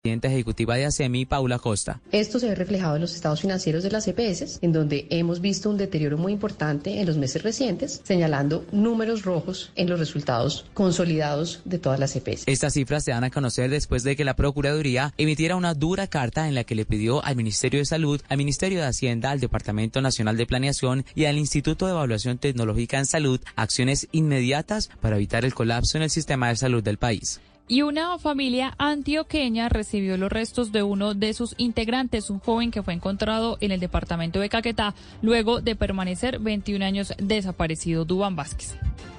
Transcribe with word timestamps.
Presidenta 0.00 0.28
ejecutiva 0.28 0.76
de 0.76 0.86
ASEMI, 0.86 1.26
Paula 1.26 1.58
Costa. 1.58 2.00
Esto 2.12 2.38
se 2.38 2.48
ve 2.48 2.54
reflejado 2.54 2.94
en 2.94 3.00
los 3.00 3.16
estados 3.16 3.40
financieros 3.40 3.82
de 3.82 3.90
las 3.90 4.06
EPS, 4.06 4.60
en 4.62 4.72
donde 4.72 5.08
hemos 5.10 5.40
visto 5.40 5.68
un 5.68 5.76
deterioro 5.76 6.16
muy 6.16 6.32
importante 6.32 7.00
en 7.00 7.06
los 7.06 7.16
meses 7.16 7.42
recientes, 7.42 8.00
señalando 8.04 8.64
números 8.70 9.24
rojos 9.24 9.72
en 9.74 9.90
los 9.90 9.98
resultados 9.98 10.66
consolidados 10.72 11.62
de 11.64 11.80
todas 11.80 11.98
las 11.98 12.14
EPS. 12.14 12.44
Estas 12.46 12.74
cifras 12.74 13.02
se 13.02 13.10
dan 13.10 13.24
a 13.24 13.30
conocer 13.30 13.70
después 13.70 14.04
de 14.04 14.14
que 14.14 14.24
la 14.24 14.36
Procuraduría 14.36 15.12
emitiera 15.18 15.56
una 15.56 15.74
dura 15.74 16.06
carta 16.06 16.46
en 16.46 16.54
la 16.54 16.62
que 16.62 16.76
le 16.76 16.86
pidió 16.86 17.24
al 17.24 17.34
Ministerio 17.34 17.80
de 17.80 17.84
Salud, 17.84 18.20
al 18.28 18.38
Ministerio 18.38 18.78
de 18.78 18.86
Hacienda, 18.86 19.32
al 19.32 19.40
Departamento 19.40 20.00
Nacional 20.00 20.36
de 20.36 20.46
Planeación 20.46 21.04
y 21.16 21.24
al 21.24 21.38
Instituto 21.38 21.86
de 21.86 21.92
Evaluación 21.92 22.38
Tecnológica 22.38 22.98
en 22.98 23.06
Salud 23.06 23.40
acciones 23.56 24.06
inmediatas 24.12 24.90
para 25.00 25.16
evitar 25.16 25.44
el 25.44 25.54
colapso 25.54 25.98
en 25.98 26.04
el 26.04 26.10
sistema 26.10 26.50
de 26.50 26.56
salud 26.56 26.84
del 26.84 26.98
país. 26.98 27.40
Y 27.70 27.82
una 27.82 28.18
familia 28.18 28.74
antioqueña 28.78 29.68
recibió 29.68 30.16
los 30.16 30.32
restos 30.32 30.72
de 30.72 30.82
uno 30.82 31.12
de 31.12 31.34
sus 31.34 31.54
integrantes, 31.58 32.30
un 32.30 32.38
joven 32.38 32.70
que 32.70 32.82
fue 32.82 32.94
encontrado 32.94 33.58
en 33.60 33.72
el 33.72 33.78
departamento 33.78 34.40
de 34.40 34.48
Caquetá 34.48 34.94
luego 35.20 35.60
de 35.60 35.76
permanecer 35.76 36.38
21 36.38 36.82
años 36.82 37.12
desaparecido, 37.18 38.06
Dubán 38.06 38.36
Vázquez. 38.36 38.78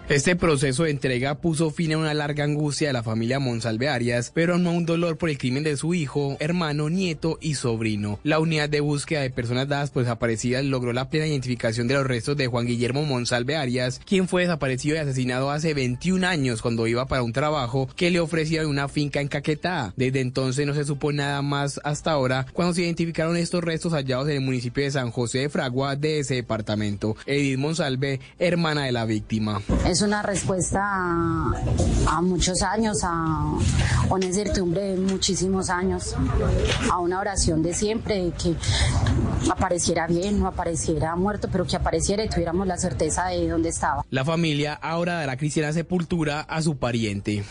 Este 0.10 0.36
proceso 0.36 0.86
de 0.86 0.90
entrega 0.90 1.36
puso 1.36 1.70
fin 1.70 1.94
a 1.94 2.00
una 2.00 2.16
larga 2.16 2.44
angustia 2.44 2.88
de 2.88 2.94
la 2.94 3.04
familia 3.04 3.38
Monsalve 3.38 3.90
Arias, 3.90 4.32
pero 4.34 4.58
no 4.58 4.72
a 4.72 4.74
un 4.74 4.88
dolor 4.88 5.20
por 5.20 5.30
el 5.30 5.38
crimen 5.38 5.62
de 5.64 5.78
su 5.78 5.94
hijo, 5.94 6.36
hermano, 6.40 6.90
nieto 6.90 7.38
y 7.42 7.54
sobrino. 7.54 8.20
La 8.24 8.40
unidad 8.40 8.70
de 8.70 8.80
búsqueda 8.80 9.22
de 9.22 9.30
personas 9.30 9.68
dadas 9.68 9.92
por 9.92 10.02
desaparecidas 10.02 10.66
logró 10.66 10.94
la 10.94 11.12
plena 11.12 11.28
identificación 11.28 11.88
de 11.88 11.94
los 11.94 12.08
restos 12.08 12.36
de 12.38 12.48
Juan 12.48 12.66
Guillermo 12.66 13.04
Monsalve 13.04 13.56
Arias, 13.56 14.02
quien 14.04 14.28
fue 14.28 14.42
desaparecido 14.42 14.96
y 14.96 14.98
asesinado 14.98 15.52
hace 15.52 15.76
21 15.76 16.26
años 16.26 16.64
cuando 16.64 16.88
iba 16.88 17.06
para 17.06 17.22
un 17.22 17.32
trabajo 17.32 17.88
que 17.96 18.10
le 18.10 18.20
ofrecía 18.20 18.68
una 18.68 18.88
finca 18.88 19.22
en 19.22 19.28
Caquetá. 19.28 19.94
Desde 19.96 20.22
entonces 20.22 20.66
no 20.66 20.74
se 20.74 20.86
supo 20.86 21.12
nada 21.12 21.44
más 21.44 21.80
hasta 21.84 22.14
ahora 22.14 22.48
cuando 22.54 22.74
se 22.74 22.82
identificaron 22.82 23.38
estos 23.38 23.64
restos 23.64 23.94
hallados 23.94 24.28
en 24.30 24.38
el 24.38 24.42
municipio 24.42 24.84
de 24.84 24.90
San 24.90 25.12
José 25.12 25.38
de 25.38 25.50
Fragua 25.50 25.96
de 25.96 26.18
ese 26.18 26.34
departamento. 26.34 27.16
Edith 27.28 27.60
Monsalve, 27.60 28.20
hermana 28.40 28.86
de 28.86 28.92
la 28.92 29.06
víctima. 29.06 29.62
Una 30.02 30.22
respuesta 30.22 30.82
a, 30.84 31.54
a 32.08 32.22
muchos 32.22 32.62
años, 32.62 33.00
a 33.04 33.54
una 34.10 34.26
incertidumbre 34.26 34.82
de 34.82 34.98
muchísimos 34.98 35.70
años, 35.70 36.16
a 36.92 37.00
una 37.00 37.20
oración 37.20 37.62
de 37.64 37.74
siempre, 37.74 38.24
de 38.24 38.32
que 38.32 38.56
apareciera 39.52 40.08
bien, 40.08 40.40
no 40.40 40.48
apareciera 40.48 41.16
muerto, 41.16 41.50
pero 41.52 41.66
que 41.66 41.76
apareciera 41.76 42.24
y 42.24 42.30
tuviéramos 42.30 42.68
la 42.68 42.78
certeza 42.78 43.28
de 43.28 43.48
dónde 43.48 43.70
estaba. 43.70 44.06
La 44.10 44.26
familia 44.26 44.74
ahora 44.74 45.16
dará 45.16 45.38
cristiana 45.38 45.74
sepultura 45.74 46.42
a 46.42 46.62
su 46.62 46.78
pariente. 46.78 47.44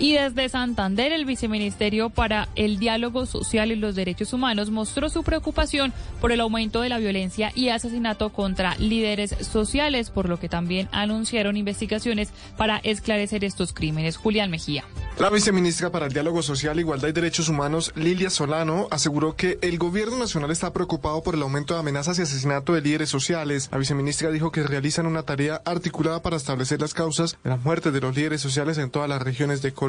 Y 0.00 0.14
desde 0.14 0.48
Santander, 0.48 1.12
el 1.12 1.24
viceministerio 1.24 2.10
para 2.10 2.48
el 2.56 2.78
diálogo 2.78 3.26
social 3.26 3.70
y 3.70 3.76
los 3.76 3.94
derechos 3.94 4.32
humanos 4.32 4.70
mostró 4.70 5.08
su 5.08 5.22
preocupación 5.22 5.92
por 6.20 6.32
el 6.32 6.40
aumento 6.40 6.80
de 6.80 6.88
la 6.88 6.98
violencia 6.98 7.52
y 7.54 7.68
asesinato 7.68 8.30
contra 8.30 8.74
líderes 8.76 9.36
sociales, 9.40 10.10
por 10.10 10.28
lo 10.28 10.40
que 10.40 10.48
también 10.48 10.88
anunciaron 10.90 11.56
investigaciones 11.56 12.30
para 12.56 12.78
esclarecer 12.78 13.44
estos 13.44 13.72
crímenes. 13.72 14.16
Julián 14.16 14.50
Mejía. 14.50 14.84
La 15.18 15.30
viceministra 15.30 15.90
para 15.90 16.06
el 16.06 16.12
Diálogo 16.12 16.42
Social, 16.42 16.80
Igualdad 16.80 17.08
y 17.08 17.12
Derechos 17.12 17.48
Humanos, 17.48 17.92
Lilia 17.94 18.30
Solano, 18.30 18.88
aseguró 18.90 19.36
que 19.36 19.58
el 19.62 19.78
gobierno 19.78 20.18
nacional 20.18 20.50
está 20.50 20.72
preocupado 20.72 21.22
por 21.22 21.36
el 21.36 21.42
aumento 21.42 21.74
de 21.74 21.80
amenazas 21.80 22.18
y 22.18 22.22
asesinato 22.22 22.74
de 22.74 22.80
líderes 22.80 23.10
sociales. 23.10 23.68
La 23.70 23.78
viceministra 23.78 24.32
dijo 24.32 24.50
que 24.50 24.64
realizan 24.64 25.06
una 25.06 25.22
tarea 25.22 25.62
articulada 25.64 26.20
para 26.20 26.36
establecer 26.36 26.80
las 26.80 26.94
causas 26.94 27.38
de 27.44 27.50
la 27.50 27.56
muerte 27.58 27.92
de 27.92 28.00
los 28.00 28.16
líderes 28.16 28.40
sociales 28.40 28.76
en 28.78 28.90
todas 28.90 29.08
las 29.08 29.22
regiones 29.22 29.62
de 29.62 29.72
Colombia. 29.72 29.83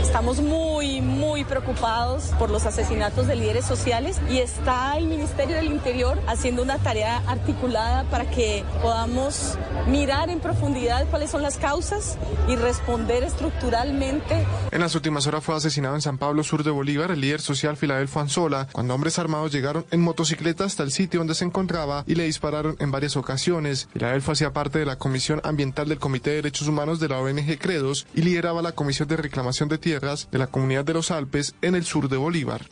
Estamos 0.00 0.40
muy, 0.40 1.00
muy 1.00 1.44
preocupados 1.44 2.24
por 2.38 2.50
los 2.50 2.66
asesinatos 2.66 3.26
de 3.26 3.36
líderes 3.36 3.64
sociales 3.64 4.20
y 4.28 4.38
está 4.38 4.96
el 4.96 5.06
Ministerio 5.06 5.56
del 5.56 5.66
Interior 5.66 6.18
haciendo 6.26 6.62
una 6.62 6.78
tarea 6.78 7.22
articulada 7.26 8.04
para 8.04 8.30
que 8.30 8.64
podamos 8.82 9.58
mirar 9.86 10.30
en 10.30 10.40
profundidad 10.40 11.06
cuáles 11.10 11.30
son 11.30 11.42
las 11.42 11.58
causas 11.58 12.18
y 12.48 12.56
responder 12.56 13.22
estructuralmente 13.22 14.46
en 14.70 14.80
las 14.80 14.94
últimas 14.94 15.26
horas 15.26 15.44
fue 15.44 15.56
asesinado 15.56 15.94
en 15.94 16.00
San 16.00 16.18
Pablo, 16.18 16.42
sur 16.44 16.62
de 16.62 16.70
Bolívar, 16.70 17.10
el 17.10 17.20
líder 17.20 17.40
social 17.40 17.76
Filadelfo 17.76 18.20
Anzola, 18.20 18.68
cuando 18.72 18.94
hombres 18.94 19.18
armados 19.18 19.52
llegaron 19.52 19.84
en 19.90 20.00
motocicleta 20.00 20.64
hasta 20.64 20.82
el 20.82 20.92
sitio 20.92 21.20
donde 21.20 21.34
se 21.34 21.44
encontraba 21.44 22.04
y 22.06 22.14
le 22.14 22.24
dispararon 22.24 22.76
en 22.78 22.90
varias 22.90 23.16
ocasiones. 23.16 23.88
Filadelfo 23.92 24.32
hacía 24.32 24.52
parte 24.52 24.78
de 24.78 24.86
la 24.86 24.96
Comisión 24.96 25.40
Ambiental 25.44 25.88
del 25.88 25.98
Comité 25.98 26.30
de 26.30 26.36
Derechos 26.36 26.68
Humanos 26.68 27.00
de 27.00 27.08
la 27.08 27.18
ONG 27.18 27.58
Credos 27.58 28.06
y 28.14 28.22
lideraba 28.22 28.62
la 28.62 28.72
Comisión 28.72 29.08
de 29.10 29.16
Reclamación 29.16 29.68
de 29.68 29.76
Tierras 29.76 30.28
de 30.30 30.38
la 30.38 30.46
Comunidad 30.46 30.84
de 30.84 30.94
los 30.94 31.10
Alpes 31.10 31.54
en 31.60 31.74
el 31.74 31.84
sur 31.84 32.08
de 32.08 32.16
Bolívar. 32.16 32.62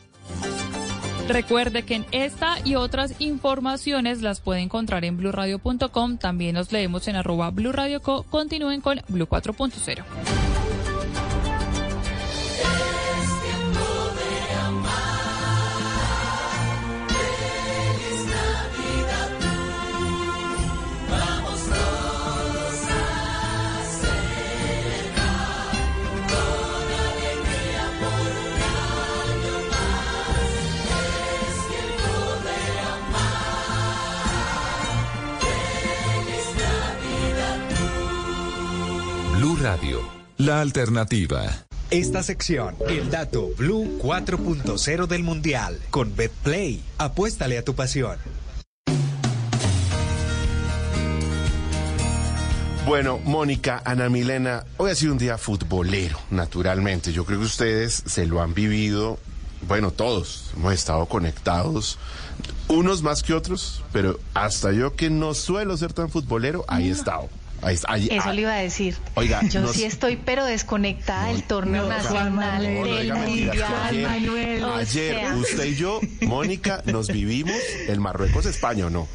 Recuerde 1.27 1.83
que 1.83 1.93
en 1.93 2.05
esta 2.11 2.57
y 2.65 2.73
otras 2.73 3.13
informaciones 3.19 4.23
las 4.23 4.41
puede 4.41 4.61
encontrar 4.61 5.05
en 5.05 5.15
blurradio.com. 5.15 6.17
También 6.17 6.55
nos 6.55 6.71
leemos 6.71 7.07
en 7.07 7.15
arroba 7.15 7.51
blurradioco. 7.51 8.23
Continúen 8.23 8.81
con 8.81 9.01
Blue 9.09 9.27
4.0. 9.27 10.03
Blue 39.69 39.77
Radio, 39.77 40.01
la 40.37 40.61
alternativa. 40.61 41.65
Esta 41.91 42.23
sección, 42.23 42.75
el 42.87 43.11
dato 43.11 43.49
Blue 43.55 43.99
4.0 44.01 45.05
del 45.05 45.23
Mundial, 45.23 45.79
con 45.91 46.15
BetPlay. 46.15 46.81
Apuéstale 46.97 47.57
a 47.57 47.63
tu 47.63 47.75
pasión. 47.75 48.17
Bueno, 52.87 53.19
Mónica, 53.19 53.81
Ana 53.85 54.09
Milena, 54.09 54.65
hoy 54.77 54.89
ha 54.89 54.95
sido 54.95 55.11
un 55.11 55.19
día 55.19 55.37
futbolero, 55.37 56.17
naturalmente. 56.31 57.11
Yo 57.13 57.25
creo 57.25 57.39
que 57.39 57.45
ustedes 57.45 58.03
se 58.07 58.25
lo 58.25 58.41
han 58.41 58.55
vivido, 58.55 59.19
bueno, 59.67 59.91
todos 59.91 60.51
hemos 60.55 60.73
estado 60.73 61.05
conectados, 61.05 61.99
unos 62.67 63.03
más 63.03 63.21
que 63.21 63.33
otros, 63.33 63.83
pero 63.93 64.19
hasta 64.33 64.71
yo 64.71 64.95
que 64.95 65.09
no 65.11 65.35
suelo 65.35 65.77
ser 65.77 65.93
tan 65.93 66.09
futbolero, 66.09 66.65
ahí 66.67 66.89
he 66.89 66.91
estado. 66.91 67.29
Ahí 67.61 67.75
está, 67.75 67.91
ahí- 67.93 68.07
Eso 68.11 68.29
ah, 68.29 68.33
le 68.33 68.41
iba 68.41 68.53
a 68.53 68.57
decir. 68.57 68.95
Oiga, 69.15 69.41
yo 69.49 69.61
nos- 69.61 69.71
sí 69.75 69.83
estoy, 69.83 70.15
pero 70.17 70.45
desconectada 70.45 71.27
del 71.27 71.43
torneo 71.43 71.83
no, 71.83 71.89
nacional, 71.89 72.61
del 72.63 72.73
mentiras, 72.73 73.17
que 73.25 73.29
mundial, 73.29 73.73
ayer- 73.89 74.07
Manuel. 74.07 74.63
o 74.63 74.73
Ayer, 74.75 75.15
sea. 75.15 75.35
usted 75.35 75.63
y 75.65 75.75
yo, 75.75 75.99
Mónica, 76.21 76.81
nos 76.85 77.07
vivimos 77.07 77.55
el 77.87 77.99
Marruecos-España, 77.99 78.85
¿o 78.85 78.89
no? 78.89 79.07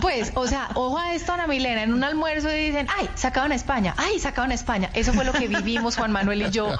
Pues, 0.00 0.32
o 0.34 0.46
sea, 0.46 0.68
ojo 0.74 0.98
a 0.98 1.14
esto, 1.14 1.32
Ana 1.32 1.46
Milena, 1.46 1.82
en 1.82 1.92
un 1.92 2.02
almuerzo 2.04 2.50
y 2.54 2.66
dicen, 2.66 2.86
ay, 2.96 3.08
sacaban 3.14 3.52
a 3.52 3.54
España, 3.54 3.94
ay, 3.96 4.18
sacaban 4.18 4.50
a 4.50 4.54
España. 4.54 4.90
Eso 4.94 5.12
fue 5.12 5.24
lo 5.24 5.32
que 5.32 5.48
vivimos 5.48 5.96
Juan 5.96 6.12
Manuel 6.12 6.42
y 6.42 6.50
yo 6.50 6.70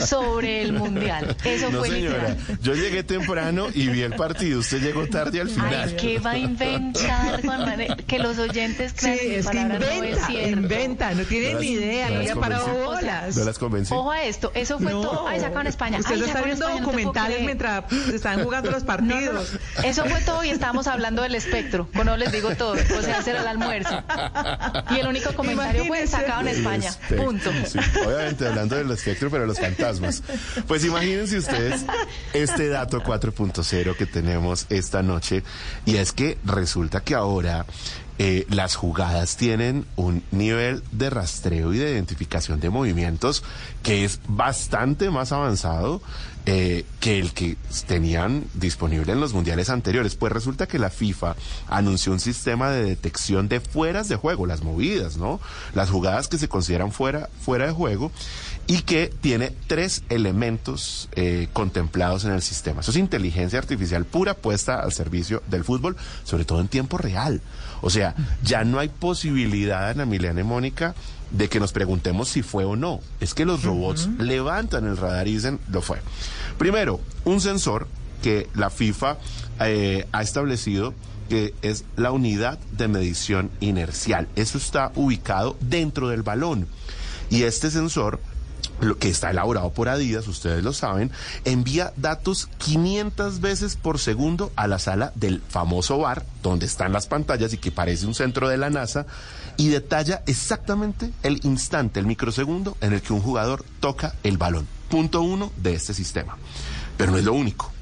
sobre 0.00 0.62
el 0.62 0.72
mundial. 0.72 1.36
Eso 1.44 1.70
no, 1.70 1.78
fue 1.80 1.90
señora. 1.90 2.28
literal. 2.28 2.58
Yo 2.62 2.74
llegué 2.74 3.02
temprano 3.02 3.66
y 3.72 3.88
vi 3.88 4.02
el 4.02 4.14
partido. 4.14 4.60
Usted 4.60 4.80
llegó 4.82 5.06
tarde 5.08 5.40
al 5.40 5.48
final. 5.50 5.88
Ay, 5.90 5.96
¿qué 5.98 6.18
va 6.18 6.32
a 6.32 6.38
inventar, 6.38 7.42
Juan 7.44 7.60
Manuel? 7.60 7.96
Que 8.06 8.18
los 8.18 8.38
oyentes 8.38 8.94
crean 8.96 9.18
que 9.18 9.38
es 9.38 9.46
que 9.46 9.52
palabra 9.52 9.78
no 9.78 9.86
es 9.86 9.94
inventa, 9.96 10.26
cierto. 10.26 10.48
inventa, 10.60 11.10
no 11.14 11.22
tiene 11.24 11.52
No 11.54 11.60
ni 11.60 11.66
idea, 11.72 12.08
no 12.10 12.14
no 12.16 12.22
las 12.22 12.32
convencí. 12.32 12.70
bolas. 12.84 13.36
¿No 13.36 13.44
las 13.44 13.58
convencí? 13.58 13.94
Ojo 13.94 14.10
a 14.10 14.22
esto, 14.24 14.52
eso 14.54 14.78
fue 14.78 14.92
No. 14.92 15.00
todo. 15.02 15.28
Ay, 15.28 15.40
sacaban 15.40 15.66
a 15.66 15.70
España. 15.70 15.98
Usted 15.98 16.14
Ay, 16.14 16.20
lo 16.20 16.26
está 16.26 16.42
viendo 16.42 16.66
España, 16.66 16.84
documentales 16.84 17.40
mientras 17.42 17.84
están 18.12 18.42
jugando 18.42 18.70
los 18.70 18.84
No, 18.84 18.96
no, 18.96 19.02
no. 19.02 19.08
partidos. 19.08 19.52
Eso 19.84 20.04
fue 20.06 20.20
todo 20.22 20.44
y 20.44 20.50
estábamos 20.50 20.86
hablando 20.86 21.22
del 21.22 21.34
espectro. 21.34 21.88
Con 21.94 22.05
no 22.06 22.16
les 22.16 22.32
digo 22.32 22.54
todo. 22.54 22.72
O 22.72 23.02
sea, 23.02 23.18
hacer 23.18 23.36
el 23.36 23.46
almuerzo. 23.46 24.02
Y 24.90 25.00
el 25.00 25.08
único 25.08 25.34
comentario 25.34 25.84
fue 25.84 26.06
sacado 26.06 26.42
en 26.42 26.48
España. 26.48 26.88
Espectro, 26.88 27.24
Punto. 27.24 27.50
sí. 27.66 27.78
Obviamente 28.06 28.46
hablando 28.46 28.76
del 28.76 28.90
espectro, 28.92 29.30
pero 29.30 29.44
los 29.44 29.58
fantasmas. 29.58 30.22
Pues 30.66 30.84
imagínense 30.84 31.36
ustedes 31.38 31.84
este 32.32 32.68
dato 32.68 33.02
4.0 33.02 33.96
que 33.96 34.06
tenemos 34.06 34.66
esta 34.70 35.02
noche. 35.02 35.42
Y 35.84 35.96
es 35.96 36.12
que 36.12 36.38
resulta 36.44 37.00
que 37.00 37.14
ahora 37.14 37.66
eh, 38.18 38.46
las 38.48 38.76
jugadas 38.76 39.36
tienen 39.36 39.84
un 39.96 40.22
nivel 40.30 40.82
de 40.92 41.10
rastreo 41.10 41.74
y 41.74 41.78
de 41.78 41.90
identificación 41.90 42.60
de 42.60 42.70
movimientos 42.70 43.44
que 43.82 44.04
es 44.04 44.20
bastante 44.26 45.10
más 45.10 45.32
avanzado 45.32 46.00
eh, 46.48 46.84
que 47.00 47.18
el 47.18 47.32
que 47.32 47.56
tenían 47.88 48.44
disponible 48.54 49.12
en 49.12 49.20
los 49.20 49.32
mundiales 49.32 49.68
anteriores. 49.68 50.14
Pues 50.14 50.32
resulta 50.32 50.68
que 50.68 50.78
la 50.78 50.90
FIFA 50.90 51.34
anunció 51.68 52.12
un 52.12 52.20
sistema 52.20 52.70
de 52.70 52.84
detección 52.84 53.48
de 53.48 53.58
fueras 53.58 54.08
de 54.08 54.14
juego, 54.14 54.46
las 54.46 54.62
movidas, 54.62 55.16
¿no? 55.16 55.40
Las 55.74 55.90
jugadas 55.90 56.28
que 56.28 56.38
se 56.38 56.48
consideran 56.48 56.92
fuera, 56.92 57.28
fuera 57.40 57.66
de 57.66 57.72
juego 57.72 58.12
y 58.68 58.82
que 58.82 59.12
tiene 59.20 59.52
tres 59.66 60.04
elementos 60.08 61.08
eh, 61.12 61.48
contemplados 61.52 62.24
en 62.24 62.32
el 62.32 62.42
sistema. 62.42 62.80
Eso 62.80 62.92
es 62.92 62.96
inteligencia 62.96 63.58
artificial 63.58 64.04
pura 64.04 64.34
puesta 64.34 64.80
al 64.80 64.92
servicio 64.92 65.42
del 65.48 65.64
fútbol, 65.64 65.96
sobre 66.22 66.44
todo 66.44 66.60
en 66.60 66.68
tiempo 66.68 66.96
real. 66.96 67.40
O 67.86 67.90
sea, 67.90 68.16
ya 68.42 68.64
no 68.64 68.80
hay 68.80 68.88
posibilidad, 68.88 69.90
Ana 69.90 70.06
Milena 70.06 70.40
y 70.40 70.42
Mónica, 70.42 70.96
de 71.30 71.48
que 71.48 71.60
nos 71.60 71.70
preguntemos 71.70 72.28
si 72.28 72.42
fue 72.42 72.64
o 72.64 72.74
no. 72.74 72.98
Es 73.20 73.32
que 73.32 73.44
los 73.44 73.62
robots 73.62 74.08
levantan 74.18 74.88
el 74.88 74.96
radar 74.96 75.28
y 75.28 75.34
dicen, 75.34 75.60
lo 75.70 75.82
fue. 75.82 76.00
Primero, 76.58 76.98
un 77.24 77.40
sensor 77.40 77.86
que 78.24 78.48
la 78.56 78.70
FIFA 78.70 79.18
eh, 79.60 80.04
ha 80.10 80.20
establecido 80.20 80.94
que 81.28 81.54
es 81.62 81.84
la 81.94 82.10
unidad 82.10 82.58
de 82.72 82.88
medición 82.88 83.52
inercial. 83.60 84.26
Eso 84.34 84.58
está 84.58 84.90
ubicado 84.96 85.56
dentro 85.60 86.08
del 86.08 86.24
balón. 86.24 86.66
Y 87.30 87.44
este 87.44 87.70
sensor 87.70 88.18
lo 88.80 88.98
que 88.98 89.08
está 89.08 89.30
elaborado 89.30 89.70
por 89.72 89.88
Adidas, 89.88 90.28
ustedes 90.28 90.62
lo 90.62 90.72
saben, 90.72 91.10
envía 91.44 91.92
datos 91.96 92.48
500 92.58 93.40
veces 93.40 93.76
por 93.76 93.98
segundo 93.98 94.52
a 94.56 94.66
la 94.66 94.78
sala 94.78 95.12
del 95.14 95.42
famoso 95.48 95.98
bar, 95.98 96.24
donde 96.42 96.66
están 96.66 96.92
las 96.92 97.06
pantallas 97.06 97.52
y 97.52 97.58
que 97.58 97.70
parece 97.70 98.06
un 98.06 98.14
centro 98.14 98.48
de 98.48 98.56
la 98.56 98.70
NASA, 98.70 99.06
y 99.56 99.68
detalla 99.68 100.22
exactamente 100.26 101.12
el 101.22 101.40
instante, 101.44 102.00
el 102.00 102.06
microsegundo 102.06 102.76
en 102.80 102.92
el 102.92 103.02
que 103.02 103.12
un 103.12 103.20
jugador 103.20 103.64
toca 103.80 104.14
el 104.22 104.38
balón. 104.38 104.66
Punto 104.88 105.22
uno 105.22 105.52
de 105.56 105.74
este 105.74 105.94
sistema. 105.94 106.36
Pero 106.96 107.12
no 107.12 107.18
es 107.18 107.24
lo 107.24 107.32
único. 107.32 107.72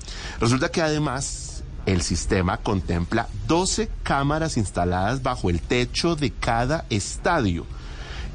Resulta 0.41 0.71
que 0.71 0.83
además 0.83 1.63
el 1.87 2.03
sistema 2.03 2.59
contempla 2.59 3.29
12 3.47 3.91
cámaras 4.03 4.57
instaladas 4.57 5.23
bajo 5.23 5.51
el 5.51 5.61
techo 5.61 6.17
de 6.17 6.31
cada 6.31 6.87
estadio. 6.91 7.67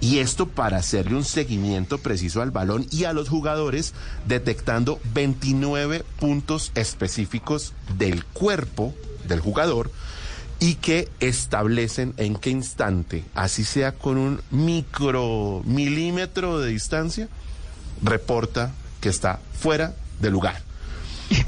Y 0.01 0.19
esto 0.19 0.47
para 0.47 0.77
hacerle 0.77 1.15
un 1.15 1.25
seguimiento 1.25 1.97
preciso 1.97 2.41
al 2.41 2.51
balón 2.51 2.87
y 2.89 3.03
a 3.03 3.13
los 3.13 3.27
jugadores, 3.27 3.93
detectando 4.25 4.99
29 5.13 6.05
puntos 6.19 6.71
específicos 6.75 7.73
del 7.97 8.23
cuerpo 8.25 8.93
del 9.27 9.41
jugador 9.41 9.91
y 10.59 10.75
que 10.75 11.09
establecen 11.19 12.13
en 12.17 12.35
qué 12.35 12.49
instante, 12.49 13.23
así 13.33 13.63
sea 13.63 13.93
con 13.93 14.17
un 14.17 14.41
micro 14.51 15.61
milímetro 15.65 16.59
de 16.59 16.69
distancia, 16.69 17.29
reporta 18.01 18.73
que 18.99 19.09
está 19.09 19.39
fuera 19.53 19.95
de 20.19 20.29
lugar. 20.29 20.68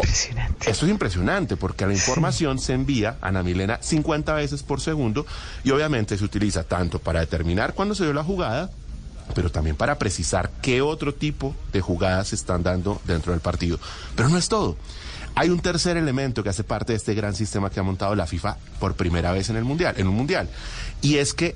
Impresionante. 0.01 0.69
Esto 0.69 0.85
es 0.85 0.91
impresionante 0.91 1.57
porque 1.57 1.85
la 1.85 1.93
información 1.93 2.59
se 2.59 2.73
envía 2.73 3.17
a 3.21 3.27
Ana 3.27 3.43
Milena 3.43 3.77
50 3.81 4.33
veces 4.33 4.63
por 4.63 4.81
segundo 4.81 5.25
y 5.63 5.71
obviamente 5.71 6.17
se 6.17 6.23
utiliza 6.23 6.63
tanto 6.63 6.99
para 6.99 7.19
determinar 7.19 7.73
cuándo 7.73 7.93
se 7.93 8.03
dio 8.03 8.13
la 8.13 8.23
jugada, 8.23 8.71
pero 9.35 9.51
también 9.51 9.75
para 9.75 9.97
precisar 9.97 10.51
qué 10.61 10.81
otro 10.81 11.13
tipo 11.13 11.55
de 11.71 11.81
jugadas 11.81 12.29
se 12.29 12.35
están 12.35 12.63
dando 12.63 13.01
dentro 13.05 13.31
del 13.31 13.41
partido. 13.41 13.79
Pero 14.15 14.29
no 14.29 14.37
es 14.37 14.49
todo. 14.49 14.75
Hay 15.35 15.49
un 15.49 15.59
tercer 15.59 15.97
elemento 15.97 16.43
que 16.43 16.49
hace 16.49 16.63
parte 16.63 16.93
de 16.93 16.97
este 16.97 17.13
gran 17.13 17.35
sistema 17.35 17.69
que 17.69 17.79
ha 17.79 17.83
montado 17.83 18.15
la 18.15 18.27
FIFA 18.27 18.57
por 18.79 18.95
primera 18.95 19.31
vez 19.31 19.49
en 19.49 19.55
el 19.55 19.63
mundial, 19.63 19.95
en 19.97 20.07
un 20.07 20.15
mundial, 20.15 20.49
y 21.01 21.17
es 21.17 21.33
que 21.33 21.55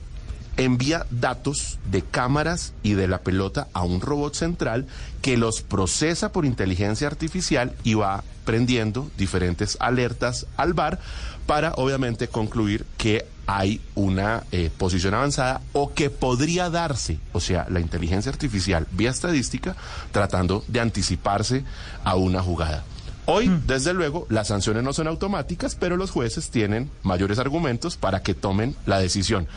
envía 0.57 1.05
datos 1.11 1.79
de 1.91 2.01
cámaras 2.01 2.73
y 2.83 2.93
de 2.93 3.09
la 3.09 3.19
pelota 3.19 3.67
a 3.73 3.83
un 3.83 3.99
robot 3.99 4.35
central 4.35 4.87
que 5.21 5.35
los 5.35 5.61
procesa 5.61 6.31
por 6.31 6.45
inteligencia 6.45 7.07
artificial 7.07 7.73
y 7.83 7.95
va 7.95 8.23
prendiendo 8.45 9.11
diferentes 9.17 9.77
alertas 9.79 10.47
al 10.55 10.73
bar 10.73 10.99
para 11.45 11.73
obviamente 11.73 12.27
concluir 12.27 12.85
que 12.97 13.25
hay 13.47 13.81
una 13.93 14.43
eh, 14.51 14.71
posición 14.75 15.13
avanzada 15.13 15.61
o 15.73 15.93
que 15.93 16.09
podría 16.09 16.69
darse, 16.69 17.19
o 17.31 17.39
sea, 17.39 17.67
la 17.69 17.79
inteligencia 17.79 18.31
artificial 18.31 18.87
vía 18.91 19.11
estadística 19.11 19.75
tratando 20.11 20.63
de 20.67 20.79
anticiparse 20.79 21.63
a 22.03 22.15
una 22.15 22.41
jugada. 22.41 22.83
Hoy, 23.27 23.51
desde 23.65 23.93
luego, 23.93 24.27
las 24.29 24.49
sanciones 24.49 24.83
no 24.83 24.93
son 24.93 25.07
automáticas, 25.07 25.75
pero 25.75 25.97
los 25.97 26.11
jueces 26.11 26.51
tienen 26.51 26.91
mayores 27.01 27.39
argumentos 27.39 27.97
para 27.97 28.21
que 28.21 28.35
tomen 28.35 28.75
la 28.85 28.99
decisión. 28.99 29.47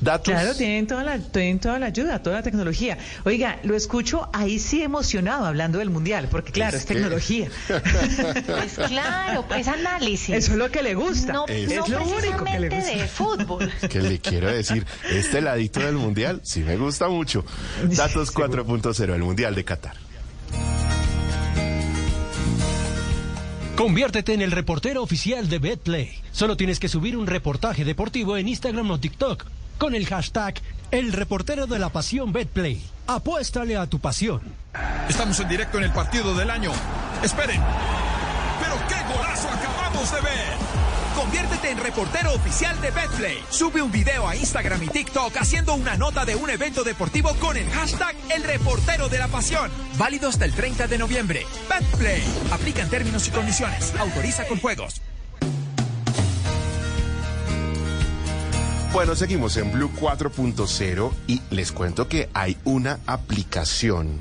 Datos. 0.00 0.32
Claro, 0.34 0.54
tienen 0.54 0.86
toda, 0.86 1.02
la, 1.04 1.18
tienen 1.18 1.58
toda 1.58 1.78
la 1.78 1.86
ayuda, 1.86 2.22
toda 2.22 2.36
la 2.36 2.42
tecnología. 2.42 2.98
Oiga, 3.24 3.58
lo 3.62 3.74
escucho 3.74 4.28
ahí 4.34 4.58
sí 4.58 4.82
emocionado 4.82 5.46
hablando 5.46 5.78
del 5.78 5.88
mundial, 5.90 6.28
porque 6.30 6.52
claro, 6.52 6.76
Es 6.76 6.82
es, 6.82 6.86
que- 6.86 6.94
tecnología. 6.94 7.48
Pues 8.46 8.74
claro, 8.88 9.44
pues 9.48 9.66
análisis. 9.68 10.34
Eso 10.34 10.52
es 10.52 10.58
lo 10.58 10.70
que 10.70 10.82
le 10.82 10.94
gusta. 10.94 11.32
No, 11.32 11.46
Es 11.46 11.68
no 11.68 11.86
lo 11.88 12.04
único 12.04 12.44
que 12.44 12.60
le 12.60 12.68
gusta. 12.68 12.90
de 12.96 13.06
fútbol. 13.08 13.72
que 13.90 14.00
le 14.02 14.18
quiero 14.18 14.48
decir, 14.50 14.86
este 15.10 15.40
ladito 15.40 15.80
del 15.80 15.94
Mundial 15.96 16.40
sí 16.44 16.60
me 16.60 16.76
gusta 16.76 17.08
mucho. 17.08 17.44
Datos 17.84 18.32
4.0, 18.34 19.14
el 19.14 19.22
Mundial 19.22 19.54
de 19.54 19.64
Qatar. 19.64 19.94
Conviértete 23.76 24.32
en 24.32 24.40
el 24.42 24.52
reportero 24.52 25.02
oficial 25.02 25.48
de 25.48 25.58
BetPlay. 25.58 26.10
Solo 26.32 26.56
tienes 26.56 26.80
que 26.80 26.88
subir 26.88 27.16
un 27.16 27.26
reportaje 27.26 27.84
deportivo 27.84 28.36
en 28.36 28.48
Instagram 28.48 28.90
o 28.90 28.98
TikTok 29.00 29.44
con 29.78 29.94
el 29.94 30.06
hashtag 30.06 30.54
El 30.90 31.12
reportero 31.12 31.66
de 31.66 31.78
la 31.78 31.90
pasión 31.90 32.32
BetPlay. 32.32 32.82
Apuéstale 33.06 33.76
a 33.76 33.86
tu 33.86 33.98
pasión. 33.98 34.40
Estamos 35.08 35.38
en 35.40 35.48
directo 35.48 35.78
en 35.78 35.84
el 35.84 35.92
partido 35.92 36.34
del 36.34 36.50
año. 36.50 36.72
Esperen. 37.22 37.60
Pero 38.60 38.76
qué 38.88 39.14
golazo 39.14 39.48
acabamos 39.48 40.12
de 40.12 40.20
ver. 40.20 40.76
Conviértete 41.16 41.70
en 41.70 41.78
reportero 41.78 42.34
oficial 42.34 42.78
de 42.80 42.90
Betplay. 42.90 43.38
Sube 43.48 43.80
un 43.80 43.90
video 43.90 44.28
a 44.28 44.36
Instagram 44.36 44.82
y 44.82 44.88
TikTok 44.88 45.36
haciendo 45.38 45.74
una 45.74 45.96
nota 45.96 46.24
de 46.24 46.36
un 46.36 46.50
evento 46.50 46.84
deportivo 46.84 47.34
con 47.36 47.56
el 47.56 47.68
hashtag 47.70 48.14
El 48.28 48.44
Reportero 48.44 49.08
de 49.08 49.18
la 49.18 49.28
Pasión. 49.28 49.70
Válido 49.96 50.28
hasta 50.28 50.44
el 50.44 50.52
30 50.52 50.86
de 50.88 50.98
noviembre. 50.98 51.46
Betplay. 51.68 52.22
Aplican 52.52 52.90
términos 52.90 53.26
y 53.28 53.30
condiciones. 53.30 53.94
Autoriza 53.98 54.46
con 54.46 54.60
juegos. 54.60 55.00
Bueno, 58.92 59.14
seguimos 59.14 59.56
en 59.56 59.72
Blue 59.72 59.90
4.0 60.00 61.12
y 61.26 61.42
les 61.50 61.72
cuento 61.72 62.08
que 62.08 62.28
hay 62.32 62.56
una 62.64 62.98
aplicación, 63.06 64.20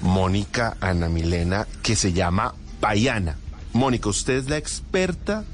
Mónica 0.00 0.76
Ana 0.80 1.08
Milena, 1.08 1.66
que 1.82 1.94
se 1.94 2.12
llama 2.12 2.54
Payana. 2.80 3.36
Mónica, 3.72 4.08
usted 4.08 4.34
es 4.34 4.48
la 4.48 4.56
experta 4.56 5.44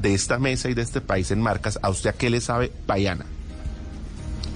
de 0.00 0.14
esta 0.14 0.38
mesa 0.38 0.68
y 0.68 0.74
de 0.74 0.82
este 0.82 1.00
país 1.00 1.30
en 1.30 1.40
marcas. 1.40 1.78
¿A 1.82 1.90
usted 1.90 2.10
a 2.10 2.12
qué 2.12 2.30
le 2.30 2.40
sabe 2.40 2.72
Payana? 2.86 3.26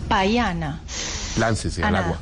Payana. 0.08 0.80
Láncese 1.38 1.82
al 1.82 1.96
agua. 1.96 2.18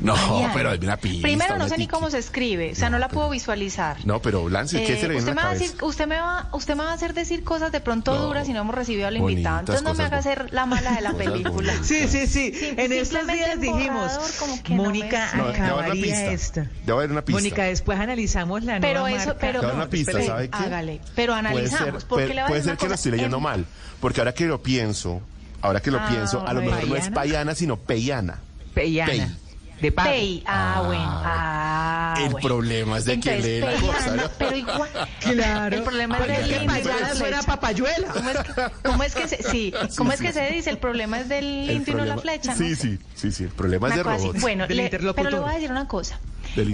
No, 0.00 0.50
pero 0.54 0.70
hay 0.70 0.78
una 0.78 0.96
pista. 0.96 1.22
Primero 1.22 1.58
no 1.58 1.68
sé 1.68 1.76
ni 1.76 1.86
cómo 1.86 2.10
se 2.10 2.18
escribe, 2.18 2.72
o 2.72 2.74
sea, 2.74 2.88
no 2.90 2.98
la 2.98 3.08
puedo 3.08 3.28
visualizar. 3.30 3.98
No, 4.06 4.20
pero 4.22 4.48
lance, 4.48 4.78
¿qué 4.84 4.94
Eh, 4.94 5.00
se 5.00 5.08
le 5.08 5.14
viene 5.14 5.18
usted, 5.18 5.32
a 5.32 5.34
me 5.34 5.42
va 5.42 5.50
a 5.50 5.52
decir, 5.54 5.72
usted, 5.82 6.06
me 6.06 6.18
va, 6.20 6.48
usted 6.52 6.74
me 6.76 6.84
va 6.84 6.90
a 6.90 6.94
hacer 6.94 7.12
decir 7.14 7.44
cosas 7.44 7.70
de 7.72 7.80
pronto 7.80 8.14
No. 8.14 8.22
duras 8.26 8.48
y 8.48 8.52
no 8.52 8.60
hemos 8.60 8.74
recibido 8.74 9.06
al 9.08 9.16
invitado. 9.16 9.60
Entonces 9.60 9.84
no 9.84 9.94
me 9.94 10.04
haga 10.04 10.18
hacer 10.18 10.52
la 10.52 10.64
mala 10.66 10.92
de 10.92 11.00
la 11.02 11.12
película. 11.14 11.72
Sí, 11.82 12.08
sí, 12.08 12.26
sí. 12.26 12.52
Sí, 12.52 12.74
en 12.76 12.92
estos 12.92 13.18
simplemente 13.18 13.34
días 13.44 13.60
dijimos, 13.60 14.12
borrador 14.12 14.30
como 14.38 14.62
que 14.62 14.74
no 14.74 14.82
Mónica 14.84 15.30
me- 15.34 15.42
No, 15.42 15.48
acabaría 15.48 15.92
pista. 16.02 16.32
esto. 16.32 16.60
Ya 16.86 16.94
va 16.94 17.00
a 17.00 17.04
haber 17.04 17.10
una 17.12 17.22
pista. 17.24 17.38
Mónica, 17.40 17.62
después 17.64 17.98
analizamos 18.00 18.64
la 18.64 18.80
Pero 18.80 19.00
nueva 19.00 19.16
eso, 19.16 19.26
marca. 19.28 19.40
pero 19.40 19.62
va 19.62 19.72
una 19.74 19.88
pista, 19.90 20.22
¿sabe 20.22 20.48
qué? 20.48 20.56
hágale. 20.56 21.00
Pero 21.14 21.34
analizamos, 21.34 22.04
puede- 22.04 22.28
ser 22.62 22.76
que 22.76 22.88
lo 22.88 22.94
estoy 22.94 23.12
leyendo 23.12 23.38
mal, 23.40 23.66
porque 24.00 24.20
ahora 24.20 24.32
que 24.32 24.46
lo 24.46 24.62
pienso, 24.62 25.20
ahora 25.62 25.80
que 25.80 25.90
lo 25.90 25.98
Ah, 26.00 26.06
pienso, 26.08 26.46
a 26.46 26.52
lo 26.54 26.60
mejor 26.62 26.88
no 26.88 26.94
es 26.96 27.00
¿Payana? 27.02 27.14
payana, 27.14 27.54
sino 27.54 27.76
peyana. 27.76 28.38
Peyana. 28.74 29.36
De 29.80 29.92
pago. 29.92 30.10
Pay. 30.10 30.42
Ah, 30.46 30.82
bueno. 30.86 31.04
Ah, 31.06 32.14
El 32.18 32.30
bueno. 32.32 32.46
problema 32.48 32.98
es 32.98 33.04
de 33.06 33.18
quien 33.18 33.34
Entonces, 33.36 33.60
lee 33.60 33.60
la 33.60 33.80
cosa, 33.92 34.16
¿no? 34.16 34.22
Pero 34.38 34.56
igual. 34.56 34.90
Claro. 35.20 35.76
El 35.76 35.82
problema 35.82 36.18
es 36.18 36.26
del 36.26 36.30
es 36.30 36.38
que 36.38 36.58
limpio 36.58 36.64
y 36.78 36.82
payana 36.82 37.00
la 37.08 37.14
suena 37.14 37.36
flecha. 37.38 37.42
papayuela. 37.46 38.08
¿Cómo 38.12 38.30
es 38.30 38.38
que, 38.38 38.52
cómo 38.84 39.02
es 39.04 39.14
que 39.14 39.28
se, 39.28 39.42
sí, 39.44 39.72
cómo 39.96 40.12
es 40.12 40.20
que 40.20 40.32
se 40.32 40.50
dice? 40.50 40.70
El 40.70 40.78
problema 40.78 41.20
es 41.20 41.28
del 41.28 41.44
El 41.44 41.66
limpio 41.68 41.94
y 41.94 41.96
no 41.96 42.04
la 42.04 42.18
flecha. 42.18 42.54
Sí, 42.54 42.70
¿no? 42.70 42.76
sí, 42.76 42.98
sí, 43.14 43.32
sí, 43.32 43.44
el 43.44 43.50
problema 43.50 43.88
es 43.88 43.94
de 43.94 44.00
así. 44.00 44.08
robots. 44.24 44.40
Bueno, 44.40 44.66
Del 44.66 44.76
le- 44.78 44.84
interlocutor. 44.84 45.24
pero 45.24 45.36
le 45.36 45.42
voy 45.42 45.50
a 45.50 45.54
decir 45.54 45.70
una 45.70 45.86
cosa. 45.88 46.18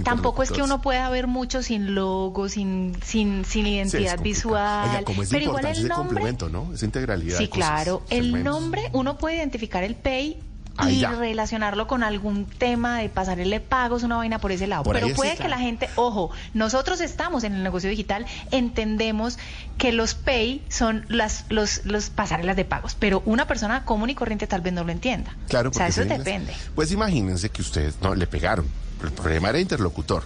Tampoco 0.05 0.43
es 0.43 0.51
que 0.51 0.63
uno 0.63 0.81
pueda 0.81 1.09
ver 1.11 1.27
mucho 1.27 1.63
sin 1.63 1.95
logo, 1.95 2.49
sin, 2.49 2.97
sin, 3.05 3.45
sin 3.45 3.45
Sí, 3.45 3.61
es 3.61 3.67
identidad 3.67 4.15
complicado. 4.17 4.23
visual. 4.23 4.89
Oiga, 4.89 5.03
como 5.05 5.23
es 5.23 5.29
pero 5.29 5.45
igual 5.45 5.65
el 5.67 5.73
ese 5.73 5.81
nombre. 5.89 5.97
complemento, 6.07 6.49
¿no? 6.49 6.73
Esa 6.73 6.85
integralidad. 6.87 7.37
Sí, 7.39 7.49
cosas, 7.49 7.69
claro. 7.69 8.03
El 8.09 8.25
segmentos. 8.25 8.53
nombre, 8.55 8.83
uno 8.95 9.19
puede 9.19 9.37
identificar 9.37 9.85
el 9.85 9.95
pay 9.95 10.39
Ahí 10.79 10.97
y 10.97 11.01
ya. 11.01 11.13
relacionarlo 11.13 11.87
con 11.87 12.03
algún 12.03 12.47
tema 12.47 12.99
de 12.99 13.09
pasarle 13.09 13.61
pagos, 13.61 14.03
una 14.03 14.17
vaina 14.17 14.39
por 14.39 14.53
ese 14.53 14.67
lado. 14.67 14.83
Por 14.83 14.95
Pero 14.95 15.09
sí, 15.09 15.15
puede 15.15 15.37
claro. 15.37 15.45
que 15.45 15.49
la 15.49 15.59
gente, 15.59 15.89
ojo, 15.97 16.31
nosotros 16.55 17.01
estamos 17.01 17.45
en 17.45 17.55
el 17.55 17.63
negocio 17.63 17.89
digital, 17.89 18.27
entendemos 18.51 19.39
que 19.79 19.93
los 19.93 20.15
pay 20.15 20.63
son 20.69 21.05
las, 21.09 21.45
los, 21.49 21.85
los 21.85 22.11
pasarelas 22.11 22.57
de 22.57 22.65
pagos, 22.65 22.97
pero 22.99 23.23
una 23.27 23.47
persona 23.47 23.85
común 23.85 24.11
y 24.11 24.15
corriente 24.15 24.47
tal 24.47 24.61
vez 24.61 24.73
no 24.73 24.85
lo 24.85 24.93
entienda. 24.93 25.35
Claro, 25.49 25.71
o 25.71 25.73
sea, 25.73 25.87
porque 25.87 26.01
eso 26.01 26.15
en 26.15 26.19
depende. 26.19 26.55
Pues 26.75 26.93
imagínense 26.93 27.51
que 27.51 27.63
ustedes 27.63 27.97
no 28.01 28.15
le 28.15 28.27
pegaron. 28.27 28.67
El 29.03 29.13
problema 29.13 29.51
era 29.51 29.61
interlocutor. 29.61 30.25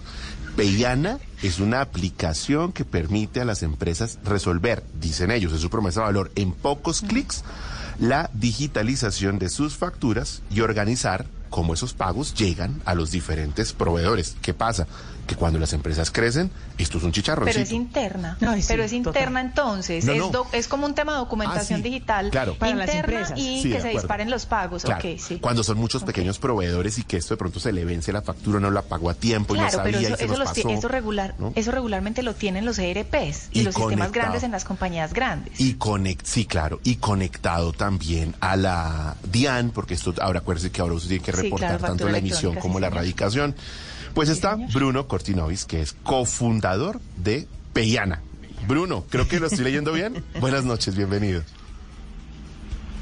Peyana 0.56 1.18
es 1.42 1.58
una 1.58 1.80
aplicación 1.80 2.72
que 2.72 2.84
permite 2.84 3.40
a 3.40 3.44
las 3.44 3.62
empresas 3.62 4.18
resolver, 4.24 4.84
dicen 5.00 5.30
ellos, 5.30 5.52
es 5.52 5.60
su 5.60 5.70
promesa 5.70 6.00
de 6.00 6.06
valor, 6.06 6.32
en 6.34 6.52
pocos 6.52 7.00
clics, 7.02 7.44
la 8.00 8.30
digitalización 8.32 9.38
de 9.38 9.50
sus 9.50 9.76
facturas 9.76 10.42
y 10.50 10.62
organizar 10.62 11.26
cómo 11.50 11.74
esos 11.74 11.92
pagos 11.92 12.32
llegan 12.34 12.80
a 12.86 12.94
los 12.94 13.10
diferentes 13.10 13.74
proveedores. 13.74 14.36
¿Qué 14.40 14.54
pasa? 14.54 14.86
Que 15.30 15.36
cuando 15.36 15.60
las 15.60 15.72
empresas 15.74 16.10
crecen, 16.10 16.50
esto 16.76 16.98
es 16.98 17.04
un 17.04 17.12
chicharroncito. 17.12 17.52
Pero 17.54 17.62
es 17.64 17.70
interna. 17.70 18.36
Pero 18.40 18.52
es 18.56 18.66
total. 18.66 18.94
interna 18.96 19.40
entonces. 19.40 20.04
No, 20.04 20.12
es, 20.52 20.66
como 20.66 20.86
un 20.86 20.94
tema 20.96 21.12
de 21.12 21.18
documentación 21.18 21.78
Ah, 21.78 21.82
sí, 21.84 21.88
digital 21.88 22.30
claro. 22.30 22.56
Para 22.56 22.74
las 22.74 22.92
empresas. 22.92 23.38
y 23.38 23.62
Sí, 23.62 23.70
que 23.70 23.80
se 23.80 23.90
disparen 23.90 24.28
los 24.28 24.46
pagos. 24.46 24.82
Claro, 24.82 25.08
Ok, 25.08 25.20
sí. 25.20 25.38
Cuando 25.40 25.62
son 25.62 25.78
muchos 25.78 26.02
pequeños 26.02 26.40
proveedores 26.40 26.98
y 26.98 27.04
que 27.04 27.16
esto 27.16 27.34
de 27.34 27.38
pronto 27.38 27.60
se 27.60 27.70
le 27.72 27.84
vence 27.84 28.12
la 28.12 28.22
factura, 28.22 28.58
no 28.58 28.72
la 28.72 28.82
pagó 28.82 29.08
a 29.08 29.14
tiempo 29.14 29.54
y 29.54 29.58
no 29.60 29.70
sabía 29.70 29.84
pero 29.84 30.00
y 30.00 30.04
eso, 30.06 30.16
se 30.16 30.24
eso, 30.24 30.32
nos 30.32 30.38
los 30.40 30.52
ti- 30.52 30.62
pasó. 30.64 30.74
eso 30.76 30.88
regular, 30.88 31.36
¿no? 31.38 31.52
eso 31.54 31.70
regularmente 31.70 32.24
lo 32.24 32.34
tienen 32.34 32.64
los 32.64 32.80
ERPs 32.80 33.50
y, 33.52 33.60
Y 33.60 33.62
los 33.62 33.76
sistemas 33.76 34.10
grandes 34.10 34.42
en 34.42 34.50
las 34.50 34.64
compañías 34.64 35.12
grandes. 35.14 35.60
Y 35.60 35.74
conect, 35.74 36.26
sí, 36.26 36.44
claro, 36.44 36.80
y 36.82 36.96
conectado 36.96 37.72
también 37.72 38.34
a 38.40 38.56
la 38.56 39.14
DIAN, 39.30 39.70
porque 39.70 39.94
esto 39.94 40.12
ahora 40.20 40.40
acuérdense 40.40 40.72
que 40.72 40.80
ahora 40.80 40.94
usted 40.94 41.08
tiene 41.10 41.24
que 41.24 41.30
Sí, 41.30 41.42
reportar 41.42 41.78
claro, 41.78 41.86
tanto 41.86 42.08
la 42.08 42.18
emisión 42.18 42.56
como 42.56 42.78
sí, 42.78 42.80
la 42.80 42.88
señor. 42.88 43.04
Pues 44.14 44.28
está 44.28 44.56
Bruno 44.56 45.06
Cortinovis, 45.06 45.64
que 45.64 45.80
es 45.80 45.92
cofundador 45.92 47.00
de 47.16 47.46
Peyana. 47.72 48.20
Bruno, 48.66 49.04
creo 49.08 49.28
que 49.28 49.38
lo 49.38 49.46
estoy 49.46 49.64
leyendo 49.64 49.92
bien. 49.92 50.22
Buenas 50.40 50.64
noches, 50.64 50.96
bienvenido. 50.96 51.42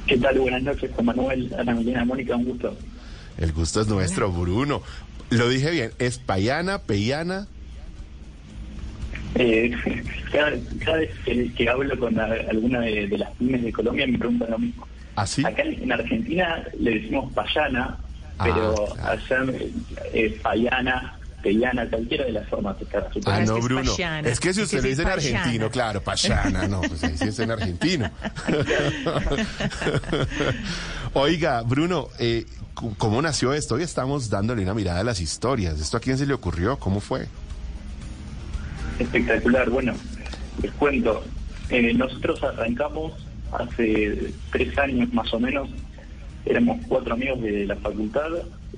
¿Qué 0.07 0.17
tal? 0.19 0.39
Buenas 0.39 0.63
noches, 0.63 0.91
Juan 0.95 1.07
Manuel, 1.07 1.55
Ana 1.59 1.75
Milena, 1.75 2.05
Mónica, 2.05 2.37
un 2.37 2.45
gusto. 2.45 2.77
El 3.39 3.53
gusto 3.53 3.81
es 3.81 3.89
nuestro, 3.89 4.31
Bruno. 4.31 4.83
Lo 5.31 5.49
dije 5.49 5.71
bien, 5.71 5.93
es 5.99 6.19
Payana, 6.19 6.79
Peyana. 6.79 7.47
Eh, 9.35 9.71
cada, 10.33 10.53
cada 10.85 10.99
vez 10.99 11.11
que, 11.55 11.69
hablo 11.69 11.99
con 11.99 12.19
alguna 12.19 12.81
de, 12.81 13.07
de 13.07 13.19
las 13.19 13.31
pymes 13.33 13.63
de 13.63 13.73
Colombia 13.73 14.07
me 14.07 14.19
preguntan 14.19 14.51
lo 14.51 14.59
mismo. 14.59 14.87
¿Así? 15.17 15.45
Acá 15.45 15.63
en, 15.63 15.83
en 15.83 15.93
Argentina 15.93 16.65
le 16.79 16.95
decimos 17.01 17.33
payana, 17.33 17.99
Ah, 17.99 18.08
pero 18.43 18.75
claro. 18.75 18.95
allá 19.03 19.53
eh, 19.53 19.73
es 20.13 20.41
payana, 20.41 21.19
peyana, 21.43 21.89
cualquiera 21.89 22.25
de 22.25 22.33
las 22.33 22.49
formas 22.49 22.77
está 22.81 23.09
Ah, 23.27 23.41
no, 23.41 23.61
Bruno. 23.61 23.93
Es 24.25 24.41
que 24.41 24.55
si 24.55 24.63
usted 24.63 24.83
lo 24.83 24.89
dice 24.89 25.03
en 25.03 25.09
argentino, 25.09 25.71
claro, 25.71 26.03
Payana, 26.03 26.69
no, 26.69 26.81
pues 26.81 27.03
ahí 27.05 27.17
sí 27.17 27.29
es 27.29 27.39
en 27.39 27.51
argentino. 27.51 28.11
Oiga, 31.15 31.63
Bruno, 31.63 32.09
eh, 32.19 32.45
¿cómo 32.75 33.23
nació 33.23 33.53
esto? 33.53 33.77
Hoy 33.77 33.83
estamos 33.83 34.31
dándole 34.31 34.63
una 34.63 34.75
mirada 34.75 35.01
a 35.01 35.05
las 35.05 35.21
historias. 35.21 35.81
¿Esto 35.81 35.97
a 35.97 36.01
quién 36.01 36.19
se 36.19 36.27
le 36.27 36.35
ocurrió? 36.35 36.79
¿Cómo 36.79 37.01
fue? 37.01 37.27
Espectacular. 38.99 39.71
Bueno, 39.71 39.95
les 40.63 40.73
cuento. 40.73 41.25
Eh, 41.71 41.93
nosotros 41.95 42.43
arrancamos 42.43 43.13
hace 43.53 44.33
tres 44.51 44.77
años 44.79 45.13
más 45.13 45.33
o 45.33 45.41
menos. 45.41 45.69
Éramos 46.45 46.79
cuatro 46.89 47.15
amigos 47.15 47.41
de 47.43 47.67
la 47.67 47.77
facultad 47.77 48.31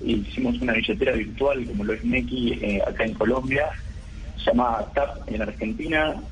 e 0.04 0.10
hicimos 0.12 0.60
una 0.60 0.72
billetera 0.72 1.12
virtual 1.12 1.66
como 1.66 1.84
lo 1.84 1.92
es 1.92 2.04
Neki 2.04 2.58
eh, 2.60 2.82
acá 2.86 3.04
en 3.04 3.14
Colombia, 3.14 3.68
llamada 4.44 4.90
TAP 4.94 5.28
en 5.32 5.42
Argentina. 5.42 6.22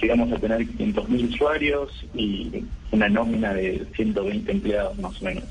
Llegamos 0.00 0.32
a 0.32 0.38
tener 0.38 0.66
500.000 0.66 1.28
usuarios 1.34 1.90
y 2.14 2.64
una 2.92 3.08
nómina 3.08 3.52
de 3.54 3.86
120 3.94 4.50
empleados 4.50 4.98
más 4.98 5.20
o 5.20 5.24
menos. 5.24 5.44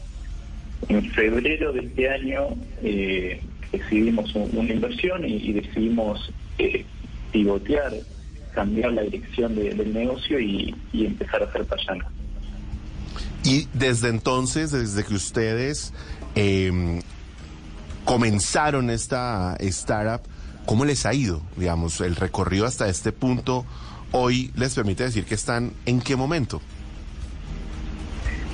En 0.90 1.10
febrero 1.12 1.72
de 1.74 1.82
este 1.82 2.10
año 2.10 2.50
eh, 2.82 3.42
decidimos 3.72 4.34
un- 4.36 4.50
una 4.58 4.74
inversión 4.74 5.26
y, 5.28 5.54
decidimos 5.54 6.32
eh, 6.58 6.86
pivotear, 7.32 7.94
cambiar 8.54 8.94
la 8.94 9.04
dirección 9.04 9.56
de- 9.56 9.74
del 9.74 9.94
negocio 9.94 10.40
y, 10.40 10.74
empezar 10.94 11.44
a 11.44 11.46
hacer 11.46 11.66
payana. 11.66 12.06
Y 13.46 13.68
desde 13.74 14.10
entonces, 14.10 14.72
desde 14.72 15.04
que 15.04 15.14
ustedes 15.14 15.94
eh, 16.36 17.02
comenzaron 18.04 18.90
esta 18.90 19.56
startup, 19.60 20.28
¿cómo 20.66 20.84
les 20.84 21.06
ha 21.06 21.14
ido? 21.14 21.44
Digamos, 21.56 22.02
el 22.02 22.16
recorrido 22.16 22.66
hasta 22.66 22.90
este 22.90 23.12
punto 23.12 23.66
hoy 24.12 24.52
les 24.56 24.74
permite 24.74 25.04
decir 25.04 25.26
que 25.26 25.36
están 25.36 25.74
en 25.86 26.02
qué 26.02 26.16
momento. 26.16 26.62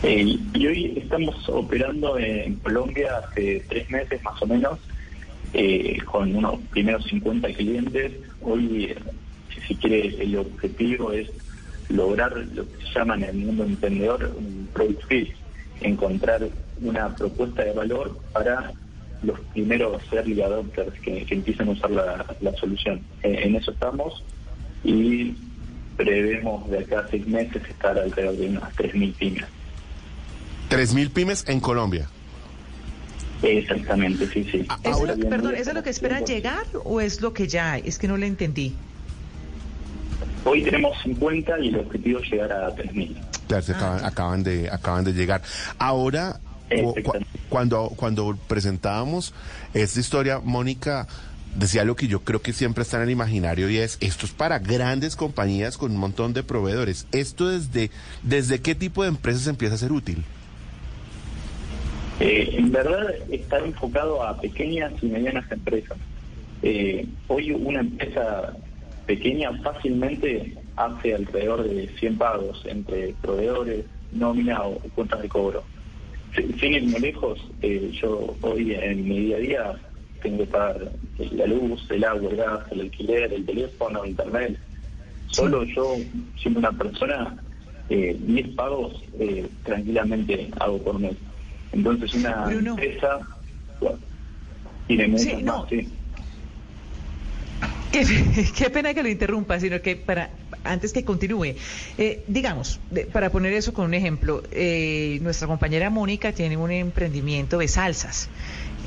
Eh, 0.04 0.38
y 0.54 0.68
hoy 0.68 0.94
estamos 0.98 1.48
operando 1.48 2.18
en 2.18 2.56
Colombia 2.56 3.18
hace 3.24 3.64
tres 3.70 3.90
meses 3.92 4.22
más 4.24 4.42
o 4.42 4.48
menos, 4.48 4.80
eh, 5.54 6.00
con 6.06 6.36
unos 6.36 6.60
primeros 6.72 7.06
50 7.06 7.48
clientes. 7.54 8.12
Hoy, 8.42 8.96
si 9.68 9.76
quiere, 9.76 10.22
el 10.22 10.38
objetivo 10.38 11.12
es 11.12 11.30
lograr 11.92 12.36
lo 12.54 12.66
que 12.70 12.86
se 12.86 13.00
llama 13.00 13.16
en 13.16 13.24
el 13.24 13.36
mundo 13.36 13.64
emprendedor 13.64 14.34
un 14.38 14.70
product 14.74 15.06
fit, 15.08 15.30
encontrar 15.82 16.48
una 16.82 17.16
propuesta 17.16 17.64
de 17.64 17.74
valor 17.74 18.18
para 18.34 18.74
los 19.24 19.40
primeros 19.54 20.02
early 20.12 20.42
adopters 20.42 21.00
que, 21.02 21.26
que 21.26 21.36
empiecen 21.36 21.68
a 21.70 21.72
usar 21.72 21.92
la, 21.92 22.26
la 22.42 22.54
solución. 22.54 23.02
Eh, 23.24 23.42
en 23.44 23.56
eso 23.56 23.72
estamos 23.72 24.24
y 24.84 25.36
prevemos 25.96 26.70
de 26.70 26.80
acá 26.80 27.00
a 27.02 27.08
seis 27.08 27.28
meses 27.28 27.62
estar 27.70 27.98
alrededor 27.98 28.36
de 28.36 28.48
unas 28.48 28.76
3.000 28.76 29.14
pymes. 29.16 29.46
Tres 30.72 30.94
mil 30.94 31.12
pymes 31.12 31.44
en 31.50 31.60
Colombia. 31.60 32.08
Exactamente, 33.44 34.26
sí, 34.28 34.48
sí. 34.50 34.66
¿Eso, 34.84 35.06
perdón, 35.30 35.56
¿eso 35.56 35.72
es 35.72 35.76
lo 35.76 35.84
que 35.84 35.90
esperan 35.90 36.26
llegar 36.26 36.64
o 36.86 37.02
es 37.02 37.20
lo 37.20 37.34
que 37.34 37.50
ya 37.50 37.74
hay? 37.74 37.84
Es 37.86 38.00
que 38.00 38.08
no 38.08 38.16
lo 38.16 38.26
entendí. 38.26 38.74
Hoy 40.44 40.64
tenemos 40.64 40.98
50 41.04 41.60
y 41.60 41.68
el 41.70 41.78
objetivo 41.80 42.20
es 42.20 42.32
llegar 42.32 42.52
a 42.52 42.76
3.000. 42.76 43.16
Claro, 43.48 43.64
se 43.64 43.74
acaban, 43.74 44.04
acaban 44.06 44.44
de 44.44 44.70
acaban 44.72 45.04
de 45.04 45.14
llegar. 45.14 45.42
Ahora, 45.78 46.40
cu- 46.70 46.96
cu- 47.04 47.14
cuando 47.50 47.90
cuando 47.96 48.36
presentábamos 48.48 49.34
esta 49.74 50.00
historia, 50.00 50.40
Mónica 50.40 51.08
decía 51.56 51.84
lo 51.84 51.96
que 51.98 52.08
yo 52.08 52.22
creo 52.22 52.42
que 52.42 52.54
siempre 52.54 52.82
está 52.84 52.98
en 52.98 53.04
el 53.04 53.10
imaginario 53.12 53.70
y 53.70 53.78
es 53.78 53.98
esto 54.00 54.26
es 54.26 54.32
para 54.32 54.58
grandes 54.60 55.16
compañías 55.18 55.78
con 55.78 55.92
un 55.92 55.98
montón 55.98 56.34
de 56.34 56.44
proveedores. 56.44 57.06
Esto 57.12 57.50
desde 57.50 57.92
desde 58.24 58.62
qué 58.62 58.74
tipo 58.74 59.04
de 59.04 59.10
empresas 59.10 59.48
empieza 59.48 59.76
a 59.76 59.78
ser 59.78 59.92
útil. 59.92 60.24
Eh, 62.20 62.56
en 62.58 62.72
verdad 62.72 63.08
está 63.32 63.60
enfocado 63.60 64.24
a 64.24 64.40
pequeñas 64.40 64.94
y 65.02 65.08
medianas 65.08 65.52
empresas. 65.52 65.98
Eh, 66.64 67.06
hoy 67.28 67.52
una 67.52 67.80
empresa 67.82 68.54
pequeña 69.06 69.52
fácilmente 69.64 70.58
hace 70.76 71.14
alrededor 71.16 71.64
de 71.68 71.88
100 72.00 72.18
pagos 72.18 72.62
entre 72.66 73.14
proveedores, 73.22 73.86
nómina 74.12 74.64
o 74.64 74.80
cuentas 74.96 75.22
de 75.22 75.30
cobro. 75.30 75.64
Si- 76.36 76.54
Sin 76.60 76.74
ir 76.74 76.84
muy 76.84 77.00
lejos, 77.02 77.40
eh, 77.62 77.92
yo 78.02 78.36
hoy 78.42 78.74
en 78.74 79.08
mi 79.08 79.20
día 79.20 79.38
a 79.38 79.40
día 79.40 79.76
tengo 80.22 80.40
que 80.40 80.46
pagar 80.48 80.92
la 81.18 81.46
luz, 81.48 81.86
el 81.90 82.04
agua, 82.04 82.30
el 82.30 82.38
gas, 82.38 82.60
el 82.72 82.82
alquiler, 82.82 83.34
el 83.34 83.46
teléfono, 83.46 84.06
internet. 84.06 84.58
Solo 85.28 85.64
yo, 85.64 85.98
siendo 86.42 86.60
una 86.60 86.72
persona, 86.72 87.38
eh, 87.90 88.16
10 88.20 88.50
pagos 88.56 89.02
eh, 89.20 89.50
tranquilamente 89.64 90.50
hago 90.60 90.82
por 90.84 91.00
mes. 91.00 91.16
Entonces 91.72 92.14
una 92.14 92.46
Bruno. 92.48 92.72
empresa 92.72 93.20
bueno, 93.80 94.00
tiene 94.88 95.08
muchas 95.08 95.26
Sí, 95.26 95.44
no. 95.44 95.58
más, 95.62 95.70
sí. 95.70 95.98
Qué, 97.92 98.06
qué 98.56 98.70
pena 98.70 98.94
que 98.94 99.04
lo 99.04 99.10
interrumpa, 99.10 99.60
sino 99.60 99.82
que 99.82 99.96
para 99.96 100.30
antes 100.64 100.94
que 100.94 101.04
continúe, 101.04 101.56
eh, 101.98 102.24
digamos, 102.28 102.80
de- 102.90 103.06
para 103.06 103.30
poner 103.32 103.54
eso 103.54 103.74
con 103.74 103.86
un 103.86 103.94
ejemplo, 103.94 104.44
eh, 104.52 105.18
nuestra 105.22 105.48
compañera 105.48 105.90
Mónica 105.90 106.32
tiene 106.32 106.56
un 106.58 106.72
emprendimiento 106.72 107.58
de 107.58 107.68
salsas. 107.68 108.30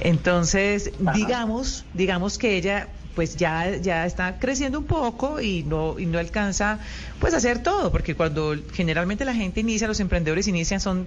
Entonces, 0.00 0.90
digamos, 1.14 1.84
digamos 1.94 2.38
que 2.38 2.56
ella 2.56 2.88
pues 3.14 3.36
ya, 3.36 3.76
ya 3.76 4.06
está 4.06 4.38
creciendo 4.40 4.76
un 4.80 4.86
poco 4.86 5.40
y 5.40 5.62
no, 5.62 6.00
y 6.00 6.06
no 6.06 6.18
alcanza 6.18 6.80
pues 7.20 7.32
a 7.32 7.36
hacer 7.36 7.62
todo, 7.62 7.92
porque 7.92 8.16
cuando 8.16 8.56
generalmente 8.72 9.24
la 9.24 9.34
gente 9.34 9.60
inicia, 9.60 9.86
los 9.86 10.00
emprendedores 10.00 10.48
inician 10.48 10.80
son 10.80 11.06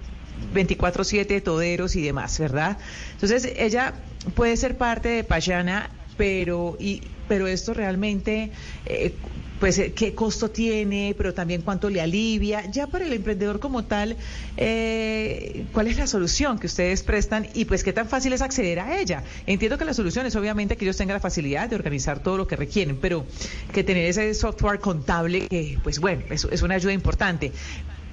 24/7 0.54 1.42
toderos 1.42 1.96
y 1.96 2.02
demás, 2.02 2.38
¿verdad? 2.38 2.78
Entonces 3.12 3.52
ella 3.56 3.92
puede 4.34 4.56
ser 4.56 4.78
parte 4.78 5.08
de 5.10 5.24
Payana 5.24 5.90
pero, 6.18 6.76
y, 6.78 7.00
pero 7.28 7.46
esto 7.46 7.72
realmente, 7.72 8.50
eh, 8.84 9.14
pues, 9.60 9.78
eh, 9.78 9.92
qué 9.92 10.14
costo 10.14 10.50
tiene, 10.50 11.14
pero 11.16 11.32
también 11.32 11.62
cuánto 11.62 11.88
le 11.88 12.00
alivia. 12.00 12.68
Ya 12.70 12.88
para 12.88 13.06
el 13.06 13.12
emprendedor 13.12 13.60
como 13.60 13.84
tal, 13.84 14.16
eh, 14.56 15.64
¿cuál 15.72 15.86
es 15.86 15.96
la 15.96 16.06
solución 16.06 16.58
que 16.58 16.66
ustedes 16.66 17.02
prestan 17.02 17.46
y 17.54 17.64
pues 17.64 17.82
qué 17.84 17.92
tan 17.92 18.08
fácil 18.08 18.32
es 18.32 18.42
acceder 18.42 18.80
a 18.80 19.00
ella? 19.00 19.22
Entiendo 19.46 19.78
que 19.78 19.84
la 19.84 19.94
solución 19.94 20.26
es 20.26 20.36
obviamente 20.36 20.76
que 20.76 20.84
ellos 20.84 20.96
tengan 20.96 21.14
la 21.14 21.20
facilidad 21.20 21.70
de 21.70 21.76
organizar 21.76 22.22
todo 22.22 22.36
lo 22.36 22.46
que 22.46 22.56
requieren, 22.56 22.98
pero 23.00 23.24
que 23.72 23.84
tener 23.84 24.06
ese 24.06 24.34
software 24.34 24.80
contable, 24.80 25.46
que 25.48 25.78
pues 25.82 26.00
bueno, 26.00 26.24
es, 26.30 26.46
es 26.50 26.62
una 26.62 26.74
ayuda 26.74 26.92
importante 26.92 27.52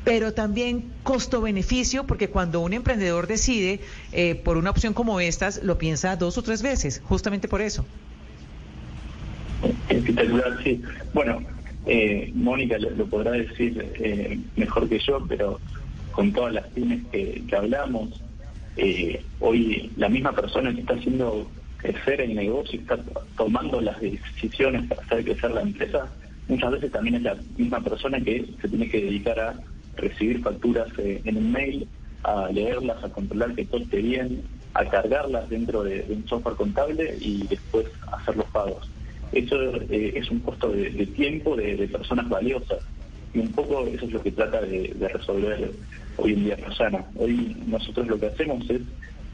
pero 0.05 0.33
también 0.33 0.85
costo-beneficio, 1.03 2.05
porque 2.05 2.29
cuando 2.29 2.61
un 2.61 2.73
emprendedor 2.73 3.25
decide 3.25 3.81
eh, 4.13 4.35
por 4.35 4.55
una 4.55 4.69
opción 4.69 4.93
como 4.93 5.19
estas, 5.19 5.63
lo 5.63 5.79
piensa 5.79 6.15
dos 6.15 6.37
o 6.37 6.43
tres 6.43 6.61
veces, 6.61 7.01
justamente 7.03 7.47
por 7.47 7.59
eso. 7.59 7.85
Espectacular, 9.89 10.63
sí. 10.63 10.81
Bueno, 11.11 11.41
eh, 11.87 12.31
Mónica 12.35 12.77
lo, 12.77 13.05
podrá 13.07 13.31
decir 13.31 13.93
eh, 13.95 14.39
mejor 14.55 14.87
que 14.87 14.99
yo, 14.99 15.25
pero 15.27 15.59
con 16.11 16.31
todas 16.31 16.53
las 16.53 16.67
pymes 16.67 17.01
que, 17.11 17.43
hablamos, 17.57 18.21
hoy 19.39 19.91
la 19.97 20.07
misma 20.07 20.33
persona 20.33 20.71
que 20.73 20.81
está 20.81 20.93
haciendo 20.93 21.49
crecer 21.77 22.21
el 22.21 22.35
negocio, 22.35 22.79
está 22.79 22.99
tomando 23.35 23.81
las 23.81 23.99
decisiones 23.99 24.87
para 24.87 25.01
hacer 25.01 25.23
crecer 25.23 25.51
la 25.51 25.61
empresa, 25.61 26.07
muchas 26.47 26.71
veces 26.71 26.91
también 26.91 27.15
es 27.15 27.23
la 27.23 27.37
misma 27.57 27.81
persona 27.81 28.19
que 28.19 28.45
se 28.61 28.69
tiene 28.69 28.87
que 28.87 29.01
dedicar 29.01 29.39
a 29.39 29.55
recibir 29.97 30.41
facturas 30.41 30.87
eh, 30.97 31.21
en 31.25 31.37
un 31.37 31.51
mail, 31.51 31.87
a 32.23 32.49
leerlas, 32.51 33.03
a 33.03 33.09
controlar 33.09 33.55
que 33.55 33.65
todo 33.65 33.83
bien, 33.91 34.41
a 34.73 34.85
cargarlas 34.85 35.49
dentro 35.49 35.83
de, 35.83 36.05
un 36.09 36.27
software 36.27 36.55
contable 36.55 37.17
y 37.19 37.47
después 37.47 37.85
hacer 38.11 38.35
los 38.35 38.45
pagos. 38.47 38.89
Eso 39.31 39.55
eh, 39.89 40.13
es 40.15 40.29
un 40.29 40.39
costo 40.39 40.69
de, 40.69 41.05
tiempo 41.07 41.55
de, 41.55 41.87
personas 41.87 42.27
valiosas 42.29 42.79
y 43.33 43.39
un 43.39 43.51
poco 43.51 43.85
eso 43.87 44.05
es 44.05 44.11
lo 44.11 44.21
que 44.21 44.31
trata 44.31 44.61
de, 44.61 44.93
resolver 45.13 45.71
hoy 46.17 46.33
en 46.33 46.43
día 46.45 46.57
Rosana. 46.57 47.05
Hoy 47.15 47.55
nosotros 47.67 48.07
lo 48.07 48.19
que 48.19 48.27
hacemos 48.27 48.69
es 48.69 48.81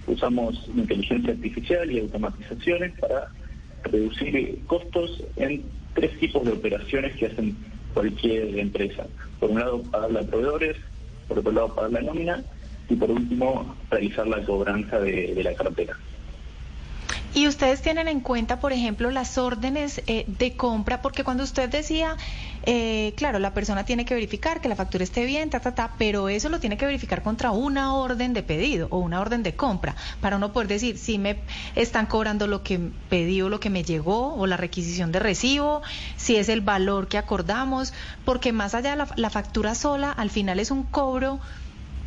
usamos 0.08 0.70
inteligencia 0.76 1.34
artificial 1.34 1.92
y 1.92 2.00
automatizaciones 2.00 2.92
para 3.00 3.28
reducir 3.84 4.60
costos 4.68 5.24
en 5.38 5.64
tres 5.94 6.18
tipos 6.20 6.44
de 6.46 6.52
operaciones 6.52 7.16
que 7.16 7.28
hacen 7.28 7.56
cualquier 7.94 8.58
empresa. 8.58 9.06
Por 9.40 9.52
un 9.52 9.60
lado, 9.60 9.82
pagarle 9.84 10.20
a 10.20 10.24
proveedores, 10.24 10.78
por 11.28 11.40
otro 11.40 11.52
lado, 11.52 11.76
pagar 11.76 11.92
la 11.92 12.02
nómina 12.02 12.44
y 12.90 12.96
por 12.96 13.10
último, 13.10 13.76
realizar 13.90 14.28
la 14.28 14.44
cobranza 14.44 15.00
de, 15.00 15.40
la 15.44 15.54
cartera. 15.54 15.98
Y 17.34 17.48
ustedes 17.48 17.82
tienen 17.82 18.08
en 18.08 18.20
cuenta, 18.20 18.60
por 18.60 18.74
ejemplo, 18.74 19.10
las 19.10 19.38
órdenes 19.38 20.02
eh, 20.08 20.26
de 20.28 20.56
compra, 20.56 21.02
porque 21.02 21.24
cuando 21.24 21.44
usted 21.44 21.70
decía, 21.70 22.18
eh, 22.64 23.14
claro, 23.16 23.40
la 23.40 23.54
persona 23.54 23.86
tiene 23.86 24.06
que 24.06 24.14
verificar 24.14 24.62
que 24.62 24.70
la 24.70 24.76
factura 24.76 25.04
esté 25.04 25.26
bien, 25.26 25.50
ta, 25.50 25.60
ta, 25.60 25.74
ta, 25.74 25.92
pero 25.98 26.30
eso 26.30 26.50
lo 26.50 26.60
tiene 26.60 26.78
que 26.78 26.86
verificar 26.86 27.24
contra 27.24 27.52
una 27.52 27.96
orden 27.96 28.34
de 28.34 28.44
pedido 28.44 28.88
o 28.92 29.00
una 29.00 29.22
orden 29.22 29.44
de 29.44 29.56
compra, 29.56 29.96
para 30.20 30.36
uno 30.36 30.52
poder 30.52 30.68
decir 30.68 30.98
si 30.98 31.18
me 31.18 31.40
están 31.76 32.06
cobrando 32.06 32.48
lo 32.48 32.64
que 32.64 32.80
pedí 33.10 33.42
o 33.42 33.50
lo 33.50 33.60
que 33.60 33.70
me 33.70 33.84
llegó, 33.84 34.36
o 34.36 34.46
la 34.46 34.58
requisición 34.58 35.12
de 35.12 35.20
recibo, 35.20 35.82
si 36.18 36.36
es 36.36 36.50
el 36.50 36.62
valor 36.62 37.08
que 37.08 37.18
acordamos, 37.18 37.94
porque 38.26 38.52
más 38.52 38.76
allá 38.76 38.92
de 38.92 38.98
la, 38.98 39.08
la 39.16 39.30
factura 39.30 39.74
sola, 39.74 40.12
al 40.12 40.30
final 40.30 40.60
es 40.60 40.70
un 40.70 40.84
cobro, 40.84 41.40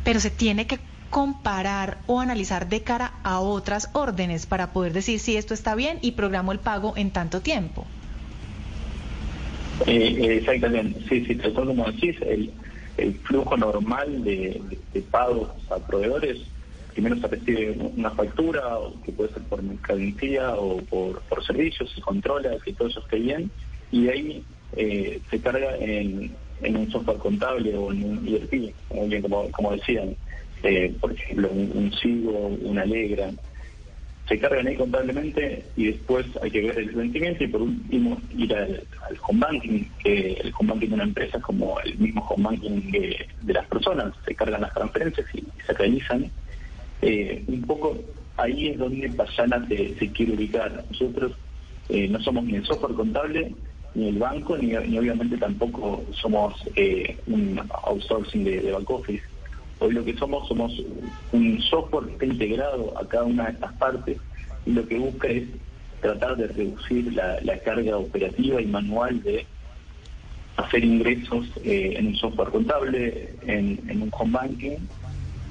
pero 0.03 0.19
se 0.19 0.29
tiene 0.29 0.67
que 0.67 0.79
comparar 1.15 1.99
o 2.07 2.19
analizar 2.19 2.67
de 2.67 2.81
cara 2.81 3.13
a 3.23 3.39
otras 3.39 3.89
órdenes 3.93 4.45
para 4.45 4.73
poder 4.73 4.91
decir 4.91 5.17
si 5.21 5.37
esto 5.37 5.53
está 5.53 5.73
bien 5.73 5.97
y 6.01 6.11
programo 6.11 6.51
el 6.51 6.59
pago 6.59 6.91
en 6.97 7.09
tanto 7.09 7.39
tiempo. 7.39 7.87
Eh, 9.87 10.39
exactamente, 10.41 10.99
sí, 11.07 11.23
sí, 11.23 11.35
tal 11.35 11.53
como 11.53 11.89
decís, 11.89 12.17
el, 12.21 12.51
flujo 13.23 13.55
normal 13.55 14.25
de, 14.25 14.61
pagos 15.09 15.51
a 15.71 15.77
proveedores, 15.77 16.39
primero 16.91 17.15
se 17.21 17.27
recibe 17.27 17.77
una 17.95 18.11
factura, 18.11 18.61
que 19.05 19.13
puede 19.13 19.31
ser 19.31 19.43
por 19.43 19.63
mercadería 19.63 20.55
o 20.55 20.81
por, 20.81 21.21
servicios, 21.47 21.93
se 21.95 22.01
controla 22.01 22.57
que 22.59 22.73
todo 22.73 22.89
eso 22.89 22.99
esté 22.99 23.19
bien, 23.19 23.49
y 23.89 24.09
ahí 24.09 24.43
eh, 24.75 25.21
se 25.31 25.39
carga 25.39 25.77
en, 25.77 26.35
un 26.61 26.91
software 26.91 27.19
contable 27.19 27.73
o 27.77 27.93
en 27.93 28.03
un 28.03 28.27
ERP, 28.27 29.21
como, 29.21 29.49
como 29.51 29.71
decían. 29.71 30.17
Eh, 30.67 30.95
por 30.99 31.11
ejemplo, 31.11 31.47
un, 31.51 31.71
un 31.75 31.93
SIGO, 31.93 32.31
una 32.63 32.81
Alegra, 32.81 33.29
se 34.27 34.39
cargan 34.39 34.65
ahí 34.65 34.75
contablemente 34.75 35.63
y 35.75 35.91
después 35.91 36.25
hay 36.41 36.49
que 36.49 36.61
ver 36.61 36.79
el 36.79 36.89
vencimiento 36.89 37.43
y 37.43 37.47
por 37.47 37.61
último 37.61 38.17
ir 38.35 38.51
al, 38.55 38.81
home 39.27 39.39
banking, 39.39 39.83
que 40.03 40.33
el 40.33 40.51
home 40.57 40.71
banking 40.71 40.87
de 40.87 40.93
una 40.95 41.03
empresa 41.03 41.37
es 41.37 41.43
como 41.43 41.79
el 41.81 41.95
mismo 41.99 42.25
home 42.27 42.45
banking 42.45 42.91
de, 42.91 43.27
las 43.53 43.67
personas, 43.67 44.15
se 44.25 44.33
cargan 44.33 44.61
las 44.61 44.73
transferencias 44.73 45.27
y, 45.35 45.43
se 45.67 45.73
realizan. 45.73 46.31
Eh, 47.03 47.43
un 47.47 47.61
poco 47.61 47.95
ahí 48.37 48.69
es 48.69 48.79
donde 48.79 49.07
Payana 49.09 49.67
se, 49.67 50.11
quiere 50.13 50.33
ubicar. 50.33 50.83
Nosotros 50.89 51.33
eh, 51.89 52.07
no 52.07 52.19
somos 52.21 52.43
ni 52.45 52.55
el 52.55 52.65
software 52.65 52.95
contable, 52.95 53.53
ni 53.93 54.07
el 54.07 54.17
banco, 54.17 54.57
ni, 54.57 54.75
obviamente 54.75 55.37
tampoco 55.37 56.03
somos 56.11 56.55
un 57.27 57.61
outsourcing 57.83 58.43
de, 58.43 58.61
de 58.61 58.71
back 58.71 58.89
office 58.89 59.34
Hoy 59.79 59.93
lo 59.93 60.05
que 60.05 60.15
somos, 60.17 60.47
somos 60.47 60.71
un 61.31 61.61
software 61.61 62.05
que 62.05 62.13
está 62.13 62.25
integrado 62.25 62.97
a 62.97 63.07
cada 63.07 63.25
una 63.25 63.45
de 63.45 63.51
estas 63.51 63.73
partes 63.73 64.17
y 64.65 64.71
lo 64.71 64.87
que 64.87 64.97
busca 64.97 65.27
es 65.27 65.43
tratar 66.01 66.37
de 66.37 66.47
reducir 66.47 67.13
la, 67.13 67.59
carga 67.59 67.97
operativa 67.97 68.61
y 68.61 68.65
manual 68.65 69.21
de 69.23 69.45
hacer 70.57 70.83
ingresos 70.83 71.45
eh, 71.63 71.95
en 71.97 72.07
un 72.07 72.15
software 72.15 72.49
contable, 72.49 73.33
en, 73.45 74.01
un 74.01 74.09
home 74.11 74.31
banking, 74.31 74.77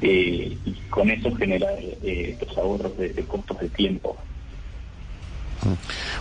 eh, 0.01 0.57
y 0.65 0.73
con 0.91 1.11
eso 1.11 1.35
generar 1.35 1.77
eh, 1.81 2.37
estos 2.41 2.57
ahorros 2.57 2.97
de, 2.97 3.13
costos 3.27 3.59
de 3.61 3.69
tiempo. 3.71 4.17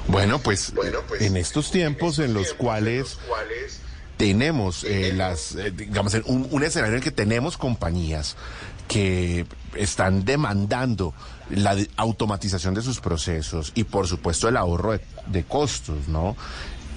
Bueno, 0.08 0.40
pues, 0.40 0.74
bueno, 0.74 1.00
pues 1.08 1.22
en 1.22 1.38
estos 1.38 1.72
tiempos 1.72 2.20
en 2.20 2.34
los 2.34 2.54
cuales 2.54 3.20
tenemos 4.24 4.86
eh, 4.86 5.12
las, 5.14 5.54
eh, 5.56 5.70
digamos, 5.72 6.14
un, 6.28 6.48
un, 6.50 6.64
escenario 6.64 6.94
en 6.94 7.00
el 7.00 7.04
que 7.04 7.12
tenemos 7.12 7.58
compañías 7.58 8.38
que 8.88 9.46
están 9.76 10.24
demandando 10.24 11.14
la 11.50 11.76
automatización 11.98 12.74
de 12.74 12.82
sus 12.82 13.02
procesos 13.02 13.74
y 13.76 13.84
por 13.84 14.08
supuesto 14.08 14.48
el 14.48 14.56
ahorro 14.56 14.98
de, 15.28 15.44
costos, 15.44 16.08
¿no? 16.08 16.38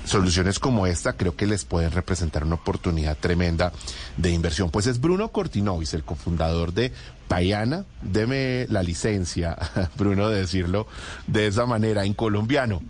Soluciones 0.05 0.61
como 0.61 0.87
esta 0.87 1.15
creo 1.15 1.35
que 1.35 1.49
les 1.49 1.65
pueden 1.65 1.91
representar 1.91 2.45
una 2.45 2.55
oportunidad 2.55 3.17
tremenda 3.17 3.73
de 4.17 4.31
inversión. 4.31 4.71
Pues 4.71 4.87
es 4.87 5.01
Bruno 5.01 5.33
Cortinovis, 5.33 5.95
el 5.95 6.05
cofundador 6.05 6.73
de 6.73 6.93
Payana. 7.27 7.87
Deme 8.03 8.67
la 8.69 8.85
licencia, 8.85 9.59
Bruno, 9.99 10.29
de 10.29 10.43
decirlo 10.43 10.87
de 11.27 11.49
esa 11.49 11.67
manera 11.67 12.05
en 12.05 12.15
colombiano. 12.15 12.83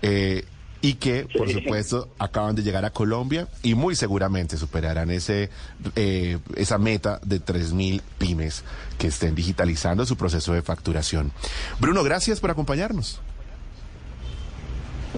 Eh, 0.00 0.46
y 0.82 0.94
que, 0.94 1.28
por 1.38 1.48
supuesto, 1.48 2.08
acaban 2.18 2.56
de 2.56 2.62
llegar 2.62 2.84
a 2.84 2.90
Colombia 2.90 3.46
y 3.62 3.74
muy 3.74 3.94
seguramente 3.94 4.56
superarán 4.56 5.12
ese 5.12 5.48
eh, 5.94 6.38
esa 6.56 6.76
meta 6.76 7.20
de 7.24 7.40
3.000 7.40 8.02
pymes 8.18 8.64
que 8.98 9.06
estén 9.06 9.36
digitalizando 9.36 10.04
su 10.04 10.16
proceso 10.16 10.52
de 10.52 10.60
facturación. 10.60 11.30
Bruno, 11.78 12.02
gracias 12.02 12.40
por 12.40 12.50
acompañarnos. 12.50 13.20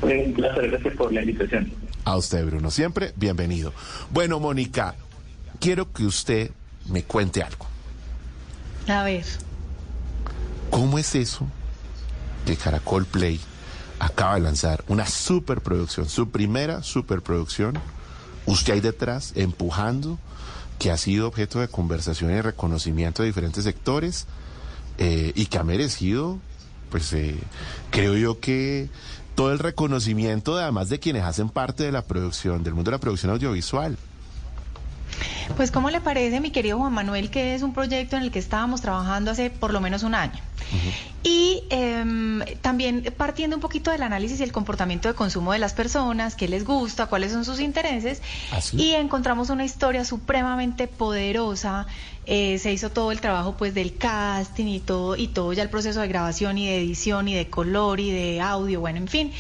Un 0.03 0.35
placer, 0.35 0.70
gracias 0.70 0.94
por 0.96 1.12
la 1.12 1.22
invitación. 1.22 1.72
A 2.05 2.16
usted, 2.18 2.44
Bruno, 2.44 2.70
siempre 2.70 3.14
bienvenido. 3.16 3.72
Bueno, 4.11 4.38
Mónica, 4.38 4.96
quiero 5.61 5.90
que 5.92 6.05
usted 6.05 6.50
me 6.90 7.05
cuente 7.05 7.42
algo. 7.42 7.66
A 8.87 9.03
ver. 9.03 9.24
¿Cómo 10.68 10.98
es 10.98 11.14
eso 11.14 11.46
de 12.44 12.57
Caracol 12.57 13.07
Play 13.07 13.40
acaba 14.05 14.35
de 14.35 14.40
lanzar 14.40 14.85
una 14.88 15.07
superproducción, 15.07 16.09
su 16.09 16.29
primera 16.31 16.83
superproducción. 16.83 17.79
Usted 18.47 18.75
ahí 18.75 18.81
detrás, 18.81 19.33
empujando, 19.35 20.19
que 20.79 20.90
ha 20.90 20.97
sido 20.97 21.27
objeto 21.27 21.61
de 21.61 21.69
conversación 21.69 22.31
y 22.31 22.40
reconocimiento 22.40 23.23
de 23.23 23.29
diferentes 23.29 23.64
sectores 23.64 24.27
eh, 24.99 25.33
y 25.35 25.47
que 25.47 25.59
ha 25.59 25.64
merecido, 25.64 26.38
pues 26.90 27.12
eh, 27.14 27.37
creo 27.90 28.17
yo 28.17 28.40
que 28.40 28.90
todo 29.35 29.53
el 29.53 29.59
reconocimiento, 29.59 30.57
además 30.57 30.90
de 30.90 31.01
quienes 31.01 31.25
hacen 31.25 31.49
parte 31.49 31.85
de 31.85 31.93
la 31.93 32.03
producción, 32.03 32.62
del 32.62 32.75
mundo 32.75 32.90
de 32.90 32.97
la 32.97 33.01
producción 33.01 33.33
audiovisual. 33.33 33.97
Pues, 35.57 35.70
¿cómo 35.70 35.90
le 35.90 36.00
parece, 36.00 36.40
mi 36.40 36.50
querido 36.50 36.79
Juan 36.79 36.92
Manuel, 36.92 37.31
que 37.31 37.55
es 37.55 37.62
un 37.62 37.74
proyecto 37.74 38.16
en 38.16 38.22
el 38.22 38.31
que 38.31 38.38
estábamos 38.38 38.81
trabajando 38.81 39.31
hace 39.31 39.50
por 39.50 39.72
lo 39.72 39.81
menos 39.81 40.03
un 40.03 40.14
año? 40.14 40.40
Y 41.22 41.64
em, 41.70 42.40
también 42.61 43.05
partiendo 43.16 43.57
un 43.57 43.62
poquito 43.62 43.90
del 43.90 44.03
análisis 44.03 44.40
y 44.40 44.42
el 44.42 44.53
comportamiento 44.53 45.09
de 45.09 45.14
consumo 45.14 45.53
de 45.53 45.59
las 45.59 45.72
personas, 45.72 46.35
qué 46.35 46.48
les 46.48 46.64
gusta, 46.64 47.07
cuáles 47.07 47.33
son 47.33 47.44
sus 47.44 47.61
intereses, 47.61 48.22
y 48.72 48.92
encontramos 48.92 49.50
una 49.50 49.64
historia 49.64 50.05
supremamente 50.05 50.88
poderosa. 50.88 51.87
Eh, 52.27 52.59
se 52.59 52.72
hizo 52.72 52.90
todo 52.90 53.12
el 53.12 53.20
trabajo 53.20 53.55
pues 53.57 53.74
del 53.74 53.96
casting 53.98 54.66
y 54.66 54.81
todo 54.81 55.14
y 55.14 55.29
todo 55.29 55.53
ya 55.53 55.62
el 55.62 55.68
proceso 55.68 56.00
de 56.00 56.09
grabación 56.09 56.57
y 56.57 56.66
de 56.66 56.79
edición 56.79 57.29
y 57.29 57.35
de 57.35 57.48
color 57.48 58.00
y 58.00 58.11
de 58.11 58.40
audio, 58.40 58.81
bueno, 58.81 58.98
en 58.98 59.09
fin. 59.09 59.33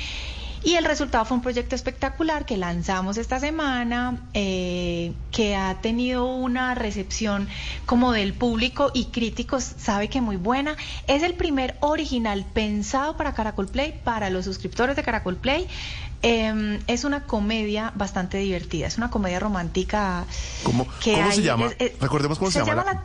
Y 0.64 0.76
el 0.76 0.84
resultado 0.86 1.24
fue 1.26 1.36
un 1.36 1.42
proyecto 1.42 1.74
espectacular 1.74 2.46
que 2.46 2.56
lanzamos 2.56 3.18
esta 3.18 3.38
semana, 3.38 4.22
eh, 4.32 5.12
que 5.30 5.54
ha 5.56 5.74
tenido 5.82 6.24
una 6.24 6.74
recepción 6.74 7.48
como 7.84 8.12
del 8.12 8.32
público 8.32 8.90
y 8.94 9.06
críticos, 9.06 9.62
sabe 9.76 10.08
que 10.08 10.22
muy 10.22 10.36
buena. 10.36 10.76
Es 11.06 11.22
el 11.22 11.34
primer 11.34 11.76
original 11.80 12.46
pensado 12.54 13.16
para 13.18 13.34
Caracol 13.34 13.66
Play, 13.68 14.00
para 14.04 14.30
los 14.30 14.46
suscriptores 14.46 14.96
de 14.96 15.02
Caracol 15.02 15.36
Play. 15.36 15.66
Em, 16.22 16.80
es 16.86 17.04
una 17.04 17.24
comedia 17.24 17.92
bastante 17.94 18.38
divertida, 18.38 18.86
es 18.86 18.96
una 18.96 19.10
comedia 19.10 19.38
romántica. 19.40 20.24
¿Cómo, 20.62 20.86
que 21.02 21.12
¿cómo 21.12 21.28
hay- 21.28 21.36
se 21.36 21.42
llama? 21.42 21.66
es- 21.66 21.76
es- 21.92 22.00
Recordemos 22.00 22.38
cómo 22.38 22.50
se, 22.50 22.60
llama. 22.60 22.76
la- 22.76 22.84
la, 22.94 23.04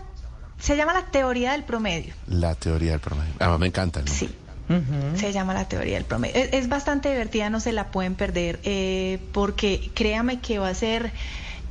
se 0.58 0.78
llama 0.78 0.93
la 0.93 1.08
teoría 1.08 1.52
del 1.52 1.65
promedio. 1.65 2.13
La 2.28 2.56
teoría 2.56 2.91
del 2.91 3.02
promedio. 3.02 3.34
Ah, 3.39 3.58
me 3.58 3.67
encanta. 3.67 4.00
¿no? 4.00 4.08
Sí. 4.08 4.30
Se 5.15 5.34
llama 5.34 5.53
la 5.55 5.67
teoría 5.67 5.95
del 5.95 6.05
promedio. 6.05 6.36
Es, 6.36 6.49
es 6.53 6.69
bastante 6.69 7.10
divertida, 7.10 7.49
no 7.49 7.60
se 7.60 7.71
la 7.71 7.88
pueden 7.88 8.13
perder, 8.13 8.60
eh, 8.63 9.19
porque 9.32 9.89
créame 9.95 10.39
que 10.39 10.60
va 10.60 10.69
a 10.69 10.75
ser 10.75 11.12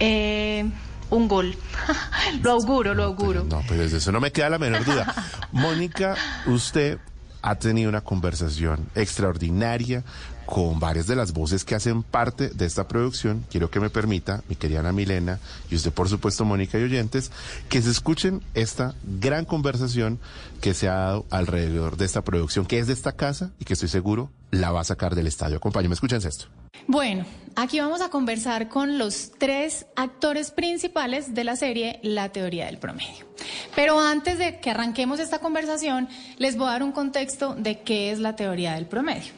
eh, 0.01 0.69
un 1.11 1.29
gol. 1.29 1.57
lo 2.43 2.51
auguro, 2.51 2.95
lo 2.95 3.05
auguro. 3.05 3.45
No, 3.45 3.63
pues 3.69 3.93
de 3.93 3.99
eso 3.99 4.11
no 4.11 4.21
me 4.21 4.33
queda 4.33 4.51
la 4.51 4.59
menor 4.59 4.85
duda. 4.85 5.15
Mónica, 5.53 6.17
usted 6.47 6.99
ha 7.43 7.55
tenido 7.55 7.89
una 7.89 8.01
conversación 8.01 8.89
extraordinaria 8.95 10.03
con 10.49 10.81
varias 10.81 11.07
de 11.07 11.15
las 11.15 11.35
voces 11.35 11.63
que 11.63 11.75
hacen 11.75 12.03
parte 12.03 12.49
de 12.49 12.65
esta 12.65 12.89
producción. 12.89 13.45
Quiero 13.51 13.71
que 13.71 13.81
me 13.81 13.91
permita, 13.91 14.43
mi 14.49 14.57
querida 14.57 14.81
Ana 14.81 14.93
Milena, 14.93 15.41
y 15.71 15.75
usted 15.75 15.93
por 15.93 16.09
supuesto, 16.09 16.47
Mónica 16.47 16.79
y 16.79 16.85
oyentes, 16.85 17.31
que 17.69 17.83
se 17.83 17.91
escuchen 17.91 18.43
esta 18.55 18.95
gran 19.05 19.45
conversación 19.45 20.19
que 20.63 20.73
se 20.73 20.89
ha 20.89 20.95
dado 20.95 21.27
alrededor 21.29 21.99
de 21.99 22.07
esta 22.07 22.25
producción, 22.25 22.65
que 22.65 22.79
es 22.79 22.87
de 22.87 22.95
esta 22.95 23.13
casa 23.13 23.51
y 23.61 23.67
que 23.67 23.75
estoy 23.75 23.91
seguro 23.91 24.31
la 24.51 24.71
va 24.71 24.81
a 24.81 24.85
sacar 24.85 25.15
del 25.15 25.27
estadio. 25.27 25.57
Acompáñenme, 25.57 25.95
escúchense 25.95 26.29
esto. 26.29 26.47
Bueno, 26.87 27.27
aquí 27.55 27.81
vamos 27.81 28.01
a 28.01 28.09
conversar 28.09 28.69
con 28.69 28.99
los 28.99 29.33
tres 29.39 29.87
actores 29.97 30.51
principales 30.51 31.35
de 31.35 31.45
la 31.45 31.57
serie 31.57 32.01
La 32.03 32.31
teoría 32.31 32.67
del 32.67 32.79
promedio. 32.79 33.27
Pero 33.75 34.01
antes 34.01 34.39
de 34.39 34.59
que 34.61 34.71
arranquemos 34.71 35.21
esta 35.21 35.41
conversación, 35.41 36.09
les 36.39 36.57
voy 36.57 36.69
a 36.69 36.73
dar 36.73 36.83
un 36.83 36.93
contexto 36.93 37.55
de 37.55 37.81
qué 37.81 38.11
es 38.11 38.19
la 38.21 38.37
teoría 38.37 38.75
del 38.75 38.87
promedio. 38.87 39.33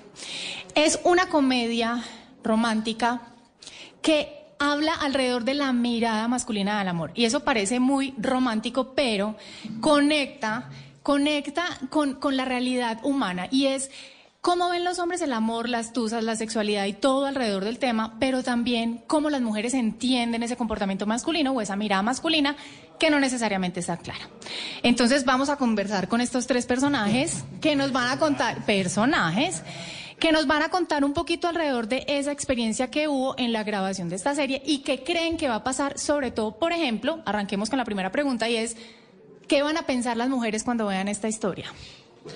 Es 0.74 1.00
una 1.04 1.26
comedia 1.26 2.04
romántica 2.44 3.22
que 4.02 4.40
habla 4.58 4.94
alrededor 4.94 5.44
de 5.44 5.54
la 5.54 5.72
mirada 5.72 6.28
masculina 6.28 6.78
del 6.78 6.88
amor. 6.88 7.12
Y 7.14 7.24
eso 7.24 7.40
parece 7.40 7.80
muy 7.80 8.14
romántico, 8.18 8.94
pero 8.94 9.36
conecta, 9.80 10.70
conecta 11.02 11.64
con, 11.88 12.14
con 12.14 12.36
la 12.36 12.44
realidad 12.44 13.00
humana. 13.02 13.48
Y 13.50 13.66
es 13.66 13.90
cómo 14.40 14.70
ven 14.70 14.84
los 14.84 14.98
hombres 14.98 15.20
el 15.20 15.32
amor, 15.32 15.68
las 15.68 15.92
tusas, 15.92 16.24
la 16.24 16.36
sexualidad 16.36 16.86
y 16.86 16.94
todo 16.94 17.26
alrededor 17.26 17.64
del 17.64 17.78
tema, 17.78 18.16
pero 18.18 18.42
también 18.42 19.02
cómo 19.06 19.28
las 19.30 19.42
mujeres 19.42 19.74
entienden 19.74 20.42
ese 20.42 20.56
comportamiento 20.56 21.06
masculino 21.06 21.52
o 21.52 21.60
esa 21.60 21.76
mirada 21.76 22.02
masculina 22.02 22.56
que 22.98 23.10
no 23.10 23.20
necesariamente 23.20 23.80
está 23.80 23.96
clara. 23.98 24.28
Entonces 24.82 25.24
vamos 25.24 25.48
a 25.48 25.56
conversar 25.56 26.08
con 26.08 26.20
estos 26.20 26.46
tres 26.46 26.66
personajes 26.66 27.44
que 27.60 27.76
nos 27.76 27.92
van 27.92 28.10
a 28.10 28.18
contar, 28.18 28.64
personajes 28.64 29.62
que 30.18 30.32
nos 30.32 30.46
van 30.46 30.62
a 30.62 30.68
contar 30.68 31.02
un 31.02 31.14
poquito 31.14 31.48
alrededor 31.48 31.88
de 31.88 32.04
esa 32.06 32.30
experiencia 32.30 32.90
que 32.90 33.08
hubo 33.08 33.34
en 33.38 33.54
la 33.54 33.64
grabación 33.64 34.10
de 34.10 34.16
esta 34.16 34.34
serie 34.34 34.62
y 34.66 34.80
qué 34.80 35.02
creen 35.02 35.38
que 35.38 35.48
va 35.48 35.56
a 35.56 35.64
pasar, 35.64 35.98
sobre 35.98 36.30
todo, 36.30 36.58
por 36.58 36.72
ejemplo, 36.72 37.22
arranquemos 37.24 37.70
con 37.70 37.78
la 37.78 37.86
primera 37.86 38.12
pregunta 38.12 38.46
y 38.46 38.56
es, 38.56 38.76
¿qué 39.48 39.62
van 39.62 39.78
a 39.78 39.86
pensar 39.86 40.18
las 40.18 40.28
mujeres 40.28 40.62
cuando 40.62 40.86
vean 40.86 41.08
esta 41.08 41.26
historia? 41.26 41.72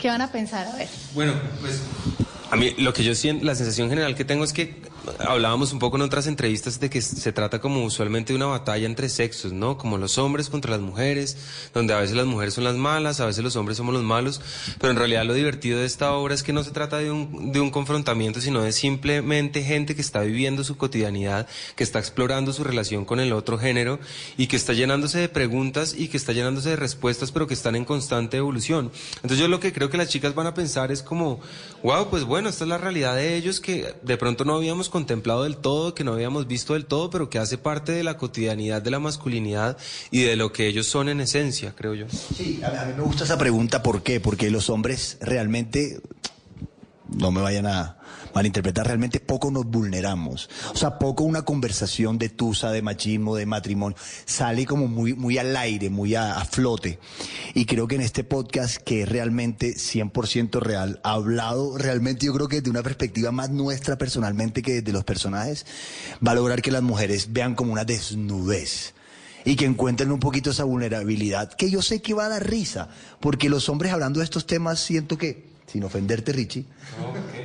¿Qué 0.00 0.08
van 0.08 0.22
a 0.22 0.32
pensar? 0.32 0.66
A 0.66 0.76
ver. 0.76 0.88
Bueno, 1.14 1.34
pues 1.60 1.82
a 2.50 2.56
mí 2.56 2.74
lo 2.78 2.92
que 2.92 3.04
yo 3.04 3.14
siento, 3.14 3.44
la 3.44 3.54
sensación 3.54 3.88
general 3.88 4.14
que 4.14 4.24
tengo 4.24 4.44
es 4.44 4.52
que 4.52 4.74
hablábamos 5.18 5.72
un 5.72 5.78
poco 5.78 5.96
en 5.96 6.02
otras 6.02 6.26
entrevistas 6.26 6.80
de 6.80 6.90
que 6.90 7.02
se 7.02 7.32
trata 7.32 7.60
como 7.60 7.84
usualmente 7.84 8.32
de 8.32 8.36
una 8.36 8.46
batalla 8.46 8.86
entre 8.86 9.08
sexos, 9.08 9.52
¿no? 9.52 9.78
Como 9.78 9.98
los 9.98 10.18
hombres 10.18 10.48
contra 10.48 10.72
las 10.72 10.80
mujeres, 10.80 11.36
donde 11.72 11.94
a 11.94 12.00
veces 12.00 12.16
las 12.16 12.26
mujeres 12.26 12.54
son 12.54 12.64
las 12.64 12.76
malas, 12.76 13.20
a 13.20 13.26
veces 13.26 13.44
los 13.44 13.56
hombres 13.56 13.76
somos 13.76 13.94
los 13.94 14.02
malos, 14.02 14.40
pero 14.78 14.90
en 14.90 14.96
realidad 14.96 15.24
lo 15.24 15.34
divertido 15.34 15.78
de 15.78 15.86
esta 15.86 16.12
obra 16.12 16.34
es 16.34 16.42
que 16.42 16.52
no 16.52 16.64
se 16.64 16.70
trata 16.70 16.98
de 16.98 17.10
un, 17.10 17.52
de 17.52 17.60
un 17.60 17.70
confrontamiento, 17.70 18.40
sino 18.40 18.62
de 18.62 18.72
simplemente 18.72 19.62
gente 19.62 19.94
que 19.94 20.00
está 20.00 20.20
viviendo 20.20 20.64
su 20.64 20.76
cotidianidad, 20.76 21.46
que 21.76 21.84
está 21.84 21.98
explorando 21.98 22.52
su 22.52 22.64
relación 22.64 23.04
con 23.04 23.20
el 23.20 23.32
otro 23.32 23.58
género 23.58 23.98
y 24.36 24.46
que 24.46 24.56
está 24.56 24.72
llenándose 24.72 25.18
de 25.18 25.28
preguntas 25.28 25.94
y 25.96 26.08
que 26.08 26.16
está 26.16 26.32
llenándose 26.32 26.70
de 26.70 26.76
respuestas, 26.76 27.32
pero 27.32 27.46
que 27.46 27.54
están 27.54 27.76
en 27.76 27.84
constante 27.84 28.36
evolución. 28.36 28.90
Entonces 29.16 29.38
yo 29.38 29.48
lo 29.48 29.60
que 29.60 29.72
creo 29.72 29.90
que 29.90 29.96
las 29.96 30.08
chicas 30.08 30.34
van 30.34 30.46
a 30.46 30.54
pensar 30.54 30.92
es 30.92 31.02
como, 31.02 31.40
wow, 31.82 32.08
pues 32.10 32.24
bueno, 32.24 32.48
esta 32.48 32.64
es 32.64 32.68
la 32.68 32.78
realidad 32.78 33.16
de 33.16 33.36
ellos 33.36 33.60
que 33.60 33.94
de 34.02 34.16
pronto 34.16 34.44
no 34.44 34.56
habíamos 34.56 34.88
contemplado 34.94 35.42
del 35.42 35.57
todo, 35.57 35.92
que 35.92 36.04
no 36.04 36.12
habíamos 36.12 36.46
visto 36.46 36.74
del 36.74 36.87
todo, 36.87 37.11
pero 37.11 37.28
que 37.28 37.40
hace 37.40 37.59
parte 37.59 37.90
de 37.90 38.04
la 38.04 38.16
cotidianidad 38.16 38.80
de 38.80 38.92
la 38.92 39.00
masculinidad 39.00 39.76
y 40.12 40.22
de 40.22 40.37
lo 40.37 40.52
que 40.52 40.68
ellos 40.68 40.87
son 40.87 41.09
en 41.09 41.20
esencia, 41.20 41.74
creo 41.74 41.94
yo. 41.94 42.07
Sí, 42.09 42.61
a, 42.62 42.85
mí 42.85 42.92
me 42.96 43.02
gusta 43.02 43.24
esa 43.24 43.37
pregunta, 43.37 43.83
¿por 43.83 44.04
qué? 44.04 44.20
Porque 44.20 44.52
los 44.52 44.70
hombres 44.70 45.18
realmente, 45.20 46.00
no 47.09 47.33
me 47.33 47.42
vayan 47.42 47.66
a 47.66 47.98
malinterpretar, 48.34 48.86
realmente 48.86 49.20
poco 49.20 49.50
nos 49.50 49.66
vulneramos. 49.66 50.48
O 50.72 50.76
sea, 50.76 50.98
poco 50.98 51.24
una 51.24 51.42
conversación 51.42 52.18
de 52.18 52.28
tusa, 52.28 52.70
de 52.70 52.82
machismo, 52.82 53.36
de 53.36 53.46
matrimonio, 53.46 53.96
sale 54.26 54.66
como 54.66 54.88
muy, 54.88 55.14
muy 55.14 55.38
al 55.38 55.56
aire, 55.56 55.90
muy 55.90 56.14
a, 56.14 56.36
a 56.36 56.44
flote. 56.44 56.98
Y 57.54 57.64
creo 57.64 57.86
que 57.86 57.94
en 57.94 58.02
este 58.02 58.24
podcast, 58.24 58.76
que 58.78 59.02
es 59.02 59.08
realmente 59.08 59.74
100% 59.74 60.60
real, 60.60 61.00
ha 61.04 61.12
hablado 61.12 61.78
realmente, 61.78 62.26
yo 62.26 62.34
creo 62.34 62.48
que 62.48 62.60
de 62.60 62.70
una 62.70 62.82
perspectiva 62.82 63.30
más 63.30 63.50
nuestra 63.50 63.96
personalmente 63.96 64.62
que 64.62 64.82
de 64.82 64.92
los 64.92 65.04
personajes, 65.04 65.66
va 66.26 66.32
a 66.32 66.34
lograr 66.34 66.62
que 66.62 66.70
las 66.70 66.82
mujeres 66.82 67.32
vean 67.32 67.54
como 67.54 67.72
una 67.72 67.84
desnudez 67.84 68.94
y 69.44 69.56
que 69.56 69.66
encuentren 69.66 70.10
un 70.10 70.20
poquito 70.20 70.50
esa 70.50 70.64
vulnerabilidad, 70.64 71.52
que 71.52 71.70
yo 71.70 71.82
sé 71.82 72.00
que 72.00 72.14
va 72.14 72.26
a 72.26 72.30
dar 72.30 72.48
risa, 72.48 72.88
porque 73.20 73.48
los 73.48 73.68
hombres 73.68 73.92
hablando 73.92 74.20
de 74.20 74.24
estos 74.24 74.46
temas 74.46 74.80
siento 74.80 75.18
que, 75.18 75.53
sin 75.66 75.85
ofenderte 75.85 76.33
Richie, 76.33 76.66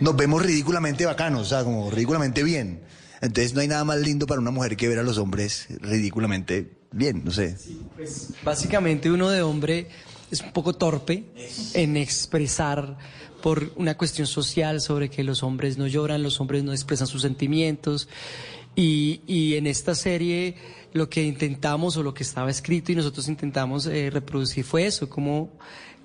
nos 0.02 0.16
vemos 0.16 0.42
ridículamente 0.42 1.06
bacanos, 1.06 1.42
o 1.42 1.50
sea, 1.50 1.64
como 1.64 1.90
ridículamente 1.90 2.44
bien. 2.44 2.82
Entonces 3.22 3.54
no 3.54 3.62
hay 3.62 3.68
nada 3.68 3.84
más 3.84 4.00
lindo 4.00 4.28
para 4.28 4.40
una 4.40 4.52
mujer 4.52 4.78
que 4.78 4.88
ver 4.88 5.00
a 5.00 5.04
los 5.04 5.18
hombres 5.18 5.68
ridículamente 5.82 6.72
bien, 6.92 7.24
no 7.26 7.32
sé. 7.32 7.58
Pues 7.96 8.34
básicamente 8.44 9.12
uno 9.12 9.30
de 9.30 9.42
hombre 9.42 9.88
es 10.32 10.42
un 10.42 10.54
poco 10.54 10.74
torpe 10.74 11.26
en 11.74 11.98
expresar 11.98 12.98
por 13.42 13.72
una 13.76 13.98
cuestión 13.98 14.28
social 14.28 14.82
sobre 14.82 15.10
que 15.10 15.24
los 15.24 15.44
hombres 15.44 15.78
no 15.78 15.88
lloran, 15.88 16.24
los 16.24 16.40
hombres 16.40 16.64
no 16.64 16.72
expresan 16.72 17.08
sus 17.08 17.22
sentimientos. 17.22 18.08
Y, 18.76 19.22
y 19.28 19.56
en 19.56 19.68
esta 19.68 19.96
serie 19.96 20.56
lo 20.94 21.10
que 21.10 21.24
intentamos 21.24 21.98
o 21.98 22.04
lo 22.04 22.14
que 22.14 22.24
estaba 22.24 22.50
escrito 22.50 22.92
y 22.92 22.96
nosotros 22.96 23.28
intentamos 23.28 23.86
eh, 23.86 24.10
reproducir 24.10 24.64
fue 24.64 24.86
eso, 24.86 25.10
como, 25.10 25.52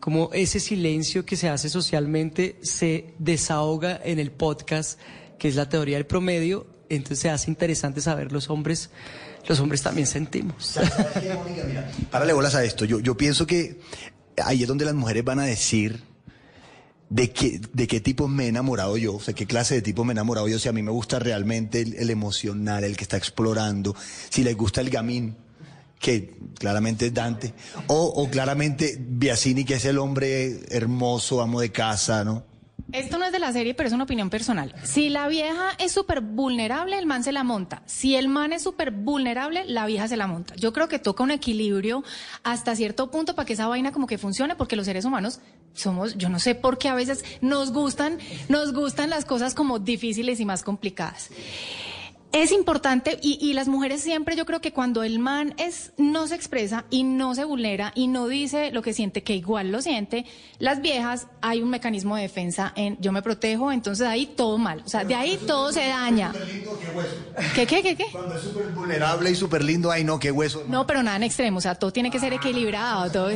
como 0.05 0.29
ese 0.35 0.61
silencio 0.61 1.25
que 1.25 1.35
se 1.35 1.49
hace 1.49 1.71
socialmente 1.71 2.57
se 2.61 3.15
desahoga 3.19 3.99
en 4.05 4.19
el 4.19 4.33
podcast, 4.33 5.01
que 5.39 5.49
es 5.49 5.55
la 5.55 5.71
teoría 5.71 5.97
del 5.97 6.05
promedio, 6.05 6.67
entonces 6.91 7.21
se 7.21 7.31
hace 7.31 7.51
interesante 7.51 8.03
saber 8.03 8.31
los 8.31 8.51
hombres, 8.51 8.91
los 9.49 9.61
hombres 9.61 9.81
también 9.81 10.07
sentimos. 10.07 10.79
Párale 12.11 12.35
bolas 12.35 12.55
a 12.55 12.63
esto. 12.63 12.85
Yo, 12.85 13.01
yo 13.01 13.17
pienso 13.17 13.47
que 13.47 13.81
ahí 14.45 14.61
es 14.61 14.69
donde 14.69 14.85
las 14.85 14.93
mujeres 14.93 15.25
van 15.25 15.39
a 15.39 15.45
decir 15.45 16.03
de 17.09 17.31
qué, 17.31 17.63
de 17.73 17.87
qué 17.87 18.03
tipo 18.03 18.29
me 18.29 18.45
he 18.45 18.49
enamorado 18.49 18.99
yo, 18.99 19.15
o 19.15 19.21
sea, 19.21 19.33
qué 19.33 19.47
clase 19.47 19.77
de 19.77 19.81
tipo 19.81 20.05
me 20.05 20.11
he 20.11 20.17
enamorado 20.17 20.49
yo, 20.49 20.59
si 20.59 20.69
a 20.69 20.73
mí 20.73 20.83
me 20.83 20.91
gusta 20.91 21.19
realmente 21.19 21.81
el, 21.81 21.95
el 21.95 22.11
emocional, 22.11 22.85
el 22.85 22.99
que 22.99 23.05
está 23.05 23.17
explorando, 23.17 23.97
si 24.29 24.45
les 24.45 24.55
gusta 24.55 24.83
el 24.83 24.91
gamín, 24.91 25.35
que 25.99 26.37
claramente 26.59 27.07
es 27.07 27.15
Dante, 27.15 27.55
o, 27.87 28.05
o 28.05 28.29
claramente 28.29 28.97
Biasini, 28.99 29.65
que 29.65 29.75
es 29.75 29.85
el 29.85 29.99
hombre 29.99 30.61
hermoso, 30.71 31.41
amo 31.41 31.61
de 31.61 31.73
casa, 31.73 32.25
¿no? 32.25 32.45
Esto 32.93 33.19
no 33.19 33.25
es 33.25 33.33
de 33.33 33.39
la 33.39 33.53
serie, 33.53 33.75
pero 33.75 33.89
es 33.89 33.93
una 33.93 34.05
opinión 34.05 34.31
personal. 34.31 34.75
Si 34.85 35.09
la 35.09 35.27
vieja 35.27 35.71
es 35.79 35.91
súper 35.91 36.21
vulnerable, 36.21 36.97
el 36.97 37.07
man 37.07 37.25
se 37.25 37.33
la 37.33 37.43
monta. 37.43 37.83
Si 37.87 38.15
el 38.15 38.29
man 38.29 38.53
es 38.53 38.63
súper 38.63 38.93
vulnerable, 38.93 39.65
la 39.67 39.87
vieja 39.87 40.07
se 40.07 40.17
la 40.17 40.27
monta. 40.27 40.55
Yo 40.55 40.73
creo 40.73 40.87
que 40.87 40.99
toca 40.99 41.25
un 41.25 41.31
equilibrio 41.31 42.05
hasta 42.45 42.77
cierto 42.77 43.11
punto 43.11 43.35
para 43.35 43.47
que 43.47 43.55
esa 43.55 43.67
vaina 43.67 43.91
como 43.91 44.07
que 44.07 44.19
funcione, 44.19 44.55
porque 44.55 44.77
los 44.77 44.87
seres 44.87 45.05
humanos 45.05 45.41
somos, 45.73 46.17
yo 46.17 46.29
no 46.29 46.39
sé 46.39 46.55
por 46.55 46.79
qué 46.79 46.89
a 46.89 46.95
veces 46.95 47.25
nos 47.41 47.73
gustan, 47.73 48.19
nos 48.49 48.73
gustan 48.73 49.11
las 49.11 49.25
cosas 49.25 49.55
como 49.55 49.79
difíciles 49.79 50.39
y 50.39 50.45
más 50.45 50.63
complicadas. 50.63 51.31
Es 52.35 52.51
importante 52.51 53.19
y, 53.23 53.39
y, 53.41 53.53
las 53.53 53.69
mujeres 53.69 54.03
siempre 54.03 54.35
yo 54.35 54.45
creo 54.45 54.61
que 54.61 54.73
cuando 54.73 55.05
el 55.05 55.21
man 55.21 55.55
es 55.57 55.93
no 55.97 56.27
se 56.27 56.35
expresa 56.35 56.85
y 56.91 57.05
no 57.05 57.37
se 57.37 57.45
vulnera 57.45 57.93
y 57.95 58.09
no 58.09 58.27
dice 58.27 58.73
lo 58.73 58.83
que 58.83 58.93
siente 58.93 59.23
que 59.23 59.37
igual 59.37 59.71
lo 59.71 59.81
siente 59.81 60.27
las 60.59 60.83
viejas 60.83 61.29
hay 61.41 61.63
un 61.63 61.71
mecanismo 61.71 62.17
de 62.17 62.23
defensa 62.23 62.73
en 62.75 62.99
yo 63.01 63.13
me 63.13 63.23
protejo 63.23 63.71
entonces 63.71 64.07
ahí 64.07 64.27
todo 64.27 64.59
mal 64.59 64.83
o 64.85 64.89
sea 64.89 65.05
de 65.05 65.15
ahí 65.15 65.39
todo 65.47 65.73
se 65.73 65.87
daña 65.87 66.33
¿Qué, 67.55 67.67
qué, 67.67 67.83
qué, 67.83 67.97
qué? 67.97 68.07
Cuando 68.11 68.37
es 68.37 68.43
súper 68.43 68.67
vulnerable 68.69 69.31
y 69.31 69.35
súper 69.35 69.65
lindo, 69.65 69.91
ay 69.91 70.05
no, 70.05 70.19
qué 70.19 70.31
hueso. 70.31 70.65
No, 70.69 70.87
pero 70.87 71.03
nada 71.03 71.17
en 71.17 71.23
extremo, 71.25 71.59
o 71.59 71.61
sea, 71.61 71.75
todo 71.75 71.93
tiene 71.93 72.11
que 72.11 72.19
ser 72.19 72.33
equilibrado, 72.33 73.11
todo 73.11 73.31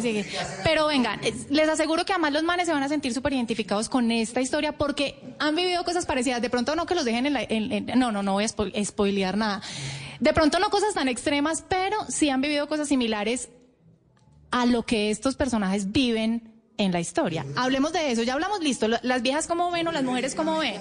Pero 0.64 0.86
vengan, 0.86 1.20
les 1.50 1.68
aseguro 1.68 2.04
que 2.04 2.12
además 2.12 2.32
los 2.32 2.42
manes 2.42 2.66
se 2.66 2.72
van 2.72 2.82
a 2.82 2.88
sentir 2.88 3.12
súper 3.14 3.32
identificados 3.32 3.88
con 3.88 4.10
esta 4.10 4.40
historia 4.40 4.72
porque 4.72 5.18
han 5.38 5.56
vivido 5.56 5.84
cosas 5.84 6.06
parecidas. 6.06 6.42
De 6.42 6.50
pronto 6.50 6.74
no 6.76 6.86
que 6.86 6.94
los 6.94 7.04
dejen 7.04 7.26
en 7.26 7.32
la... 7.32 7.96
no, 7.96 8.12
no, 8.12 8.22
no 8.22 8.32
voy 8.32 8.44
a 8.44 8.46
spoilear 8.88 9.36
nada. 9.36 9.62
De 10.20 10.32
pronto 10.32 10.58
no 10.58 10.70
cosas 10.70 10.94
tan 10.94 11.08
extremas, 11.08 11.64
pero 11.68 11.96
sí 12.08 12.28
han 12.30 12.40
vivido 12.40 12.68
cosas 12.68 12.88
similares 12.88 13.48
a 14.50 14.66
lo 14.66 14.84
que 14.84 15.10
estos 15.10 15.36
personajes 15.36 15.92
viven 15.92 16.52
en 16.76 16.92
la 16.92 17.00
historia. 17.00 17.44
Hablemos 17.56 17.92
de 17.92 18.10
eso, 18.10 18.22
ya 18.22 18.34
hablamos, 18.34 18.60
listo. 18.60 18.88
Las 18.88 19.22
viejas 19.22 19.46
cómo 19.46 19.70
ven 19.70 19.86
o 19.88 19.92
las 19.92 20.04
mujeres 20.04 20.34
cómo 20.34 20.58
ven. 20.58 20.80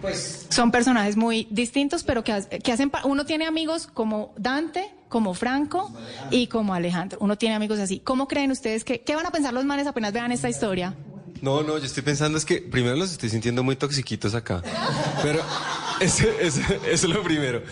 Pues 0.00 0.46
son 0.50 0.70
personajes 0.70 1.16
muy 1.16 1.46
distintos, 1.50 2.02
pero 2.02 2.24
que, 2.24 2.32
hacen. 2.32 2.92
Uno 3.04 3.24
tiene 3.24 3.46
amigos 3.46 3.86
como 3.86 4.32
Dante, 4.36 4.90
como 5.08 5.34
Franco 5.34 5.92
y 6.30 6.46
como 6.46 6.74
Alejandro. 6.74 7.18
Uno 7.20 7.36
tiene 7.36 7.54
amigos 7.54 7.78
así. 7.78 8.00
¿Cómo 8.00 8.28
creen 8.28 8.50
ustedes 8.50 8.84
que 8.84 9.00
qué 9.00 9.14
van 9.14 9.26
a 9.26 9.30
pensar 9.30 9.52
los 9.52 9.64
manes 9.64 9.86
apenas 9.86 10.12
vean 10.12 10.32
esta 10.32 10.48
historia? 10.48 10.94
No, 11.42 11.60
no, 11.64 11.76
yo 11.76 11.84
estoy 11.84 12.04
pensando 12.04 12.38
es 12.38 12.44
que 12.44 12.58
primero 12.58 12.94
los 12.94 13.10
estoy 13.10 13.28
sintiendo 13.28 13.64
muy 13.64 13.74
toxiquitos 13.74 14.32
acá. 14.36 14.62
Pero 15.22 15.40
eso, 15.98 16.24
es 16.86 17.02
lo 17.02 17.20
primero. 17.24 17.62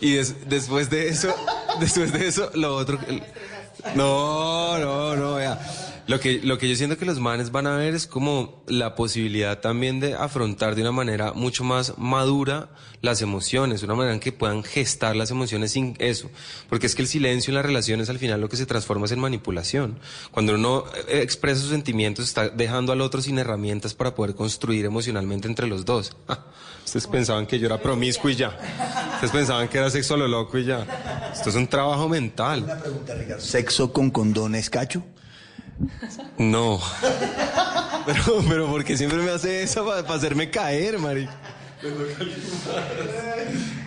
Y 0.00 0.14
después 0.14 0.90
de 0.90 1.08
eso, 1.08 1.32
después 1.78 2.12
de 2.12 2.26
eso, 2.26 2.50
lo 2.54 2.74
otro. 2.74 2.98
No, 3.94 4.76
no, 4.78 5.14
no, 5.14 5.34
vea. 5.36 5.60
Lo 6.10 6.18
que, 6.18 6.40
lo 6.42 6.58
que 6.58 6.68
yo 6.68 6.74
siento 6.74 6.98
que 6.98 7.04
los 7.04 7.20
manes 7.20 7.52
van 7.52 7.68
a 7.68 7.76
ver 7.76 7.94
es 7.94 8.08
como 8.08 8.64
la 8.66 8.96
posibilidad 8.96 9.60
también 9.60 10.00
de 10.00 10.14
afrontar 10.14 10.74
de 10.74 10.80
una 10.80 10.90
manera 10.90 11.32
mucho 11.34 11.62
más 11.62 11.98
madura 11.98 12.70
las 13.00 13.22
emociones, 13.22 13.84
una 13.84 13.94
manera 13.94 14.14
en 14.14 14.18
que 14.18 14.32
puedan 14.32 14.64
gestar 14.64 15.14
las 15.14 15.30
emociones 15.30 15.70
sin 15.70 15.94
eso. 16.00 16.28
Porque 16.68 16.88
es 16.88 16.96
que 16.96 17.02
el 17.02 17.06
silencio 17.06 17.52
en 17.52 17.54
las 17.54 17.64
relaciones 17.64 18.10
al 18.10 18.18
final 18.18 18.40
lo 18.40 18.48
que 18.48 18.56
se 18.56 18.66
transforma 18.66 19.06
es 19.06 19.12
en 19.12 19.20
manipulación. 19.20 20.00
Cuando 20.32 20.56
uno 20.56 20.82
expresa 21.06 21.60
sus 21.60 21.70
sentimientos 21.70 22.24
está 22.24 22.48
dejando 22.48 22.90
al 22.90 23.02
otro 23.02 23.22
sin 23.22 23.38
herramientas 23.38 23.94
para 23.94 24.12
poder 24.12 24.34
construir 24.34 24.86
emocionalmente 24.86 25.46
entre 25.46 25.68
los 25.68 25.84
dos. 25.84 26.16
Ustedes 26.84 27.06
pensaban 27.06 27.46
que 27.46 27.60
yo 27.60 27.66
era 27.66 27.80
promiscuo 27.80 28.30
y 28.30 28.34
ya. 28.34 28.58
Ustedes 29.14 29.30
pensaban 29.30 29.68
que 29.68 29.78
era 29.78 29.88
sexo 29.88 30.16
lo 30.16 30.26
loco 30.26 30.58
y 30.58 30.64
ya. 30.64 31.30
Esto 31.32 31.50
es 31.50 31.54
un 31.54 31.68
trabajo 31.68 32.08
mental. 32.08 32.64
Una 32.64 32.80
pregunta. 32.80 33.14
¿Sexo 33.38 33.92
con 33.92 34.10
condones 34.10 34.68
cacho? 34.70 35.04
No. 36.38 36.80
Pero, 38.06 38.42
pero 38.48 38.66
porque 38.66 38.96
siempre 38.96 39.18
me 39.18 39.30
hace 39.30 39.62
eso 39.62 39.84
para, 39.84 40.14
hacerme 40.14 40.48
caer, 40.50 40.98
Mari. 40.98 41.28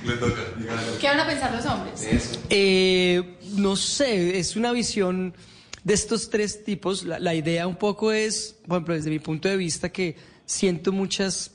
Le 0.06 0.14
toca. 0.18 0.42
¿Qué 1.02 1.08
van 1.08 1.20
a 1.20 1.26
pensar 1.26 1.52
los 1.52 1.66
hombres? 1.66 2.40
Eh, 2.52 3.38
no 3.56 3.76
sé, 3.76 4.38
es 4.38 4.56
una 4.56 4.72
visión 4.72 5.34
de 5.84 5.94
estos 5.96 6.30
tres 6.30 6.64
tipos. 6.64 7.04
La, 7.04 7.18
la, 7.20 7.34
idea 7.34 7.66
un 7.66 7.76
poco 7.76 8.12
es, 8.12 8.56
por 8.68 8.78
ejemplo, 8.78 8.94
desde 8.94 9.10
mi 9.10 9.18
punto 9.18 9.50
de 9.50 9.58
vista, 9.58 9.90
que 9.90 10.16
siento 10.46 10.92
muchas 10.92 11.52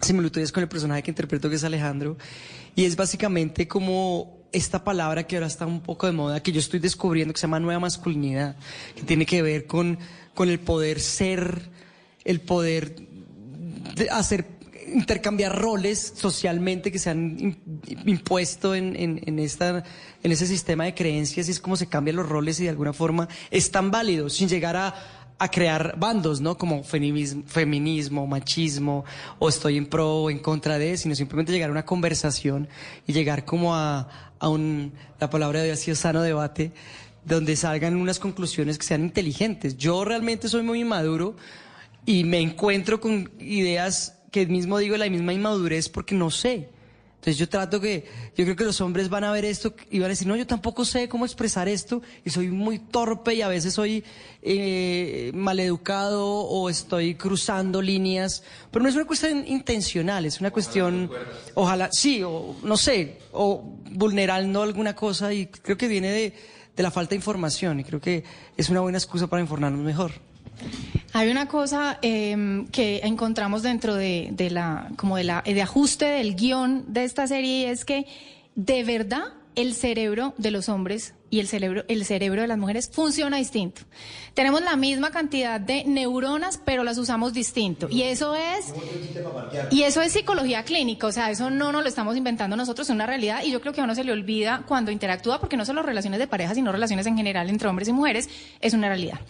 similitudes 0.00 0.50
con 0.50 0.64
el 0.64 0.68
personaje 0.68 1.04
que 1.04 1.10
interpreto, 1.12 1.48
que 1.48 1.56
es 1.56 1.64
Alejandro, 1.64 2.16
y 2.74 2.84
es 2.84 2.96
básicamente 2.96 3.68
como 3.68 4.41
esta 4.52 4.84
palabra 4.84 5.26
que 5.26 5.36
ahora 5.36 5.46
está 5.46 5.66
un 5.66 5.80
poco 5.80 6.06
de 6.06 6.12
moda, 6.12 6.42
que 6.42 6.52
yo 6.52 6.60
estoy 6.60 6.80
descubriendo, 6.80 7.32
que 7.34 7.40
se 7.40 7.46
llama 7.46 7.60
nueva 7.60 7.80
masculinidad, 7.80 8.56
que 8.94 9.02
tiene 9.02 9.26
que 9.26 9.42
ver 9.42 9.66
con, 9.66 9.98
con 10.34 10.48
el 10.48 10.60
poder 10.60 11.00
ser, 11.00 11.70
el 12.24 12.40
poder 12.40 12.96
hacer 14.10 14.46
intercambiar 14.94 15.58
roles 15.58 16.12
socialmente 16.16 16.92
que 16.92 16.98
se 16.98 17.10
han 17.10 17.56
impuesto 18.04 18.74
en, 18.74 18.94
en, 18.96 19.20
en 19.26 19.38
ese 19.38 20.46
sistema 20.46 20.84
de 20.84 20.94
creencias 20.94 21.48
y 21.48 21.50
es 21.50 21.60
como 21.60 21.76
se 21.76 21.86
cambian 21.86 22.16
los 22.16 22.28
roles 22.28 22.60
y 22.60 22.64
de 22.64 22.70
alguna 22.70 22.92
forma 22.92 23.28
es 23.50 23.70
tan 23.70 23.90
válido 23.90 24.28
sin 24.28 24.48
llegar 24.48 24.76
a, 24.76 24.94
a 25.42 25.48
crear 25.48 25.96
bandos, 25.98 26.40
¿no? 26.40 26.56
Como 26.56 26.84
feminismo, 26.84 27.42
feminismo, 27.46 28.26
machismo, 28.28 29.04
o 29.38 29.48
estoy 29.48 29.76
en 29.76 29.86
pro 29.86 30.22
o 30.22 30.30
en 30.30 30.38
contra 30.38 30.78
de, 30.78 30.96
sino 30.96 31.16
simplemente 31.16 31.50
llegar 31.52 31.68
a 31.68 31.72
una 31.72 31.84
conversación 31.84 32.68
y 33.08 33.12
llegar 33.12 33.44
como 33.44 33.74
a, 33.74 34.08
a 34.42 34.48
un, 34.48 34.92
la 35.20 35.30
palabra 35.30 35.60
de 35.60 35.66
Dios, 35.66 35.78
sido 35.78 35.94
sano 35.94 36.20
debate, 36.20 36.72
donde 37.24 37.54
salgan 37.54 37.94
unas 37.94 38.18
conclusiones 38.18 38.76
que 38.76 38.84
sean 38.84 39.02
inteligentes. 39.02 39.76
Yo 39.76 40.04
realmente 40.04 40.48
soy 40.48 40.62
muy 40.62 40.80
inmaduro 40.80 41.36
y 42.04 42.24
me 42.24 42.40
encuentro 42.40 43.00
con 43.00 43.30
ideas 43.38 44.18
que 44.32 44.46
mismo 44.46 44.78
digo 44.78 44.96
la 44.96 45.08
misma 45.08 45.32
inmadurez 45.32 45.88
porque 45.88 46.16
no 46.16 46.30
sé. 46.32 46.70
Entonces 47.22 47.38
yo 47.38 47.48
trato 47.48 47.80
que, 47.80 48.04
yo 48.36 48.44
creo 48.44 48.56
que 48.56 48.64
los 48.64 48.80
hombres 48.80 49.08
van 49.08 49.22
a 49.22 49.30
ver 49.30 49.44
esto 49.44 49.72
y 49.92 50.00
van 50.00 50.06
a 50.06 50.08
decir, 50.08 50.26
no, 50.26 50.34
yo 50.34 50.44
tampoco 50.44 50.84
sé 50.84 51.08
cómo 51.08 51.24
expresar 51.24 51.68
esto 51.68 52.02
y 52.24 52.30
soy 52.30 52.48
muy 52.48 52.80
torpe 52.80 53.34
y 53.34 53.42
a 53.42 53.46
veces 53.46 53.74
soy 53.74 54.02
eh, 54.42 55.30
maleducado 55.32 56.26
o 56.26 56.68
estoy 56.68 57.14
cruzando 57.14 57.80
líneas, 57.80 58.42
pero 58.72 58.82
no 58.82 58.88
es 58.88 58.96
una 58.96 59.04
cuestión 59.04 59.46
intencional, 59.46 60.26
es 60.26 60.40
una 60.40 60.50
cuestión, 60.50 61.12
ojalá, 61.54 61.90
sí, 61.92 62.24
o 62.24 62.56
no 62.64 62.76
sé, 62.76 63.18
o 63.30 63.78
vulnerando 63.92 64.60
alguna 64.60 64.96
cosa 64.96 65.32
y 65.32 65.46
creo 65.46 65.76
que 65.76 65.86
viene 65.86 66.10
de, 66.10 66.34
de 66.74 66.82
la 66.82 66.90
falta 66.90 67.10
de 67.10 67.16
información 67.16 67.78
y 67.78 67.84
creo 67.84 68.00
que 68.00 68.24
es 68.56 68.68
una 68.68 68.80
buena 68.80 68.98
excusa 68.98 69.28
para 69.28 69.40
informarnos 69.40 69.80
mejor. 69.80 70.31
Hay 71.12 71.30
una 71.30 71.46
cosa 71.46 71.98
em, 72.00 72.66
que 72.68 73.00
encontramos 73.04 73.62
dentro 73.62 73.94
de, 73.94 74.48
la, 74.50 74.88
como 74.96 75.16
de 75.16 75.24
la, 75.24 75.42
de 75.42 75.60
ajuste 75.60 76.06
del 76.06 76.34
guion 76.34 76.84
de 76.88 77.04
esta 77.04 77.26
serie 77.26 77.60
y 77.60 77.64
es 77.64 77.84
que 77.84 78.06
de 78.54 78.82
verdad 78.82 79.24
el 79.54 79.74
cerebro 79.74 80.34
de 80.38 80.50
los 80.50 80.68
hombres 80.68 81.14
y 81.28 81.40
el 81.40 81.48
cerebro, 81.48 81.84
el 81.88 82.04
cerebro 82.04 82.42
de 82.42 82.48
las 82.48 82.58
mujeres 82.58 82.90
funciona 82.92 83.36
distinto. 83.36 83.82
Tenemos 84.34 84.62
la 84.62 84.76
misma 84.76 85.10
cantidad 85.10 85.60
de 85.60 85.84
neuronas, 85.84 86.58
pero 86.64 86.84
las 86.84 86.96
usamos 86.96 87.32
distinto. 87.34 87.88
Y 87.90 88.02
eso 88.02 88.34
es, 88.34 88.72
y 89.70 89.82
eso 89.82 90.00
es 90.00 90.12
psicología 90.12 90.64
clínica, 90.64 91.06
o 91.06 91.12
sea, 91.12 91.30
eso 91.30 91.50
no 91.50 91.70
nos 91.70 91.82
lo 91.82 91.88
estamos 91.88 92.16
inventando 92.16 92.56
nosotros, 92.56 92.88
es 92.88 92.94
una 92.94 93.06
realidad 93.06 93.42
y 93.44 93.50
yo 93.50 93.60
creo 93.60 93.72
que 93.72 93.80
a 93.80 93.84
uno 93.84 93.94
se 93.94 94.04
le 94.04 94.12
olvida 94.12 94.64
cuando 94.66 94.90
interactúa, 94.90 95.38
porque 95.38 95.56
no 95.56 95.64
solo 95.64 95.82
relaciones 95.82 96.18
de 96.18 96.26
pareja, 96.26 96.54
sino 96.54 96.72
relaciones 96.72 97.06
en 97.06 97.16
general 97.16 97.50
entre 97.50 97.68
hombres 97.68 97.88
y 97.88 97.92
mujeres, 97.92 98.28
es 98.60 98.72
una 98.74 98.88
realidad. 98.88 99.20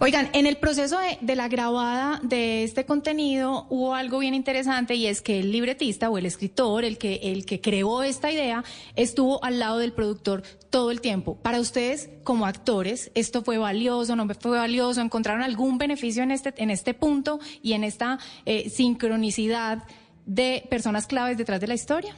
Oigan, 0.00 0.30
en 0.32 0.46
el 0.46 0.56
proceso 0.56 0.98
de, 1.20 1.36
la 1.36 1.48
grabada 1.48 2.20
de 2.22 2.62
este 2.62 2.84
contenido 2.86 3.66
hubo 3.68 3.94
algo 3.94 4.20
bien 4.20 4.32
interesante 4.32 4.94
y 4.94 5.06
es 5.06 5.22
que 5.22 5.40
el 5.40 5.50
libretista 5.52 6.08
o 6.08 6.18
el 6.18 6.26
escritor, 6.26 6.84
el 6.84 6.98
que, 6.98 7.20
el 7.24 7.44
que 7.44 7.60
creó 7.60 8.02
esta 8.02 8.30
idea, 8.30 8.64
estuvo 8.94 9.42
al 9.44 9.58
lado 9.58 9.78
del 9.78 9.92
productor 9.92 10.42
todo 10.70 10.90
el 10.90 11.00
tiempo. 11.00 11.36
Para 11.36 11.60
ustedes, 11.60 12.10
como 12.22 12.46
actores, 12.46 13.10
¿esto 13.14 13.42
fue 13.42 13.58
valioso, 13.58 14.14
no 14.14 14.26
fue 14.40 14.58
valioso? 14.58 15.00
¿Encontraron 15.00 15.42
algún 15.42 15.78
beneficio 15.78 16.22
en 16.22 16.30
este, 16.30 16.54
en 16.56 16.70
este 16.70 16.94
punto 16.94 17.40
y 17.62 17.72
en 17.72 17.84
esta 17.84 18.18
eh, 18.46 18.70
sincronicidad 18.70 19.84
de 20.26 20.66
personas 20.70 21.06
claves 21.06 21.38
detrás 21.38 21.60
de 21.60 21.66
la 21.66 21.74
historia? 21.74 22.14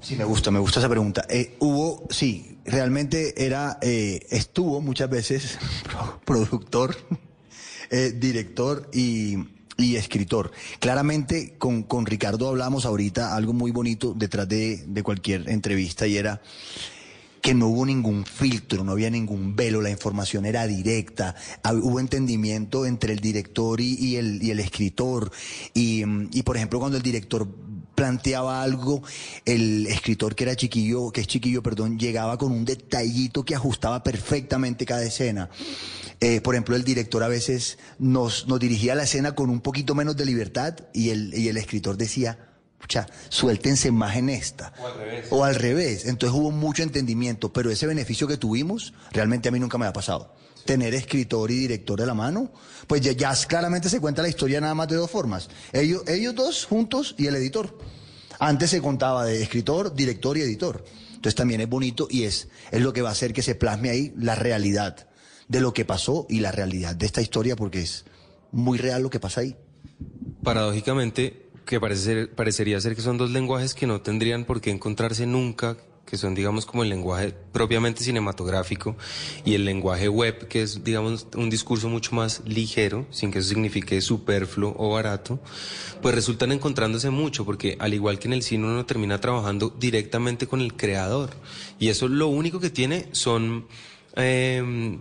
Sí, 0.00 0.16
me 0.16 0.24
gusta, 0.24 0.50
me 0.50 0.58
gusta 0.58 0.80
esa 0.80 0.88
pregunta. 0.88 1.26
Eh, 1.28 1.56
hubo, 1.58 2.06
sí, 2.10 2.58
realmente 2.64 3.44
era, 3.44 3.78
eh, 3.82 4.26
estuvo 4.30 4.80
muchas 4.80 5.10
veces 5.10 5.58
productor, 6.24 6.96
director 8.14 8.88
y, 8.94 9.36
y 9.76 9.96
escritor. 9.96 10.52
Claramente 10.78 11.54
con, 11.58 11.82
con 11.82 12.06
Ricardo 12.06 12.48
hablamos 12.48 12.86
ahorita 12.86 13.34
algo 13.34 13.52
muy 13.52 13.72
bonito 13.72 14.14
detrás 14.16 14.48
de, 14.48 14.84
de 14.86 15.02
cualquier 15.02 15.48
entrevista 15.50 16.06
y 16.06 16.16
era 16.16 16.40
que 17.40 17.54
no 17.54 17.68
hubo 17.68 17.86
ningún 17.86 18.24
filtro, 18.24 18.84
no 18.84 18.92
había 18.92 19.10
ningún 19.10 19.56
velo, 19.56 19.80
la 19.80 19.90
información 19.90 20.44
era 20.44 20.66
directa, 20.66 21.34
hubo 21.64 22.00
entendimiento 22.00 22.86
entre 22.86 23.12
el 23.14 23.20
director 23.20 23.80
y, 23.80 24.16
el, 24.16 24.60
escritor. 24.60 25.30
Y, 25.74 26.04
y, 26.32 26.42
por 26.42 26.56
ejemplo, 26.56 26.78
cuando 26.78 26.96
el 26.96 27.02
director 27.02 27.48
planteaba 27.94 28.62
algo, 28.62 29.02
el 29.44 29.86
escritor 29.86 30.34
que 30.34 30.44
era 30.44 30.56
chiquillo, 30.56 31.10
que 31.10 31.20
es 31.20 31.26
chiquillo, 31.26 31.62
perdón, 31.62 31.98
llegaba 31.98 32.38
con 32.38 32.52
un 32.52 32.64
detallito 32.64 33.44
que 33.44 33.54
ajustaba 33.54 34.02
perfectamente 34.02 34.86
cada 34.86 35.02
escena. 35.02 35.50
Eh, 36.20 36.40
por 36.40 36.54
ejemplo, 36.54 36.76
el 36.76 36.84
director 36.84 37.22
a 37.22 37.28
veces 37.28 37.78
nos, 37.98 38.46
dirigía 38.58 38.94
la 38.94 39.02
escena 39.02 39.34
con 39.34 39.50
un 39.50 39.60
poquito 39.60 39.94
menos 39.94 40.16
de 40.16 40.24
libertad 40.24 40.76
y 40.92 41.10
el 41.10 41.56
escritor 41.56 41.96
decía, 41.96 42.49
sea, 42.88 43.06
suéltense 43.28 43.90
más 43.90 44.16
en 44.16 44.30
esta. 44.30 44.72
O 44.78 44.86
al 44.86 44.94
revés. 44.98 45.26
O 45.30 45.44
al 45.44 45.54
revés. 45.54 46.04
Entonces 46.06 46.38
hubo 46.38 46.50
mucho 46.50 46.82
entendimiento, 46.82 47.52
pero 47.52 47.70
ese 47.70 47.86
beneficio 47.86 48.26
que 48.26 48.36
tuvimos, 48.36 48.94
realmente 49.12 49.48
a 49.48 49.52
mí 49.52 49.60
nunca 49.60 49.78
me 49.78 49.86
ha 49.86 49.92
pasado. 49.92 50.34
Tener 50.64 50.94
escritor 50.94 51.50
y 51.50 51.58
director 51.58 51.98
de 51.98 52.06
la 52.06 52.14
mano, 52.14 52.52
pues 52.86 53.00
ya, 53.00 53.34
claramente 53.46 53.88
se 53.88 54.00
cuenta 54.00 54.22
la 54.22 54.28
historia 54.28 54.60
nada 54.60 54.74
más 54.74 54.88
de 54.88 54.96
dos 54.96 55.10
formas. 55.10 55.48
Ellos, 55.72 56.02
ellos 56.06 56.34
dos 56.34 56.66
juntos 56.66 57.14
y 57.18 57.26
el 57.26 57.36
editor. 57.36 57.78
Antes 58.38 58.70
se 58.70 58.80
contaba 58.80 59.24
de 59.24 59.42
escritor, 59.42 59.94
director 59.94 60.36
y 60.36 60.42
editor. 60.42 60.84
Entonces 61.10 61.34
también 61.34 61.60
es 61.60 61.68
bonito 61.68 62.08
y 62.10 62.24
es, 62.24 62.48
es 62.70 62.80
lo 62.80 62.92
que 62.92 63.02
va 63.02 63.10
a 63.10 63.12
hacer 63.12 63.34
que 63.34 63.42
se 63.42 63.54
plasme 63.54 63.90
ahí 63.90 64.14
la 64.16 64.34
realidad 64.34 65.06
de 65.48 65.60
lo 65.60 65.74
que 65.74 65.84
pasó 65.84 66.26
y 66.30 66.40
la 66.40 66.52
realidad 66.52 66.96
de 66.96 67.06
esta 67.06 67.20
historia 67.20 67.56
porque 67.56 67.82
es 67.82 68.04
muy 68.52 68.78
real 68.78 69.02
lo 69.02 69.10
que 69.10 69.20
pasa 69.20 69.42
ahí. 69.42 69.56
Paradójicamente, 70.42 71.49
que 71.64 71.80
parece 71.80 72.26
parecería 72.26 72.80
ser 72.80 72.94
que 72.96 73.02
son 73.02 73.18
dos 73.18 73.30
lenguajes 73.30 73.74
que 73.74 73.86
no 73.86 74.00
tendrían 74.00 74.44
por 74.44 74.60
qué 74.60 74.70
encontrarse 74.70 75.26
nunca, 75.26 75.76
que 76.10 76.16
son, 76.18 76.34
digamos, 76.34 76.66
como 76.66 76.82
el 76.82 76.88
lenguaje 76.88 77.32
propiamente 77.52 78.02
cinematográfico 78.02 78.96
y 79.44 79.54
el 79.54 79.64
lenguaje 79.64 80.08
web, 80.08 80.48
que 80.48 80.62
es, 80.62 80.82
digamos, 80.82 81.28
un 81.36 81.48
discurso 81.50 81.88
mucho 81.88 82.16
más 82.16 82.42
ligero, 82.44 83.06
sin 83.10 83.30
que 83.30 83.38
eso 83.38 83.50
signifique 83.50 84.00
superfluo 84.00 84.74
o 84.76 84.90
barato, 84.90 85.38
pues 86.02 86.12
resultan 86.14 86.50
encontrándose 86.50 87.10
mucho, 87.10 87.44
porque 87.44 87.76
al 87.78 87.94
igual 87.94 88.18
que 88.18 88.26
en 88.26 88.34
el 88.34 88.42
cine 88.42 88.64
uno 88.64 88.84
termina 88.86 89.20
trabajando 89.20 89.72
directamente 89.78 90.48
con 90.48 90.60
el 90.60 90.74
creador. 90.74 91.30
Y 91.78 91.90
eso 91.90 92.08
lo 92.08 92.26
único 92.26 92.58
que 92.58 92.70
tiene 92.70 93.06
son... 93.12 93.66
em, 94.16 95.00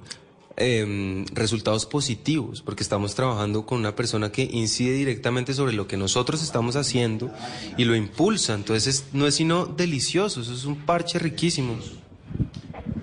em, 0.60 1.26
resultados 1.34 1.86
positivos, 1.86 2.62
porque 2.62 2.84
estamos 2.84 3.16
trabajando 3.16 3.66
con 3.66 3.80
una 3.80 3.96
persona 3.96 4.32
que 4.32 4.44
incide 4.44 4.94
directamente 4.94 5.54
sobre 5.54 5.74
lo 5.74 5.88
que 5.88 5.98
nosotros 5.98 6.44
estamos 6.44 6.76
haciendo 6.76 7.32
y 7.78 7.86
lo 7.86 7.96
impulsa. 7.96 8.54
Entonces 8.54 8.88
es- 8.88 9.06
no 9.14 9.26
es 9.26 9.36
sino 9.36 9.66
delicioso, 9.66 10.42
eso 10.42 10.54
es 10.54 10.66
un 10.66 10.76
parche 10.76 11.18
riquísimo. 11.20 11.78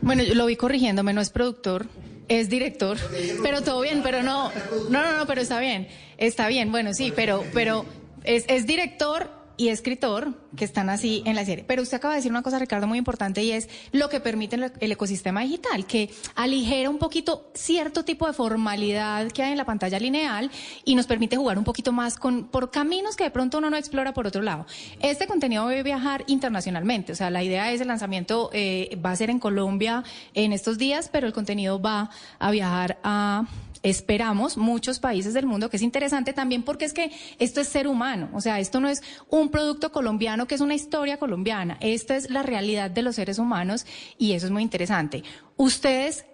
Bueno, 0.03 0.23
yo 0.23 0.35
lo 0.35 0.47
vi 0.47 0.57
corrigiéndome, 0.57 1.13
no 1.13 1.21
es 1.21 1.31
productor, 1.31 1.87
es 2.29 2.49
director, 2.49 2.97
pero 3.43 3.63
todo 3.63 3.81
bien, 3.81 4.01
pero 4.03 4.23
no, 4.23 4.51
no, 4.91 5.03
no, 5.03 5.17
no, 5.19 5.27
pero 5.27 5.41
está 5.41 5.59
bien, 5.61 5.89
está 6.19 6.47
bien, 6.49 6.71
bueno, 6.71 6.93
sí, 6.95 7.13
pero, 7.15 7.45
pero 7.53 7.85
es, 8.25 8.45
es 8.49 8.67
director 8.67 9.31
y 9.57 9.69
escritor 9.69 10.35
que 10.57 10.65
están 10.65 10.89
así 10.89 11.23
en 11.27 11.37
la 11.37 11.45
serie. 11.45 11.65
Pero 11.67 11.83
usted 11.83 11.97
acaba 11.97 12.15
de 12.15 12.19
decir 12.19 12.31
una 12.31 12.43
cosa, 12.43 12.59
Ricardo, 12.59 12.87
muy 12.87 12.99
importante 12.99 13.43
y 13.43 13.53
es 13.53 13.69
lo 13.93 14.09
que 14.09 14.21
permite 14.21 14.57
el, 14.57 14.93
ecosistema 14.93 15.43
digital, 15.43 15.87
que 15.87 16.11
aligera 16.35 16.91
un 16.91 16.99
poquito 16.99 17.51
cierto 17.55 18.05
tipo 18.05 18.27
de 18.27 18.33
formalidad 18.33 19.31
que 19.33 19.43
hay 19.43 19.53
en 19.53 19.59
la 19.59 19.65
pantalla 19.65 19.99
lineal 19.99 20.51
y 20.85 20.95
nos 20.95 21.07
permite 21.07 21.37
jugar 21.37 21.59
un 21.59 21.65
poquito 21.65 21.93
más 21.93 22.17
con, 22.17 22.49
por 22.49 22.71
caminos 22.71 23.17
que 23.17 23.25
de 23.25 23.31
pronto 23.31 23.59
uno 23.59 23.71
no 23.71 23.77
explora 23.77 24.13
por 24.15 24.27
otro 24.27 24.43
lado. 24.43 24.67
Este 25.01 25.27
contenido 25.27 25.67
debe 25.69 25.83
viajar 25.83 26.25
internacionalmente, 26.27 27.13
o 27.13 27.15
sea, 27.15 27.31
la 27.31 27.43
idea 27.43 27.73
es 27.73 27.81
el 27.81 27.89
lanzamiento 27.89 28.51
eh, 28.53 28.99
va 29.05 29.11
a 29.11 29.17
ser 29.17 29.31
en 29.31 29.39
Colombia 29.39 30.05
en 30.35 30.53
estos 30.53 30.79
días, 30.79 31.09
pero 31.13 31.27
el 31.27 31.33
contenido 31.33 31.81
va 31.81 32.11
a 32.39 32.51
viajar 32.51 32.99
a 33.03 33.47
esperamos 33.91 34.57
muchos 34.57 34.99
países 34.99 35.33
del 35.33 35.47
mundo, 35.47 35.71
que 35.71 35.77
es 35.77 35.83
interesante 35.83 36.33
también 36.33 36.65
porque 36.65 36.85
es 36.85 36.93
que 36.93 37.13
esto 37.39 37.61
es 37.61 37.69
ser 37.69 37.87
humano, 37.87 38.29
o 38.35 38.41
sea, 38.41 38.59
esto 38.59 38.81
no 38.81 38.89
es 38.89 39.01
un 39.31 39.49
producto 39.49 39.93
colombiano 39.93 40.47
que 40.47 40.57
es 40.57 40.61
una 40.61 40.75
historia 40.75 41.19
colombiana, 41.19 41.79
esta 41.81 42.17
es 42.17 42.29
la 42.31 42.43
realidad 42.43 42.91
de 42.91 43.03
los 43.03 43.15
seres 43.15 43.39
humanos 43.39 43.87
y 44.19 44.33
eso 44.33 44.47
es 44.47 44.53
muy 44.53 44.63
interesante. 44.63 45.23
¿Ustedes 45.57 46.25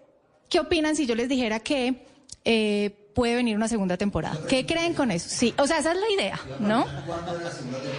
qué 0.48 0.60
opinan 0.60 0.96
si 0.96 1.06
yo 1.06 1.14
les 1.14 1.28
dijera 1.28 1.60
que 1.60 2.06
eh, 2.46 3.10
puede 3.14 3.34
venir 3.34 3.54
una 3.54 3.68
segunda 3.68 3.98
temporada? 3.98 4.38
¿Qué 4.48 4.64
creen 4.64 4.94
con 4.94 5.10
eso? 5.10 5.28
Sí, 5.28 5.52
o 5.58 5.66
sea, 5.66 5.78
esa 5.78 5.92
es 5.92 5.98
la 5.98 6.10
idea, 6.10 6.40
¿no? 6.58 6.86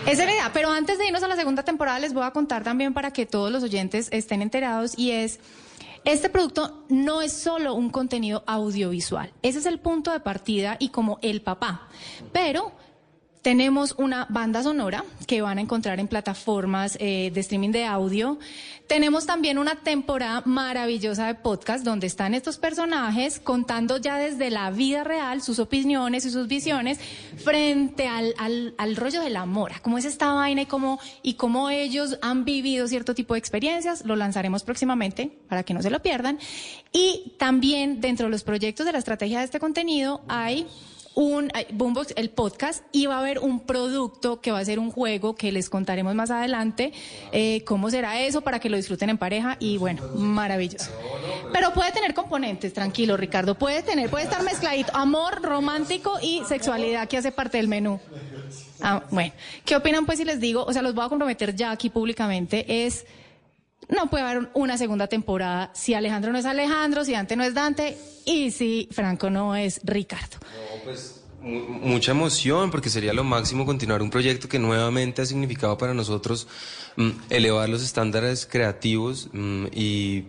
Esa 0.07 0.11
es 0.11 0.17
la 0.17 0.33
idea, 0.33 0.51
pero 0.51 0.71
antes 0.71 0.97
de 0.97 1.05
irnos 1.05 1.21
a 1.21 1.27
la 1.27 1.35
segunda 1.35 1.61
temporada 1.61 1.99
les 1.99 2.13
voy 2.13 2.23
a 2.23 2.31
contar 2.31 2.63
también 2.63 2.95
para 2.95 3.11
que 3.13 3.27
todos 3.27 3.51
los 3.51 3.61
oyentes 3.61 4.07
estén 4.11 4.41
enterados 4.41 4.97
y 4.97 5.11
es... 5.11 5.39
Este 6.05 6.29
producto 6.29 6.83
no 6.89 7.21
es 7.21 7.31
solo 7.31 7.73
un 7.75 7.89
contenido 7.89 8.43
audiovisual, 8.45 9.31
ese 9.41 9.59
es 9.59 9.65
el 9.65 9.79
punto 9.79 10.11
de 10.11 10.19
partida 10.19 10.75
y 10.77 10.89
como 10.89 11.17
el 11.21 11.41
papá, 11.41 11.87
pero 12.33 12.73
tenemos 13.43 13.93
una 13.97 14.25
banda 14.29 14.63
sonora 14.63 15.03
que 15.27 15.41
van 15.41 15.57
a 15.57 15.61
encontrar 15.61 15.99
en 15.99 16.07
plataformas 16.07 16.97
eh, 16.99 17.29
de 17.33 17.41
streaming 17.41 17.71
de 17.71 17.83
audio. 17.83 18.39
Tenemos 18.87 19.25
también 19.25 19.57
una 19.57 19.75
temporada 19.75 20.43
maravillosa 20.45 21.27
de 21.27 21.35
podcast 21.35 21.83
donde 21.83 22.07
están 22.07 22.33
estos 22.33 22.57
personajes 22.57 23.41
contando 23.41 23.97
ya 23.97 24.17
desde 24.17 24.49
la 24.49 24.71
vida 24.71 25.03
real 25.03 25.41
sus 25.41 25.59
opiniones 25.59 26.25
y 26.25 26.31
sus 26.31 26.47
visiones 26.47 26.99
frente 27.43 28.07
al, 28.07 28.33
al, 28.37 28.75
al 28.77 28.95
rollo 28.95 29.21
del 29.21 29.35
amor, 29.35 29.73
a 29.73 29.79
cómo 29.81 29.97
es 29.97 30.05
esta 30.05 30.31
vaina 30.31 30.61
y 30.61 30.65
cómo, 30.65 30.99
y 31.21 31.33
cómo 31.33 31.69
ellos 31.69 32.17
han 32.21 32.45
vivido 32.45 32.87
cierto 32.87 33.13
tipo 33.13 33.33
de 33.33 33.39
experiencias. 33.39 34.05
Lo 34.05 34.15
lanzaremos 34.15 34.63
próximamente 34.63 35.37
para 35.49 35.63
que 35.63 35.73
no 35.73 35.81
se 35.81 35.89
lo 35.89 36.01
pierdan. 36.01 36.39
Y 36.93 37.33
también 37.37 37.99
dentro 37.99 38.27
de 38.27 38.31
los 38.31 38.43
proyectos 38.43 38.85
de 38.85 38.93
la 38.93 38.99
estrategia 38.99 39.39
de 39.39 39.45
este 39.45 39.59
contenido 39.59 40.21
hay 40.29 40.65
un 41.15 41.51
Boombox, 41.71 42.13
el 42.15 42.29
podcast, 42.29 42.83
y 42.91 43.05
va 43.05 43.17
a 43.17 43.19
haber 43.19 43.39
un 43.39 43.59
producto 43.59 44.41
que 44.41 44.51
va 44.51 44.59
a 44.59 44.65
ser 44.65 44.79
un 44.79 44.91
juego 44.91 45.35
que 45.35 45.51
les 45.51 45.69
contaremos 45.69 46.15
más 46.15 46.31
adelante 46.31 46.91
eh, 47.31 47.63
cómo 47.65 47.89
será 47.89 48.21
eso 48.21 48.41
para 48.41 48.59
que 48.59 48.69
lo 48.69 48.77
disfruten 48.77 49.09
en 49.09 49.17
pareja 49.17 49.57
y 49.59 49.77
bueno, 49.77 50.01
maravilloso. 50.15 50.91
Pero 51.51 51.73
puede 51.73 51.91
tener 51.91 52.13
componentes, 52.13 52.73
tranquilo 52.73 53.17
Ricardo, 53.17 53.55
puede 53.55 53.83
tener, 53.83 54.09
puede 54.09 54.25
estar 54.25 54.43
mezcladito, 54.43 54.95
amor 54.95 55.41
romántico 55.41 56.17
y 56.21 56.43
sexualidad 56.47 57.07
que 57.07 57.17
hace 57.17 57.31
parte 57.31 57.57
del 57.57 57.67
menú. 57.67 57.99
Ah, 58.81 59.03
bueno, 59.11 59.33
¿qué 59.65 59.75
opinan 59.75 60.05
pues 60.05 60.19
si 60.19 60.25
les 60.25 60.39
digo, 60.39 60.63
o 60.65 60.73
sea, 60.73 60.81
los 60.81 60.93
voy 60.93 61.05
a 61.05 61.09
comprometer 61.09 61.55
ya 61.55 61.71
aquí 61.71 61.89
públicamente, 61.89 62.85
es 62.85 63.05
no 63.89 64.09
puede 64.09 64.23
haber 64.23 64.49
una 64.53 64.77
segunda 64.77 65.07
temporada 65.07 65.71
si 65.73 65.93
Alejandro 65.93 66.31
no 66.31 66.37
es 66.37 66.45
Alejandro, 66.45 67.03
si 67.05 67.11
Dante 67.13 67.35
no 67.35 67.43
es 67.43 67.53
Dante 67.53 67.97
y 68.25 68.51
si 68.51 68.87
Franco 68.91 69.29
no 69.29 69.55
es 69.55 69.81
Ricardo. 69.83 70.37
No, 70.41 70.83
pues 70.83 71.21
mu- 71.41 71.59
mucha 71.67 72.11
emoción 72.11 72.71
porque 72.71 72.89
sería 72.89 73.13
lo 73.13 73.23
máximo 73.23 73.65
continuar 73.65 74.01
un 74.01 74.09
proyecto 74.09 74.47
que 74.47 74.59
nuevamente 74.59 75.21
ha 75.21 75.25
significado 75.25 75.77
para 75.77 75.93
nosotros 75.93 76.47
mm, 76.95 77.09
elevar 77.29 77.67
los 77.69 77.83
estándares 77.83 78.45
creativos 78.45 79.29
mm, 79.33 79.65
y 79.73 80.23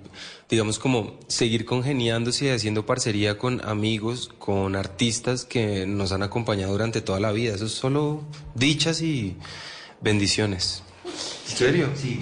digamos 0.51 0.79
como 0.79 1.19
seguir 1.29 1.65
congeniándose 1.65 2.47
y 2.47 2.49
haciendo 2.51 2.85
parcería 2.85 3.39
con 3.39 3.65
amigos, 3.65 4.31
con 4.39 4.77
artistas 4.77 5.45
que 5.45 5.87
nos 5.87 6.13
han 6.13 6.23
acompañado 6.23 6.73
durante 6.73 7.01
toda 7.01 7.19
la 7.21 7.33
vida. 7.33 7.55
Eso 7.55 7.67
es 7.67 7.73
solo 7.73 8.23
dichas 8.55 9.01
y 9.01 9.37
bendiciones. 10.01 10.83
¿En 11.55 11.59
serio? 11.59 11.89
Sí, 11.95 12.21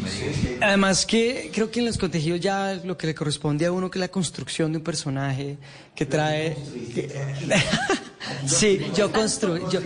Además 0.61 1.07
que 1.07 1.51
creo 1.55 1.71
que 1.71 1.81
en 1.81 1.87
los 1.87 1.97
contegidos 1.97 2.38
ya 2.40 2.75
lo 2.85 2.99
que 2.99 3.07
le 3.07 3.14
corresponde 3.14 3.64
a 3.64 3.73
uno 3.73 3.90
que 3.90 3.99
es 3.99 4.01
la 4.01 4.09
construcción 4.09 4.73
de 4.73 4.79
un 4.79 4.85
personaje 4.85 5.57
que 5.95 6.05
trae... 6.05 6.55
que- 6.95 7.09
sí, 8.47 8.81
yo 8.95 9.11
construyo... 9.11 9.68
yo- 9.71 9.81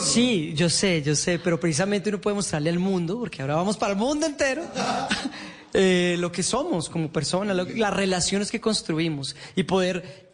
Sí, 0.00 0.52
yo 0.56 0.68
sé, 0.68 1.02
yo 1.02 1.14
sé, 1.14 1.38
pero 1.38 1.60
precisamente 1.60 2.08
uno 2.08 2.20
puede 2.20 2.34
mostrarle 2.34 2.70
al 2.70 2.78
mundo, 2.80 3.18
porque 3.18 3.42
ahora 3.42 3.54
vamos 3.54 3.76
para 3.76 3.92
el 3.92 3.98
mundo 3.98 4.26
entero, 4.26 4.62
eh, 5.72 6.16
lo 6.18 6.32
que 6.32 6.42
somos 6.42 6.88
como 6.88 7.12
personas, 7.12 7.56
las 7.56 7.94
relaciones 7.94 8.50
que 8.50 8.60
construimos 8.60 9.36
y 9.54 9.62
poder 9.62 10.27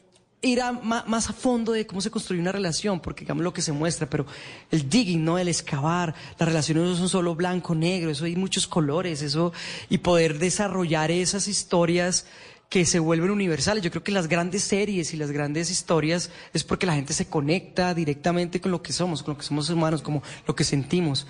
ir 0.45 0.61
a, 0.61 0.73
más 0.73 1.29
a 1.29 1.33
fondo 1.33 1.73
de 1.73 1.87
cómo 1.87 2.01
se 2.01 2.11
construye 2.11 2.41
una 2.41 2.53
relación, 2.53 3.01
porque 3.01 3.21
digamos 3.21 3.43
lo 3.43 3.53
que 3.53 3.63
se 3.63 3.73
muestra, 3.73 4.09
pero 4.09 4.27
el 4.71 4.89
digging, 4.89 5.25
¿no? 5.25 5.39
El 5.39 5.49
excavar, 5.49 6.15
las 6.39 6.49
relaciones 6.49 6.85
no 6.85 6.97
son 6.97 7.09
solo 7.09 7.35
blanco, 7.35 7.75
negro, 7.75 8.11
eso 8.11 8.27
hay 8.27 8.37
muchos 8.37 8.67
colores, 8.67 9.23
eso, 9.23 9.53
y 9.89 9.99
poder 9.99 10.39
desarrollar 10.39 11.11
esas 11.11 11.49
historias 11.49 12.27
que 12.69 12.85
se 12.85 12.99
vuelven 12.99 13.31
universales. 13.31 13.85
Yo 13.85 13.91
creo 13.91 14.03
que 14.03 14.11
las 14.11 14.27
grandes 14.27 14.63
series 14.65 15.15
y 15.15 15.17
las 15.17 15.31
grandes 15.31 15.71
historias 15.71 16.31
es 16.53 16.65
porque 16.65 16.87
la 16.87 16.95
gente 16.95 17.13
se 17.13 17.27
conecta 17.27 17.95
directamente 17.95 18.61
con 18.61 18.73
lo 18.73 18.83
que 18.83 18.93
somos, 18.93 19.23
con 19.23 19.35
lo 19.35 19.39
que 19.39 19.45
somos 19.47 19.71
humanos, 19.71 20.03
como 20.03 20.23
lo 20.47 20.57
que 20.57 20.65
sentimos. 20.65 21.27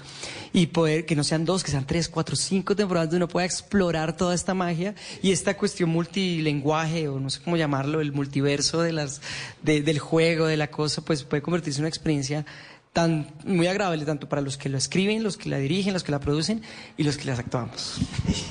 Y 0.54 0.68
poder 0.68 1.04
que 1.04 1.14
no 1.16 1.22
sean 1.22 1.44
dos, 1.44 1.62
que 1.62 1.70
sean 1.70 1.86
tres, 1.86 2.08
cuatro, 2.08 2.34
cinco 2.34 2.74
temporadas 2.74 3.10
donde 3.10 3.24
uno 3.24 3.28
pueda 3.28 3.44
explorar 3.44 4.16
toda 4.16 4.34
esta 4.34 4.54
magia 4.54 4.94
y 5.22 5.32
esta 5.32 5.54
cuestión 5.56 5.90
multilenguaje 5.90 7.08
o 7.08 7.20
no 7.20 7.28
sé 7.28 7.40
cómo 7.42 7.56
llamarlo, 7.58 8.00
el 8.00 8.12
multiverso 8.12 8.80
de 8.80 8.92
las, 8.92 9.20
de- 9.62 9.82
del 9.82 9.98
juego, 9.98 10.46
de 10.46 10.56
la 10.56 10.68
cosa, 10.70 11.02
pues 11.04 11.24
puede 11.24 11.42
convertirse 11.42 11.78
en 11.80 11.82
una 11.82 11.88
experiencia 11.90 12.46
tan 12.94 13.26
muy 13.44 13.66
agradable 13.66 14.04
tanto 14.06 14.28
para 14.28 14.40
los 14.40 14.56
que 14.56 14.68
lo 14.68 14.78
escriben, 14.78 15.22
los 15.24 15.36
que 15.36 15.48
la 15.50 15.58
dirigen, 15.58 15.92
los 15.92 16.04
que 16.04 16.12
la 16.12 16.20
producen 16.20 16.62
y 16.96 17.02
los 17.02 17.16
que 17.18 17.24
las 17.24 17.38
actuamos. 17.40 17.96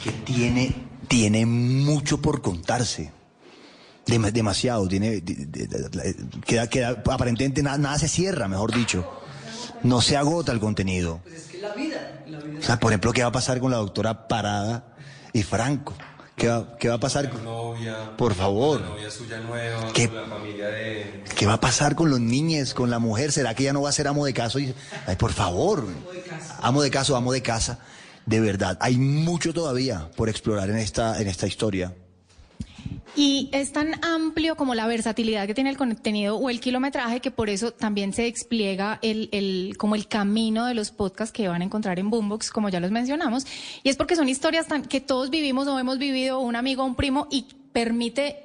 que 0.04 0.12
tiene, 0.12 0.76
tiene 1.07 1.45
mucho 1.45 2.21
por 2.21 2.41
contarse. 2.41 3.11
Dem- 4.05 4.31
demasiado. 4.31 4.87
Tiene, 4.87 5.21
de- 5.21 5.21
de- 5.21 5.67
de- 5.67 5.89
de- 5.89 6.41
queda, 6.45 6.67
queda, 6.67 6.89
aparentemente 7.09 7.63
nada, 7.63 7.77
nada 7.77 7.99
se 7.99 8.07
cierra, 8.07 8.47
mejor 8.47 8.73
dicho. 8.73 9.09
No 9.83 10.01
se 10.01 10.17
agota 10.17 10.51
el 10.51 10.59
contenido. 10.59 11.21
O 12.59 12.61
sea, 12.63 12.79
por 12.79 12.91
ejemplo, 12.91 13.11
¿qué 13.13 13.21
va 13.21 13.29
a 13.29 13.31
pasar 13.31 13.59
con 13.59 13.71
la 13.71 13.77
doctora 13.77 14.27
Parada 14.27 14.85
y 15.33 15.43
Franco? 15.43 15.93
¿Qué 16.35 16.47
va, 16.47 16.75
qué 16.79 16.89
va 16.89 16.95
a 16.95 16.99
pasar 16.99 17.29
con... 17.29 17.43
novia, 17.43 18.17
Por 18.17 18.33
favor. 18.33 18.81
la 18.81 18.87
novia 18.87 19.11
suya 19.11 19.39
nueva, 19.39 19.93
¿Qué? 19.93 20.07
con 20.09 20.17
la 20.17 20.25
familia 20.27 20.67
de... 20.67 21.23
¿Qué 21.37 21.45
va 21.45 21.53
a 21.53 21.59
pasar 21.59 21.95
con 21.95 22.09
los 22.09 22.19
niños, 22.19 22.73
con 22.73 22.89
la 22.89 22.97
mujer? 22.97 23.31
¿Será 23.31 23.53
que 23.53 23.63
ya 23.63 23.71
no 23.71 23.83
va 23.83 23.89
a 23.89 23.91
ser 23.91 24.07
amo 24.07 24.25
de 24.25 24.33
casa? 24.33 24.59
Y- 24.59 24.73
Ay, 25.05 25.15
por 25.15 25.31
favor. 25.31 25.85
Amo 26.61 26.81
de 26.81 26.89
casa, 26.89 27.15
amo 27.15 27.31
de 27.31 27.41
casa. 27.43 27.79
De 28.25 28.39
verdad, 28.39 28.77
hay 28.79 28.97
mucho 28.97 29.53
todavía 29.53 30.09
por 30.15 30.29
explorar 30.29 30.69
en 30.69 30.77
esta, 30.77 31.21
en 31.21 31.27
esta 31.27 31.47
historia. 31.47 31.93
Y 33.15 33.49
es 33.51 33.71
tan 33.71 34.03
amplio 34.03 34.55
como 34.55 34.73
la 34.73 34.88
versatilidad 34.88 35.45
que 35.45 35.53
tiene 35.53 35.69
el 35.69 35.77
contenido 35.77 36.36
o 36.38 36.49
el 36.49 36.59
kilometraje 36.59 37.19
que 37.19 37.29
por 37.29 37.50
eso 37.50 37.71
también 37.71 38.12
se 38.12 38.23
despliega 38.23 38.98
el, 39.04 39.29
el, 39.31 39.75
como 39.77 39.93
el 39.93 40.08
camino 40.08 40.65
de 40.65 40.73
los 40.73 40.89
podcasts 40.89 41.31
que 41.31 41.48
van 41.48 41.62
a 41.62 41.65
encontrar 41.65 42.00
en 42.00 42.10
Boombox, 42.10 42.50
como 42.50 42.69
ya 42.69 42.79
los 42.79 42.89
mencionamos. 42.89 43.45
Y 43.83 43.89
es 43.89 43.98
porque 43.98 44.15
son 44.15 44.29
historias 44.29 44.67
tan, 44.67 44.83
que 44.83 45.00
todos 45.00 45.29
vivimos 45.29 45.67
o 45.67 45.77
hemos 45.77 46.00
vivido, 46.00 46.39
un 46.39 46.56
amigo 46.56 46.83
un 46.83 46.95
primo, 46.95 47.27
y 47.29 47.45
permite 47.71 48.37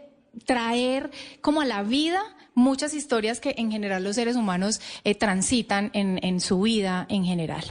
traer 0.45 1.11
como 1.41 1.63
a 1.63 1.65
la 1.65 1.83
vida 1.83 2.21
muchas 2.55 2.93
historias 2.93 3.41
que 3.41 3.55
en 3.57 3.71
general 3.71 4.05
los 4.05 4.17
seres 4.17 4.37
humanos 4.37 4.81
eh, 5.05 5.15
transitan 5.15 5.91
en, 5.95 6.23
en 6.23 6.41
su 6.41 6.61
vida 6.61 7.07
en 7.09 7.25
general. 7.25 7.65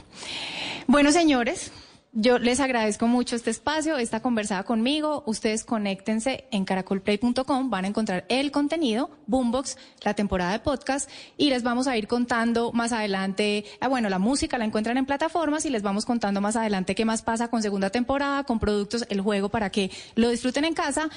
Bueno, 0.88 1.12
señores, 1.12 1.70
yo 2.12 2.38
les 2.38 2.58
agradezco 2.60 3.06
mucho 3.06 3.36
este 3.36 3.50
espacio, 3.50 3.98
esta 3.98 4.20
conversada 4.20 4.62
conmigo. 4.62 5.22
Ustedes 5.26 5.64
conéctense 5.64 6.48
en 6.50 6.64
caracolplay.com, 6.64 7.70
van 7.70 7.84
a 7.84 7.88
encontrar 7.88 8.24
el 8.28 8.50
contenido, 8.50 9.10
Boombox, 9.26 9.76
la 10.02 10.14
temporada 10.14 10.52
de 10.52 10.58
podcast, 10.58 11.10
y 11.36 11.50
les 11.50 11.62
vamos 11.62 11.86
a 11.86 11.96
ir 11.96 12.08
contando 12.08 12.72
más 12.72 12.92
adelante, 12.92 13.64
ah, 13.80 13.88
bueno, 13.88 14.08
la 14.08 14.18
música 14.18 14.58
la 14.58 14.64
encuentran 14.64 14.96
en 14.96 15.06
plataformas 15.06 15.66
y 15.66 15.70
les 15.70 15.82
vamos 15.82 16.06
contando 16.06 16.40
más 16.40 16.56
adelante 16.56 16.94
qué 16.94 17.04
más 17.04 17.22
pasa 17.22 17.48
con 17.48 17.62
segunda 17.62 17.90
temporada, 17.90 18.44
con 18.44 18.58
productos, 18.58 19.04
el 19.10 19.20
juego 19.20 19.48
para 19.50 19.70
que 19.70 19.90
lo 20.14 20.30
disfruten 20.30 20.64
en 20.64 20.74
casa. 20.74 21.10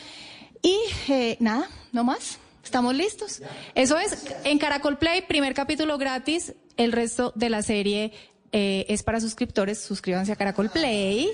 Y 0.62 0.78
eh, 1.10 1.38
nada, 1.40 1.68
no 1.92 2.04
más. 2.04 2.38
¿Estamos 2.64 2.94
listos? 2.94 3.42
Eso 3.74 3.98
es, 3.98 4.24
en 4.44 4.60
Caracol 4.60 5.00
Play, 5.00 5.24
primer 5.24 5.56
capítulo 5.56 5.98
gratis, 5.98 6.54
el 6.78 6.92
resto 6.92 7.34
de 7.36 7.50
la 7.50 7.64
serie 7.64 8.14
eh, 8.52 8.86
es 8.90 9.04
para 9.04 9.22
suscriptores, 9.22 9.80
suscríbanse 9.80 10.32
a 10.32 10.36
Caracol 10.36 10.70
Play. 10.70 11.30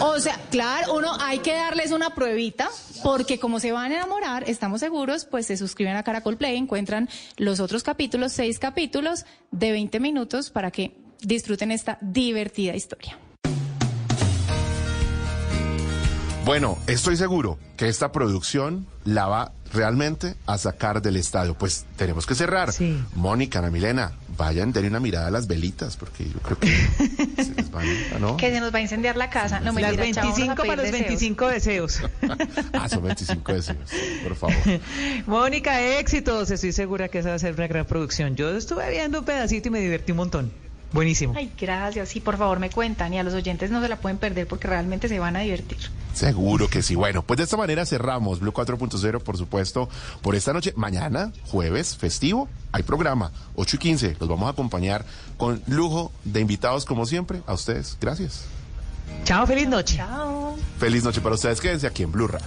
O 0.00 0.18
sea, 0.18 0.40
claro, 0.50 0.96
uno 0.96 1.16
hay 1.20 1.38
que 1.38 1.54
darles 1.54 1.92
una 1.92 2.14
pruebita, 2.14 2.68
porque 3.02 3.38
como 3.38 3.60
se 3.60 3.72
van 3.72 3.92
a 3.92 3.96
enamorar, 3.96 4.48
estamos 4.48 4.80
seguros, 4.80 5.24
pues 5.24 5.46
se 5.46 5.56
suscriben 5.56 5.96
a 5.96 6.02
Caracol 6.02 6.36
Play, 6.36 6.56
encuentran 6.56 7.08
los 7.36 7.60
otros 7.60 7.82
capítulos, 7.82 8.32
seis 8.32 8.58
capítulos 8.58 9.26
de 9.50 9.72
20 9.72 10.00
minutos 10.00 10.50
para 10.50 10.70
que 10.70 10.96
disfruten 11.20 11.70
esta 11.70 11.98
divertida 12.00 12.74
historia. 12.74 13.18
Bueno, 16.48 16.78
estoy 16.86 17.18
seguro 17.18 17.58
que 17.76 17.90
esta 17.90 18.10
producción 18.10 18.86
la 19.04 19.26
va 19.26 19.52
realmente 19.70 20.34
a 20.46 20.56
sacar 20.56 21.02
del 21.02 21.16
estadio. 21.16 21.52
Pues 21.52 21.84
tenemos 21.96 22.24
que 22.24 22.34
cerrar. 22.34 22.70
Mónica, 23.14 23.58
Ana 23.58 23.68
Milena, 23.68 24.12
vayan, 24.38 24.72
denle 24.72 24.88
una 24.88 24.98
mirada 24.98 25.26
a 25.26 25.30
las 25.30 25.46
velitas, 25.46 25.98
porque 25.98 26.24
yo 26.24 26.38
creo 26.38 26.58
que 26.58 26.68
se 27.44 27.54
les 27.54 27.70
van, 27.70 27.86
¿no? 28.18 28.38
Que 28.38 28.50
se 28.50 28.60
nos 28.60 28.72
va 28.72 28.78
a 28.78 28.80
incendiar 28.80 29.18
la 29.18 29.28
casa. 29.28 29.60
No, 29.60 29.72
Las 29.72 29.94
vamos 29.94 30.16
a 30.16 30.22
25 30.22 30.54
pedir 30.54 30.56
para 30.56 30.76
los 30.76 30.84
deseos. 30.90 31.08
25 31.08 31.48
deseos. 31.48 32.00
ah, 32.72 32.88
son 32.88 33.02
25 33.02 33.52
deseos, 33.52 33.90
por 34.22 34.34
favor. 34.34 34.80
Mónica, 35.26 35.82
éxitos. 35.98 36.50
Estoy 36.50 36.72
segura 36.72 37.08
que 37.08 37.18
esa 37.18 37.28
va 37.28 37.34
a 37.34 37.38
ser 37.38 37.52
una 37.52 37.66
gran 37.66 37.84
producción. 37.84 38.36
Yo 38.36 38.56
estuve 38.56 38.90
viendo 38.90 39.18
un 39.18 39.26
pedacito 39.26 39.68
y 39.68 39.70
me 39.70 39.80
divertí 39.80 40.12
un 40.12 40.16
montón. 40.16 40.67
Buenísimo. 40.92 41.34
Ay, 41.36 41.52
gracias. 41.58 42.08
Sí, 42.08 42.20
por 42.20 42.38
favor, 42.38 42.58
me 42.60 42.70
cuentan. 42.70 43.12
Y 43.12 43.18
a 43.18 43.22
los 43.22 43.34
oyentes 43.34 43.70
no 43.70 43.82
se 43.82 43.88
la 43.88 43.96
pueden 43.96 44.18
perder 44.18 44.46
porque 44.46 44.68
realmente 44.68 45.08
se 45.08 45.18
van 45.18 45.36
a 45.36 45.40
divertir. 45.40 45.78
Seguro 46.14 46.68
que 46.68 46.82
sí. 46.82 46.94
Bueno, 46.94 47.22
pues 47.22 47.38
de 47.38 47.44
esta 47.44 47.56
manera 47.56 47.84
cerramos 47.84 48.40
Blue 48.40 48.52
4.0, 48.52 49.20
por 49.20 49.36
supuesto, 49.36 49.88
por 50.22 50.34
esta 50.34 50.52
noche. 50.52 50.72
Mañana, 50.76 51.32
jueves, 51.46 51.96
festivo, 51.96 52.48
hay 52.72 52.82
programa, 52.82 53.32
8 53.54 53.76
y 53.76 53.78
15. 53.78 54.16
Los 54.18 54.28
vamos 54.28 54.46
a 54.46 54.50
acompañar 54.50 55.04
con 55.36 55.62
lujo 55.66 56.10
de 56.24 56.40
invitados, 56.40 56.84
como 56.84 57.06
siempre. 57.06 57.42
A 57.46 57.52
ustedes, 57.52 57.96
gracias. 58.00 58.46
Chao, 59.24 59.46
feliz 59.46 59.68
noche. 59.68 59.96
Chao. 59.96 60.56
Feliz 60.78 61.04
noche 61.04 61.20
para 61.20 61.34
ustedes. 61.34 61.60
Quédense 61.60 61.86
aquí 61.86 62.02
en 62.02 62.12
Blue 62.12 62.28
Radio. 62.28 62.46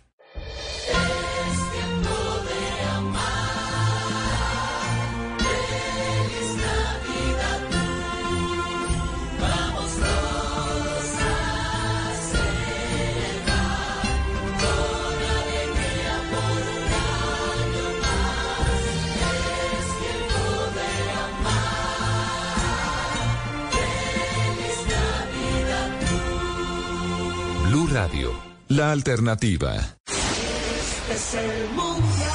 La 28.67 28.91
alternativa. 28.91 29.75
Este 30.07 31.13
es 31.13 31.33
el 31.35 31.69
mundial. 31.69 32.31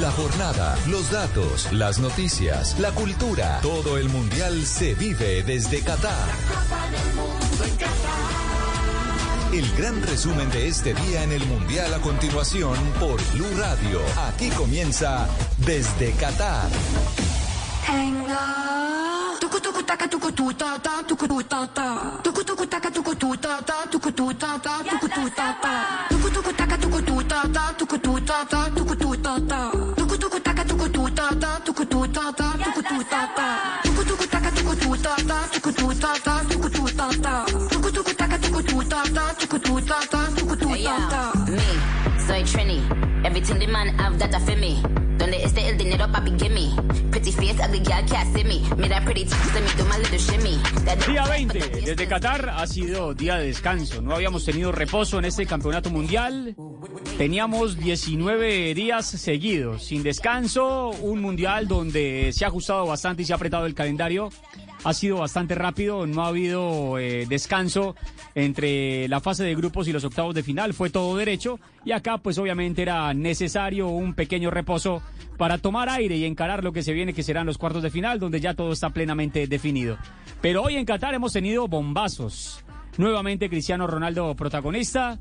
La 0.00 0.10
jornada, 0.12 0.78
los 0.86 1.10
datos, 1.10 1.70
las 1.72 1.98
noticias, 1.98 2.78
la 2.80 2.90
cultura. 2.92 3.58
Todo 3.60 3.98
el 3.98 4.08
mundial 4.08 4.64
se 4.64 4.94
vive 4.94 5.42
desde 5.42 5.82
Qatar. 5.82 6.28
El 9.52 9.70
gran 9.76 10.02
resumen 10.02 10.48
de 10.50 10.68
este 10.68 10.94
día 10.94 11.22
en 11.22 11.32
el 11.32 11.44
mundial 11.44 11.92
a 11.92 11.98
continuación 11.98 12.78
por 12.98 13.20
Blue 13.34 13.58
Radio. 13.58 14.00
Aquí 14.26 14.48
comienza 14.48 15.28
desde 15.66 16.12
Qatar. 16.12 16.70
Tuku 19.46 19.60
tuku 19.62 19.82
taka 19.86 20.08
tuku 20.10 20.30
tu 20.34 20.52
ta 20.58 20.74
ta 20.82 20.90
tuku 21.06 21.24
tu 21.28 21.38
ta 21.46 21.62
ta. 21.70 21.86
Tuku 22.24 22.42
tuku 22.42 22.66
taka 22.66 22.90
tuku 22.90 23.14
tu 23.14 23.30
ta 23.38 23.62
ta 23.62 23.86
tuku 23.86 24.10
tu 24.10 24.26
ta 24.34 24.58
ta 24.58 24.72
tuku 24.90 25.06
tu 25.06 25.22
ta 25.38 25.46
ta. 25.62 25.72
Tuku 26.10 26.28
tuku 26.34 26.50
taka 26.58 26.76
tuku 26.82 26.98
tu 27.06 27.14
ta 27.30 27.38
ta 27.54 27.62
tuku 27.78 27.96
tu 28.02 28.12
ta 28.26 28.42
ta 28.50 28.60
tuku 28.74 28.94
tu 28.98 29.14
ta 29.22 29.38
ta. 29.46 29.60
Tuku 29.94 30.16
tuku 30.18 30.38
taka 30.42 30.64
tuku 30.66 30.86
tu 30.90 31.02
ta 31.14 31.26
ta 31.38 31.50
tuku 31.62 31.84
tu 31.86 32.00
ta 32.10 32.24
ta 32.34 32.46
tuku 32.58 32.82
tu 32.90 32.98
ta 33.06 33.20
ta. 33.38 33.46
Tuku 33.86 34.02
tuku 34.02 34.26
taka 34.26 34.50
tuku 34.50 34.74
tu 34.82 34.90
ta 34.98 35.14
ta 35.30 35.38
tuku 35.54 35.70
tu 35.78 35.86
ta 35.94 36.10
ta 36.26 36.34
tuku 36.50 36.68
tu 36.74 36.82
ta 36.98 37.06
ta. 37.22 37.34
Tuku 37.70 37.90
tuku 37.94 38.12
taka 38.18 38.36
tuku 38.42 38.62
tu 38.66 38.82
ta 38.90 39.00
ta 39.14 39.24
tuku 39.38 39.58
tu 39.62 39.74
ta 39.86 39.98
ta 40.10 40.20
tuku 40.34 40.54
tu 40.58 40.70
ta 40.74 40.94
ta. 41.06 41.22
Me, 41.46 41.68
soy 42.26 42.42
Trini. 42.42 42.82
Everything 43.24 43.60
the 43.62 43.66
man 43.70 43.94
have 43.94 44.18
that 44.18 44.34
I 44.34 44.40
feel 44.40 44.58
me. 44.58 44.82
Donde 45.16 45.38
esté 45.42 45.66
el 45.70 45.78
dinero, 45.78 46.06
papi, 46.12 46.30
give 46.36 46.52
me. 46.52 46.74
Pretty 47.26 47.48
face, 47.48 47.60
ugly 47.60 47.80
girl 47.80 48.06
can't 48.06 48.36
see 48.36 48.44
me. 48.44 48.62
Me 48.76 48.86
that 48.86 49.02
pretty 49.04 49.24
text, 49.24 49.52
let 49.52 49.64
me 49.64 49.70
do 49.76 49.84
my 49.88 49.98
little 49.98 50.16
shimmy. 50.16 50.58
That 50.84 50.98
Día 51.08 51.26
20 51.26 51.58
desde 51.84 52.06
Qatar 52.06 52.50
ha 52.50 52.64
sido 52.68 53.14
día 53.14 53.34
de 53.34 53.46
descanso. 53.46 54.00
No 54.00 54.14
habíamos 54.14 54.44
tenido 54.44 54.70
reposo 54.70 55.18
en 55.18 55.24
este 55.24 55.44
campeonato 55.44 55.90
mundial. 55.90 56.54
Teníamos 57.18 57.78
19 57.78 58.74
días 58.74 59.06
seguidos 59.06 59.82
sin 59.82 60.04
descanso. 60.04 60.90
Un 61.00 61.20
mundial 61.20 61.66
donde 61.66 62.30
se 62.32 62.44
ha 62.44 62.48
ajustado 62.48 62.86
bastante 62.86 63.22
y 63.22 63.24
se 63.24 63.32
ha 63.32 63.36
apretado 63.36 63.66
el 63.66 63.74
calendario 63.74 64.30
ha 64.86 64.94
sido 64.94 65.18
bastante 65.18 65.56
rápido, 65.56 66.06
no 66.06 66.22
ha 66.22 66.28
habido 66.28 66.96
eh, 67.00 67.26
descanso 67.26 67.96
entre 68.36 69.08
la 69.08 69.18
fase 69.18 69.42
de 69.42 69.56
grupos 69.56 69.88
y 69.88 69.92
los 69.92 70.04
octavos 70.04 70.32
de 70.32 70.44
final, 70.44 70.74
fue 70.74 70.90
todo 70.90 71.16
derecho 71.16 71.58
y 71.84 71.90
acá 71.90 72.18
pues 72.18 72.38
obviamente 72.38 72.82
era 72.82 73.12
necesario 73.12 73.88
un 73.88 74.14
pequeño 74.14 74.48
reposo 74.48 75.02
para 75.36 75.58
tomar 75.58 75.88
aire 75.88 76.16
y 76.16 76.24
encarar 76.24 76.62
lo 76.62 76.72
que 76.72 76.84
se 76.84 76.92
viene 76.92 77.14
que 77.14 77.24
serán 77.24 77.46
los 77.46 77.58
cuartos 77.58 77.82
de 77.82 77.90
final 77.90 78.20
donde 78.20 78.40
ya 78.40 78.54
todo 78.54 78.70
está 78.70 78.90
plenamente 78.90 79.48
definido. 79.48 79.98
Pero 80.40 80.62
hoy 80.62 80.76
en 80.76 80.84
Qatar 80.84 81.14
hemos 81.14 81.32
tenido 81.32 81.66
bombazos. 81.66 82.64
Nuevamente 82.96 83.50
Cristiano 83.50 83.88
Ronaldo 83.88 84.36
protagonista, 84.36 85.18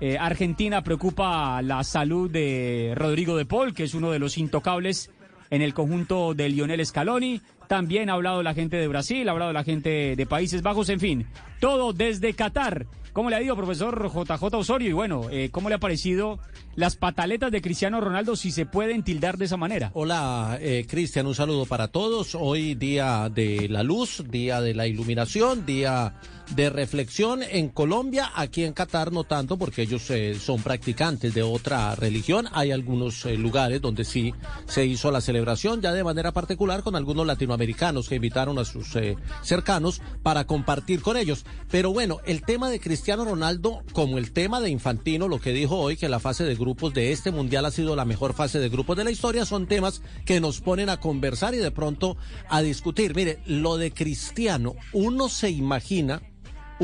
eh, 0.00 0.18
Argentina 0.18 0.82
preocupa 0.82 1.62
la 1.62 1.84
salud 1.84 2.28
de 2.28 2.94
Rodrigo 2.96 3.36
de 3.36 3.46
Paul, 3.46 3.74
que 3.74 3.84
es 3.84 3.94
uno 3.94 4.10
de 4.10 4.18
los 4.18 4.38
intocables 4.38 5.12
en 5.54 5.62
el 5.62 5.72
conjunto 5.72 6.34
de 6.34 6.48
Lionel 6.48 6.84
Scaloni. 6.84 7.40
También 7.68 8.10
ha 8.10 8.14
hablado 8.14 8.42
la 8.42 8.54
gente 8.54 8.76
de 8.76 8.88
Brasil, 8.88 9.28
ha 9.28 9.32
hablado 9.32 9.52
la 9.52 9.64
gente 9.64 10.16
de 10.16 10.26
Países 10.26 10.62
Bajos, 10.62 10.88
en 10.88 11.00
fin, 11.00 11.26
todo 11.60 11.92
desde 11.92 12.34
Qatar. 12.34 12.86
¿Cómo 13.12 13.30
le 13.30 13.36
ha 13.36 13.42
ido, 13.42 13.54
profesor 13.54 14.10
JJ 14.12 14.42
Osorio? 14.56 14.90
Y 14.90 14.92
bueno, 14.92 15.30
eh, 15.30 15.48
¿cómo 15.52 15.68
le 15.68 15.76
ha 15.76 15.78
parecido 15.78 16.40
las 16.74 16.96
pataletas 16.96 17.52
de 17.52 17.62
Cristiano 17.62 18.00
Ronaldo, 18.00 18.34
si 18.34 18.50
se 18.50 18.66
pueden 18.66 19.04
tildar 19.04 19.38
de 19.38 19.44
esa 19.44 19.56
manera? 19.56 19.92
Hola, 19.94 20.58
eh, 20.60 20.84
Cristian, 20.88 21.28
un 21.28 21.36
saludo 21.36 21.64
para 21.64 21.86
todos. 21.86 22.34
Hoy 22.34 22.74
día 22.74 23.30
de 23.32 23.68
la 23.68 23.84
luz, 23.84 24.24
día 24.28 24.60
de 24.60 24.74
la 24.74 24.88
iluminación, 24.88 25.64
día 25.64 26.14
de 26.50 26.70
reflexión 26.70 27.42
en 27.42 27.68
Colombia, 27.68 28.30
aquí 28.34 28.64
en 28.64 28.72
Qatar 28.72 29.12
no 29.12 29.24
tanto 29.24 29.56
porque 29.56 29.82
ellos 29.82 30.08
eh, 30.10 30.36
son 30.38 30.62
practicantes 30.62 31.34
de 31.34 31.42
otra 31.42 31.94
religión. 31.94 32.46
Hay 32.52 32.70
algunos 32.70 33.24
eh, 33.24 33.36
lugares 33.36 33.80
donde 33.80 34.04
sí 34.04 34.34
se 34.66 34.84
hizo 34.84 35.10
la 35.10 35.20
celebración 35.20 35.80
ya 35.80 35.92
de 35.92 36.04
manera 36.04 36.32
particular 36.32 36.82
con 36.82 36.96
algunos 36.96 37.26
latinoamericanos 37.26 38.08
que 38.08 38.16
invitaron 38.16 38.58
a 38.58 38.64
sus 38.64 38.94
eh, 38.96 39.16
cercanos 39.42 40.00
para 40.22 40.46
compartir 40.46 41.00
con 41.02 41.16
ellos. 41.16 41.44
Pero 41.70 41.92
bueno, 41.92 42.20
el 42.26 42.42
tema 42.42 42.70
de 42.70 42.80
Cristiano 42.80 43.24
Ronaldo 43.24 43.82
como 43.92 44.18
el 44.18 44.32
tema 44.32 44.60
de 44.60 44.70
Infantino, 44.70 45.28
lo 45.28 45.40
que 45.40 45.52
dijo 45.52 45.78
hoy 45.78 45.96
que 45.96 46.08
la 46.08 46.20
fase 46.20 46.44
de 46.44 46.54
grupos 46.54 46.94
de 46.94 47.12
este 47.12 47.30
mundial 47.30 47.64
ha 47.64 47.70
sido 47.70 47.96
la 47.96 48.04
mejor 48.04 48.34
fase 48.34 48.58
de 48.58 48.68
grupos 48.68 48.96
de 48.96 49.04
la 49.04 49.10
historia, 49.10 49.44
son 49.44 49.66
temas 49.66 50.02
que 50.24 50.40
nos 50.40 50.60
ponen 50.60 50.88
a 50.88 51.00
conversar 51.00 51.54
y 51.54 51.58
de 51.58 51.70
pronto 51.70 52.16
a 52.48 52.62
discutir. 52.62 53.14
Mire, 53.14 53.40
lo 53.46 53.76
de 53.76 53.92
Cristiano, 53.92 54.74
uno 54.92 55.28
se 55.28 55.50
imagina 55.50 56.22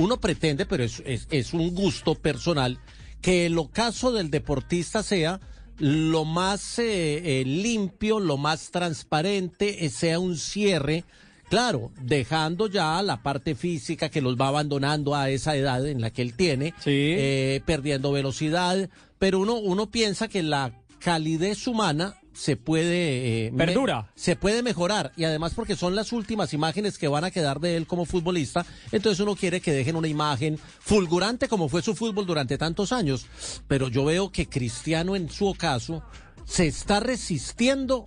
uno 0.00 0.20
pretende, 0.20 0.66
pero 0.66 0.84
es, 0.84 1.02
es, 1.06 1.26
es, 1.30 1.52
un 1.52 1.74
gusto 1.74 2.14
personal, 2.14 2.78
que 3.20 3.46
el 3.46 3.58
ocaso 3.58 4.12
del 4.12 4.30
deportista 4.30 5.02
sea 5.02 5.40
lo 5.78 6.24
más 6.24 6.78
eh, 6.78 7.40
eh, 7.40 7.44
limpio, 7.44 8.20
lo 8.20 8.36
más 8.36 8.70
transparente, 8.70 9.84
eh, 9.84 9.90
sea 9.90 10.18
un 10.18 10.36
cierre. 10.36 11.04
Claro, 11.48 11.90
dejando 12.00 12.68
ya 12.68 13.02
la 13.02 13.22
parte 13.22 13.56
física 13.56 14.08
que 14.08 14.20
los 14.20 14.36
va 14.36 14.48
abandonando 14.48 15.16
a 15.16 15.30
esa 15.30 15.56
edad 15.56 15.84
en 15.86 16.00
la 16.00 16.10
que 16.10 16.22
él 16.22 16.34
tiene, 16.34 16.74
eh, 16.86 17.60
perdiendo 17.66 18.12
velocidad, 18.12 18.88
pero 19.18 19.40
uno, 19.40 19.54
uno 19.54 19.90
piensa 19.90 20.28
que 20.28 20.44
la 20.44 20.72
calidez 21.00 21.66
humana 21.66 22.19
se 22.40 22.56
puede 22.56 23.48
eh, 23.48 23.52
Perdura. 23.54 24.02
me- 24.02 24.08
se 24.14 24.34
puede 24.34 24.62
mejorar. 24.62 25.12
Y 25.14 25.24
además 25.24 25.52
porque 25.54 25.76
son 25.76 25.94
las 25.94 26.10
últimas 26.12 26.54
imágenes 26.54 26.96
que 26.96 27.06
van 27.06 27.24
a 27.24 27.30
quedar 27.30 27.60
de 27.60 27.76
él 27.76 27.86
como 27.86 28.06
futbolista 28.06 28.64
entonces 28.92 29.20
uno 29.20 29.36
quiere 29.36 29.60
que 29.60 29.72
dejen 29.72 29.94
una 29.94 30.08
imagen 30.08 30.58
fulgurante 30.78 31.48
como 31.48 31.68
fue 31.68 31.82
su 31.82 31.94
fútbol 31.94 32.24
durante 32.24 32.56
tantos 32.56 32.92
años. 32.92 33.26
Pero 33.68 33.88
yo 33.88 34.06
veo 34.06 34.32
que 34.32 34.46
Cristiano 34.48 35.16
en 35.16 35.28
su 35.28 35.48
ocaso 35.48 36.02
se 36.46 36.66
está 36.66 36.98
resistiendo 37.00 38.06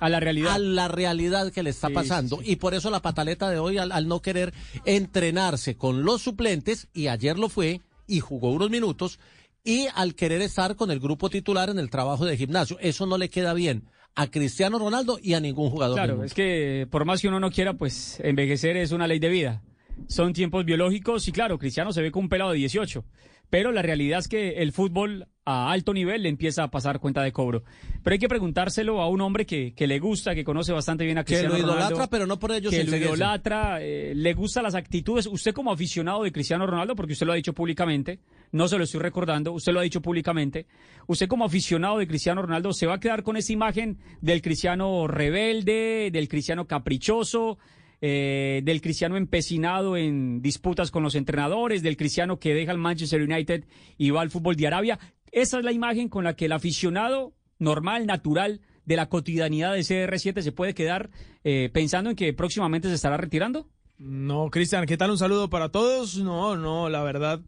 a 0.00 0.08
la 0.08 0.18
realidad. 0.18 0.54
a 0.54 0.58
la 0.58 0.88
realidad 0.88 1.52
que 1.52 1.62
le 1.62 1.70
está 1.70 1.86
Sí, 1.88 1.94
pasando. 1.94 2.40
y 2.44 2.56
por 2.56 2.74
eso 2.74 2.90
la 2.90 3.00
pataleta 3.00 3.48
de 3.48 3.58
hoy 3.60 3.78
al, 3.78 3.92
al 3.92 4.08
no 4.08 4.20
querer 4.22 4.52
entrenarse 4.84 5.76
con 5.76 6.02
los 6.04 6.22
suplentes 6.22 6.88
y 6.92 7.06
ayer 7.08 7.38
lo 7.38 7.48
fue 7.48 7.80
y 8.08 8.20
jugó 8.20 8.50
unos 8.52 8.70
minutos 8.70 9.18
y 9.64 9.86
al 9.94 10.14
querer 10.14 10.40
estar 10.42 10.76
con 10.76 10.90
el 10.90 11.00
grupo 11.00 11.30
titular 11.30 11.70
en 11.70 11.78
el 11.78 11.90
trabajo 11.90 12.24
de 12.24 12.36
gimnasio. 12.36 12.78
Eso 12.80 13.06
no 13.06 13.18
le 13.18 13.28
queda 13.28 13.54
bien 13.54 13.88
a 14.14 14.30
Cristiano 14.30 14.78
Ronaldo 14.78 15.18
y 15.22 15.34
a 15.34 15.40
ningún 15.40 15.70
jugador. 15.70 15.96
Claro, 15.96 16.24
es 16.24 16.34
que 16.34 16.88
por 16.90 17.04
más 17.04 17.20
que 17.20 17.28
uno 17.28 17.38
no 17.38 17.50
quiera, 17.50 17.74
pues 17.74 18.18
envejecer 18.20 18.76
es 18.76 18.92
una 18.92 19.06
ley 19.06 19.18
de 19.18 19.28
vida. 19.28 19.62
Son 20.08 20.32
tiempos 20.32 20.64
biológicos 20.64 21.26
y 21.28 21.32
claro, 21.32 21.58
Cristiano 21.58 21.92
se 21.92 22.02
ve 22.02 22.10
como 22.10 22.24
un 22.24 22.28
pelado 22.28 22.52
de 22.52 22.58
18. 22.58 23.04
Pero 23.50 23.72
la 23.72 23.82
realidad 23.82 24.18
es 24.20 24.28
que 24.28 24.62
el 24.62 24.72
fútbol 24.72 25.26
a 25.44 25.72
alto 25.72 25.94
nivel 25.94 26.22
le 26.22 26.28
empieza 26.28 26.64
a 26.64 26.70
pasar 26.70 27.00
cuenta 27.00 27.22
de 27.22 27.32
cobro. 27.32 27.64
Pero 28.02 28.12
hay 28.12 28.18
que 28.18 28.28
preguntárselo 28.28 29.00
a 29.00 29.08
un 29.08 29.22
hombre 29.22 29.46
que, 29.46 29.72
que 29.74 29.86
le 29.86 29.98
gusta, 29.98 30.34
que 30.34 30.44
conoce 30.44 30.72
bastante 30.72 31.06
bien 31.06 31.16
a 31.16 31.24
Que 31.24 31.28
Cristiano 31.28 31.54
lo 31.54 31.60
idolatra, 31.60 31.88
Ronaldo, 31.88 32.10
pero 32.10 32.26
no 32.26 32.38
por 32.38 32.52
ello 32.52 32.68
que 32.68 32.84
se 32.84 32.84
lo 32.84 32.96
idolatra, 32.98 33.80
eh, 33.80 34.12
le 34.14 34.34
gustan 34.34 34.64
las 34.64 34.74
actitudes. 34.74 35.26
Usted 35.26 35.54
como 35.54 35.72
aficionado 35.72 36.22
de 36.22 36.32
Cristiano 36.32 36.66
Ronaldo, 36.66 36.94
porque 36.94 37.14
usted 37.14 37.24
lo 37.24 37.32
ha 37.32 37.36
dicho 37.36 37.54
públicamente, 37.54 38.20
no 38.52 38.68
se 38.68 38.76
lo 38.76 38.84
estoy 38.84 39.00
recordando, 39.00 39.52
usted 39.52 39.72
lo 39.72 39.80
ha 39.80 39.84
dicho 39.84 40.02
públicamente, 40.02 40.66
usted 41.06 41.26
como 41.28 41.46
aficionado 41.46 41.96
de 41.96 42.06
Cristiano 42.06 42.42
Ronaldo 42.42 42.74
se 42.74 42.86
va 42.86 42.96
a 42.96 43.00
quedar 43.00 43.22
con 43.22 43.38
esa 43.38 43.52
imagen 43.52 43.98
del 44.20 44.42
cristiano 44.42 45.06
rebelde, 45.06 46.10
del 46.12 46.28
cristiano 46.28 46.66
caprichoso, 46.66 47.58
eh, 48.00 48.60
del 48.64 48.80
cristiano 48.80 49.16
empecinado 49.16 49.96
en 49.96 50.40
disputas 50.40 50.90
con 50.90 51.02
los 51.02 51.14
entrenadores, 51.14 51.82
del 51.82 51.96
cristiano 51.96 52.38
que 52.38 52.54
deja 52.54 52.72
el 52.72 52.78
Manchester 52.78 53.22
United 53.22 53.64
y 53.96 54.10
va 54.10 54.20
al 54.20 54.30
fútbol 54.30 54.56
de 54.56 54.66
Arabia. 54.66 54.98
Esa 55.32 55.58
es 55.58 55.64
la 55.64 55.72
imagen 55.72 56.08
con 56.08 56.24
la 56.24 56.34
que 56.34 56.46
el 56.46 56.52
aficionado 56.52 57.34
normal, 57.58 58.06
natural, 58.06 58.60
de 58.84 58.96
la 58.96 59.08
cotidianidad 59.08 59.74
de 59.74 59.80
CR7 59.80 60.40
se 60.40 60.52
puede 60.52 60.74
quedar 60.74 61.10
eh, 61.44 61.68
pensando 61.72 62.08
en 62.08 62.16
que 62.16 62.32
próximamente 62.32 62.88
se 62.88 62.94
estará 62.94 63.18
retirando. 63.18 63.68
No, 63.98 64.48
Cristian, 64.48 64.86
¿qué 64.86 64.96
tal? 64.96 65.10
Un 65.10 65.18
saludo 65.18 65.50
para 65.50 65.68
todos. 65.70 66.16
No, 66.16 66.56
no, 66.56 66.88
la 66.88 67.02
verdad, 67.02 67.42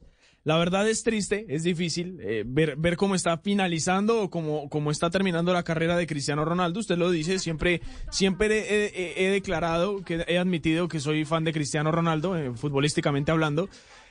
la 0.45 0.57
verdad 0.57 0.89
es 0.89 1.03
triste, 1.03 1.45
es 1.49 1.63
difícil 1.63 2.19
eh, 2.23 2.45
ver, 2.47 2.77
ver 2.77 2.97
cómo 2.97 3.15
está 3.15 3.37
finalizando 3.39 4.23
o 4.23 4.31
cómo, 4.31 4.69
cómo 4.71 4.91
está 4.91 5.11
terminando 5.11 5.53
la 5.53 5.63
carrera 5.63 5.97
de 5.97 6.07
Cristiano 6.07 6.45
Ronaldo. 6.45 6.81
Usted 6.81 6.97
lo 6.97 7.11
dice, 7.11 7.39
siempre, 7.39 7.83
siempre 8.11 8.59
he, 8.87 8.87
he- 8.95 9.27
he 9.27 9.31
declarado, 9.31 10.03
que 10.03 10.25
he 10.27 10.39
admitido 10.39 10.89
que 10.89 10.99
soy 11.01 11.25
fan 11.25 11.45
de 11.45 11.53
Cristiano 11.53 11.93
Ronaldo, 11.93 12.37
eh, 12.39 12.53
futbolísticamente 12.55 13.31
hablando. 13.31 13.69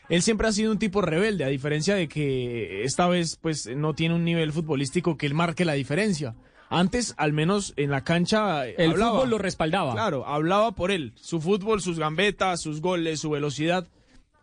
Él 0.07 0.21
siempre 0.21 0.47
ha 0.47 0.51
sido 0.51 0.71
un 0.71 0.79
tipo 0.79 1.01
rebelde, 1.01 1.43
a 1.43 1.47
diferencia 1.49 1.95
de 1.95 2.07
que 2.07 2.83
esta 2.83 3.07
vez 3.07 3.35
pues 3.41 3.67
no 3.75 3.93
tiene 3.93 4.15
un 4.15 4.23
nivel 4.25 4.51
futbolístico 4.51 5.17
que 5.17 5.25
él 5.27 5.33
marque 5.35 5.65
la 5.65 5.73
diferencia. 5.73 6.35
Antes, 6.71 7.15
al 7.17 7.33
menos 7.33 7.73
en 7.77 7.89
la 7.89 8.03
cancha, 8.03 8.67
eh, 8.67 8.75
El 8.77 8.91
hablaba. 8.91 9.13
fútbol 9.13 9.29
lo 9.31 9.37
respaldaba. 9.39 9.93
Claro, 9.93 10.27
hablaba 10.27 10.71
por 10.73 10.91
él. 10.91 11.13
Su 11.15 11.41
fútbol, 11.41 11.81
sus 11.81 11.97
gambetas, 11.97 12.61
sus 12.61 12.81
goles, 12.81 13.19
su 13.19 13.31
velocidad. 13.31 13.87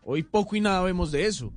Hoy 0.03 0.23
poco 0.23 0.55
y 0.57 0.61
nada 0.61 0.81
vemos 0.83 1.11
de 1.13 1.25
eso. 1.25 1.53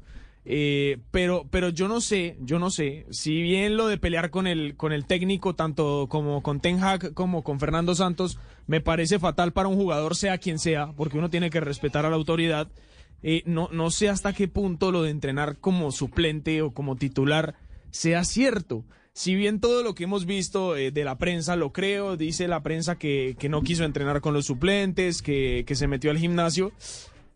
Eh, 0.52 0.98
pero, 1.12 1.46
pero 1.48 1.68
yo 1.68 1.86
no 1.86 2.00
sé, 2.00 2.36
yo 2.40 2.58
no 2.58 2.70
sé. 2.70 3.06
Si 3.10 3.40
bien 3.40 3.76
lo 3.76 3.86
de 3.86 3.98
pelear 3.98 4.30
con 4.30 4.48
el, 4.48 4.76
con 4.76 4.92
el 4.92 5.06
técnico, 5.06 5.54
tanto 5.54 6.08
como 6.10 6.42
con 6.42 6.58
Ten 6.58 6.82
Hag 6.82 7.14
como 7.14 7.44
con 7.44 7.60
Fernando 7.60 7.94
Santos, 7.94 8.36
me 8.66 8.80
parece 8.80 9.20
fatal 9.20 9.52
para 9.52 9.68
un 9.68 9.76
jugador, 9.76 10.16
sea 10.16 10.38
quien 10.38 10.58
sea, 10.58 10.92
porque 10.96 11.18
uno 11.18 11.30
tiene 11.30 11.50
que 11.50 11.60
respetar 11.60 12.04
a 12.04 12.10
la 12.10 12.16
autoridad. 12.16 12.68
Eh, 13.22 13.44
no, 13.46 13.68
no 13.70 13.92
sé 13.92 14.08
hasta 14.08 14.32
qué 14.32 14.48
punto 14.48 14.90
lo 14.90 15.04
de 15.04 15.10
entrenar 15.10 15.58
como 15.58 15.92
suplente 15.92 16.62
o 16.62 16.72
como 16.72 16.96
titular 16.96 17.54
sea 17.92 18.24
cierto. 18.24 18.84
Si 19.12 19.36
bien 19.36 19.60
todo 19.60 19.84
lo 19.84 19.94
que 19.94 20.04
hemos 20.04 20.26
visto 20.26 20.76
eh, 20.76 20.90
de 20.90 21.04
la 21.04 21.16
prensa 21.16 21.54
lo 21.54 21.72
creo, 21.72 22.16
dice 22.16 22.48
la 22.48 22.64
prensa 22.64 22.98
que, 22.98 23.36
que 23.38 23.48
no 23.48 23.62
quiso 23.62 23.84
entrenar 23.84 24.20
con 24.20 24.34
los 24.34 24.46
suplentes, 24.46 25.22
que, 25.22 25.62
que 25.64 25.76
se 25.76 25.86
metió 25.86 26.10
al 26.10 26.18
gimnasio, 26.18 26.72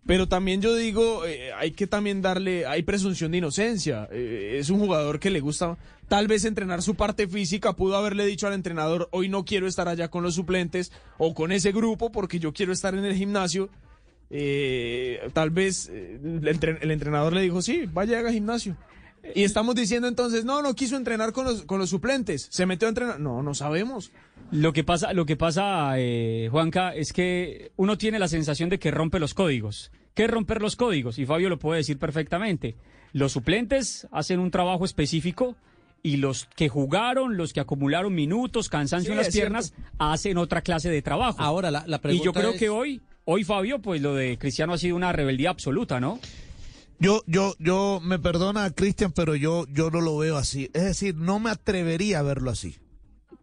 pero 0.07 0.29
también 0.29 0.61
yo 0.61 0.75
digo, 0.75 1.25
eh, 1.27 1.53
hay 1.55 1.71
que 1.73 1.87
también 1.87 2.21
darle, 2.23 2.67
hay 2.67 2.83
presunción 2.83 3.33
de 3.33 3.39
inocencia. 3.39 4.09
Eh, 4.13 4.57
es 4.61 4.71
un 4.71 4.79
jugador 4.81 5.19
que 5.19 5.31
le 5.31 5.41
gusta 5.41 5.79
tal 6.09 6.27
vez 6.29 6.45
entrenar 6.45 6.83
su 6.83 6.95
parte 6.95 7.27
física, 7.27 7.73
pudo 7.75 7.97
haberle 7.97 8.27
dicho 8.27 8.47
al 8.47 8.53
entrenador, 8.53 9.09
hoy 9.13 9.29
no 9.29 9.45
quiero 9.45 9.67
estar 9.67 9.89
allá 9.89 10.09
con 10.09 10.23
los 10.23 10.35
suplentes 10.35 10.93
o 11.17 11.33
con 11.35 11.53
ese 11.53 11.73
grupo 11.73 12.13
porque 12.13 12.39
yo 12.39 12.53
quiero 12.53 12.73
estar 12.73 12.95
en 12.95 13.05
el 13.05 13.15
gimnasio. 13.15 13.71
Eh, 14.31 15.21
tal 15.33 15.51
vez 15.51 15.89
eh, 15.93 16.19
el, 16.23 16.43
entren- 16.43 16.79
el 16.81 16.91
entrenador 16.91 17.33
le 17.33 17.41
dijo, 17.43 17.63
sí, 17.63 17.85
vaya 17.93 18.19
haga 18.19 18.33
gimnasio. 18.33 18.77
Y 19.35 19.45
estamos 19.45 19.75
diciendo 19.75 20.09
entonces, 20.09 20.45
no, 20.45 20.61
no 20.63 20.75
quiso 20.75 20.97
entrenar 20.97 21.33
con 21.33 21.45
los, 21.47 21.63
con 21.63 21.79
los 21.79 21.91
suplentes, 21.91 22.47
se 22.51 22.67
metió 22.67 22.87
a 22.87 22.91
entrenar. 22.91 23.21
No, 23.21 23.43
no 23.43 23.55
sabemos. 23.55 24.11
Lo 24.51 24.73
que 24.73 24.85
pasa, 24.85 25.13
lo 25.13 25.25
que 25.27 25.37
pasa, 25.37 25.93
eh, 25.99 26.49
Juanca, 26.51 26.95
es 26.95 27.13
que 27.13 27.73
uno 27.77 27.97
tiene 27.99 28.19
la 28.19 28.29
sensación 28.29 28.69
de 28.69 28.79
que 28.79 28.91
rompe 28.91 29.19
los 29.19 29.35
códigos. 29.35 29.91
¿Qué 30.15 30.25
es 30.25 30.31
romper 30.31 30.61
los 30.63 30.77
códigos? 30.77 31.19
Y 31.19 31.27
Fabio 31.27 31.49
lo 31.49 31.59
puede 31.59 31.79
decir 31.79 31.99
perfectamente. 31.99 32.77
Los 33.13 33.33
suplentes 33.33 34.07
hacen 34.13 34.39
un 34.41 34.51
trabajo 34.51 34.85
específico 34.85 35.57
y 36.03 36.19
los 36.19 36.45
que 36.57 36.69
jugaron, 36.69 37.37
los 37.37 37.53
que 37.53 37.61
acumularon 37.61 38.15
minutos, 38.15 38.69
cansancio 38.69 39.09
Sí, 39.09 39.13
en 39.13 39.17
las 39.17 39.33
piernas, 39.33 39.75
hacen 39.99 40.37
otra 40.37 40.61
clase 40.61 40.91
de 40.91 41.01
trabajo. 41.03 41.41
Ahora, 41.41 41.71
la, 41.71 41.85
la 41.87 41.97
y 41.97 42.01
pregunta 42.01 42.25
yo 42.25 42.33
creo 42.33 42.51
es- 42.51 42.59
que 42.59 42.69
hoy, 42.69 43.01
hoy 43.25 43.43
Fabio, 43.43 43.81
pues 43.81 44.03
lo 44.03 44.15
de 44.15 44.37
Cristiano 44.39 44.75
ha 44.75 44.79
sido 44.79 44.95
una 44.97 45.13
rebeldía 45.13 45.51
absoluta, 45.51 45.99
¿no? 45.99 46.21
Yo, 46.99 47.23
yo, 47.27 47.55
yo, 47.59 48.01
me 48.03 48.19
perdona 48.19 48.71
Cristian, 48.71 49.13
pero 49.13 49.35
yo, 49.35 49.67
yo 49.73 49.91
no 49.91 50.01
lo 50.01 50.17
veo 50.17 50.37
así. 50.37 50.71
Es 50.75 50.85
decir, 50.85 51.15
no 51.17 51.39
me 51.41 51.51
atrevería 51.51 52.21
a 52.21 52.23
verlo 52.23 52.51
así. 52.51 52.77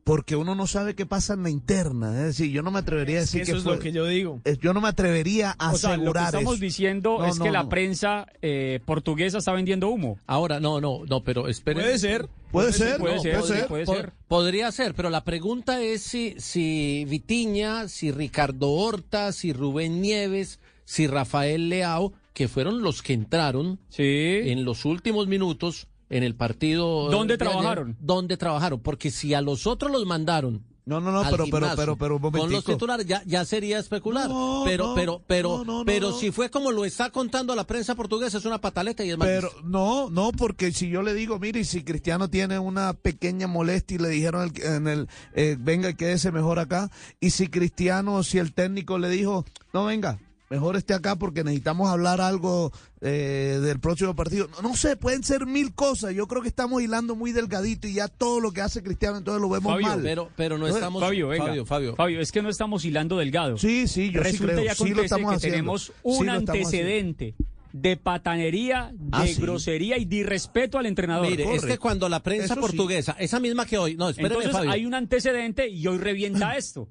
porque 0.03 0.35
uno 0.35 0.55
no 0.55 0.65
sabe 0.65 0.95
qué 0.95 1.05
pasa 1.05 1.35
en 1.35 1.43
la 1.43 1.51
interna. 1.51 2.17
Es 2.21 2.25
decir, 2.37 2.49
yo 2.51 2.63
no 2.63 2.71
me 2.71 2.79
atrevería 2.79 3.19
a 3.19 3.21
Es 3.21 3.31
que 3.31 3.39
decir 3.39 3.41
eso 3.43 3.51
que 3.53 3.57
es 3.59 3.63
fue- 3.63 3.73
lo 3.75 3.79
que 3.79 3.91
yo 3.91 4.05
digo. 4.07 4.41
Yo 4.59 4.73
no 4.73 4.81
me 4.81 4.87
atrevería 4.87 5.55
a 5.59 5.71
O 5.73 5.77
sea, 5.77 5.91
lo 5.91 5.95
que 5.97 6.01
asegurar 6.01 6.25
estamos 6.25 6.53
eso. 6.55 6.61
diciendo 6.61 7.17
No, 7.19 7.25
es 7.27 7.37
no, 7.37 7.45
que 7.45 7.51
la 7.51 7.69
prensa 7.69 8.25
eh, 8.41 8.79
portuguesa 8.83 9.37
está 9.37 9.53
vendiendo 9.53 9.89
humo. 9.89 10.17
Ahora, 10.25 10.59
no, 10.59 10.81
no, 10.81 11.01
no, 11.07 11.23
pero 11.23 11.47
esperen. 11.47 11.83
Puede 11.83 11.99
ser. 11.99 12.27
Puede 12.51 12.73
ser, 12.73 12.97
puede 12.97 13.15
no, 13.17 13.21
ser, 13.21 13.39
puede 13.39 13.47
ser. 13.59 13.67
puede 13.67 13.85
ser. 13.85 14.13
Podría 14.27 14.71
ser, 14.71 14.95
pero 14.95 15.09
la 15.11 15.23
pregunta 15.23 15.81
es 15.81 16.01
si, 16.01 16.33
si 16.39 17.05
Vitiña, 17.07 17.87
si 17.87 18.11
Ricardo 18.11 18.69
Horta, 18.71 19.31
si 19.31 19.53
Rubén 19.53 20.01
Nieves, 20.01 20.59
si 20.83 21.05
Rafael 21.07 21.69
Leao, 21.69 22.11
que 22.34 22.47
fueron 22.47 22.82
los 22.82 23.01
que 23.01 23.13
entraron 23.13 23.79
en 23.97 24.65
los 24.65 24.86
últimos 24.86 25.27
minutos 25.27 25.88
en 26.09 26.23
el 26.23 26.36
partido. 26.36 27.09
¿Dónde 27.09 27.38
de 27.38 27.43
ayer, 27.43 27.53
trabajaron? 27.53 27.97
¿Dónde 27.99 28.38
trabajaron? 28.38 28.79
Porque 28.82 29.11
si 29.11 29.34
a 29.34 29.41
los 29.41 29.67
otros 29.67 29.91
los 29.91 30.05
mandaron. 30.05 30.63
No, 30.84 30.99
no, 30.99 31.11
no, 31.11 31.21
pero, 31.21 31.32
pero, 31.32 31.45
gimnasio 31.45 31.75
pero, 31.77 31.95
pero, 31.97 32.15
un 32.15 32.32
con 32.32 32.51
los 32.51 32.65
titulares 32.65 33.05
ya, 33.05 33.21
ya 33.25 33.45
sería 33.45 33.77
especular. 33.77 34.27
No, 34.27 34.63
pero, 34.65 34.88
no, 34.88 34.95
pero, 34.95 35.23
pero, 35.27 35.57
no, 35.59 35.79
no, 35.79 35.86
pero 35.86 36.09
no. 36.09 36.17
si 36.17 36.32
fue 36.32 36.49
como 36.49 36.71
lo 36.71 36.86
está 36.86 37.11
contando 37.11 37.55
la 37.55 37.65
prensa 37.67 37.93
portuguesa, 37.93 38.39
es 38.39 38.45
una 38.45 38.59
pataleta 38.59 39.05
y 39.05 39.11
es 39.11 39.17
Pero 39.17 39.51
no, 39.63 40.09
no, 40.09 40.32
porque 40.32 40.71
si 40.71 40.89
yo 40.89 41.03
le 41.03 41.13
digo, 41.13 41.38
mire, 41.38 41.63
si 41.65 41.84
Cristiano 41.84 42.29
tiene 42.32 42.57
una 42.57 42.93
pequeña 42.93 43.45
molestia 43.47 43.95
y 43.95 43.99
le 43.99 44.09
dijeron 44.09 44.51
el- 44.55 44.63
en 44.65 44.88
el, 44.88 45.07
eh, 45.36 45.55
venga, 45.59 45.93
quédese 45.93 46.32
mejor 46.32 46.57
acá, 46.57 46.89
y 47.19 47.29
si 47.29 47.47
Cristiano, 47.47 48.23
si 48.23 48.39
el 48.39 48.51
técnico 48.51 48.97
le 48.97 49.09
dijo, 49.09 49.45
no, 49.73 49.86
venga, 49.86 50.19
mejor 50.51 50.75
esté 50.75 50.93
acá 50.93 51.15
porque 51.15 51.43
necesitamos 51.43 51.89
hablar 51.89 52.21
algo 52.21 52.71
eh, 53.01 53.57
del 53.63 53.79
próximo 53.79 54.15
partido. 54.15 54.47
No, 54.61 54.69
no 54.69 54.75
sé, 54.75 54.95
pueden 54.97 55.23
ser 55.23 55.47
mil 55.47 55.73
cosas. 55.73 56.13
Yo 56.13 56.27
creo 56.27 56.43
que 56.43 56.49
estamos 56.49 56.81
hilando 56.83 57.15
muy 57.15 57.31
delgadito 57.31 57.87
y 57.87 57.93
ya 57.93 58.07
todo 58.07 58.39
lo 58.39 58.51
que 58.51 58.61
hace 58.61 58.83
Cristiano 58.83 59.17
entonces 59.17 59.41
lo 59.41 59.49
vemos 59.49 59.71
Fabio, 59.71 59.87
mal. 59.87 60.01
Pero, 60.03 60.29
pero 60.35 60.57
no 60.57 60.65
Entonces, 60.67 60.75
estamos. 60.83 61.01
Fabio, 61.01 61.29
venga. 61.29 61.45
Fabio, 61.47 61.65
Fabio. 61.65 61.95
Fabio, 61.95 62.19
es 62.21 62.31
que 62.31 62.41
no 62.43 62.49
estamos 62.49 62.85
hilando 62.85 63.17
delgado. 63.17 63.57
Sí, 63.57 63.87
sí, 63.87 64.11
yo 64.11 64.21
sí 64.23 64.31
Resulta 64.31 64.53
creo. 64.53 64.65
y 64.71 64.75
Sí 64.75 64.89
lo 64.93 65.01
estamos 65.03 65.31
que 65.31 65.35
haciendo. 65.37 65.55
tenemos 65.55 65.83
Sí 65.85 65.91
un 66.03 66.29
antecedente 66.29 67.35
de 67.73 67.95
patanería, 67.97 68.91
de 68.93 69.07
Ah, 69.13 69.25
sí. 69.25 69.41
grosería 69.41 69.97
y 69.97 70.03
de 70.03 70.17
irrespeto 70.17 70.77
al 70.77 70.85
entrenador. 70.85 71.27
Mire, 71.29 71.55
es 71.55 71.63
que 71.63 71.77
cuando 71.77 72.09
la 72.09 72.21
prensa 72.21 72.45
Eso 72.45 72.55
sí. 72.55 72.59
portuguesa, 72.59 73.15
esa 73.17 73.39
misma 73.39 73.65
que 73.65 73.77
hoy, 73.77 73.95
no, 73.95 74.09
espéreme, 74.09 74.35
Entonces 74.35 74.51
Fabio. 74.51 74.71
hay 74.71 74.85
un 74.85 74.93
antecedente 74.93 75.69
y 75.69 75.87
hoy 75.87 75.97
revienta 75.97 76.55
esto. 76.57 76.89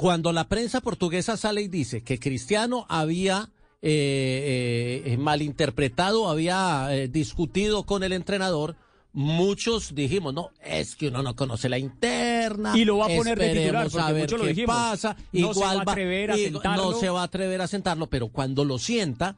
Cuando 0.00 0.32
la 0.32 0.48
prensa 0.48 0.80
portuguesa 0.80 1.36
sale 1.36 1.60
y 1.60 1.68
dice 1.68 2.02
que 2.02 2.18
Cristiano 2.18 2.86
había 2.88 3.50
eh, 3.82 5.02
eh, 5.04 5.16
malinterpretado, 5.18 6.30
había 6.30 6.88
eh, 6.88 7.08
discutido 7.08 7.82
con 7.84 8.02
el 8.02 8.14
entrenador, 8.14 8.76
muchos 9.12 9.94
dijimos, 9.94 10.32
no, 10.32 10.52
es 10.64 10.96
que 10.96 11.08
uno 11.08 11.22
no 11.22 11.36
conoce 11.36 11.68
la 11.68 11.76
interna. 11.76 12.72
Y 12.78 12.86
lo 12.86 12.96
va 12.96 13.08
a 13.12 13.14
poner 13.14 13.38
de 13.38 13.52
titular, 13.52 13.90
porque 13.90 14.00
a 14.08 14.12
ver 14.12 14.22
muchos 14.22 14.38
lo 14.38 14.44
qué 14.46 14.50
dijimos. 14.54 14.74
pasa. 14.74 15.16
No 15.32 15.52
se 15.52 15.60
va 15.60 15.70
a 15.72 15.82
atrever 15.82 16.30
a 16.30 16.38
y- 16.38 16.44
sentarlo. 16.44 16.92
No 16.92 16.98
se 16.98 17.10
va 17.10 17.20
a 17.20 17.24
atrever 17.24 17.60
a 17.60 17.66
sentarlo, 17.66 18.06
pero 18.08 18.28
cuando 18.28 18.64
lo 18.64 18.78
sienta, 18.78 19.36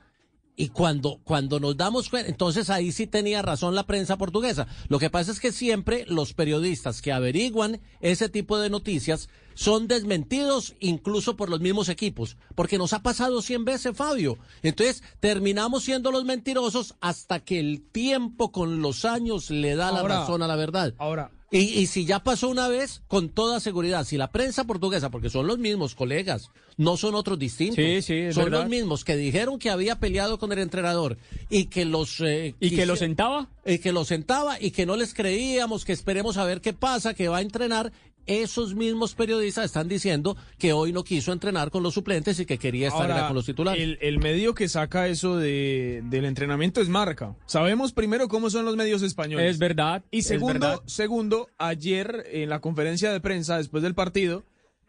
y 0.54 0.68
cuando, 0.68 1.18
cuando 1.24 1.58
nos 1.58 1.76
damos 1.76 2.08
cuenta, 2.08 2.28
entonces 2.30 2.70
ahí 2.70 2.92
sí 2.92 3.06
tenía 3.06 3.42
razón 3.42 3.74
la 3.74 3.84
prensa 3.84 4.16
portuguesa. 4.16 4.66
Lo 4.88 4.98
que 4.98 5.10
pasa 5.10 5.32
es 5.32 5.40
que 5.40 5.50
siempre 5.50 6.04
los 6.06 6.34
periodistas 6.34 7.00
que 7.00 7.10
averiguan 7.10 7.80
ese 8.00 8.28
tipo 8.28 8.58
de 8.58 8.70
noticias 8.70 9.28
son 9.54 9.88
desmentidos 9.88 10.74
incluso 10.80 11.36
por 11.36 11.48
los 11.50 11.60
mismos 11.60 11.88
equipos, 11.88 12.36
porque 12.54 12.78
nos 12.78 12.92
ha 12.92 13.02
pasado 13.02 13.42
cien 13.42 13.64
veces, 13.64 13.96
Fabio. 13.96 14.38
Entonces 14.62 15.02
terminamos 15.20 15.84
siendo 15.84 16.10
los 16.10 16.24
mentirosos 16.24 16.94
hasta 17.00 17.40
que 17.40 17.58
el 17.60 17.82
tiempo 17.82 18.52
con 18.52 18.82
los 18.82 19.04
años 19.04 19.50
le 19.50 19.74
da 19.76 19.92
la 19.92 20.02
razón 20.02 20.42
a 20.42 20.46
la 20.46 20.56
verdad. 20.56 20.94
Ahora, 20.98 21.30
Y, 21.54 21.58
y 21.80 21.86
si 21.86 22.06
ya 22.06 22.20
pasó 22.24 22.48
una 22.48 22.68
vez, 22.68 23.02
con 23.08 23.28
toda 23.28 23.60
seguridad, 23.60 24.04
si 24.06 24.16
la 24.16 24.30
prensa 24.32 24.64
portuguesa, 24.64 25.10
porque 25.10 25.28
son 25.28 25.46
los 25.46 25.58
mismos 25.58 25.94
colegas, 25.94 26.48
no 26.78 26.96
son 26.96 27.14
otros 27.14 27.38
distintos, 27.38 27.76
Sí, 27.76 28.00
sí, 28.00 28.32
son 28.32 28.44
verdad. 28.44 28.60
los 28.60 28.70
mismos 28.70 29.04
que 29.04 29.16
dijeron 29.16 29.58
que 29.58 29.68
había 29.68 30.00
peleado 30.00 30.38
con 30.38 30.50
el 30.52 30.58
entrenador 30.60 31.18
y 31.50 31.66
que 31.66 31.84
los... 31.84 32.20
eh, 32.22 32.54
¿Y 32.58 32.70
que 32.74 32.86
lo 32.86 32.96
sentaba? 32.96 33.50
Y 33.66 33.80
que 33.80 33.92
lo 33.92 34.06
sentaba 34.06 34.58
y 34.58 34.70
que 34.70 34.86
no 34.86 34.96
les 34.96 35.12
creíamos, 35.12 35.84
que 35.84 35.92
esperemos 35.92 36.38
a 36.38 36.44
ver 36.46 36.62
qué 36.62 36.72
pasa, 36.72 37.12
que 37.12 37.28
va 37.28 37.36
a 37.36 37.42
entrenar. 37.42 37.92
Esos 38.26 38.74
mismos 38.74 39.14
periodistas 39.14 39.64
están 39.64 39.88
diciendo 39.88 40.36
que 40.58 40.72
hoy 40.72 40.92
no 40.92 41.02
quiso 41.04 41.32
entrenar 41.32 41.70
con 41.70 41.82
los 41.82 41.94
suplentes 41.94 42.38
y 42.40 42.46
que 42.46 42.58
quería 42.58 42.88
estar 42.88 43.10
Ahora, 43.10 43.26
con 43.26 43.34
los 43.36 43.46
titulares. 43.46 43.82
El, 43.82 43.98
el 44.00 44.18
medio 44.18 44.54
que 44.54 44.68
saca 44.68 45.08
eso 45.08 45.36
de, 45.36 46.02
del 46.04 46.24
entrenamiento 46.24 46.80
es 46.80 46.88
marca. 46.88 47.34
Sabemos 47.46 47.92
primero 47.92 48.28
cómo 48.28 48.48
son 48.50 48.64
los 48.64 48.76
medios 48.76 49.02
españoles. 49.02 49.50
Es 49.50 49.58
verdad. 49.58 50.04
Y 50.10 50.22
segundo, 50.22 50.52
verdad. 50.68 50.82
segundo, 50.86 51.48
ayer 51.58 52.24
en 52.30 52.48
la 52.48 52.60
conferencia 52.60 53.12
de 53.12 53.20
prensa 53.20 53.56
después 53.58 53.82
del 53.82 53.94
partido 53.94 54.44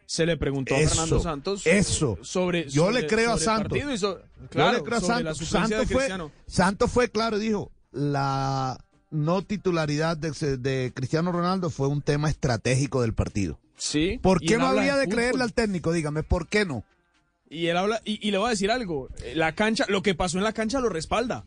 se 0.05 0.25
le 0.25 0.37
preguntó 0.37 0.75
a 0.75 0.79
Fernando 0.79 1.19
Santos 1.19 1.65
eso. 1.65 2.19
sobre 2.21 2.69
Yo 2.69 2.85
sobre- 2.85 3.01
le 3.01 3.07
creo 3.07 3.31
a 3.33 3.37
Santos. 3.39 3.79
Yo 3.79 4.71
le 4.71 4.81
creo 4.83 4.97
a 4.97 5.01
Santos. 5.01 5.37
Santos 5.39 5.87
fue. 5.89 6.09
Santos 6.45 6.91
fue 6.91 7.09
claro 7.09 7.37
y 7.37 7.39
dijo, 7.39 7.71
la 7.91 8.82
no 9.13 9.41
titularidad 9.43 10.17
de, 10.17 10.31
de 10.57 10.91
Cristiano 10.93 11.31
Ronaldo 11.31 11.69
fue 11.69 11.87
un 11.87 12.01
tema 12.01 12.29
estratégico 12.29 13.01
del 13.01 13.13
partido. 13.13 13.59
Sí. 13.77 14.19
¿Por 14.21 14.41
qué 14.41 14.57
no 14.57 14.67
habla 14.67 14.81
había 14.81 14.97
de 14.97 15.07
creerle 15.07 15.43
al 15.43 15.53
técnico? 15.53 15.93
Dígame, 15.93 16.23
¿por 16.23 16.47
qué 16.47 16.65
no? 16.65 16.83
Y 17.49 17.67
él 17.67 17.77
habla, 17.77 18.01
y, 18.03 18.27
y 18.27 18.31
le 18.31 18.39
voy 18.39 18.47
a 18.47 18.49
decir 18.51 18.71
algo, 18.71 19.09
eh, 19.23 19.33
la 19.35 19.53
cancha, 19.53 19.85
lo 19.87 20.01
que 20.01 20.15
pasó 20.15 20.37
en 20.39 20.43
la 20.43 20.53
cancha 20.53 20.79
lo 20.79 20.89
respalda. 20.89 21.45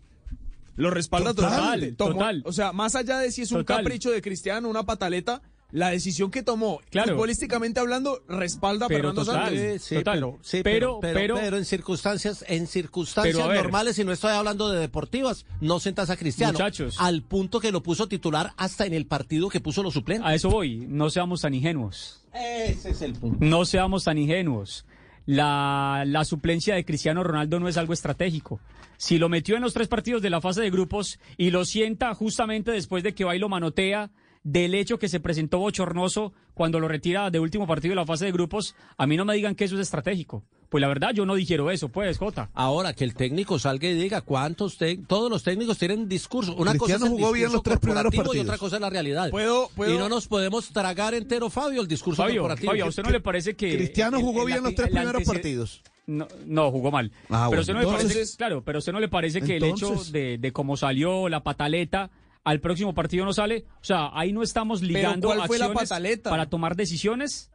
Lo 0.76 0.90
respalda 0.90 1.34
Total, 1.34 1.96
total. 1.96 2.42
O 2.44 2.52
sea, 2.52 2.72
más 2.72 2.94
allá 2.94 3.18
de 3.18 3.32
si 3.32 3.42
es 3.42 3.50
un 3.50 3.60
Total. 3.64 3.78
capricho 3.78 4.10
de 4.10 4.22
Cristiano, 4.22 4.68
una 4.68 4.84
pataleta, 4.84 5.42
la 5.76 5.90
decisión 5.90 6.30
que 6.30 6.42
tomó, 6.42 6.80
Claro. 6.90 7.12
futbolísticamente 7.12 7.80
hablando, 7.80 8.22
respalda 8.28 8.86
a 8.86 8.88
Pero 8.88 9.10
Fernando 9.10 9.24
total. 9.26 9.56
Santos. 9.58 9.82
Sí, 9.82 9.94
Total. 9.96 10.14
pero, 10.14 10.38
sí, 10.40 10.60
Pero- 10.62 10.64
pero, 10.64 11.00
pero, 11.00 11.14
pero- 11.14 11.34
pero 11.36 11.56
en 11.58 11.64
circunstancias, 11.66 12.44
en 12.48 12.66
circunstancias 12.66 13.46
ver. 13.46 13.56
normales, 13.62 13.98
y 13.98 14.04
no 14.04 14.12
estoy 14.12 14.32
hablando 14.32 14.70
de 14.70 14.80
deportivas, 14.80 15.44
no 15.60 15.78
sentas 15.78 16.08
a 16.08 16.16
Cristiano. 16.16 16.54
Muchachos. 16.54 16.96
Al 16.98 17.22
punto 17.22 17.60
que 17.60 17.72
lo 17.72 17.82
puso 17.82 18.08
titular 18.08 18.52
hasta 18.56 18.86
en 18.86 18.94
el 18.94 19.06
partido 19.06 19.50
que 19.50 19.60
puso 19.60 19.82
los 19.82 19.92
suplentes. 19.92 20.26
A 20.26 20.34
eso 20.34 20.48
voy. 20.48 20.86
No 20.88 21.10
seamos 21.10 21.42
tan 21.42 21.52
ingenuos. 21.52 22.24
Ese 22.32 22.90
es 22.90 23.02
el 23.02 23.12
punto. 23.12 23.36
No 23.44 23.64
seamos 23.66 24.04
tan 24.04 24.16
ingenuos. 24.16 24.86
La, 25.26 26.04
la 26.06 26.24
suplencia 26.24 26.74
de 26.76 26.84
Cristiano 26.84 27.22
Ronaldo 27.24 27.58
no 27.60 27.68
es 27.68 27.76
algo 27.76 27.92
estratégico. 27.92 28.60
Si 28.96 29.18
lo 29.18 29.28
metió 29.28 29.56
en 29.56 29.62
los 29.62 29.74
tres 29.74 29.88
partidos 29.88 30.22
de 30.22 30.30
la 30.30 30.40
fase 30.40 30.62
de 30.62 30.70
grupos 30.70 31.18
y 31.36 31.50
lo 31.50 31.64
sienta 31.64 32.14
justamente 32.14 32.70
después 32.70 33.02
de 33.02 33.14
que 33.14 33.24
va 33.24 33.34
y 33.36 33.38
lo 33.38 33.48
manotea 33.48 34.10
del 34.48 34.76
hecho 34.76 34.96
que 35.00 35.08
se 35.08 35.18
presentó 35.18 35.58
bochornoso 35.58 36.32
cuando 36.54 36.78
lo 36.78 36.86
retira 36.86 37.30
de 37.32 37.40
último 37.40 37.66
partido 37.66 37.90
de 37.90 37.96
la 37.96 38.06
fase 38.06 38.26
de 38.26 38.32
grupos, 38.32 38.76
a 38.96 39.04
mí 39.04 39.16
no 39.16 39.24
me 39.24 39.34
digan 39.34 39.56
que 39.56 39.64
eso 39.64 39.74
es 39.74 39.80
estratégico. 39.80 40.44
Pues 40.68 40.80
la 40.80 40.86
verdad 40.86 41.10
yo 41.12 41.26
no 41.26 41.34
digiero 41.34 41.68
eso, 41.72 41.88
pues, 41.88 42.16
Jota. 42.18 42.48
Ahora 42.54 42.92
que 42.92 43.02
el 43.02 43.14
técnico 43.14 43.58
salga 43.58 43.88
y 43.88 43.94
diga 43.94 44.20
cuántos 44.20 44.78
todos 45.08 45.30
los 45.30 45.42
técnicos 45.42 45.78
tienen 45.78 46.08
discurso. 46.08 46.54
Una 46.54 46.76
cosa 46.76 46.94
Cristiano 46.94 47.06
es 47.06 47.10
el 47.12 47.18
jugó 47.18 47.32
bien 47.32 47.52
los 47.52 47.62
tres 47.64 47.78
primeros 47.80 48.02
corporativo 48.04 48.22
y 48.22 48.26
partidos. 48.26 48.46
otra 48.46 48.58
cosa 48.58 48.76
es 48.76 48.82
la 48.82 48.90
realidad. 48.90 49.30
Puedo- 49.30 49.68
puedo- 49.74 49.92
Y 49.94 49.98
no 49.98 50.08
nos 50.08 50.28
podemos 50.28 50.68
tragar 50.68 51.14
entero, 51.14 51.50
Fabio, 51.50 51.82
el 51.82 51.88
discurso 51.88 52.22
Fabio, 52.22 52.42
corporativo. 52.42 52.70
Fabio, 52.70 52.84
¿a 52.84 52.88
usted 52.88 53.02
no 53.02 53.10
le 53.10 53.20
parece 53.20 53.56
que... 53.56 53.76
Cristiano 53.76 54.20
jugó 54.20 54.42
el- 54.42 54.46
bien 54.46 54.58
el- 54.58 54.64
los 54.64 54.74
tres 54.76 54.88
el 54.88 54.94
primeros 54.94 55.22
partidos. 55.24 55.82
No, 56.06 56.28
no, 56.46 56.70
jugó 56.70 56.92
mal. 56.92 57.10
Ah, 57.30 57.48
pero 57.48 57.48
bueno, 57.48 57.60
usted 57.62 57.72
no 57.74 57.80
le 57.80 57.86
parece, 57.86 58.06
entonces- 58.06 58.36
claro, 58.36 58.62
pero 58.64 58.78
usted 58.78 58.92
no 58.92 59.00
le 59.00 59.08
parece 59.08 59.42
que 59.42 59.56
el 59.56 59.64
hecho 59.64 59.88
Entonces- 59.88 60.12
de, 60.12 60.38
de 60.38 60.52
cómo 60.52 60.76
salió 60.76 61.28
la 61.28 61.42
pataleta 61.42 62.10
al 62.46 62.60
próximo 62.60 62.94
partido 62.94 63.24
no 63.24 63.32
sale, 63.32 63.64
o 63.80 63.84
sea, 63.84 64.10
ahí 64.12 64.32
no 64.32 64.40
estamos 64.40 64.80
ligando 64.80 65.26
¿cuál 65.26 65.48
fue 65.48 65.58
la 65.58 65.64
acciones 65.64 65.88
pataleta? 65.88 66.30
para 66.30 66.46
tomar 66.46 66.76
decisiones. 66.76 67.50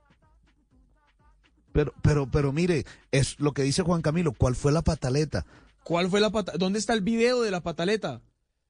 Pero, 1.72 1.94
pero, 2.02 2.30
pero 2.30 2.52
mire, 2.52 2.84
es 3.10 3.40
lo 3.40 3.54
que 3.54 3.64
dice 3.64 3.84
Juan 3.84 4.02
Camilo, 4.02 4.34
¿cuál 4.34 4.54
fue 4.54 4.74
la 4.74 4.82
pataleta? 4.82 5.46
¿Cuál 5.86 6.10
fue 6.10 6.20
la 6.20 6.30
pata 6.30 6.58
¿Dónde 6.58 6.78
está 6.78 6.94
el 6.94 7.00
video 7.00 7.42
de 7.42 7.52
la 7.52 7.62
pataleta? 7.62 8.22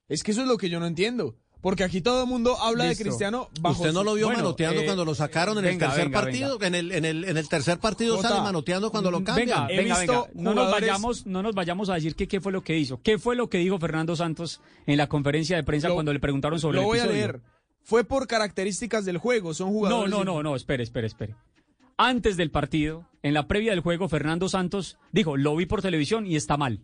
Es 0.09 0.21
que 0.21 0.29
eso 0.29 0.41
es 0.41 0.47
lo 0.47 0.57
que 0.57 0.69
yo 0.69 0.79
no 0.79 0.85
entiendo. 0.85 1.35
Porque 1.61 1.83
aquí 1.83 2.01
todo 2.01 2.23
el 2.23 2.27
mundo 2.27 2.57
habla 2.59 2.85
Listo. 2.87 3.03
de 3.03 3.09
Cristiano 3.09 3.49
bajo 3.61 3.81
Usted 3.83 3.93
no 3.93 4.03
lo 4.03 4.15
vio 4.15 4.25
Bueno, 4.25 4.41
manoteando 4.43 4.81
eh, 4.81 4.85
cuando 4.85 5.05
lo 5.05 5.13
sacaron 5.13 5.57
en 5.59 5.63
venga, 5.63 5.73
el 5.85 5.91
tercer 5.91 6.05
venga, 6.05 6.21
partido. 6.21 6.61
En 6.61 6.73
el, 6.75 6.91
en 6.91 7.05
el, 7.05 7.23
en 7.25 7.37
el 7.37 7.47
tercer 7.47 7.77
partido 7.79 8.15
Jota, 8.15 8.29
sale 8.29 8.41
manoteando 8.41 8.89
cuando 8.89 9.11
lo 9.11 9.23
cambian. 9.23 9.47
Venga, 9.47 9.67
He 9.69 9.77
venga, 9.77 9.99
visto 9.99 10.27
venga. 10.33 10.41
No 10.41 10.53
nos 10.55 10.71
vayamos, 10.71 11.25
no 11.27 11.43
nos 11.43 11.53
vayamos 11.53 11.89
a 11.89 11.93
decir 11.93 12.15
que 12.15 12.27
qué 12.27 12.41
fue 12.41 12.51
lo 12.51 12.63
que 12.63 12.77
hizo. 12.77 12.99
¿Qué 13.03 13.19
fue 13.19 13.35
lo 13.35 13.47
que 13.49 13.59
dijo 13.59 13.77
Fernando 13.77 14.15
Santos 14.15 14.59
en 14.87 14.97
la 14.97 15.07
conferencia 15.07 15.55
de 15.55 15.63
prensa 15.63 15.87
Lo- 15.89 15.93
cuando 15.93 16.13
le 16.13 16.19
preguntaron 16.19 16.59
sobre 16.59 16.77
Lo 16.77 16.81
el 16.81 16.85
voy 16.87 16.97
a 16.97 17.01
episodio? 17.03 17.21
leer. 17.27 17.41
Fue 17.83 18.03
por 18.03 18.25
características 18.27 19.05
del 19.05 19.17
juego, 19.19 19.53
son 19.53 19.67
No, 19.67 19.73
jugadores... 19.73 20.09
no, 20.11 20.23
no, 20.23 20.41
no, 20.41 20.55
espere, 20.55 20.83
espere, 20.83 21.05
espere. 21.07 21.35
Antes 21.97 22.37
del 22.37 22.49
partido, 22.49 23.05
en 23.21 23.35
la 23.35 23.47
previa 23.47 23.71
del 23.71 23.81
juego, 23.81 24.09
Fernando 24.09 24.49
Santos 24.49 24.97
dijo, 25.11 25.37
lo 25.37 25.55
vi 25.55 25.67
por 25.67 25.83
televisión 25.83 26.25
y 26.25 26.35
está 26.35 26.57
mal 26.57 26.79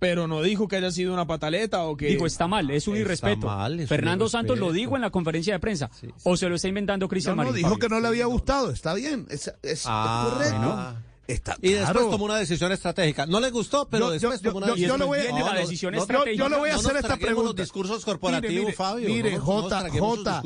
pero 0.00 0.26
no 0.26 0.42
dijo 0.42 0.66
que 0.66 0.76
haya 0.76 0.90
sido 0.90 1.12
una 1.12 1.26
pataleta 1.26 1.84
o 1.84 1.96
que... 1.96 2.06
Dijo, 2.06 2.26
está 2.26 2.48
mal, 2.48 2.70
es 2.70 2.88
un 2.88 2.96
irrespeto. 2.96 3.46
está. 3.46 3.56
Mal, 3.56 3.86
Fernando 3.86 4.28
Santos 4.28 4.58
lo 4.58 4.72
dijo 4.72 4.96
en 4.96 5.02
la 5.02 5.10
conferencia 5.10 5.52
de 5.52 5.60
prensa. 5.60 5.90
O 6.24 6.36
se 6.36 6.48
lo 6.48 6.56
está 6.56 6.66
inventando 6.66 7.06
Cristian 7.06 7.36
no, 7.36 7.44
no, 7.44 7.52
dijo 7.52 7.76
que 7.76 7.88
no 7.88 8.00
le 8.00 8.08
había 8.08 8.24
gustado, 8.24 8.70
está 8.70 8.94
bien, 8.94 9.26
es, 9.30 9.52
ah, 9.86 10.30
correcto. 10.32 11.58
Y 11.60 11.72
después 11.74 12.10
tomó 12.10 12.24
una 12.24 12.36
decisión 12.36 12.72
estratégica. 12.72 13.26
No 13.26 13.38
le 13.40 13.50
gustó, 13.50 13.86
pero 13.88 14.16
yo, 14.16 14.30
después 14.30 14.40
tomó 14.40 14.56
una 14.58 14.68
decisión. 14.68 14.88
Yo, 14.88 14.94
yo 14.94 14.98
le 14.98 15.04
voy, 15.04 15.18
a, 15.18 15.54
decisión 15.54 15.94
no, 15.94 16.00
estratégica. 16.00 16.42
Yo, 16.42 16.48
le 16.48 16.56
voy 16.56 16.70
a 16.70 16.74
hacer 16.76 16.96
esta 16.96 17.16
pregunta. 17.18 17.48
los 17.48 17.56
discursos 17.56 18.04
corporativos, 18.04 18.50
mire, 18.50 18.64
mire, 18.64 18.72
Fabio. 18.72 19.08
Mire, 19.08 19.38
J, 19.38 19.90
J, 19.90 20.42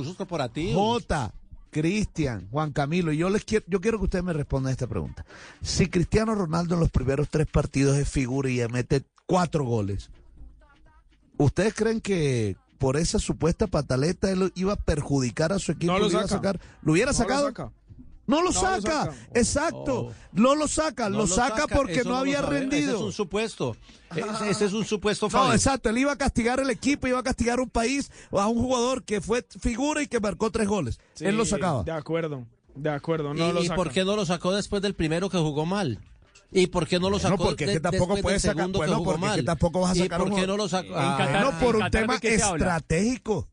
J, 0.74 1.32
Cristian, 1.70 2.48
Juan 2.50 2.72
Camilo, 2.72 3.12
yo 3.12 3.30
les 3.30 3.44
quiero, 3.44 3.64
yo 3.68 3.80
quiero 3.80 3.98
que 3.98 4.04
ustedes 4.04 4.24
me 4.24 4.32
respondan 4.32 4.72
esta 4.72 4.86
pregunta. 4.86 5.24
Si 5.62 5.88
Cristiano 5.88 6.34
Ronaldo 6.34 6.74
en 6.74 6.80
los 6.80 6.90
primeros 6.90 7.28
tres 7.30 7.46
partidos 7.46 7.96
es 7.96 8.08
figura 8.08 8.50
y 8.50 8.56
ya 8.56 8.68
mete 8.68 9.04
cuatro 9.26 9.64
goles. 9.64 10.10
¿Ustedes 11.36 11.74
creen 11.74 12.00
que 12.00 12.56
por 12.78 12.96
esa 12.96 13.18
supuesta 13.18 13.66
pataleta 13.66 14.30
él 14.30 14.52
iba 14.54 14.74
a 14.74 14.76
perjudicar 14.76 15.52
a 15.52 15.58
su 15.58 15.72
equipo? 15.72 15.92
No 15.92 15.98
lo, 15.98 16.10
saca. 16.10 16.28
Sacar? 16.28 16.60
¿Lo 16.82 16.92
hubiera 16.92 17.12
no 17.12 17.16
sacado? 17.16 17.42
Lo 17.42 17.48
saca. 17.48 17.72
No 18.26 18.42
lo 18.42 18.52
saca, 18.52 19.12
exacto. 19.34 20.12
No 20.32 20.54
lo 20.54 20.66
saca, 20.66 21.10
lo, 21.10 21.26
saca, 21.26 21.66
porque 21.66 22.04
no, 22.04 22.16
había 22.16 22.40
rendido. 22.40 22.92
Ese 22.92 22.96
es 22.96 23.02
un 23.02 23.12
supuesto. 23.12 23.76
Ese, 24.48 24.64
es 24.64 24.72
un 24.72 24.84
supuesto 24.84 25.28
fallo. 25.28 25.48
No, 25.48 25.52
exacto. 25.52 25.90
Él 25.90 25.98
iba 25.98 26.12
a 26.12 26.16
castigar 26.16 26.58
el 26.58 26.70
equipo, 26.70 27.06
iba 27.06 27.18
a 27.18 27.22
castigar 27.22 27.60
un 27.60 27.68
país, 27.68 28.10
a 28.32 28.48
un 28.48 28.62
jugador 28.62 29.04
que 29.04 29.20
fue 29.20 29.44
figura 29.60 30.00
y 30.02 30.06
que 30.06 30.20
marcó 30.20 30.50
tres 30.50 30.66
goles. 30.66 30.98
Él 31.20 31.36
lo 31.36 31.44
sacaba. 31.44 31.82
De 31.82 31.92
acuerdo, 31.92 32.46
de 32.74 32.90
acuerdo. 32.90 33.34
¿Y 33.62 33.68
por 33.70 33.90
qué 33.90 34.06
no 34.06 34.16
lo 34.16 34.24
sacó 34.24 34.52
después 34.52 34.80
del 34.80 34.94
primero 34.94 35.28
que 35.28 35.38
jugó 35.38 35.66
mal? 35.66 36.00
¿Y 36.50 36.68
por 36.68 36.86
qué 36.86 36.98
no 36.98 37.10
lo 37.10 37.18
sacó? 37.18 37.36
No, 37.36 37.44
porque 37.50 37.64
es 37.64 37.70
que 37.72 37.80
tampoco 37.80 38.16
puedes 38.16 38.42
sacar, 38.42 38.70
bueno, 38.70 39.02
porque 39.02 39.26
es 39.26 39.32
que 39.32 39.42
tampoco 39.42 39.80
vas 39.80 39.92
a 39.92 39.94
sacar 39.94 40.20
¿Y 40.20 40.24
por 40.24 40.34
qué 40.40 40.46
no 40.46 40.56
lo 40.56 40.68
sacó? 40.68 40.92
Ah, 40.94 41.40
no, 41.42 41.58
por 41.58 41.76
un 41.76 41.90
tema 41.90 42.18
estratégico. 42.22 43.48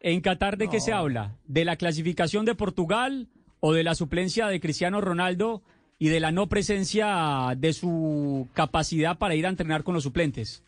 ¿En 0.00 0.20
Qatar 0.22 0.56
de 0.56 0.68
qué 0.68 0.80
se 0.80 0.92
habla? 0.92 1.36
¿De 1.46 1.64
la 1.64 1.76
clasificación 1.76 2.46
de 2.46 2.54
Portugal 2.54 3.28
o 3.60 3.74
de 3.74 3.84
la 3.84 3.94
suplencia 3.94 4.46
de 4.46 4.58
Cristiano 4.58 5.02
Ronaldo 5.02 5.62
y 5.98 6.08
de 6.08 6.20
la 6.20 6.32
no 6.32 6.48
presencia 6.48 7.54
de 7.56 7.74
su 7.74 8.48
capacidad 8.54 9.18
para 9.18 9.34
ir 9.34 9.44
a 9.44 9.50
entrenar 9.50 9.84
con 9.84 9.94
los 9.94 10.04
suplentes? 10.04 10.64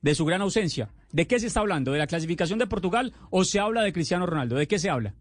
¿De 0.00 0.14
su 0.14 0.24
gran 0.24 0.40
ausencia? 0.40 0.90
¿De 1.12 1.26
qué 1.26 1.38
se 1.38 1.46
está 1.46 1.60
hablando? 1.60 1.92
¿De 1.92 1.98
la 1.98 2.06
clasificación 2.06 2.58
de 2.58 2.66
Portugal 2.66 3.12
o 3.30 3.44
se 3.44 3.60
habla 3.60 3.82
de 3.82 3.92
Cristiano 3.92 4.24
Ronaldo? 4.24 4.56
¿De 4.56 4.66
qué 4.66 4.78
se 4.78 4.88
habla? 4.88 5.14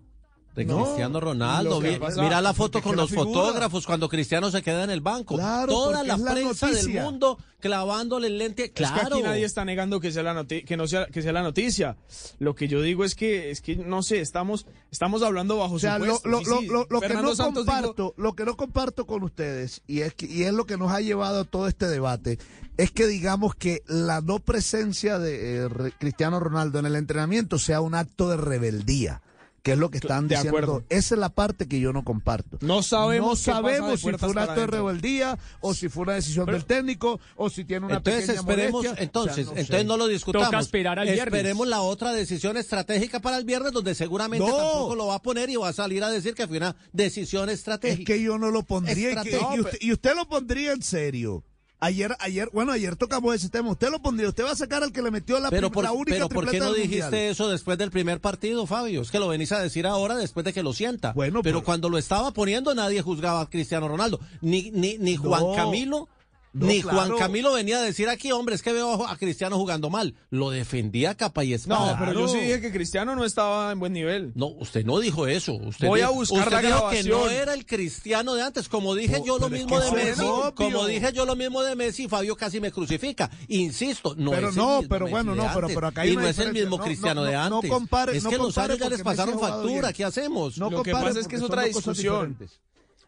de 0.55 0.67
Cristiano 0.67 1.19
Ronaldo. 1.19 1.81
Mira 1.81 2.41
la 2.41 2.53
foto 2.53 2.81
con 2.81 2.95
los 2.95 3.11
fotógrafos 3.11 3.85
cuando 3.85 4.09
Cristiano 4.09 4.51
se 4.51 4.61
queda 4.61 4.83
en 4.83 4.89
el 4.89 5.01
banco. 5.01 5.37
Toda 5.37 6.03
la, 6.03 6.17
prensa 6.17 6.67
del 6.67 6.89
mundo 6.89 7.37
clavándole 7.59 8.27
el 8.27 8.37
lente. 8.37 8.71
Claro. 8.71 9.15
Aquí 9.15 9.23
nadie 9.23 9.45
está 9.45 9.65
negando 9.65 9.99
que 9.99 10.11
sea 10.11 10.23
la 10.23 10.45
que 10.45 10.77
no 10.77 10.87
sea 10.87 11.07
que 11.07 11.21
sea 11.21 11.31
la 11.31 11.41
noticia. 11.41 11.97
Lo 12.39 12.55
que 12.55 12.67
yo 12.67 12.81
digo 12.81 13.03
es 13.03 13.15
que 13.15 13.51
es 13.51 13.61
que 13.61 13.75
no 13.75 14.03
sé, 14.03 14.19
estamos 14.19 14.65
estamos 14.91 15.23
hablando 15.23 15.57
bajo 15.57 15.75
o. 15.75 15.79
Lo, 15.79 17.01
que 17.01 17.13
no 17.13 17.35
comparto, 17.35 18.13
lo 18.17 18.33
que 18.33 18.45
no 18.45 18.55
comparto 18.55 19.05
con 19.05 19.23
ustedes 19.23 19.81
y 19.87 20.01
es 20.01 20.13
que, 20.13 20.25
y 20.25 20.43
es 20.43 20.53
lo 20.53 20.65
que 20.65 20.77
nos 20.77 20.91
ha 20.91 21.01
llevado 21.01 21.41
a 21.41 21.43
todo 21.45 21.67
este 21.67 21.87
debate 21.87 22.37
es 22.77 22.91
que 22.91 23.07
digamos 23.07 23.55
que 23.55 23.83
la 23.87 24.21
no 24.21 24.39
presencia 24.39 25.19
de 25.19 25.65
eh, 25.65 25.69
Cristiano 25.99 26.39
Ronaldo 26.39 26.79
en 26.79 26.85
el 26.85 26.95
entrenamiento 26.95 27.59
sea 27.59 27.81
un 27.81 27.95
acto 27.95 28.29
de 28.29 28.37
rebeldía 28.37 29.21
que 29.63 29.71
es 29.71 29.77
lo 29.77 29.89
que 29.89 29.97
están 29.97 30.27
diciendo. 30.27 30.83
Esa 30.89 31.15
es 31.15 31.19
la 31.19 31.29
parte 31.29 31.67
que 31.67 31.79
yo 31.79 31.93
no 31.93 32.03
comparto. 32.03 32.57
No 32.61 32.83
sabemos, 32.83 33.29
no 33.29 33.35
sabemos 33.53 34.01
si 34.01 34.11
fue 34.11 34.29
un 34.29 34.37
acto 34.37 34.59
de 34.59 34.67
rebeldía 34.67 35.39
o 35.61 35.73
si 35.73 35.87
fue 35.87 36.03
una 36.03 36.13
decisión 36.13 36.45
del 36.45 36.65
técnico 36.65 37.19
o 37.37 37.49
si 37.49 37.63
tiene 37.63 37.85
una 37.85 37.95
entonces 37.95 38.29
esperemos. 38.29 38.85
Entonces, 38.97 39.47
no 39.47 39.53
entonces 39.55 39.85
no 39.85 39.95
lo 39.95 40.07
discutamos. 40.07 40.49
Toca 40.49 40.59
esperar 40.59 40.99
al 40.99 41.07
viernes. 41.07 41.27
Esperemos 41.27 41.67
la 41.67 41.81
otra 41.81 42.11
decisión 42.11 42.57
estratégica 42.57 43.21
para 43.21 43.37
el 43.37 43.45
viernes 43.45 43.71
donde 43.71 43.95
seguramente 43.95 44.45
no. 44.45 44.55
tampoco 44.55 44.95
lo 44.95 45.07
va 45.07 45.15
a 45.15 45.21
poner 45.21 45.49
y 45.49 45.55
va 45.55 45.69
a 45.69 45.73
salir 45.73 46.03
a 46.03 46.09
decir 46.09 46.35
que 46.35 46.45
fue 46.45 46.57
una 46.57 46.75
decisión 46.91 47.49
estratégica. 47.49 48.13
Es 48.13 48.19
que 48.19 48.21
yo 48.21 48.37
no 48.37 48.51
lo 48.51 48.63
pondría 48.63 49.11
y, 49.11 49.15
que, 49.23 49.39
y 49.79 49.93
usted 49.93 50.13
lo 50.13 50.27
pondría 50.27 50.73
en 50.73 50.81
serio. 50.81 51.45
Ayer, 51.83 52.15
ayer, 52.19 52.49
bueno, 52.53 52.71
ayer 52.71 52.95
tocamos 52.95 53.35
ese 53.35 53.49
tema. 53.49 53.69
Usted 53.69 53.89
lo 53.89 54.01
pondría, 54.01 54.29
usted 54.29 54.45
va 54.45 54.51
a 54.51 54.55
sacar 54.55 54.83
al 54.83 54.93
que 54.93 55.01
le 55.01 55.11
metió 55.11 55.37
la, 55.41 55.49
pero 55.49 55.69
por, 55.69 55.83
la 55.83 55.91
única 55.91 56.15
Pero 56.15 56.29
¿por 56.29 56.49
qué 56.49 56.57
no 56.57 56.71
dijiste 56.71 57.29
eso 57.29 57.49
después 57.49 57.77
del 57.77 57.91
primer 57.91 58.21
partido, 58.21 58.65
Fabio? 58.65 59.01
Es 59.01 59.11
que 59.11 59.19
lo 59.19 59.27
venís 59.27 59.51
a 59.51 59.59
decir 59.59 59.85
ahora 59.85 60.15
después 60.15 60.45
de 60.45 60.53
que 60.53 60.63
lo 60.63 60.71
sienta. 60.71 61.11
Bueno, 61.11 61.41
pero, 61.43 61.61
cuando 61.61 61.89
lo 61.89 61.97
estaba 61.97 62.31
poniendo 62.31 62.73
nadie 62.73 63.01
juzgaba 63.01 63.41
a 63.41 63.49
Cristiano 63.49 63.89
Ronaldo, 63.89 64.21
ni, 64.39 64.71
ni, 64.71 64.97
ni 64.97 65.17
Juan. 65.17 65.43
Camilo 65.57 66.07
ni. 66.53 66.81
Juan 66.81 67.17
Camilo 67.17 67.53
venía 67.53 67.79
a 67.79 67.81
decir 67.81 68.09
aquí, 68.09 68.31
hombre, 68.31 68.55
es 68.55 68.61
que 68.61 68.71
veo 68.73 69.07
a 69.07 69.17
Cristiano 69.17 69.57
jugando 69.57 69.89
mal. 69.89 70.15
Lo 70.29 70.51
defendía 70.51 71.15
capa 71.15 71.43
y 71.43 71.53
espada. 71.53 71.93
No, 71.93 71.99
pero 71.99 72.13
yo 72.13 72.27
sí 72.27 72.37
dije 72.39 72.61
que 72.61 72.71
Cristiano 72.71 73.15
no 73.15 73.25
estaba 73.25 73.71
en 73.71 73.79
buen 73.79 73.93
nivel. 73.93 74.31
No, 74.35 74.47
usted 74.47 74.85
no 74.85 74.99
dijo 74.99 75.27
eso. 75.27 75.53
Usted 75.53 75.87
Voy 75.87 76.01
dijo, 76.01 76.11
a 76.11 76.13
buscar 76.13 76.39
usted 76.39 76.51
la 76.51 76.61
dijo 76.61 76.73
grabación. 76.77 77.03
que 77.03 77.09
no 77.09 77.29
era 77.29 77.53
el 77.53 77.65
Cristiano 77.65 78.35
de 78.35 78.43
antes. 78.43 78.69
Como 78.69 78.93
dije 78.95 79.21
yo 79.25 79.39
lo 79.39 79.49
mismo 79.49 79.79
de 79.79 79.91
Messi. 79.91 80.23
Como 80.55 80.85
dije 80.85 81.11
yo 81.13 81.25
lo 81.25 81.35
mismo 81.35 81.63
de 81.63 81.75
Messi, 81.75 82.07
Fabio 82.07 82.35
casi 82.35 82.59
me 82.61 82.71
crucifica. 82.71 83.29
Insisto, 83.47 84.13
no 84.17 84.31
pero 84.31 84.49
es 84.49 84.55
no, 84.55 84.79
el 84.81 84.87
pero 84.87 85.05
mismo 85.05 85.15
bueno, 85.17 85.35
no, 85.35 85.49
pero, 85.53 85.67
pero 85.67 85.87
acá 85.87 86.01
hay 86.01 86.11
Y 86.11 86.15
no 86.15 86.27
es 86.27 86.37
el 86.39 86.53
mismo 86.53 86.77
Cristiano 86.77 87.23
de 87.23 87.35
antes. 87.35 87.69
No 87.69 87.75
compare, 87.75 88.15
es 88.15 88.25
que 88.25 88.37
los 88.37 88.57
años 88.57 88.77
ya 88.77 88.89
les 88.89 89.01
pasaron 89.01 89.39
factura. 89.39 89.91
¿Qué 89.93 90.03
hacemos? 90.03 90.57
No 90.57 90.69
lo 90.69 90.83
que 90.83 90.91
pasa 90.91 91.19
es 91.19 91.27
que 91.27 91.35
es 91.37 91.41
otra 91.41 91.63
discusión. 91.63 92.37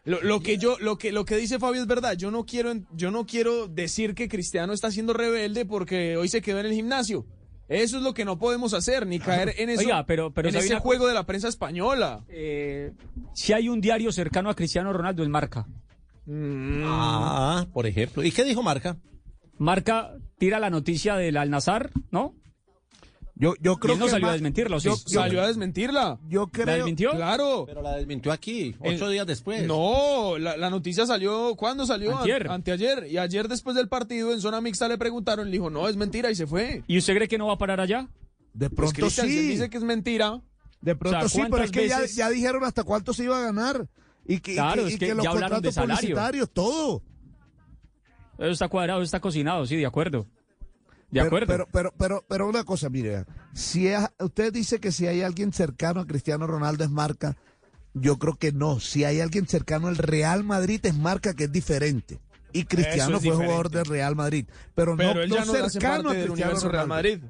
Lo, 0.06 0.22
lo, 0.22 0.40
que 0.40 0.56
yo, 0.56 0.78
lo 0.78 0.96
que, 0.98 1.10
lo 1.10 1.24
que 1.24 1.36
dice 1.36 1.58
Fabio 1.58 1.82
es 1.82 1.88
verdad. 1.88 2.14
Yo 2.16 2.30
no 2.30 2.46
quiero, 2.46 2.72
yo 2.92 3.10
no 3.10 3.26
quiero 3.26 3.66
decir 3.66 4.14
que 4.14 4.28
Cristiano 4.28 4.72
está 4.72 4.90
siendo 4.90 5.12
rebelde 5.12 5.66
porque 5.66 6.16
hoy 6.16 6.28
se 6.28 6.40
quedó 6.40 6.60
en 6.60 6.66
el 6.66 6.72
gimnasio. 6.72 7.26
Eso 7.68 7.96
es 7.96 8.02
lo 8.04 8.14
que 8.14 8.24
no 8.24 8.38
podemos 8.38 8.72
hacer, 8.74 9.06
ni 9.06 9.18
caer 9.18 9.54
en, 9.58 9.68
pero, 10.06 10.32
ese 10.44 10.78
juego 10.78 11.08
de 11.08 11.14
la 11.14 11.26
prensa 11.26 11.48
española. 11.48 12.24
Eh, 12.28 12.92
si 13.34 13.52
hay 13.52 13.68
un 13.68 13.80
diario 13.80 14.12
cercano 14.12 14.48
a 14.48 14.54
Cristiano 14.54 14.92
Ronaldo, 14.92 15.24
es 15.24 15.28
Marca. 15.28 15.66
Mm. 16.26 16.82
Ah, 16.84 17.66
por 17.72 17.86
ejemplo. 17.88 18.22
¿Y 18.22 18.30
qué 18.30 18.44
dijo 18.44 18.62
Marca? 18.62 18.98
Marca 19.58 20.14
tira 20.38 20.60
la 20.60 20.70
noticia 20.70 21.16
del 21.16 21.36
Al-Nazar, 21.36 21.90
¿no? 22.12 22.36
Yo, 23.38 23.54
yo 23.60 23.76
creo 23.76 23.94
él 23.94 24.00
no 24.00 24.06
que 24.06 24.12
salió 24.12 24.26
más, 24.26 24.30
a 24.30 24.32
desmentirla, 24.32 24.80
sí? 24.80 24.88
Yo, 24.88 24.96
yo, 24.96 25.20
salió 25.20 25.42
a 25.42 25.46
desmentirla. 25.46 26.18
Yo 26.26 26.46
creo, 26.46 26.66
¿La 26.66 26.74
desmintió? 26.76 27.10
Claro. 27.10 27.64
Pero 27.66 27.82
la 27.82 27.94
desmintió 27.96 28.32
aquí, 28.32 28.74
eh, 28.82 28.94
ocho 28.94 29.10
días 29.10 29.26
después. 29.26 29.66
No, 29.66 30.38
la, 30.38 30.56
la, 30.56 30.70
noticia 30.70 31.04
salió, 31.04 31.54
¿cuándo 31.54 31.84
salió? 31.84 32.16
Antier. 32.16 32.50
Anteayer. 32.50 33.06
Y 33.10 33.18
ayer 33.18 33.46
después 33.46 33.76
del 33.76 33.88
partido 33.88 34.32
en 34.32 34.40
zona 34.40 34.62
mixta 34.62 34.88
le 34.88 34.96
preguntaron, 34.96 35.46
le 35.46 35.52
dijo, 35.52 35.68
no, 35.68 35.86
es 35.86 35.96
mentira 35.96 36.30
y 36.30 36.34
se 36.34 36.46
fue. 36.46 36.82
¿Y 36.86 36.96
usted 36.96 37.14
cree 37.14 37.28
que 37.28 37.36
no 37.36 37.48
va 37.48 37.54
a 37.54 37.58
parar 37.58 37.78
allá? 37.78 38.08
De 38.54 38.70
pues 38.70 38.92
pronto 38.92 39.00
pues 39.00 39.12
sí. 39.12 39.48
dice 39.48 39.68
que 39.68 39.76
es 39.76 39.84
mentira. 39.84 40.40
De 40.80 40.96
pronto 40.96 41.26
o 41.26 41.28
sea, 41.28 41.44
sí, 41.44 41.48
pero 41.50 41.62
es 41.62 41.70
que 41.70 41.88
ya, 41.88 42.06
ya, 42.06 42.30
dijeron 42.30 42.64
hasta 42.64 42.84
cuánto 42.84 43.12
se 43.12 43.24
iba 43.24 43.38
a 43.38 43.42
ganar. 43.42 43.86
Y 44.24 44.40
que, 44.40 44.54
claro, 44.54 44.82
y 44.82 44.84
que, 44.86 44.92
es 44.94 44.98
que, 44.98 45.04
y 45.04 45.08
que 45.08 45.14
los 45.14 45.26
contratos 45.26 45.74
publicitarios, 45.74 46.50
todo. 46.50 47.02
Eso 48.38 48.50
está 48.50 48.68
cuadrado, 48.68 49.02
está 49.02 49.20
cocinado, 49.20 49.66
sí, 49.66 49.76
de 49.76 49.86
acuerdo. 49.86 50.26
De 51.10 51.20
acuerdo. 51.20 51.46
Pero, 51.46 51.68
pero, 51.72 51.92
pero, 51.96 52.24
pero 52.28 52.48
una 52.48 52.64
cosa, 52.64 52.88
mire, 52.88 53.24
si 53.52 53.90
usted 54.20 54.52
dice 54.52 54.80
que 54.80 54.92
si 54.92 55.06
hay 55.06 55.22
alguien 55.22 55.52
cercano 55.52 56.00
a 56.00 56.06
Cristiano 56.06 56.46
Ronaldo 56.46 56.84
es 56.84 56.90
marca, 56.90 57.36
yo 57.94 58.18
creo 58.18 58.36
que 58.36 58.52
no. 58.52 58.80
Si 58.80 59.04
hay 59.04 59.20
alguien 59.20 59.46
cercano 59.46 59.88
al 59.88 59.96
Real 59.96 60.44
Madrid 60.44 60.80
es 60.84 60.94
marca 60.94 61.34
que 61.34 61.44
es 61.44 61.52
diferente. 61.52 62.20
Y 62.52 62.64
Cristiano 62.64 63.20
fue 63.20 63.32
jugador 63.32 63.70
del 63.70 63.84
Real 63.84 64.16
Madrid. 64.16 64.46
Pero, 64.74 64.96
no, 64.96 65.10
él 65.12 65.32
cercano 65.70 66.10
a 66.10 66.14
Real 66.14 66.88
Madrid. 66.88 67.20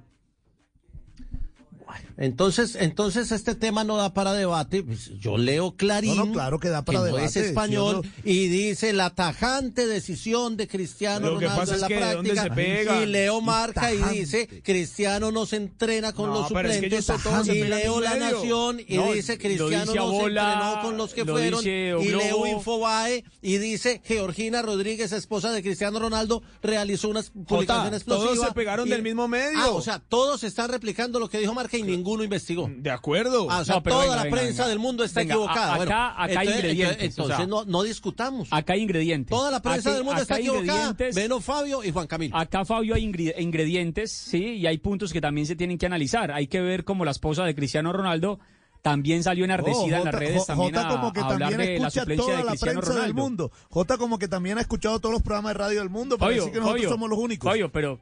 Entonces, 2.16 2.76
entonces 2.76 3.30
este 3.32 3.55
tema 3.55 3.84
no 3.84 3.97
da 3.97 4.14
para 4.14 4.32
debate. 4.32 4.82
Pues, 4.82 5.11
yo 5.18 5.37
leo 5.37 5.76
Clarín, 5.76 6.16
no, 6.16 6.32
claro 6.32 6.59
que 6.59 6.68
da 6.68 6.84
para 6.84 7.03
debate, 7.03 7.26
es 7.26 7.37
español 7.37 8.03
y 8.24 8.49
dice 8.49 8.93
la 8.93 9.11
tajante 9.11 9.87
decisión 9.87 10.57
de 10.57 10.66
Cristiano 10.66 11.30
Lo 11.30 11.41
Ronaldo 11.41 11.74
en 11.74 11.80
la 11.80 11.89
práctica. 11.89 13.03
Y 13.03 13.07
leo 13.07 13.41
marca 13.41 13.93
y, 13.93 14.03
dice 14.18 14.49
Cristiano 14.62 15.30
no 15.30 15.47
se 15.47 15.57
entrena 15.57 16.12
con 16.12 16.30
los 16.30 16.49
suplentes. 16.49 17.09
Y 17.47 17.64
leo 17.64 18.01
La 18.01 18.16
Nación 18.16 18.80
y 18.80 18.99
dice 19.12 19.39
Cristiano 19.39 19.93
dice 19.93 19.99
no 19.99 20.11
se 20.11 20.26
entrenó 20.26 20.80
con 20.82 20.97
los 20.97 21.14
que 21.14 21.24
fueron. 21.24 21.62
Y 21.64 22.09
leo 22.09 22.47
Infobae 22.47 23.24
y 23.43 23.59
dice 23.59 24.01
Georgina 24.05 24.62
Rodríguez, 24.62 25.12
esposa 25.12 25.53
de 25.53 25.62
Cristiano 25.62 25.99
Ronaldo, 25.99 26.43
realizó 26.62 27.09
unas 27.09 27.30
publicación 27.30 27.95
explosiva. 27.95 28.34
Todos 28.34 28.49
se 28.49 28.55
pegaron 28.55 28.89
del 28.89 29.03
mismo 29.03 29.24
ah, 29.24 29.28
medio. 29.28 29.59
Ah, 29.59 29.70
o 29.70 29.82
sea, 29.82 29.99
todos 29.99 30.43
están 30.45 30.70
replicando 30.70 31.18
lo 31.18 31.28
que 31.28 31.39
dijo 31.39 31.55
Marca 31.55 31.76
y 31.79 31.83
ninguno 31.83 32.24
investigó. 32.24 32.70
De 32.74 32.91
acuerdo. 32.91 33.49
Ah, 33.51 33.64
toda 33.83 34.16
la 34.16 34.31
prensa 34.31 34.66
del 34.68 34.79
mundo 34.79 35.05
está 35.05 35.22
equivocada. 35.22 35.74
Acá, 35.74 36.22
acá 36.22 36.41
hay 36.41 36.49
ingredientes. 36.49 37.18
Entonces, 37.18 37.49
no, 37.49 37.64
no, 37.64 37.83
discutamos. 37.83 38.49
Acá 38.51 38.74
hay 38.74 38.83
ingredientes. 38.83 39.31
Toda 39.31 39.51
la 39.51 39.61
prensa 39.61 39.95
del 39.95 40.05
mundo 40.05 40.22
está 40.22 40.39
equivocada. 40.39 40.97
Menos 41.14 41.45
Fabio 41.45 41.85
y 41.85 41.91
Juan 41.91 42.07
Camilo. 42.07 42.37
Acá 42.37 42.64
Fabio 42.64 42.95
hay 42.95 43.05
ingredientes, 43.05 44.12
sí, 44.12 44.57
y 44.57 44.66
hay 44.66 44.79
puntos 44.79 45.12
que 45.12 45.20
también 45.20 45.47
se 45.47 45.57
tienen 45.57 45.79
que 45.79 45.87
analizar. 45.87 46.33
Hay 46.33 46.47
que 46.47 46.61
ver 46.61 46.85
como 46.85 47.05
la 47.05 47.11
esposa 47.11 47.45
de 47.45 47.55
Cristiano 47.55 47.93
Ronaldo 47.93 48.39
también 48.87 49.24
salió 49.24 49.45
enardecida 49.45 49.97
oh, 49.97 49.99
en 49.99 50.05
las 50.05 50.14
redes 50.14 50.47
también 50.47 50.72
como 50.89 51.12
que 51.12 51.20
también 51.20 51.57
de 51.57 51.74
escucha 51.74 52.05
la 52.07 52.16
toda 52.16 52.37
de 52.37 52.45
la 52.45 52.55
prensa 52.55 53.03
del 53.03 53.14
mundo. 53.14 53.51
Jota 53.68 53.99
como 53.99 54.16
que 54.16 54.29
también 54.29 54.59
ha 54.59 54.61
escuchado 54.61 55.01
todos 55.01 55.12
los 55.12 55.22
programas 55.22 55.55
de 55.55 55.59
radio 55.59 55.81
del 55.81 55.91
mundo, 55.91 56.16
para 56.16 56.33
decir 56.33 56.53
que 56.53 56.61
nosotros 56.61 56.89
somos 56.89 57.11
los 57.11 57.18
únicos. 57.18 57.53
Obvio, 57.53 57.72
pero 57.72 57.99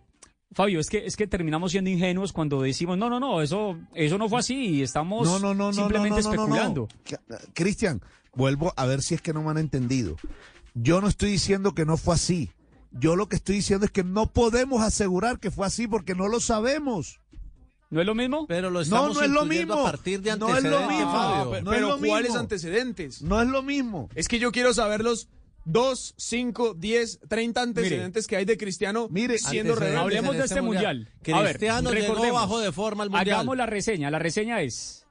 Fabio, 0.52 0.78
es 0.80 0.88
que 0.88 1.04
es 1.04 1.16
que 1.16 1.26
terminamos 1.26 1.72
siendo 1.72 1.90
ingenuos 1.90 2.32
cuando 2.32 2.62
decimos, 2.62 2.96
no, 2.96 3.10
no, 3.10 3.18
no, 3.18 3.42
eso, 3.42 3.76
eso 3.94 4.18
no 4.18 4.28
fue 4.28 4.38
así, 4.38 4.54
y 4.54 4.82
estamos 4.82 5.26
no, 5.26 5.38
no, 5.38 5.54
no, 5.54 5.72
simplemente 5.72 6.20
especulando. 6.20 6.88
Cristian, 7.54 8.00
vuelvo 8.34 8.72
a 8.76 8.86
ver 8.86 9.02
si 9.02 9.14
es 9.14 9.22
que 9.22 9.32
no 9.32 9.42
me 9.42 9.50
han 9.50 9.58
entendido. 9.58 10.16
Yo 10.74 11.00
no 11.00 11.08
estoy 11.08 11.30
diciendo 11.30 11.74
que 11.74 11.84
no 11.84 11.96
fue 11.96 12.14
así. 12.14 12.50
Yo 12.92 13.16
lo 13.16 13.28
que 13.28 13.36
estoy 13.36 13.56
diciendo 13.56 13.86
es 13.86 13.92
que 13.92 14.04
no 14.04 14.26
podemos 14.26 14.82
asegurar 14.82 15.40
que 15.40 15.50
fue 15.50 15.66
así 15.66 15.88
porque 15.88 16.14
no 16.14 16.28
lo 16.28 16.38
sabemos. 16.38 17.20
¿No 17.90 18.00
es 18.00 18.06
lo 18.06 18.14
mismo? 18.14 18.46
Pero 18.46 18.70
lo 18.70 18.80
estamos 18.80 19.14
no, 19.14 19.14
no 19.14 19.22
es 19.22 19.30
lo 19.30 19.44
mismo. 19.44 19.74
a 19.74 19.84
partir 19.84 20.20
de 20.20 20.32
antecedentes. 20.32 20.70
No 20.70 20.78
es 20.78 20.82
lo 20.82 20.88
mismo. 20.90 21.12
Fabio. 21.12 21.62
No 21.62 21.72
es 21.72 21.80
lo 21.80 21.98
mismo? 21.98 23.28
No 23.28 23.42
es 23.42 23.48
lo 23.48 23.62
mismo. 23.62 24.08
Es 24.14 24.28
que 24.28 24.38
yo 24.38 24.52
quiero 24.52 24.74
saberlos 24.74 25.28
2, 25.66 26.14
5, 26.16 26.74
10, 26.74 27.20
30 27.28 27.62
antecedentes 27.62 28.26
que 28.26 28.36
hay 28.36 28.44
de 28.44 28.56
Cristiano 28.56 29.08
Mire, 29.10 29.38
siendo 29.38 29.74
rebelde. 29.74 29.98
Hablemos 29.98 30.32
de 30.32 30.38
este 30.44 30.54
este 30.54 30.62
mundial. 30.62 31.08
mundial. 31.16 31.38
A 31.38 31.42
ver, 31.42 31.50
Cristiano 31.56 31.90
llegó 31.92 32.08
recordemos. 32.14 32.40
bajo 32.40 32.60
de 32.60 32.72
forma 32.72 33.02
al 33.04 33.10
mundial. 33.10 33.34
Hagamos 33.36 33.56
la 33.56 33.66
reseña. 33.66 34.10
La 34.10 34.18
reseña 34.18 34.60
es. 34.60 35.06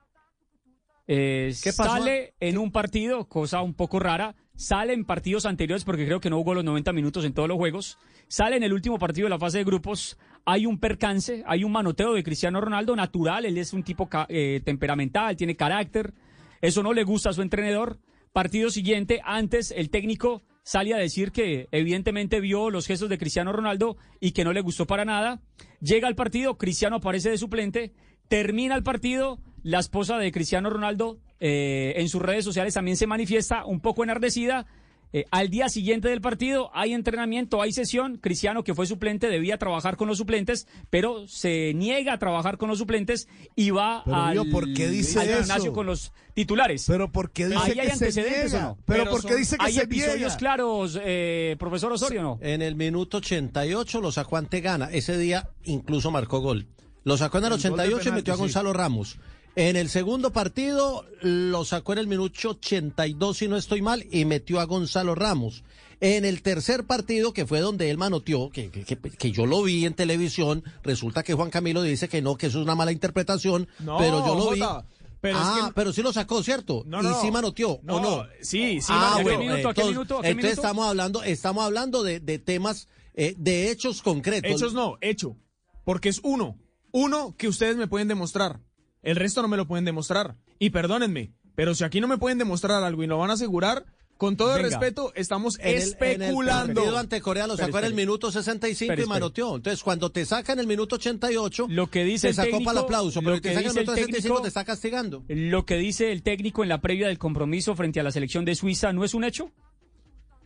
eh, 1.08 1.54
¿Qué 1.64 1.74
pasó? 1.74 1.92
sale 1.98 2.34
en 2.40 2.58
un 2.58 2.72
partido, 2.72 3.28
cosa 3.28 3.62
un 3.62 3.74
poco 3.74 4.00
rara. 4.00 4.36
Sale 4.56 4.94
en 4.94 5.04
partidos 5.04 5.48
anteriores, 5.48 5.84
porque 5.84 6.06
creo 6.06 6.20
que 6.20 6.30
no 6.30 6.38
jugó 6.38 6.54
los 6.54 6.64
90 6.64 6.94
minutos 6.94 7.26
en 7.26 7.34
todos 7.34 7.50
los 7.50 7.58
juegos. 7.58 7.98
Sale 8.28 8.56
en 8.56 8.62
el 8.64 8.72
último 8.72 9.00
partido 9.00 9.26
de 9.26 9.32
la 9.32 9.40
fase 9.40 9.58
de 9.58 9.64
grupos. 9.64 10.18
Hay 10.46 10.68
un 10.68 10.80
percance, 10.80 11.44
hay 11.48 11.64
un 11.64 11.72
manoteo 11.72 12.14
de 12.14 12.24
Cristiano 12.24 12.62
Ronaldo 12.62 12.96
natural. 12.96 13.46
Él 13.46 13.58
es 13.58 13.74
un 13.74 13.82
tipo 13.82 14.08
eh, 14.30 14.62
temperamental, 14.64 15.36
tiene 15.36 15.56
carácter. 15.56 16.14
Eso 16.62 16.84
no 16.84 16.94
le 16.94 17.04
gusta 17.04 17.32
a 17.32 17.34
su 17.34 17.42
entrenador. 17.42 17.98
Partido 18.34 18.72
siguiente, 18.72 19.22
antes 19.24 19.70
el 19.70 19.92
técnico 19.92 20.42
sale 20.64 20.96
a 20.96 20.98
decir 20.98 21.32
que 21.32 21.68
evidentemente 21.72 22.40
vio 22.40 22.72
los 22.72 22.88
gestos 22.88 23.08
de 23.08 23.20
Cristiano 23.20 23.54
Ronaldo 23.54 23.96
y 24.20 24.32
que 24.32 24.44
no 24.44 24.54
le 24.54 24.62
gustó 24.62 24.88
para 24.88 25.06
nada. 25.06 25.40
Llega 25.82 26.08
al 26.08 26.16
partido, 26.16 26.58
Cristiano 26.58 26.96
aparece 26.96 27.30
de 27.30 27.38
suplente, 27.38 27.94
termina 28.28 28.74
el 28.74 28.82
partido, 28.82 29.40
la 29.62 29.80
esposa 29.80 30.18
de 30.18 30.32
Cristiano 30.32 30.72
Ronaldo 30.72 31.20
eh, 31.40 31.94
en 31.98 32.10
sus 32.10 32.24
redes 32.24 32.44
sociales 32.44 32.74
también 32.74 32.98
se 32.98 33.06
manifiesta 33.06 33.66
un 33.66 33.82
poco 33.82 34.04
enardecida. 34.04 34.66
Eh, 35.14 35.26
al 35.30 35.50
día 35.50 35.70
siguiente 35.70 36.10
del 36.10 36.22
partido 36.22 36.72
hay 36.74 36.94
entrenamiento, 36.94 37.62
hay 37.62 37.72
sesión. 37.72 38.18
Cristiano, 38.18 38.64
que 38.64 38.74
fue 38.74 38.88
suplente, 38.88 39.28
debía 39.30 39.58
trabajar 39.60 39.96
con 39.96 40.08
los 40.08 40.18
suplentes, 40.18 40.68
pero 40.90 41.28
se 41.28 41.74
niega 41.76 42.14
a 42.14 42.18
trabajar 42.20 42.58
con 42.58 42.68
los 42.70 42.80
suplentes 42.80 43.28
y 43.56 43.70
va 43.70 44.02
Pero, 44.06 44.18
al, 44.18 44.34
Dios, 44.34 44.48
¿por 44.48 44.74
qué 44.74 44.90
dice 44.90 45.20
al 45.20 45.30
eso? 45.30 45.40
gimnasio 45.42 45.72
con 45.74 45.86
los 45.86 46.12
titulares. 46.34 46.86
Pero 46.88 47.12
¿por 47.12 47.30
qué 47.32 47.46
dice 47.48 47.60
Ahí 47.64 47.74
que 47.74 47.82
hay 47.82 47.88
se 47.88 47.94
antecedentes 47.94 48.52
niega? 48.54 48.66
o 48.66 48.70
no? 48.72 48.78
Pero, 48.86 49.10
¿por 49.12 49.22
qué 49.22 49.28
son- 49.30 49.38
dice 49.38 49.58
que 49.58 49.66
hay 49.66 49.74
se 49.74 49.84
episodios 49.84 50.18
niega? 50.18 50.38
claros, 50.38 51.00
eh, 51.04 51.56
profesor 51.60 51.92
Osorio, 51.94 52.22
¿no? 52.24 52.40
En 52.42 52.64
el 52.64 52.76
minuto 52.76 53.18
88 53.18 54.02
lo 54.02 54.12
sacó 54.12 54.38
ante 54.38 54.62
Gana. 54.62 54.90
Ese 54.92 55.18
día 55.18 55.50
incluso 55.64 56.10
marcó 56.10 56.40
gol. 56.40 56.66
Lo 57.04 57.18
sacó 57.18 57.38
en 57.38 57.44
el 57.46 57.54
El 57.54 57.60
gol 57.60 57.62
de 57.62 57.70
88 57.84 58.10
y 58.10 58.12
metió 58.14 58.34
a 58.34 58.38
sí. 58.38 58.42
Gonzalo 58.42 58.74
Ramos. 58.74 59.20
En 59.56 59.76
el 59.76 59.90
segundo 59.90 60.32
partido 60.34 61.06
lo 61.22 61.64
sacó 61.64 61.94
en 61.94 62.00
el 62.00 62.08
minuto 62.08 62.50
82, 62.50 63.38
si 63.38 63.48
no 63.48 63.56
estoy 63.56 63.82
mal, 63.84 64.06
y 64.12 64.26
metió 64.26 64.60
a 64.60 64.64
Gonzalo 64.66 65.14
Ramos. 65.14 65.64
En 66.02 66.26
el 66.26 66.42
tercer 66.42 66.86
partido, 66.86 67.34
que 67.34 67.46
fue 67.46 67.60
donde 67.60 67.90
él 67.92 67.98
manoteó, 67.98 68.50
que, 68.50 68.70
que, 68.72 69.32
yo 69.32 69.46
lo 69.46 69.62
vi 69.64 69.86
en 69.86 69.94
televisión, 69.94 70.64
resulta 70.84 71.24
que 71.24 71.34
Juan 71.34 71.50
Camilo 71.52 71.82
dice 71.84 72.10
que 72.10 72.22
no, 72.22 72.36
que 72.36 72.48
eso 72.48 72.60
es 72.60 72.64
una 72.64 72.76
mala 72.76 72.92
interpretación, 72.92 73.68
No, 73.80 73.98
pero 74.00 74.26
yo 74.26 74.36
lo 74.36 74.52
vi. 74.52 74.60
Jota, 74.60 74.86
pero 75.22 75.38
es 75.38 75.44
ah, 75.46 75.66
que- 75.68 75.74
pero 75.74 75.94
sí 75.94 76.02
lo 76.02 76.12
sacó, 76.12 76.44
¿cierto? 76.44 76.84
No, 76.88 77.00
y 77.00 77.04
no. 77.04 77.22
sí 77.22 77.32
manoteó, 77.32 77.80
No, 77.84 77.96
¿o 77.98 78.00
no? 78.02 78.26
sí, 78.42 78.82
sí, 78.82 78.88
Ah, 78.90 79.20
bueno, 79.22 79.30
¿A 79.30 79.32
qué 79.32 79.38
minuto, 79.38 79.70
a 79.70 79.74
qué 79.74 79.82
entonces, 79.82 79.86
minuto, 79.92 80.22
qué 80.22 80.28
entonces 80.30 80.36
minuto? 80.36 80.62
estamos 80.62 80.88
hablando, 80.88 81.24
estamos 81.24 81.64
hablando 81.64 82.04
de, 82.04 82.20
de 82.20 82.40
temas, 82.40 82.90
eh, 83.14 83.36
de 83.38 83.72
hechos 83.72 84.02
concretos. 84.02 84.52
Hechos 84.52 84.74
no, 84.74 84.98
hecho. 85.00 85.38
Porque 85.86 86.10
es 86.10 86.20
uno. 86.24 86.58
Uno 86.92 87.34
que 87.38 87.48
ustedes 87.48 87.78
me 87.78 87.88
pueden 87.88 88.10
demostrar. 88.10 88.60
El 89.04 89.16
resto 89.18 89.42
no 89.42 89.48
me 89.48 89.58
lo 89.58 89.68
pueden 89.68 89.86
demostrar. 89.86 90.36
Y 90.60 90.72
perdónenme, 90.72 91.32
pero 91.56 91.76
si 91.76 91.84
aquí 91.84 92.02
no 92.02 92.08
me 92.08 92.18
pueden 92.18 92.38
demostrar 92.40 92.84
algo 92.84 93.04
y 93.04 93.08
lo 93.08 93.18
van 93.18 93.30
a 93.30 93.34
asegurar, 93.34 93.86
con 94.18 94.38
todo 94.38 94.56
el 94.56 94.64
Venga. 94.64 94.78
respeto, 94.80 95.12
estamos 95.16 95.60
En 95.60 95.70
el- 95.70 95.76
especulando. 95.76 96.84
En 96.84 96.88
el 96.90 96.96
ante 96.96 97.20
Corea 97.20 97.46
lo 97.48 97.58
sacó 97.58 97.80
en 97.80 97.86
el 97.86 97.94
minuto 97.94 98.32
65 98.32 98.94
Espere, 98.94 99.06
y 99.06 99.10
manoteó. 99.10 99.56
Entonces, 99.56 99.84
cuando 99.84 100.12
te 100.12 100.24
saca 100.26 100.54
en 100.54 100.60
el 100.60 100.68
minuto 100.68 100.96
88, 100.96 101.66
Lo 101.70 101.88
que 101.90 102.06
dice 102.06 102.28
te 102.28 102.30
el 102.30 102.36
sacó 102.36 102.46
técnico, 102.52 102.66
para 102.66 102.80
el 102.80 102.86
aplauso, 102.86 103.20
lo 103.22 103.26
pero 103.26 103.36
el 103.36 103.42
que 103.42 103.52
en 103.52 103.58
el 103.58 103.66
el 103.66 103.74
minuto 103.74 103.92
65 103.92 104.22
técnico- 104.22 104.42
te 104.44 104.48
está 104.48 104.64
castigando. 104.64 105.24
Lo 105.28 105.66
que 105.66 105.76
dice 105.78 106.12
el 106.14 106.22
técnico 106.24 106.64
en 106.64 106.70
la 106.70 106.80
previa 106.80 107.08
del 107.08 107.18
compromiso 107.18 107.76
frente 107.76 108.00
a 108.00 108.04
la 108.04 108.12
selección 108.12 108.46
de 108.46 108.56
Suiza 108.56 108.94
no 108.94 109.04
es 109.04 109.14
un 109.14 109.26
hecho. 109.26 109.52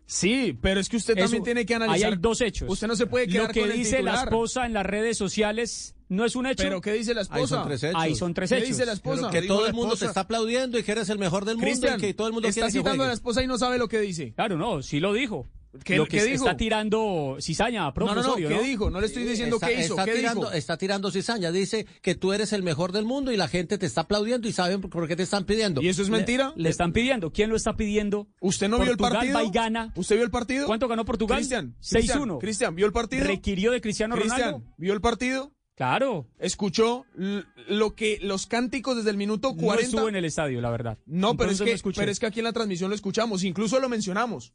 Sí, 0.05 0.57
pero 0.61 0.79
es 0.79 0.87
que 0.87 0.97
usted 0.97 1.15
Eso- 1.17 1.23
también 1.25 1.43
tiene 1.43 1.65
que 1.65 1.73
Ahí 1.75 1.81
analizar. 1.83 2.13
hay 2.13 2.17
dos 2.19 2.39
hechos. 2.41 2.69
Usted 2.69 2.87
no 2.87 2.95
se 2.95 3.07
puede 3.07 3.27
quedar 3.27 3.47
Lo 3.49 3.53
que 3.53 3.59
con 3.61 3.71
el 3.71 3.77
dice 3.77 4.01
la 4.01 4.11
titular. 4.13 4.27
esposa 4.29 4.65
en 4.65 4.73
las 4.73 4.85
redes 4.85 5.17
sociales 5.17 5.93
no 6.09 6.25
es 6.25 6.35
un 6.35 6.47
hecho. 6.47 6.63
Pero 6.63 6.81
¿qué 6.81 6.93
dice 6.93 7.13
la 7.13 7.21
esposa? 7.21 7.39
Ahí 7.41 7.47
son 7.47 7.67
tres 7.67 7.83
hechos. 7.83 8.01
Ahí 8.01 8.15
son 8.15 8.33
tres 8.33 8.49
¿Qué 8.49 8.57
hechos. 8.57 8.69
dice 8.69 8.85
la 8.85 8.93
esposa? 8.93 9.29
Pero 9.29 9.41
que 9.41 9.47
todo 9.47 9.67
el 9.67 9.73
mundo 9.73 9.95
te 9.95 10.05
está 10.05 10.21
aplaudiendo 10.21 10.77
y 10.79 10.83
que 10.83 10.91
eres 10.91 11.09
el 11.09 11.19
mejor 11.19 11.45
del 11.45 11.57
mundo 11.57 11.87
y 11.97 11.99
que 11.99 12.13
todo 12.13 12.27
el 12.27 12.33
mundo 12.33 12.47
está 12.47 12.61
quiere 12.61 12.73
que 12.73 12.79
citando 12.79 13.03
a 13.03 13.07
la 13.07 13.13
esposa 13.13 13.43
y 13.43 13.47
no 13.47 13.57
sabe 13.57 13.77
lo 13.77 13.87
que 13.87 13.99
dice. 13.99 14.33
Claro, 14.33 14.57
no, 14.57 14.81
sí 14.81 14.99
lo 14.99 15.13
dijo. 15.13 15.47
¿Qué- 15.83 15.97
lo 15.97 16.05
que 16.05 16.17
qué 16.17 16.23
dijo? 16.23 16.45
está 16.45 16.57
tirando 16.57 17.37
cizaña, 17.39 17.93
profe 17.93 18.15
No, 18.15 18.21
no, 18.23 18.27
no, 18.29 18.35
¿qué 18.35 18.61
dijo? 18.61 18.89
No 18.89 18.99
le 18.99 19.05
estoy 19.07 19.25
diciendo 19.25 19.57
está, 19.57 19.67
qué 19.67 19.81
hizo, 19.81 19.93
está 19.93 20.05
¿qué 20.05 20.13
tirando, 20.15 20.41
dijo? 20.45 20.53
está 20.53 20.77
tirando 20.77 21.11
cizaña. 21.11 21.51
Dice 21.51 21.85
que 22.01 22.15
tú 22.15 22.33
eres 22.33 22.51
el 22.53 22.63
mejor 22.63 22.93
del 22.93 23.05
mundo 23.05 23.31
y 23.31 23.37
la 23.37 23.47
gente 23.47 23.77
te 23.77 23.85
está 23.85 24.01
aplaudiendo 24.01 24.47
y 24.47 24.53
saben 24.53 24.81
por 24.81 25.07
qué 25.07 25.15
te 25.15 25.23
están 25.23 25.43
pidiendo. 25.45 25.81
¿Y 25.81 25.89
eso 25.89 26.01
es 26.01 26.09
mentira? 26.09 26.53
Le 26.55 26.69
están 26.69 26.93
pidiendo. 26.93 27.31
¿Quién 27.31 27.49
lo 27.51 27.55
está 27.55 27.75
pidiendo? 27.75 28.27
¿Usted 28.39 28.69
no 28.69 28.79
vio 28.79 28.91
el 28.91 28.97
Portugal 28.97 29.17
partido? 29.27 29.37
va 29.37 29.43
y 29.43 29.51
gana. 29.51 29.93
¿Usted 29.95 30.15
vio 30.15 30.23
el 30.25 30.31
partido? 30.31 30.65
¿Cuánto 30.65 30.87
ganó 30.87 31.05
Portugal? 31.05 31.37
Cristian, 31.37 31.75
6-1. 31.81 32.39
Cristian, 32.39 32.73
¿vio 32.73 32.85
el 32.87 32.93
partido? 32.93 33.25
¿Requirió 33.25 33.71
de 33.71 33.81
Cristiano 33.81 34.15
Ronaldo? 34.15 34.35
Cristian, 34.35 34.73
¿vio 34.77 34.93
el 34.93 35.01
partido? 35.01 35.51
Claro. 35.77 36.25
¿Escuchó 36.39 37.05
lo 37.15 37.93
que 37.93 38.17
los 38.23 38.47
cánticos 38.47 38.97
desde 38.97 39.11
el 39.11 39.17
minuto 39.17 39.49
No 39.55 39.61
40? 39.61 39.85
estuvo 39.85 40.09
en 40.09 40.15
el 40.15 40.25
estadio, 40.25 40.59
la 40.59 40.71
verdad. 40.71 40.97
No, 41.05 41.37
pero 41.37 41.51
es, 41.51 41.61
que, 41.61 41.75
no 41.75 41.91
pero 41.95 42.11
es 42.11 42.19
que 42.19 42.25
aquí 42.25 42.39
en 42.39 42.45
la 42.45 42.51
transmisión 42.53 42.89
lo 42.89 42.95
escuchamos, 42.95 43.43
incluso 43.43 43.79
lo 43.79 43.87
mencionamos. 43.87 44.53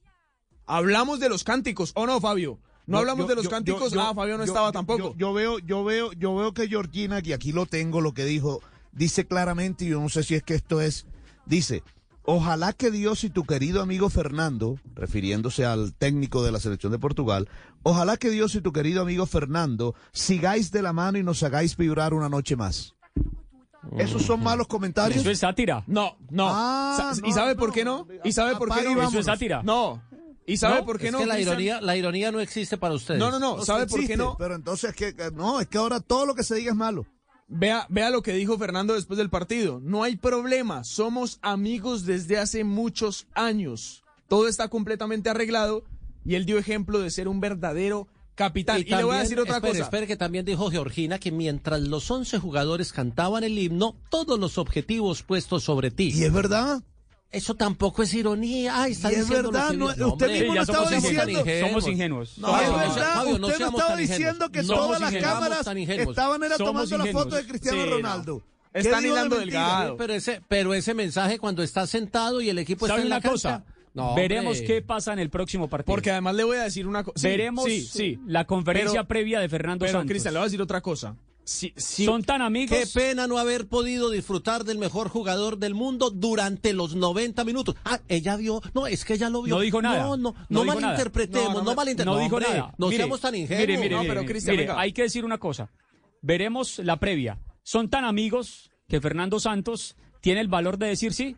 Hablamos 0.67 1.21
de 1.21 1.29
los 1.29 1.45
cánticos, 1.45 1.93
¿o 1.95 2.07
no, 2.07 2.21
Fabio? 2.21 2.59
No 2.87 2.99
hablamos 2.99 3.25
yo- 3.25 3.29
de 3.29 3.35
los 3.37 3.45
yo- 3.45 3.51
cánticos, 3.51 3.93
yo- 3.93 4.01
ah, 4.01 4.13
Fabio 4.15 4.37
no 4.37 4.45
yo- 4.45 4.51
estaba 4.53 4.73
tampoco. 4.73 5.13
Yo, 5.13 5.17
yo 5.17 5.33
veo, 5.33 5.59
yo 5.61 5.85
veo, 5.85 6.13
yo 6.13 6.35
veo 6.35 6.53
que 6.53 6.67
Georgina, 6.67 7.21
y 7.23 7.33
aquí 7.33 7.53
lo 7.53 7.67
tengo, 7.67 8.01
lo 8.01 8.13
que 8.15 8.25
dijo, 8.25 8.61
dice 8.91 9.25
claramente, 9.25 9.85
y 9.85 9.91
yo 9.91 10.01
no 10.01 10.09
sé 10.09 10.25
si 10.25 10.35
es 10.35 10.43
que 10.43 10.55
esto 10.55 10.81
es, 10.81 11.07
dice, 11.47 11.85
ojalá 12.25 12.73
que 12.73 12.91
Dios 12.91 13.25
y 13.25 13.31
tu 13.31 13.45
querido 13.45 13.83
amigo 13.83 14.09
Fernando, 14.11 14.77
refiriéndose 14.95 15.65
al 15.65 15.95
técnico 15.95 16.43
de 16.43 16.53
la 16.53 16.61
selección 16.61 16.93
de 16.93 16.99
Portugal, 16.99 17.49
ojalá 17.83 18.17
que 18.17 18.31
Dios 18.31 18.55
y 18.55 18.61
tu 18.61 18.73
querido 18.73 19.03
amigo 19.03 19.27
Fernando 19.27 19.95
sigáis 20.13 20.71
de 20.71 20.83
la 20.83 20.93
mano 20.93 21.19
y 21.19 21.23
nos 21.23 21.43
hagáis 21.43 21.77
vibrar 21.77 22.15
una 22.15 22.29
noche 22.29 22.57
más. 22.57 22.95
¿Esos 23.99 24.23
son 24.23 24.41
malos 24.43 24.69
comentarios? 24.69 25.21
Eso 25.21 25.31
es 25.31 25.41
sátira. 25.41 25.83
No, 25.89 26.17
no. 26.31 26.47
Ah, 26.49 27.13
Sa- 27.15 27.21
¿Y 27.27 27.31
no, 27.31 27.35
sabe 27.35 27.55
no. 27.55 27.61
por 27.61 27.73
qué 27.73 27.85
no? 27.85 28.07
¿Y 28.23 28.31
sabe 28.33 28.55
por 28.57 28.73
qué 28.73 28.85
no? 28.85 29.03
Eso 29.03 29.19
es 29.19 29.27
sátira. 29.27 29.63
No. 29.65 30.01
¿Y 30.47 30.57
sabe 30.57 30.77
No, 30.81 30.87
por 30.87 30.99
qué 30.99 31.07
es 31.07 31.13
no? 31.13 31.19
que 31.19 31.27
la 31.27 31.41
ironía, 31.41 31.81
la 31.81 31.97
ironía 31.97 32.31
no 32.33 32.41
existe 32.41 32.77
para 32.79 32.95
ustedes. 32.95 33.19
No, 33.19 33.31
no, 33.31 33.39
no. 33.41 33.57
No, 33.57 33.65
¿Sabe 33.65 33.87
por 33.87 34.05
qué 34.07 34.17
no? 34.17 34.37
Pero 34.39 34.55
entonces, 34.55 34.95
que 34.95 35.15
no, 35.35 35.61
es 35.61 35.67
que 35.69 35.79
ahora 35.79 36.01
todo 36.01 36.27
lo 36.27 36.35
que 36.35 36.43
se 36.45 36.55
diga 36.55 36.71
es 36.71 36.77
malo. 36.77 37.07
Vea, 37.55 37.87
vea 37.91 38.09
lo 38.09 38.23
que 38.23 38.33
dijo 38.33 38.59
Fernando 38.59 38.95
después 38.95 39.19
del 39.19 39.29
partido. 39.29 39.79
No 39.83 40.03
hay 40.03 40.17
problema, 40.17 40.85
somos 40.85 41.39
amigos 41.43 42.07
desde 42.07 42.39
hace 42.39 42.65
muchos 42.65 43.27
años. 43.35 44.03
Todo 44.27 44.49
está 44.49 44.69
completamente 44.69 45.29
arreglado 45.29 45.85
y 46.25 46.37
él 46.37 46.47
dio 46.47 46.57
ejemplo 46.59 46.99
de 47.01 47.11
ser 47.11 47.29
un 47.29 47.41
verdadero 47.41 48.09
capitán. 48.35 48.81
Y, 48.81 48.85
le 48.85 49.05
voy 49.05 49.17
a 49.17 49.21
decir 49.21 49.39
otra 49.39 49.57
espere, 49.57 49.73
cosa. 49.73 49.85
Espere 49.85 50.07
que 50.07 50.17
también 50.17 50.47
dijo 50.47 50.71
Georgina 50.71 51.19
que 51.19 51.31
mientras 51.31 51.83
los 51.83 52.11
11 52.11 52.39
jugadores 52.39 52.93
cantaban 52.93 53.45
el 53.45 53.59
himno, 53.59 53.97
todos 54.09 54.39
los 54.39 54.57
objetivos 54.57 55.23
puestos 55.23 55.65
sobre 55.65 55.91
ti. 55.91 56.11
Y 56.15 56.25
es 56.25 56.33
verdad. 56.33 56.83
Eso 57.33 57.55
tampoco 57.55 58.03
es 58.03 58.13
ironía. 58.13 58.83
Ay, 58.83 58.93
está 58.93 59.11
Y 59.11 59.17
es 59.17 59.29
verdad, 59.29 59.71
que 59.71 59.77
no, 59.79 59.87
usted 59.87 60.03
hombre, 60.05 60.29
mismo 60.29 60.65
somos 60.67 60.69
estaba 60.69 60.95
ingenuos. 60.97 61.27
diciendo. 61.45 61.67
Somos 61.69 61.89
ingenuos. 61.89 62.39
No, 62.39 62.61
es 62.61 62.69
no 62.69 62.77
verdad, 62.77 63.15
Fabio, 63.15 63.39
no 63.39 63.47
usted 63.47 63.59
no 63.61 63.69
estaba 63.71 63.97
diciendo 63.97 64.29
ingenuos. 64.47 64.51
que 64.51 64.63
No 64.63 64.75
todas 64.75 65.01
las 65.01 65.13
ingenuos. 65.13 65.33
cámaras 65.35 65.67
ingenuos. 65.77 66.09
estaban 66.11 66.43
era 66.45 66.57
Somos 66.59 66.73
tomando 66.73 66.99
la 66.99 67.05
ingenuos. 67.05 67.25
foto 67.25 67.37
de 67.37 67.47
Cristiano 67.47 67.83
Sí, 67.83 67.89
no. 67.89 67.97
Ronaldo. 67.97 68.43
¿Qué 68.73 68.79
Están 68.81 69.03
de 69.03 69.09
hilando 69.09 69.37
mentira? 69.37 69.61
delgado. 69.61 69.97
Pero 69.97 70.13
ese, 70.15 70.43
pero 70.47 70.75
ese 70.75 70.95
mensaje 70.95 71.39
cuando 71.39 71.63
está 71.63 71.87
sentado 71.87 72.41
y 72.43 72.51
el 72.51 72.59
equipo 72.59 72.87
¿Sabe 72.87 73.01
está 73.03 73.17
en 73.17 73.23
la 73.23 73.31
cosa? 73.31 73.51
cancha. 73.65 73.73
No, 73.95 74.15
Veremos 74.15 74.59
hombre. 74.59 74.67
qué 74.67 74.83
pasa 74.83 75.13
en 75.13 75.19
el 75.19 75.29
próximo 75.31 75.69
partido. 75.69 75.93
Porque 75.95 76.11
además 76.11 76.35
le 76.35 76.45
voy 76.45 76.57
a 76.59 76.63
decir 76.65 76.87
una 76.87 77.03
cosa. 77.05 77.29
Veremos 77.29 77.65
sí, 77.67 77.83
sí. 77.83 78.19
la 78.27 78.47
conferencia 78.47 79.01
Pero- 79.05 79.09
previa 79.09 79.41
de 79.41 79.49
Fernando 79.51 79.85
Pero, 79.85 79.99
Santos. 79.99 80.11
Cristian, 80.11 80.35
le 80.35 80.41
voy 80.41 80.45
a 80.45 80.49
decir 80.49 80.63
otra 80.63 80.81
cosa. 80.81 81.15
Sí, 81.45 81.73
sí. 81.77 82.05
Son 82.05 82.23
tan 82.23 82.41
amigos. 82.41 82.77
Qué 82.79 82.87
pena 82.87 83.27
no 83.27 83.39
haber 83.39 83.67
podido 83.67 84.11
disfrutar 84.11 84.65
del 84.65 84.79
mejor 84.79 85.09
jugador 85.09 85.59
del 85.59 85.75
mundo 85.75 86.11
durante 86.11 86.73
los 86.73 86.95
90 86.95 87.45
minutos. 87.45 87.75
Ah, 87.85 88.01
ella 88.09 88.37
vio. 88.37 88.63
No, 88.75 88.87
es 88.87 89.05
que 89.05 89.15
ella 89.15 89.29
lo 89.29 89.43
vio. 89.43 89.57
No 89.57 89.61
dijo 89.61 89.83
nada. 89.83 90.05
No, 90.05 90.17
no, 90.17 90.35
No 90.49 90.65
no, 90.65 90.75
malinterpretemos, 90.75 91.49
No, 91.53 91.59
no, 91.59 91.65
no 91.71 91.75
malinterpretemos. 91.75 92.17
no 92.17 92.23
dijo 92.23 92.37
hombre, 92.37 92.51
nada. 92.59 92.75
No 92.79 92.87
Mire, 92.87 92.97
seamos 92.99 93.21
tan 93.21 93.35
ingenuos. 93.35 93.61
Mire, 93.67 93.79
mire, 93.79 93.95
No, 93.97 94.01
mire, 94.03 94.09
pero 94.11 94.21
mire, 94.23 94.33
Cristian, 94.33 94.55
mire, 94.57 94.67
venga. 94.69 94.81
hay 94.81 94.93
que 94.93 95.03
decir 95.03 95.25
una 95.25 95.39
cosa. 95.39 95.71
Veremos 96.21 96.79
la 96.79 96.99
previa. 97.01 97.39
Son 97.65 97.89
tan 97.89 98.05
amigos 98.05 98.71
que 98.89 99.01
Fernando 99.01 99.41
Santos 99.41 99.97
tiene 100.21 100.41
el 100.41 100.49
valor 100.49 100.79
de 100.79 100.87
decir 100.89 101.13
sí, 101.13 101.37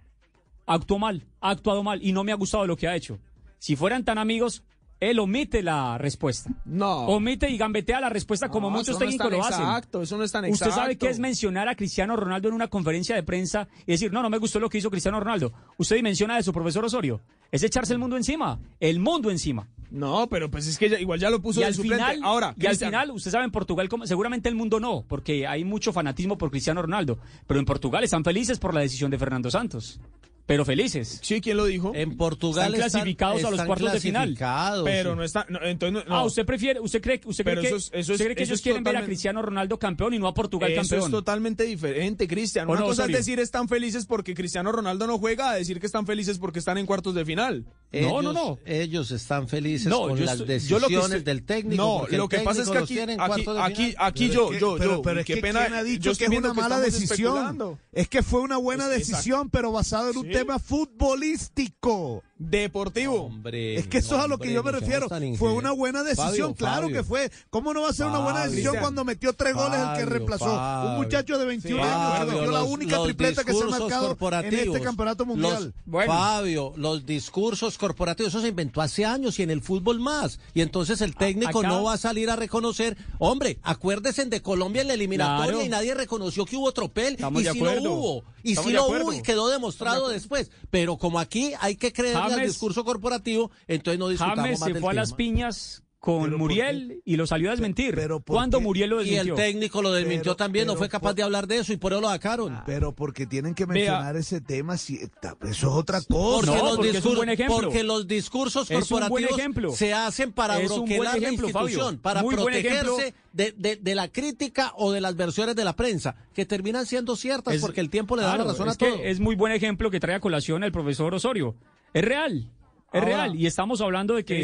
actuó 0.66 0.98
mal, 0.98 1.26
ha 1.40 1.50
actuado 1.50 1.82
mal 1.82 2.02
y 2.02 2.12
no 2.12 2.24
me 2.24 2.32
ha 2.32 2.36
gustado 2.36 2.66
lo 2.66 2.76
que 2.76 2.88
ha 2.88 2.96
hecho. 2.96 3.18
Si 3.58 3.76
fueran 3.76 4.04
tan 4.04 4.18
amigos, 4.18 4.62
él 5.00 5.18
omite 5.18 5.62
la 5.62 5.98
respuesta. 5.98 6.50
No. 6.64 7.06
Omite 7.06 7.50
y 7.50 7.58
gambetea 7.58 8.00
la 8.00 8.08
respuesta 8.08 8.48
como 8.48 8.70
muchos 8.70 8.98
técnicos 8.98 9.30
lo 9.30 9.44
hacen. 9.44 9.62
Exacto, 9.62 10.02
eso 10.02 10.16
no 10.16 10.24
es 10.24 10.32
tan 10.32 10.44
exacto. 10.44 10.70
Usted 10.70 10.80
sabe 10.80 10.96
qué 10.96 11.08
es 11.08 11.18
mencionar 11.18 11.68
a 11.68 11.74
Cristiano 11.74 12.16
Ronaldo 12.16 12.48
en 12.48 12.54
una 12.54 12.68
conferencia 12.68 13.14
de 13.14 13.22
prensa 13.22 13.68
y 13.86 13.92
decir, 13.92 14.12
no, 14.12 14.22
no 14.22 14.30
me 14.30 14.38
gustó 14.38 14.60
lo 14.60 14.70
que 14.70 14.78
hizo 14.78 14.90
Cristiano 14.90 15.20
Ronaldo. 15.20 15.52
Usted 15.76 16.00
menciona 16.02 16.36
de 16.36 16.42
su 16.42 16.52
profesor 16.52 16.84
Osorio. 16.84 17.20
Es 17.50 17.62
echarse 17.62 17.92
el 17.92 17.98
mundo 17.98 18.16
encima. 18.16 18.58
El 18.80 18.98
mundo 19.00 19.30
encima. 19.30 19.68
No, 19.90 20.26
pero 20.28 20.50
pues 20.50 20.66
es 20.66 20.76
que 20.76 20.88
ya, 20.88 20.98
igual 20.98 21.20
ya 21.20 21.30
lo 21.30 21.40
puso 21.40 21.60
y 21.60 21.62
al. 21.62 21.74
Final, 21.74 22.20
Ahora, 22.22 22.54
y 22.58 22.66
al 22.66 22.76
final, 22.76 23.10
usted 23.12 23.30
sabe 23.30 23.44
en 23.44 23.52
Portugal, 23.52 23.88
como, 23.88 24.06
seguramente 24.06 24.48
el 24.48 24.56
mundo 24.56 24.80
no, 24.80 25.04
porque 25.06 25.46
hay 25.46 25.64
mucho 25.64 25.92
fanatismo 25.92 26.36
por 26.36 26.50
Cristiano 26.50 26.82
Ronaldo. 26.82 27.18
Pero 27.46 27.60
en 27.60 27.66
Portugal 27.66 28.02
están 28.02 28.24
felices 28.24 28.58
por 28.58 28.74
la 28.74 28.80
decisión 28.80 29.10
de 29.10 29.18
Fernando 29.18 29.50
Santos 29.50 30.00
pero 30.46 30.64
felices. 30.64 31.20
Sí, 31.22 31.40
¿quién 31.40 31.56
lo 31.56 31.64
dijo? 31.64 31.92
En 31.94 32.16
Portugal 32.16 32.74
están 32.74 32.90
clasificados 32.90 33.44
a 33.44 33.50
los 33.50 33.62
cuartos 33.62 33.92
de 33.92 34.00
final. 34.00 34.36
Pero 34.84 35.16
no 35.16 35.24
está, 35.24 35.46
entonces 35.62 36.04
Ah, 36.08 36.24
usted 36.24 36.44
prefiere, 36.44 36.80
usted 36.80 37.00
cree, 37.00 37.20
usted 37.24 37.44
cree 37.44 37.68
que, 37.68 37.74
usted 37.74 38.16
cree 38.16 38.34
que 38.34 38.42
ellos 38.42 38.60
quieren 38.60 38.84
ver 38.84 38.96
a 38.96 39.04
Cristiano 39.04 39.40
Ronaldo 39.42 39.78
campeón 39.78 40.14
y 40.14 40.18
no 40.18 40.28
a 40.28 40.34
Portugal 40.34 40.72
campeón. 40.74 40.98
Eso 40.98 41.06
es 41.06 41.10
totalmente 41.10 41.64
diferente, 41.64 42.28
Cristian. 42.28 42.68
Una 42.68 42.80
no, 42.80 42.86
cosa 42.86 43.06
es 43.06 43.12
decir 43.12 43.40
están 43.40 43.68
felices 43.68 44.06
porque 44.06 44.34
Cristiano 44.34 44.70
Ronaldo 44.70 45.06
no 45.06 45.18
juega, 45.18 45.50
a 45.50 45.54
decir 45.54 45.80
que 45.80 45.86
están 45.86 46.06
felices 46.06 46.38
porque 46.38 46.58
están 46.58 46.78
en 46.78 46.86
cuartos 46.86 47.14
de 47.14 47.24
final. 47.24 47.64
No, 47.92 48.22
no, 48.22 48.32
no. 48.32 48.58
Ellos 48.66 49.10
están 49.10 49.48
felices 49.48 49.92
con 49.92 50.24
las 50.24 50.46
decisiones 50.46 50.90
yo 50.90 51.08
del 51.08 51.44
técnico. 51.44 52.06
No, 52.10 52.16
lo 52.16 52.28
que 52.28 52.40
pasa 52.40 52.62
es 52.62 52.70
que 52.70 52.78
aquí, 52.78 52.98
aquí, 52.98 53.44
aquí, 53.58 53.94
aquí 53.96 54.28
yo, 54.28 54.52
yo, 54.52 54.78
yo, 54.78 55.02
qué 55.24 55.38
pena, 55.38 55.64
ha 55.64 55.82
dicho 55.82 56.14
que 56.14 56.24
es 56.24 56.30
una 56.30 56.52
mala 56.52 56.80
decisión. 56.80 57.78
Es 57.92 58.08
que 58.08 58.22
fue 58.22 58.40
una 58.40 58.56
buena 58.56 58.88
decisión, 58.88 59.48
pero 59.50 59.72
basada 59.72 60.10
en 60.10 60.18
un 60.18 60.33
tema 60.34 60.58
futbolístico 60.58 62.20
deportivo. 62.38 63.24
Hombre, 63.24 63.76
es 63.76 63.86
que 63.86 63.98
eso 63.98 64.16
es 64.16 64.24
a 64.24 64.26
lo 64.26 64.38
que 64.38 64.52
yo 64.52 64.62
me 64.62 64.72
refiero. 64.72 65.08
Fue 65.38 65.52
una 65.52 65.72
buena 65.72 66.02
decisión, 66.02 66.54
claro 66.54 66.88
que 66.88 67.02
fue. 67.02 67.30
¿Cómo 67.50 67.72
no 67.72 67.82
va 67.82 67.90
a 67.90 67.92
ser 67.92 68.06
una 68.06 68.18
buena 68.18 68.46
decisión 68.46 68.76
cuando 68.80 69.04
metió 69.04 69.32
tres 69.32 69.54
goles 69.54 69.80
el 69.80 69.98
que 69.98 70.06
reemplazó? 70.06 70.44
un 70.44 70.96
muchacho 70.96 71.38
de 71.38 71.44
21 71.44 71.82
años 71.82 72.18
que 72.18 72.32
metió 72.32 72.50
la 72.50 72.62
única 72.64 73.02
tripleta 73.02 73.44
que 73.44 73.52
se 73.52 73.62
ha 73.62 73.66
marcado 73.66 74.16
en 74.42 74.54
este 74.54 74.80
campeonato 74.80 75.26
mundial. 75.26 75.74
Fabio, 76.06 76.72
los 76.76 77.06
discursos 77.06 77.78
corporativos, 77.78 78.32
eso 78.32 78.40
se 78.40 78.48
inventó 78.48 78.80
hace 78.80 79.04
años 79.04 79.38
y 79.38 79.42
en 79.42 79.50
el 79.50 79.60
fútbol 79.60 80.00
más. 80.00 80.40
Y 80.54 80.60
entonces 80.60 81.00
el 81.00 81.14
técnico 81.14 81.62
no 81.62 81.84
va 81.84 81.94
a 81.94 81.98
salir 81.98 82.30
a 82.30 82.36
reconocer. 82.36 82.96
Hombre, 83.18 83.58
acuérdense 83.62 84.24
de 84.24 84.42
Colombia 84.42 84.82
en 84.82 84.88
la 84.88 84.94
eliminatoria 84.94 85.64
y 85.64 85.68
nadie 85.68 85.94
reconoció 85.94 86.44
que 86.44 86.56
hubo 86.56 86.72
tropel. 86.72 87.14
Y 87.14 87.44
si 87.44 87.60
no 87.60 87.92
hubo, 87.92 88.24
y 88.42 88.56
si 88.56 88.72
no 88.72 88.86
hubo, 88.86 89.12
y 89.12 89.22
quedó 89.22 89.48
demostrado 89.48 90.08
después. 90.08 90.50
Pero 90.70 90.96
como 90.96 91.18
aquí 91.18 91.52
hay 91.60 91.76
que 91.76 91.92
creer 91.92 92.16
James, 92.30 92.48
discurso 92.48 92.84
corporativo, 92.84 93.50
entonces 93.66 93.98
no 93.98 94.08
discutamos 94.08 94.44
James 94.44 94.60
se 94.60 94.74
fue 94.80 94.92
a 94.92 94.94
las 94.94 95.12
piñas 95.12 95.84
con 96.04 96.36
Muriel 96.36 97.00
y 97.06 97.16
lo 97.16 97.26
salió 97.26 97.48
a 97.48 97.52
desmentir. 97.52 97.94
Pero 97.94 98.20
¿Cuándo 98.20 98.60
Muriel 98.60 98.90
lo 98.90 98.98
desmintió? 98.98 99.24
Y 99.24 99.28
el 99.30 99.34
técnico 99.34 99.80
lo 99.80 99.90
desmintió 99.90 100.32
pero, 100.32 100.36
también, 100.36 100.66
no 100.66 100.76
fue 100.76 100.90
capaz 100.90 101.14
de 101.14 101.22
hablar 101.22 101.46
de 101.46 101.56
eso 101.56 101.72
y 101.72 101.78
por 101.78 101.92
eso 101.92 102.02
lo 102.02 102.08
sacaron. 102.08 102.52
Ah. 102.52 102.62
Pero 102.66 102.94
porque 102.94 103.26
tienen 103.26 103.54
que 103.54 103.66
mencionar 103.66 104.14
ese 104.16 104.42
tema, 104.42 104.76
si, 104.76 104.96
eso 104.96 105.10
es 105.48 105.64
otra 105.64 106.02
cosa. 106.02 106.52
Porque, 106.52 106.62
los, 106.62 106.76
porque 106.76 106.92
discursos, 106.92 107.26
es 107.26 107.46
porque 107.48 107.82
los 107.84 108.06
discursos 108.06 108.68
corporativos 108.68 109.78
se 109.78 109.94
hacen 109.94 110.32
para 110.32 110.60
es 110.60 110.70
la 110.70 111.30
institución, 111.30 111.98
para 111.98 112.22
protegerse 112.22 113.14
de, 113.32 113.78
de, 113.80 113.94
la 113.94 114.08
crítica 114.08 114.74
o 114.76 114.92
de 114.92 115.00
las 115.00 115.16
versiones 115.16 115.56
de 115.56 115.64
la 115.64 115.74
prensa, 115.74 116.16
que 116.34 116.44
terminan 116.44 116.84
siendo 116.84 117.16
ciertas 117.16 117.56
porque 117.62 117.80
el 117.80 117.88
tiempo 117.88 118.14
le 118.14 118.22
da 118.24 118.36
la 118.36 118.44
razón 118.44 118.68
a 118.68 118.74
todo. 118.74 118.96
Es 118.96 119.20
muy 119.20 119.36
buen 119.36 119.54
ejemplo 119.54 119.90
que 119.90 120.00
trae 120.00 120.16
a 120.16 120.20
colación 120.20 120.64
el 120.64 120.72
profesor 120.72 121.14
Osorio. 121.14 121.56
Es 121.94 122.04
real, 122.04 122.50
es 122.92 123.04
real. 123.04 123.36
Y 123.36 123.46
estamos 123.46 123.80
hablando 123.80 124.14
de 124.14 124.24
que 124.24 124.42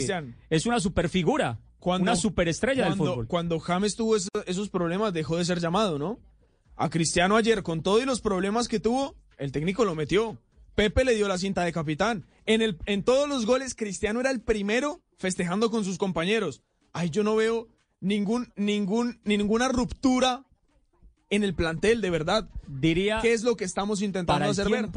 es 0.49 0.67
una 0.67 0.81
superfigura, 0.81 1.59
cuando, 1.81 2.05
una 2.05 2.17
superestrella 2.17 2.85
cuando, 2.85 3.05
del 3.05 3.11
fútbol. 3.13 3.27
Cuando 3.27 3.59
James 3.59 3.97
tuvo 3.97 4.17
esos, 4.17 4.69
problemas, 4.71 5.13
dejó 5.13 5.37
de 5.37 5.45
ser 5.45 5.59
llamado, 5.59 5.99
¿no? 5.99 6.21
A 6.77 6.89
Cristiano 6.89 7.37
ayer, 7.37 7.63
con 7.63 7.83
todos 7.83 8.07
los 8.07 8.21
problemas 8.21 8.69
que 8.69 8.79
tuvo, 8.79 9.17
el 9.37 9.51
técnico 9.51 9.85
lo 9.85 9.95
metió. 9.95 10.39
Pepe 10.77 11.05
le 11.05 11.15
dio 11.15 11.27
la 11.27 11.39
cinta 11.39 11.65
de 11.65 11.73
capitán. 11.73 12.25
En, 12.47 12.63
el, 12.63 12.79
en 12.87 13.03
todos 13.03 13.29
los 13.29 13.45
goles, 13.45 13.75
Cristiano 13.75 14.21
era 14.21 14.31
el 14.31 14.41
primero 14.41 15.03
festejando 15.19 15.71
con 15.71 15.85
sus 15.85 15.99
compañeros. 15.99 16.63
Ay, 16.93 17.11
yo 17.11 17.25
no 17.25 17.35
veo 17.35 17.69
ningún, 18.01 18.53
ningún, 18.55 19.21
ninguna 19.25 19.69
ruptura 19.69 20.47
en 21.31 21.43
el 21.45 21.55
plantel, 21.55 22.01
de 22.01 22.11
verdad. 22.11 22.49
Diría. 22.69 23.19
¿Qué 23.21 23.33
es 23.33 23.43
lo 23.43 23.57
que 23.57 23.65
estamos 23.65 24.03
intentando 24.03 24.39
para 24.39 24.51
hacer 24.51 24.69
ver? 24.69 24.89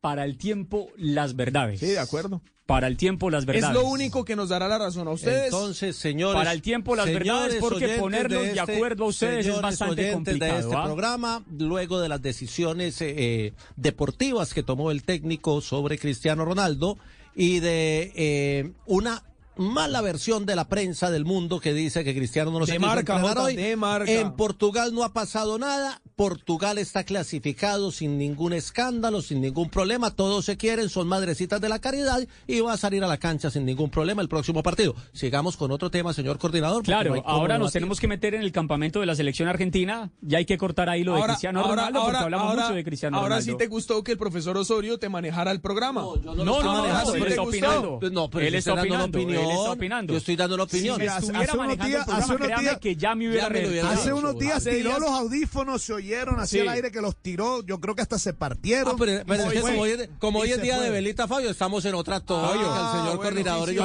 para 0.00 0.24
el 0.24 0.36
tiempo 0.36 0.88
las 0.96 1.36
verdades. 1.36 1.80
Sí, 1.80 1.86
de 1.86 1.98
acuerdo. 1.98 2.42
Para 2.66 2.86
el 2.86 2.96
tiempo 2.96 3.30
las 3.30 3.46
verdades. 3.46 3.76
Es 3.76 3.82
lo 3.82 3.88
único 3.88 4.24
que 4.24 4.36
nos 4.36 4.48
dará 4.50 4.68
la 4.68 4.78
razón 4.78 5.08
a 5.08 5.10
ustedes. 5.10 5.46
Entonces, 5.46 5.96
señores. 5.96 6.36
Para 6.36 6.52
el 6.52 6.62
tiempo 6.62 6.94
las 6.94 7.06
verdades, 7.06 7.56
porque 7.60 7.96
ponerlos 7.98 8.42
de, 8.42 8.48
este 8.48 8.60
acuerdo 8.60 9.04
a 9.04 9.08
ustedes 9.08 9.46
es 9.46 9.60
bastante 9.60 10.12
complicado. 10.12 10.52
De 10.52 10.60
este 10.60 10.76
¿ah? 10.76 10.84
programa, 10.84 11.44
luego 11.58 12.00
de 12.00 12.08
las 12.08 12.22
decisiones 12.22 13.00
eh, 13.02 13.14
eh, 13.16 13.52
deportivas 13.74 14.54
que 14.54 14.62
tomó 14.62 14.92
el 14.92 15.02
técnico 15.02 15.60
sobre 15.60 15.98
Cristiano 15.98 16.44
Ronaldo 16.44 16.96
y 17.34 17.58
de 17.58 18.12
eh, 18.14 18.72
una 18.86 19.24
mala 19.60 20.00
versión 20.00 20.46
de 20.46 20.56
la 20.56 20.68
prensa 20.68 21.10
del 21.10 21.24
mundo 21.24 21.60
que 21.60 21.74
dice 21.74 22.02
que 22.02 22.14
Cristiano 22.14 22.50
no 22.50 22.60
lo 22.60 22.66
se 22.66 22.78
marca, 22.78 23.20
Jota, 23.20 23.44
hoy. 23.44 23.56
De 23.56 23.76
marca. 23.76 24.10
En 24.10 24.32
Portugal 24.32 24.94
no 24.94 25.04
ha 25.04 25.12
pasado 25.12 25.58
nada. 25.58 26.00
Portugal 26.16 26.78
está 26.78 27.04
clasificado 27.04 27.90
sin 27.92 28.18
ningún 28.18 28.52
escándalo, 28.52 29.22
sin 29.22 29.40
ningún 29.40 29.70
problema. 29.70 30.10
Todos 30.10 30.46
se 30.46 30.56
quieren, 30.56 30.88
son 30.88 31.08
madrecitas 31.08 31.60
de 31.60 31.68
la 31.68 31.78
caridad 31.78 32.26
y 32.46 32.60
va 32.60 32.74
a 32.74 32.76
salir 32.76 33.04
a 33.04 33.06
la 33.06 33.18
cancha 33.18 33.50
sin 33.50 33.64
ningún 33.64 33.90
problema 33.90 34.22
el 34.22 34.28
próximo 34.28 34.62
partido. 34.62 34.94
Sigamos 35.12 35.56
con 35.56 35.70
otro 35.70 35.90
tema, 35.90 36.12
señor 36.12 36.38
coordinador. 36.38 36.82
Claro, 36.82 37.16
no 37.16 37.22
ahora 37.24 37.58
nos 37.58 37.72
tenemos 37.72 38.00
que 38.00 38.08
meter 38.08 38.34
en 38.34 38.42
el 38.42 38.52
campamento 38.52 39.00
de 39.00 39.06
la 39.06 39.14
selección 39.14 39.48
argentina. 39.48 40.10
Ya 40.20 40.38
hay 40.38 40.46
que 40.46 40.58
cortar 40.58 40.88
ahí 40.88 41.04
lo 41.04 41.12
ahora, 41.12 41.26
de 41.26 41.32
Cristiano 41.32 41.60
ahora, 41.60 41.74
Ronaldo 41.74 42.00
ahora, 42.00 42.12
porque 42.12 42.24
hablamos 42.24 42.56
mucho 42.56 42.74
de 42.74 42.84
Cristiano 42.84 43.16
Ronaldo. 43.16 43.34
Ahora 43.34 43.44
sí 43.44 43.56
te 43.56 43.66
gustó 43.66 44.02
que 44.02 44.12
el 44.12 44.18
profesor 44.18 44.56
Osorio 44.56 44.98
te 44.98 45.08
manejara 45.08 45.52
el 45.52 45.60
programa. 45.60 46.00
No, 46.00 46.16
yo 46.16 46.34
no, 46.34 46.44
no, 46.44 46.44
no, 46.44 46.62
no, 46.62 46.62
no, 46.62 46.82
no, 46.82 46.82
no, 46.82 48.10
no, 48.10 48.10
no, 48.10 48.10
no, 48.10 49.49
opinando. 49.58 50.12
Yo 50.12 50.18
estoy 50.18 50.36
dando 50.36 50.56
la 50.56 50.64
opinión. 50.64 51.00
Hace 51.00 51.32
manejando 51.32 51.74
días, 51.86 52.08
hace 52.08 52.36
créame 52.36 52.62
días, 52.62 52.78
que 52.78 52.96
ya 52.96 53.14
me 53.14 53.28
hubiera, 53.28 53.48
ya 53.48 53.90
Hace 53.90 54.12
unos 54.12 54.38
días 54.38 54.64
tiró 54.64 54.98
los 54.98 55.10
audífonos, 55.10 55.82
se 55.82 55.92
oyeron 55.92 56.40
así 56.40 56.58
el 56.58 56.68
aire 56.68 56.90
que 56.90 57.00
los 57.00 57.16
tiró. 57.16 57.62
Yo 57.64 57.80
creo 57.80 57.94
que 57.94 58.02
hasta 58.02 58.18
se 58.18 58.32
partieron. 58.32 58.94
Ah, 58.94 59.60
como 59.60 59.82
hoy, 59.82 60.08
como 60.18 60.44
es 60.44 60.60
día 60.60 60.78
de 60.80 60.90
Belita 60.90 61.26
Fabio, 61.26 61.50
estamos 61.50 61.84
en 61.84 61.94
otra 61.94 62.18
historia. 62.18 62.60
Ah, 62.62 62.92
el 62.92 63.00
señor 63.00 63.22
coordinador 63.22 63.68
sí, 63.68 63.74
y 63.74 63.76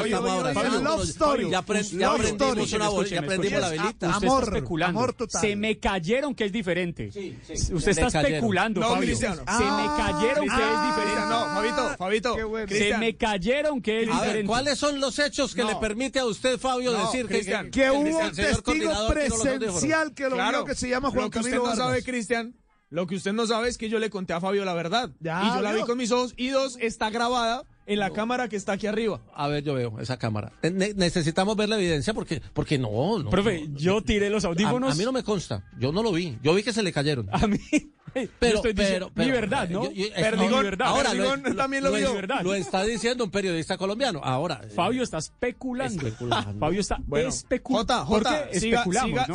Ya, 1.49 2.09
aprendimos 2.09 2.73
una 2.73 3.05
ya 3.05 3.19
aprendimos 3.19 3.61
la 3.61 3.69
velita. 3.69 4.15
Amor, 4.15 4.43
especulando. 4.43 5.15
Se 5.29 5.55
me 5.55 5.77
cayeron 5.77 6.35
que 6.35 6.45
es 6.45 6.51
diferente. 6.51 7.07
Usted 7.07 7.91
está 7.91 8.21
especulando, 8.21 8.81
Fabio. 8.81 9.17
Ah, 9.45 9.57
se 9.57 9.63
me 9.63 9.87
cayeron 9.97 10.47
que 10.47 10.63
es 10.63 10.83
diferente. 10.87 11.21
No, 11.29 11.45
Fabito, 11.55 11.97
Fabito. 11.97 12.35
Se 12.67 12.97
me 12.97 13.15
cayeron 13.15 13.81
que 13.81 14.01
es 14.01 14.07
diferente. 14.07 14.45
¿Cuáles 14.45 14.77
son 14.77 14.99
los 14.99 15.17
hechos 15.19 15.54
que 15.55 15.61
no. 15.63 15.69
le 15.69 15.75
permite 15.77 16.19
a 16.19 16.25
usted, 16.25 16.59
Fabio, 16.59 16.91
no, 16.91 17.05
decir, 17.05 17.25
Cristian. 17.27 17.71
Que, 17.71 17.81
que, 17.81 17.91
hubo 17.91 18.19
un 18.19 18.31
testigo 18.31 18.91
presencial 19.09 20.13
que 20.13 20.23
lo 20.25 20.35
claro, 20.35 20.59
vio 20.59 20.65
que 20.65 20.75
se 20.75 20.89
llama 20.89 21.09
Juan 21.09 21.25
lo 21.25 21.29
que 21.31 21.39
Camilo 21.39 21.63
usted 21.63 21.77
no 21.77 21.83
sabe, 21.83 22.03
Cristian, 22.03 22.55
lo 22.89 23.07
que 23.07 23.15
usted 23.15 23.33
no 23.33 23.47
sabe 23.47 23.69
es 23.69 23.77
que 23.77 23.89
yo 23.89 23.99
le 23.99 24.09
conté 24.09 24.33
a 24.33 24.41
Fabio 24.41 24.63
la 24.65 24.73
verdad. 24.73 25.09
Ya, 25.19 25.41
y 25.43 25.55
yo 25.55 25.61
la 25.61 25.73
vi 25.73 25.81
con 25.81 25.97
mis 25.97 26.11
ojos 26.11 26.33
y 26.37 26.49
dos, 26.49 26.77
está 26.79 27.09
grabada 27.09 27.63
en 27.85 27.99
la 27.99 28.09
cámara 28.11 28.47
que 28.47 28.55
está 28.55 28.73
aquí 28.73 28.87
arriba. 28.87 29.21
A 29.33 29.47
ver, 29.47 29.63
yo 29.63 29.73
veo 29.73 29.99
esa 29.99 30.17
cámara. 30.17 30.51
Necesitamos 30.61 31.55
ver 31.55 31.69
la 31.69 31.77
evidencia 31.77 32.13
porque, 32.13 32.41
porque 32.53 32.77
no, 32.77 33.19
no 33.19 33.29
Profe, 33.29 33.67
yo 33.73 34.01
tiré 34.01 34.29
los 34.29 34.45
audífonos. 34.45 34.89
A, 34.89 34.93
a, 34.93 34.95
mí 34.95 35.03
no 35.03 35.11
me 35.11 35.23
consta. 35.23 35.63
Yo 35.79 35.91
no 35.91 36.03
lo 36.03 36.11
vi. 36.11 36.37
Yo 36.41 36.53
vi 36.53 36.63
que 36.63 36.73
se 36.73 36.83
le 36.83 36.91
cayeron. 36.91 37.27
A 37.31 37.47
mí. 37.47 37.59
Pero, 38.39 38.61
pero, 38.61 38.73
pero, 38.73 39.11
mi 39.13 39.29
verdad, 39.29 39.67
¿no? 39.69 39.81
Perdigón, 39.81 40.59
mi 40.59 40.63
verdad. 40.63 40.87
Ahora, 40.87 41.09
Perdigón 41.09 41.43
lo, 41.43 41.55
también 41.55 41.83
lo, 41.83 41.89
lo 41.89 41.97
vio. 41.97 42.17
Es. 42.17 42.43
Lo 42.43 42.55
está 42.55 42.83
diciendo 42.85 43.25
un 43.25 43.29
periodista 43.29 43.77
colombiano. 43.77 44.21
Ahora. 44.23 44.61
Eh, 44.63 44.69
Fabio 44.69 45.03
está 45.03 45.17
especulando. 45.17 46.09
Fabio 46.57 46.79
está 46.79 46.97
bueno, 47.05 47.27
especulando. 47.27 48.05
Jota, 48.05 48.05
Jota, 48.05 48.53
siga, 48.53 48.85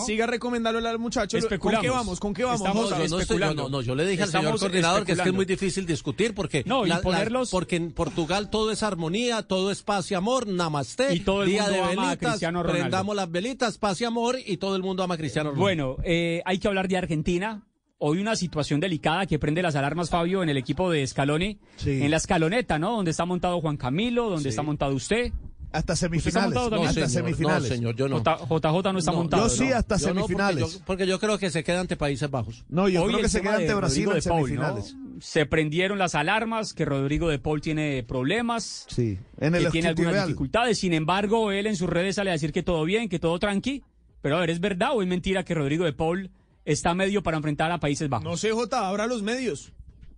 siga, 0.00 0.26
recomendándole 0.26 0.88
al 0.88 0.98
muchacho. 0.98 1.36
Especulamos. 1.36 1.80
¿Con 1.80 1.82
qué 1.82 1.90
vamos? 1.90 2.20
¿Con 2.20 2.34
qué 2.34 2.44
vamos? 2.44 2.60
Estamos 2.60 2.84
Jota, 2.84 3.04
especulando. 3.04 3.62
Estoy, 3.62 3.70
no, 3.70 3.78
no, 3.78 3.82
yo 3.82 3.94
le 3.94 4.06
dije 4.06 4.22
al 4.22 4.30
señor 4.30 4.58
coordinador 4.58 5.04
que 5.04 5.12
es 5.12 5.20
que 5.20 5.28
es 5.28 5.34
muy 5.34 5.44
difícil 5.44 5.84
discutir 5.84 6.34
porque. 6.34 6.64
No, 6.64 6.86
y 6.86 6.92
ponerlos. 7.02 7.50
Porque 7.50 7.76
en 7.76 7.92
Portugal 7.92 8.39
todo 8.48 8.70
es 8.70 8.82
armonía, 8.82 9.42
todo 9.42 9.70
es 9.70 9.82
paz 9.82 10.10
y 10.10 10.14
amor, 10.14 10.46
namaste. 10.46 11.14
Y 11.14 11.20
todo 11.20 11.42
el 11.42 11.50
día 11.50 11.64
mundo 11.64 11.76
de 11.76 11.80
ama 11.80 11.88
velitas, 11.88 12.12
a 12.12 12.16
Cristiano 12.16 12.62
Ronaldo. 12.62 12.80
Prendamos 12.80 13.16
las 13.16 13.30
velitas, 13.30 13.78
paz 13.78 14.00
y 14.00 14.04
amor 14.04 14.38
y 14.44 14.56
todo 14.56 14.76
el 14.76 14.82
mundo 14.82 15.02
ama 15.02 15.14
a 15.16 15.18
Cristiano 15.18 15.50
Ronaldo. 15.50 15.62
Bueno, 15.62 15.96
eh, 16.04 16.40
hay 16.44 16.58
que 16.58 16.68
hablar 16.68 16.88
de 16.88 16.96
Argentina. 16.96 17.66
Hoy 17.98 18.18
una 18.18 18.34
situación 18.34 18.80
delicada 18.80 19.26
que 19.26 19.38
prende 19.38 19.60
las 19.60 19.76
alarmas, 19.76 20.08
Fabio, 20.08 20.42
en 20.42 20.48
el 20.48 20.56
equipo 20.56 20.90
de 20.90 21.06
Scaloni. 21.06 21.58
Sí. 21.76 22.02
En 22.02 22.10
la 22.10 22.16
escaloneta, 22.16 22.78
¿no? 22.78 22.96
Donde 22.96 23.10
está 23.10 23.26
montado 23.26 23.60
Juan 23.60 23.76
Camilo, 23.76 24.30
donde 24.30 24.44
sí. 24.44 24.48
está 24.48 24.62
montado 24.62 24.94
usted. 24.94 25.32
Hasta 25.72 25.92
¿Usted 25.92 26.06
está 26.06 26.30
semifinales. 26.50 26.88
hasta 26.88 27.08
semifinales. 27.08 27.70
No, 27.70 27.74
señor, 27.76 27.94
yo 27.96 28.08
no. 28.08 28.16
J- 28.18 28.38
JJ 28.48 28.92
no 28.92 28.98
está 28.98 29.12
montado. 29.12 29.44
Yo 29.44 29.48
sí, 29.48 29.68
¿no? 29.68 29.76
hasta 29.76 29.96
Yo 29.98 30.08
no, 30.08 30.14
porque 30.14 30.26
semifinales. 30.34 30.72
yo- 30.74 30.80
porque 30.84 31.06
yo 31.06 31.20
creo 31.20 31.38
que 31.38 31.50
se 31.50 31.62
queda 31.62 31.80
ante 31.80 31.96
Países 31.96 32.28
Bajos. 32.30 32.64
No, 32.68 32.88
yo 32.88 33.02
Hoy 33.02 33.10
creo 33.12 33.22
que 33.22 33.28
se 33.28 33.40
queda 33.40 33.56
de 33.58 33.62
ante 33.64 33.74
Brasil 33.74 34.04
Rodrigo 34.06 34.12
en 34.12 34.20
de 34.24 34.28
Paul, 34.28 34.54
¿no? 34.54 34.66
semifinales. 34.76 34.96
se 35.20 35.46
prendieron 35.46 35.98
las 35.98 36.14
alarmas, 36.14 36.72
que 36.74 36.84
Rodrigo 36.84 37.28
de 37.28 37.38
Paul 37.38 37.60
tiene 37.60 38.02
problemas, 38.02 38.86
Sí, 38.88 39.18
en 39.38 39.54
el 39.54 39.64
que 39.66 39.70
tiene 39.70 39.88
algunas 39.88 40.26
dificultades. 40.26 40.78
Sin 40.78 40.92
embargo, 40.92 41.52
él 41.52 41.66
en 41.66 41.76
sus 41.76 41.88
redes 41.88 42.16
sale 42.16 42.30
a 42.30 42.32
decir 42.32 42.52
que 42.52 42.62
todo 42.62 42.84
bien, 42.84 43.08
que 43.08 43.18
todo 43.18 43.38
tranqui. 43.38 43.82
Pero 44.22 44.36
a 44.36 44.40
ver, 44.40 44.50
¿es 44.50 44.60
verdad 44.60 44.90
o 44.94 45.02
es 45.02 45.08
mentira 45.08 45.44
que 45.44 45.54
Rodrigo 45.54 45.84
de 45.84 45.92
Paul 45.92 46.30
está 46.64 46.94
medio 46.94 47.22
para 47.22 47.36
enfrentar 47.36 47.70
a 47.70 47.78
Países 47.78 48.08
Bajos? 48.08 48.24
No 48.24 48.36
sé, 48.36 48.50
Jota, 48.50 48.88
abra 48.88 49.06
los 49.06 49.22
medios. 49.22 49.72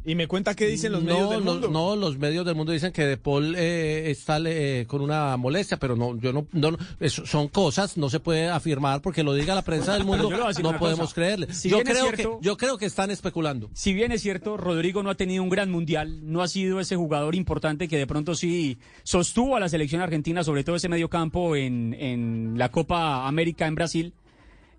Y 0.05 0.15
me 0.17 0.27
cuenta 0.27 0.55
qué 0.55 0.67
dicen 0.67 0.91
los 0.93 1.03
no, 1.05 1.13
medios 1.15 1.31
del 1.31 1.45
no, 1.45 1.53
mundo. 1.53 1.69
no, 1.71 1.95
los 1.97 2.19
medios 2.19 2.45
del 2.45 2.55
mundo 2.57 2.73
dicen 2.73 2.93
que 2.93 3.05
De 3.07 3.17
Paul 3.17 3.55
eh, 3.57 4.11
está 4.11 4.39
eh, 4.45 4.85
con 4.89 5.01
una 5.01 5.37
molestia, 5.37 5.77
pero 5.77 5.95
no, 5.95 6.19
yo 6.19 6.33
no, 6.33 6.47
no, 6.53 6.77
son 7.09 7.47
cosas, 7.49 7.97
no 7.97 8.11
se 8.11 8.19
puede 8.19 8.49
afirmar 8.49 9.01
porque 9.01 9.23
lo 9.23 9.33
diga 9.35 9.55
la 9.55 9.63
prensa 9.63 9.95
del 9.95 10.05
mundo, 10.07 10.29
no 10.31 10.79
podemos 10.79 11.01
cosa. 11.11 11.15
creerle. 11.15 11.53
Si 11.55 11.69
yo 11.69 11.83
creo 11.85 12.07
cierto- 12.07 12.39
que, 12.41 12.45
yo 12.45 12.57
creo 12.57 12.79
que 12.79 12.87
están 12.87 13.11
especulando. 13.13 13.71
Si 13.75 13.93
bien 13.95 14.11
es 14.13 14.23
cierto, 14.23 14.57
Rodrigo 14.57 15.03
no 15.03 15.11
ha 15.11 15.15
tenido 15.15 15.43
un 15.43 15.49
gran 15.51 15.71
mundial, 15.71 16.21
no 16.25 16.43
ha 16.43 16.49
sido 16.49 16.81
ese 16.81 16.97
jugador 16.97 17.35
importante 17.35 17.87
que 17.87 17.97
de 17.97 18.07
pronto 18.07 18.35
sí 18.35 18.79
sostuvo 19.05 19.57
a 19.57 19.61
la 19.61 19.69
selección 19.69 20.03
argentina, 20.03 20.43
sobre 20.43 20.65
todo 20.65 20.77
ese 20.77 20.89
medio 20.89 21.09
campo 21.09 21.55
en, 21.55 21.95
en 21.95 22.55
la 22.59 22.71
Copa 22.71 23.27
América 23.29 23.67
en 23.67 23.75
Brasil. 23.77 24.15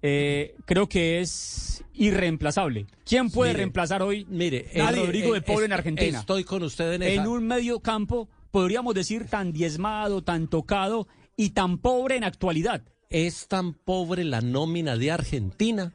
Eh, 0.04 0.56
creo 0.66 0.88
que 0.88 1.22
es 1.22 1.84
irreemplazable. 1.93 2.86
¿Quién 3.06 3.32
puede 3.32 3.51
Mire, 3.51 3.58
reemplazar 3.60 4.04
hoy 4.04 4.26
mire, 4.30 4.70
a 4.82 4.91
Rodrigo 4.91 5.34
de 5.34 5.41
Paul 5.41 5.64
en 5.64 5.72
est- 5.72 5.80
Argentina? 5.80 6.20
Estoy 6.20 6.43
con 6.43 6.62
usted 6.64 6.93
en 6.93 7.04
esa. 7.04 7.22
en 7.24 7.28
un 7.28 7.47
medio 7.47 7.80
campo, 7.80 8.30
podríamos 8.51 8.93
decir, 8.93 9.26
tan 9.26 9.51
diezmado, 9.54 10.22
tan 10.24 10.47
tocado 10.47 11.08
y 11.38 11.51
tan 11.51 11.78
pobre 11.80 12.18
en 12.18 12.24
actualidad. 12.26 12.84
Es 13.10 13.47
tan 13.47 13.74
pobre 13.74 14.24
la 14.24 14.41
nómina 14.41 14.97
de 14.97 15.12
Argentina 15.12 15.93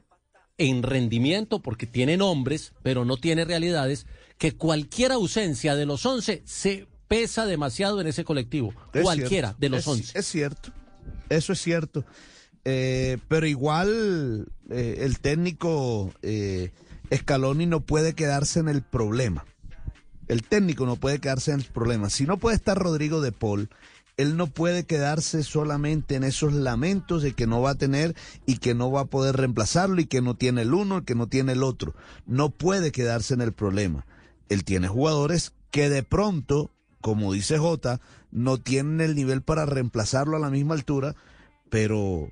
en 0.57 0.83
rendimiento 0.83 1.61
porque 1.61 1.85
tiene 1.85 2.17
nombres, 2.17 2.73
pero 2.83 3.05
no 3.05 3.15
tiene 3.17 3.45
realidades, 3.45 4.07
que 4.37 4.53
cualquier 4.55 5.11
ausencia 5.11 5.75
de 5.75 5.85
los 5.85 6.05
11 6.05 6.41
se 6.45 6.87
pesa 7.07 7.45
demasiado 7.45 8.01
en 8.01 8.07
ese 8.07 8.23
colectivo. 8.23 8.73
Es 8.93 9.03
Cualquiera 9.03 9.49
cierto, 9.49 9.57
de 9.59 9.69
los 9.69 9.79
es- 9.81 9.87
11. 9.87 10.19
Es 10.19 10.25
cierto, 10.25 10.71
eso 11.29 11.53
es 11.53 11.61
cierto. 11.61 12.05
Eh, 12.65 13.17
pero 13.27 13.47
igual 13.47 14.47
eh, 14.69 14.97
el 14.99 15.19
técnico 15.19 16.13
eh, 16.21 16.71
Scaloni 17.13 17.65
no 17.65 17.81
puede 17.81 18.13
quedarse 18.13 18.59
en 18.59 18.67
el 18.67 18.81
problema. 18.81 19.45
El 20.27 20.43
técnico 20.43 20.85
no 20.85 20.95
puede 20.95 21.19
quedarse 21.19 21.51
en 21.51 21.59
el 21.59 21.65
problema. 21.65 22.09
Si 22.09 22.25
no 22.25 22.37
puede 22.37 22.55
estar 22.55 22.77
Rodrigo 22.77 23.21
de 23.21 23.31
Paul, 23.31 23.69
él 24.17 24.35
no 24.35 24.47
puede 24.47 24.83
quedarse 24.83 25.43
solamente 25.43 26.15
en 26.15 26.25
esos 26.25 26.53
lamentos 26.53 27.23
de 27.23 27.33
que 27.33 27.47
no 27.47 27.61
va 27.61 27.71
a 27.71 27.75
tener 27.75 28.15
y 28.45 28.57
que 28.57 28.75
no 28.75 28.91
va 28.91 29.01
a 29.01 29.05
poder 29.05 29.37
reemplazarlo 29.37 30.01
y 30.01 30.05
que 30.07 30.21
no 30.21 30.35
tiene 30.35 30.63
el 30.63 30.73
uno, 30.73 30.97
y 30.97 31.03
que 31.03 31.15
no 31.15 31.27
tiene 31.27 31.53
el 31.53 31.63
otro. 31.63 31.95
No 32.25 32.49
puede 32.49 32.91
quedarse 32.91 33.33
en 33.33 33.41
el 33.41 33.53
problema. 33.53 34.05
Él 34.49 34.65
tiene 34.65 34.89
jugadores 34.89 35.53
que 35.71 35.89
de 35.89 36.03
pronto, 36.03 36.69
como 36.99 37.31
dice 37.31 37.57
Jota, 37.57 38.01
no 38.29 38.57
tienen 38.57 38.99
el 38.99 39.15
nivel 39.15 39.41
para 39.41 39.65
reemplazarlo 39.65 40.35
a 40.35 40.41
la 40.41 40.49
misma 40.49 40.75
altura, 40.75 41.15
pero 41.69 42.29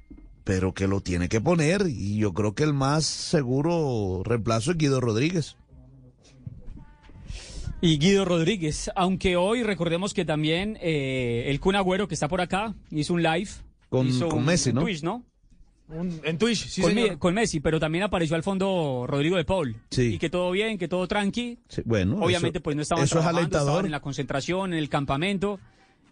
pero 0.47 0.73
que 0.73 0.87
lo 0.87 1.01
tiene 1.01 1.27
que 1.29 1.41
poner 1.41 1.83
y 1.87 2.17
yo 2.17 2.33
creo 2.33 2.55
que 2.55 2.63
el 2.63 2.73
más 2.73 3.05
seguro 3.05 4.21
reemplazo 4.23 4.71
es 4.71 4.77
Guido 4.77 5.01
Rodríguez. 5.01 5.57
Y 7.79 7.99
Guido 7.99 8.25
Rodríguez, 8.25 8.89
aunque 8.95 9.35
hoy 9.35 9.61
recordemos 9.61 10.13
que 10.15 10.25
también 10.25 10.77
eh, 10.81 11.43
el 11.47 11.59
Kun 11.59 11.75
Agüero 11.75 12.07
que 12.07 12.15
está 12.15 12.27
por 12.27 12.41
acá 12.41 12.73
hizo 12.89 13.13
un 13.13 13.21
live. 13.21 13.49
Con- 13.89 14.07
hizo 14.07 14.29
con 14.29 14.39
un- 14.39 14.45
Messi, 14.45 14.69
un 14.69 14.75
¿no? 14.75 14.81
Twitch, 14.81 15.03
¿no? 15.03 15.23
Un- 15.89 16.19
en 16.23 16.37
Twitch, 16.37 16.67
sí, 16.67 16.81
con, 16.81 16.91
señor. 16.91 17.11
Mi- 17.11 17.17
con 17.17 17.33
Messi, 17.35 17.59
pero 17.59 17.79
también 17.79 18.03
apareció 18.03 18.35
al 18.35 18.43
fondo 18.43 19.05
Rodrigo 19.07 19.37
de 19.37 19.45
Paul. 19.45 19.75
Sí. 19.91 20.15
Y 20.15 20.17
que 20.17 20.29
todo 20.29 20.49
bien, 20.51 20.77
que 20.77 20.87
todo 20.87 21.07
tranqui. 21.07 21.59
Sí, 21.69 21.81
bueno, 21.85 22.17
Obviamente 22.19 22.57
eso- 22.57 22.63
pues 22.63 22.75
no 22.75 22.81
estaban 22.81 23.03
eso 23.03 23.07
es 23.07 23.11
trabajando, 23.11 23.39
alentador. 23.39 23.67
estaban 23.69 23.85
en 23.85 23.91
la 23.91 23.99
concentración, 24.01 24.73
en 24.73 24.79
el 24.79 24.89
campamento. 24.89 25.59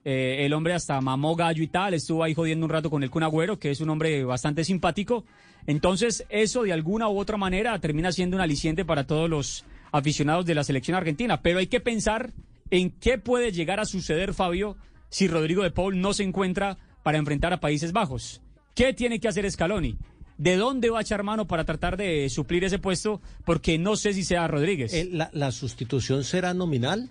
Eh, 0.07 0.45
el 0.45 0.53
hombre 0.53 0.73
hasta 0.73 1.01
mamó 1.01 1.35
gallo 1.35 1.63
y 1.63 1.67
tal, 1.67 1.95
estuvo 1.95 2.23
ahí 2.23 2.35
jodiendo 2.35 2.63
un 2.63 2.69
rato 2.69 2.91
con 2.91 3.01
el 3.01 3.09
Kun 3.09 3.23
Agüero, 3.23 3.57
que 3.57 3.71
es 3.71 3.81
un 3.81 3.89
hombre 3.89 4.23
bastante 4.23 4.63
simpático. 4.63 5.25
Entonces, 5.65 6.25
eso 6.29 6.61
de 6.61 6.73
alguna 6.73 7.09
u 7.09 7.17
otra 7.17 7.37
manera 7.37 7.79
termina 7.79 8.11
siendo 8.11 8.37
un 8.37 8.41
aliciente 8.41 8.85
para 8.85 9.07
todos 9.07 9.27
los 9.27 9.65
aficionados 9.91 10.45
de 10.45 10.53
la 10.53 10.63
selección 10.63 10.95
argentina. 10.95 11.41
Pero 11.41 11.57
hay 11.57 11.65
que 11.65 11.79
pensar 11.79 12.33
en 12.69 12.91
qué 12.91 13.17
puede 13.17 13.51
llegar 13.51 13.79
a 13.79 13.85
suceder, 13.85 14.35
Fabio, 14.35 14.77
si 15.09 15.27
Rodrigo 15.27 15.63
de 15.63 15.71
Paul 15.71 15.99
no 15.99 16.13
se 16.13 16.21
encuentra 16.21 16.77
para 17.01 17.17
enfrentar 17.17 17.51
a 17.51 17.59
Países 17.59 17.91
Bajos. 17.91 18.41
¿Qué 18.75 18.93
tiene 18.93 19.19
que 19.19 19.27
hacer 19.27 19.49
Scaloni? 19.49 19.97
¿De 20.37 20.55
dónde 20.55 20.91
va 20.91 20.99
a 20.99 21.01
echar 21.01 21.23
mano 21.23 21.47
para 21.47 21.63
tratar 21.63 21.97
de 21.97 22.29
suplir 22.29 22.63
ese 22.63 22.77
puesto? 22.77 23.21
Porque 23.43 23.79
no 23.79 23.95
sé 23.95 24.13
si 24.13 24.23
sea 24.23 24.47
Rodríguez. 24.47 24.93
Eh, 24.93 25.09
la, 25.11 25.31
la 25.33 25.51
sustitución 25.51 26.23
será 26.23 26.53
nominal? 26.53 27.09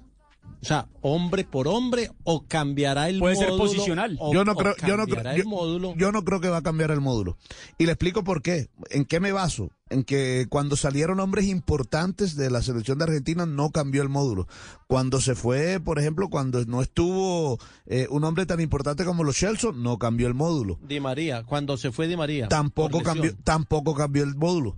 O 0.62 0.66
sea, 0.66 0.88
hombre 1.02 1.44
por 1.44 1.68
hombre 1.68 2.10
o 2.22 2.46
cambiará 2.46 3.10
el 3.10 3.18
Puede 3.18 3.36
ser 3.36 3.48
módulo. 3.50 3.64
posicional. 3.66 4.16
o- 4.18 4.32
yo 4.32 4.46
no 4.46 4.52
o 4.52 4.56
creo, 4.56 4.74
yo 4.86 4.96
no 4.96 5.04
creo, 5.06 5.30
el 5.32 5.44
módulo. 5.44 5.90
yo, 5.92 5.96
yo 5.98 6.12
no 6.12 6.24
creo 6.24 6.40
que 6.40 6.48
va 6.48 6.56
a 6.56 6.62
cambiar 6.62 6.90
el 6.90 7.02
módulo. 7.02 7.36
Y 7.76 7.84
le 7.84 7.92
explico 7.92 8.24
por 8.24 8.40
qué. 8.40 8.70
¿En 8.88 9.04
qué 9.04 9.20
me 9.20 9.30
baso? 9.32 9.68
En 9.90 10.04
que 10.04 10.46
cuando 10.48 10.76
salieron 10.76 11.20
hombres 11.20 11.44
importantes 11.48 12.34
de 12.34 12.48
la 12.50 12.62
selección 12.62 12.96
de 12.96 13.04
Argentina 13.04 13.44
no 13.44 13.72
cambió 13.72 14.00
el 14.00 14.08
módulo. 14.08 14.48
Cuando 14.86 15.20
se 15.20 15.34
fue, 15.34 15.80
por 15.80 15.98
ejemplo, 15.98 16.30
cuando 16.30 16.64
no 16.64 16.80
estuvo 16.80 17.58
eh, 17.84 18.06
un 18.08 18.24
hombre 18.24 18.46
tan 18.46 18.60
importante 18.60 19.04
como 19.04 19.22
los 19.22 19.36
Chelsea, 19.36 19.70
no 19.74 19.98
cambió 19.98 20.28
el 20.28 20.34
módulo. 20.34 20.78
Di 20.80 20.98
María, 20.98 21.42
cuando 21.42 21.76
se 21.76 21.92
fue 21.92 22.08
Di 22.08 22.16
María. 22.16 22.48
Tampoco 22.48 23.02
cambió, 23.02 23.36
tampoco 23.44 23.94
cambió 23.94 24.22
el 24.24 24.34
módulo. 24.34 24.76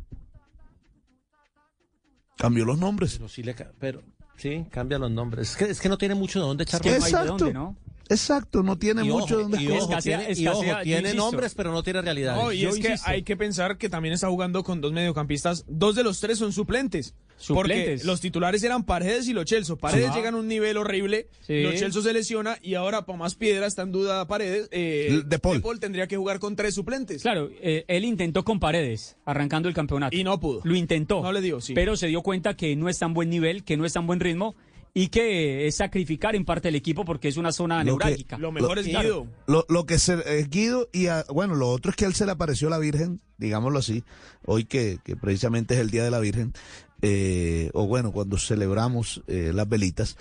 Cambió 2.36 2.64
los 2.64 2.78
nombres. 2.78 3.14
Pero 3.14 3.28
sí, 3.28 3.42
le, 3.44 3.54
pero, 3.78 4.02
sí, 4.36 4.66
cambia 4.70 4.98
los 4.98 5.10
nombres. 5.10 5.50
Es 5.50 5.56
que, 5.56 5.64
es 5.64 5.80
que 5.80 5.88
no 5.88 5.98
tiene 5.98 6.14
mucho 6.14 6.40
de 6.40 6.46
dónde 6.46 6.64
echar 6.64 6.80
que 6.80 6.98
no 6.98 7.04
hay 7.04 7.12
de 7.12 7.24
dónde, 7.24 7.52
¿no? 7.52 7.76
Exacto, 8.08 8.62
no 8.62 8.78
tiene 8.78 9.02
Y 9.04 9.08
mucho 9.08 9.34
ojo, 9.34 9.42
donde 9.42 9.62
y 9.62 9.68
ojo, 9.68 9.90
Escasea- 9.90 10.26
tiene, 10.26 10.40
y 10.40 10.46
ojo, 10.46 10.62
tiene 10.82 11.14
nombres, 11.14 11.54
pero 11.54 11.72
no 11.72 11.82
tiene 11.82 12.02
realidades. 12.02 12.42
No, 12.42 12.52
y 12.52 12.60
Yo 12.60 12.68
es 12.70 12.76
que 12.76 12.88
insisto. 12.92 13.10
hay 13.10 13.22
que 13.22 13.36
pensar 13.36 13.78
que 13.78 13.88
también 13.88 14.14
está 14.14 14.28
jugando 14.28 14.62
con 14.62 14.80
dos 14.80 14.92
mediocampistas. 14.92 15.64
Dos 15.68 15.94
de 15.96 16.04
los 16.04 16.20
tres 16.20 16.38
son 16.38 16.52
suplentes. 16.52 17.14
Suplentes. 17.38 18.00
Porque 18.00 18.06
los 18.06 18.20
titulares 18.22 18.62
eran 18.62 18.84
Paredes 18.84 19.28
y 19.28 19.34
Lo 19.34 19.44
Celso. 19.44 19.76
Paredes 19.76 20.06
Ajá. 20.08 20.16
llega 20.16 20.30
a 20.30 20.34
un 20.36 20.48
nivel 20.48 20.78
horrible. 20.78 21.28
Sí. 21.46 21.62
Lo 21.62 21.72
Celso 21.72 22.00
se 22.00 22.14
lesiona 22.14 22.56
y 22.62 22.74
ahora, 22.74 23.04
para 23.04 23.18
más 23.18 23.34
piedra, 23.34 23.66
está 23.66 23.82
en 23.82 23.92
duda 23.92 24.26
Paredes. 24.26 24.68
Eh, 24.70 25.22
De 25.26 25.38
Paul. 25.38 25.60
tendría 25.78 26.06
que 26.06 26.16
jugar 26.16 26.38
con 26.38 26.56
tres 26.56 26.74
suplentes. 26.74 27.20
Claro, 27.22 27.50
eh, 27.60 27.84
él 27.88 28.04
intentó 28.06 28.42
con 28.44 28.58
Paredes, 28.58 29.16
arrancando 29.26 29.68
el 29.68 29.74
campeonato. 29.74 30.16
Y 30.16 30.24
no 30.24 30.40
pudo. 30.40 30.60
Lo 30.64 30.74
intentó. 30.76 31.22
No 31.22 31.30
le 31.32 31.42
dio, 31.42 31.60
sí. 31.60 31.74
Pero 31.74 31.96
se 31.96 32.06
dio 32.06 32.22
cuenta 32.22 32.56
que 32.56 32.74
no 32.74 32.88
es 32.88 32.98
tan 32.98 33.12
buen 33.12 33.28
nivel, 33.28 33.64
que 33.64 33.76
no 33.76 33.84
es 33.84 33.92
tan 33.92 34.06
buen 34.06 34.20
ritmo 34.20 34.54
y 34.98 35.08
que 35.08 35.66
es 35.66 35.76
sacrificar 35.76 36.34
en 36.34 36.46
parte 36.46 36.68
el 36.68 36.74
equipo 36.74 37.04
porque 37.04 37.28
es 37.28 37.36
una 37.36 37.52
zona 37.52 37.84
Lo 37.84 37.98
que- 37.98 38.04
neurálgica. 38.04 38.38
Lo 38.38 38.50
mejor 38.50 38.78
es 38.78 38.86
Guido. 38.86 39.26
Lo, 39.46 39.66
lo 39.68 39.84
que 39.84 39.98
se 39.98 40.38
es 40.38 40.48
Guido 40.48 40.88
y 40.90 41.08
a- 41.08 41.26
bueno, 41.28 41.54
lo 41.54 41.68
otro 41.68 41.90
es 41.90 41.96
que 41.96 42.06
a 42.06 42.08
él 42.08 42.14
se 42.14 42.24
le 42.24 42.32
apareció 42.32 42.70
la 42.70 42.78
Virgen, 42.78 43.20
digámoslo 43.36 43.78
así, 43.78 44.04
hoy 44.46 44.64
que, 44.64 44.98
que 45.04 45.14
precisamente 45.14 45.74
es 45.74 45.80
el 45.80 45.90
Día 45.90 46.02
de 46.02 46.10
la 46.10 46.18
Virgen, 46.18 46.54
eh, 47.02 47.70
o 47.74 47.86
bueno, 47.86 48.10
cuando 48.10 48.38
celebramos 48.38 49.22
eh, 49.26 49.50
las 49.54 49.68
velitas, 49.68 50.16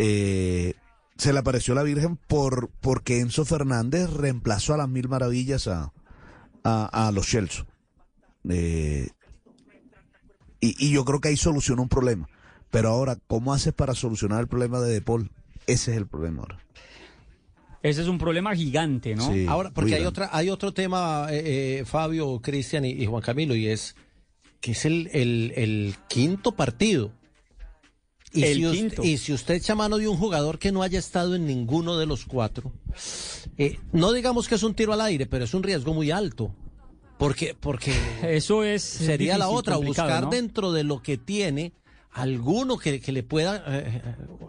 eh, 0.00 0.74
se 1.16 1.32
le 1.32 1.38
apareció 1.38 1.74
la 1.76 1.84
Virgen 1.84 2.16
por 2.16 2.68
porque 2.80 3.20
Enzo 3.20 3.44
Fernández 3.44 4.10
reemplazó 4.10 4.74
a 4.74 4.76
las 4.78 4.88
mil 4.88 5.08
maravillas 5.08 5.68
a, 5.68 5.92
a, 6.64 7.06
a 7.06 7.12
los 7.12 7.28
Chelsea. 7.28 7.64
Eh, 8.48 9.08
y, 10.60 10.84
y 10.84 10.90
yo 10.90 11.04
creo 11.04 11.20
que 11.20 11.28
ahí 11.28 11.36
solucionó 11.36 11.82
un 11.82 11.88
problema. 11.88 12.28
Pero 12.76 12.90
ahora, 12.90 13.16
¿cómo 13.26 13.54
haces 13.54 13.72
para 13.72 13.94
solucionar 13.94 14.40
el 14.42 14.48
problema 14.48 14.80
de 14.80 14.92
De 14.92 15.00
Paul? 15.00 15.30
Ese 15.66 15.92
es 15.92 15.96
el 15.96 16.06
problema 16.06 16.42
ahora. 16.42 16.58
Ese 17.82 18.02
es 18.02 18.06
un 18.08 18.18
problema 18.18 18.54
gigante, 18.54 19.14
¿no? 19.14 19.32
Sí. 19.32 19.46
Ahora, 19.48 19.70
porque 19.70 19.94
hay 19.94 20.04
otra, 20.04 20.28
hay 20.30 20.50
otro 20.50 20.72
tema, 20.74 21.28
eh, 21.30 21.78
eh, 21.80 21.84
Fabio, 21.86 22.38
Cristian 22.42 22.84
y, 22.84 22.90
y 22.90 23.06
Juan 23.06 23.22
Camilo, 23.22 23.54
y 23.56 23.68
es 23.68 23.94
que 24.60 24.72
es 24.72 24.84
el, 24.84 25.08
el- 25.14 25.52
el 25.56 25.94
quinto 26.06 26.52
partido. 26.52 27.12
Y, 28.34 28.42
El 28.44 28.90
si 29.00 29.30
y 29.30 29.32
usted 29.32 29.54
echa 29.54 29.74
mano 29.74 29.96
de 29.96 30.08
un 30.08 30.18
jugador 30.18 30.58
que 30.58 30.70
no 30.70 30.82
haya 30.82 30.98
estado 30.98 31.34
en 31.34 31.46
ninguno 31.46 31.96
de 31.96 32.04
los 32.04 32.26
cuatro, 32.26 32.72
eh, 33.56 33.78
no 33.92 34.12
digamos 34.12 34.48
que 34.48 34.56
es 34.56 34.62
un 34.62 34.74
tiro 34.74 34.92
al 34.92 35.00
aire, 35.00 35.24
pero 35.24 35.44
es 35.46 35.54
un 35.54 35.62
riesgo 35.62 35.94
muy 35.94 36.10
alto. 36.10 36.54
Porque, 37.16 37.56
porque 37.58 37.94
Eso 38.22 38.64
es 38.64 38.82
sería 38.82 39.38
la 39.38 39.48
otra, 39.48 39.76
buscar 39.76 40.24
¿no? 40.24 40.28
dentro 40.30 40.72
de 40.72 40.84
lo 40.84 41.00
que 41.02 41.16
tiene 41.16 41.72
alguno 42.16 42.78
que, 42.78 43.00
que 43.00 43.12
le 43.12 43.22
pueda 43.22 43.62
eh, 43.66 44.02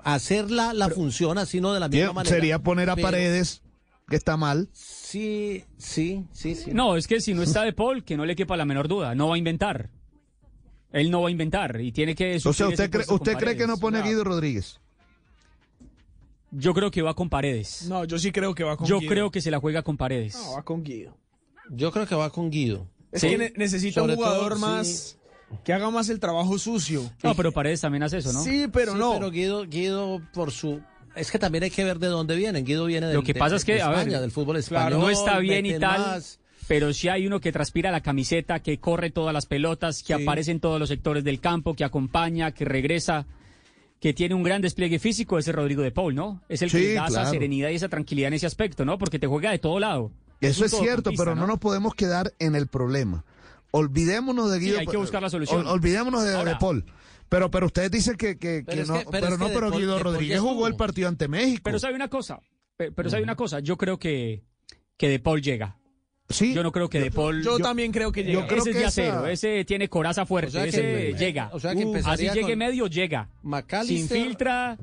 hacer 0.03 0.49
la, 0.51 0.73
la 0.73 0.89
función 0.89 1.37
así, 1.37 1.59
no 1.61 1.73
de 1.73 1.79
la 1.79 1.89
misma 1.89 2.13
manera. 2.13 2.35
Sería 2.35 2.59
poner 2.59 2.89
a 2.89 2.95
Pero- 2.95 3.07
Paredes, 3.07 3.61
que 4.09 4.15
está 4.15 4.37
mal. 4.37 4.69
Sí, 4.73 5.63
sí, 5.77 6.25
sí, 6.31 6.55
sí. 6.55 6.71
No, 6.73 6.95
es 6.97 7.07
que 7.07 7.19
si 7.21 7.33
no 7.33 7.43
está 7.43 7.63
de 7.63 7.73
Paul, 7.73 8.03
que 8.03 8.15
no 8.17 8.25
le 8.25 8.35
quepa 8.35 8.55
la 8.57 8.65
menor 8.65 8.87
duda, 8.87 9.15
no 9.15 9.27
va 9.29 9.35
a 9.35 9.37
inventar. 9.37 9.89
Él 10.93 11.11
no 11.11 11.21
va 11.21 11.27
a 11.27 11.31
inventar 11.31 11.81
y 11.81 11.91
tiene 11.91 12.15
que... 12.15 12.37
O 12.43 12.53
sea, 12.53 12.69
¿usted, 12.69 12.89
cree, 12.89 13.05
con 13.05 13.15
usted 13.15 13.35
cree 13.37 13.57
que 13.57 13.67
no 13.67 13.77
pone 13.77 13.99
a. 13.99 14.01
Guido 14.01 14.23
Rodríguez? 14.23 14.79
Yo 16.51 16.73
creo 16.73 16.89
que 16.91 17.01
va 17.01 17.13
con 17.13 17.29
Paredes. 17.29 17.85
No, 17.89 18.05
yo 18.05 18.17
sí 18.17 18.31
creo 18.31 18.55
que 18.55 18.63
va 18.63 18.77
con 18.77 18.87
Yo 18.87 18.99
Guido. 18.99 19.09
creo 19.11 19.31
que 19.31 19.41
se 19.41 19.51
la 19.51 19.59
juega 19.59 19.83
con 19.83 19.97
Paredes. 19.97 20.33
No, 20.35 20.53
va 20.53 20.63
con 20.63 20.83
Guido. 20.83 21.17
Yo 21.69 21.91
creo 21.91 22.07
que 22.07 22.15
va 22.15 22.29
con 22.29 22.49
Guido. 22.49 22.87
Es 23.11 23.21
Sí. 23.21 23.29
que 23.31 23.37
ne- 23.37 23.53
necesita 23.57 23.99
Sobre 24.01 24.13
un 24.13 24.17
jugador 24.19 24.53
todo, 24.53 24.59
más, 24.61 24.87
sí. 24.87 25.17
Que 25.63 25.73
haga 25.73 25.89
más 25.89 26.09
el 26.09 26.19
trabajo 26.19 26.57
sucio. 26.59 27.09
No, 27.23 27.35
pero 27.35 27.51
Paredes 27.51 27.81
también 27.81 28.03
hace 28.03 28.17
eso, 28.19 28.33
¿no? 28.33 28.43
Sí, 28.43 28.67
pero 28.71 28.93
Sí, 28.93 28.97
no. 28.99 29.13
Pero 29.13 29.31
Guido, 29.31 29.65
Guido, 29.65 30.21
por 30.33 30.51
su. 30.51 30.81
Es 31.15 31.31
que 31.31 31.39
también 31.39 31.63
hay 31.63 31.71
que 31.71 31.83
ver 31.83 31.99
de 31.99 32.07
dónde 32.07 32.35
vienen. 32.35 32.63
Guido 32.65 32.85
viene 32.85 33.07
del, 33.07 33.15
Lo 33.15 33.23
que 33.23 33.33
de- 33.33 33.39
pasa 33.39 33.55
es 33.55 33.65
que, 33.65 33.75
de 33.75 33.81
a 33.81 33.89
ver, 33.89 33.99
España, 33.99 34.21
del 34.21 34.31
fútbol 34.31 34.57
español. 34.57 34.87
Claro, 34.89 34.99
no 34.99 35.09
está 35.09 35.39
bien 35.39 35.65
y 35.65 35.79
tal, 35.79 35.99
más. 35.99 36.39
pero 36.67 36.93
si 36.93 37.09
hay 37.09 37.25
uno 37.25 37.39
que 37.39 37.51
transpira 37.51 37.89
la 37.91 38.01
camiseta, 38.01 38.59
que 38.59 38.77
corre 38.79 39.09
todas 39.09 39.33
las 39.33 39.45
pelotas, 39.47 40.03
que 40.03 40.15
Sí. 40.15 40.23
aparece 40.23 40.51
en 40.51 40.59
todos 40.59 40.79
los 40.79 40.89
sectores 40.89 41.23
del 41.23 41.39
campo, 41.39 41.73
que 41.73 41.83
acompaña, 41.83 42.51
que 42.51 42.65
regresa, 42.65 43.25
que 43.99 44.13
tiene 44.13 44.35
un 44.35 44.43
gran 44.43 44.61
despliegue 44.61 44.99
físico, 44.99 45.39
ese 45.39 45.49
es 45.49 45.55
Rodrigo 45.55 45.81
de 45.81 45.89
Paul, 45.91 46.13
¿no? 46.13 46.41
Es 46.49 46.61
el 46.61 46.69
que 46.69 46.77
Sí, 46.77 46.83
le 46.89 46.93
da 46.93 47.07
esa 47.07 47.25
serenidad 47.31 47.69
y 47.69 47.75
esa 47.75 47.89
tranquilidad 47.89 48.27
en 48.27 48.35
ese 48.35 48.45
aspecto, 48.45 48.85
¿no? 48.85 48.99
Porque 48.99 49.17
te 49.17 49.25
juega 49.25 49.49
de 49.49 49.57
todo 49.57 49.79
lado. 49.79 50.11
Eso 50.39 50.65
es 50.65 50.71
cierto, 50.71 51.09
pero 51.17 51.33
no 51.33 51.47
nos 51.47 51.57
podemos 51.57 51.95
quedar 51.95 52.31
en 52.37 52.53
el 52.55 52.67
problema. 52.67 53.25
Olvidémonos 53.77 54.51
de 54.51 54.59
Sí, 54.59 54.65
Guido. 54.65 54.79
hay 54.79 54.87
que 54.87 54.97
buscar 54.97 55.21
la 55.21 55.29
solución. 55.29 55.61
ol- 55.65 55.67
olvidémonos 55.73 56.23
de, 56.23 56.35
Ahora- 56.35 56.51
de 56.53 56.57
Paul. 56.59 56.85
Pero, 57.29 57.51
pero 57.51 57.65
ustedes 57.65 57.91
dicen 57.91 58.15
que, 58.15 58.37
que, 58.37 58.63
Pero 58.65 58.83
que 58.83 58.87
no, 58.87 58.93
que- 58.99 59.05
pero 59.11 59.25
pero, 59.25 59.37
no, 59.37 59.47
pero 59.47 59.69
Paul- 59.69 59.81
Guido 59.81 59.99
Rodríguez 59.99 60.39
jugó 60.39 60.67
el 60.67 60.75
partido 60.75 61.07
ante 61.09 61.27
México. 61.27 61.61
Pero 61.65 61.77
sabe 61.79 61.95
una 61.95 62.07
cosa, 62.09 62.39
pe- 62.77 62.91
pero 62.91 63.09
sabe 63.09 63.23
una 63.23 63.35
cosa, 63.35 63.59
yo 63.59 63.77
creo 63.77 63.99
que, 63.99 64.43
que 64.97 65.09
De 65.09 65.19
Paul 65.19 65.41
llega. 65.41 65.77
Sí. 66.29 66.53
Yo 66.53 66.61
no 66.63 66.71
creo 66.73 66.89
que 66.89 66.99
De 66.99 67.11
Paul. 67.11 67.41
yo 67.43 67.57
también 67.59 67.91
creo 67.91 68.11
que 68.11 68.23
llega. 68.23 68.39
Ese 68.39 68.41
Yo 68.41 68.47
creo 68.47 68.57
es 68.59 68.63
que 68.65 68.73
de 68.73 68.79
esa- 68.79 68.87
acero, 68.87 69.27
ese 69.27 69.65
tiene 69.65 69.87
coraza 69.89 70.25
fuerte, 70.25 70.49
O 70.49 70.51
sea 70.51 70.63
que- 70.63 71.09
ese 71.09 71.13
llega. 71.17 71.49
o 71.53 71.59
sea 71.59 71.73
que 71.75 71.85
Uh, 71.85 71.95
así 72.05 72.29
llegue 72.29 72.55
medio, 72.55 72.87
llega. 72.87 73.29
Sin 73.41 73.49
McAllister. 73.49 74.17
filtra. 74.23 74.77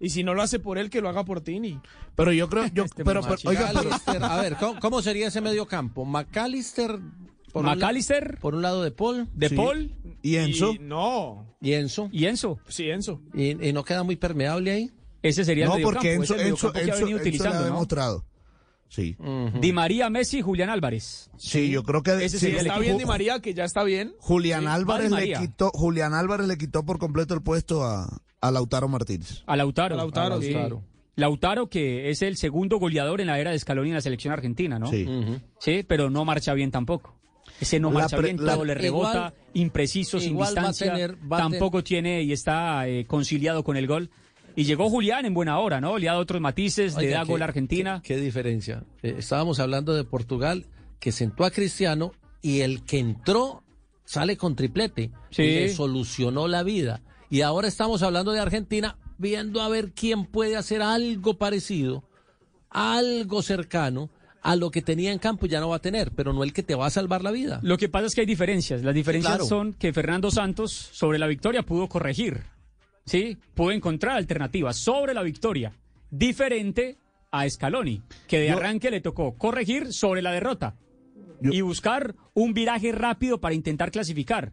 Y 0.00 0.10
si 0.10 0.24
no 0.24 0.34
lo 0.34 0.42
hace 0.42 0.58
por 0.58 0.78
él, 0.78 0.90
que 0.90 1.00
lo 1.00 1.08
haga 1.08 1.24
por 1.24 1.40
Tini. 1.42 1.80
Pero 2.16 2.32
yo 2.32 2.48
creo, 2.48 2.66
yo, 2.74 2.84
Este 2.84 3.04
pero, 3.04 3.22
pero, 3.22 3.36
oiga, 3.44 3.70
pero- 3.72 3.90
McAllister, 3.90 4.24
a 4.24 4.40
ver, 4.42 4.56
¿cómo, 4.56 4.80
cómo 4.80 5.02
sería 5.02 5.28
ese 5.28 5.40
medio 5.40 5.66
campo? 5.66 6.04
McAllister. 6.04 6.98
Por 7.52 7.66
un 7.66 7.78
por 8.40 8.54
un 8.54 8.62
lado 8.62 8.82
de 8.82 8.90
Paul. 8.90 9.28
De 9.34 9.48
Sí. 9.50 9.54
Paul. 9.56 9.94
¿Y 10.22 10.36
Enzo? 10.36 10.72
Y 10.72 10.78
no. 10.78 11.54
Y 11.60 11.72
Enzo. 11.74 12.08
Y 12.12 12.24
Enzo. 12.26 12.58
Sí, 12.68 12.88
Enzo. 12.90 13.20
¿Y, 13.34 13.68
y 13.68 13.72
no 13.72 13.84
queda 13.84 14.02
muy 14.02 14.16
permeable 14.16 14.70
ahí? 14.72 14.90
Ese 15.22 15.44
sería 15.44 15.66
no, 15.66 15.76
el 15.76 15.82
porque 15.82 16.18
mediocampo, 16.18 16.22
Enzo, 16.22 16.34
el 16.42 16.46
Enzo, 16.48 16.72
que 16.72 16.78
ha 16.78 16.82
Enzo- 16.82 16.86
venido 16.86 16.98
Enzo 17.02 17.06
le 17.08 17.12
ha 17.12 17.20
utilizando, 17.20 17.58
¿no? 17.60 17.64
demostrado. 17.66 18.24
Sí. 18.88 19.16
Di 19.60 19.72
María, 19.72 20.10
Messi, 20.10 20.42
Julián 20.42 20.68
Álvarez. 20.68 21.30
Sí, 21.38 21.70
yo 21.70 21.82
creo 21.82 22.02
que 22.02 22.12
Ese 22.24 22.30
sí, 22.38 22.38
sería 22.46 22.60
el 22.60 22.66
Está 22.66 22.74
equipo. 22.74 22.80
bien 22.84 22.98
Di 22.98 23.04
María, 23.06 23.40
que 23.40 23.54
ya 23.54 23.64
está 23.64 23.84
bien. 23.84 24.14
Julián 24.18 24.62
Sí, 24.62 24.66
Álvarez 24.66 25.10
le 25.10 25.32
quitó, 25.32 25.70
Julián 25.70 26.12
Álvarez 26.12 26.46
le 26.46 26.58
quitó 26.58 26.84
por 26.84 26.98
completo 26.98 27.32
el 27.32 27.42
puesto 27.42 27.84
a, 27.84 28.06
a 28.40 28.50
Lautaro 28.50 28.88
Martínez. 28.88 29.42
A 29.46 29.56
Lautaro. 29.56 29.94
A 29.94 29.98
Lautaro, 29.98 30.42
sí. 30.42 30.54
Lautaro, 31.14 31.68
que 31.68 32.10
es 32.10 32.20
el 32.22 32.36
segundo 32.36 32.78
goleador 32.78 33.20
en 33.22 33.28
la 33.28 33.38
era 33.38 33.50
de 33.52 33.58
Scaloni 33.58 33.90
en 33.90 33.94
la 33.94 34.00
selección 34.02 34.32
argentina, 34.32 34.78
¿no? 34.78 34.86
Sí. 34.88 35.06
Sí, 35.58 35.84
pero 35.86 36.10
no 36.10 36.24
marcha 36.26 36.52
bien 36.54 36.70
tampoco. 36.70 37.18
Ese 37.60 37.78
no 37.78 37.90
La 37.92 38.00
marcha 38.00 38.16
pre- 38.16 38.32
bien, 38.32 38.44
la- 38.44 38.54
todo 38.54 38.64
le 38.64 38.74
rebota, 38.74 39.10
igual- 39.10 39.34
impreciso, 39.54 40.18
sin 40.18 40.36
distancia. 40.36 40.92
tener- 40.92 41.16
va 41.30 41.36
a 41.36 41.40
tampoco 41.40 41.84
tiene 41.84 42.22
y 42.22 42.32
está 42.32 42.88
eh, 42.88 43.04
conciliado 43.06 43.62
con 43.62 43.76
el 43.76 43.86
gol. 43.86 44.10
Y 44.56 44.64
llegó 44.64 44.90
Julián 44.90 45.24
en 45.24 45.32
buena 45.32 45.58
hora, 45.60 45.80
¿no? 45.80 45.96
Le 45.96 46.08
ha 46.08 46.12
dado 46.12 46.22
otros 46.22 46.40
matices, 46.40 46.96
le 46.96 47.08
da 47.08 47.20
qué- 47.24 47.32
gol 47.32 47.42
a 47.42 47.46
Argentina. 47.46 48.00
Qué, 48.02 48.14
qué 48.16 48.20
diferencia. 48.20 48.84
Eh, 49.02 49.14
estábamos 49.18 49.60
hablando 49.60 49.94
de 49.94 50.04
Portugal, 50.04 50.66
que 51.00 51.10
sentó 51.12 51.44
a 51.44 51.50
Cristiano 51.50 52.12
y 52.42 52.60
el 52.60 52.82
que 52.84 52.98
entró 52.98 53.62
sale 54.04 54.36
con 54.36 54.56
triplete. 54.56 55.10
Sí. 55.30 55.42
Y 55.42 55.54
le 55.54 55.68
solucionó 55.74 56.48
la 56.48 56.62
vida. 56.64 57.00
Y 57.30 57.40
ahora 57.40 57.68
estamos 57.68 58.02
hablando 58.02 58.32
de 58.32 58.40
Argentina, 58.40 58.98
viendo 59.16 59.62
a 59.62 59.68
ver 59.68 59.92
quién 59.92 60.26
puede 60.26 60.56
hacer 60.56 60.82
algo 60.82 61.38
parecido, 61.38 62.04
algo 62.70 63.42
cercano 63.42 64.10
a 64.42 64.56
lo 64.56 64.70
que 64.70 64.82
tenía 64.82 65.12
en 65.12 65.18
campo, 65.18 65.46
ya 65.46 65.60
no 65.60 65.68
va 65.68 65.76
a 65.76 65.80
tener, 65.80 66.10
pero 66.12 66.32
no 66.32 66.42
el 66.42 66.52
que 66.52 66.62
te 66.62 66.74
va 66.74 66.86
a 66.86 66.90
salvar 66.90 67.22
la 67.22 67.30
vida. 67.30 67.60
Lo 67.62 67.78
que 67.78 67.88
pasa 67.88 68.06
es 68.06 68.14
que 68.14 68.22
hay 68.22 68.26
diferencias. 68.26 68.82
Las 68.82 68.94
diferencias 68.94 69.34
claro. 69.34 69.46
son 69.46 69.72
que 69.74 69.92
Fernando 69.92 70.30
Santos 70.30 70.72
sobre 70.72 71.18
la 71.18 71.26
victoria 71.28 71.62
pudo 71.62 71.88
corregir. 71.88 72.42
¿Sí? 73.04 73.36
Pudo 73.54 73.72
encontrar 73.72 74.16
alternativas 74.16 74.76
sobre 74.76 75.14
la 75.14 75.22
victoria. 75.22 75.72
Diferente 76.10 76.98
a 77.30 77.48
Scaloni, 77.48 78.02
que 78.28 78.38
de 78.40 78.48
Yo- 78.48 78.56
arranque 78.56 78.90
le 78.90 79.00
tocó 79.00 79.36
corregir 79.38 79.92
sobre 79.92 80.22
la 80.22 80.32
derrota. 80.32 80.74
Yo- 81.40 81.52
y 81.52 81.60
buscar 81.60 82.14
un 82.34 82.52
viraje 82.52 82.92
rápido 82.92 83.40
para 83.40 83.54
intentar 83.54 83.90
clasificar. 83.90 84.52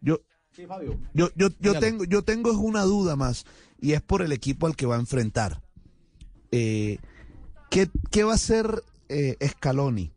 Yo, 0.00 1.30
yo, 1.34 1.48
yo, 1.58 1.78
tengo, 1.80 2.04
yo 2.04 2.22
tengo 2.22 2.50
es 2.50 2.56
una 2.56 2.82
duda 2.82 3.16
más, 3.16 3.44
y 3.80 3.92
es 3.92 4.02
por 4.02 4.22
el 4.22 4.30
equipo 4.30 4.66
al 4.66 4.76
que 4.76 4.86
va 4.86 4.96
a 4.96 5.00
enfrentar. 5.00 5.60
Eh, 6.52 6.98
¿qué, 7.74 7.90
qué 8.10 8.24
va 8.24 8.32
a 8.32 8.36
hacer 8.36 8.82
eh, 9.08 9.36
Scaloni? 9.46 10.12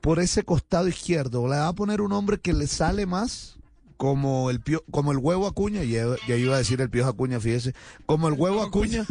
Por 0.00 0.20
ese 0.20 0.44
costado 0.44 0.86
izquierdo, 0.88 1.42
¿le 1.48 1.56
va 1.56 1.68
a 1.68 1.72
poner 1.72 2.00
un 2.00 2.12
hombre 2.12 2.38
que 2.38 2.52
le 2.52 2.66
sale 2.68 3.04
más? 3.04 3.56
Como 3.96 4.48
el, 4.50 4.60
pio- 4.62 4.84
como 4.92 5.10
el 5.10 5.18
huevo 5.18 5.48
Acuña, 5.48 5.82
ya, 5.82 6.04
ya 6.28 6.36
iba 6.36 6.54
a 6.54 6.58
decir 6.58 6.80
el 6.80 6.88
piojo 6.88 7.10
Acuña, 7.10 7.40
fíjese, 7.40 7.74
como 8.06 8.28
el 8.28 8.34
huevo 8.34 8.62
Acuña, 8.62 9.04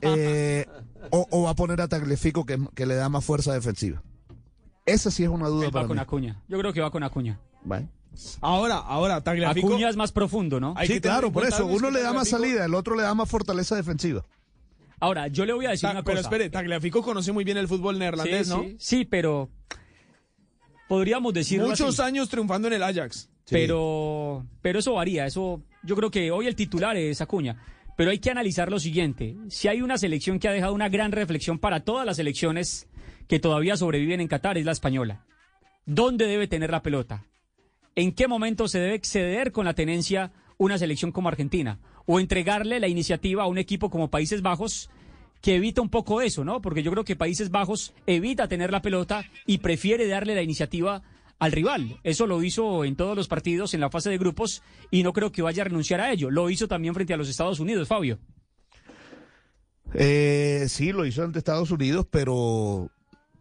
eh, 0.00 0.66
o, 1.10 1.26
o 1.30 1.42
va 1.42 1.50
a 1.50 1.54
poner 1.54 1.80
a 1.80 1.88
Tagliafico 1.88 2.46
que, 2.46 2.56
que 2.74 2.86
le 2.86 2.94
da 2.94 3.08
más 3.08 3.24
fuerza 3.24 3.52
defensiva. 3.52 4.02
Esa 4.84 5.10
sí 5.10 5.24
es 5.24 5.28
una 5.28 5.48
duda 5.48 5.66
Él 5.66 5.70
va 5.70 5.80
para 5.80 5.88
con 5.88 5.96
mí. 5.96 6.00
Acuña. 6.02 6.42
Yo 6.48 6.56
creo 6.58 6.72
que 6.72 6.80
va 6.80 6.92
con 6.92 7.02
Acuña. 7.02 7.40
Vale. 7.64 7.88
Ahora, 8.40 8.76
ahora, 8.76 9.20
Tagliafico. 9.22 9.66
Acuña 9.66 9.88
es 9.88 9.96
más 9.96 10.12
profundo, 10.12 10.60
¿no? 10.60 10.74
Hay 10.76 10.86
Sí, 10.86 11.00
claro, 11.00 11.32
por 11.32 11.44
eso. 11.44 11.66
Uno 11.66 11.90
le 11.90 12.00
da 12.00 12.12
más 12.12 12.28
salida, 12.28 12.64
el 12.64 12.74
otro 12.74 12.94
le 12.94 13.02
da 13.02 13.12
más 13.14 13.28
fortaleza 13.28 13.74
defensiva. 13.74 14.24
Ahora, 14.98 15.28
yo 15.28 15.44
le 15.44 15.52
voy 15.52 15.66
a 15.66 15.70
decir 15.70 15.88
Ta- 15.88 15.92
una 15.92 16.02
pero 16.02 16.16
cosa. 16.18 16.28
espere, 16.28 16.48
Tagliafico 16.50 17.02
conoce 17.02 17.32
muy 17.32 17.44
bien 17.44 17.58
el 17.58 17.68
fútbol 17.68 17.98
neerlandés, 17.98 18.46
sí, 18.48 18.52
¿no? 18.52 18.62
sí, 18.62 18.76
sí, 18.78 19.04
pero 19.04 19.50
podríamos 20.88 21.34
decirlo 21.34 21.68
Muchos 21.68 21.98
así. 22.00 22.08
años 22.08 22.28
triunfando 22.28 22.68
en 22.68 22.74
el 22.74 22.82
Ajax. 22.82 23.28
Pero, 23.48 24.44
pero 24.62 24.78
eso 24.80 24.94
varía. 24.94 25.26
Eso, 25.26 25.62
yo 25.84 25.94
creo 25.96 26.10
que 26.10 26.30
hoy 26.30 26.46
el 26.46 26.56
titular 26.56 26.96
es 26.96 27.20
Acuña. 27.20 27.62
Pero 27.96 28.10
hay 28.10 28.18
que 28.18 28.30
analizar 28.30 28.70
lo 28.70 28.78
siguiente. 28.80 29.36
Si 29.48 29.68
hay 29.68 29.80
una 29.82 29.98
selección 29.98 30.38
que 30.38 30.48
ha 30.48 30.52
dejado 30.52 30.74
una 30.74 30.88
gran 30.88 31.12
reflexión 31.12 31.58
para 31.58 31.80
todas 31.80 32.04
las 32.04 32.16
selecciones 32.16 32.88
que 33.28 33.38
todavía 33.38 33.76
sobreviven 33.76 34.20
en 34.20 34.28
Qatar, 34.28 34.58
es 34.58 34.64
la 34.66 34.72
española. 34.72 35.24
¿Dónde 35.86 36.26
debe 36.26 36.48
tener 36.48 36.70
la 36.70 36.82
pelota? 36.82 37.24
¿En 37.94 38.12
qué 38.12 38.28
momento 38.28 38.68
se 38.68 38.80
debe 38.80 38.94
exceder 38.94 39.52
con 39.52 39.64
la 39.64 39.74
tenencia 39.74 40.32
una 40.58 40.76
selección 40.76 41.12
como 41.12 41.28
Argentina? 41.28 41.78
O 42.06 42.20
entregarle 42.20 42.80
la 42.80 42.88
iniciativa 42.88 43.42
a 43.42 43.46
un 43.46 43.58
equipo 43.58 43.90
como 43.90 44.10
Países 44.10 44.42
Bajos 44.42 44.88
que 45.40 45.56
evita 45.56 45.82
un 45.82 45.90
poco 45.90 46.22
eso, 46.22 46.44
¿no? 46.44 46.60
Porque 46.62 46.82
yo 46.82 46.90
creo 46.90 47.04
que 47.04 47.16
Países 47.16 47.50
Bajos 47.50 47.92
evita 48.06 48.48
tener 48.48 48.70
la 48.70 48.82
pelota 48.82 49.24
y 49.46 49.58
prefiere 49.58 50.08
darle 50.08 50.34
la 50.34 50.42
iniciativa 50.42 51.02
al 51.38 51.52
rival. 51.52 52.00
Eso 52.02 52.26
lo 52.26 52.42
hizo 52.42 52.84
en 52.84 52.96
todos 52.96 53.16
los 53.16 53.28
partidos 53.28 53.74
en 53.74 53.80
la 53.80 53.90
fase 53.90 54.10
de 54.10 54.18
grupos 54.18 54.62
y 54.90 55.02
no 55.02 55.12
creo 55.12 55.32
que 55.32 55.42
vaya 55.42 55.62
a 55.62 55.66
renunciar 55.66 56.00
a 56.00 56.12
ello. 56.12 56.30
Lo 56.30 56.50
hizo 56.50 56.68
también 56.68 56.94
frente 56.94 57.14
a 57.14 57.16
los 57.16 57.28
Estados 57.28 57.60
Unidos, 57.60 57.88
Fabio. 57.88 58.18
Eh, 59.94 60.66
sí, 60.68 60.92
lo 60.92 61.06
hizo 61.06 61.22
ante 61.22 61.38
Estados 61.38 61.70
Unidos, 61.70 62.06
pero. 62.10 62.90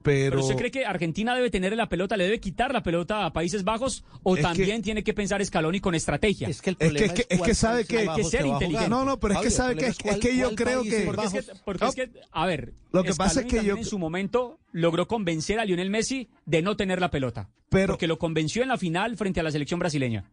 Pero, 0.06 0.30
Pero 0.36 0.42
usted 0.44 0.56
cree 0.56 0.70
que 0.70 0.86
Argentina 0.86 1.36
debe 1.36 1.50
tener 1.50 1.76
la 1.76 1.90
pelota, 1.90 2.16
le 2.16 2.26
debe 2.26 2.40
quitar 2.40 2.72
la 2.72 2.84
pelota 2.84 3.26
a 3.26 3.34
Países 3.34 3.64
Bajos 3.64 4.06
o 4.22 4.36
Es 4.36 4.44
también 4.44 4.84
tiene 4.84 5.04
que 5.04 5.16
pensar 5.16 5.44
Scaloni 5.44 5.80
con 5.80 5.96
estrategia. 5.96 6.48
Es 6.48 6.62
que 6.62 6.70
el 6.70 6.76
es 6.80 6.80
que, 6.80 6.86
problema 6.90 7.14
es 7.14 7.26
que, 7.26 7.36
es 7.36 7.42
que 7.42 7.56
sabe 7.56 7.86
que. 7.86 7.98
Hay 7.98 8.10
que 8.16 8.24
ser 8.24 8.46
inteligente. 8.46 8.88
No, 8.88 9.04
no, 9.04 9.20
pero 9.20 9.34
es 9.34 9.40
que 9.40 9.50
Fabio, 9.50 9.58
sabe 9.58 9.76
que, 9.78 9.88
es, 9.88 10.18
que 10.20 10.38
yo 10.38 10.54
creo 10.54 10.84
que. 10.84 11.02
Porque 11.08 11.26
es 11.26 11.34
que, 11.34 11.42
porque 11.66 11.86
es 11.86 11.96
que, 11.96 12.12
a 12.32 12.46
ver, 12.46 12.74
Lo 12.92 13.04
que 13.04 13.16
pasa 13.16 13.42
es 13.42 13.48
que 13.48 13.64
yo- 13.66 13.76
en 13.78 13.84
su 13.84 13.98
momento 13.98 14.60
logró 14.72 15.08
convencer 15.08 15.60
a 15.60 15.66
Lionel 15.66 15.90
Messi 15.90 16.30
de 16.46 16.62
no 16.62 16.78
tener 16.78 17.02
la 17.02 17.10
pelota. 17.10 17.50
Pero- 17.70 17.94
porque 17.94 18.06
lo 18.06 18.20
convenció 18.20 18.62
en 18.62 18.70
la 18.70 18.78
final 18.78 19.18
frente 19.18 19.40
a 19.40 19.44
la 19.44 19.50
selección 19.50 19.80
brasileña. 19.80 20.24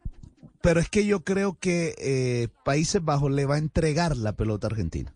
Pero 0.60 0.80
es 0.80 0.90
que 0.90 1.06
yo 1.06 1.20
creo 1.24 1.56
que 1.58 1.94
eh, 1.96 2.48
Países 2.62 3.02
Bajos 3.02 3.32
le 3.32 3.46
va 3.46 3.54
a 3.54 3.58
entregar 3.58 4.18
la 4.18 4.36
pelota 4.36 4.66
a 4.66 4.70
Argentina. 4.70 5.14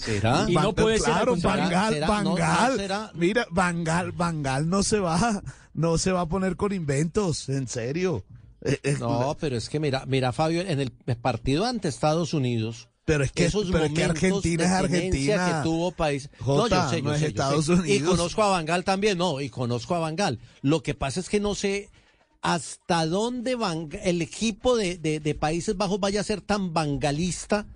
¿Será? 0.00 0.46
Y 0.48 0.54
no 0.54 0.74
puede 0.74 0.98
ser. 0.98 1.12
Bangal, 1.42 1.92
¿Será? 1.94 2.06
No, 2.06 2.22
no 2.22 2.30
Bangal, 2.36 3.10
mira, 3.14 3.46
Bangal, 3.50 4.12
Bangal 4.12 4.68
no 4.68 4.82
se 4.82 4.98
va, 4.98 5.42
no 5.74 5.98
se 5.98 6.12
va 6.12 6.22
a 6.22 6.26
poner 6.26 6.56
con 6.56 6.72
inventos, 6.72 7.48
en 7.48 7.68
serio. 7.68 8.24
Eh, 8.62 8.80
eh, 8.82 8.96
No, 8.98 9.36
pero 9.38 9.56
es 9.56 9.68
que 9.68 9.78
mira, 9.78 10.04
mira 10.06 10.32
Fabio, 10.32 10.62
en 10.62 10.80
el 10.80 10.90
partido 11.20 11.66
ante 11.66 11.88
Estados 11.88 12.32
Unidos, 12.34 12.88
pero 13.04 13.22
es 13.22 13.30
que, 13.30 13.44
esos 13.44 13.70
pero 13.70 13.84
es 13.84 13.92
que 13.92 14.02
Argentina 14.04 14.64
es 14.64 14.70
Argentina. 14.70 15.46
que 15.58 15.62
tuvo 15.68 15.92
país. 15.92 16.30
Jota, 16.40 16.90
no 17.02 17.14
es 17.14 17.22
Estados 17.22 17.68
Y 17.68 17.72
Unidos. 17.72 18.10
conozco 18.16 18.42
a 18.42 18.48
Bangal 18.48 18.82
también, 18.82 19.18
no, 19.18 19.40
y 19.40 19.50
conozco 19.50 19.94
a 19.94 19.98
Bangal. 20.00 20.40
Lo 20.62 20.82
que 20.82 20.94
pasa 20.94 21.20
es 21.20 21.28
que 21.28 21.38
no 21.38 21.54
sé 21.54 21.90
hasta 22.42 23.06
dónde 23.06 23.54
Van- 23.56 23.88
el 24.04 24.22
equipo 24.22 24.76
de, 24.76 24.96
de- 24.98 25.20
de 25.20 25.34
Países 25.34 25.76
Bajos 25.76 26.00
vaya 26.00 26.20
a 26.20 26.24
ser 26.24 26.40
tan 26.40 26.72
bangalista. 26.72 27.66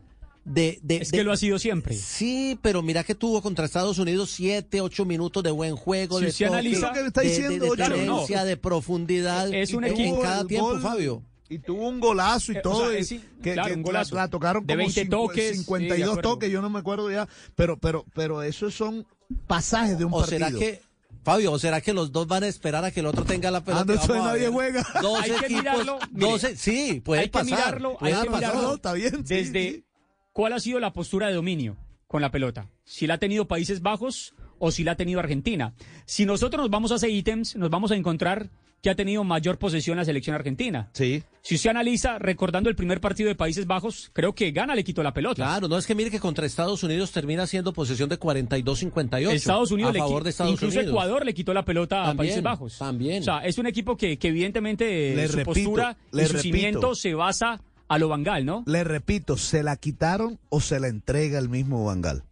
De, 0.45 0.79
de- 0.83 0.97
Es 0.99 1.11
de- 1.11 1.19
que 1.19 1.25
lo 1.25 1.33
ha 1.33 1.37
sido 1.37 1.59
siempre. 1.59 1.95
Sí, 1.97 2.59
pero 2.63 2.83
mira 2.83 3.05
que 3.05 3.15
tuvo 3.15 3.43
contra 3.43 3.67
Estados 3.67 3.99
Unidos 3.99 4.31
siete, 4.31 4.81
ocho 4.81 5.05
minutos 5.05 5.43
de 5.43 5.51
buen 5.51 5.77
juego, 5.77 6.19
Si 6.19 6.25
de 6.25 6.31
usted 6.31 6.47
toque, 6.47 6.59
analiza- 6.59 6.87
Lo 6.89 6.93
que 6.95 7.07
está 7.07 7.21
de- 7.21 7.29
diciendo, 7.29 7.65
de, 7.65 7.71
de 7.71 7.77
tenencia, 7.91 8.39
no. 8.41 8.45
de 8.47 8.57
profundidad. 8.57 9.53
Es 9.55 9.73
un 9.75 9.85
en- 9.85 9.93
equipo- 9.93 10.17
En 10.17 10.23
cada 10.23 10.45
tiempo, 10.47 10.69
gol- 10.71 10.81
Fabio. 10.81 11.23
Y 11.49 11.59
tuvo 11.59 11.89
un 11.89 11.99
golazo 12.01 12.53
y 12.53 12.57
Eh, 12.57 12.59
o 12.61 12.63
todo. 12.63 12.89
sea, 12.91 12.99
y 12.99 13.03
es 13.03 13.09
sí, 13.09 13.21
que, 13.43 13.53
claro, 13.55 13.69
que 13.69 13.75
un 13.75 13.81
la- 13.81 13.85
golazo. 13.87 14.15
La, 14.15 14.29
tocaron 14.29 14.65
De 14.67 14.75
como 14.75 14.79
20 14.87 15.05
cincu- 15.07 15.11
toques, 15.11 15.45
sí, 15.45 15.51
de 15.51 15.59
52 15.65 16.09
acuerdo. 16.11 16.31
toques, 16.31 16.51
yo 16.51 16.63
no 16.63 16.71
me 16.71 16.79
acuerdo 16.79 17.11
ya. 17.11 17.29
Pero, 17.57 17.77
pero, 17.77 18.05
pero 18.15 18.43
esos 18.43 18.73
son 18.75 19.05
pasajes 19.47 19.99
de 19.99 20.05
un 20.05 20.15
¿O 20.15 20.21
partido. 20.21 20.47
será 20.47 20.59
que, 20.59 20.81
Fabio, 21.23 21.53
¿o 21.53 21.59
será 21.59 21.81
que 21.81 21.93
los 21.93 22.13
dos 22.13 22.27
van 22.29 22.45
a 22.45 22.47
esperar 22.47 22.85
a 22.85 22.91
que 22.93 23.01
el 23.01 23.07
otro 23.07 23.25
tenga 23.25 23.51
la 23.51 23.63
pelota? 23.63 23.83
Ah, 23.83 23.85
no, 23.85 23.93
eso 23.95 24.09
Vamos 24.13 24.27
a 24.29 24.33
nadie 24.33 24.49
juega. 24.49 24.87
Hay 24.95 25.31
que 25.31 25.37
equipos, 25.37 25.51
mirarlo, 25.51 25.99
mire, 26.13 26.31
12, 26.31 26.57
sí, 26.57 27.03
puede 27.05 27.21
hay 27.23 27.27
que 27.27 27.33
pasar. 27.33 27.47
mirarlo, 27.51 27.91
hay 27.91 27.97
puede 28.13 28.13
que 28.25 28.31
pasar. 28.31 28.51
mirarlo 28.55 28.75
está 28.77 28.93
bien, 28.95 29.27
sí, 29.27 29.35
desde 29.35 29.71
sí. 29.73 29.85
Cuál 30.33 30.53
ha 30.53 30.61
sido 30.61 30.81
la 30.81 30.93
postura 30.93 31.29
de 31.29 31.35
dominio 31.35 31.77
con 32.07 32.21
la 32.23 32.31
pelota. 32.31 32.69
Si 32.85 33.07
la 33.07 33.15
ha 33.15 33.19
tenido 33.19 33.47
Países 33.47 33.83
Bajos 33.83 34.35
o 34.59 34.71
si 34.71 34.85
la 34.85 34.93
ha 34.93 34.97
tenido 34.97 35.21
Argentina. 35.21 35.75
Si 36.07 36.27
nosotros 36.27 36.61
nos 36.63 36.71
vamos 36.71 36.93
a 36.93 36.97
hacer 36.97 37.11
ítems, 37.11 37.57
nos 37.57 37.71
vamos 37.71 37.91
a 37.93 37.97
encontrar 37.97 38.51
que 38.83 38.89
ha 38.89 38.95
tenido 38.95 39.23
mayor 39.25 39.59
posesión 39.59 39.99
la 39.99 40.07
selección 40.07 40.35
argentina. 40.35 40.89
Sí. 40.95 41.23
Si 41.43 41.55
usted 41.57 41.69
analiza, 41.71 42.19
recordando 42.19 42.71
el 42.71 42.77
primer 42.77 42.99
partido 43.01 43.29
de 43.29 43.35
Países 43.35 43.67
Bajos, 43.67 44.11
creo 44.15 44.35
que 44.35 44.53
Gana 44.53 44.75
le 44.75 44.83
quitó 44.85 45.03
la 45.03 45.13
pelota. 45.13 45.35
Claro, 45.37 45.69
no 45.69 45.77
es 45.77 45.87
que 45.87 45.95
mire 45.95 46.11
que 46.11 46.19
contra 46.19 46.47
Estados 46.47 46.83
Unidos 46.83 47.13
termina 47.13 47.47
siendo 47.47 47.75
posesión 47.75 48.09
de 48.09 48.19
42-58. 48.19 49.31
Estados 49.33 49.71
Unidos 49.71 49.91
a 49.91 49.93
le 49.95 49.99
favor 49.99 50.25
de 50.25 50.31
Estados 50.31 50.53
incluso 50.55 50.79
Unidos. 50.79 50.93
Ecuador 50.93 51.27
le 51.27 51.35
quitó 51.35 51.53
la 51.53 51.65
pelota 51.65 52.09
a 52.09 52.15
Países 52.15 52.43
Bajos. 52.43 52.79
también. 52.79 53.21
O 53.21 53.25
sea, 53.25 53.39
es 53.41 53.59
un 53.59 53.67
equipo 53.67 53.97
que, 53.97 54.19
que 54.19 54.29
evidentemente 54.29 55.15
Le 55.15 55.29
su 55.29 55.37
repito, 55.37 55.53
postura 55.53 55.97
y 56.13 56.17
su 56.17 56.19
repito. 56.21 56.39
cimiento 56.43 56.95
se 56.95 57.15
basa 57.15 57.61
a 57.91 57.99
lo 57.99 58.09
Bangal, 58.09 58.47
¿no? 58.47 58.63
Le 58.67 58.85
repito, 58.85 59.37
¿se 59.37 59.63
la 59.63 59.77
quitaron 59.77 60.39
o 60.49 60.61
se 60.61 60.81
la 60.81 60.89
entrega 60.89 61.39
el 61.39 61.49
mismo 61.51 61.85
Bangal? 61.85 62.23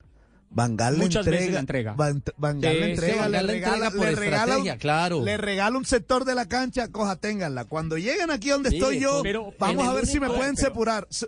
Bangal 0.51 0.97
Muchas 0.97 1.26
le 1.26 1.32
veces 1.32 1.47
entrega, 1.48 1.55
la 1.55 1.60
entrega. 1.60 1.93
Van- 1.93 2.22
Bangal 2.39 2.72
Sí, 2.72 2.80
le 2.80 2.90
entrega, 2.93 3.28
le 3.28 3.43
regala, 3.43 3.90
por 3.90 4.01
le 4.06 4.14
regala 4.14 4.59
un- 4.59 4.68
claro. 4.78 5.22
le 5.22 5.36
regala 5.36 5.76
un 5.76 5.85
sector 5.85 6.24
de 6.24 6.35
la 6.35 6.47
cancha, 6.48 6.89
coja, 6.89 7.16
ténganla. 7.16 7.66
Cuando 7.66 7.98
lleguen 7.98 8.30
aquí 8.30 8.48
donde 8.48 8.70
estoy 8.70 8.98
yo, 8.98 9.20
pero 9.22 9.52
vamos 9.59 9.86
a 9.86 9.93
ver 9.93 10.06
si 10.06 10.18
me 10.20 10.28
pueden 10.28 10.55
pero- 10.55 10.68
separar, 10.68 11.06
su- 11.10 11.26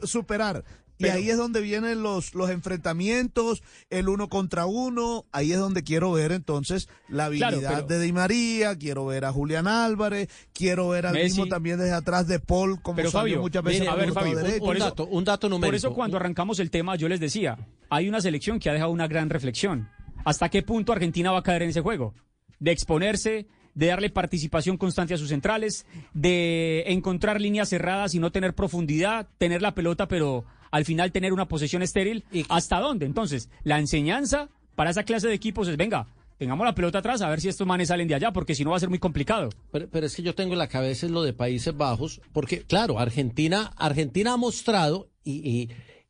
Y 1.01 1.09
ahí 1.09 1.31
es 1.31 1.37
donde 1.37 1.61
vienen 1.61 2.03
los, 2.03 2.35
los 2.35 2.51
enfrentamientos, 2.51 3.63
el 3.89 4.09
uno 4.09 4.29
contra 4.29 4.67
uno. 4.67 5.25
Ahí 5.33 5.53
es 5.53 5.59
donde 5.59 5.83
quiero 5.83 6.13
ver 6.13 6.33
entonces 6.33 6.89
la 7.09 7.29
Claro, 7.31 7.57
habilidad 7.57 7.87
pero- 7.87 7.99
de 7.99 8.01
Di 8.05 8.13
María, 8.13 8.77
quiero 8.77 9.07
ver 9.07 9.25
a 9.25 9.33
Julián 9.33 9.67
Álvarez, 9.67 10.29
quiero 10.53 10.89
ver 10.91 11.07
al 11.07 11.15
Messi. 11.15 11.25
mismo 11.39 11.47
también 11.47 11.79
desde 11.79 11.95
atrás 11.95 12.27
de 12.27 12.39
Paul, 12.41 12.81
como 12.83 12.97
Pero, 12.97 13.11
salió 13.11 13.35
Fabio, 13.35 13.41
muchas 13.41 13.63
veces 13.65 13.81
mire, 13.81 13.93
a 13.93 13.95
ver, 13.97 14.13
Fabio, 14.13 14.39
un- 14.39 14.59
por 14.59 14.77
eso- 14.77 14.85
dato, 14.85 15.07
un 15.07 15.25
dato 15.25 15.49
numérico. 15.49 15.69
Por 15.69 15.75
eso 15.75 15.95
cuando 15.95 16.17
arrancamos 16.17 16.59
el 16.61 16.71
tema 16.71 16.97
yo 16.97 17.09
les 17.09 17.21
decía, 17.21 17.57
hay 17.89 18.09
una 18.09 18.21
selección 18.21 18.59
que 18.59 18.69
ha 18.71 18.73
dejado 18.73 18.91
una 18.91 19.09
gran 19.09 19.31
reflexión. 19.31 19.89
¿Hasta 20.25 20.49
qué 20.51 20.63
punto 20.63 20.93
Argentina 20.93 21.33
va 21.33 21.39
a 21.39 21.43
caer 21.43 21.63
en 21.63 21.71
ese 21.71 21.81
juego? 21.81 22.15
De 22.59 22.73
exponerse, 22.73 23.47
de 23.75 23.87
darle 23.87 24.11
participación 24.11 24.77
constante 24.77 25.15
a 25.15 25.17
sus 25.17 25.29
centrales, 25.31 25.87
de 26.13 26.85
encontrar 26.89 27.41
líneas 27.41 27.69
cerradas 27.71 28.15
y 28.15 28.19
no 28.19 28.31
tener 28.33 28.55
profundidad, 28.55 29.29
tener 29.39 29.63
la 29.63 29.75
pelota 29.75 30.09
pero 30.09 30.45
al 30.71 30.85
final 30.85 31.13
tener 31.13 31.33
una 31.33 31.49
posesión 31.49 31.83
estéril. 31.83 32.25
Y- 32.33 32.45
¿Hasta 32.49 32.81
dónde? 32.81 33.07
Entonces, 33.07 33.49
la 33.65 33.79
enseñanza 33.79 34.49
para 34.77 34.91
esa 34.91 35.03
clase 35.05 35.29
de 35.29 35.35
equipos 35.35 35.69
es, 35.69 35.77
venga, 35.77 36.07
tengamos 36.39 36.65
la 36.65 36.75
pelota 36.75 36.99
atrás 37.01 37.21
a 37.23 37.29
ver 37.29 37.41
si 37.41 37.49
estos 37.49 37.67
manes 37.67 37.89
salen 37.89 38.09
de 38.09 38.15
allá, 38.15 38.33
porque 38.33 38.55
si 38.55 38.65
no 38.65 38.71
va 38.71 38.77
a 38.77 38.81
ser 38.81 38.89
muy 38.89 38.99
complicado. 38.99 39.51
Pero, 39.73 39.89
pero 39.91 40.07
es 40.07 40.15
que 40.17 40.23
yo 40.23 40.35
tengo 40.35 40.53
en 40.55 40.59
la 40.59 40.69
cabeza 40.69 41.07
lo 41.09 41.23
de 41.23 41.33
Países 41.35 41.77
Bajos, 41.77 42.21
porque 42.33 42.63
claro, 42.63 42.99
Argentina, 42.99 43.73
Argentina 43.77 44.33
ha 44.33 44.37
mostrado 44.39 45.11
y, 45.23 45.47
y, 45.49 45.69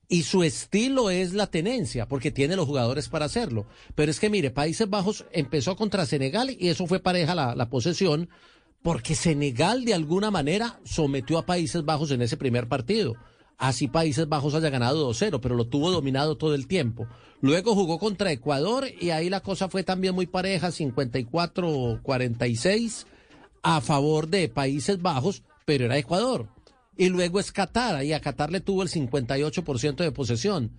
y 0.08 0.22
su 0.22 0.44
estilo 0.44 1.10
es 1.10 1.32
la 1.34 1.48
tenencia, 1.48 2.06
porque 2.06 2.30
tiene 2.30 2.54
los 2.54 2.66
jugadores 2.66 3.08
para 3.08 3.24
hacerlo. 3.24 3.66
Pero 3.96 4.10
es 4.12 4.20
que 4.20 4.30
mire, 4.30 4.50
Países 4.52 4.88
Bajos 4.88 5.24
empezó 5.32 5.74
contra 5.74 6.06
Senegal 6.06 6.56
y 6.56 6.68
eso 6.68 6.86
fue 6.86 7.00
pareja 7.00 7.34
la, 7.34 7.56
la 7.56 7.68
posesión, 7.68 8.28
porque 8.82 9.14
Senegal 9.16 9.84
de 9.84 9.94
alguna 9.94 10.30
manera 10.30 10.78
sometió 10.84 11.38
a 11.38 11.46
Países 11.46 11.84
Bajos 11.84 12.12
en 12.12 12.22
ese 12.22 12.36
primer 12.36 12.68
partido. 12.68 13.14
Así 13.60 13.86
Países 13.88 14.26
Bajos 14.26 14.54
haya 14.54 14.70
ganado 14.70 15.10
2-0, 15.10 15.38
pero 15.42 15.54
lo 15.54 15.66
tuvo 15.66 15.90
dominado 15.90 16.38
todo 16.38 16.54
el 16.54 16.66
tiempo. 16.66 17.06
Luego 17.42 17.74
jugó 17.74 17.98
contra 17.98 18.32
Ecuador 18.32 18.86
y 19.00 19.10
ahí 19.10 19.28
la 19.28 19.40
cosa 19.40 19.68
fue 19.68 19.84
también 19.84 20.14
muy 20.14 20.26
pareja, 20.26 20.68
54-46 20.68 23.04
a 23.62 23.82
favor 23.82 24.28
de 24.28 24.48
Países 24.48 25.02
Bajos, 25.02 25.42
pero 25.66 25.84
era 25.84 25.98
Ecuador. 25.98 26.48
Y 26.96 27.10
luego 27.10 27.38
es 27.38 27.52
Qatar, 27.52 28.02
y 28.02 28.14
a 28.14 28.20
Qatar 28.20 28.50
le 28.50 28.62
tuvo 28.62 28.82
el 28.82 28.88
58% 28.88 29.96
de 29.96 30.12
posesión, 30.12 30.70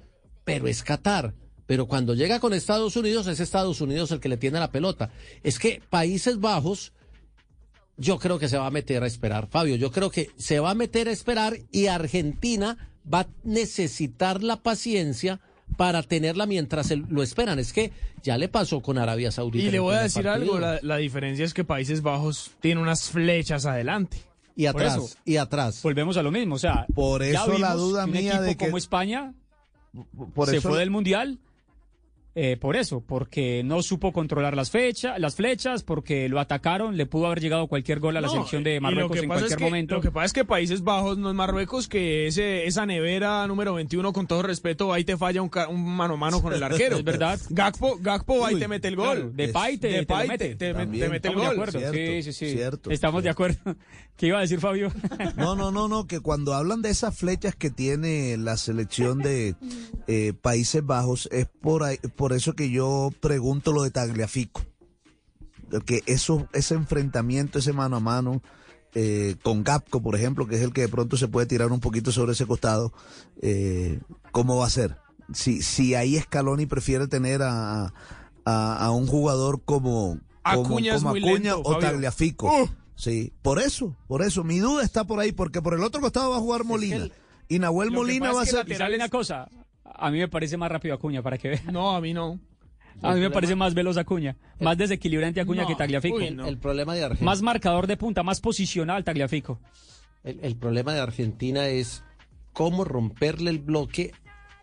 pero 0.44 0.68
es 0.68 0.82
Qatar. 0.82 1.36
Pero 1.68 1.88
cuando 1.88 2.16
llega 2.16 2.40
con 2.40 2.54
Estados 2.54 2.96
Unidos, 2.96 3.28
es 3.28 3.40
Estados 3.40 3.80
Unidos 3.80 4.10
el 4.12 4.20
que 4.20 4.30
le 4.30 4.38
tiene 4.38 4.60
la 4.60 4.72
pelota. 4.72 5.12
Es 5.44 5.60
que 5.60 5.84
Países 5.88 6.40
Bajos, 6.40 6.94
yo 8.02 8.18
creo 8.20 8.40
que 8.40 8.50
se 8.50 8.58
va 8.58 8.66
a 8.68 8.72
meter 8.72 9.04
a 9.04 9.08
esperar, 9.08 9.48
Fabio. 9.48 9.76
Yo 9.76 9.92
creo 9.92 10.10
que 10.10 10.30
se 10.38 10.60
va 10.60 10.72
a 10.72 10.76
meter 10.76 11.08
a 11.08 11.12
esperar 11.12 11.58
y 11.72 11.86
Argentina 11.88 12.78
va 13.12 13.22
a 13.22 13.28
necesitar 13.44 14.44
la 14.44 14.58
paciencia 14.58 15.40
para 15.78 16.04
tenerla 16.04 16.46
mientras 16.46 16.92
el- 16.92 17.06
lo 17.10 17.24
esperan. 17.24 17.60
Es 17.60 17.72
que 17.74 17.92
ya 18.24 18.38
le 18.38 18.50
pasó 18.50 18.82
con 18.82 18.98
Arabia 18.98 19.32
Saudita. 19.32 19.66
Y 19.66 19.72
le 19.72 19.80
voy 19.80 19.96
a 19.96 20.02
decir 20.02 20.24
partido. 20.24 20.56
algo, 20.56 20.60
la, 20.60 20.80
la 20.82 20.98
diferencia 20.98 21.46
es 21.46 21.54
que 21.54 21.64
Países 21.64 22.02
Bajos 22.02 22.52
tiene 22.60 22.82
unas 22.82 23.10
flechas 23.10 23.66
adelante. 23.66 24.18
Y 24.56 24.66
atrás, 24.66 24.98
eso. 24.98 25.10
y 25.24 25.38
atrás. 25.38 25.82
Volvemos 25.82 26.18
a 26.18 26.24
lo 26.24 26.30
mismo, 26.32 26.56
o 26.56 26.60
sea, 26.60 26.86
Por 26.94 27.24
ya 27.24 27.44
eso 27.44 27.58
la 27.58 27.74
vimos 27.74 27.82
duda 27.90 28.04
que 28.04 28.12
un 28.12 28.18
mía 28.18 28.30
equipo 28.32 28.42
de 28.44 28.58
que- 28.58 28.66
como 28.66 28.78
España 28.78 29.34
Por 30.36 30.50
se 30.50 30.58
eso 30.58 30.70
fue 30.70 30.80
del 30.80 30.90
mundial 30.92 31.40
eh, 32.34 32.56
por 32.56 32.78
eso, 32.78 33.04
porque 33.06 33.62
no 33.66 33.82
supo 33.82 34.14
controlar 34.14 34.56
las 34.56 34.72
fechas, 34.72 35.20
las 35.20 35.36
flechas, 35.36 35.84
porque 35.84 36.30
lo 36.30 36.40
atacaron, 36.40 36.96
le 36.96 37.06
pudo 37.06 37.26
haber 37.26 37.42
llegado 37.42 37.68
cualquier 37.68 38.00
gol 38.00 38.16
a 38.16 38.22
la 38.22 38.28
No, 38.28 38.34
selección 38.34 38.64
de 38.64 38.80
Marruecos 38.80 39.18
en 39.18 39.24
es 39.24 39.28
cualquier 39.28 39.58
que- 39.58 39.64
momento. 39.64 39.96
Lo 39.96 40.02
que 40.02 40.12
pasa 40.12 40.26
es 40.28 40.34
que 40.34 40.46
Países 40.46 40.82
Bajos 40.84 41.18
no 41.18 41.30
es 41.30 41.36
Marruecos, 41.36 41.90
que 41.90 42.28
ese, 42.28 42.66
esa 42.68 42.86
nevera 42.86 43.46
número 43.48 43.74
21, 43.74 44.14
con 44.14 44.28
todo 44.28 44.44
respeto, 44.44 44.94
ahí 44.94 45.04
te 45.04 45.18
falla 45.18 45.42
un, 45.42 45.50
ca- 45.50 45.68
un 45.68 45.84
mano 45.96 46.14
a 46.14 46.18
mano 46.18 46.42
con 46.42 46.54
el 46.54 46.64
arquero. 46.64 46.96
Es 46.98 47.04
verdad. 47.04 47.38
Gakpo, 47.50 47.98
Gakpo 48.00 48.46
ahí 48.46 48.54
Uy, 48.56 48.60
te 48.62 48.68
mete 48.70 48.88
el 48.88 48.96
claro, 48.96 49.22
gol. 49.24 49.36
Depay 49.36 49.78
te- 49.78 49.90
te 49.90 49.98
Depay 49.98 50.28
mete. 50.30 50.56
te, 50.56 50.74
te 50.74 50.74
mete 50.86 51.06
el 51.06 51.14
Estamos 51.16 51.42
de 51.42 51.48
gol. 51.48 51.54
acuerdo. 51.54 51.80
Cierto, 51.80 51.98
sí, 51.98 52.24
sí, 52.24 52.34
sí. 52.34 52.52
cierto, 52.54 52.92
Estamos 52.92 53.24
de 53.24 53.30
acuerdo. 53.30 53.76
¿Qué 54.18 54.28
iba 54.28 54.38
a 54.38 54.42
decir 54.42 54.60
Fabio? 54.60 54.92
No, 55.36 55.56
no, 55.56 55.72
no, 55.72 55.88
no, 55.88 56.06
que 56.06 56.20
cuando 56.20 56.54
hablan 56.54 56.82
de 56.82 56.90
esas 56.90 57.16
flechas 57.18 57.56
que 57.56 57.70
tiene 57.72 58.38
la 58.38 58.56
selección 58.58 59.18
de 59.20 59.56
eh, 60.08 60.34
Países 60.40 60.86
Bajos, 60.86 61.28
es 61.32 61.48
por, 61.62 61.84
ahí- 61.84 61.98
por 62.16 62.34
eso 62.34 62.54
que 62.54 62.70
yo 62.70 63.10
pregunto 63.20 63.72
lo 63.72 63.84
de 63.84 63.92
Tagliafico. 63.92 64.62
Que 65.86 66.04
eso, 66.06 66.48
ese 66.54 66.76
enfrentamiento, 66.76 67.58
ese 67.60 67.72
mano 67.74 67.96
a 67.96 68.00
mano, 68.02 68.44
eh, 68.94 69.36
con 69.42 69.64
Gapco, 69.64 70.02
por 70.02 70.16
ejemplo, 70.16 70.46
que 70.46 70.56
es 70.56 70.62
el 70.62 70.74
que 70.74 70.82
de 70.82 70.90
pronto 70.90 71.16
se 71.16 71.30
puede 71.30 71.48
tirar 71.48 71.72
un 71.72 71.80
poquito 71.80 72.12
sobre 72.12 72.34
ese 72.34 72.46
costado, 72.46 72.92
eh, 73.42 74.00
¿cómo 74.32 74.58
va 74.58 74.66
a 74.68 74.70
ser? 74.70 74.98
Si, 75.34 75.62
si 75.62 75.96
ahí 75.96 76.20
Scaloni 76.20 76.66
prefiere 76.66 77.08
tener 77.08 77.42
a, 77.42 77.94
a, 78.44 78.86
a 78.86 78.92
un 78.92 79.08
jugador 79.08 79.62
como, 79.64 80.20
como, 80.44 80.66
Acuña 80.66 80.96
es 80.96 81.02
como 81.02 81.12
muy 81.12 81.20
Acuña 81.22 81.54
lento, 81.56 81.62
o. 81.70 81.80
Tagliafico. 81.80 82.48
Uh. 82.64 82.70
Sí, 83.02 83.34
por 83.42 83.58
eso, 83.60 83.96
por 84.08 84.22
eso. 84.22 84.44
Mi 84.44 84.60
duda 84.60 84.84
está 84.84 85.06
por 85.06 85.20
ahí, 85.20 85.32
porque 85.32 85.60
por 85.60 85.74
el 85.74 85.82
otro 85.84 86.02
costado 86.02 86.30
va 86.30 86.38
a 86.38 86.40
jugar 86.40 86.64
Molina. 86.64 87.08
Y 87.50 87.58
Nahuel 87.58 87.88
Lo 87.88 87.94
que 87.94 87.98
Molina 87.98 88.26
pasa 88.28 88.36
va 88.36 88.42
a 88.44 88.46
ser... 88.46 88.56
lateral- 88.68 88.94
una 88.94 89.10
cosa. 89.10 89.50
A 89.84 90.12
mí 90.12 90.20
me 90.20 90.28
parece 90.28 90.56
más 90.56 90.72
rápido 90.72 90.94
Acuña, 90.94 91.24
para 91.24 91.40
que 91.40 91.50
vean. 91.50 91.66
No, 91.74 91.96
a 91.96 92.00
mí 92.02 92.14
no. 92.14 92.40
A 93.02 93.16
mí 93.16 93.20
me 93.20 93.32
parece 93.32 93.56
más 93.56 93.74
veloz 93.74 93.98
Acuña. 93.98 94.38
Más 94.60 94.78
desequilibrante 94.78 95.42
Acuña 95.42 95.64
No, 95.64 95.68
que 95.68 95.74
Tagliafico. 95.76 96.18
uy, 96.18 96.30
no. 96.30 96.46
El 96.46 96.60
problema 96.60 96.94
de 96.94 97.04
Argentina. 97.04 97.26
Más 97.32 97.42
marcador 97.42 97.88
de 97.88 97.98
punta, 97.98 98.22
más 98.22 98.40
posicional 98.40 99.04
Tagliafico. 99.04 99.60
El, 100.24 100.40
el 100.44 100.56
problema 100.56 100.94
de 100.94 101.00
Argentina 101.00 101.66
es 101.70 102.04
cómo 102.54 102.84
romperle 102.86 103.50
el 103.50 103.58
bloque 103.58 104.12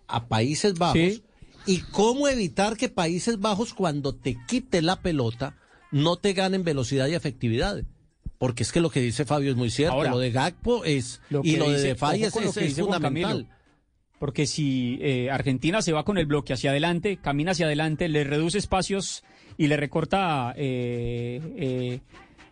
a 0.07 0.29
Países 0.29 0.79
Bajos 0.79 0.95
Sí. 0.97 1.25
y 1.67 1.79
cómo 1.91 2.29
evitar 2.29 2.77
que 2.77 2.89
Países 2.89 3.41
Bajos 3.41 3.75
cuando 3.75 4.15
te 4.15 4.37
quite 4.47 4.81
la 4.81 5.01
pelota 5.03 5.57
no 5.91 6.15
te 6.17 6.35
ganen 6.35 6.63
velocidad 6.63 7.09
y 7.09 7.15
efectividad. 7.15 7.83
Porque 8.39 8.63
es 8.63 8.71
que 8.73 8.81
lo 8.81 8.91
que 8.91 9.01
dice 9.01 9.25
Fabio 9.25 9.51
es 9.51 9.57
muy 9.57 9.71
cierto. 9.71 9.95
Ahora, 9.95 10.11
lo 10.11 10.19
de 10.19 10.31
Gakpo 10.31 10.85
es 10.85 11.21
lo 11.29 11.41
y 11.43 11.57
lo 11.57 11.69
de 11.69 11.77
dice- 11.77 11.89
Defay 11.89 12.25
ojo 12.27 12.41
es, 12.41 12.75
fundamental. 12.77 13.31
Camilo. 13.33 13.59
Porque 14.21 14.47
si 14.47 14.99
eh, 15.01 15.31
Argentina 15.31 15.81
se 15.83 15.93
va 15.93 16.05
con 16.05 16.19
el 16.19 16.27
bloque 16.27 16.53
hacia 16.53 16.71
adelante, 16.71 17.19
camina 17.23 17.53
hacia 17.53 17.67
adelante, 17.67 18.09
le 18.09 18.25
reduce 18.25 18.59
espacios 18.59 19.23
y 19.57 19.67
le 19.69 19.77
recorta 19.77 20.55
eh, 20.57 21.41
eh, 21.57 22.01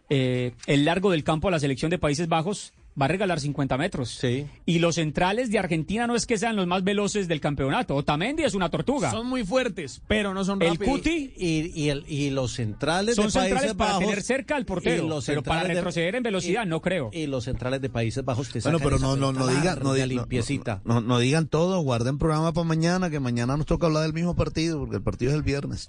eh, 0.09 0.53
el 0.67 0.85
largo 0.85 1.11
del 1.11 1.25
campo 1.25 1.49
a 1.49 1.51
la 1.51 1.59
selección 1.59 1.91
de 1.91 1.99
Países 1.99 2.29
Bajos, 2.29 2.73
va 3.01 3.05
a 3.05 3.09
regalar 3.09 3.41
50 3.41 3.77
metros. 3.77 4.11
Sí. 4.11 4.47
Y 4.65 4.79
los 4.79 4.95
centrales 4.95 5.51
de 5.51 5.59
Argentina 5.59 6.07
no 6.07 6.15
es 6.17 6.27
que 6.27 6.39
sean 6.39 6.57
los 6.57 6.67
más 6.67 6.83
veloces 6.85 7.29
del 7.29 7.41
campeonato. 7.41 7.95
Otamendi 7.95 8.43
es 8.45 8.55
una 8.55 8.71
tortuga. 8.71 9.11
Son 9.11 9.27
muy 9.27 9.45
fuertes, 9.45 10.01
pero 10.09 10.33
no 10.35 10.45
son 10.45 10.63
el 10.63 10.71
rápidos. 10.71 10.97
Cuti 10.99 11.33
Y, 11.37 11.73
y, 11.75 11.89
el- 11.91 12.05
y 12.09 12.31
los 12.31 12.53
centrales 12.53 13.15
son 13.17 13.27
de 13.27 13.33
Países 13.33 13.51
centrales 13.51 13.75
para 13.75 13.91
Bajos 13.93 14.05
tener 14.07 14.23
cerca 14.23 14.57
al 14.57 14.65
portero, 14.65 15.05
y 15.05 15.09
los 15.09 15.27
pero 15.27 15.43
para 15.43 15.65
de- 15.65 15.75
retroceder 15.75 16.15
en 16.15 16.23
velocidad 16.23 16.65
y- 16.65 16.69
no 16.69 16.81
creo. 16.81 17.11
Y 17.13 17.27
los 17.27 17.45
centrales 17.45 17.81
de 17.81 17.91
Países 17.91 18.25
Bajos 18.25 18.49
te 18.51 18.61
Bueno, 18.61 18.79
pero 18.81 18.99
no, 18.99 19.17
no, 19.17 19.33
no 19.33 19.47
digan, 19.47 19.79
no, 19.83 19.91
larga, 19.91 20.07
di- 20.07 20.15
no- 20.15 20.21
limpiecita. 20.23 20.81
no- 20.85 21.01
no 21.01 21.19
digan 21.19 21.49
todo, 21.49 21.81
guarden 21.81 22.19
programa 22.19 22.53
para 22.53 22.67
mañana, 22.67 23.11
que 23.11 23.21
mañana 23.21 23.57
nos 23.57 23.67
toca 23.67 23.87
hablar 23.87 24.03
del 24.05 24.13
mismo 24.15 24.35
partido, 24.35 24.79
porque 24.79 24.97
el 24.97 25.03
partido 25.03 25.31
es 25.33 25.37
el 25.37 25.43
viernes. 25.43 25.89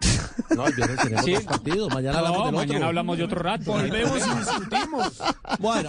No, 0.56 0.66
el 0.66 0.74
viernes 0.74 0.98
tenemos 1.00 1.24
Sí. 1.24 1.32
dos 1.32 1.44
partidos. 1.44 1.94
Mañana 1.94 2.12
No, 2.12 2.26
hablamos 2.26 2.44
del 2.46 2.54
otro. 2.54 2.66
mañana 2.66 2.86
hablamos 2.88 3.18
de 3.18 3.24
otro 3.24 3.38
rato. 3.40 3.64
Volvemos 3.72 4.18
y 4.18 4.30
discutimos. 4.38 5.22
Bueno, 5.60 5.88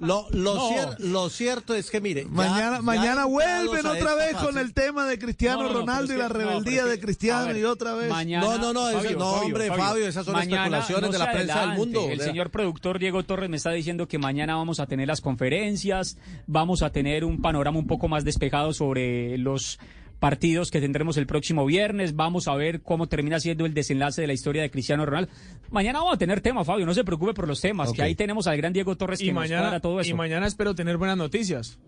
lo, 0.00 0.26
lo, 0.30 0.54
No. 0.54 0.70
cier- 0.70 0.98
lo 1.00 1.28
cierto 1.28 1.74
es 1.74 1.90
que, 1.90 2.00
mire. 2.00 2.24
Mañana, 2.24 2.76
ya 2.76 2.82
mañana 2.82 3.24
vuelven 3.26 3.84
otra 3.84 4.14
vez 4.14 4.34
con 4.36 4.56
el 4.56 4.72
tema 4.72 5.04
de 5.06 5.18
Cristiano 5.18 5.62
No, 5.64 5.68
no, 5.68 5.72
no, 5.74 5.80
Ronaldo 5.80 6.14
y 6.14 6.16
la 6.16 6.28
rebeldía 6.28 6.84
de 6.86 6.98
Cristiano 6.98 7.46
ver, 7.48 7.56
y 7.58 7.64
otra 7.64 7.94
vez. 7.94 8.08
Mañana, 8.10 8.44
No, 8.46 8.58
no, 8.58 8.72
no, 8.72 8.90
no, 9.18 9.30
hombre, 9.32 9.68
Fabio, 9.68 10.06
esas 10.06 10.24
son 10.24 10.38
especulaciones 10.40 11.10
de 11.10 11.18
la 11.18 11.30
prensa 11.32 11.60
del 11.66 11.76
mundo. 11.76 12.08
El 12.08 12.20
señor 12.20 12.50
productor 12.50 12.98
Diego 12.98 13.22
Torres 13.24 13.50
me 13.50 13.56
está 13.58 13.70
diciendo 13.70 14.08
que 14.08 14.18
mañana 14.18 14.56
vamos 14.56 14.80
a 14.80 14.86
tener 14.86 15.08
las 15.08 15.20
conferencias, 15.20 16.16
vamos 16.46 16.82
a 16.82 16.90
tener 16.90 17.24
un 17.24 17.42
panorama 17.42 17.78
un 17.78 17.86
poco 17.86 18.08
más 18.08 18.24
despejado 18.24 18.72
sobre 18.72 19.36
los 19.38 19.78
partidos 20.20 20.70
que 20.70 20.80
tendremos 20.80 21.16
el 21.16 21.26
próximo 21.26 21.66
viernes. 21.66 22.14
Vamos 22.14 22.46
a 22.46 22.54
ver 22.54 22.82
cómo 22.82 23.08
termina 23.08 23.40
siendo 23.40 23.66
el 23.66 23.74
desenlace 23.74 24.20
de 24.20 24.26
la 24.28 24.32
historia 24.34 24.62
de 24.62 24.70
Cristiano 24.70 25.04
Ronaldo. 25.04 25.32
Mañana 25.70 25.98
vamos 25.98 26.14
a 26.14 26.18
tener 26.18 26.40
tema, 26.40 26.64
Fabio. 26.64 26.86
No 26.86 26.94
se 26.94 27.02
preocupe 27.02 27.34
por 27.34 27.48
los 27.48 27.60
temas, 27.60 27.92
que 27.92 28.02
ahí 28.02 28.14
tenemos 28.14 28.46
al 28.46 28.56
gran 28.56 28.72
Diego 28.72 28.96
Torres 28.96 29.18
que 29.18 29.24
Y 29.24 29.28
nos 29.32 29.36
mañana, 29.36 29.62
cuadra 29.62 29.80
todo 29.80 29.98
eso. 30.00 30.10
y 30.10 30.14
mañana 30.14 30.46
espero 30.46 30.74
tener 30.74 30.96
buenas 30.98 31.16
noticias. 31.16 31.78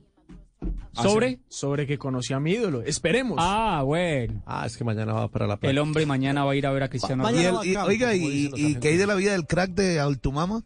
¿Sobre? 0.92 1.40
Sobre 1.48 1.86
que 1.86 1.96
conocí 1.98 2.32
a 2.34 2.40
mi 2.40 2.52
ídolo. 2.52 2.82
Esperemos. 2.82 3.38
Ah, 3.40 3.82
bueno. 3.84 4.42
Ah, 4.46 4.64
es 4.66 4.76
que 4.76 4.84
mañana 4.84 5.12
va 5.14 5.28
para 5.28 5.46
la 5.46 5.56
playa. 5.56 5.70
El 5.70 5.78
hombre 5.78 6.04
mañana 6.06 6.44
va 6.44 6.52
a 6.52 6.56
ir 6.56 6.66
a 6.66 6.70
ver 6.70 6.82
a 6.84 6.88
Cristiano 6.88 7.24
Ronaldo. 7.24 7.64
y- 7.64 7.76
oiga, 7.76 8.14
y, 8.14 8.76
qué 8.80 8.88
hay 8.88 8.96
de 8.96 9.06
la 9.06 9.14
vida 9.14 9.32
del 9.32 9.46
crack 9.46 9.70
de 9.72 10.00
Altumama? 10.00 10.62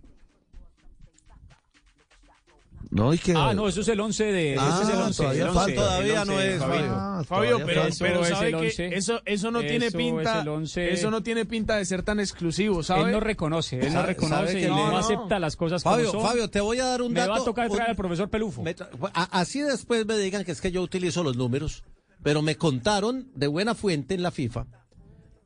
No, 2.91 3.13
y 3.13 3.19
que... 3.19 3.33
Ah, 3.37 3.53
no, 3.55 3.69
eso 3.69 3.81
es 3.81 3.89
el 3.89 4.01
11 4.01 4.25
de... 4.25 4.57
Ah, 4.59 4.71
ese 4.75 4.83
es 4.85 4.97
el 4.97 5.03
11, 5.03 5.23
todavía 5.23 5.43
el 5.45 5.51
falta. 5.51 5.63
11, 5.63 5.75
Todavía 5.75 6.13
el 6.13 6.19
11, 6.31 6.33
no 6.33 6.41
es, 6.41 6.59
Fabio. 6.59 6.75
Fabio. 6.77 6.93
Ah, 6.95 7.25
Fabio, 7.27 7.63
pero. 7.67 7.87
Eso 7.87 8.05
pero 8.05 8.23
es 8.23 8.29
sabe 8.29 8.47
el 8.47 8.57
que 8.57 8.67
11. 8.67 8.95
eso, 8.97 9.23
eso 9.25 9.51
no 9.51 9.61
tiene 9.61 9.91
pinta. 9.91 10.37
es 10.37 10.43
el 10.43 10.49
11. 10.49 10.93
Eso 10.93 11.11
no 11.11 11.23
tiene 11.23 11.45
pinta 11.47 11.77
de 11.77 11.85
ser 11.85 12.03
tan 12.03 12.21
exclusivo, 12.21 12.83
¿sabe? 12.83 13.03
Él 13.03 13.13
no 13.13 13.21
reconoce, 13.21 13.81
él 13.81 13.93
no 13.93 14.03
reconoce 14.03 14.61
y 14.61 14.67
no, 14.67 14.97
acepta 14.97 15.39
las 15.39 15.57
cosas 15.57 15.83
Fabio, 15.83 16.11
como 16.11 16.21
son. 16.21 16.31
Fabio, 16.31 16.49
te 16.49 16.61
voy 16.61 16.79
a 16.79 16.87
dar 16.87 17.03
un 17.03 17.13
Me 17.13 17.21
dato. 17.21 17.33
va 17.33 17.39
a 17.39 17.45
tocar 17.45 17.71
traer 17.71 17.91
al 17.91 17.97
profesor 17.97 18.31
Pelufo. 18.31 18.63
me 18.63 18.75
así 19.13 19.61
después 19.61 20.07
me 20.07 20.17
digan 20.19 20.45
que 20.45 20.53
es 20.53 20.61
que 20.61 20.71
yo 20.71 20.83
utilizo 20.83 21.23
los 21.23 21.37
números, 21.37 21.83
pero 22.23 22.43
me 22.43 22.57
contaron 22.57 23.31
de 23.35 23.47
buena 23.47 23.75
fuente 23.75 24.15
en 24.15 24.23
la 24.23 24.31
FIFA 24.31 24.67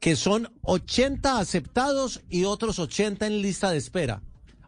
que 0.00 0.16
son 0.16 0.50
80 0.62 1.38
aceptados 1.38 2.22
y 2.30 2.44
otros 2.44 2.78
80 2.78 3.26
en 3.26 3.42
lista 3.42 3.70
de 3.70 3.76
espera. 3.76 4.22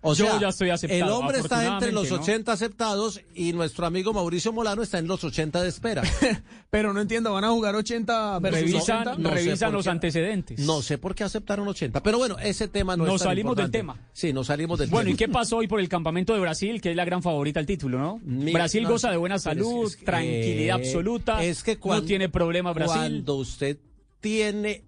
O 0.05 0.15
Yo 0.15 0.41
ya 0.41 0.49
estoy 0.49 0.70
aceptado, 0.70 1.05
el 1.05 1.11
hombre 1.12 1.39
está 1.39 1.65
entre 1.65 1.93
los 1.93 2.07
afortunadamente, 2.07 2.11
¿no? 2.11 2.23
80 2.23 2.53
aceptados 2.53 3.20
y 3.37 3.53
nuestro 3.53 3.87
amigo 3.87 4.12
Mauricio 4.12 4.53
Molano 4.53 4.83
está 4.83 4.99
en 4.99 5.07
los 5.07 5.23
80 5.23 5.62
de 5.62 5.69
espera. 5.69 6.03
Pero 6.70 6.93
no 6.93 7.01
entiendo, 7.01 7.33
¿van 7.33 7.45
a 7.45 7.51
jugar 7.51 7.77
80 7.77 8.41
versus 8.41 8.61
Revisan, 8.61 9.09
80? 9.09 9.16
No 9.19 9.29
sé 9.29 9.35
revisan 9.37 9.73
los 9.73 9.85
qué. 9.85 9.91
antecedentes. 9.91 10.59
No 10.59 10.83
sé 10.83 10.99
por 10.99 11.15
qué 11.15 11.23
aceptaron 11.23 11.69
80, 11.69 12.03
pero 12.03 12.19
bueno, 12.19 12.37
ese 12.41 12.66
tema 12.66 12.97
no 12.97 13.05
Nos 13.05 13.16
es 13.16 13.20
tan 13.20 13.29
salimos 13.29 13.57
del 13.57 13.70
tema. 13.70 13.97
Sí, 14.12 14.33
nos 14.33 14.49
salimos 14.49 14.79
del 14.81 14.91
Bueno, 14.91 15.09
¿y 15.11 15.15
tema. 15.15 15.19
qué 15.19 15.33
pasó 15.33 15.59
hoy 15.59 15.69
por 15.69 15.79
el 15.79 15.89
campamento 15.89 16.33
de 16.35 16.41
Brasil, 16.41 16.81
que 16.81 16.91
es 16.91 16.97
la 16.97 17.05
gran 17.05 17.23
favorita 17.23 17.61
al 17.61 17.66
título, 17.66 17.99
no? 17.99 18.20
Brasil 18.24 18.83
no, 18.83 18.89
goza 18.91 19.11
de 19.11 19.16
buena 19.19 19.39
salud, 19.39 19.87
es 19.87 19.97
que- 19.97 20.05
tranquilidad 20.05 20.79
eh, 20.81 20.87
absoluta. 20.87 21.45
Es 21.45 21.62
que 21.62 21.74
no 21.74 21.81
cuando, 21.81 22.07
tiene 22.07 22.29
problema 22.29 22.73
Brasil. 22.73 22.97
Cuando 22.97 23.35
usted 23.37 23.77
tiene 24.20 24.85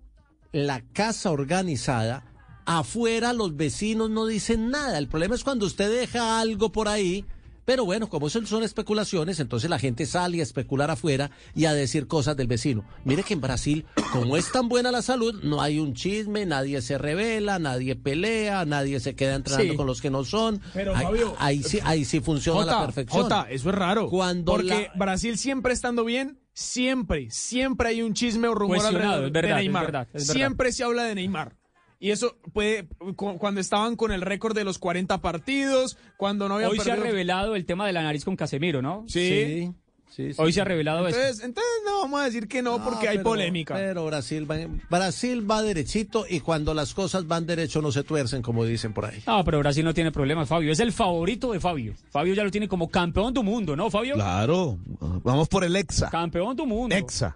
la 0.53 0.81
casa 0.93 1.31
organizada, 1.31 2.24
afuera 2.66 3.32
los 3.32 3.57
vecinos 3.57 4.11
no 4.11 4.27
dicen 4.27 4.70
nada. 4.70 4.99
El 4.99 5.09
problema 5.09 5.35
es 5.35 5.45
cuando 5.45 5.66
usted 5.66 5.91
deja 5.91 6.41
algo 6.41 6.70
por 6.73 6.89
ahí. 6.89 7.24
Pero 7.66 7.86
bueno, 7.86 8.11
como 8.11 8.27
eso 8.27 8.45
son 8.45 8.62
especulaciones, 8.62 9.41
entonces 9.41 9.70
la 9.70 9.78
gente 9.78 10.05
sale 10.05 10.41
a 10.41 10.43
especular 10.43 10.91
afuera 10.91 11.31
y 11.55 11.65
a 11.65 11.73
decir 11.73 12.07
cosas 12.07 12.36
del 12.36 12.47
vecino. 12.47 12.85
Mire 13.07 13.23
que 13.23 13.32
en 13.32 13.41
Brasil, 13.41 13.86
como 14.12 14.36
es 14.36 14.53
tan 14.53 14.69
buena 14.69 14.93
la 14.93 15.01
salud, 15.01 15.41
no 15.43 15.62
hay 15.62 15.78
un 15.78 15.95
chisme, 15.95 16.45
nadie 16.45 16.82
se 16.82 16.99
revela, 16.99 17.59
nadie 17.59 17.97
pelea, 17.97 18.66
nadie 18.66 19.01
se 19.01 19.15
queda 19.15 19.36
entrenando 19.36 19.73
Sí. 19.73 19.77
con 19.78 19.86
los 19.86 20.03
que 20.03 20.11
no 20.11 20.24
son. 20.24 20.61
Pero, 20.74 20.95
ahí, 20.95 21.05
Fabio, 21.07 21.35
ahí 21.39 21.62
sí, 21.62 21.78
ahí 21.85 22.05
sí 22.05 22.20
funciona 22.20 22.61
a 22.61 22.66
la 22.66 22.73
Jota, 22.74 22.85
perfección. 22.85 23.23
Jota, 23.23 23.47
eso 23.49 23.70
es 23.70 23.74
raro. 23.74 24.11
Cuando 24.11 24.53
porque 24.53 24.91
la- 24.93 24.99
Brasil 24.99 25.39
siempre 25.39 25.73
estando 25.73 26.05
bien, 26.05 26.39
siempre, 26.53 27.28
siempre 27.31 27.89
hay 27.89 28.03
un 28.03 28.12
chisme 28.12 28.47
o 28.47 28.55
rumor 28.55 28.85
alrededor 28.85 29.24
es 29.24 29.32
verdad, 29.32 29.49
de 29.49 29.55
es 29.55 29.57
Neymar. 29.62 29.85
verdad, 29.86 30.09
es 30.12 30.27
verdad. 30.27 30.35
siempre 30.35 30.70
se 30.70 30.85
habla 30.85 31.05
de 31.05 31.15
Neymar. 31.15 31.57
Y 32.05 32.10
eso 32.10 32.36
puede, 32.52 32.86
cu- 33.16 33.39
cuando 33.39 33.62
estaban 33.62 33.97
con 33.97 34.12
el 34.12 34.20
récord 34.20 34.55
de 34.55 34.62
los 34.64 34.78
40 34.78 35.22
partidos, 35.22 35.97
cuando 36.18 36.48
no 36.51 36.56
habían 36.56 36.70
Hoy 36.72 36.78
se 36.78 36.93
ha 36.93 36.97
revelado 36.97 37.56
el 37.56 37.64
tema 37.64 37.86
de 37.86 37.94
la 37.94 38.02
nariz 38.02 38.26
con 38.26 38.36
Casemiro, 38.36 38.82
¿no? 38.82 39.05
Sí. 39.09 39.72
sí, 40.10 40.32
sí. 40.35 40.36
Hoy 40.36 40.52
se 40.52 40.60
ha 40.60 40.64
revelado 40.64 41.09
eso. 41.09 41.18
Entonces, 41.18 41.43
entonces 41.44 41.72
no 41.86 42.01
vamos 42.02 42.20
a 42.20 42.24
decir 42.24 42.47
que 42.47 42.60
no, 42.60 42.85
porque 42.85 43.09
hay 43.09 43.16
pero- 43.16 43.31
polémica. 43.31 43.74
Pero 43.74 44.05
Brasil 44.05 44.48
va, 44.51 44.56
Brasil 44.90 45.51
va 45.51 45.62
derechito 45.62 46.26
y 46.28 46.40
cuando 46.40 46.74
las 46.74 46.93
cosas 46.93 47.26
van 47.26 47.47
derecho 47.47 47.81
no 47.81 47.90
se 47.90 48.05
tuercen, 48.05 48.43
como 48.43 48.66
dicen 48.66 48.93
por 48.93 49.06
ahí. 49.06 49.22
No, 49.26 49.43
pero 49.43 49.60
Brasil 49.60 49.82
no 49.82 49.94
tiene 49.94 50.12
problema, 50.12 50.44
Fabio. 50.44 50.72
Es 50.72 50.81
el 50.81 50.93
favorito 50.93 51.52
de 51.52 51.60
Fabio. 51.60 51.94
Fabio 52.10 52.35
ya 52.35 52.44
lo 52.44 52.51
tiene 52.51 52.68
como 52.68 52.90
campeón 52.90 53.32
del 53.32 53.44
mundo, 53.44 53.76
¿no, 53.76 53.90
Fabio? 53.90 54.14
Claro, 54.16 54.76
vamos 55.22 55.48
por 55.48 55.64
el 55.64 55.74
Exa. 55.74 56.10
Campeón 56.10 56.55
del 56.55 56.66
mundo. 56.66 56.94
Exa. 56.94 57.35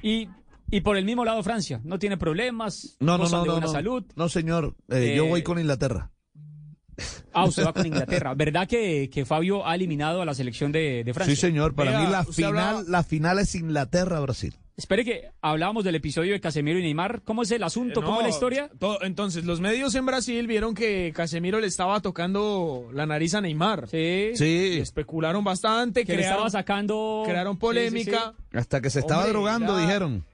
Y, 0.00 0.28
y 0.70 0.80
por 0.80 0.96
el 0.96 1.04
mismo 1.04 1.24
lado 1.24 1.42
Francia. 1.42 1.80
No 1.84 1.98
tiene 1.98 2.16
problemas. 2.16 2.96
No, 3.00 3.18
no, 3.18 3.28
no, 3.28 3.40
de 3.42 3.46
no. 3.46 3.52
buena 3.52 3.66
No, 3.66 3.72
salud. 3.72 4.04
no 4.16 4.28
señor, 4.28 4.74
Eh, 4.88 5.14
yo 5.16 5.24
Eh, 5.24 5.28
voy 5.28 5.42
con 5.42 5.58
Inglaterra. 5.58 6.10
Ah, 7.34 7.44
usted 7.44 7.66
va 7.66 7.74
con 7.74 7.84
Inglaterra. 7.84 8.32
¿Verdad 8.34 8.66
que, 8.66 9.10
que 9.12 9.26
Fabio 9.26 9.66
ha 9.66 9.74
eliminado 9.74 10.22
a 10.22 10.24
la 10.24 10.32
selección 10.32 10.72
de, 10.72 11.04
de 11.04 11.12
Francia? 11.12 11.34
Sí, 11.34 11.40
señor, 11.40 11.74
para 11.74 11.90
Vea, 11.90 12.00
mí 12.00 12.06
la 12.10 12.24
final, 12.24 12.50
hablaba- 12.56 12.84
la 12.88 13.02
final 13.04 13.38
es 13.38 13.54
Inglaterra-Brasil. 13.54 14.54
Espere 14.78 15.04
que 15.04 15.30
hablábamos 15.42 15.84
del 15.84 15.94
episodio 15.94 16.32
de 16.32 16.40
Casemiro 16.40 16.78
y 16.78 16.82
Neymar. 16.82 17.20
¿Cómo 17.22 17.42
es 17.42 17.50
el 17.50 17.62
asunto? 17.62 18.00
¿Cómo 18.02 18.14
No, 18.16 18.20
es 18.20 18.24
la 18.24 18.30
historia? 18.30 18.70
todo- 18.78 19.02
entonces, 19.02 19.44
los 19.44 19.60
medios 19.60 19.94
en 19.94 20.06
Brasil 20.06 20.46
vieron 20.46 20.74
que 20.74 21.12
Casemiro 21.14 21.60
le 21.60 21.66
estaba 21.66 22.00
tocando 22.00 22.88
la 22.92 23.04
nariz 23.04 23.34
a 23.34 23.42
Neymar. 23.42 23.88
Sí. 23.88 24.30
Sí, 24.34 24.78
Especularon 24.80 25.44
bastante, 25.44 26.04
Que 26.06 26.12
le 26.12 26.18
crearon, 26.18 26.46
estaba 26.46 26.50
sacando... 26.62 27.24
crearon 27.26 27.54
Sí, 27.54 27.56
sí, 27.56 27.60
polémica. 27.60 28.34
sí. 28.50 28.56
hasta 28.56 28.80
que 28.80 28.88
se 28.88 29.00
estaba 29.00 29.20
Hombre, 29.22 29.32
drogando, 29.32 29.76
ya. 29.78 29.86
dijeron. 29.86 30.24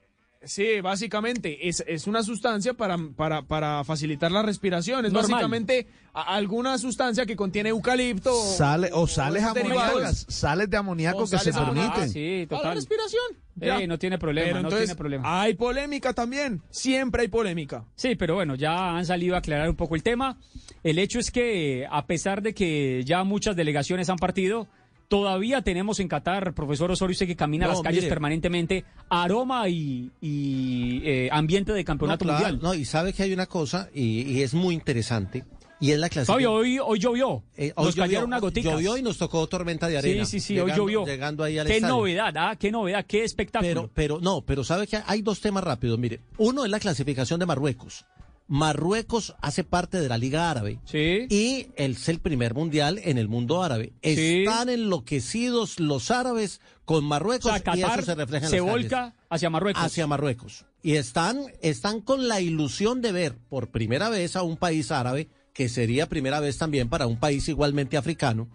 Sí, 0.45 0.81
básicamente 0.81 1.69
es, 1.69 1.85
es 1.87 2.07
una 2.07 2.23
sustancia 2.23 2.75
para, 2.75 2.97
para, 3.17 3.43
para 3.43 3.85
facilitar 3.85 4.33
la 4.33 4.43
respiración. 4.43 5.07
Es 5.07 5.13
Normal. 5.13 5.31
básicamente 5.31 5.87
a- 6.13 6.35
alguna 6.35 6.77
sustancia 6.79 7.25
que 7.27 7.37
contiene 7.37 7.69
eucalipto. 7.71 8.33
o- 8.33 8.53
Sale, 8.57 8.91
o 8.93 9.07
sales 9.07 9.43
amoníacas, 9.45 10.27
sales 10.29 10.69
de 10.69 10.77
amoníaco 10.77 11.29
que 11.29 11.39
se 11.39 11.53
permiten. 11.53 11.91
Ah, 11.95 12.09
sí, 12.09 12.47
Para 12.49 12.69
la 12.69 12.75
respiración. 12.75 13.23
Eh, 13.61 13.87
no 13.87 13.99
tiene 13.99 14.19
problema, 14.19 14.47
Pero 14.47 14.55
no 14.63 14.69
entonces, 14.69 14.89
tiene 14.89 14.99
problema. 14.99 15.43
Hay 15.43 15.55
polémica 15.55 16.13
también. 16.15 16.63
Siempre 16.71 17.23
hay 17.23 17.29
polémica. 17.29 17.85
Sí, 17.95 18.17
pero 18.17 18.35
bueno, 18.35 18.55
ya 18.55 18.97
han 18.97 19.05
salido 19.07 19.35
a 19.35 19.39
aclarar 19.39 19.69
un 19.69 19.77
poco 19.77 19.95
el 19.95 20.03
tema. 20.03 20.39
El 20.83 20.99
hecho 20.99 21.19
es 21.19 21.31
que, 21.31 21.87
a 21.91 22.07
pesar 22.07 22.43
de 22.43 22.55
que 22.55 23.03
ya 23.05 23.23
muchas 23.25 23.55
delegaciones 23.55 24.09
han 24.09 24.17
partido, 24.17 24.69
todavía 25.13 25.61
tenemos 25.61 26.01
en 26.01 26.09
Qatar, 26.09 26.55
profesor 26.55 26.91
Osorio, 26.91 27.13
usted 27.13 27.27
que 27.27 27.37
camina 27.37 27.67
No, 27.67 27.73
las 27.75 27.83
calles 27.83 28.05
mire. 28.05 28.09
permanentemente, 28.09 28.87
aroma 29.11 29.69
y, 29.69 30.11
y, 30.23 31.03
eh, 31.05 31.29
ambiente 31.31 31.75
de 31.75 31.85
campeonato 31.85 32.25
no, 32.25 32.31
claro, 32.31 32.49
mundial. 32.55 32.63
no, 32.67 32.73
y 32.75 32.87
sabe 32.87 33.13
que 33.13 33.23
hay 33.23 33.35
una 33.35 33.45
cosa 33.45 33.91
y, 33.93 34.23
y 34.23 34.41
es 34.41 34.55
muy 34.55 34.73
interesante 34.75 35.45
y 35.81 35.91
es 35.91 35.99
la 35.99 36.09
clasificación. 36.09 36.35
Fabio, 36.35 36.53
hoy, 36.55 36.79
hoy 36.79 36.99
llovió. 36.99 37.43
Eh, 37.59 37.75
hoy 37.77 37.85
Nos 37.85 37.95
llovió, 37.95 38.03
cayeron 38.05 38.25
unas 38.29 38.41
goticas. 38.41 38.73
Llovió 38.73 38.97
y 38.97 39.03
nos 39.03 39.19
tocó 39.19 39.47
tormenta 39.49 39.87
de 39.89 39.99
arena. 39.99 40.25
Sí, 40.25 40.41
sí, 40.41 40.47
sí, 40.47 40.55
llegando, 40.55 40.73
hoy 40.73 40.79
llovió. 40.79 41.05
Llegando 41.05 41.45
ahí 41.45 41.59
al 41.59 41.67
Qué 41.67 41.75
estadio. 41.77 41.95
novedad, 41.97 42.35
¿ah? 42.39 42.57
Qué 42.59 42.71
novedad, 42.71 43.05
qué 43.07 43.23
espectáculo. 43.23 43.69
Pero, 43.73 43.91
pero 43.93 44.21
no, 44.23 44.41
pero 44.41 44.65
sabe 44.65 44.87
que 44.87 44.99
hay 45.05 45.21
dos 45.21 45.41
temas 45.43 45.63
rápidos. 45.63 45.99
Mire, 45.99 46.21
uno 46.39 46.65
es 46.65 46.71
la 46.71 46.81
clasificación 46.81 47.39
de 47.39 47.45
Marruecos. 47.45 48.07
Marruecos 48.53 49.35
hace 49.41 49.65
parte 49.65 49.99
de 49.99 50.11
la 50.11 50.19
Liga 50.19 50.51
Árabe 50.51 50.79
sí. 50.85 51.27
y 51.31 51.69
es 51.75 52.07
el 52.11 52.21
primer 52.21 52.53
mundial 52.53 53.01
en 53.03 53.17
el 53.17 53.27
mundo 53.27 53.63
árabe. 53.63 53.95
Sí. 54.03 54.43
Están 54.45 54.69
enloquecidos 54.69 55.81
los 55.81 56.11
árabes 56.11 56.61
con 56.85 56.99
o 56.99 57.09
Marruecos 57.09 57.51
sea, 57.51 57.75
y 57.75 57.81
eso 57.81 58.03
se 58.03 58.15
refleja 58.15 58.45
en 58.45 58.51
se 58.51 58.57
las 58.59 58.67
volca 58.67 59.15
hacia 59.31 59.49
Marruecos. 59.49 59.83
hacia 59.83 60.07
Marruecos. 60.07 60.67
Y 60.83 60.97
están, 60.97 61.47
están 61.63 62.03
con 62.03 62.29
la 62.29 62.43
ilusión 62.43 63.01
de 63.01 63.13
ver 63.13 63.39
por 63.49 63.71
primera 63.71 64.11
vez 64.11 64.37
a 64.37 64.43
un 64.43 64.59
país 64.59 64.91
árabe, 64.91 65.31
que 65.55 65.71
sería 65.71 66.11
primera 66.11 66.39
vez 66.39 66.59
también 66.59 66.91
para 66.91 67.07
un 67.07 67.19
país 67.19 67.49
igualmente 67.49 67.97
africano, 67.97 68.51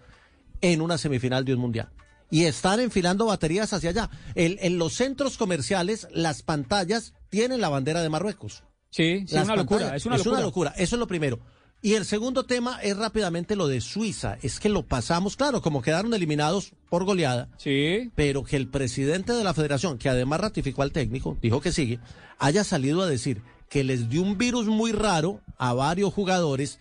en 0.62 0.82
una 0.82 1.00
semifinal 1.00 1.44
de 1.44 1.56
un 1.56 1.60
mundial. 1.60 1.90
Y 2.30 2.44
están 2.44 2.82
enfilando 2.82 3.26
baterías 3.26 3.74
hacia 3.74 3.90
allá. 3.90 4.12
El- 4.36 4.60
en 4.62 4.78
los 4.78 4.94
centros 4.94 5.38
comerciales, 5.38 6.08
las 6.12 6.44
pantallas 6.44 7.16
tienen 7.30 7.62
la 7.62 7.70
bandera 7.70 8.04
de 8.04 8.10
Marruecos. 8.10 8.64
Sí, 8.98 9.26
sí, 9.28 9.36
Las 9.36 9.46
una 9.46 9.56
locura, 9.56 9.96
es 9.96 10.06
una 10.06 10.42
locura. 10.42 10.74
Eso 10.78 10.96
es 10.96 11.00
lo 11.00 11.08
primero. 11.08 11.40
Y 11.82 11.94
el 11.94 12.06
segundo 12.06 12.44
tema 12.44 12.80
es 12.82 12.98
rápidamente 12.98 13.56
lo 13.56 13.68
de 13.68 13.80
Suiza. 13.82 14.38
Es 14.42 14.60
que 14.60 14.68
lo 14.70 14.82
pasamos, 14.84 15.36
claro, 15.38 15.62
como 15.62 15.84
quedaron 15.84 16.12
eliminados 16.16 16.74
por 16.90 17.04
goleada. 17.04 17.50
Sí. 17.58 18.10
Pero 18.16 18.44
que 18.44 18.56
el 18.56 18.68
presidente 18.68 19.34
de 19.34 19.44
la 19.44 19.54
federación, 19.54 20.00
que 20.00 20.10
además 20.10 20.40
ratificó 20.42 20.82
al 20.82 20.92
técnico, 20.92 21.38
dijo 21.42 21.62
que 21.62 21.72
sigue, 21.72 22.00
haya 22.40 22.64
salido 22.64 23.04
a 23.04 23.08
decir 23.08 23.44
que 23.70 23.84
les 23.84 24.10
dio 24.10 24.24
un 24.24 24.40
virus 24.40 24.66
muy 24.66 24.92
raro 24.92 25.40
a 25.60 25.74
varios 25.74 26.12
jugadores 26.14 26.80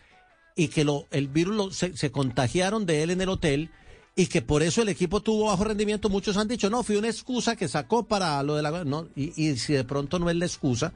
y 0.57 0.69
que 0.69 0.85
lo, 0.85 1.05
el 1.11 1.29
virus 1.29 1.55
lo- 1.55 1.71
se, 1.71 1.95
se 1.95 2.11
contagiaron 2.11 2.87
de 2.87 3.03
él 3.03 3.11
en 3.11 3.21
el 3.21 3.29
hotel 3.29 3.69
y 4.15 4.29
que 4.29 4.41
por 4.41 4.63
eso 4.63 4.81
el 4.81 4.89
equipo 4.89 5.21
tuvo 5.21 5.49
bajo 5.49 5.65
rendimiento. 5.65 6.09
Muchos 6.09 6.39
han 6.39 6.49
dicho, 6.49 6.71
no, 6.71 6.83
fue 6.83 6.97
una 6.97 7.09
excusa 7.09 7.55
que 7.55 7.69
sacó 7.69 8.05
para 8.05 8.43
lo 8.43 8.55
de 8.57 8.63
la... 8.63 8.83
No, 8.85 9.09
y, 9.15 9.35
y 9.37 9.57
si 9.59 9.75
de 9.75 9.85
pronto 9.85 10.19
no 10.19 10.31
es 10.31 10.37
la 10.37 10.47
excusa, 10.47 10.95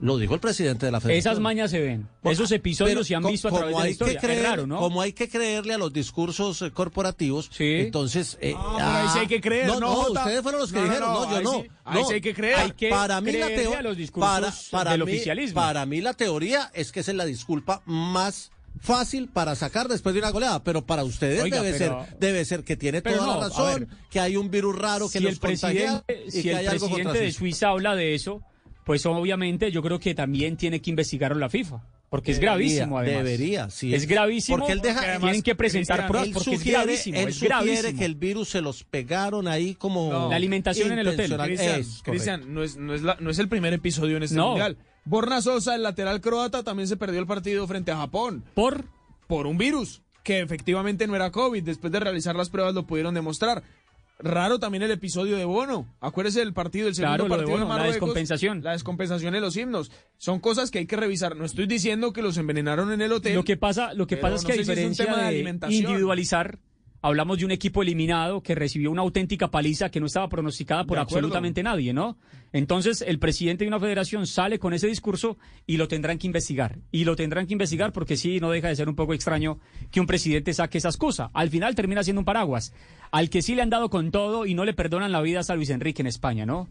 Lo 0.00 0.16
dijo 0.16 0.32
el 0.34 0.40
presidente 0.40 0.86
de 0.86 0.92
la 0.92 1.00
federación. 1.00 1.18
Esas 1.32 1.40
mañas 1.40 1.70
se 1.70 1.78
ven. 1.78 2.08
Esos 2.24 2.50
episodios 2.52 3.06
se 3.06 3.14
han 3.14 3.22
visto 3.22 3.48
a 3.48 3.50
través 3.52 3.76
de 3.76 3.82
la 3.82 3.88
historia. 3.90 4.18
creer- 4.20 4.38
es 4.38 4.48
raro, 4.48 4.66
¿no? 4.66 4.78
Como 4.78 5.02
hay 5.02 5.12
que 5.12 5.28
creerle 5.28 5.74
a 5.74 5.78
los 5.78 5.92
discursos 5.92 6.62
eh, 6.62 6.70
corporativos, 6.70 7.50
entonces... 7.58 8.38
eh, 8.40 8.54
Ah, 8.56 8.74
pero 8.76 8.88
ahí 8.88 9.08
sí 9.12 9.18
hay 9.20 9.26
que 9.26 9.40
creer, 9.40 9.66
no, 9.66 9.78
¿no, 9.78 10.08
no, 10.08 10.20
ustedes 10.20 10.40
fueron 10.42 10.60
los 10.62 10.72
que 10.72 10.78
No, 10.78 10.84
no, 10.84 10.88
dijeron, 10.90 11.12
no, 11.12 11.24
no, 11.24 11.30
yo 11.30 11.36
ahí 11.36 11.44
no. 11.44 11.52
sí- 11.62 11.68
ahí 11.84 12.00
no. 12.02 12.08
sí 12.08 12.14
hay 12.14 12.20
que 12.22 12.34
creer. 12.34 12.54
Hay 12.56 12.70
que 12.72 12.88
para 12.88 13.20
mí 13.20 13.32
la 13.32 13.46
creerle 13.46 13.64
teo- 13.64 13.78
a 13.78 13.82
los 13.82 13.96
discursos 13.96 14.70
del 14.90 15.02
oficialismo. 15.02 15.60
Para 15.60 15.84
mí 15.86 16.00
la 16.00 16.14
teoría 16.14 16.70
es 16.72 16.92
que 16.92 17.00
esa 17.00 17.10
es 17.10 17.16
la 17.16 17.24
disculpa 17.26 17.82
más 17.84 18.50
fácil 18.80 19.28
para 19.28 19.54
sacar 19.56 19.88
después 19.88 20.14
de 20.14 20.20
una 20.20 20.30
goleada, 20.30 20.62
pero 20.64 20.86
para 20.86 21.04
ustedes 21.04 21.42
Oiga, 21.42 21.60
debe 21.60 21.76
pero- 21.78 22.04
ser 22.06 22.18
debe 22.18 22.44
ser 22.46 22.64
que 22.64 22.76
tiene 22.76 23.02
toda 23.02 23.16
no, 23.16 23.34
la 23.40 23.48
razón, 23.48 23.80
ver. 23.80 23.88
que 24.10 24.20
hay 24.20 24.36
un 24.36 24.50
virus 24.50 24.78
raro 24.78 25.08
que 25.10 25.18
si 25.18 25.24
los 25.24 25.34
el 25.34 25.40
contagia 25.40 26.02
presidente, 26.06 26.24
y 26.26 26.30
si 26.30 26.42
que 26.42 26.50
el 26.52 26.56
hay 26.56 26.66
algo 26.68 26.86
presidente 26.86 27.02
contra 27.04 27.22
de. 27.22 27.32
Suiza 27.32 27.68
habla 27.68 27.96
de 27.96 28.14
eso, 28.14 28.40
pues 28.90 29.06
obviamente 29.06 29.70
yo 29.70 29.82
creo 29.84 30.00
que 30.00 30.16
también 30.16 30.56
tiene 30.56 30.82
que 30.82 30.90
investigarlo 30.90 31.38
la 31.38 31.48
FIFA. 31.48 31.80
Porque 32.08 32.32
es 32.32 32.40
gravísimo, 32.40 32.98
además. 32.98 33.22
debería, 33.22 33.70
sí. 33.70 33.94
Es 33.94 34.08
gravísimo. 34.08 34.58
Porque 34.58 34.72
él 34.72 34.80
deja- 34.80 35.20
tienen 35.20 35.42
que 35.42 35.54
presentar 35.54 36.08
pruebas 36.08 36.26
él 36.26 36.34
porque 36.34 36.54
es 36.56 36.64
gravísimo. 36.64 37.16
Él 37.20 37.28
es 37.28 37.34
sugiere 37.36 37.54
gravísimo. 37.66 37.98
que 38.00 38.04
el 38.04 38.14
virus 38.16 38.48
se 38.48 38.60
los 38.60 38.82
pegaron 38.82 39.46
ahí 39.46 39.76
como 39.76 40.10
No. 40.10 40.28
La 40.28 40.34
alimentación 40.34 40.90
en 40.90 40.98
el 40.98 41.06
hotel. 41.06 41.36
Cristian, 42.02 42.52
no 42.52 42.64
es, 42.64 42.76
no, 42.78 42.94
es 42.94 43.02
la- 43.02 43.16
no 43.20 43.30
es 43.30 43.38
el 43.38 43.48
primer 43.48 43.72
episodio 43.74 44.16
en 44.16 44.24
este 44.24 44.34
No. 44.34 44.48
mundial. 44.48 44.76
Borna 45.04 45.40
Sosa, 45.40 45.76
el 45.76 45.84
lateral 45.84 46.20
croata, 46.20 46.64
también 46.64 46.88
se 46.88 46.96
perdió 46.96 47.20
el 47.20 47.26
partido 47.28 47.64
frente 47.68 47.92
a 47.92 47.96
Japón. 47.98 48.42
¿Por? 48.54 48.86
Por 49.28 49.46
un 49.46 49.56
virus, 49.56 50.02
que 50.24 50.40
efectivamente 50.40 51.06
no 51.06 51.14
era 51.14 51.30
COVID. 51.30 51.62
Después 51.62 51.92
de 51.92 52.00
realizar 52.00 52.34
las 52.34 52.50
pruebas 52.50 52.74
lo 52.74 52.88
pudieron 52.88 53.14
demostrar. 53.14 53.62
Raro 54.22 54.58
también 54.58 54.82
el 54.82 54.90
episodio 54.90 55.36
de 55.36 55.44
Bono. 55.44 55.86
Acuérdese 56.00 56.40
del 56.40 56.52
partido, 56.52 56.88
el 56.88 56.94
segundo 56.94 57.16
Claro, 57.16 57.24
de 57.24 57.30
partido 57.30 57.46
de, 57.48 57.52
Bono, 57.52 57.64
la 57.64 57.68
Marruecos. 57.68 57.94
descompensación. 57.94 58.62
La 58.62 58.72
descompensación 58.72 59.34
en 59.34 59.42
los 59.42 59.56
himnos. 59.56 59.90
Son 60.18 60.40
cosas 60.40 60.70
que 60.70 60.78
hay 60.78 60.86
que 60.86 60.96
revisar. 60.96 61.36
No 61.36 61.44
estoy 61.44 61.66
diciendo 61.66 62.12
que 62.12 62.22
los 62.22 62.36
envenenaron 62.36 62.92
en 62.92 63.00
el 63.00 63.12
hotel. 63.12 63.34
Lo 63.34 63.44
que 63.44 63.56
pasa, 63.56 63.94
lo 63.94 64.06
que 64.06 64.16
pasa 64.16 64.36
es 64.36 64.42
no 64.42 64.46
que 64.48 64.52
a 64.52 64.56
sé 64.56 64.64
si 64.64 64.70
es 64.72 64.78
un 64.78 64.90
diferencia 64.90 65.04
tema 65.06 65.30
de 65.30 65.42
de, 65.42 65.74
individualizar, 65.74 66.58
hablamos 67.02 67.38
de 67.38 67.44
un 67.44 67.50
equipo 67.50 67.82
eliminado 67.82 68.42
que 68.42 68.54
recibió 68.54 68.90
una 68.90 69.02
auténtica 69.02 69.50
paliza 69.50 69.90
que 69.90 70.00
no 70.00 70.06
estaba 70.06 70.28
pronosticada 70.28 70.84
por 70.84 70.98
De 70.98 71.02
absolutamente 71.02 71.62
nadie, 71.62 71.92
¿no? 71.92 72.18
Entonces, 72.52 73.02
el 73.06 73.18
presidente 73.18 73.64
de 73.64 73.68
una 73.68 73.78
federación 73.78 74.26
sale 74.26 74.58
con 74.58 74.74
ese 74.74 74.88
discurso 74.88 75.38
y 75.66 75.76
lo 75.76 75.88
tendrán 75.88 76.18
que 76.18 76.26
investigar. 76.26 76.78
Y 76.90 77.04
lo 77.04 77.16
tendrán 77.16 77.46
que 77.46 77.52
investigar 77.52 77.92
porque 77.92 78.16
sí, 78.16 78.40
no 78.40 78.50
deja 78.50 78.68
de 78.68 78.76
ser 78.76 78.88
un 78.88 78.96
poco 78.96 79.14
extraño 79.14 79.58
que 79.90 80.00
un 80.00 80.06
presidente 80.06 80.52
saque 80.52 80.78
esa 80.78 80.88
excusa. 80.88 81.30
Al 81.32 81.48
final 81.48 81.74
termina 81.74 82.02
siendo 82.02 82.20
un 82.20 82.24
paraguas. 82.24 82.72
Al 83.12 83.28
que 83.30 83.42
sí 83.42 83.54
le 83.54 83.62
han 83.62 83.70
dado 83.70 83.90
con 83.90 84.10
todo 84.10 84.46
y 84.46 84.54
no 84.54 84.64
le 84.64 84.72
perdonan 84.74 85.10
la 85.12 85.20
vida 85.20 85.40
es 85.40 85.50
a 85.50 85.56
Luis 85.56 85.70
Enrique 85.70 86.02
en 86.02 86.06
España, 86.06 86.46
¿no? 86.46 86.68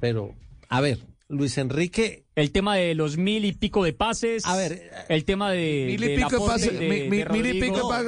Pero, 0.00 0.34
a 0.68 0.80
ver, 0.80 0.98
Luis 1.28 1.56
Enrique. 1.58 2.24
El 2.34 2.50
tema 2.50 2.76
de 2.76 2.94
los 2.94 3.16
mil 3.16 3.44
y 3.44 3.52
pico 3.52 3.84
de 3.84 3.92
pases. 3.92 4.44
A 4.46 4.56
ver, 4.56 4.90
el 5.08 5.24
tema 5.24 5.50
de. 5.52 5.84
Mil 5.88 6.02
y 6.04 6.16
pico 6.16 6.30
de- 6.70 6.88
mi- 6.88 6.98
de 7.00 7.08
mi- 7.08 7.24
mil 7.42 7.46
y 7.56 7.60
pico 7.60 7.88
pasa- 7.88 8.02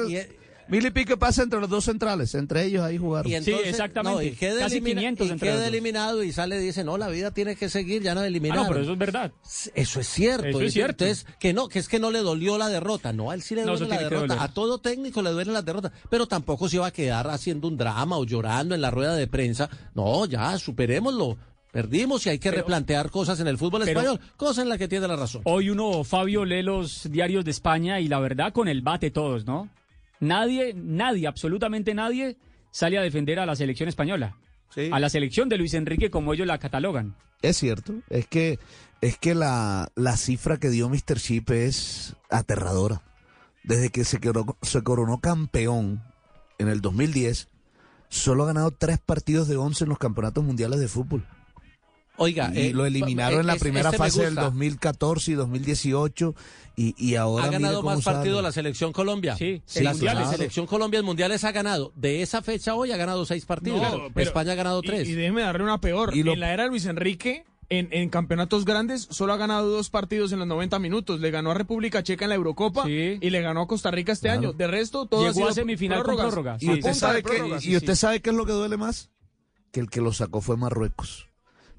mil 0.67 0.85
y 0.85 0.91
pico 0.91 1.17
pasa 1.17 1.43
entre 1.43 1.59
los 1.59 1.69
dos 1.69 1.85
centrales, 1.85 2.33
entre 2.35 2.65
ellos 2.65 2.83
ahí 2.83 2.97
jugaron. 2.97 3.31
Y 3.31 3.35
entonces, 3.35 3.67
exactamente. 3.67 4.15
no, 4.15 4.21
y 4.21 4.31
queda, 4.31 4.59
Casi 4.61 4.77
elimina- 4.77 5.01
500 5.01 5.27
y 5.27 5.31
entre 5.31 5.49
queda 5.49 5.67
eliminado 5.67 6.23
y 6.23 6.31
sale 6.31 6.55
y 6.61 6.65
dice, 6.65 6.83
no, 6.83 6.97
la 6.97 7.07
vida 7.09 7.31
tiene 7.31 7.55
que 7.55 7.69
seguir, 7.69 8.01
ya 8.01 8.13
no 8.15 8.21
Ah, 8.21 8.27
eliminaron. 8.27 8.63
no, 8.63 8.69
pero 8.69 8.81
eso 8.83 8.93
es 8.93 8.97
verdad. 8.97 9.31
Eso 9.73 9.99
es 9.99 10.07
cierto. 10.07 10.47
Eso 10.47 10.61
es 10.61 10.73
cierto. 10.73 11.03
Entonces, 11.05 11.25
que 11.39 11.53
no, 11.53 11.67
que 11.67 11.79
es 11.79 11.87
que 11.87 11.99
no 11.99 12.11
le 12.11 12.19
dolió 12.19 12.57
la 12.57 12.69
derrota. 12.69 13.13
No, 13.13 13.31
a 13.31 13.35
él 13.35 13.41
sí 13.41 13.55
le 13.55 13.61
No, 13.65 13.71
duele 13.77 13.85
eso 13.85 13.93
la 13.95 14.09
derrota. 14.09 14.43
A 14.43 14.53
todo 14.53 14.79
técnico 14.79 15.21
le 15.21 15.31
duelen 15.31 15.53
las 15.53 15.65
derrotas. 15.65 15.91
Pero 16.09 16.27
tampoco 16.27 16.67
se 16.69 16.77
iba 16.77 16.87
a 16.87 16.91
quedar 16.91 17.29
haciendo 17.29 17.67
un 17.67 17.77
drama 17.77 18.17
o 18.17 18.25
llorando 18.25 18.73
en 18.75 18.81
la 18.81 18.91
rueda 18.91 19.15
de 19.15 19.27
prensa. 19.27 19.69
No, 19.93 20.25
ya, 20.25 20.57
superémoslo. 20.57 21.37
Perdimos 21.71 22.25
y 22.25 22.29
hay 22.29 22.39
que 22.39 22.49
Pero- 22.51 22.61
replantear 22.61 23.09
cosas 23.11 23.37
en 23.41 23.47
el 23.47 23.57
fútbol 23.57 23.81
pero- 23.83 23.99
español, 23.99 24.19
cosa 24.37 24.61
en 24.61 24.69
la 24.69 24.77
que 24.77 24.87
tiene 24.87 25.07
la 25.09 25.17
razón. 25.17 25.41
Hoy 25.43 25.69
uno, 25.69 26.05
Fabio, 26.05 26.45
lee 26.45 26.61
los 26.63 27.11
diarios 27.11 27.43
de 27.43 27.51
España 27.51 27.99
y 27.99 28.07
la 28.07 28.19
verdad 28.19 28.53
con 28.53 28.69
el 28.69 28.81
bate 28.81 29.11
todos, 29.11 29.45
¿no? 29.45 29.69
Nadie, 30.25 30.73
nadie, 30.75 31.27
absolutamente 31.27 31.93
nadie 31.93 32.37
sale 32.71 32.97
a 32.97 33.01
defender 33.01 33.39
a 33.39 33.45
la 33.45 33.55
selección 33.55 33.89
española. 33.89 34.35
A 34.91 34.99
la 34.99 35.09
selección 35.09 35.47
de 35.47 35.57
Luis 35.57 35.73
Enrique 35.73 36.09
como 36.09 36.33
ellos 36.33 36.47
la 36.47 36.57
catalogan. 36.57 37.15
Es 37.41 37.57
cierto, 37.57 37.93
es 38.09 38.27
que 38.27 38.59
es 39.01 39.17
que 39.17 39.35
la, 39.35 39.89
la 39.95 40.17
cifra 40.17 40.57
que 40.57 40.69
dio 40.69 40.89
Mr. 40.89 41.19
Chip 41.19 41.51
es 41.51 42.15
aterradora. 42.29 43.01
Desde 43.63 43.89
que 43.89 44.03
se 44.03 44.19
coronó, 44.19 44.57
se 44.61 44.81
coronó 44.83 45.19
campeón 45.19 46.03
en 46.57 46.67
el 46.67 46.81
2010, 46.81 47.47
solo 48.09 48.43
ha 48.43 48.47
ganado 48.47 48.71
tres 48.71 48.99
partidos 48.99 49.47
de 49.47 49.57
11 49.57 49.83
en 49.83 49.89
los 49.89 49.99
campeonatos 49.99 50.43
mundiales 50.43 50.79
de 50.79 50.87
fútbol. 50.87 51.25
Oiga, 52.17 52.51
y 52.53 52.67
eh, 52.67 52.73
lo 52.73 52.85
eliminaron 52.85 53.41
en 53.41 53.47
la 53.47 53.55
primera 53.57 53.89
este 53.89 53.97
fase 53.97 54.21
del 54.21 54.29
gusta. 54.31 54.43
2014 54.45 55.31
y 55.31 55.33
2018 55.35 56.35
y, 56.77 56.95
y 56.97 57.15
ahora 57.15 57.45
ha 57.45 57.47
mire 57.49 57.59
ganado 57.61 57.81
cómo 57.81 57.95
más 57.95 58.03
sale. 58.03 58.17
partidos 58.17 58.43
la 58.43 58.51
selección 58.51 58.91
Colombia. 58.93 59.35
Sí, 59.35 59.61
Sí, 59.65 59.83
la, 59.83 59.93
claro. 59.93 60.29
selección 60.31 60.65
Colombia 60.65 60.99
en 60.99 61.05
mundiales 61.05 61.43
ha 61.43 61.51
ganado. 61.51 61.91
De 61.95 62.21
esa 62.21 62.41
fecha 62.41 62.73
hoy 62.75 62.91
ha 62.91 62.97
ganado 62.97 63.25
seis 63.25 63.45
partidos. 63.45 63.81
No, 63.81 64.09
pero- 64.13 64.27
España 64.27 64.53
ha 64.53 64.55
ganado 64.55 64.79
y- 64.83 64.87
tres. 64.87 65.07
Y, 65.09 65.13
déjeme 65.13 65.41
darle 65.41 65.63
una 65.63 65.79
peor. 65.81 66.15
Y 66.15 66.23
lo- 66.23 66.33
En 66.33 66.39
la 66.39 66.53
era 66.53 66.63
de 66.63 66.69
Luis 66.69 66.85
Enrique, 66.85 67.45
en, 67.69 67.89
en 67.91 68.09
campeonatos 68.09 68.63
grandes, 68.63 69.07
solo 69.09 69.33
ha 69.33 69.37
ganado 69.37 69.69
dos 69.69 69.89
partidos 69.89 70.31
en 70.31 70.39
los 70.39 70.47
90 70.47 70.79
minutos. 70.79 71.19
Le 71.19 71.31
ganó 71.31 71.51
a 71.51 71.53
República 71.55 72.03
Checa 72.03 72.25
en 72.25 72.29
la 72.29 72.35
Eurocopa 72.35 72.87
y 72.89 73.17
le 73.29 73.41
ganó 73.41 73.61
a 73.61 73.67
Costa 73.67 73.89
Rica 73.91 74.11
este 74.13 74.27
Claro. 74.27 74.39
año. 74.39 74.53
De 74.53 74.67
resto, 74.67 75.05
todo 75.05 75.21
Llegó 75.21 75.31
ha 75.31 75.33
sido 75.33 75.47
a 75.49 75.53
semifinal 75.53 76.03
con 76.03 76.15
prórrogas. 76.17 76.61
Y 76.63 76.71
usted, 76.71 76.93
sabe 76.93 77.23
que, 77.23 77.29
prórrogas, 77.29 77.63
y 77.65 77.69
sí, 77.71 77.75
usted 77.77 77.95
sí. 77.95 77.99
sabe 78.01 78.21
qué 78.21 78.29
es 78.29 78.35
lo 78.35 78.45
que 78.45 78.51
duele 78.53 78.77
más? 78.77 79.09
Que 79.71 79.79
el 79.81 79.89
que 79.89 79.99
lo 80.01 80.13
sacó 80.13 80.39
fue 80.41 80.55
Marruecos. 80.57 81.27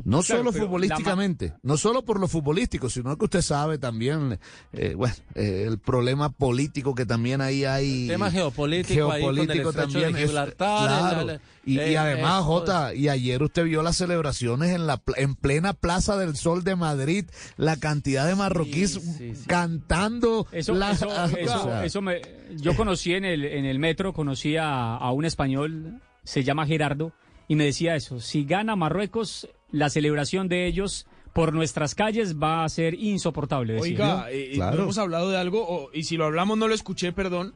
No 0.05 0.21
Claro, 0.23 0.41
solo 0.45 0.53
futbolísticamente, 0.53 1.55
no 1.63 1.77
solo 1.77 2.05
por 2.05 2.21
lo 2.21 2.29
futbolístico, 2.29 2.89
sino 2.91 3.17
que 3.17 3.25
usted 3.25 3.41
sabe 3.43 3.79
también, 3.79 4.39
eh, 4.73 4.95
bueno, 4.95 5.15
eh, 5.35 5.65
el 5.67 5.79
problema 5.79 6.29
político 6.31 6.95
que 6.95 7.07
también 7.07 7.41
ahí 7.41 7.65
hay. 7.65 8.03
El 8.03 8.09
tema 8.09 8.31
geopolítico 8.31 9.11
ahí 9.11 9.23
con 9.23 9.39
el 9.39 9.47
de 9.47 9.73
también. 9.73 10.17
es- 10.17 10.27
Gibraltar, 10.27 10.89
claro. 10.89 11.21
el- 11.23 11.31
el- 11.31 11.41
y, 11.65 11.75
y 11.77 11.79
eh, 11.81 11.99
además, 11.99 12.45
Jota, 12.45 12.95
y 12.95 13.09
ayer 13.09 13.43
usted 13.43 13.65
vio 13.65 13.83
las 13.83 13.97
celebraciones 13.97 14.71
en 14.73 14.87
la 14.87 14.99
pla- 14.99 15.17
en 15.19 15.35
plena 15.35 15.73
Plaza 15.73 16.17
del 16.17 16.37
Sol 16.37 16.63
de 16.63 16.77
Madrid, 16.77 17.25
la 17.57 17.77
cantidad 17.77 18.27
de 18.27 18.37
marroquíes 18.37 19.01
cantando. 19.47 20.47
Eso, 20.53 20.75
la- 20.75 20.93
eso, 20.93 21.09
o 21.09 21.27
eso, 21.37 21.65
sea, 21.65 21.85
eso 21.85 22.03
me, 22.03 22.21
yo 22.57 22.77
conocí 22.77 23.15
en 23.15 23.25
el, 23.25 23.45
en 23.45 23.65
el 23.65 23.79
metro, 23.79 24.13
conocí 24.13 24.57
a, 24.57 24.97
a 24.97 25.11
un 25.13 25.25
español, 25.25 26.01
se 26.23 26.45
llama 26.45 26.67
Gerardo, 26.67 27.13
y 27.49 27.55
me 27.57 27.65
decía 27.65 27.97
eso, 27.97 28.21
si 28.21 28.45
gana 28.45 28.77
Marruecos, 28.77 29.49
la 29.71 29.91
celebración 29.91 30.49
de 30.49 30.67
ellos 30.67 31.07
por 31.33 31.53
nuestras 31.53 31.95
calles 31.95 32.37
va 32.37 32.65
a 32.65 32.69
ser 32.69 32.95
insoportable. 32.95 33.79
Oiga, 33.81 34.31
eh, 34.31 34.53
eh, 34.55 34.59
no 34.59 34.73
hemos 34.73 34.99
hablado 34.99 35.31
de 35.31 35.37
algo, 35.39 35.67
o- 35.69 35.91
y 35.93 36.05
si 36.05 36.17
lo 36.17 36.25
hablamos 36.25 36.57
no 36.57 36.67
lo 36.69 36.75
escuché, 36.75 37.13
perdón, 37.13 37.55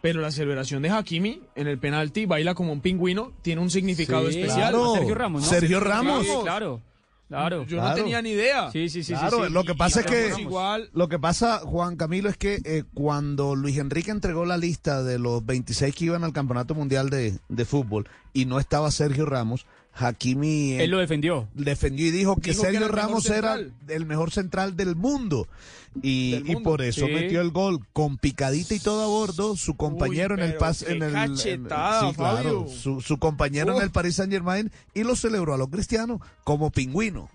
pero 0.00 0.20
la 0.20 0.32
celebración 0.32 0.82
de 0.82 0.90
Hakimi 0.90 1.40
en 1.54 1.68
el 1.68 1.78
penalti 1.78 2.26
baila 2.26 2.54
como 2.54 2.72
un 2.72 2.80
pingüino, 2.80 3.32
tiene 3.42 3.60
un 3.60 3.70
significado 3.70 4.28
Sí, 4.30 4.40
especial. 4.40 4.70
claro. 4.72 4.94
Sergio 4.96 5.14
Ramos, 5.14 5.42
¿no? 5.42 5.48
Sergio 5.48 5.78
Ramos. 5.78 6.26
Sí, 6.26 6.32
claro, 6.42 6.82
claro. 7.28 7.64
Yo 7.66 7.80
no 7.80 7.94
tenía 7.94 8.20
ni 8.20 8.30
idea. 8.30 8.72
Sí, 8.72 8.88
sí, 8.88 9.04
sí. 9.04 9.12
Claro, 9.12 9.38
sí, 9.38 9.44
sí. 9.46 9.52
lo 9.52 9.62
que 9.62 9.74
pasa 9.76 10.00
es 10.00 10.06
que 10.06 10.40
igual. 10.40 10.90
lo 10.92 11.08
que 11.08 11.20
pasa, 11.20 11.60
Juan 11.60 11.94
Camilo, 11.94 12.28
es 12.28 12.36
que 12.36 12.60
eh, 12.64 12.82
cuando 12.92 13.54
Luis 13.54 13.78
Enrique 13.78 14.10
entregó 14.10 14.44
la 14.44 14.56
lista 14.56 15.04
de 15.04 15.20
los 15.20 15.46
26 15.46 15.94
que 15.94 16.06
iban 16.06 16.24
al 16.24 16.32
Campeonato 16.32 16.74
Mundial 16.74 17.08
de, 17.08 17.38
de 17.48 17.64
Fútbol 17.64 18.08
y 18.32 18.46
no 18.46 18.58
estaba 18.58 18.90
Sergio 18.90 19.26
Ramos, 19.26 19.66
Hakimi 19.94 20.72
eh, 20.72 20.84
Él 20.84 20.90
lo 20.90 20.98
defendió. 20.98 21.48
defendió 21.54 22.06
y 22.06 22.10
dijo 22.10 22.36
que 22.36 22.50
Dijo 22.52 22.62
que 22.62 22.68
Sergio 22.70 22.86
era 22.86 22.94
Ramos 22.96 23.28
era 23.30 23.58
el 23.88 24.06
mejor 24.06 24.30
central 24.30 24.76
del 24.76 24.96
mundo. 24.96 25.46
Y, 26.02 26.30
Del 26.32 26.48
y 26.48 26.52
mundo. 26.54 26.70
por 26.70 26.80
eso 26.82 27.04
Sí. 27.06 27.12
metió 27.12 27.42
el 27.42 27.50
gol 27.50 27.86
con 27.92 28.16
picadita 28.16 28.74
y 28.74 28.78
todo 28.80 29.02
a 29.04 29.06
bordo, 29.08 29.56
su 29.56 29.76
compañero 29.76 30.34
en 30.34 30.40
el 30.40 30.56
qué 30.56 30.82
en 30.90 31.02
el 31.02 31.12
cachetada, 31.12 32.08
sí, 32.08 32.16
claro, 32.16 32.66
su, 32.68 33.02
su 33.02 33.18
compañero 33.18 33.72
Uf. 33.72 33.78
en 33.78 33.84
el 33.84 33.90
Paris 33.90 34.14
Saint 34.16 34.32
Germain 34.32 34.70
y 34.94 35.02
lo 35.04 35.14
celebró 35.16 35.52
a 35.52 35.58
los 35.58 35.68
cristianos 35.68 36.20
como 36.44 36.70
pingüino. 36.70 37.28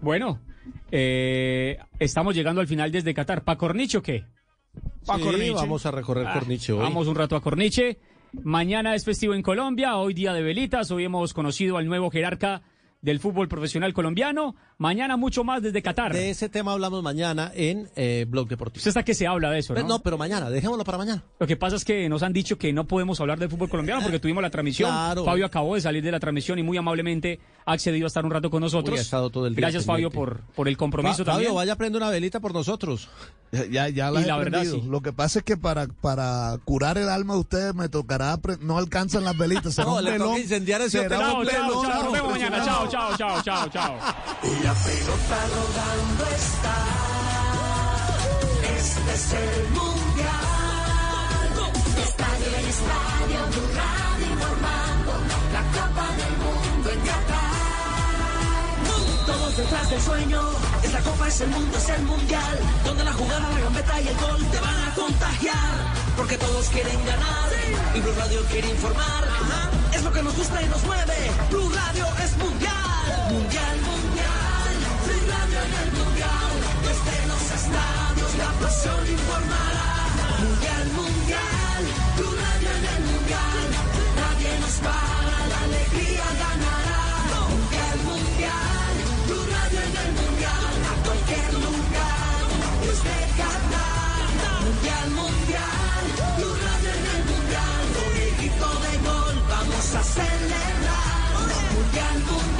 Bueno, 0.00 0.40
eh, 0.90 1.78
estamos 2.00 2.34
llegando 2.34 2.60
al 2.60 2.66
final 2.66 2.90
desde 2.90 3.14
Qatar. 3.14 3.44
¿Pa 3.44 3.56
Corniche 3.56 3.98
o 3.98 4.02
qué? 4.02 4.24
Pa' 5.06 5.16
Sí, 5.16 5.22
Corniche. 5.22 5.52
vamos 5.52 5.86
a 5.86 5.90
recorrer 5.90 6.26
Ah, 6.26 6.34
Corniche 6.34 6.72
hoy. 6.72 6.80
Vamos 6.80 7.06
un 7.06 7.14
rato 7.14 7.36
a 7.36 7.40
Corniche. 7.40 7.98
Mañana 8.32 8.94
es 8.94 9.04
festivo 9.04 9.34
en 9.34 9.42
Colombia, 9.42 9.96
hoy 9.96 10.14
día 10.14 10.32
de 10.32 10.42
velitas. 10.42 10.92
Hoy 10.92 11.04
hemos 11.04 11.34
conocido 11.34 11.78
al 11.78 11.86
nuevo 11.86 12.10
jerarca 12.10 12.62
del 13.02 13.18
fútbol 13.18 13.48
profesional 13.48 13.92
colombiano. 13.92 14.54
Mañana 14.80 15.18
mucho 15.18 15.44
más 15.44 15.60
desde 15.60 15.82
Qatar. 15.82 16.14
De 16.14 16.30
ese 16.30 16.48
tema 16.48 16.72
hablamos 16.72 17.02
mañana 17.02 17.52
en 17.54 17.90
eh, 17.96 18.24
Blog 18.26 18.48
Deportivo. 18.48 18.78
Usted 18.78 18.88
está 18.88 19.02
que 19.02 19.12
se 19.12 19.26
habla 19.26 19.50
de 19.50 19.58
eso, 19.58 19.74
Pues 19.74 19.84
¿no? 19.84 19.90
no, 19.96 20.02
pero 20.02 20.16
mañana, 20.16 20.48
dejémoslo 20.48 20.84
para 20.84 20.96
mañana. 20.96 21.22
Lo 21.38 21.46
que 21.46 21.54
pasa 21.58 21.76
es 21.76 21.84
que 21.84 22.08
nos 22.08 22.22
han 22.22 22.32
dicho 22.32 22.56
que 22.56 22.72
no 22.72 22.86
podemos 22.86 23.20
hablar 23.20 23.38
del 23.38 23.50
fútbol 23.50 23.68
colombiano 23.68 24.00
porque 24.00 24.18
tuvimos 24.18 24.42
la 24.42 24.48
transmisión. 24.48 24.88
Claro. 24.90 25.26
Fabio 25.26 25.44
acabó 25.44 25.74
de 25.74 25.82
salir 25.82 26.02
de 26.02 26.10
la 26.10 26.18
transmisión 26.18 26.58
y 26.58 26.62
muy 26.62 26.78
amablemente 26.78 27.40
ha 27.66 27.72
accedido 27.72 28.06
a 28.06 28.08
estar 28.08 28.24
un 28.24 28.30
rato 28.30 28.48
con 28.50 28.62
nosotros. 28.62 28.94
Uy, 28.94 28.98
ha 29.00 29.02
estado 29.02 29.28
todo 29.28 29.46
el 29.46 29.54
día 29.54 29.60
Gracias, 29.60 29.84
Fabio, 29.84 30.10
por, 30.10 30.40
por 30.56 30.66
el 30.66 30.78
compromiso 30.78 31.26
Fa- 31.26 31.32
Fabio, 31.32 31.48
también. 31.48 31.54
vaya 31.56 31.72
a 31.74 31.76
prender 31.76 32.00
una 32.00 32.10
velita 32.10 32.40
por 32.40 32.54
nosotros. 32.54 33.10
Ya, 33.52 33.66
ya, 33.66 33.88
ya 33.90 34.10
las 34.10 34.22
Y 34.22 34.24
he 34.24 34.28
la 34.28 34.36
verdad, 34.38 34.64
sí. 34.64 34.82
Lo 34.88 35.02
que 35.02 35.12
pasa 35.12 35.40
es 35.40 35.44
que 35.44 35.58
para, 35.58 35.88
para 35.88 36.56
curar 36.64 36.96
el 36.96 37.10
alma 37.10 37.34
de 37.34 37.40
ustedes 37.40 37.74
me 37.74 37.90
tocará, 37.90 38.38
no 38.62 38.78
alcanzan 38.78 39.24
las 39.24 39.36
velitas, 39.36 39.74
será 39.74 39.88
No, 39.90 39.96
un 39.98 40.04
le 40.04 40.16
toca 40.16 40.38
incendiar 40.38 40.80
ese. 40.80 41.06
Chao, 41.06 41.44
chao, 41.44 42.88
chao. 42.88 42.88
Chao, 42.88 43.16
chao, 43.18 43.42
chao, 43.42 43.68
chao. 43.68 43.98
La 44.70 44.76
pelota 44.76 45.38
rodando 45.56 46.24
está. 46.30 46.76
Este 48.78 49.14
es 49.14 49.32
el 49.32 49.68
mundial. 49.70 50.28
Estadio 52.06 52.48
en 52.56 52.66
estadio, 52.76 53.38
Blue 53.50 53.70
Radio 53.74 54.26
informando. 54.30 55.12
La 55.56 55.62
Copa 55.74 56.06
del 56.20 56.34
Mundo 56.44 56.86
en 56.88 57.00
Qatar. 57.00 57.56
Todos 59.26 59.56
detrás 59.56 59.90
del 59.90 60.02
sueño. 60.02 60.40
Es 60.84 60.92
la 60.92 61.00
Copa, 61.00 61.26
es 61.26 61.40
el 61.40 61.48
mundo, 61.48 61.76
es 61.76 61.88
el 61.88 62.02
mundial. 62.04 62.58
Donde 62.84 63.02
la 63.02 63.12
jugada, 63.12 63.50
la 63.50 63.58
gambeta 63.58 64.00
y 64.02 64.06
el 64.06 64.16
gol 64.18 64.46
te 64.52 64.60
van 64.60 64.84
a 64.84 64.94
contagiar. 64.94 65.72
Porque 66.16 66.38
todos 66.38 66.68
quieren 66.68 67.04
ganar. 67.06 67.50
Y 67.96 68.00
Blue 68.00 68.14
Radio 68.16 68.40
quiere 68.44 68.70
informar. 68.70 69.24
Es 69.92 70.04
lo 70.04 70.12
que 70.12 70.22
nos 70.22 70.36
gusta 70.36 70.62
y 70.62 70.68
nos 70.68 70.82
mueve. 70.84 71.16
Blue 71.50 71.68
Radio 71.70 72.06
es. 72.22 72.30
Mundial, 72.36 72.79
pasión 78.60 79.00
informará. 79.08 79.88
Mundial, 80.40 80.86
mundial. 81.00 81.82
Blue 82.16 82.34
Radio 82.42 82.70
en 82.78 82.84
el 82.94 83.02
mundial. 83.10 83.66
Nadie 84.20 84.50
nos 84.62 84.76
para, 84.84 85.38
la 85.50 85.58
alegría 85.68 86.26
ganará. 86.44 87.02
Mundial, 87.50 87.96
mundial. 88.10 88.94
Blue 89.26 89.46
Radio 89.54 89.80
en 89.88 89.94
el 90.04 90.10
mundial. 90.20 90.72
A 90.90 90.94
cualquier 91.04 91.50
lugar. 91.64 92.42
Desde 92.84 93.16
Qatar. 93.38 94.28
Mundial, 94.64 95.08
mundial. 95.20 96.04
Blue 96.36 96.56
Radio 96.66 96.90
en 96.98 97.06
el 97.16 97.22
mundial. 97.32 97.82
Con 97.96 98.08
grito 98.38 98.68
de 98.84 98.92
gol 99.08 99.36
vamos 99.54 99.86
a 100.00 100.02
celebrar. 100.16 101.32
Mundial, 101.74 102.16
mundial. 102.30 102.59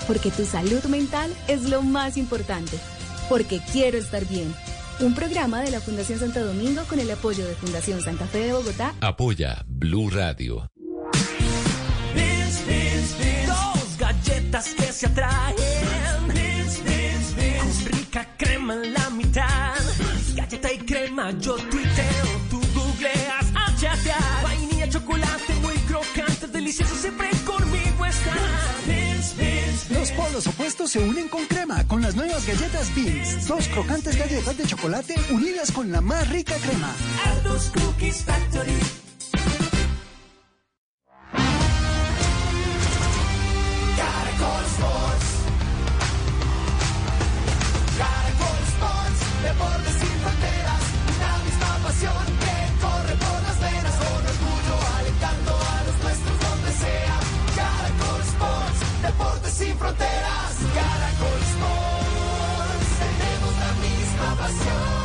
Porque 0.09 0.33
tu 0.33 0.45
salud 0.47 0.83
mental 0.87 1.33
es 1.47 1.71
lo 1.71 1.83
más 1.83 2.17
importante. 2.17 2.77
Porque 3.29 3.61
quiero 3.73 3.99
estar 3.99 4.27
bien. 4.27 4.53
Un 5.01 5.15
programa 5.15 5.63
de 5.63 5.71
la 5.71 5.81
Fundación 5.81 6.19
Santo 6.19 6.45
Domingo 6.45 6.83
con 6.85 7.01
el 7.01 7.11
apoyo 7.11 7.47
de 7.47 7.55
Fundación 7.55 8.03
Santa 8.03 8.27
Fe 8.27 8.41
de 8.41 8.53
Bogotá. 8.53 8.95
Apoya 9.01 9.65
Blue 9.67 10.11
Radio. 10.11 10.71
Beans, 12.15 12.67
beans, 12.67 13.17
beans. 13.19 13.47
Dos 13.47 13.99
galletas 13.99 14.75
que 14.75 14.93
se 14.93 15.07
atraen. 15.07 15.57
Con 17.61 17.93
rica 17.93 18.29
crema 18.37 18.75
en 18.75 18.93
la 18.93 19.09
mitad. 19.11 19.75
Galleta 20.37 20.71
y 20.71 20.79
crema, 20.79 21.31
yo 21.39 21.57
Los 30.41 30.47
opuestos 30.47 30.91
se 30.91 30.99
unen 31.01 31.29
con 31.29 31.45
crema 31.45 31.87
con 31.87 32.01
las 32.01 32.17
nuevas 32.17 32.47
galletas 32.47 32.95
Beans. 32.95 33.47
Dos 33.47 33.69
crocantes 33.69 34.17
galletas 34.17 34.57
de 34.57 34.65
chocolate 34.65 35.15
unidas 35.33 35.71
con 35.71 35.93
la 35.93 36.01
más 36.01 36.31
rica 36.31 36.55
crema. 36.57 36.95
Cookies 37.75 38.25
Factory. 38.25 39.00
Sin 59.61 59.77
fronteras. 59.77 60.57
Caracol 60.75 61.41
Sports. 61.53 62.91
Tenemos 63.01 63.55
la 63.65 63.73
misma 63.85 64.29
pasión. 64.37 65.01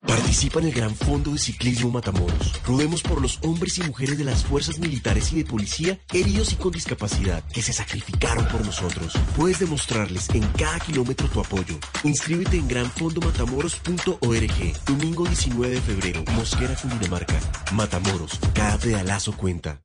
Participa 0.00 0.60
en 0.60 0.66
el 0.66 0.72
Gran 0.72 0.94
Fondo 0.94 1.32
de 1.32 1.38
Ciclismo 1.38 1.90
Matamoros. 1.90 2.60
Rodemos 2.66 3.02
por 3.02 3.20
los 3.20 3.38
hombres 3.42 3.78
y 3.78 3.82
mujeres 3.82 4.16
de 4.18 4.24
las 4.24 4.44
fuerzas 4.44 4.78
militares 4.78 5.32
y 5.32 5.36
de 5.36 5.44
policía 5.44 5.98
heridos 6.12 6.52
y 6.52 6.56
con 6.56 6.72
discapacidad 6.72 7.42
que 7.52 7.62
se 7.62 7.72
sacrificaron 7.72 8.46
por 8.48 8.64
nosotros. 8.64 9.14
Puedes 9.36 9.58
demostrarles 9.58 10.28
en 10.30 10.46
cada 10.52 10.78
kilómetro 10.80 11.28
tu 11.28 11.40
apoyo. 11.40 11.78
Inscríbete 12.02 12.56
en 12.56 12.68
granfondomatamoros.org. 12.68 14.84
Domingo 14.86 15.26
19 15.26 15.74
de 15.74 15.80
febrero, 15.80 16.24
Mosquera, 16.32 16.74
Cundinamarca. 16.74 17.38
Matamoros, 17.72 18.38
cada 18.54 18.78
pedalazo 18.78 19.36
cuenta. 19.36 19.82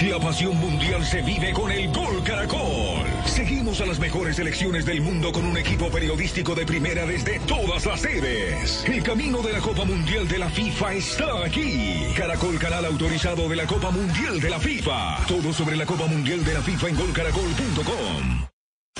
La 0.00 0.18
pasión 0.18 0.56
mundial 0.58 1.04
se 1.04 1.22
vive 1.22 1.52
con 1.52 1.70
el 1.70 1.92
Gol 1.92 2.22
Caracol. 2.24 3.06
Seguimos 3.24 3.80
a 3.80 3.86
las 3.86 3.98
mejores 3.98 4.36
selecciones 4.36 4.84
del 4.84 5.00
mundo 5.00 5.32
con 5.32 5.44
un 5.44 5.56
equipo 5.56 5.88
periodístico 5.90 6.54
de 6.54 6.66
primera 6.66 7.06
desde 7.06 7.38
todas 7.40 7.86
las 7.86 8.00
sedes. 8.00 8.84
El 8.84 9.02
camino 9.02 9.40
de 9.42 9.52
la 9.52 9.60
Copa 9.60 9.84
Mundial 9.84 10.26
de 10.28 10.38
la 10.38 10.50
FIFA 10.50 10.94
está 10.94 11.44
aquí. 11.44 12.06
Caracol, 12.16 12.58
canal 12.58 12.84
autorizado 12.84 13.48
de 13.48 13.56
la 13.56 13.66
Copa 13.66 13.90
Mundial 13.90 14.40
de 14.40 14.50
la 14.50 14.58
FIFA. 14.58 15.24
Todo 15.26 15.52
sobre 15.52 15.76
la 15.76 15.86
Copa 15.86 16.06
Mundial 16.06 16.44
de 16.44 16.54
la 16.54 16.62
FIFA 16.62 16.88
en 16.88 16.96
golcaracol.com. 16.96 18.51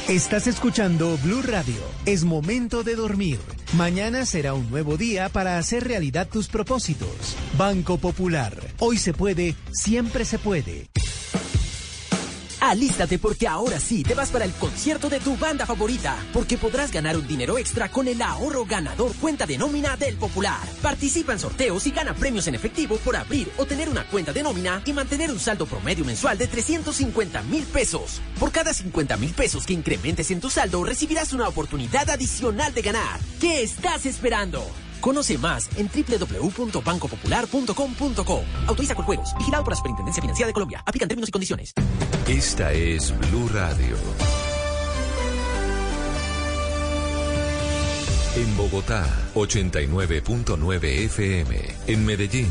Estás 0.09 0.47
escuchando 0.47 1.17
Blue 1.23 1.41
Radio. 1.41 1.81
Es 2.05 2.25
momento 2.25 2.83
de 2.83 2.97
dormir. 2.97 3.39
Mañana 3.79 4.27
será 4.27 4.53
un 4.53 4.69
nuevo 4.69 4.97
día 4.99 5.31
para 5.31 5.57
hacer 5.57 5.85
realidad 5.85 6.29
tus 6.29 6.49
propósitos. 6.49 7.35
Banco 7.57 7.97
Popular. 7.97 8.55
Hoy 8.81 8.99
se 8.99 9.15
puede, 9.15 9.55
siempre 9.73 10.25
se 10.25 10.39
puede. 10.39 10.89
Alístate 12.63 13.19
porque 13.19 13.49
ahora 13.49 13.81
sí 13.81 14.05
te 14.05 14.15
vas 14.15 14.31
para 14.31 14.45
el 14.45 14.53
concierto 14.53 15.11
de 15.11 15.19
tu 15.19 15.37
banda 15.37 15.67
favorita, 15.67 16.17
porque 16.33 16.57
podrás 16.57 16.93
ganar 16.93 17.17
un 17.17 17.27
dinero 17.27 17.59
extra 17.59 17.91
con 17.91 18.07
el 18.07 18.23
ahorro 18.23 18.65
ganador 18.65 19.13
cuenta 19.17 19.47
de 19.47 19.59
nómina 19.59 19.97
del 19.97 20.17
Popular. 20.17 20.61
Participa 20.81 21.33
en 21.33 21.41
sorteos 21.41 21.85
y 21.89 21.91
gana 21.91 22.15
premios 22.15 22.47
en 22.47 22.55
efectivo 22.55 22.99
por 22.99 23.17
abrir 23.17 23.51
o 23.57 23.67
tener 23.67 23.89
una 23.89 24.07
cuenta 24.07 24.33
de 24.33 24.45
nómina 24.45 24.81
y 24.85 24.93
mantener 24.93 25.33
un 25.33 25.41
saldo 25.41 25.67
promedio 25.67 26.05
mensual 26.05 26.39
de 26.39 26.47
350 26.47 27.43
mil 27.43 27.65
pesos. 27.65 28.21
Por 28.39 28.53
cada 28.53 28.73
50 28.73 29.17
mil 29.17 29.35
pesos 29.35 29.67
que 29.67 29.73
incrementes 29.73 30.31
en 30.31 30.41
tu 30.41 30.49
saldo, 30.49 30.85
recibirás 30.85 31.33
una 31.33 31.49
oportunidad 31.49 32.09
adicional 32.11 32.73
de 32.73 32.83
ganar. 32.83 33.19
¿Qué 33.41 33.65
estás 33.65 34.07
esperando? 34.07 34.65
Conoce 35.03 35.37
más 35.37 35.69
en 35.77 35.89
www.bancopopular.com.co. 35.89 38.45
Autoriza 38.69 38.95
con 38.95 39.05
juegos. 39.05 39.35
Vigilado 39.37 39.65
por 39.65 39.73
la 39.73 39.77
Superintendencia 39.77 40.23
Financiera 40.23 40.47
de 40.47 40.55
Colombia. 40.55 40.83
Aplican 40.87 41.09
términos 41.09 41.29
y 41.29 41.33
condiciones. 41.33 41.75
Esta 42.27 42.73
es 42.73 43.15
Blue 43.19 43.51
Radio. 43.53 43.99
En 48.35 48.57
Bogotá, 48.57 49.07
89.9 49.35 50.85
FM. 51.05 51.55
En 51.87 52.07
Medellín, 52.07 52.51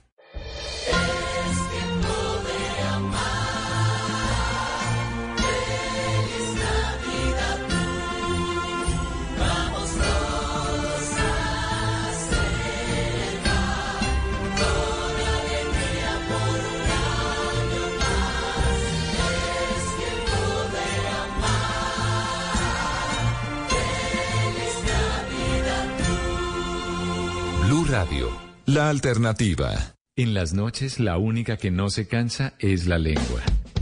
Radio, 27.91 28.29
la 28.67 28.89
alternativa. 28.89 29.97
En 30.15 30.33
las 30.33 30.53
noches 30.53 30.97
la 31.01 31.17
única 31.17 31.57
que 31.57 31.71
no 31.71 31.89
se 31.89 32.07
cansa 32.07 32.53
es 32.57 32.87
la 32.87 32.97
lengua. 32.97 33.41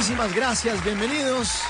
Muchísimas 0.00 0.34
gracias. 0.34 0.82
Bienvenidos. 0.82 1.60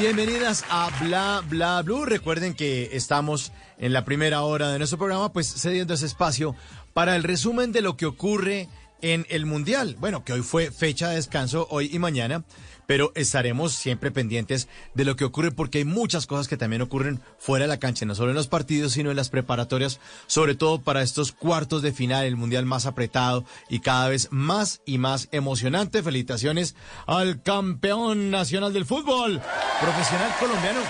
Bienvenidas 0.00 0.64
a 0.70 0.88
Bla 1.02 1.42
Bla 1.46 1.82
Blue. 1.82 2.06
Recuerden 2.06 2.54
que 2.54 2.96
estamos 2.96 3.52
en 3.76 3.92
la 3.92 4.06
primera 4.06 4.40
hora 4.40 4.72
de 4.72 4.78
nuestro 4.78 4.96
programa, 4.96 5.34
pues 5.34 5.52
cediendo 5.60 5.92
ese 5.92 6.06
espacio 6.06 6.56
para 6.94 7.14
el 7.14 7.22
resumen 7.22 7.70
de 7.70 7.82
lo 7.82 7.98
que 7.98 8.06
ocurre 8.06 8.70
en 9.02 9.26
el 9.28 9.44
Mundial. 9.44 9.96
Bueno, 10.00 10.24
que 10.24 10.32
hoy 10.32 10.40
fue 10.40 10.70
fecha 10.70 11.10
de 11.10 11.16
descanso, 11.16 11.66
hoy 11.68 11.90
y 11.92 11.98
mañana, 11.98 12.42
pero 12.86 13.12
estaremos 13.14 13.72
siempre 13.72 14.10
pendientes 14.10 14.68
de 14.94 15.04
lo 15.04 15.16
que 15.16 15.24
ocurre 15.24 15.50
porque 15.50 15.78
hay 15.78 15.84
muchas 15.84 16.26
cosas 16.26 16.48
que 16.48 16.56
también 16.56 16.82
ocurren 16.82 17.20
fuera 17.38 17.64
de 17.64 17.68
la 17.68 17.78
cancha, 17.78 18.06
no 18.06 18.14
solo 18.14 18.30
en 18.30 18.36
los 18.36 18.48
partidos, 18.48 18.92
sino 18.92 19.10
en 19.10 19.16
las 19.16 19.30
preparatorias, 19.30 20.00
sobre 20.26 20.54
todo 20.54 20.80
para 20.80 21.02
estos 21.02 21.32
cuartos 21.32 21.82
de 21.82 21.92
final, 21.92 22.24
el 22.24 22.36
Mundial 22.36 22.66
más 22.66 22.86
apretado 22.86 23.44
y 23.68 23.80
cada 23.80 24.08
vez 24.08 24.28
más 24.30 24.80
y 24.84 24.98
más 24.98 25.28
emocionante. 25.32 26.02
Felicitaciones 26.02 26.74
al 27.06 27.42
campeón 27.42 28.30
nacional 28.30 28.72
del 28.72 28.86
fútbol, 28.86 29.40
profesional 29.80 30.32
colombiano. 30.38 30.80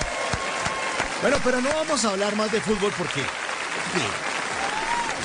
Bueno, 1.21 1.37
pero 1.45 1.61
no 1.61 1.69
vamos 1.69 2.05
a 2.05 2.11
hablar 2.11 2.35
más 2.37 2.51
de 2.51 2.61
fútbol 2.61 2.93
porque 2.99 3.23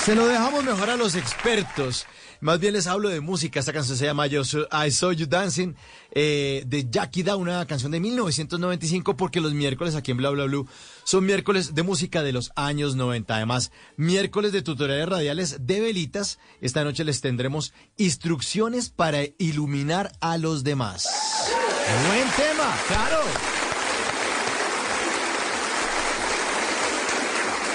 se 0.03 0.15
lo 0.15 0.27
dejamos 0.27 0.64
mejor 0.64 0.89
a 0.89 0.95
los 0.95 1.15
expertos. 1.15 2.06
Más 2.41 2.59
bien 2.59 2.73
les 2.73 2.88
hablo 2.88 3.09
de 3.09 3.19
música. 3.22 3.59
Esta 3.59 3.73
canción 3.73 3.97
se 3.97 4.05
llama 4.05 4.27
Yo 4.27 4.43
So- 4.43 4.68
I 4.72 4.91
Saw 4.91 5.11
You 5.14 5.26
Dancing 5.27 5.73
eh, 6.11 6.64
de 6.68 6.88
Jackie 6.89 7.23
Da, 7.23 7.35
una 7.35 7.65
canción 7.65 7.91
de 7.91 7.99
1995 7.99 9.18
porque 9.18 9.41
los 9.41 9.53
miércoles 9.53 9.95
aquí 9.95 10.11
en 10.11 10.18
Bla 10.18 10.30
Bla 10.30 10.45
Blue 10.45 10.68
son 11.03 11.26
miércoles 11.26 11.73
de 11.76 11.84
música 11.84 12.22
de 12.23 12.34
los 12.34 12.51
años 12.55 12.95
90. 12.95 13.35
Además, 13.35 13.72
miércoles 13.95 14.51
de 14.51 14.61
tutoriales 14.61 15.09
radiales 15.09 15.57
de 15.65 15.81
velitas. 15.81 16.39
Esta 16.61 16.84
noche 16.84 17.03
les 17.03 17.22
tendremos 17.22 17.73
instrucciones 17.97 18.89
para 18.89 19.19
iluminar 19.38 20.11
a 20.22 20.38
los 20.38 20.64
demás. 20.64 21.07
Buen 22.07 22.30
tema, 22.35 22.76
claro. 22.88 23.19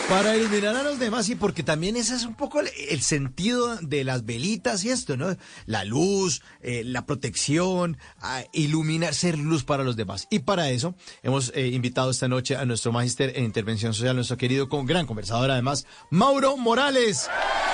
Para 0.09 0.37
iluminar 0.37 0.77
a 0.77 0.83
los 0.83 0.99
demás 0.99 1.29
y 1.31 1.37
porque 1.37 1.63
también 1.63 1.97
ese 1.97 2.15
es 2.15 2.25
un 2.25 2.35
poco 2.35 2.61
el, 2.61 2.69
el 2.91 3.01
sentido 3.01 3.77
de 3.77 4.05
las 4.05 4.27
velitas 4.27 4.85
y 4.85 4.91
esto, 4.91 5.17
¿no? 5.17 5.37
La 5.65 5.85
luz, 5.85 6.43
eh, 6.61 6.83
la 6.85 7.07
protección, 7.07 7.97
a 8.21 8.45
iluminar, 8.53 9.15
ser 9.15 9.39
luz 9.39 9.65
para 9.65 9.85
los 9.85 9.97
demás. 9.97 10.27
Y 10.29 10.41
para 10.41 10.69
eso 10.69 10.95
hemos 11.23 11.51
eh, 11.55 11.69
invitado 11.69 12.11
esta 12.11 12.29
noche 12.29 12.57
a 12.57 12.67
nuestro 12.67 12.93
magíster 12.93 13.33
en 13.37 13.45
intervención 13.45 13.95
social, 13.95 14.15
nuestro 14.15 14.37
querido 14.37 14.69
con 14.69 14.85
gran 14.85 15.07
conversador 15.07 15.51
además, 15.51 15.87
Mauro 16.11 16.59
Morales. 16.59 17.31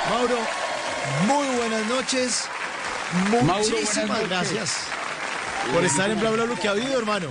Mauro, 0.08 0.36
muy 1.26 1.56
buenas 1.56 1.86
noches. 1.88 2.44
Mauro, 3.30 3.44
Muchísimas 3.58 3.94
buenas 3.94 4.08
noches. 4.08 4.28
gracias 4.28 4.76
por 5.72 5.84
estar 5.84 6.08
en 6.10 6.20
Bla 6.20 6.30
Bla 6.30 6.44
Bla 6.44 6.54
que 6.56 6.68
ha 6.68 6.72
habido, 6.72 6.98
hermano. 6.98 7.26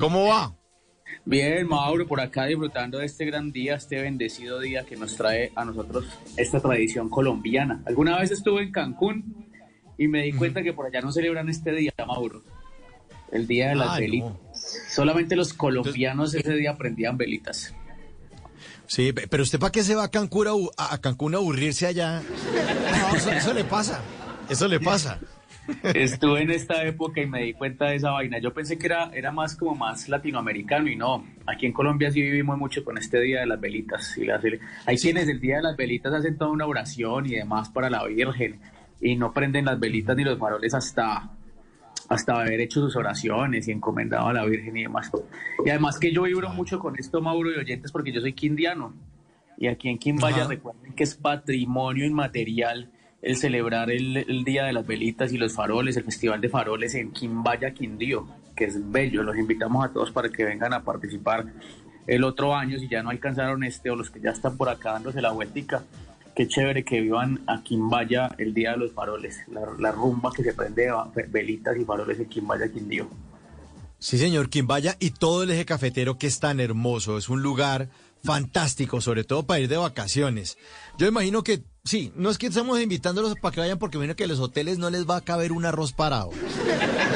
¿Cómo 0.00 0.26
va? 0.26 0.52
Bien, 1.30 1.68
Mauro, 1.68 2.06
por 2.06 2.20
acá 2.22 2.46
disfrutando 2.46 2.98
de 2.98 3.04
este 3.06 3.26
gran 3.26 3.52
día, 3.52 3.74
este 3.74 4.00
bendecido 4.00 4.60
día 4.60 4.84
que 4.86 4.96
nos 4.96 5.14
trae 5.14 5.52
a 5.54 5.64
nosotros 5.66 6.06
esta 6.38 6.58
tradición 6.58 7.10
colombiana. 7.10 7.82
Alguna 7.84 8.18
vez 8.18 8.30
estuve 8.30 8.62
en 8.62 8.72
Cancún 8.72 9.46
y 9.98 10.08
me 10.08 10.22
di 10.22 10.32
cuenta 10.32 10.62
que 10.62 10.72
por 10.72 10.86
allá 10.86 11.02
no 11.02 11.12
celebran 11.12 11.50
este 11.50 11.72
día, 11.72 11.92
Mauro. 12.06 12.42
El 13.30 13.46
día 13.46 13.68
de 13.68 13.74
las 13.74 13.88
Ah, 13.88 13.94
no. 13.94 14.00
velitas. 14.00 14.32
Solamente 14.90 15.36
los 15.36 15.52
colombianos 15.52 16.32
ese 16.34 16.54
día 16.54 16.76
prendían 16.78 17.18
velitas. 17.18 17.74
Sí, 18.86 19.12
pe- 19.12 19.28
pero 19.28 19.42
usted 19.42 19.58
para 19.58 19.70
qué 19.70 19.82
se 19.82 19.94
va 19.94 20.04
a 20.04 20.10
Cancún 20.10 20.46
a, 20.48 20.52
a 20.82 20.94
a 20.94 20.98
Cancún 21.02 21.34
a 21.34 21.38
aburrirse 21.38 21.86
allá. 21.86 22.22
No, 22.22 23.16
eso, 23.16 23.30
eso 23.30 23.52
le 23.52 23.64
pasa. 23.64 24.00
Eso 24.48 24.66
le 24.66 24.80
pasa. 24.80 25.18
Estuve 25.94 26.42
en 26.42 26.50
esta 26.50 26.82
época 26.84 27.20
y 27.20 27.26
me 27.26 27.42
di 27.42 27.52
cuenta 27.52 27.86
de 27.86 27.96
esa 27.96 28.10
vaina. 28.10 28.38
Yo 28.38 28.52
pensé 28.54 28.78
que 28.78 28.86
era, 28.86 29.10
era 29.12 29.32
más 29.32 29.54
como 29.56 29.74
más 29.74 30.08
latinoamericano 30.08 30.88
y 30.88 30.96
no. 30.96 31.24
Aquí 31.46 31.66
en 31.66 31.72
Colombia 31.72 32.10
sí 32.10 32.20
vivimos 32.22 32.58
mucho 32.58 32.84
con 32.84 32.96
este 32.98 33.20
Día 33.20 33.40
de 33.40 33.46
las 33.46 33.60
Velitas. 33.60 34.16
Y 34.18 34.24
las- 34.24 34.42
hay 34.86 34.96
quienes 34.96 35.28
el 35.28 35.40
Día 35.40 35.56
de 35.56 35.62
las 35.62 35.76
Velitas 35.76 36.12
hacen 36.14 36.36
toda 36.38 36.50
una 36.50 36.66
oración 36.66 37.26
y 37.26 37.30
demás 37.34 37.68
para 37.68 37.90
la 37.90 38.04
Virgen 38.06 38.60
y 39.00 39.16
no 39.16 39.32
prenden 39.32 39.64
las 39.66 39.78
velitas 39.78 40.16
ni 40.16 40.24
los 40.24 40.38
faroles 40.38 40.74
hasta, 40.74 41.30
hasta 42.08 42.40
haber 42.40 42.60
hecho 42.60 42.80
sus 42.80 42.96
oraciones 42.96 43.68
y 43.68 43.72
encomendado 43.72 44.26
a 44.28 44.32
la 44.32 44.44
Virgen 44.44 44.76
y 44.76 44.82
demás. 44.82 45.10
Y 45.64 45.70
además 45.70 45.98
que 45.98 46.12
yo 46.12 46.22
vibro 46.22 46.48
mucho 46.50 46.78
con 46.80 46.98
esto, 46.98 47.20
Mauro 47.20 47.52
y 47.52 47.56
oyentes, 47.58 47.92
porque 47.92 48.10
yo 48.12 48.20
soy 48.20 48.32
quindiano. 48.32 48.94
Y 49.56 49.66
aquí 49.66 49.88
en 49.88 49.98
Quimbaya 49.98 50.44
recuerden 50.48 50.94
que 50.94 51.02
es 51.04 51.14
patrimonio 51.14 52.06
inmaterial 52.06 52.90
el 53.20 53.36
celebrar 53.36 53.90
el, 53.90 54.16
el 54.16 54.44
Día 54.44 54.64
de 54.64 54.72
las 54.72 54.86
Velitas 54.86 55.32
y 55.32 55.38
los 55.38 55.54
faroles, 55.54 55.96
el 55.96 56.04
Festival 56.04 56.40
de 56.40 56.48
Faroles 56.48 56.94
en 56.94 57.12
Quimbaya, 57.12 57.72
Quindío, 57.72 58.28
que 58.56 58.66
es 58.66 58.90
bello. 58.90 59.22
Los 59.22 59.36
invitamos 59.36 59.84
a 59.84 59.92
todos 59.92 60.10
para 60.12 60.28
que 60.28 60.44
vengan 60.44 60.72
a 60.72 60.82
participar 60.82 61.46
el 62.06 62.24
otro 62.24 62.54
año, 62.54 62.78
si 62.78 62.88
ya 62.88 63.02
no 63.02 63.10
alcanzaron 63.10 63.64
este 63.64 63.90
o 63.90 63.96
los 63.96 64.10
que 64.10 64.20
ya 64.20 64.30
están 64.30 64.56
por 64.56 64.68
acá 64.68 64.92
dándose 64.92 65.20
la 65.20 65.32
vueltica. 65.32 65.84
Qué 66.34 66.46
chévere 66.46 66.84
que 66.84 67.00
vivan 67.00 67.40
a 67.48 67.62
Quimbaya 67.64 68.30
el 68.38 68.54
Día 68.54 68.72
de 68.72 68.78
los 68.78 68.92
Faroles, 68.92 69.40
la, 69.48 69.62
la 69.78 69.90
rumba 69.90 70.30
que 70.34 70.44
se 70.44 70.54
prende 70.54 70.86
de 71.14 71.22
velitas 71.24 71.76
y 71.76 71.84
faroles 71.84 72.20
en 72.20 72.26
Quimbaya, 72.26 72.70
Quindío. 72.72 73.08
Sí, 73.98 74.16
señor, 74.16 74.48
Quimbaya 74.48 74.96
y 75.00 75.10
todo 75.10 75.42
el 75.42 75.50
eje 75.50 75.64
cafetero 75.64 76.18
que 76.18 76.28
es 76.28 76.38
tan 76.38 76.60
hermoso. 76.60 77.18
Es 77.18 77.28
un 77.28 77.42
lugar 77.42 77.88
fantástico, 78.22 79.00
sobre 79.00 79.24
todo 79.24 79.44
para 79.44 79.60
ir 79.60 79.68
de 79.68 79.76
vacaciones. 79.76 80.56
Yo 80.98 81.06
imagino 81.06 81.44
que, 81.44 81.62
sí, 81.84 82.12
no 82.16 82.28
es 82.28 82.38
que 82.38 82.48
estamos 82.48 82.80
invitándolos 82.80 83.36
para 83.36 83.54
que 83.54 83.60
vayan 83.60 83.78
porque 83.78 83.98
imagino 83.98 84.16
que 84.16 84.24
a 84.24 84.26
los 84.26 84.40
hoteles 84.40 84.78
no 84.78 84.90
les 84.90 85.08
va 85.08 85.18
a 85.18 85.20
caber 85.20 85.52
un 85.52 85.64
arroz 85.64 85.92
parado. 85.92 86.32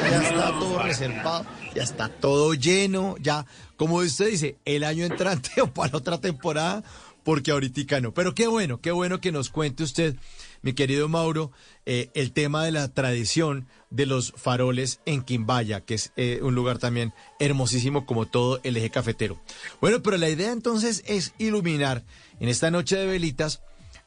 Ya 0.09 0.23
está 0.23 0.57
todo 0.57 0.81
reservado, 0.81 1.45
ya 1.75 1.83
está 1.83 2.07
todo 2.07 2.53
lleno, 2.53 3.17
ya, 3.19 3.45
como 3.75 3.97
usted 3.97 4.29
dice, 4.29 4.55
el 4.63 4.85
año 4.85 5.03
entrante 5.03 5.49
o 5.61 5.67
para 5.67 5.97
otra 5.97 6.21
temporada, 6.21 6.81
porque 7.25 7.51
ahorita 7.51 7.99
no. 7.99 8.13
Pero 8.13 8.33
qué 8.33 8.47
bueno, 8.47 8.79
qué 8.79 8.91
bueno 8.91 9.19
que 9.19 9.33
nos 9.33 9.49
cuente 9.49 9.83
usted, 9.83 10.15
mi 10.61 10.71
querido 10.71 11.09
Mauro, 11.09 11.51
eh, 11.85 12.09
el 12.13 12.31
tema 12.31 12.63
de 12.63 12.71
la 12.71 12.87
tradición 12.87 13.67
de 13.89 14.05
los 14.05 14.31
faroles 14.37 15.01
en 15.05 15.23
Quimbaya, 15.23 15.81
que 15.81 15.95
es 15.95 16.13
eh, 16.15 16.39
un 16.41 16.55
lugar 16.55 16.77
también 16.77 17.13
hermosísimo 17.37 18.05
como 18.05 18.27
todo 18.27 18.61
el 18.63 18.77
eje 18.77 18.89
cafetero. 18.89 19.41
Bueno, 19.81 20.01
pero 20.01 20.15
la 20.15 20.29
idea 20.29 20.53
entonces 20.53 21.03
es 21.05 21.33
iluminar 21.37 22.05
en 22.39 22.47
esta 22.47 22.71
noche 22.71 22.95
de 22.95 23.07
velitas 23.07 23.61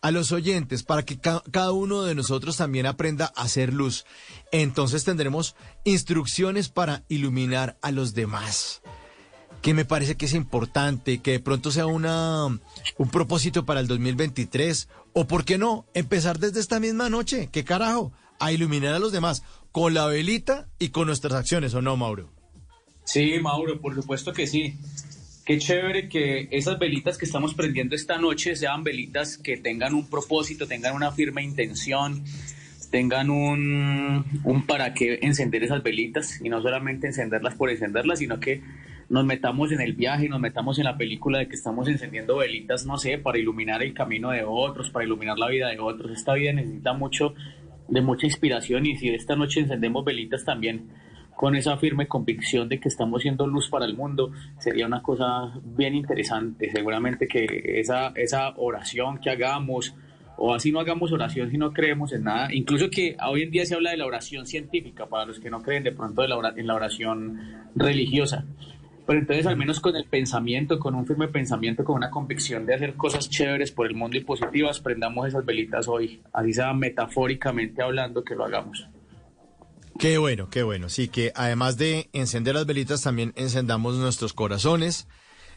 a 0.07 0.11
los 0.13 0.31
oyentes 0.31 0.85
para 0.85 1.05
que 1.05 1.19
ca- 1.19 1.43
cada 1.51 1.73
uno 1.73 2.03
de 2.03 2.15
nosotros 2.15 2.57
también 2.57 2.87
aprenda 2.87 3.33
a 3.35 3.43
hacer 3.43 3.73
luz. 3.73 4.05
Entonces 4.53 5.03
tendremos 5.05 5.57
instrucciones 5.83 6.69
para 6.69 7.03
iluminar 7.09 7.77
a 7.83 7.91
los 7.91 8.15
demás 8.15 8.83
que 9.63 9.75
me 9.75 9.85
parece 9.85 10.17
que 10.17 10.27
es 10.27 10.35
importante, 10.35 11.19
que 11.23 11.33
de 11.33 11.41
pronto 11.41 11.73
sea 11.73 11.87
una, 11.87 12.45
un 12.47 13.11
propósito 13.11 13.65
para 13.65 13.81
el 13.81 13.89
2023, 13.89 14.89
o 15.13 15.27
por 15.27 15.45
qué 15.45 15.59
no, 15.59 15.87
empezar 15.93 16.39
desde 16.39 16.61
esta 16.61 16.79
misma 16.79 17.11
noche, 17.11 17.49
qué 17.51 17.65
carajo, 17.65 18.13
a 18.39 18.53
iluminar 18.53 18.95
a 18.95 19.01
los 19.01 19.11
demás, 19.11 19.43
con 19.73 19.93
la 19.93 20.07
velita 20.07 20.69
y 20.79 20.91
con 20.91 21.09
nuestras 21.09 21.35
acciones, 21.35 21.75
¿o 21.75 21.83
no, 21.83 21.97
Mauro? 21.97 22.31
Sí, 23.05 23.41
Mauro, 23.43 23.81
por 23.81 23.95
supuesto 23.97 24.33
que 24.33 24.47
sí. 24.47 24.77
Qué 25.47 25.59
chévere 25.59 26.09
que 26.09 26.49
esas 26.51 26.77
velitas 26.77 27.17
que 27.17 27.25
estamos 27.25 27.55
prendiendo 27.55 27.95
esta 27.95 28.19
noche 28.19 28.57
sean 28.57 28.83
velitas 28.83 29.39
que 29.39 29.57
tengan 29.57 29.95
un 29.95 30.11
propósito, 30.11 30.67
tengan 30.67 30.97
una 30.97 31.13
firme 31.13 31.41
intención, 31.41 32.25
tengan 32.91 33.31
un, 33.31 34.25
para 34.67 34.93
qué 34.93 35.21
encender 35.23 35.63
esas 35.63 35.85
velitas 35.85 36.41
y 36.43 36.49
no 36.49 36.61
solamente 36.61 37.07
encenderlas 37.07 37.55
por 37.55 37.71
encenderlas, 37.71 38.19
sino 38.19 38.41
que 38.41 38.61
nos 39.09 39.25
metamos 39.25 39.71
en 39.71 39.81
el 39.81 39.93
viaje, 39.93 40.29
nos 40.29 40.41
metamos 40.41 40.81
en 40.81 40.85
la 40.85 40.97
película 40.97 41.39
de 41.39 41.47
que 41.47 41.55
estamos 41.55 41.87
encendiendo 41.87 42.39
velitas, 42.39 42.85
no 42.85 42.99
sé, 42.99 43.17
para 43.17 43.39
iluminar 43.39 43.85
el 43.85 43.95
camino 43.95 44.31
de 44.31 44.43
otros, 44.45 44.91
para 44.91 45.05
iluminar 45.05 45.39
la 45.39 45.47
vida 45.47 45.69
de 45.69 45.79
otros. 45.79 46.11
Esta 46.11 46.35
vida 46.35 46.53
necesita 46.55 46.93
mucho 46.93 47.35
de 47.87 48.01
mucha 48.01 48.27
inspiración 48.27 48.85
y 48.85 48.97
si 48.97 49.11
esta 49.11 49.37
noche 49.37 49.61
encendemos 49.61 50.05
velitas 50.05 50.45
también 50.45 50.89
con 51.37 51.55
esa 51.55 51.77
firme 51.77 52.09
convicción 52.09 52.69
de 52.69 52.81
que 52.81 52.89
estamos 52.89 53.23
siendo 53.23 53.47
luz 53.47 53.69
para 53.69 53.85
el 53.85 53.95
mundo, 53.95 54.33
sería 54.59 54.87
una 54.87 55.03
cosa 55.03 55.53
bien 55.63 55.95
interesante. 55.95 56.71
Seguramente 56.71 57.29
que 57.29 57.47
esa, 57.79 58.09
esa 58.17 58.55
oración 58.57 59.19
que 59.19 59.29
hagamos, 59.29 59.95
o 60.39 60.55
así 60.55 60.73
no 60.73 60.81
hagamos 60.81 61.13
oración 61.13 61.51
si 61.51 61.59
no 61.59 61.75
creemos 61.75 62.15
en 62.15 62.25
nada, 62.25 62.49
incluso 62.55 62.89
que 62.89 63.17
hoy 63.29 63.43
en 63.43 63.51
día 63.51 63.67
se 63.67 63.75
habla 63.75 63.91
de 63.91 63.99
la 63.99 64.07
oración 64.07 64.47
científica, 64.47 65.07
para 65.07 65.27
los 65.27 65.39
que 65.39 65.51
no 65.51 65.63
creen 65.63 65.85
de 65.85 65.93
pronto 65.93 66.23
de 66.23 66.29
la 66.29 66.55
en 66.57 66.67
la 66.67 66.75
oración 66.75 67.39
religiosa. 67.75 68.47
Pero 69.07 69.21
entonces 69.21 69.47
al 69.47 69.59
menos 69.59 69.79
con 69.79 69.95
el 69.95 70.07
pensamiento, 70.07 70.79
con 70.79 70.95
un 70.95 71.07
firme 71.07 71.29
pensamiento, 71.29 71.85
con 71.85 71.97
una 71.97 72.11
convicción 72.11 72.65
de 72.65 72.75
hacer 72.75 72.95
cosas 72.95 73.29
chéveres 73.29 73.73
por 73.73 73.87
el 73.87 73.95
mundo 73.95 74.17
y 74.17 74.25
positivas, 74.25 74.81
prendamos 74.81 75.29
esas 75.29 75.45
velitas 75.45 75.87
hoy, 75.87 76.23
así 76.33 76.55
sea 76.55 76.73
metafóricamente 76.73 77.83
hablando 77.83 78.25
que 78.25 78.35
lo 78.35 78.47
hagamos. 78.47 78.89
Qué 79.99 80.19
bueno, 80.19 80.49
qué 80.51 80.63
bueno. 80.63 80.89
Sí, 80.89 81.09
que 81.09 81.33
además 81.35 81.77
de 81.79 82.09
encender 82.13 82.55
las 82.55 82.67
velitas, 82.67 83.03
también 83.03 83.33
encendamos 83.37 83.97
nuestros 83.97 84.33
corazones, 84.33 85.09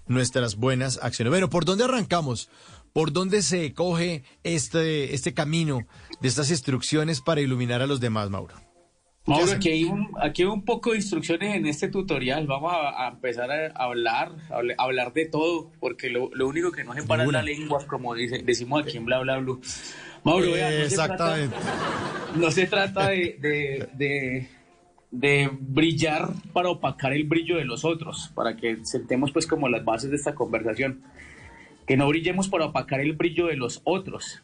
nuestras 0.07 0.55
buenas 0.55 0.99
acciones. 1.01 1.31
Bueno, 1.31 1.49
¿por 1.49 1.65
dónde 1.65 1.83
arrancamos? 1.83 2.49
¿por 2.91 3.13
dónde 3.13 3.43
se 3.43 3.71
coge 3.75 4.23
este, 4.43 5.13
este 5.13 5.35
camino 5.35 5.85
de 6.21 6.27
estas 6.27 6.49
instrucciones 6.49 7.21
para 7.21 7.39
iluminar 7.39 7.83
a 7.83 7.87
los 7.87 7.99
demás, 7.99 8.31
Mauro? 8.31 8.55
Mauro, 9.27 9.51
aquí 9.51 9.69
hay, 9.69 9.83
un, 9.83 10.09
aquí 10.19 10.41
hay 10.41 10.47
un 10.47 10.65
poco 10.65 10.89
de 10.89 10.95
instrucciones 10.97 11.55
en 11.55 11.67
este 11.67 11.87
tutorial. 11.89 12.47
Vamos 12.47 12.73
a, 12.73 13.05
a 13.05 13.09
empezar 13.09 13.51
a 13.51 13.67
hablar, 13.75 14.31
a 14.49 14.57
habl- 14.57 14.73
a 14.75 14.83
hablar 14.83 15.13
de 15.13 15.25
todo, 15.27 15.71
porque 15.79 16.09
lo, 16.09 16.31
lo 16.33 16.47
único 16.47 16.71
que 16.71 16.83
no 16.83 16.95
se 16.95 17.03
para 17.03 17.25
es 17.25 17.31
la 17.31 17.43
lengua, 17.43 17.85
como 17.85 18.15
dice, 18.15 18.39
decimos 18.43 18.83
aquí 18.83 18.97
en 18.97 19.05
Bla 19.05 19.19
Bla 19.19 19.37
Blue. 19.37 19.61
Mauro, 20.23 20.51
vea, 20.51 20.69
no 20.71 20.89
se 20.89 20.95
trata, 20.95 21.37
no 22.35 22.51
se 22.51 22.67
trata 22.67 23.09
de, 23.09 23.37
de, 23.39 23.89
de, 23.93 24.47
de 25.11 25.49
brillar 25.59 26.29
para 26.53 26.69
opacar 26.69 27.13
el 27.13 27.23
brillo 27.23 27.57
de 27.57 27.65
los 27.65 27.85
otros, 27.85 28.31
para 28.35 28.55
que 28.55 28.85
sentemos 28.85 29.31
pues 29.31 29.47
como 29.47 29.69
las 29.69 29.83
bases 29.83 30.09
de 30.09 30.17
esta 30.17 30.35
conversación. 30.35 31.01
Que 31.87 31.97
no 31.97 32.07
brillemos 32.07 32.49
para 32.49 32.65
opacar 32.65 32.99
el 32.99 33.13
brillo 33.13 33.47
de 33.47 33.55
los 33.55 33.81
otros, 33.83 34.43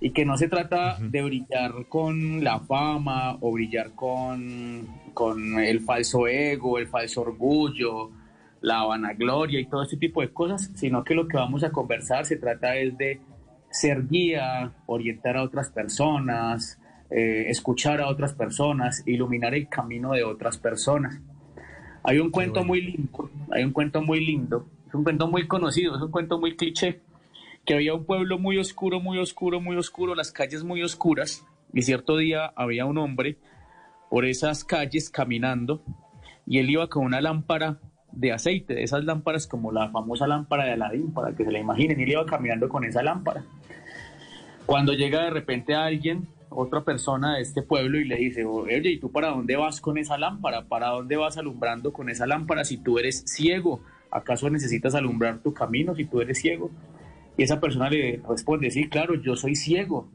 y 0.00 0.10
que 0.10 0.24
no 0.24 0.36
se 0.36 0.48
trata 0.48 0.98
de 1.00 1.22
brillar 1.22 1.86
con 1.88 2.44
la 2.44 2.60
fama 2.60 3.38
o 3.40 3.52
brillar 3.52 3.92
con, 3.94 4.86
con 5.14 5.58
el 5.58 5.80
falso 5.80 6.28
ego, 6.28 6.78
el 6.78 6.86
falso 6.86 7.22
orgullo, 7.22 8.10
la 8.60 8.84
vanagloria 8.84 9.58
y 9.58 9.66
todo 9.66 9.82
este 9.82 9.96
tipo 9.96 10.20
de 10.20 10.32
cosas, 10.32 10.70
sino 10.74 11.02
que 11.02 11.14
lo 11.14 11.28
que 11.28 11.36
vamos 11.36 11.64
a 11.64 11.70
conversar 11.70 12.26
se 12.26 12.36
trata 12.36 12.76
es 12.76 12.96
de 12.98 13.20
ser 13.76 14.06
guía, 14.08 14.72
orientar 14.86 15.36
a 15.36 15.42
otras 15.42 15.70
personas, 15.70 16.80
eh, 17.10 17.46
escuchar 17.48 18.00
a 18.00 18.08
otras 18.08 18.32
personas, 18.32 19.02
iluminar 19.06 19.54
el 19.54 19.68
camino 19.68 20.12
de 20.12 20.24
otras 20.24 20.58
personas. 20.58 21.20
Hay 22.02 22.18
un 22.18 22.30
cuento 22.30 22.64
muy 22.64 22.80
lindo, 22.80 23.30
hay 23.50 23.64
un 23.64 23.72
cuento 23.72 24.00
muy 24.00 24.24
lindo, 24.24 24.66
es 24.88 24.94
un 24.94 25.04
cuento 25.04 25.28
muy 25.28 25.46
conocido, 25.46 25.96
es 25.96 26.02
un 26.02 26.10
cuento 26.10 26.38
muy 26.38 26.56
cliché, 26.56 27.00
que 27.64 27.74
había 27.74 27.94
un 27.94 28.04
pueblo 28.04 28.38
muy 28.38 28.58
oscuro, 28.58 29.00
muy 29.00 29.18
oscuro, 29.18 29.60
muy 29.60 29.76
oscuro, 29.76 30.14
las 30.14 30.30
calles 30.30 30.62
muy 30.62 30.82
oscuras, 30.82 31.44
y 31.72 31.82
cierto 31.82 32.16
día 32.16 32.52
había 32.56 32.86
un 32.86 32.96
hombre 32.98 33.38
por 34.08 34.24
esas 34.24 34.64
calles 34.64 35.10
caminando, 35.10 35.82
y 36.46 36.58
él 36.58 36.70
iba 36.70 36.88
con 36.88 37.04
una 37.04 37.20
lámpara 37.20 37.78
de 38.12 38.32
aceite, 38.32 38.74
de 38.74 38.84
esas 38.84 39.04
lámparas 39.04 39.46
como 39.46 39.72
la 39.72 39.90
famosa 39.90 40.26
lámpara 40.26 40.64
de 40.64 40.72
Aladín, 40.72 41.12
para 41.12 41.34
que 41.34 41.44
se 41.44 41.52
la 41.52 41.58
imaginen, 41.58 41.98
y 41.98 42.04
él 42.04 42.10
iba 42.10 42.24
caminando 42.24 42.68
con 42.68 42.84
esa 42.84 43.02
lámpara. 43.02 43.44
Cuando 44.66 44.94
llega 44.94 45.22
de 45.22 45.30
repente 45.30 45.76
alguien, 45.76 46.26
otra 46.50 46.82
persona 46.82 47.36
de 47.36 47.42
este 47.42 47.62
pueblo, 47.62 48.00
y 48.00 48.04
le 48.04 48.16
dice, 48.16 48.44
oye, 48.44 48.90
¿y 48.90 48.98
tú 48.98 49.12
para 49.12 49.28
dónde 49.28 49.54
vas 49.56 49.80
con 49.80 49.96
esa 49.96 50.18
lámpara? 50.18 50.66
¿Para 50.66 50.88
dónde 50.88 51.16
vas 51.16 51.36
alumbrando 51.36 51.92
con 51.92 52.10
esa 52.10 52.26
lámpara 52.26 52.64
si 52.64 52.76
tú 52.76 52.98
eres 52.98 53.22
ciego? 53.26 53.80
¿Acaso 54.10 54.50
necesitas 54.50 54.96
alumbrar 54.96 55.38
tu 55.38 55.54
camino 55.54 55.94
si 55.94 56.04
tú 56.04 56.20
eres 56.20 56.40
ciego? 56.40 56.70
Y 57.36 57.44
esa 57.44 57.60
persona 57.60 57.88
le 57.90 58.20
responde, 58.28 58.72
sí, 58.72 58.88
claro, 58.88 59.14
yo 59.14 59.36
soy 59.36 59.54
ciego. 59.54 60.08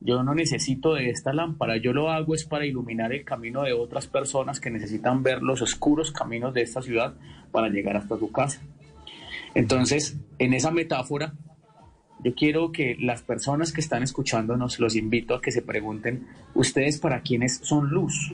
Yo 0.00 0.22
no 0.22 0.34
necesito 0.34 0.94
de 0.94 1.10
esta 1.10 1.32
lámpara, 1.32 1.76
yo 1.78 1.92
lo 1.92 2.10
hago 2.10 2.34
es 2.34 2.44
para 2.44 2.66
iluminar 2.66 3.12
el 3.12 3.24
camino 3.24 3.62
de 3.62 3.72
otras 3.72 4.06
personas 4.06 4.60
que 4.60 4.70
necesitan 4.70 5.22
ver 5.22 5.42
los 5.42 5.62
oscuros 5.62 6.10
caminos 6.10 6.52
de 6.52 6.62
esta 6.62 6.82
ciudad 6.82 7.14
para 7.50 7.68
llegar 7.68 7.96
hasta 7.96 8.18
su 8.18 8.30
casa. 8.32 8.62
Entonces, 9.54 10.18
en 10.38 10.54
esa 10.54 10.70
metáfora, 10.70 11.34
yo 12.22 12.34
quiero 12.34 12.72
que 12.72 12.96
las 13.00 13.22
personas 13.22 13.72
que 13.72 13.80
están 13.80 14.02
escuchándonos, 14.02 14.78
los 14.78 14.96
invito 14.96 15.34
a 15.34 15.40
que 15.40 15.52
se 15.52 15.62
pregunten, 15.62 16.26
¿ustedes 16.54 16.98
para 16.98 17.22
quiénes 17.22 17.60
son 17.62 17.88
luz? 17.90 18.32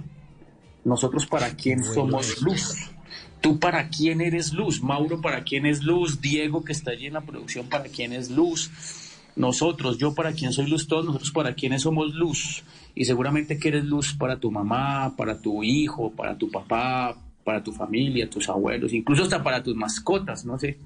Nosotros 0.85 1.27
para 1.27 1.51
quién 1.57 1.83
somos 1.83 2.43
luz. 2.43 2.91
¿Tú 3.41 3.59
para 3.59 3.89
quién 3.89 4.21
eres 4.21 4.53
luz? 4.53 4.83
Mauro, 4.83 5.21
¿para 5.21 5.45
quién 5.45 5.67
es 5.67 5.83
luz? 5.83 6.21
Diego, 6.21 6.65
que 6.65 6.73
está 6.73 6.93
allí 6.93 7.07
en 7.07 7.15
la 7.15 7.21
producción, 7.21 7.69
¿para 7.69 7.85
quién 7.85 8.13
es 8.13 8.31
luz? 8.31 8.71
Nosotros, 9.37 9.99
yo 9.99 10.15
para 10.15 10.33
quién 10.33 10.53
soy 10.53 10.67
luz, 10.67 10.89
todos 10.89 11.05
nosotros 11.05 11.31
para 11.31 11.55
quiénes 11.55 11.83
somos 11.83 12.15
luz. 12.15 12.65
Y 12.95 13.05
seguramente 13.05 13.59
que 13.59 13.69
eres 13.69 13.85
luz 13.85 14.15
para 14.15 14.41
tu 14.41 14.51
mamá, 14.51 15.15
para 15.17 15.39
tu 15.41 15.63
hijo, 15.63 16.11
para 16.11 16.37
tu 16.37 16.51
papá, 16.51 17.17
para 17.45 17.63
tu 17.63 17.73
familia, 17.73 18.29
tus 18.29 18.49
abuelos, 18.49 18.93
incluso 18.93 19.23
hasta 19.23 19.43
para 19.43 19.63
tus 19.63 19.77
mascotas, 19.77 20.45
no 20.45 20.59
sé. 20.59 20.79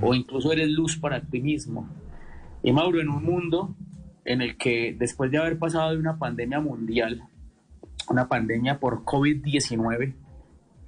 O 0.00 0.14
incluso 0.14 0.52
eres 0.52 0.70
luz 0.70 0.96
para 0.96 1.20
ti 1.20 1.40
mismo. 1.40 1.88
Y 2.62 2.72
Mauro, 2.72 3.00
en 3.00 3.08
un 3.08 3.24
mundo 3.24 3.74
en 4.24 4.40
el 4.40 4.56
que 4.56 4.94
después 4.98 5.30
de 5.30 5.38
haber 5.38 5.58
pasado 5.58 5.92
de 5.92 5.98
una 5.98 6.18
pandemia 6.18 6.60
mundial, 6.60 7.24
una 8.08 8.28
pandemia 8.28 8.78
por 8.78 9.04
COVID-19, 9.04 10.14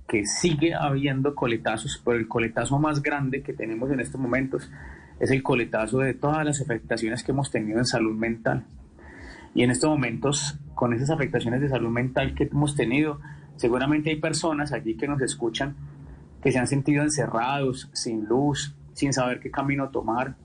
que 0.06 0.26
sigue 0.26 0.74
habiendo 0.74 1.34
coletazos, 1.34 2.00
pero 2.04 2.18
el 2.18 2.28
coletazo 2.28 2.78
más 2.78 3.02
grande 3.02 3.42
que 3.42 3.52
tenemos 3.52 3.90
en 3.90 4.00
estos 4.00 4.20
momentos 4.20 4.70
es 5.18 5.30
el 5.30 5.42
coletazo 5.42 5.98
de 5.98 6.14
todas 6.14 6.44
las 6.44 6.60
afectaciones 6.60 7.24
que 7.24 7.32
hemos 7.32 7.50
tenido 7.50 7.78
en 7.78 7.86
salud 7.86 8.14
mental. 8.14 8.64
Y 9.54 9.62
en 9.62 9.70
estos 9.70 9.88
momentos, 9.88 10.58
con 10.74 10.92
esas 10.92 11.10
afectaciones 11.10 11.60
de 11.60 11.68
salud 11.68 11.90
mental 11.90 12.34
que 12.34 12.44
hemos 12.44 12.74
tenido, 12.74 13.20
seguramente 13.56 14.10
hay 14.10 14.16
personas 14.16 14.72
allí 14.72 14.96
que 14.96 15.08
nos 15.08 15.22
escuchan 15.22 15.76
que 16.42 16.52
se 16.52 16.58
han 16.58 16.66
sentido 16.66 17.02
encerrados, 17.02 17.88
sin 17.94 18.26
luz, 18.26 18.76
sin 18.92 19.12
saber 19.14 19.40
qué 19.40 19.50
camino 19.50 19.88
tomar. 19.88 20.36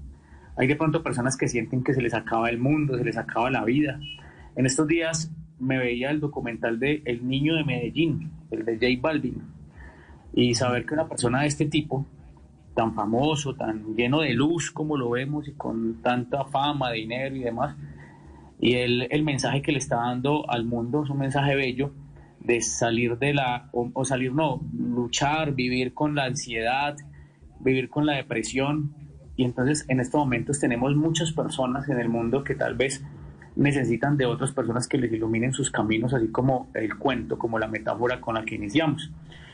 Hay 0.60 0.68
de 0.68 0.76
pronto 0.76 1.02
personas 1.02 1.38
que 1.38 1.48
sienten 1.48 1.86
que 1.86 1.94
se 1.94 2.02
les 2.02 2.14
acaba 2.14 2.49
el 2.49 2.60
mundo, 2.60 2.98
se 2.98 3.06
les 3.06 3.15
acaba 3.15 3.49
la 3.49 3.64
vida. 3.64 3.98
En 4.57 4.65
estos 4.65 4.86
días 4.90 5.31
me 5.57 5.77
veía 5.77 6.11
el 6.11 6.19
documental 6.19 6.81
de 6.81 7.02
El 7.06 7.26
Niño 7.26 7.56
de 7.56 7.64
Medellín, 7.64 8.30
el 8.52 8.65
de 8.65 8.73
J 8.73 9.02
Balvin, 9.02 9.41
y 10.34 10.53
saber 10.56 10.86
que 10.86 10.95
una 10.95 11.07
persona 11.07 11.41
de 11.41 11.48
este 11.48 11.65
tipo, 11.68 12.06
tan 12.76 12.94
famoso, 12.94 13.56
tan 13.56 13.95
lleno 13.95 14.19
de 14.19 14.34
luz 14.34 14.69
como 14.69 14.98
lo 14.98 15.11
vemos 15.11 15.48
y 15.48 15.53
con 15.53 16.02
tanta 16.02 16.44
fama, 16.44 16.91
dinero 16.91 17.38
y 17.38 17.40
demás, 17.40 17.77
y 18.60 18.73
el, 18.73 19.07
el 19.11 19.23
mensaje 19.23 19.61
que 19.61 19.72
le 19.72 19.77
está 19.77 19.95
dando 19.95 20.49
al 20.52 20.65
mundo 20.65 21.06
es 21.06 21.10
un 21.10 21.19
mensaje 21.19 21.56
bello 21.56 21.94
de 22.41 22.60
salir 22.60 23.18
de 23.18 23.34
la, 23.34 23.69
o 23.72 24.03
salir 24.03 24.34
no, 24.34 24.60
luchar, 24.77 25.53
vivir 25.53 25.94
con 25.94 26.15
la 26.15 26.26
ansiedad, 26.26 26.98
vivir 27.61 27.88
con 27.88 28.06
la 28.06 28.18
depresión. 28.18 28.98
Y 29.40 29.45
entonces 29.45 29.86
en 29.88 30.02
estos 30.02 30.20
momentos 30.20 30.60
tenemos 30.60 30.98
muchas 30.98 31.32
personas 31.32 31.88
en 31.88 31.98
el 31.98 32.10
mundo 32.10 32.44
que 32.44 32.56
tal 32.56 32.76
vez 32.76 33.02
necesitan 33.56 34.18
de 34.18 34.26
otras 34.26 34.52
personas 34.52 34.86
que 34.86 34.98
les 34.98 35.14
iluminen 35.14 35.53
sus 35.53 35.72
caminos, 35.72 36.14
así 36.14 36.28
como 36.28 36.70
el 36.74 36.98
cuento, 36.98 37.40
como 37.40 37.57
la 37.57 37.70
metáfora 37.70 38.20
con 38.20 38.36
la 38.36 38.44
que 38.44 38.56
iniciamos. 38.56 39.10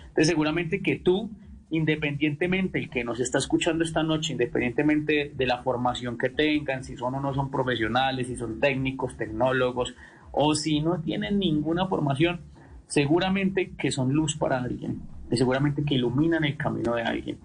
Entonces 0.07 0.29
seguramente 0.29 0.81
que 0.81 0.95
tú, 0.95 1.29
independientemente, 1.69 2.79
el 2.79 2.89
que 2.89 3.03
nos 3.03 3.19
está 3.19 3.37
escuchando 3.37 3.83
esta 3.83 4.01
noche, 4.01 4.31
independientemente 4.31 5.31
de 5.35 5.45
la 5.45 5.61
formación 5.61 6.17
que 6.17 6.31
tengan, 6.31 6.83
si 6.83 6.97
son 6.97 7.13
o 7.13 7.19
no 7.19 7.35
son 7.35 7.51
profesionales, 7.51 8.25
si 8.25 8.35
son 8.35 8.59
técnicos, 8.59 9.15
tecnólogos, 9.17 9.93
o 10.31 10.55
si 10.55 10.81
no 10.81 10.99
tienen 10.99 11.37
ninguna 11.37 11.85
formación, 11.85 12.41
seguramente 12.87 13.73
que 13.77 13.91
son 13.91 14.13
luz 14.13 14.35
para 14.35 14.63
alguien, 14.63 15.03
y 15.29 15.37
seguramente 15.37 15.83
que 15.85 15.93
iluminan 15.93 16.43
el 16.43 16.57
camino 16.57 16.95
de 16.95 17.03
alguien. 17.03 17.37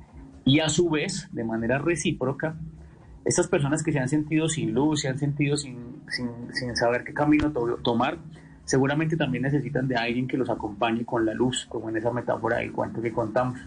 Y 0.45 0.61
a 0.61 0.69
su 0.69 0.89
vez, 0.89 1.29
de 1.33 1.45
manera 1.45 1.79
recíproca, 1.79 2.57
estas 3.25 3.49
personas 3.49 3.83
que 3.83 3.93
se 3.93 3.99
han 3.99 4.09
sentido 4.09 4.49
sin 4.49 4.73
luz, 4.73 5.03
se 5.03 5.09
han 5.09 5.19
sentido 5.19 5.57
sin, 5.57 6.03
sin, 6.09 6.29
sin 6.53 6.75
saber 6.77 7.05
qué 7.05 7.13
camino 7.13 7.53
to 7.53 7.79
tomar, 7.83 8.19
seguramente 8.65 9.17
también 9.17 9.43
necesitan 9.43 9.89
de 9.89 9.97
alguien 9.97 10.27
que 10.27 10.37
los 10.37 10.49
acompañe 10.49 11.05
con 11.05 11.27
la 11.27 11.35
luz, 11.35 11.67
como 11.69 11.89
en 11.91 11.97
esa 11.97 12.13
metáfora 12.13 12.59
del 12.59 12.73
cuento 12.73 13.03
que 13.03 13.13
contamos. 13.13 13.61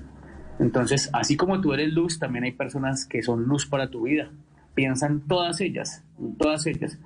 Entonces, 0.59 1.09
así 1.13 1.35
como 1.35 1.61
tú 1.61 1.73
eres 1.73 1.91
luz, 1.93 2.19
también 2.19 2.45
hay 2.45 2.51
personas 2.51 3.05
que 3.05 3.21
son 3.21 3.43
luz 3.43 3.65
para 3.65 3.89
tu 3.89 4.03
vida. 4.03 4.31
Piensa 4.73 5.07
en 5.07 5.21
todas 5.27 5.61
ellas, 5.61 6.03
todas 6.37 6.65
ellas. 6.65 6.99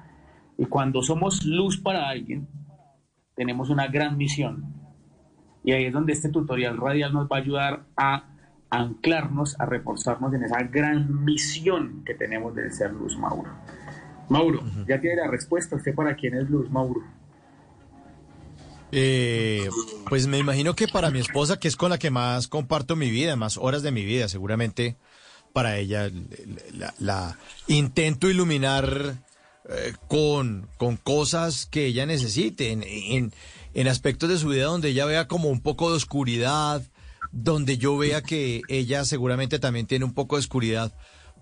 Y 0.57 0.65
cuando 0.65 1.02
somos 1.02 1.45
luz 1.45 1.80
para 1.80 2.10
alguien, 2.10 2.48
tenemos 3.35 3.69
una 3.69 3.88
gran 3.88 4.18
misión. 4.18 4.73
Y 5.64 5.72
ahí 5.72 5.85
es 5.85 5.94
donde 5.94 6.14
este 6.14 6.30
tutorial 6.30 6.77
radial 6.77 7.14
nos 7.14 7.27
va 7.27 7.38
a 7.38 7.39
ayudar 7.39 7.85
a 7.95 8.36
anclarnos, 8.69 9.60
a 9.60 9.65
reforzarnos 9.65 10.34
en 10.34 10.44
esa 10.44 10.61
gran 10.64 11.23
misión 11.23 12.03
que 12.06 12.14
tenemos 12.14 12.56
de 12.56 12.72
ser 12.72 12.91
luz, 12.91 13.18
Mauro. 13.18 13.49
Mauro, 14.30 14.61
ya 14.88 14.99
tiene 14.99 15.15
la 15.18 15.27
respuesta. 15.27 15.76
¿Usted 15.76 15.95
para 15.95 16.15
quién 16.15 16.35
es 16.35 16.49
luz, 16.49 16.69
Mauro? 16.69 17.02
Eh, 18.91 19.69
pues 20.10 20.27
me 20.27 20.38
imagino 20.38 20.76
que 20.76 20.88
para 20.88 21.11
mi 21.11 21.19
esposa, 21.19 21.60
que 21.60 21.68
es 21.68 21.76
con 21.76 21.89
la 21.89 21.98
que 21.98 22.10
más 22.10 22.48
comparto 22.48 22.95
mi 22.95 23.10
vida, 23.10 23.35
más 23.35 23.57
horas 23.57 23.84
de 23.84 23.91
mi 23.91 24.06
vida, 24.06 24.27
seguramente 24.27 24.98
para 25.53 25.77
ella 25.77 26.10
la, 26.73 26.94
la 26.99 27.38
intento 27.68 28.30
iluminar 28.30 29.15
eh, 29.69 29.94
con, 30.07 30.69
con 30.77 30.98
cosas 30.98 31.65
que 31.65 31.85
ella 31.85 32.06
necesite, 32.06 32.72
en, 32.72 32.84
en, 32.84 33.34
en 33.73 33.88
aspectos 33.88 34.30
de 34.30 34.38
su 34.38 34.49
vida 34.49 34.65
donde 34.65 34.89
ella 34.89 35.06
vea 35.06 35.27
como 35.27 35.49
un 35.49 35.61
poco 35.61 35.89
de 35.89 35.98
oscuridad, 35.98 36.81
donde 37.31 37.77
yo 37.77 37.97
vea 37.97 38.21
que 38.21 38.61
ella 38.67 39.05
seguramente 39.05 39.59
también 39.59 39.87
tiene 39.87 40.05
un 40.05 40.13
poco 40.13 40.35
de 40.35 40.41
oscuridad, 40.41 40.93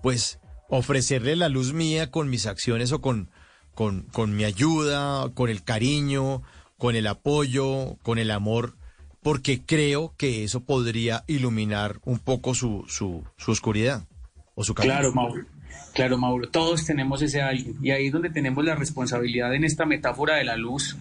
pues 0.02 0.40
ofrecerle 0.70 1.36
la 1.36 1.50
luz 1.50 1.74
mía 1.74 2.12
con 2.12 2.30
mis 2.30 2.46
acciones 2.46 2.92
o 2.92 3.02
con, 3.02 3.30
con, 3.74 4.04
con 4.12 4.36
mi 4.36 4.44
ayuda, 4.44 5.32
con 5.34 5.50
el 5.50 5.64
cariño, 5.64 6.42
con 6.78 6.96
el 6.96 7.08
apoyo, 7.08 7.98
con 8.04 8.18
el 8.18 8.32
amor, 8.32 8.78
porque 9.22 9.62
creo 9.66 10.14
que 10.18 10.44
eso 10.44 10.64
podría 10.66 11.24
iluminar 11.28 12.00
un 12.06 12.20
poco 12.20 12.54
su, 12.54 12.86
su, 12.88 13.24
su 13.38 13.52
oscuridad 13.52 14.08
o 14.54 14.64
su. 14.64 14.76
Claro, 14.76 15.14
Mauro. 15.14 15.46
Claro, 15.94 16.18
Mauro, 16.18 16.50
todos 16.50 16.86
tenemos 16.86 17.22
ese 17.22 17.42
alguien. 17.42 17.78
Y 17.82 17.92
ahí 17.92 18.08
es 18.08 18.12
donde 18.12 18.30
tenemos 18.30 18.64
la 18.66 18.76
responsabilidad 18.76 19.54
en 19.56 19.64
esta 19.64 19.86
metáfora 19.86 20.36
de 20.36 20.44
la 20.44 20.58
luz 20.58 20.98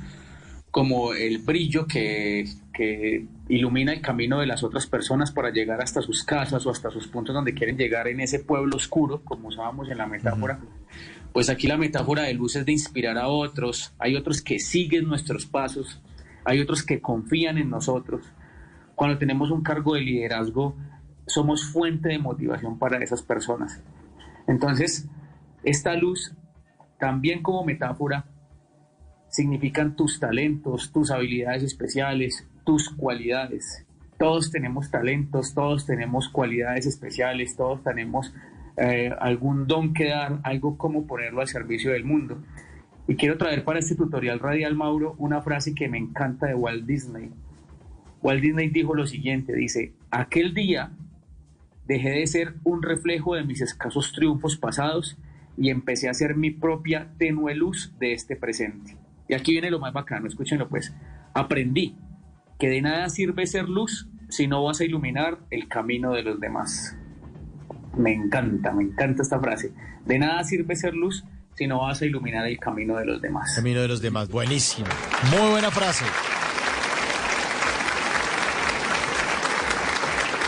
como 0.70 1.14
el 1.14 1.38
brillo 1.38 1.86
que, 1.86 2.46
que 2.72 3.26
ilumina 3.48 3.92
el 3.92 4.00
camino 4.00 4.40
de 4.40 4.46
las 4.46 4.62
otras 4.62 4.86
personas 4.86 5.30
para 5.30 5.50
llegar 5.50 5.80
hasta 5.82 6.00
sus 6.00 6.22
casas 6.24 6.64
o 6.66 6.70
hasta 6.70 6.90
sus 6.90 7.08
puntos 7.08 7.34
donde 7.34 7.54
quieren 7.54 7.76
llegar 7.76 8.08
en 8.08 8.20
ese 8.20 8.38
pueblo 8.38 8.76
oscuro, 8.76 9.22
como 9.22 9.48
usábamos 9.48 9.88
en 9.90 9.98
la 9.98 10.06
metáfora. 10.06 10.58
Pues 11.32 11.50
aquí 11.50 11.66
la 11.66 11.76
metáfora 11.76 12.22
de 12.22 12.34
luz 12.34 12.56
es 12.56 12.64
de 12.64 12.72
inspirar 12.72 13.18
a 13.18 13.28
otros. 13.28 13.92
Hay 13.98 14.16
otros 14.16 14.40
que 14.40 14.58
siguen 14.58 15.06
nuestros 15.06 15.46
pasos, 15.46 16.00
hay 16.44 16.60
otros 16.60 16.82
que 16.82 17.00
confían 17.00 17.58
en 17.58 17.70
nosotros. 17.70 18.24
Cuando 18.94 19.18
tenemos 19.18 19.50
un 19.50 19.62
cargo 19.62 19.94
de 19.94 20.02
liderazgo, 20.02 20.76
somos 21.26 21.64
fuente 21.64 22.10
de 22.10 22.18
motivación 22.18 22.78
para 22.78 23.02
esas 23.02 23.22
personas. 23.22 23.82
Entonces, 24.46 25.08
esta 25.64 25.94
luz, 25.94 26.34
también 26.98 27.42
como 27.42 27.64
metáfora, 27.64 28.26
significan 29.28 29.96
tus 29.96 30.20
talentos, 30.20 30.92
tus 30.92 31.10
habilidades 31.10 31.64
especiales, 31.64 32.46
tus 32.64 32.90
cualidades. 32.90 33.86
Todos 34.18 34.50
tenemos 34.50 34.90
talentos, 34.90 35.54
todos 35.54 35.86
tenemos 35.86 36.28
cualidades 36.28 36.86
especiales, 36.86 37.56
todos 37.56 37.82
tenemos 37.82 38.32
eh, 38.76 39.10
algún 39.20 39.66
don 39.66 39.92
que 39.92 40.08
dar, 40.08 40.40
algo 40.42 40.78
como 40.78 41.06
ponerlo 41.06 41.40
al 41.40 41.48
servicio 41.48 41.92
del 41.92 42.04
mundo. 42.04 42.42
Y 43.06 43.16
quiero 43.16 43.36
traer 43.36 43.64
para 43.64 43.78
este 43.78 43.96
tutorial 43.96 44.40
radial, 44.40 44.74
Mauro, 44.74 45.14
una 45.18 45.42
frase 45.42 45.74
que 45.74 45.88
me 45.88 45.98
encanta 45.98 46.46
de 46.46 46.54
Walt 46.54 46.86
Disney. 46.86 47.30
Walt 48.22 48.40
Disney 48.40 48.70
dijo 48.70 48.94
lo 48.94 49.06
siguiente, 49.06 49.54
dice, 49.54 49.92
aquel 50.10 50.54
día 50.54 50.92
dejé 51.86 52.10
de 52.10 52.26
ser 52.26 52.54
un 52.64 52.82
reflejo 52.82 53.34
de 53.34 53.44
mis 53.44 53.60
escasos 53.60 54.12
triunfos 54.12 54.56
pasados 54.56 55.18
y 55.58 55.68
empecé 55.68 56.08
a 56.08 56.14
ser 56.14 56.34
mi 56.34 56.50
propia 56.50 57.12
tenue 57.18 57.54
luz 57.54 57.92
de 57.98 58.14
este 58.14 58.36
presente. 58.36 58.96
Y 59.28 59.34
aquí 59.34 59.52
viene 59.52 59.70
lo 59.70 59.78
más 59.78 59.92
bacano, 59.92 60.26
escúchenlo 60.26 60.68
pues. 60.68 60.94
Aprendí 61.34 61.96
que 62.58 62.68
de 62.68 62.82
nada 62.82 63.08
sirve 63.08 63.46
ser 63.46 63.68
luz 63.68 64.08
si 64.28 64.46
no 64.46 64.64
vas 64.64 64.80
a 64.80 64.84
iluminar 64.84 65.38
el 65.50 65.68
camino 65.68 66.12
de 66.12 66.22
los 66.22 66.40
demás. 66.40 66.96
Me 67.96 68.12
encanta, 68.12 68.72
me 68.72 68.84
encanta 68.84 69.22
esta 69.22 69.38
frase. 69.38 69.72
De 70.04 70.18
nada 70.18 70.42
sirve 70.44 70.76
ser 70.76 70.94
luz 70.94 71.24
si 71.56 71.66
no 71.66 71.80
vas 71.80 72.02
a 72.02 72.06
iluminar 72.06 72.46
el 72.46 72.58
camino 72.58 72.96
de 72.96 73.06
los 73.06 73.22
demás. 73.22 73.54
Camino 73.54 73.80
de 73.80 73.88
los 73.88 74.02
demás, 74.02 74.28
buenísimo. 74.28 74.88
Muy 75.30 75.50
buena 75.50 75.70
frase. 75.70 76.04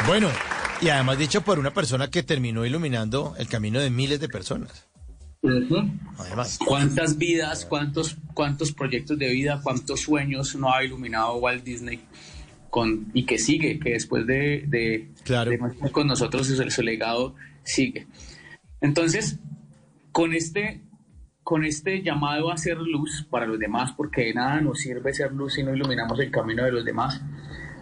Bueno, 0.06 0.28
y 0.80 0.88
además 0.88 1.18
dicho 1.18 1.40
por 1.42 1.58
una 1.58 1.72
persona 1.72 2.10
que 2.10 2.22
terminó 2.22 2.64
iluminando 2.64 3.34
el 3.38 3.48
camino 3.48 3.80
de 3.80 3.90
miles 3.90 4.20
de 4.20 4.28
personas. 4.28 4.86
Además. 6.18 6.58
¿Cuántas 6.64 7.18
vidas, 7.18 7.66
cuántos, 7.66 8.16
cuántos 8.34 8.72
proyectos 8.72 9.18
de 9.18 9.30
vida, 9.30 9.60
cuántos 9.62 10.00
sueños 10.00 10.56
no 10.56 10.72
ha 10.72 10.82
iluminado 10.82 11.36
Walt 11.36 11.62
Disney 11.62 12.00
con, 12.70 13.10
y 13.14 13.24
que 13.24 13.38
sigue, 13.38 13.78
que 13.78 13.90
después 13.90 14.26
de, 14.26 14.64
de, 14.66 15.10
claro. 15.24 15.50
de 15.50 15.58
con 15.92 16.06
nosotros 16.06 16.46
su, 16.46 16.70
su 16.70 16.82
legado 16.82 17.34
sigue? 17.62 18.06
Entonces, 18.80 19.38
con 20.12 20.32
este, 20.34 20.82
con 21.42 21.64
este 21.64 22.02
llamado 22.02 22.50
a 22.50 22.56
ser 22.56 22.78
luz 22.78 23.26
para 23.30 23.46
los 23.46 23.58
demás, 23.58 23.92
porque 23.96 24.24
de 24.24 24.34
nada 24.34 24.60
nos 24.60 24.80
sirve 24.80 25.14
ser 25.14 25.32
luz 25.32 25.54
si 25.54 25.62
no 25.62 25.74
iluminamos 25.74 26.18
el 26.20 26.30
camino 26.30 26.64
de 26.64 26.72
los 26.72 26.84
demás. 26.84 27.22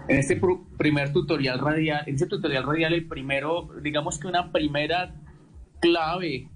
En 0.07 0.19
este 0.19 0.39
pr- 0.39 0.77
primer 0.77 1.13
tutorial 1.13 1.61
radial, 1.61 2.03
en 2.07 2.15
este 2.15 2.27
tutorial 2.27 2.65
radial, 2.65 2.93
el 2.93 3.07
primero, 3.09 3.71
digamos 3.83 4.19
que 4.19 4.27
una 4.27 4.53
primera 4.53 5.15
clave 5.81 6.51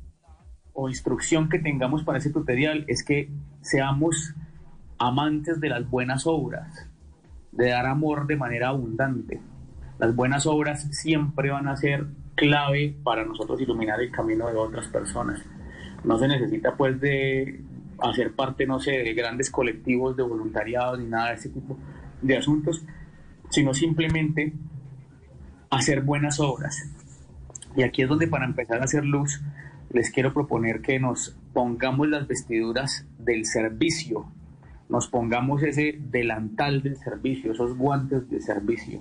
o 0.80 0.88
instrucción 0.88 1.48
que 1.48 1.59
tengamos 1.59 2.05
para 2.05 2.18
ese 2.18 2.30
tutorial 2.30 2.84
es 2.86 3.02
que 3.02 3.28
seamos 3.62 4.32
amantes 4.96 5.60
de 5.60 5.70
las 5.70 5.90
buenas 5.90 6.24
obras, 6.24 6.88
de 7.50 7.70
dar 7.70 7.86
amor 7.86 8.28
de 8.28 8.36
manera 8.36 8.68
abundante. 8.68 9.40
Las 9.98 10.14
buenas 10.14 10.46
obras 10.46 10.86
siempre 10.92 11.50
van 11.50 11.66
a 11.66 11.76
ser 11.76 12.06
clave 12.36 12.94
para 13.02 13.24
nosotros 13.24 13.60
iluminar 13.60 14.00
el 14.00 14.12
camino 14.12 14.46
de 14.46 14.55
otras 14.55 14.86
personas. 14.86 15.44
No 16.05 16.16
se 16.16 16.28
necesita 16.28 16.76
pues 16.76 17.00
de 17.00 17.60
hacer 17.98 18.34
parte, 18.34 18.64
no 18.64 18.78
sé, 18.78 18.92
de 18.92 19.14
grandes 19.14 19.50
colectivos 19.50 20.16
de 20.16 20.22
voluntariados 20.22 21.00
ni 21.00 21.06
nada 21.06 21.30
de 21.30 21.34
ese 21.34 21.48
tipo 21.48 21.76
de 22.22 22.36
asuntos, 22.36 22.86
sino 23.50 23.74
simplemente 23.74 24.52
hacer 25.70 26.02
buenas 26.02 26.38
obras. 26.38 26.88
Y 27.76 27.82
aquí 27.82 28.02
es 28.02 28.09
donde 28.09 28.28
para 28.28 28.44
empezar 28.44 28.80
a 28.80 28.84
hacer 28.84 29.05
luz, 29.05 29.40
les 29.90 30.10
quiero 30.10 30.32
proponer 30.35 30.81
que 30.81 30.98
nos 30.98 31.36
pongamos 31.52 32.09
las 32.09 32.27
vestiduras 32.27 33.06
del 33.19 33.47
servicio, 33.47 34.27
nos 34.89 35.09
pongamos 35.09 35.62
ese 35.62 35.98
delantal 35.98 36.82
del 36.82 36.97
servicio, 36.97 37.52
esos 37.52 37.77
guantes 37.77 38.28
de 38.31 38.40
servicio, 38.40 39.01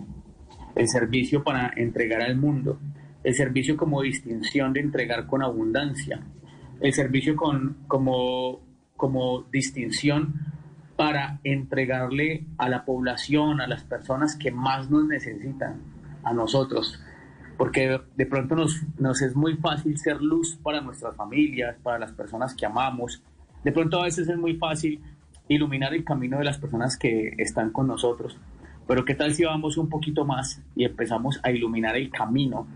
el 0.75 0.87
servicio 0.87 1.43
para 1.43 1.71
entregar 1.75 2.21
al 2.21 2.37
mundo, 2.37 2.79
el 3.23 3.33
servicio 3.35 3.75
como 3.75 4.01
distinción 4.01 4.73
de 4.73 4.81
entregar 4.81 5.27
con 5.27 5.43
abundancia, 5.43 6.21
el 6.79 6.93
servicio 6.93 7.35
con, 7.35 7.77
como, 7.87 8.61
como 8.95 9.43
distinción 9.51 10.35
para 10.95 11.39
entregarle 11.43 12.45
a 12.57 12.69
la 12.69 12.85
población, 12.85 13.61
a 13.61 13.67
las 13.67 13.83
personas 13.83 14.35
que 14.35 14.51
más 14.51 14.89
nos 14.89 15.05
necesitan, 15.05 15.81
a 16.23 16.33
nosotros, 16.33 17.01
porque 17.57 17.99
de 18.15 18.25
pronto 18.25 18.55
nos, 18.55 18.81
nos 18.99 19.21
es 19.21 19.35
muy 19.35 19.55
fácil 19.57 19.97
ser 19.97 20.21
luz 20.21 20.57
para 20.61 20.81
nuestras 20.81 21.15
familias, 21.15 21.77
para 21.81 21.99
las 21.99 22.11
personas 22.11 22.55
que 22.55 22.65
amamos, 22.65 23.23
de 23.63 23.71
pronto 23.71 23.99
a 23.99 24.03
veces 24.03 24.29
es 24.29 24.37
muy 24.37 24.55
fácil 24.55 25.01
iluminar 25.47 25.93
el 25.93 26.03
camino 26.03 26.37
de 26.37 26.43
las 26.43 26.57
personas 26.57 26.97
que 26.97 27.33
están 27.37 27.71
con 27.71 27.87
nosotros, 27.87 28.37
pero 28.87 29.03
¿qué 29.03 29.15
tal 29.15 29.33
si 29.33 29.43
vamos 29.43 29.77
un 29.77 29.89
poquito 29.89 30.23
más 30.23 30.61
y 30.75 30.85
empezamos 30.85 31.39
a 31.43 31.51
iluminar 31.51 31.97
el 31.97 32.09
camino 32.09 32.67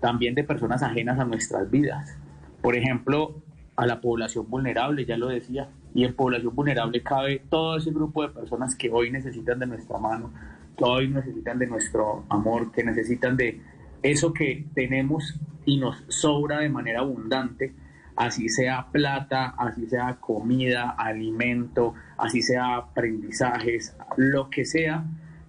también 0.00 0.34
de 0.34 0.42
personas 0.42 0.82
ajenas 0.82 1.18
a 1.20 1.24
nuestras 1.24 1.70
vidas? 1.70 2.18
Por 2.60 2.74
ejemplo, 2.74 3.36
a 3.76 3.86
la 3.86 4.00
población 4.00 4.50
vulnerable, 4.50 5.06
ya 5.06 5.16
lo 5.16 5.28
decía, 5.28 5.68
y 5.94 6.04
en 6.04 6.14
población 6.14 6.54
vulnerable 6.54 7.02
cabe 7.02 7.42
todo 7.48 7.76
ese 7.76 7.90
grupo 7.92 8.22
de 8.22 8.30
personas 8.30 8.74
que 8.74 8.90
hoy 8.90 9.10
necesitan 9.10 9.60
de 9.60 9.66
nuestra 9.66 9.98
mano, 9.98 10.32
que 10.76 10.84
hoy 10.84 11.08
necesitan 11.08 11.58
de 11.58 11.66
nuestro 11.66 12.24
amor, 12.28 12.72
que 12.72 12.82
necesitan 12.82 13.36
de 13.36 13.60
eso 14.02 14.32
que 14.32 14.66
tenemos 14.74 15.38
y 15.64 15.76
nos 15.78 16.02
sobra 16.08 16.60
de 16.60 16.68
manera 16.68 17.00
abundante, 17.00 17.74
así 18.16 18.48
sea 18.48 18.88
plata, 18.90 19.54
así 19.58 19.86
sea 19.86 20.16
comida, 20.20 20.90
alimento, 20.90 21.94
así 22.18 22.42
sea 22.42 22.76
aprendizajes, 22.76 23.96
lo 24.16 24.50
que 24.50 24.64
sea 24.64 25.04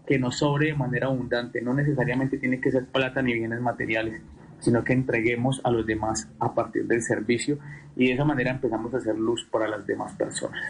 que 0.06 0.20
nos 0.20 0.38
sobre 0.38 0.68
de 0.68 0.74
manera 0.74 1.08
abundante. 1.08 1.62
No 1.62 1.74
necesariamente 1.74 2.38
tiene 2.38 2.60
que 2.60 2.72
ser 2.72 2.86
plata 2.86 3.22
ni 3.22 3.34
bienes 3.34 3.62
materiales, 3.62 4.22
sino 4.60 4.84
que 4.84 4.94
entreguemos 4.94 5.62
a 5.64 5.72
los 5.72 5.86
demás 5.86 6.28
a 6.40 6.54
partir 6.54 6.86
del 6.86 7.02
servicio 7.02 7.60
y 7.96 8.08
de 8.08 8.14
esa 8.14 8.26
manera 8.26 8.52
empezamos 8.52 8.94
a 8.94 8.98
hacer 8.98 9.18
luz 9.18 9.46
para 9.52 9.68
las 9.68 9.86
demás 9.86 10.14
personas. 10.14 10.62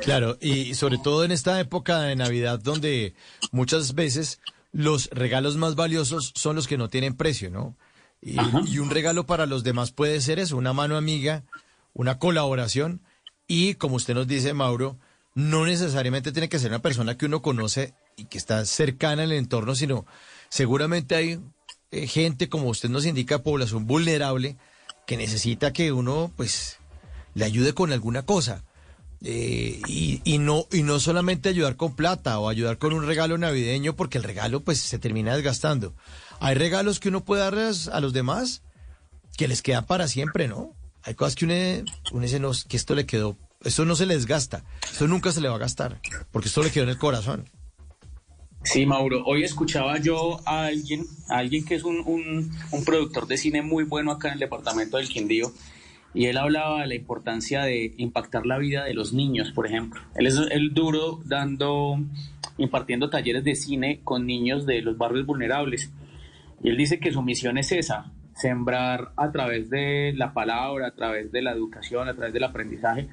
Claro, 0.00 0.36
y 0.40 0.74
sobre 0.74 0.98
todo 0.98 1.24
en 1.24 1.32
esta 1.32 1.58
época 1.60 2.00
de 2.02 2.14
Navidad 2.14 2.60
donde 2.62 3.14
muchas 3.52 3.94
veces 3.94 4.40
los 4.72 5.08
regalos 5.10 5.56
más 5.56 5.74
valiosos 5.74 6.32
son 6.34 6.56
los 6.56 6.66
que 6.66 6.78
no 6.78 6.88
tienen 6.88 7.16
precio, 7.16 7.50
¿no? 7.50 7.76
Y, 8.20 8.36
y 8.66 8.78
un 8.78 8.90
regalo 8.90 9.26
para 9.26 9.46
los 9.46 9.62
demás 9.62 9.92
puede 9.92 10.20
ser 10.20 10.38
eso, 10.38 10.56
una 10.56 10.72
mano 10.72 10.96
amiga, 10.96 11.44
una 11.94 12.18
colaboración 12.18 13.00
y 13.46 13.74
como 13.74 13.96
usted 13.96 14.14
nos 14.14 14.28
dice, 14.28 14.52
Mauro, 14.52 14.98
no 15.34 15.64
necesariamente 15.64 16.32
tiene 16.32 16.48
que 16.48 16.58
ser 16.58 16.70
una 16.70 16.82
persona 16.82 17.16
que 17.16 17.26
uno 17.26 17.42
conoce 17.42 17.94
y 18.16 18.24
que 18.24 18.38
está 18.38 18.64
cercana 18.66 19.24
el 19.24 19.32
entorno, 19.32 19.74
sino 19.74 20.04
seguramente 20.48 21.14
hay 21.14 21.40
eh, 21.90 22.06
gente, 22.06 22.48
como 22.48 22.68
usted 22.68 22.90
nos 22.90 23.06
indica, 23.06 23.42
población 23.42 23.86
vulnerable 23.86 24.56
que 25.06 25.16
necesita 25.16 25.72
que 25.72 25.92
uno, 25.92 26.30
pues, 26.36 26.78
le 27.34 27.46
ayude 27.46 27.72
con 27.72 27.92
alguna 27.92 28.26
cosa. 28.26 28.64
Eh, 29.24 29.80
y, 29.88 30.38
no 30.38 30.66
y 30.70 30.84
no 30.84 31.00
solamente 31.00 31.48
ayudar 31.48 31.74
con 31.74 31.96
plata 31.96 32.38
o 32.38 32.48
ayudar 32.48 32.78
con 32.78 32.92
un 32.92 33.04
regalo 33.04 33.36
navideño 33.36 33.96
porque 33.96 34.18
el 34.18 34.24
regalo 34.24 34.60
pues 34.60 34.78
se 34.78 34.98
termina 34.98 35.34
desgastando. 35.34 35.94
Hay 36.38 36.54
regalos 36.54 37.00
que 37.00 37.08
uno 37.08 37.24
puede 37.24 37.42
darles 37.42 37.88
a 37.88 38.00
los 38.00 38.12
demás 38.12 38.62
que 39.38 39.48
les 39.48 39.62
quedan 39.62 39.86
para 39.86 40.08
siempre 40.08 40.48
no 40.48 40.74
hay 41.04 41.14
cosas 41.14 41.36
que 41.36 41.44
uno, 41.46 41.54
uno 42.12 42.22
dice 42.22 42.40
no, 42.40 42.50
que 42.68 42.76
esto 42.76 42.94
le 42.94 43.06
quedó 43.06 43.36
esto 43.64 43.84
no 43.84 43.94
se 43.94 44.04
les 44.04 44.26
gasta 44.26 44.64
esto 44.90 45.06
nunca 45.06 45.32
se 45.32 45.40
le 45.40 45.48
va 45.48 45.54
a 45.54 45.58
gastar 45.58 46.00
porque 46.32 46.48
esto 46.48 46.62
le 46.62 46.70
quedó 46.70 46.84
en 46.84 46.90
el 46.90 46.98
corazón 46.98 47.48
Sí, 48.64 48.84
Mauro, 48.84 49.22
hoy 49.24 49.44
escuchaba 49.44 49.98
yo 49.98 50.40
a 50.44 50.66
alguien, 50.66 51.06
a 51.28 51.38
alguien 51.38 51.64
que 51.64 51.76
es 51.76 51.84
un, 51.84 52.50
un 52.72 52.84
productor 52.84 53.28
de 53.28 53.38
cine 53.38 53.62
muy 53.62 53.84
bueno 53.84 54.10
acá 54.10 54.28
en 54.28 54.34
el 54.34 54.40
departamento 54.40 54.96
del 54.96 55.08
Quindío, 55.08 55.52
y 56.14 56.26
él 56.26 56.38
hablaba 56.38 56.80
de 56.80 56.86
la 56.86 56.94
importancia 56.94 57.62
de 57.62 57.94
impactar 57.98 58.46
la 58.46 58.58
vida 58.58 58.84
de 58.84 58.94
los 58.94 59.12
niños, 59.12 59.52
por 59.52 59.66
ejemplo. 59.66 60.00
Él 60.16 60.26
es 60.26 60.36
el 60.50 60.72
duro 60.72 61.20
dando, 61.24 61.98
impartiendo 62.56 63.10
talleres 63.10 63.44
de 63.44 63.54
cine 63.54 64.00
con 64.04 64.26
niños 64.26 64.66
de 64.66 64.80
los 64.80 64.96
barrios 64.96 65.26
vulnerables. 65.26 65.92
Y 66.62 66.70
él 66.70 66.76
dice 66.76 66.98
que 66.98 67.12
su 67.12 67.22
misión 67.22 67.58
es 67.58 67.72
esa, 67.72 68.10
sembrar 68.34 69.12
a 69.16 69.30
través 69.32 69.68
de 69.68 70.12
la 70.16 70.32
palabra, 70.32 70.88
a 70.88 70.94
través 70.94 71.30
de 71.30 71.42
la 71.42 71.52
educación, 71.52 72.08
a 72.08 72.14
través 72.14 72.32
del 72.32 72.44
aprendizaje, 72.44 73.08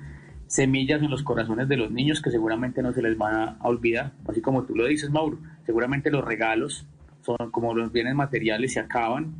semillas 0.48 1.02
en 1.02 1.10
los 1.10 1.24
corazones 1.24 1.68
de 1.68 1.78
los 1.78 1.92
niños 1.92 2.22
que 2.22 2.32
seguramente 2.32 2.82
no 2.82 2.94
se 2.94 3.02
les 3.02 3.18
van 3.18 3.36
a 3.36 3.58
olvidar. 3.64 4.14
Así 4.28 4.42
como 4.42 4.64
tú 4.64 4.76
lo 4.76 4.86
dices, 4.86 5.10
Mauro, 5.10 5.40
seguramente 5.66 6.12
los 6.12 6.24
regalos 6.24 6.88
son 7.22 7.52
como 7.52 7.74
los 7.74 7.92
bienes 7.92 8.16
materiales, 8.16 8.74
se 8.74 8.80
acaban, 8.80 9.34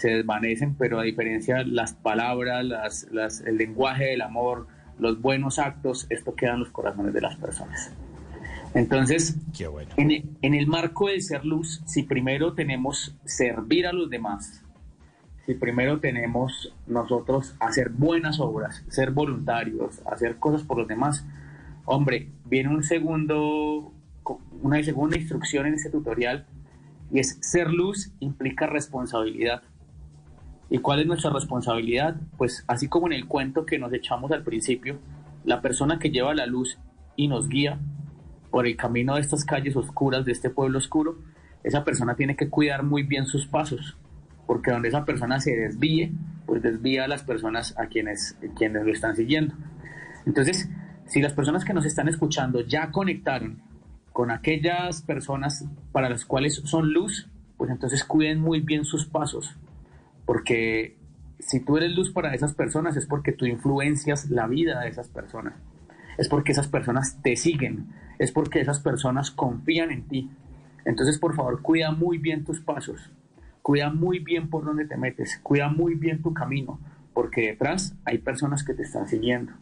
se 0.00 0.08
desvanecen, 0.08 0.74
pero 0.76 0.98
a 0.98 1.02
diferencia 1.02 1.62
las 1.62 1.92
palabras, 1.92 2.64
las, 2.64 3.06
las, 3.12 3.42
el 3.42 3.58
lenguaje 3.58 4.06
del 4.06 4.22
amor, 4.22 4.66
los 4.98 5.20
buenos 5.20 5.58
actos, 5.58 6.06
esto 6.08 6.34
queda 6.34 6.54
en 6.54 6.60
los 6.60 6.70
corazones 6.70 7.12
de 7.12 7.20
las 7.20 7.36
personas. 7.36 7.92
Entonces, 8.72 9.36
en, 9.98 10.38
en 10.40 10.54
el 10.54 10.66
marco 10.68 11.08
de 11.08 11.20
ser 11.20 11.44
luz, 11.44 11.82
si 11.84 12.04
primero 12.04 12.54
tenemos 12.54 13.14
servir 13.26 13.86
a 13.86 13.92
los 13.92 14.08
demás, 14.08 14.64
si 15.44 15.52
primero 15.52 16.00
tenemos 16.00 16.72
nosotros 16.86 17.54
hacer 17.60 17.90
buenas 17.90 18.40
obras, 18.40 18.82
ser 18.88 19.10
voluntarios, 19.10 20.00
hacer 20.06 20.36
cosas 20.36 20.62
por 20.62 20.78
los 20.78 20.88
demás, 20.88 21.26
hombre, 21.84 22.30
viene 22.46 22.70
un 22.70 22.84
segundo, 22.84 23.92
una 24.62 24.82
segunda 24.82 25.18
instrucción 25.18 25.66
en 25.66 25.74
este 25.74 25.90
tutorial 25.90 26.46
y 27.12 27.18
es 27.18 27.36
ser 27.42 27.70
luz 27.70 28.12
implica 28.20 28.66
responsabilidad. 28.66 29.62
¿Y 30.70 30.78
cuál 30.78 31.00
es 31.00 31.06
nuestra 31.06 31.30
responsabilidad? 31.30 32.16
Pues 32.38 32.64
así 32.68 32.88
como 32.88 33.08
en 33.08 33.12
el 33.12 33.26
cuento 33.26 33.66
que 33.66 33.78
nos 33.78 33.92
echamos 33.92 34.30
al 34.30 34.44
principio, 34.44 35.00
la 35.44 35.60
persona 35.60 35.98
que 35.98 36.10
lleva 36.10 36.32
la 36.32 36.46
luz 36.46 36.78
y 37.16 37.26
nos 37.26 37.48
guía 37.48 37.80
por 38.52 38.66
el 38.68 38.76
camino 38.76 39.16
de 39.16 39.20
estas 39.20 39.44
calles 39.44 39.74
oscuras, 39.74 40.24
de 40.24 40.32
este 40.32 40.48
pueblo 40.48 40.78
oscuro, 40.78 41.18
esa 41.64 41.84
persona 41.84 42.14
tiene 42.14 42.36
que 42.36 42.48
cuidar 42.48 42.84
muy 42.84 43.02
bien 43.02 43.26
sus 43.26 43.46
pasos, 43.46 43.96
porque 44.46 44.70
donde 44.70 44.88
esa 44.88 45.04
persona 45.04 45.40
se 45.40 45.56
desvíe, 45.56 46.12
pues 46.46 46.62
desvía 46.62 47.04
a 47.04 47.08
las 47.08 47.24
personas 47.24 47.76
a 47.76 47.86
quienes, 47.86 48.36
quienes 48.56 48.84
lo 48.84 48.92
están 48.92 49.16
siguiendo. 49.16 49.54
Entonces, 50.24 50.68
si 51.06 51.20
las 51.20 51.32
personas 51.32 51.64
que 51.64 51.74
nos 51.74 51.84
están 51.84 52.08
escuchando 52.08 52.60
ya 52.60 52.92
conectaron 52.92 53.60
con 54.12 54.30
aquellas 54.30 55.02
personas 55.02 55.64
para 55.90 56.08
las 56.08 56.24
cuales 56.24 56.62
son 56.64 56.92
luz, 56.92 57.28
pues 57.56 57.70
entonces 57.70 58.04
cuiden 58.04 58.40
muy 58.40 58.60
bien 58.60 58.84
sus 58.84 59.06
pasos, 59.06 59.56
porque 60.30 60.96
si 61.40 61.58
tú 61.58 61.76
eres 61.76 61.90
luz 61.90 62.12
para 62.12 62.32
esas 62.32 62.54
personas 62.54 62.96
es 62.96 63.04
porque 63.04 63.32
tú 63.32 63.46
influencias 63.46 64.30
la 64.30 64.46
vida 64.46 64.78
de 64.78 64.88
esas 64.88 65.08
personas, 65.08 65.54
es 66.18 66.28
porque 66.28 66.52
esas 66.52 66.68
personas 66.68 67.20
te 67.20 67.34
siguen, 67.34 67.88
es 68.20 68.30
porque 68.30 68.60
esas 68.60 68.78
personas 68.78 69.32
confían 69.32 69.90
en 69.90 70.06
ti. 70.06 70.30
Entonces, 70.84 71.18
por 71.18 71.34
favor, 71.34 71.62
cuida 71.62 71.90
muy 71.90 72.18
bien 72.18 72.44
tus 72.44 72.60
pasos, 72.60 73.10
Cuida 73.60 73.90
muy 73.90 74.20
bien 74.20 74.50
por 74.50 74.64
dónde 74.64 74.86
te 74.86 74.96
metes, 74.96 75.40
cuida 75.42 75.68
muy 75.68 75.96
bien 75.96 76.22
tu 76.22 76.32
camino, 76.32 76.78
porque 77.12 77.48
detrás 77.48 77.96
hay 78.04 78.18
personas 78.18 78.62
que 78.62 78.74
te 78.74 78.84
están 78.84 79.08
siguiendo. 79.08 79.52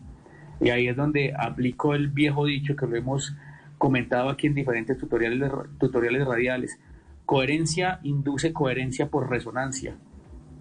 Y 0.60 0.68
ahí 0.68 0.86
es 0.86 0.96
donde 0.96 1.32
aplico 1.34 1.94
el 1.94 2.08
viejo 2.08 2.44
dicho 2.44 2.76
que 2.76 2.86
lo 2.86 2.94
hemos 2.94 3.34
comentado 3.78 4.28
aquí 4.28 4.48
en 4.48 4.54
diferentes 4.54 4.98
tutoriales, 4.98 5.50
tutoriales 5.78 6.26
radiales. 6.26 6.78
Coherencia 7.24 8.00
induce 8.02 8.52
coherencia 8.52 9.08
por 9.08 9.30
resonancia. 9.30 9.96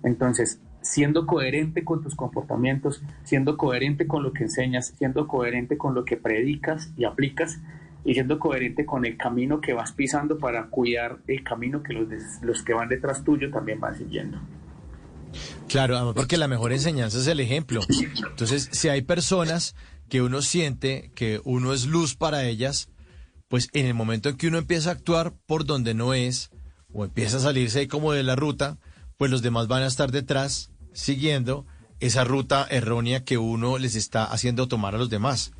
Entonces, 0.03 0.59
siendo 0.81 1.25
coherente 1.25 1.83
con 1.83 2.01
tus 2.01 2.15
comportamientos, 2.15 3.01
siendo 3.23 3.57
coherente 3.57 4.07
con 4.07 4.23
lo 4.23 4.33
que 4.33 4.43
enseñas, 4.43 4.93
siendo 4.97 5.27
coherente 5.27 5.77
con 5.77 5.93
lo 5.93 6.05
que 6.05 6.17
predicas 6.17 6.91
y 6.97 7.05
aplicas, 7.05 7.59
y 8.05 8.13
siendo 8.13 8.39
coherente 8.39 8.85
con 8.85 9.05
el 9.05 9.17
camino 9.17 9.59
que 9.59 9.73
vas 9.73 9.91
pisando 9.91 10.37
para 10.37 10.67
cuidar 10.67 11.17
el 11.27 11.43
camino 11.43 11.83
que 11.83 11.93
los, 11.93 12.07
los 12.41 12.63
que 12.63 12.73
van 12.73 12.87
detrás 12.87 13.23
tuyo 13.23 13.51
también 13.51 13.81
van 13.81 13.97
siguiendo. 13.97 14.39
Claro, 15.67 16.13
porque 16.15 16.37
la 16.37 16.47
mejor 16.47 16.71
enseñanza 16.71 17.17
es 17.17 17.27
el 17.27 17.41
ejemplo. 17.41 17.81
Entonces, 18.29 18.69
si 18.71 18.87
hay 18.87 19.01
personas 19.01 19.75
que 20.07 20.21
uno 20.21 20.41
siente 20.41 21.11
que 21.15 21.41
uno 21.43 21.73
es 21.73 21.85
luz 21.85 22.15
para 22.15 22.45
ellas, 22.45 22.89
pues 23.49 23.67
en 23.73 23.85
el 23.85 23.93
momento 23.93 24.29
en 24.29 24.37
que 24.37 24.47
uno 24.47 24.57
empieza 24.57 24.89
a 24.89 24.93
actuar 24.93 25.33
por 25.45 25.65
donde 25.65 25.93
no 25.93 26.13
es, 26.13 26.49
o 26.93 27.03
empieza 27.03 27.37
a 27.37 27.41
salirse 27.41 27.87
como 27.87 28.13
de 28.13 28.23
la 28.23 28.35
ruta, 28.35 28.77
pues 29.17 29.31
los 29.31 29.41
demás 29.41 29.67
van 29.67 29.83
a 29.83 29.87
estar 29.87 30.11
detrás 30.11 30.71
siguiendo 30.93 31.65
esa 31.99 32.23
ruta 32.23 32.67
errónea 32.69 33.23
que 33.23 33.37
uno 33.37 33.77
les 33.77 33.95
está 33.95 34.23
haciendo 34.25 34.67
tomar 34.67 34.95
a 34.95 34.97
los 34.97 35.09
demás. 35.09 35.51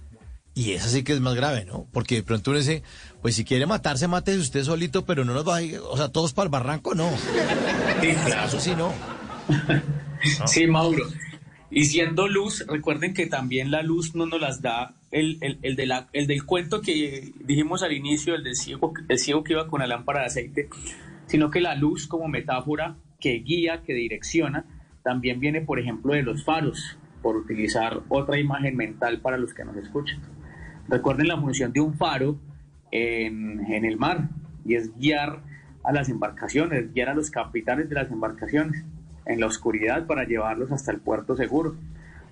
Y 0.54 0.72
eso 0.72 0.90
sí 0.90 1.04
que 1.04 1.14
es 1.14 1.20
más 1.20 1.36
grave, 1.36 1.66
¿no? 1.66 1.88
Porque 1.92 2.16
de 2.16 2.24
pronto 2.24 2.50
uno 2.50 2.60
dice, 2.60 2.82
pues 3.22 3.36
si 3.36 3.46
quiere 3.46 3.68
matarse, 3.68 4.08
mátese 4.08 4.40
usted 4.40 4.64
solito, 4.64 5.06
pero 5.06 5.24
no 5.24 5.34
nos 5.34 5.48
va 5.48 5.58
a 5.58 5.62
ir, 5.62 5.80
o 5.80 5.96
sea, 5.98 6.10
todos 6.10 6.34
para 6.34 6.46
el 6.46 6.52
barranco, 6.52 6.96
no. 6.96 7.12
Sí, 8.02 8.08
claro. 8.26 8.48
Eso 8.48 8.60
sí, 8.60 8.74
no. 8.76 8.94
Sí, 10.48 10.66
Mauro. 10.66 11.06
Y 11.70 11.86
siendo 11.86 12.28
luz, 12.28 12.66
recuerden 12.68 13.14
que 13.14 13.28
también 13.28 13.70
la 13.70 13.84
luz 13.84 14.16
no 14.16 14.26
nos 14.26 14.42
las 14.42 14.64
da 14.64 14.96
el, 15.12 15.38
el, 15.42 15.60
el, 15.62 15.76
de 15.76 15.86
la, 15.86 16.10
el 16.12 16.26
del 16.26 16.44
cuento 16.44 16.82
que 16.82 17.34
dijimos 17.40 17.84
al 17.84 17.92
inicio, 17.94 18.34
el 18.34 18.44
del 18.44 18.56
ciego, 18.56 18.94
el 19.08 19.20
ciego 19.20 19.44
que 19.44 19.54
iba 19.54 19.68
con 19.68 19.82
la 19.82 19.88
lámpara 19.88 20.22
de 20.22 20.26
aceite, 20.26 20.70
sino 21.28 21.52
que 21.52 21.62
la 21.62 21.76
luz 21.76 22.08
como 22.08 22.28
metáfora 22.28 22.96
que 23.20 23.40
guía, 23.40 23.82
que 23.86 23.94
direcciona, 23.94 24.66
también 25.04 25.40
viene, 25.40 25.62
por 25.62 25.80
ejemplo, 25.80 26.14
de 26.14 26.24
los 26.24 26.44
faros, 26.44 26.98
por 27.22 27.36
utilizar 27.36 28.02
otra 28.10 28.40
imagen 28.40 28.76
mental 28.76 29.20
para 29.22 29.38
los 29.38 29.54
que 29.54 29.66
nos 29.66 29.76
escuchan. 29.78 30.20
Recuerden 30.88 31.28
la 31.28 31.40
función 31.40 31.74
de 31.74 31.82
un 31.82 31.96
faro 31.96 32.38
en, 32.92 33.66
en, 33.72 33.86
el 33.86 33.98
mar 33.98 34.30
y 34.66 34.76
es 34.76 34.96
guiar 34.98 35.42
a 35.84 35.92
las 35.92 36.10
embarcaciones, 36.10 36.94
guiar 36.94 37.10
a 37.10 37.14
los 37.14 37.32
capitanes 37.32 37.90
de 37.90 37.96
las 37.96 38.12
embarcaciones 38.12 38.86
en 39.26 39.40
la 39.40 39.48
oscuridad 39.48 40.08
para 40.08 40.24
llevarlos 40.24 40.72
hasta 40.72 40.92
el 40.92 41.00
puerto 41.00 41.36
seguro. 41.36 41.76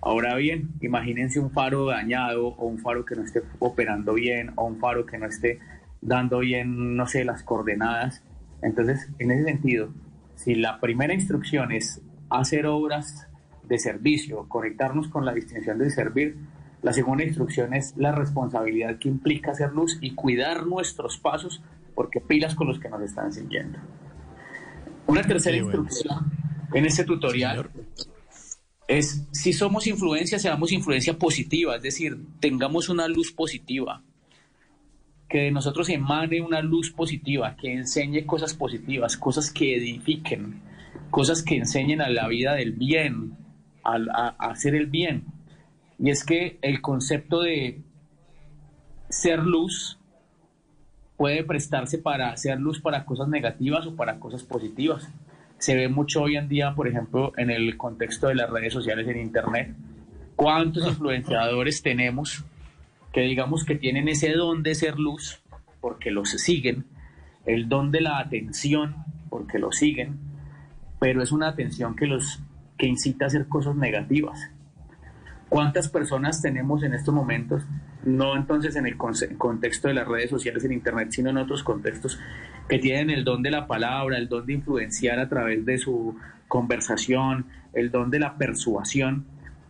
Ahora 0.02 0.36
bien, 0.36 0.70
imagínense 0.82 1.40
un 1.40 1.52
faro 1.52 1.86
dañado 1.88 2.50
o 2.50 2.68
un 2.68 2.78
faro 2.80 3.06
que 3.06 3.16
no 3.16 3.24
esté 3.24 3.42
operando 3.60 4.14
bien 4.14 4.52
o 4.56 4.66
un 4.66 4.80
faro 4.80 5.06
que 5.06 5.18
no 5.18 5.26
esté 5.26 5.60
dando 6.02 6.40
bien, 6.40 6.96
no 6.96 7.08
sé, 7.08 7.26
las 7.26 7.44
coordenadas. 7.44 8.24
Entonces, 8.62 9.10
en 9.20 9.32
ese 9.32 9.46
sentido, 9.46 9.90
si 10.36 10.56
la 10.56 10.80
primera 10.80 11.14
instrucción 11.14 11.72
es 11.72 12.02
hacer 12.30 12.66
obras 12.66 13.28
de 13.64 13.80
servicio, 13.80 14.48
conectarnos 14.48 15.08
con 15.08 15.26
la 15.26 15.34
distinción 15.34 15.78
de 15.80 15.90
servir, 15.90 16.38
la 16.82 16.94
segunda 16.94 17.24
instrucción 17.24 17.74
es 17.74 17.96
la 17.98 18.12
responsabilidad 18.12 19.00
que 19.00 19.10
implica 19.10 19.52
hacer 19.52 19.72
luz 19.72 19.98
y 20.02 20.14
cuidar 20.14 20.68
nuestros 20.68 21.18
pasos 21.18 21.64
porque 21.96 22.22
pilas 22.22 22.54
con 22.54 22.68
los 22.68 22.80
que 22.80 22.90
nos 22.90 23.02
están 23.02 23.34
siguiendo. 23.34 23.80
Una 25.08 25.24
tercera 25.24 25.58
instrucción 25.58 26.32
en 26.74 26.86
este 26.86 27.04
tutorial 27.04 27.70
es 28.88 29.26
si 29.32 29.54
somos 29.54 29.88
influencia, 29.88 30.38
seamos 30.38 30.72
influencia 30.72 31.18
positiva, 31.18 31.78
es 31.78 31.82
decir, 31.82 32.18
tengamos 32.40 32.90
una 32.90 33.08
luz 33.08 33.32
positiva, 33.32 34.04
que 35.36 35.42
de 35.42 35.52
nosotros 35.52 35.90
emane 35.90 36.40
una 36.40 36.62
luz 36.62 36.92
positiva, 36.92 37.58
que 37.58 37.74
enseñe 37.74 38.26
cosas 38.26 38.54
positivas, 38.54 39.18
cosas 39.18 39.52
que 39.52 39.76
edifiquen, 39.76 40.62
cosas 41.12 41.44
que 41.44 41.58
enseñen 41.58 42.00
a 42.00 42.08
la 42.08 42.30
vida 42.30 42.54
del 42.54 42.72
bien, 42.72 43.36
a, 43.84 43.98
a 44.14 44.52
hacer 44.52 44.76
el 44.76 44.86
bien. 44.86 45.26
Y 46.00 46.10
es 46.10 46.24
que 46.24 46.58
el 46.62 46.80
concepto 46.80 47.42
de 47.42 47.82
ser 49.10 49.40
luz 49.40 50.00
puede 51.18 51.44
prestarse 51.44 51.98
para 51.98 52.30
hacer 52.30 52.58
luz 52.58 52.80
para 52.80 53.04
cosas 53.04 53.28
negativas 53.28 53.86
o 53.88 53.94
para 53.98 54.22
cosas 54.22 54.42
positivas. 54.44 55.12
Se 55.58 55.76
ve 55.76 55.90
mucho 55.90 56.22
hoy 56.22 56.38
en 56.38 56.48
día, 56.48 56.76
por 56.76 56.88
ejemplo, 56.88 57.34
en 57.36 57.50
el 57.50 57.76
contexto 57.76 58.28
de 58.28 58.36
las 58.36 58.50
redes 58.50 58.72
sociales 58.72 59.06
en 59.10 59.20
Internet. 59.20 59.76
¿Cuántos 60.38 60.88
influenciadores 60.88 61.82
tenemos 61.82 62.46
que 63.16 63.22
digamos 63.22 63.64
que 63.64 63.76
tienen 63.76 64.10
ese 64.10 64.34
don 64.34 64.62
de 64.62 64.76
ser 64.76 65.00
luz 65.00 65.42
porque 65.80 66.12
los 66.12 66.32
siguen, 66.32 66.84
el 67.46 67.70
don 67.70 67.90
de 67.90 68.02
la 68.02 68.20
atención 68.20 68.94
porque 69.30 69.58
los 69.58 69.78
siguen, 69.78 70.20
pero 71.00 71.24
es 71.24 71.32
una 71.32 71.48
atención 71.48 71.96
que 71.96 72.08
los 72.08 72.44
que 72.78 72.88
incita 72.88 73.24
a 73.24 73.28
hacer 73.28 73.48
cosas 73.48 73.78
negativas? 73.78 74.52
¿Cuántas 75.48 75.88
personas 75.88 76.42
tenemos 76.42 76.84
en 76.84 76.94
estos 76.94 77.14
momentos? 77.14 77.64
No 78.04 78.36
entonces 78.36 78.76
en 78.76 78.86
el 78.86 78.98
contexto 78.98 79.88
de 79.88 79.94
las 79.94 80.10
redes 80.10 80.30
sociales 80.30 80.66
en 80.66 80.74
Internet, 80.74 81.08
sino 81.12 81.30
en 81.30 81.38
otros 81.38 81.64
contextos 81.64 82.20
que 82.68 82.80
tienen 82.80 83.12
el 83.12 83.24
don 83.24 83.42
de 83.42 83.52
la 83.52 83.66
palabra, 83.66 84.18
el 84.18 84.28
don 84.28 84.46
de 84.46 84.56
influenciar 84.56 85.20
a 85.20 85.30
través 85.30 85.66
de 85.66 85.78
su 85.78 86.18
conversación, 86.50 87.46
el 87.72 87.92
don 87.92 88.12
de 88.12 88.20
la 88.20 88.38
persuasión, 88.38 89.26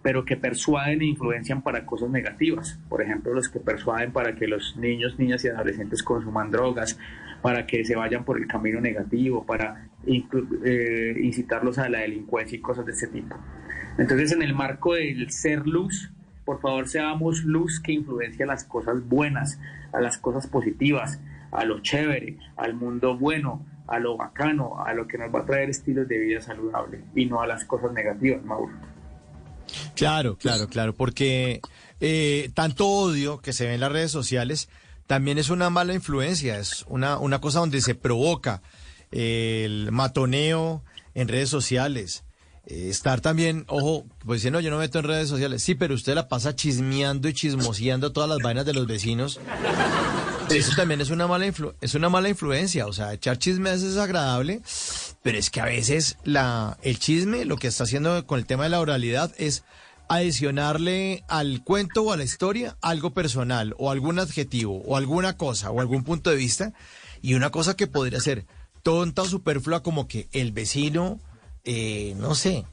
pero 0.06 0.24
que 0.24 0.38
persuaden 0.38 1.02
e 1.02 1.06
influencian 1.06 1.64
para 1.64 1.84
cosas 1.84 2.12
negativas. 2.12 2.80
Por 2.90 3.02
ejemplo, 3.02 3.34
los 3.34 3.50
que 3.50 3.60
persuaden 3.60 4.12
para 4.12 4.36
que 4.36 4.46
los 4.46 4.78
niños, 4.78 5.18
niñas 5.18 5.44
y 5.44 5.48
adolescentes 5.48 6.04
consuman 6.04 6.52
drogas, 6.52 7.00
para 7.42 7.66
que 7.66 7.84
se 7.84 7.96
vayan 7.96 8.24
por 8.24 8.38
el 8.38 8.46
camino 8.46 8.80
negativo, 8.80 9.44
para 9.48 9.88
eh, 10.06 11.16
incitarlos 11.24 11.80
a 11.80 11.90
la 11.90 12.02
delincuencia 12.02 12.56
y 12.56 12.62
cosas 12.62 12.86
de 12.86 12.92
ese 12.92 13.08
tipo. 13.08 13.36
Entonces, 13.98 14.32
en 14.32 14.44
el 14.44 14.54
marco 14.54 14.94
del 14.94 15.32
ser 15.32 15.66
luz, 15.66 16.12
por 16.46 16.62
favor, 16.62 16.88
seamos 16.88 17.44
luz 17.44 17.80
que 17.80 17.94
influencia 17.94 18.46
las 18.46 18.64
cosas 18.64 19.04
buenas, 19.10 19.60
a 19.92 20.02
las 20.02 20.20
cosas 20.20 20.46
positivas, 20.46 21.20
a 21.52 21.66
lo 21.66 21.80
chévere, 21.80 22.38
al 22.58 22.76
mundo 22.76 23.18
bueno, 23.18 23.66
a 23.88 23.98
lo 23.98 24.18
bacano, 24.18 24.86
a 24.86 24.94
lo 24.94 25.08
que 25.08 25.18
nos 25.18 25.34
va 25.34 25.40
a 25.40 25.46
traer 25.46 25.72
estilos 25.72 26.08
de 26.08 26.20
vida 26.20 26.42
saludable 26.42 27.02
y 27.16 27.26
no 27.26 27.42
a 27.42 27.48
las 27.48 27.66
cosas 27.66 27.92
negativas, 27.92 28.46
Mauro. 28.46 28.95
Claro, 29.96 30.38
claro, 30.38 30.68
claro, 30.68 30.94
porque 30.96 31.62
eh, 32.00 32.50
tanto 32.54 32.88
odio 32.88 33.40
que 33.40 33.54
se 33.54 33.66
ve 33.68 33.74
en 33.76 33.80
las 33.82 33.92
redes 33.92 34.12
sociales 34.12 34.70
también 35.08 35.38
es 35.38 35.50
una 35.50 35.70
mala 35.70 35.94
influencia, 35.94 36.58
es 36.60 36.84
una, 36.88 37.18
una 37.20 37.40
cosa 37.40 37.60
donde 37.60 37.82
se 37.82 37.96
provoca 37.96 38.62
el 39.12 39.92
matoneo 39.92 40.84
en 41.14 41.28
redes 41.28 41.50
sociales. 41.50 42.24
eh, 42.68 42.88
estar 42.90 43.22
también, 43.22 43.64
ojo, 43.68 44.06
pues 44.26 44.42
si 44.42 44.50
no, 44.50 44.60
yo 44.60 44.72
no 44.72 44.80
meto 44.80 44.98
en 45.00 45.06
redes 45.06 45.30
sociales. 45.30 45.62
Sí, 45.62 45.76
pero 45.76 45.94
usted 45.94 46.16
la 46.16 46.28
pasa 46.28 46.56
chismeando 46.56 47.30
y 47.30 47.34
chismoseando 47.34 48.12
todas 48.12 48.28
las 48.30 48.40
vainas 48.40 48.66
de 48.66 48.74
los 48.74 48.88
vecinos. 48.88 49.40
Eso 50.50 50.72
también 50.76 51.00
es 51.02 51.10
una 51.12 51.28
mala 51.28 51.46
influ- 51.48 51.74
es 51.82 51.94
una 51.96 52.10
mala 52.10 52.30
influencia, 52.30 52.86
o 52.88 52.94
sea, 52.94 53.14
echar 53.14 53.38
chismes 53.40 53.82
es 53.84 53.98
agradable, 53.98 54.62
pero 55.26 55.40
es 55.40 55.50
que 55.50 55.60
a 55.60 55.66
veces 55.66 56.18
la 56.24 56.78
el 56.84 57.00
chisme 57.00 57.46
lo 57.46 57.58
que 57.58 57.66
está 57.66 57.86
haciendo 57.86 58.28
con 58.28 58.38
el 58.38 58.46
tema 58.46 58.66
de 58.66 58.70
la 58.70 58.80
oralidad 58.80 59.34
es 59.40 59.64
adicionarle 60.08 61.24
al 61.28 61.64
cuento 61.64 62.04
o 62.04 62.12
a 62.12 62.18
la 62.18 62.24
historia 62.24 62.78
algo 62.80 63.12
personal 63.12 63.74
o 63.80 63.90
algún 63.90 64.20
adjetivo 64.20 64.84
o 64.86 64.98
alguna 64.98 65.36
cosa 65.36 65.72
o 65.72 65.82
algún 65.82 66.04
punto 66.04 66.30
de 66.30 66.36
vista 66.36 66.74
y 67.24 67.34
una 67.34 67.50
cosa 67.50 67.76
que 67.76 67.88
podría 67.88 68.20
ser 68.20 68.46
tonta 68.84 69.24
o 69.24 69.26
superflua 69.26 69.82
como 69.82 70.08
que 70.08 70.30
el 70.32 70.52
vecino, 70.52 71.20
eh, 71.64 72.14
no 72.20 72.36
sé, 72.36 72.64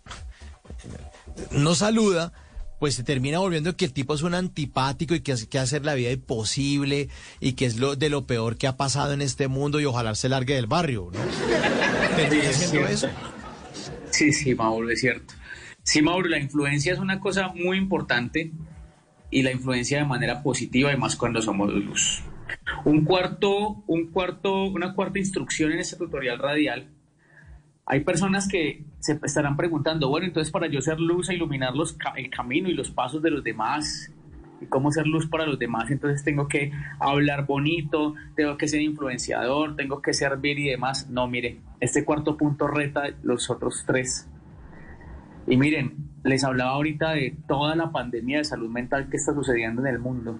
no 1.53 1.75
saluda, 1.75 2.35
pues 2.79 2.97
se 2.97 3.03
termina 3.03 3.39
volviendo 3.39 3.79
que 3.79 3.87
el 3.87 3.95
tipo 3.95 4.13
es 4.13 4.21
un 4.21 4.35
antipático 4.35 5.15
y 5.15 5.21
que 5.21 5.33
hace, 5.33 5.49
que 5.49 5.59
hacer 5.59 5.87
la 5.87 5.95
vida 5.95 6.11
imposible 6.11 7.09
y 7.41 7.55
que 7.55 7.65
es 7.65 7.77
lo 7.77 7.97
de 7.97 8.11
lo 8.11 8.27
peor 8.27 8.59
que 8.59 8.67
ha 8.67 8.77
pasado 8.77 9.15
en 9.15 9.23
este 9.23 9.49
mundo 9.49 9.81
y 9.81 9.87
ojalá 9.87 10.15
se 10.15 10.29
largue 10.29 10.55
del 10.55 10.67
barrio, 10.67 11.11
¿no? 11.15 12.02
Termina 12.17 12.53
Sí, 12.53 12.79
eso. 12.79 13.09
Sí, 14.11 14.33
sí, 14.33 14.55
Mauro, 14.55 14.91
es 14.91 15.01
cierto. 15.01 15.35
Sí, 15.83 16.03
Mauro, 16.03 16.29
la 16.29 16.39
influencia 16.39 16.93
es 16.93 16.99
una 16.99 17.19
cosa 17.19 17.49
muy 17.49 17.77
importante 17.77 18.53
y 19.31 19.43
la 19.43 19.51
influencia 19.51 19.99
de 19.99 20.05
manera 20.05 20.43
positiva 20.43 20.93
y 20.93 20.97
más 20.97 21.17
cuando 21.17 21.43
somos 21.43 21.73
luz. 21.73 22.23
Un 22.85 23.05
cuarto, 23.05 23.83
un 23.87 24.09
cuarto, 24.09 24.65
una 24.65 24.95
cuarta 24.95 25.19
instrucción 25.19 25.73
en 25.73 25.79
este 25.79 25.97
tutorial 25.97 26.39
radial. 26.39 26.89
Hay 27.87 28.01
personas 28.01 28.47
que 28.47 28.85
se 29.01 29.19
estarán 29.25 29.57
preguntando, 29.57 30.09
bueno, 30.09 30.27
entonces 30.27 30.53
para 30.53 30.69
yo 30.69 30.81
ser 30.81 31.01
luz 31.01 31.31
e 31.31 31.35
iluminar 31.35 31.75
los 31.75 31.97
el 32.17 32.31
camino 32.31 32.69
y 32.69 32.75
los 32.75 32.91
pasos 32.91 33.23
de 33.23 33.31
los 33.31 33.43
demás, 33.43 34.13
cómo 34.69 34.91
ser 34.93 35.07
luz 35.07 35.27
para 35.27 35.47
los 35.47 35.59
demás, 35.59 35.91
entonces 35.91 36.25
tengo 36.25 36.49
que 36.49 36.73
hablar 36.99 37.47
bonito, 37.47 38.15
tengo 38.35 38.57
que 38.57 38.69
ser 38.69 38.83
influenciador, 38.83 39.77
tengo 39.77 40.03
que 40.03 40.13
servir 40.13 40.59
y 40.59 40.69
demás. 40.69 41.09
No, 41.11 41.27
mire, 41.29 41.59
este 41.81 42.05
cuarto 42.05 42.37
punto 42.37 42.67
reta 42.67 43.05
los 43.23 43.51
otros 43.51 43.85
tres. 43.87 44.29
Y 45.47 45.57
miren, 45.57 45.97
les 46.25 46.45
hablaba 46.45 46.73
ahorita 46.73 47.13
de 47.13 47.37
toda 47.49 47.75
la 47.75 47.91
pandemia 47.91 48.39
de 48.39 48.45
salud 48.45 48.71
mental 48.71 49.09
que 49.11 49.17
está 49.17 49.35
sucediendo 49.35 49.83
en 49.83 49.89
el 49.89 49.99
mundo. 49.99 50.39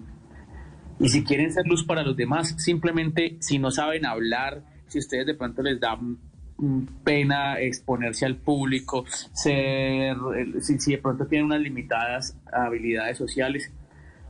Y 0.99 1.09
si 1.09 1.23
quieren 1.23 1.51
ser 1.51 1.65
luz 1.67 1.83
para 1.83 2.03
los 2.03 2.15
demás, 2.15 2.55
simplemente 2.57 3.37
si 3.39 3.59
no 3.59 3.71
saben 3.71 4.05
hablar, 4.05 4.63
si 4.87 4.99
ustedes 4.99 5.25
de 5.25 5.33
pronto 5.33 5.61
les 5.61 5.79
da 5.79 5.95
mm, 5.95 7.03
pena 7.03 7.59
exponerse 7.59 8.25
al 8.25 8.37
público, 8.37 9.05
ser, 9.33 10.15
eh, 10.35 10.61
si 10.61 10.91
de 10.91 10.97
pronto 10.99 11.25
tienen 11.25 11.47
unas 11.47 11.61
limitadas 11.61 12.37
habilidades 12.51 13.17
sociales, 13.17 13.71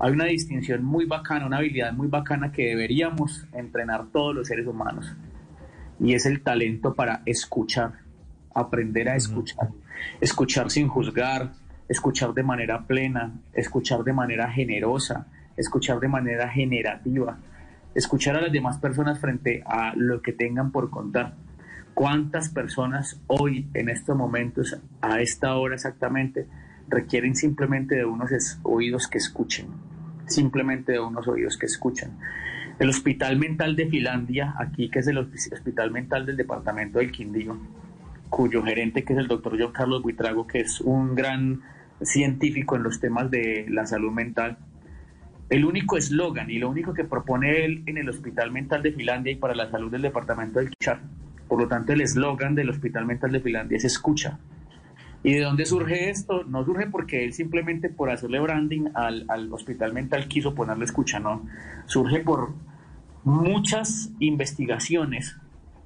hay 0.04 0.12
una 0.12 0.26
distinción 0.26 0.84
muy 0.84 1.06
bacana, 1.06 1.46
una 1.46 1.60
habilidad 1.60 1.94
muy 1.94 2.10
bacana 2.10 2.52
que 2.52 2.64
deberíamos 2.64 3.48
entrenar 3.54 4.08
todos 4.12 4.36
los 4.36 4.50
seres 4.50 4.68
humanos. 4.68 5.16
Y 5.98 6.14
es 6.14 6.26
el 6.26 6.42
talento 6.42 6.94
para 6.94 7.22
escuchar, 7.26 7.94
aprender 8.54 9.08
a 9.08 9.16
escuchar, 9.16 9.70
escuchar 10.20 10.70
sin 10.72 10.90
juzgar, 10.90 11.54
escuchar 11.88 12.34
de 12.34 12.44
manera 12.44 12.86
plena, 12.86 13.32
escuchar 13.54 14.04
de 14.04 14.12
manera 14.12 14.52
generosa, 14.52 15.28
escuchar 15.56 16.02
de 16.02 16.10
manera 16.10 16.50
generativa, 16.50 17.38
escuchar 17.96 18.36
a 18.36 18.42
las 18.42 18.52
demás 18.52 18.80
personas 18.80 19.20
frente 19.20 19.64
a 19.66 19.94
lo 19.96 20.22
que 20.22 20.34
tengan 20.34 20.74
por 20.74 20.90
contar. 20.90 21.36
¿Cuántas 21.94 22.50
personas 22.50 23.22
hoy, 23.28 23.70
en 23.74 23.88
estos 23.88 24.18
momentos, 24.18 24.78
a 25.00 25.22
esta 25.22 25.56
hora 25.56 25.76
exactamente, 25.76 26.46
requieren 26.90 27.38
simplemente 27.38 27.96
de 27.96 28.04
unos 28.04 28.60
oídos 28.64 29.08
que 29.08 29.20
escuchen? 29.20 29.93
Simplemente 30.26 30.94
de 30.94 31.00
unos 31.00 31.28
oídos 31.28 31.58
que 31.58 31.66
escuchen. 31.66 32.12
El 32.80 32.90
Hospital 32.90 33.38
Mental 33.38 33.76
de 33.76 33.88
Finlandia, 33.88 34.56
aquí 34.58 34.90
que 34.90 35.00
es 35.00 35.08
el 35.08 35.18
Hospital 35.18 35.92
Mental 35.92 36.26
del 36.26 36.38
Departamento 36.38 37.00
del 37.00 37.12
Quindío, 37.12 37.58
cuyo 38.30 38.64
gerente 38.64 39.04
que 39.04 39.14
es 39.14 39.20
el 39.20 39.28
doctor 39.28 39.56
John 39.60 39.72
Carlos 39.72 40.02
Buitrago, 40.02 40.48
que 40.48 40.62
es 40.62 40.82
un 40.82 41.14
gran 41.14 41.62
científico 42.02 42.76
en 42.76 42.84
los 42.84 43.00
temas 43.00 43.30
de 43.30 43.68
la 43.70 43.86
salud 43.86 44.12
mental, 44.12 44.58
el 45.50 45.66
único 45.66 45.98
eslogan 45.98 46.50
y 46.50 46.58
lo 46.58 46.70
único 46.70 46.94
que 46.94 47.04
propone 47.04 47.64
él 47.64 47.84
en 47.86 47.98
el 47.98 48.10
Hospital 48.10 48.52
Mental 48.52 48.82
de 48.82 48.92
Finlandia 48.92 49.34
y 49.34 49.36
para 49.36 49.54
la 49.54 49.70
salud 49.70 49.92
del 49.92 50.02
departamento 50.02 50.60
del 50.60 50.72
Char, 50.82 51.02
por 51.48 51.62
lo 51.62 51.68
tanto 51.68 51.94
el 51.94 52.02
eslogan 52.02 52.56
del 52.56 52.72
Hospital 52.72 53.06
Mental 53.06 53.32
de 53.32 53.40
Finlandia 53.40 53.78
es 53.78 53.86
escucha. 53.86 54.40
¿Y 55.24 55.36
de 55.36 55.42
dónde 55.42 55.66
surge 55.66 56.10
esto? 56.10 56.44
No 56.44 56.66
surge 56.66 56.88
porque 56.88 57.24
él 57.24 57.34
simplemente 57.34 57.90
por 57.90 58.12
hacerle 58.12 58.42
branding 58.42 58.90
al, 58.94 59.26
al 59.30 59.52
Hospital 59.54 59.94
Mental 59.94 60.28
quiso 60.28 60.54
ponerle 60.54 60.84
escucha, 60.84 61.20
no. 61.20 61.46
Surge 61.86 62.20
por 62.20 62.54
muchas 63.24 64.12
investigaciones, 64.20 65.38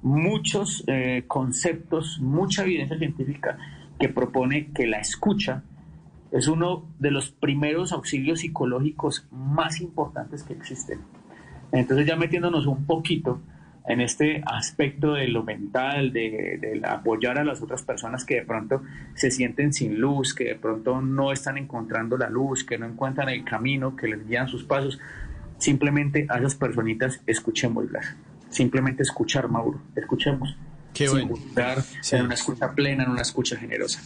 muchos 0.02 0.82
eh, 0.88 1.24
conceptos, 1.28 2.18
mucha 2.20 2.62
evidencia 2.62 2.98
científica 2.98 3.58
que 3.98 4.08
propone 4.08 4.72
que 4.72 4.86
la 4.86 4.98
escucha 4.98 5.62
es 6.32 6.48
uno 6.48 6.86
de 6.98 7.10
los 7.10 7.30
primeros 7.30 7.92
auxilios 7.92 8.40
psicológicos 8.40 9.26
más 9.30 9.80
importantes 9.80 10.42
que 10.42 10.52
existen. 10.52 11.00
Entonces 11.72 12.06
ya 12.06 12.16
metiéndonos 12.16 12.66
un 12.66 12.86
poquito 12.86 13.40
en 13.88 14.02
este 14.02 14.42
aspecto 14.44 15.14
de 15.14 15.28
lo 15.28 15.42
mental, 15.42 16.12
de, 16.12 16.58
de 16.60 16.80
apoyar 16.86 17.38
a 17.38 17.44
las 17.44 17.62
otras 17.62 17.82
personas 17.82 18.26
que 18.26 18.34
de 18.34 18.42
pronto 18.42 18.82
se 19.14 19.30
sienten 19.30 19.72
sin 19.72 19.98
luz, 19.98 20.34
que 20.34 20.44
de 20.44 20.54
pronto 20.56 21.00
no 21.00 21.32
están 21.32 21.56
encontrando 21.56 22.18
la 22.18 22.28
luz, 22.28 22.64
que 22.64 22.76
no 22.76 22.84
encuentran 22.84 23.30
el 23.30 23.44
camino, 23.44 23.96
que 23.96 24.08
les 24.08 24.28
guían 24.28 24.46
sus 24.46 24.64
pasos, 24.64 25.00
simplemente 25.56 26.26
a 26.28 26.38
esas 26.38 26.54
personitas 26.54 27.20
escuchémoslas. 27.26 28.14
Simplemente 28.50 29.02
escuchar, 29.02 29.48
Mauro, 29.48 29.80
escuchemos. 29.96 30.54
Qué 30.92 31.08
bueno. 31.08 31.34
en 32.12 32.24
una 32.24 32.34
escucha 32.34 32.72
plena, 32.72 33.04
en 33.04 33.10
una 33.10 33.22
escucha 33.22 33.56
generosa. 33.56 34.02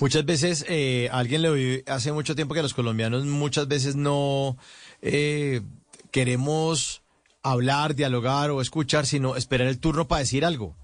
Muchas 0.00 0.24
veces, 0.26 0.66
eh, 0.68 1.08
alguien 1.12 1.42
le 1.42 1.48
oí 1.48 1.82
hace 1.86 2.12
mucho 2.12 2.34
tiempo 2.34 2.54
que 2.54 2.62
los 2.62 2.74
colombianos 2.74 3.24
muchas 3.24 3.68
veces 3.68 3.96
no 3.96 4.58
eh, 5.00 5.62
queremos 6.10 7.02
hablar, 7.50 7.94
dialogar 7.94 8.50
o 8.50 8.60
escuchar, 8.60 9.06
sino 9.06 9.36
esperar 9.36 9.68
el 9.68 9.78
turno 9.78 10.08
para 10.08 10.20
decir 10.20 10.44
algo. 10.44 10.76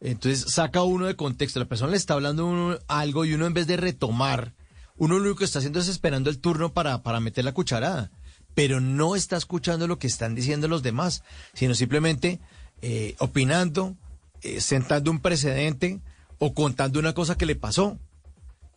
Entonces 0.00 0.52
saca 0.52 0.82
uno 0.82 1.06
de 1.06 1.16
contexto, 1.16 1.58
la 1.58 1.66
persona 1.66 1.90
le 1.90 1.96
está 1.96 2.14
hablando 2.14 2.78
algo 2.86 3.24
y 3.24 3.34
uno 3.34 3.46
en 3.46 3.54
vez 3.54 3.66
de 3.66 3.76
retomar, 3.76 4.54
uno 4.96 5.14
lo 5.18 5.22
único 5.22 5.38
que 5.38 5.44
está 5.44 5.58
haciendo 5.58 5.80
es 5.80 5.88
esperando 5.88 6.30
el 6.30 6.38
turno 6.38 6.72
para, 6.72 7.02
para 7.02 7.20
meter 7.20 7.44
la 7.44 7.52
cucharada, 7.52 8.10
pero 8.54 8.80
no 8.80 9.16
está 9.16 9.36
escuchando 9.36 9.86
lo 9.86 9.98
que 9.98 10.06
están 10.06 10.34
diciendo 10.34 10.68
los 10.68 10.82
demás, 10.82 11.24
sino 11.52 11.74
simplemente 11.74 12.40
eh, 12.80 13.14
opinando, 13.18 13.96
eh, 14.42 14.60
sentando 14.60 15.10
un 15.10 15.20
precedente 15.20 16.00
o 16.38 16.54
contando 16.54 16.98
una 17.00 17.12
cosa 17.12 17.36
que 17.36 17.46
le 17.46 17.56
pasó. 17.56 17.98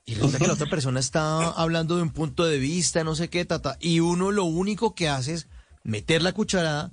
Y 0.05 0.15
resulta 0.15 0.39
que 0.39 0.47
la 0.47 0.53
otra 0.53 0.69
persona 0.69 0.99
está 0.99 1.51
hablando 1.51 1.95
de 1.95 2.01
un 2.01 2.09
punto 2.09 2.45
de 2.45 2.57
vista, 2.57 3.03
no 3.03 3.15
sé 3.15 3.29
qué, 3.29 3.45
tata, 3.45 3.77
y 3.79 3.99
uno 3.99 4.31
lo 4.31 4.45
único 4.45 4.95
que 4.95 5.07
hace 5.07 5.35
es 5.35 5.47
meter 5.83 6.23
la 6.23 6.33
cucharada, 6.33 6.91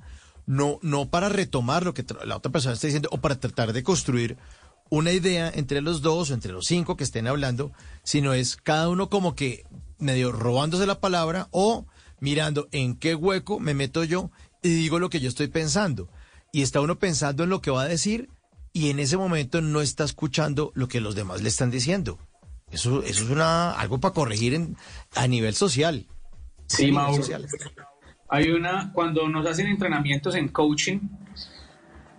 no, 0.48 0.78
no 0.82 1.10
para 1.10 1.28
retomar 1.28 1.84
lo 1.84 1.92
que 1.94 2.04
la 2.24 2.36
otra 2.36 2.50
persona 2.50 2.74
está 2.74 2.86
diciendo, 2.88 3.08
o 3.12 3.18
para 3.18 3.38
tratar 3.38 3.72
de 3.72 3.82
construir 3.82 4.36
una 4.90 5.12
idea 5.12 5.52
entre 5.54 5.82
los 5.82 6.00
dos 6.00 6.30
o 6.30 6.34
entre 6.34 6.52
los 6.52 6.64
cinco 6.66 6.96
que 6.96 7.04
estén 7.04 7.26
hablando, 7.28 7.70
sino 8.02 8.32
es 8.32 8.56
cada 8.56 8.88
uno 8.88 9.10
como 9.10 9.34
que 9.34 9.64
medio 9.98 10.32
robándose 10.32 10.86
la 10.86 11.00
palabra 11.00 11.48
o 11.50 11.84
mirando 12.20 12.66
en 12.72 12.96
qué 12.96 13.14
hueco 13.14 13.60
me 13.60 13.74
meto 13.74 14.02
yo 14.04 14.30
y 14.62 14.70
digo 14.70 14.98
lo 14.98 15.10
que 15.10 15.20
yo 15.20 15.28
estoy 15.28 15.48
pensando. 15.48 16.08
Y 16.50 16.62
está 16.62 16.80
uno 16.80 16.98
pensando 16.98 17.44
en 17.44 17.50
lo 17.50 17.60
que 17.60 17.70
va 17.70 17.82
a 17.82 17.88
decir 17.88 18.30
y 18.72 18.88
en 18.88 18.98
ese 19.00 19.18
momento 19.18 19.60
no 19.60 19.82
está 19.82 20.04
escuchando 20.04 20.72
lo 20.74 20.88
que 20.88 21.00
los 21.02 21.14
demás 21.14 21.42
le 21.42 21.50
están 21.50 21.70
diciendo. 21.70 22.18
Eso, 22.70 23.02
eso 23.02 23.24
es 23.24 23.30
una, 23.30 23.72
algo 23.72 23.98
para 24.00 24.14
corregir 24.14 24.54
en- 24.54 24.76
a 25.14 25.26
nivel 25.26 25.54
social. 25.54 26.06
Sí, 26.66 26.90
Mauro. 26.92 27.16
social. 27.16 27.46
Hay 28.28 28.50
una, 28.50 28.92
cuando 28.92 29.28
nos 29.28 29.46
hacen 29.46 29.68
entrenamientos 29.68 30.34
en 30.34 30.48
coaching, 30.48 30.98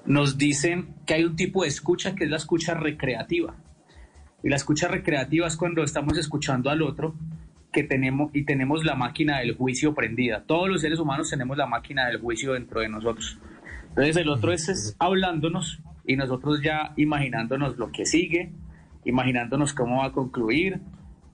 nos 0.06 0.38
dicen 0.38 0.96
que 1.06 1.14
hay 1.14 1.24
un 1.24 1.36
tipo 1.36 1.64
de 1.64 1.70
escucha 1.70 2.16
que 2.16 2.24
es 2.24 2.30
la 2.30 2.38
escucha 2.38 2.74
recreativa. 2.74 3.56
Y 4.42 4.50
la 4.50 4.56
escucha 4.56 4.88
recreativa 4.88 5.48
es 5.48 5.56
cuando 5.56 5.84
estamos 5.84 6.18
escuchando 6.18 6.70
al 6.70 6.82
otro 6.82 7.14
que 7.72 7.84
tenemos 7.84 8.32
y 8.34 8.46
tenemos 8.46 8.84
la 8.84 8.96
máquina 8.96 9.40
del 9.40 9.56
juicio 9.56 9.94
prendida. 9.94 10.44
Todos 10.46 10.70
los 10.70 10.82
seres 10.82 11.00
humanos 11.00 11.30
tenemos 11.30 11.58
la 11.58 11.68
máquina 11.68 12.08
del 12.08 12.20
juicio 12.20 12.54
dentro 12.54 12.82
de 12.82 12.90
nosotros. 12.90 13.38
Entonces 13.90 14.18
el 14.18 14.30
otro 14.30 14.52
es, 14.52 14.70
es 14.70 14.96
hablándonos 14.98 15.82
y 16.06 16.16
nosotros 16.16 16.62
ya 16.64 16.94
imaginándonos 16.96 17.78
lo 17.78 17.92
que 17.92 18.06
sigue, 18.06 18.52
imaginándonos 19.06 19.74
cómo 19.74 19.98
va 19.98 20.06
a 20.06 20.12
concluir, 20.12 20.80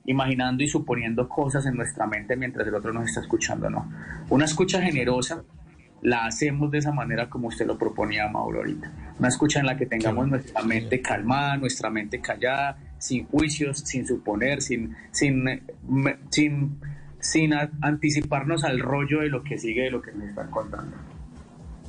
imaginando 0.05 0.63
y 0.63 0.67
suponiendo 0.67 1.27
cosas 1.27 1.65
en 1.65 1.75
nuestra 1.75 2.05
mente 2.07 2.35
mientras 2.35 2.67
el 2.67 2.75
otro 2.75 2.93
nos 2.93 3.09
está 3.09 3.21
escuchando, 3.21 3.69
¿no? 3.69 3.91
Una 4.29 4.45
escucha 4.45 4.81
generosa 4.81 5.43
la 6.01 6.25
hacemos 6.25 6.69
de 6.69 6.77
esa 6.77 6.91
manera 6.91 7.29
como 7.29 7.47
usted 7.47 7.65
lo 7.65 7.77
proponía, 7.77 8.27
Mauro, 8.27 8.59
ahorita. 8.59 8.91
Una 9.17 9.27
escucha 9.27 9.59
en 9.59 9.65
la 9.65 9.75
que 9.75 9.87
tengamos 9.87 10.27
nuestra 10.27 10.61
mente 10.61 11.01
calmada, 11.01 11.57
nuestra 11.57 11.89
mente 11.89 12.21
callada, 12.21 12.77
sin 12.99 13.25
juicios, 13.25 13.79
sin 13.79 14.05
suponer, 14.05 14.61
sin, 14.61 14.95
sin, 15.11 15.47
eh, 15.47 15.63
sin, 17.19 17.53
anticiparnos 17.81 18.63
al 18.63 18.79
rollo 18.79 19.21
de 19.21 19.29
lo 19.29 19.43
que 19.43 19.57
sigue, 19.57 19.83
de 19.83 19.91
lo 19.91 20.01
que 20.01 20.11
nos 20.11 20.29
están 20.29 20.51
contando. 20.51 20.95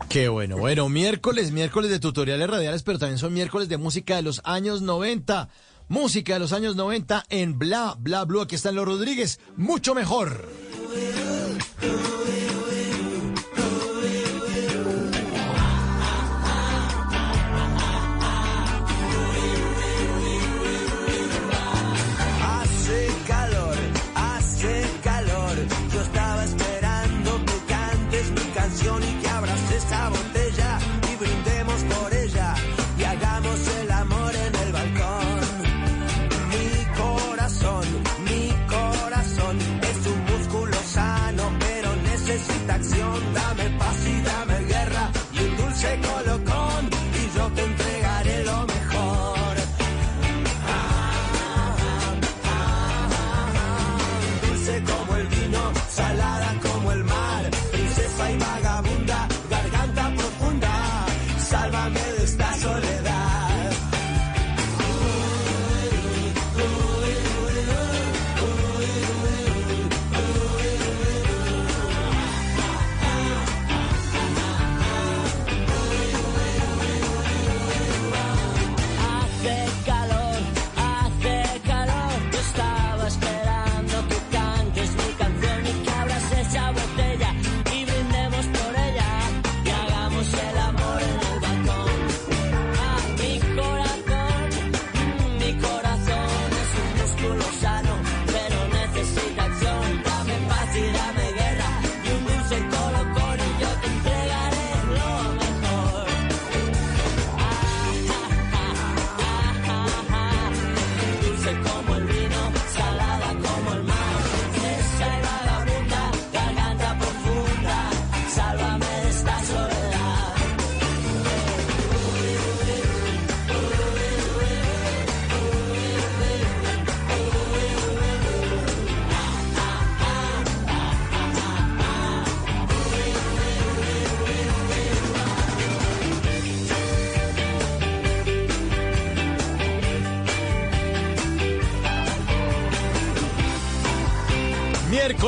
Qué 0.08 0.28
bueno. 0.28 0.56
Bueno, 0.56 0.88
miércoles, 0.88 1.52
miércoles 1.52 1.90
de 1.90 2.00
tutoriales 2.00 2.48
radiales, 2.48 2.82
pero 2.82 2.98
también 2.98 3.18
son 3.18 3.34
miércoles 3.34 3.68
de 3.68 3.76
música 3.76 4.16
de 4.16 4.22
los 4.22 4.40
años 4.44 4.80
90. 4.80 5.48
Música 5.88 6.34
de 6.34 6.40
los 6.40 6.52
años 6.52 6.74
90 6.74 7.24
en 7.28 7.58
Bla, 7.58 7.96
Bla, 7.98 8.24
Blue. 8.24 8.40
Aquí 8.40 8.56
están 8.56 8.74
los 8.74 8.86
Rodríguez. 8.86 9.38
Mucho 9.56 9.94
mejor. 9.94 10.48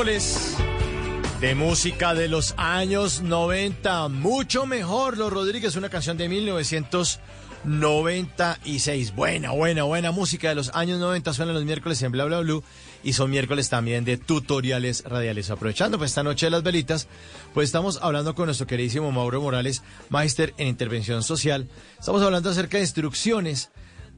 De 0.09 1.53
música 1.53 2.15
de 2.15 2.27
los 2.27 2.55
años 2.57 3.21
90. 3.21 4.07
Mucho 4.07 4.65
mejor, 4.65 5.19
Los 5.19 5.31
Rodríguez, 5.31 5.75
una 5.75 5.89
canción 5.89 6.17
de 6.17 6.27
1996. 6.27 9.13
Buena, 9.13 9.51
buena, 9.51 9.83
buena 9.83 10.09
música 10.09 10.49
de 10.49 10.55
los 10.55 10.71
años 10.73 10.99
90. 10.99 11.31
Suenan 11.31 11.53
los 11.53 11.63
miércoles 11.63 12.01
en 12.01 12.11
Bla 12.11 12.25
Bla 12.25 12.39
Blue 12.39 12.63
y 13.03 13.13
son 13.13 13.29
miércoles 13.29 13.69
también 13.69 14.03
de 14.03 14.17
tutoriales 14.17 15.03
radiales. 15.03 15.51
Aprovechando 15.51 15.99
pues 15.99 16.09
esta 16.09 16.23
noche 16.23 16.47
de 16.47 16.49
las 16.49 16.63
velitas, 16.63 17.07
pues 17.53 17.65
estamos 17.65 17.99
hablando 18.01 18.33
con 18.33 18.47
nuestro 18.47 18.65
queridísimo 18.65 19.11
Mauro 19.11 19.41
Morales, 19.41 19.83
máster 20.09 20.55
en 20.57 20.69
intervención 20.69 21.21
social. 21.21 21.67
Estamos 21.99 22.23
hablando 22.23 22.49
acerca 22.49 22.77
de 22.77 22.83
instrucciones 22.83 23.69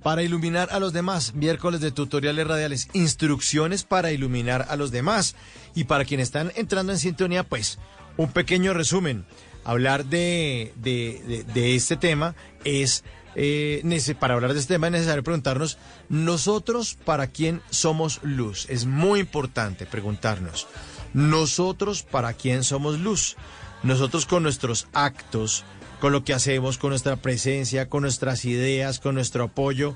para 0.04 0.24
iluminar 0.24 0.70
a 0.72 0.80
los 0.80 0.94
demás. 0.94 1.34
Miércoles 1.34 1.82
de 1.82 1.92
tutoriales 1.92 2.48
radiales, 2.48 2.88
instrucciones 2.94 3.84
para 3.84 4.12
iluminar 4.12 4.66
a 4.70 4.76
los 4.76 4.92
demás. 4.92 5.36
Y 5.76 5.86
para 5.86 6.06
quienes 6.06 6.28
están 6.28 6.52
entrando 6.56 6.92
en 6.92 7.00
sintonía, 7.00 7.44
pues 7.44 7.80
un 8.18 8.32
pequeño 8.32 8.74
resumen. 8.74 9.26
Hablar 9.64 10.06
de, 10.06 10.74
de, 10.76 11.76
este 11.76 11.96
tema 11.96 12.36
es, 12.64 13.04
eh, 13.36 13.84
para 14.20 14.34
hablar 14.34 14.54
de 14.54 14.60
este 14.60 14.74
tema 14.74 14.88
es 14.88 14.94
necesario 14.94 15.24
preguntarnos, 15.24 15.78
nosotros 16.10 16.98
para 17.06 17.28
quién 17.28 17.62
somos 17.70 18.20
luz. 18.24 18.66
Es 18.70 18.86
muy 18.86 19.20
importante 19.20 19.86
preguntarnos, 19.86 20.68
nosotros 21.14 22.02
para 22.02 22.34
quién 22.34 22.64
somos 22.64 23.00
luz. 23.00 23.36
Nosotros 23.84 24.28
con 24.28 24.44
nuestros 24.44 24.88
actos, 24.94 25.64
con 26.02 26.12
lo 26.12 26.26
que 26.26 26.34
hacemos, 26.34 26.78
con 26.80 26.90
nuestra 26.90 27.16
presencia, 27.16 27.88
con 27.88 28.02
nuestras 28.02 28.44
ideas, 28.44 29.00
con 29.00 29.16
nuestro 29.16 29.46
apoyo. 29.46 29.96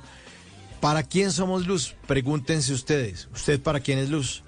¿Para 0.80 1.02
quién 1.03 1.32
somos 1.32 1.65
luz? 1.65 1.95
Pregúntense 2.07 2.72
ustedes. 2.72 3.27
¿Usted 3.34 3.60
para 3.60 3.80
quién 3.80 3.98
es 3.98 4.10
luz? 4.10 4.44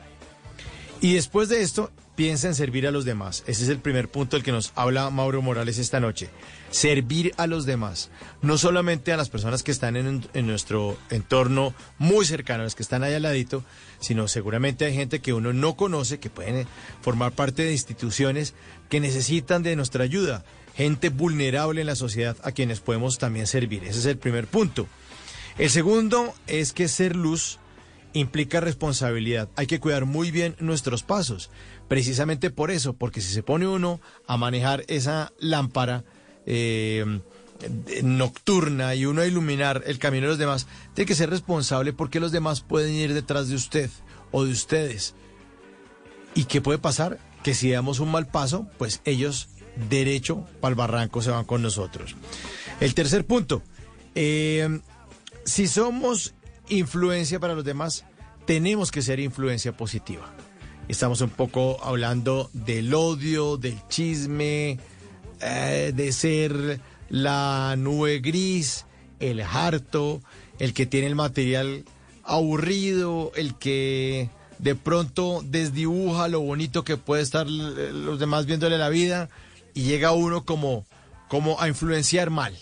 Y 1.01 1.15
después 1.15 1.49
de 1.49 1.63
esto, 1.63 1.91
piensa 2.15 2.47
en 2.47 2.55
servir 2.55 2.85
a 2.87 2.91
los 2.91 3.05
demás. 3.05 3.43
Ese 3.47 3.63
es 3.63 3.69
el 3.69 3.79
primer 3.79 4.07
punto 4.07 4.35
del 4.35 4.43
que 4.43 4.51
nos 4.51 4.71
habla 4.75 5.09
Mauro 5.09 5.41
Morales 5.41 5.79
esta 5.79 5.99
noche. 5.99 6.29
Servir 6.69 7.33
a 7.37 7.47
los 7.47 7.65
demás. 7.65 8.11
No 8.43 8.59
solamente 8.59 9.11
a 9.11 9.17
las 9.17 9.29
personas 9.29 9.63
que 9.63 9.71
están 9.71 9.95
en, 9.95 10.47
nuestro 10.47 10.95
entorno 11.09 11.73
muy 11.97 12.25
cercano, 12.25 12.63
las 12.63 12.75
que 12.75 12.83
están 12.83 13.03
ahí 13.03 13.15
al 13.15 13.23
ladito, 13.23 13.63
sino 13.99 14.27
seguramente 14.27 14.85
hay 14.85 14.93
gente 14.93 15.21
que 15.21 15.33
uno 15.33 15.53
no 15.53 15.75
conoce, 15.75 16.19
que 16.19 16.29
pueden 16.29 16.67
formar 17.01 17.31
parte 17.31 17.63
de 17.63 17.71
instituciones 17.71 18.53
que 18.89 18.99
necesitan 18.99 19.63
de 19.63 19.75
nuestra 19.75 20.03
ayuda. 20.03 20.45
Gente 20.77 21.09
vulnerable 21.09 21.81
en 21.81 21.87
la 21.87 21.95
sociedad 21.95 22.37
a 22.43 22.51
quienes 22.51 22.81
podemos 22.81 23.17
también 23.17 23.47
servir. 23.47 23.83
Ese 23.83 23.97
es 23.97 24.05
el 24.05 24.19
primer 24.19 24.45
punto. 24.45 24.87
El 25.57 25.71
segundo 25.71 26.35
es 26.45 26.71
que 26.71 26.87
ser 26.87 27.15
luz 27.15 27.57
implica 28.13 28.59
responsabilidad. 28.59 29.49
Hay 29.55 29.65
que 29.65 29.79
cuidar 29.79 30.05
muy 30.05 30.29
bien 30.29 30.55
nuestros 30.59 31.01
pasos. 31.01 31.49
Precisamente 31.87 32.51
por 32.51 32.69
eso, 32.69 32.93
porque 32.93 33.21
si 33.21 33.33
se 33.33 33.41
pone 33.41 33.67
uno 33.67 33.99
a 34.27 34.37
manejar 34.37 34.83
esa 34.87 35.33
lámpara 35.39 36.03
eh, 36.45 37.21
nocturna 38.03 38.93
y 38.93 39.07
uno 39.07 39.21
a 39.21 39.25
iluminar 39.25 39.81
el 39.87 39.97
camino 39.97 40.25
de 40.25 40.29
los 40.29 40.37
demás, 40.37 40.67
tiene 40.93 41.07
que 41.07 41.15
ser 41.15 41.31
responsable 41.31 41.91
porque 41.91 42.19
los 42.19 42.31
demás 42.31 42.61
pueden 42.61 42.93
ir 42.93 43.15
detrás 43.15 43.49
de 43.49 43.55
usted 43.55 43.89
o 44.31 44.45
de 44.45 44.51
ustedes. 44.51 45.15
¿Y 46.35 46.43
qué 46.43 46.61
puede 46.61 46.77
pasar? 46.77 47.17
Que 47.41 47.55
si 47.55 47.71
damos 47.71 47.99
un 47.99 48.11
mal 48.11 48.27
paso, 48.27 48.67
pues 48.77 49.01
ellos 49.05 49.49
derecho 49.89 50.45
para 50.61 50.71
el 50.71 50.75
barranco 50.75 51.21
se 51.21 51.31
van 51.31 51.45
con 51.45 51.61
nosotros. 51.61 52.15
El 52.79 52.93
tercer 52.93 53.25
punto, 53.25 53.61
eh, 54.15 54.79
si 55.45 55.67
somos 55.67 56.33
influencia 56.69 57.39
para 57.39 57.55
los 57.55 57.63
demás, 57.63 58.05
tenemos 58.45 58.91
que 58.91 59.01
ser 59.01 59.19
influencia 59.19 59.75
positiva. 59.75 60.33
Estamos 60.87 61.21
un 61.21 61.29
poco 61.29 61.83
hablando 61.83 62.49
del 62.53 62.93
odio, 62.93 63.57
del 63.57 63.77
chisme, 63.89 64.79
eh, 65.41 65.91
de 65.93 66.11
ser 66.13 66.79
la 67.09 67.75
nube 67.77 68.19
gris, 68.19 68.85
el 69.19 69.41
harto, 69.41 70.21
el 70.59 70.73
que 70.73 70.85
tiene 70.85 71.07
el 71.07 71.15
material 71.15 71.83
aburrido, 72.23 73.31
el 73.35 73.55
que 73.55 74.29
de 74.59 74.75
pronto 74.75 75.41
desdibuja 75.45 76.27
lo 76.27 76.41
bonito 76.41 76.83
que 76.83 76.97
puede 76.97 77.21
estar 77.21 77.47
l- 77.47 77.91
los 77.93 78.19
demás 78.19 78.45
viéndole 78.45 78.77
la 78.77 78.89
vida 78.89 79.29
y 79.77 79.83
llega 79.83 80.11
uno 80.11 80.43
como, 80.43 80.85
como 81.27 81.61
a 81.61 81.67
influenciar 81.67 82.31
mal, 82.31 82.57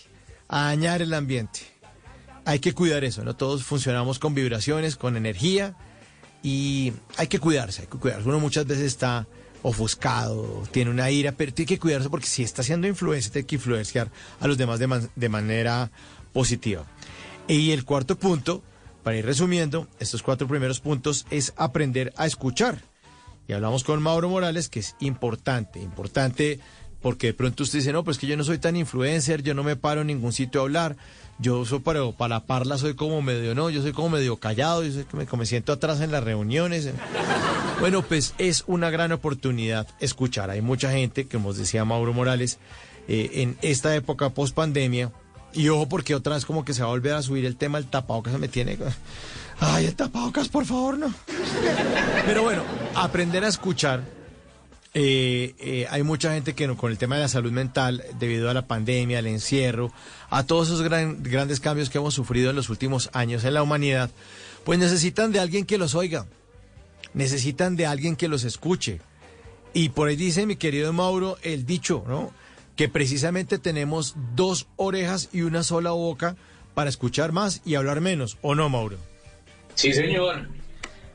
a 0.48 0.64
dañar 0.64 1.00
el 1.00 1.14
ambiente. 1.14 1.60
Hay 2.44 2.58
que 2.58 2.74
cuidar 2.74 3.04
eso, 3.04 3.24
¿no? 3.24 3.34
Todos 3.34 3.64
funcionamos 3.64 4.18
con 4.18 4.34
vibraciones, 4.34 4.96
con 4.96 5.16
energía 5.16 5.74
y 6.42 6.92
hay 7.16 7.26
que 7.28 7.38
cuidarse, 7.40 7.82
hay 7.82 7.88
que 7.88 7.96
cuidarse. 7.98 8.28
Uno 8.28 8.38
muchas 8.38 8.66
veces 8.66 8.84
está 8.84 9.26
ofuscado, 9.62 10.62
tiene 10.72 10.90
una 10.90 11.10
ira, 11.10 11.32
pero 11.32 11.54
tiene 11.54 11.66
que 11.68 11.78
cuidarse 11.78 12.10
porque 12.10 12.26
si 12.26 12.42
está 12.42 12.62
siendo 12.62 12.86
influencia, 12.86 13.32
tiene 13.32 13.46
que 13.46 13.54
influenciar 13.56 14.10
a 14.38 14.46
los 14.46 14.58
demás 14.58 14.78
de, 14.78 14.86
man- 14.86 15.10
de 15.16 15.28
manera 15.30 15.90
positiva. 16.34 16.84
Y 17.48 17.70
el 17.70 17.84
cuarto 17.84 18.16
punto, 18.18 18.62
para 19.02 19.16
ir 19.16 19.24
resumiendo, 19.24 19.88
estos 20.00 20.22
cuatro 20.22 20.46
primeros 20.46 20.80
puntos 20.80 21.26
es 21.30 21.54
aprender 21.56 22.12
a 22.16 22.26
escuchar. 22.26 22.82
Y 23.48 23.52
hablamos 23.52 23.84
con 23.84 24.02
Mauro 24.02 24.28
Morales, 24.28 24.68
que 24.68 24.80
es 24.80 24.96
importante, 25.00 25.80
importante 25.80 26.58
porque 27.00 27.28
de 27.28 27.34
pronto 27.34 27.62
usted 27.62 27.78
dice, 27.80 27.92
no, 27.92 28.04
pues 28.04 28.18
que 28.18 28.26
yo 28.26 28.36
no 28.36 28.44
soy 28.44 28.58
tan 28.58 28.76
influencer, 28.76 29.42
yo 29.42 29.54
no 29.54 29.62
me 29.62 29.76
paro 29.76 30.00
en 30.00 30.08
ningún 30.08 30.32
sitio 30.32 30.60
a 30.60 30.64
hablar, 30.64 30.96
yo 31.38 31.64
soy 31.64 31.80
para, 31.80 32.10
para 32.12 32.36
la 32.36 32.44
parla 32.44 32.78
soy 32.78 32.94
como 32.94 33.20
medio, 33.22 33.54
no, 33.54 33.70
yo 33.70 33.82
soy 33.82 33.92
como 33.92 34.10
medio 34.10 34.36
callado, 34.36 34.82
yo 34.84 34.92
soy 34.92 35.04
como 35.04 35.40
me 35.40 35.46
siento 35.46 35.72
atrás 35.72 36.00
en 36.00 36.10
las 36.10 36.24
reuniones. 36.24 36.90
Bueno, 37.78 38.02
pues 38.02 38.34
es 38.38 38.64
una 38.66 38.88
gran 38.88 39.12
oportunidad 39.12 39.86
escuchar. 40.00 40.50
Hay 40.50 40.62
mucha 40.62 40.90
gente, 40.90 41.28
como 41.28 41.52
decía 41.52 41.84
Mauro 41.84 42.14
Morales, 42.14 42.58
eh, 43.06 43.30
en 43.34 43.58
esta 43.60 43.94
época 43.94 44.30
post 44.30 44.54
pandemia, 44.54 45.12
y 45.52 45.68
ojo 45.68 45.88
porque 45.88 46.14
otra 46.14 46.34
vez 46.34 46.44
como 46.44 46.64
que 46.64 46.74
se 46.74 46.82
va 46.82 46.88
a 46.88 46.90
volver 46.90 47.14
a 47.14 47.22
subir 47.22 47.44
el 47.44 47.56
tema 47.56 47.78
del 47.78 47.88
tapabocas, 47.88 48.32
se 48.32 48.38
me 48.38 48.48
tiene... 48.48 48.78
Ay, 49.58 49.86
el 49.86 49.94
tapabocas, 49.94 50.48
por 50.48 50.66
favor, 50.66 50.98
no. 50.98 51.14
Pero 52.26 52.42
bueno, 52.42 52.62
aprender 52.94 53.42
a 53.44 53.48
escuchar. 53.48 54.02
Eh, 54.98 55.54
eh, 55.58 55.86
hay 55.90 56.02
mucha 56.02 56.32
gente 56.32 56.54
que 56.54 56.66
con 56.74 56.90
el 56.90 56.96
tema 56.96 57.16
de 57.16 57.20
la 57.20 57.28
salud 57.28 57.52
mental, 57.52 58.02
debido 58.18 58.48
a 58.48 58.54
la 58.54 58.66
pandemia, 58.66 59.18
al 59.18 59.26
encierro, 59.26 59.92
a 60.30 60.44
todos 60.44 60.68
esos 60.68 60.80
gran- 60.80 61.22
grandes 61.22 61.60
cambios 61.60 61.90
que 61.90 61.98
hemos 61.98 62.14
sufrido 62.14 62.48
en 62.48 62.56
los 62.56 62.70
últimos 62.70 63.10
años 63.12 63.44
en 63.44 63.52
la 63.52 63.62
humanidad, 63.62 64.10
pues 64.64 64.78
necesitan 64.78 65.32
de 65.32 65.40
alguien 65.40 65.66
que 65.66 65.76
los 65.76 65.94
oiga, 65.94 66.24
necesitan 67.12 67.76
de 67.76 67.84
alguien 67.84 68.16
que 68.16 68.26
los 68.28 68.44
escuche. 68.44 69.00
Y 69.74 69.90
por 69.90 70.08
ahí 70.08 70.16
dice 70.16 70.46
mi 70.46 70.56
querido 70.56 70.94
Mauro 70.94 71.36
el 71.42 71.66
dicho, 71.66 72.02
¿no? 72.08 72.32
Que 72.74 72.88
precisamente 72.88 73.58
tenemos 73.58 74.14
dos 74.34 74.66
orejas 74.76 75.28
y 75.30 75.42
una 75.42 75.62
sola 75.62 75.90
boca 75.90 76.36
para 76.74 76.88
escuchar 76.88 77.32
más 77.32 77.60
y 77.66 77.74
hablar 77.74 78.00
menos, 78.00 78.38
¿o 78.40 78.54
no, 78.54 78.70
Mauro? 78.70 78.96
Sí, 79.74 79.92
señor. 79.92 80.48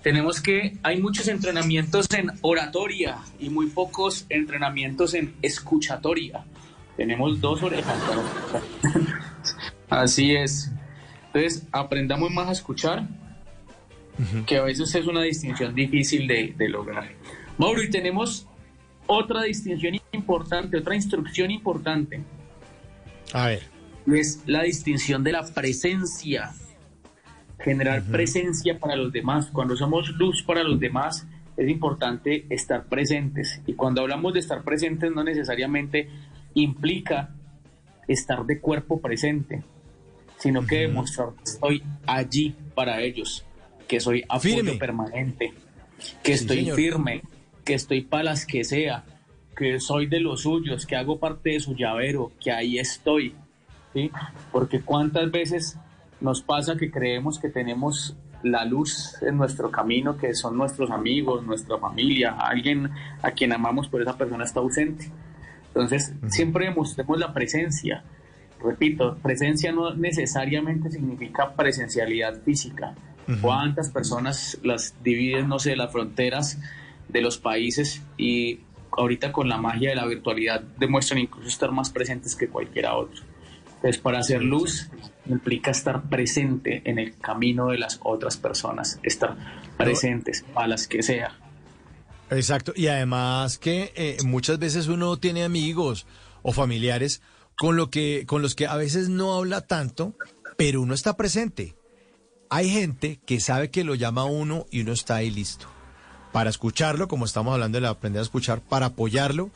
Tenemos 0.01 0.41
que, 0.41 0.77
hay 0.81 0.99
muchos 0.99 1.27
entrenamientos 1.27 2.07
en 2.11 2.31
oratoria 2.41 3.17
y 3.39 3.49
muy 3.49 3.67
pocos 3.67 4.25
entrenamientos 4.29 5.13
en 5.13 5.35
escuchatoria. 5.41 6.43
Tenemos 6.97 7.39
dos 7.39 7.61
orejas 7.61 7.97
para 8.03 8.21
escuchar. 8.21 9.21
Así 9.89 10.35
es. 10.35 10.71
Entonces, 11.27 11.67
aprendamos 11.71 12.31
más 12.31 12.49
a 12.49 12.51
escuchar, 12.51 13.07
que 14.45 14.57
a 14.57 14.63
veces 14.63 14.93
es 14.93 15.05
una 15.05 15.21
distinción 15.21 15.73
difícil 15.73 16.27
de, 16.27 16.53
de 16.57 16.69
lograr. 16.69 17.09
Mauro, 17.57 17.81
y 17.81 17.89
tenemos 17.89 18.47
otra 19.07 19.43
distinción 19.43 19.99
importante, 20.11 20.77
otra 20.77 20.95
instrucción 20.95 21.51
importante. 21.51 22.21
A 23.33 23.47
ver. 23.47 23.63
Es 24.07 24.41
la 24.47 24.63
distinción 24.63 25.23
de 25.23 25.31
la 25.31 25.45
presencia 25.53 26.53
generar 27.63 28.03
presencia 28.03 28.79
para 28.79 28.95
los 28.95 29.11
demás. 29.11 29.49
Cuando 29.51 29.75
somos 29.75 30.09
luz 30.11 30.43
para 30.43 30.63
los 30.63 30.79
demás, 30.79 31.27
es 31.57 31.69
importante 31.69 32.45
estar 32.49 32.85
presentes. 32.85 33.61
Y 33.67 33.73
cuando 33.73 34.01
hablamos 34.01 34.33
de 34.33 34.39
estar 34.39 34.63
presentes, 34.63 35.11
no 35.11 35.23
necesariamente 35.23 36.09
implica 36.53 37.29
estar 38.07 38.45
de 38.45 38.59
cuerpo 38.59 38.99
presente, 38.99 39.63
sino 40.37 40.65
que 40.65 40.79
demostrar 40.79 41.29
que 41.35 41.43
estoy 41.43 41.83
allí 42.07 42.55
para 42.75 43.01
ellos, 43.01 43.45
que 43.87 43.99
soy 43.99 44.23
apoyo 44.27 44.55
Firme. 44.55 44.73
permanente, 44.73 45.53
que 46.23 46.35
Sí, 46.37 46.43
estoy 46.43 46.57
señor. 46.57 46.75
firme, 46.75 47.21
que 47.63 47.75
estoy 47.75 48.01
para 48.01 48.23
las 48.23 48.45
que 48.45 48.63
sea, 48.63 49.03
que 49.55 49.79
soy 49.79 50.07
de 50.07 50.19
los 50.19 50.41
suyos, 50.41 50.85
que 50.87 50.95
hago 50.95 51.19
parte 51.19 51.51
de 51.51 51.59
su 51.59 51.75
llavero, 51.75 52.31
que 52.43 52.51
ahí 52.51 52.79
estoy. 52.79 53.35
¿sí? 53.93 54.09
Porque 54.51 54.81
cuántas 54.81 55.29
veces 55.31 55.77
nos 56.21 56.41
pasa 56.41 56.77
que 56.77 56.91
creemos 56.91 57.39
que 57.39 57.49
tenemos 57.49 58.15
la 58.43 58.65
luz 58.65 59.15
en 59.21 59.37
nuestro 59.37 59.69
camino, 59.69 60.17
que 60.17 60.33
son 60.33 60.57
nuestros 60.57 60.89
amigos, 60.91 61.45
nuestra 61.45 61.77
familia, 61.77 62.31
alguien 62.39 62.89
a 63.21 63.31
quien 63.31 63.53
amamos, 63.53 63.87
pero 63.89 64.03
esa 64.03 64.17
persona 64.17 64.43
está 64.43 64.59
ausente. 64.59 65.11
Entonces, 65.67 66.13
siempre 66.27 66.65
demostremos 66.65 67.19
la 67.19 67.33
presencia. 67.33 68.03
Repito, 68.63 69.17
presencia 69.17 69.71
no 69.71 69.93
necesariamente 69.95 70.91
significa 70.91 71.53
presencialidad 71.53 72.41
física. 72.41 72.93
¿Cuántas 73.41 73.89
personas 73.89 74.59
las 74.63 74.95
dividen, 75.03 75.47
no 75.47 75.57
sé, 75.57 75.75
las 75.75 75.91
fronteras 75.91 76.59
de 77.07 77.21
los 77.21 77.37
países 77.37 78.01
y 78.17 78.59
ahorita 78.91 79.31
con 79.31 79.47
la 79.47 79.57
magia 79.57 79.89
de 79.89 79.95
la 79.95 80.05
virtualidad 80.05 80.61
demuestran 80.77 81.19
incluso 81.19 81.47
estar 81.47 81.71
más 81.71 81.89
presentes 81.89 82.35
que 82.35 82.49
cualquiera 82.49 82.95
otro? 82.95 83.23
Entonces, 83.75 83.99
para 84.01 84.19
hacer 84.19 84.43
luz 84.43 84.89
implica 85.25 85.71
estar 85.71 86.03
presente 86.03 86.81
en 86.85 86.99
el 86.99 87.17
camino 87.17 87.67
de 87.67 87.77
las 87.77 87.99
otras 88.03 88.37
personas, 88.37 88.99
estar 89.03 89.35
presentes 89.77 90.45
a 90.55 90.67
las 90.67 90.87
que 90.87 91.03
sea. 91.03 91.37
Exacto, 92.29 92.73
y 92.75 92.87
además 92.87 93.57
que 93.57 93.91
eh, 93.95 94.17
muchas 94.25 94.57
veces 94.57 94.87
uno 94.87 95.17
tiene 95.17 95.43
amigos 95.43 96.05
o 96.43 96.53
familiares 96.53 97.21
con, 97.57 97.75
lo 97.75 97.89
que, 97.89 98.25
con 98.25 98.41
los 98.41 98.55
que 98.55 98.67
a 98.67 98.75
veces 98.77 99.09
no 99.09 99.35
habla 99.35 99.61
tanto, 99.61 100.15
pero 100.57 100.81
uno 100.81 100.93
está 100.93 101.17
presente. 101.17 101.75
Hay 102.49 102.69
gente 102.69 103.19
que 103.25 103.39
sabe 103.39 103.69
que 103.69 103.83
lo 103.83 103.95
llama 103.95 104.25
uno 104.25 104.65
y 104.71 104.81
uno 104.81 104.93
está 104.93 105.15
ahí 105.15 105.29
listo. 105.29 105.67
Para 106.31 106.49
escucharlo, 106.49 107.07
como 107.07 107.25
estamos 107.25 107.53
hablando 107.53 107.77
de 107.77 107.81
la 107.81 107.89
aprender 107.89 108.21
a 108.21 108.23
escuchar, 108.23 108.61
para 108.61 108.87
apoyarlo, 108.87 109.51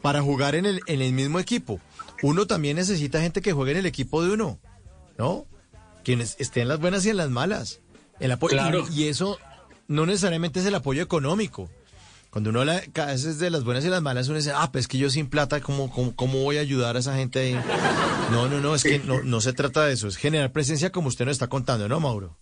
para 0.00 0.22
jugar 0.22 0.54
en 0.54 0.66
el, 0.66 0.80
en 0.86 1.02
el 1.02 1.12
mismo 1.12 1.38
equipo. 1.38 1.80
Uno 2.22 2.46
también 2.46 2.76
necesita 2.76 3.20
gente 3.20 3.42
que 3.42 3.52
juegue 3.52 3.72
en 3.72 3.78
el 3.78 3.86
equipo 3.86 4.22
de 4.24 4.32
uno, 4.32 4.58
¿no? 5.18 5.46
Quienes 6.04 6.36
estén 6.38 6.62
en 6.62 6.68
las 6.68 6.80
buenas 6.80 7.04
y 7.06 7.10
en 7.10 7.16
las 7.16 7.30
malas. 7.30 7.80
El 8.20 8.32
apoyo, 8.32 8.52
Claro. 8.56 8.86
y, 8.90 9.02
y 9.04 9.08
eso 9.08 9.38
no 9.88 10.06
necesariamente 10.06 10.60
es 10.60 10.66
el 10.66 10.74
apoyo 10.74 11.02
económico. 11.02 11.70
Cuando 12.30 12.50
uno 12.50 12.60
habla 12.60 12.82
a 12.96 13.06
veces 13.06 13.38
de 13.38 13.48
las 13.48 13.62
buenas 13.62 13.84
y 13.84 13.88
las 13.88 14.02
malas, 14.02 14.26
uno 14.28 14.38
dice, 14.38 14.50
ah, 14.54 14.70
pues 14.72 14.84
es 14.84 14.88
que 14.88 14.98
yo 14.98 15.08
sin 15.08 15.28
plata, 15.28 15.60
¿cómo, 15.60 15.88
cómo, 15.90 16.16
cómo 16.16 16.42
voy 16.42 16.56
a 16.56 16.60
ayudar 16.60 16.96
a 16.96 16.98
esa 16.98 17.14
gente 17.16 17.38
ahí? 17.38 17.54
No, 18.32 18.48
no, 18.48 18.60
no, 18.60 18.74
es 18.74 18.82
que 18.82 18.98
no, 18.98 19.22
no 19.22 19.40
se 19.40 19.52
trata 19.52 19.84
de 19.84 19.92
eso, 19.92 20.08
es 20.08 20.16
generar 20.16 20.50
presencia 20.50 20.90
como 20.90 21.06
usted 21.08 21.24
nos 21.26 21.32
está 21.32 21.46
contando, 21.46 21.88
¿no, 21.88 22.00
Mauro? 22.00 22.36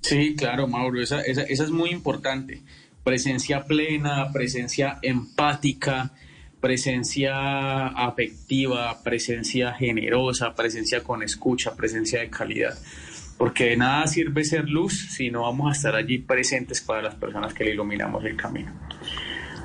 Sí, 0.00 0.34
claro, 0.36 0.68
Mauro, 0.68 1.02
esa, 1.02 1.20
esa, 1.20 1.42
esa 1.42 1.64
es 1.64 1.70
muy 1.70 1.90
importante. 1.90 2.62
Presencia 3.04 3.64
plena, 3.66 4.32
presencia 4.32 4.98
empática, 5.02 6.12
presencia 6.66 7.86
afectiva, 7.86 9.00
presencia 9.04 9.72
generosa, 9.74 10.52
presencia 10.56 11.04
con 11.04 11.22
escucha, 11.22 11.76
presencia 11.76 12.18
de 12.18 12.28
calidad. 12.28 12.76
Porque 13.38 13.66
de 13.66 13.76
nada 13.76 14.08
sirve 14.08 14.42
ser 14.42 14.68
luz 14.68 15.12
si 15.12 15.30
no 15.30 15.42
vamos 15.42 15.72
a 15.72 15.76
estar 15.76 15.94
allí 15.94 16.18
presentes 16.18 16.80
para 16.80 17.02
las 17.02 17.14
personas 17.14 17.54
que 17.54 17.62
le 17.62 17.70
iluminamos 17.70 18.24
el 18.24 18.36
camino. 18.36 18.72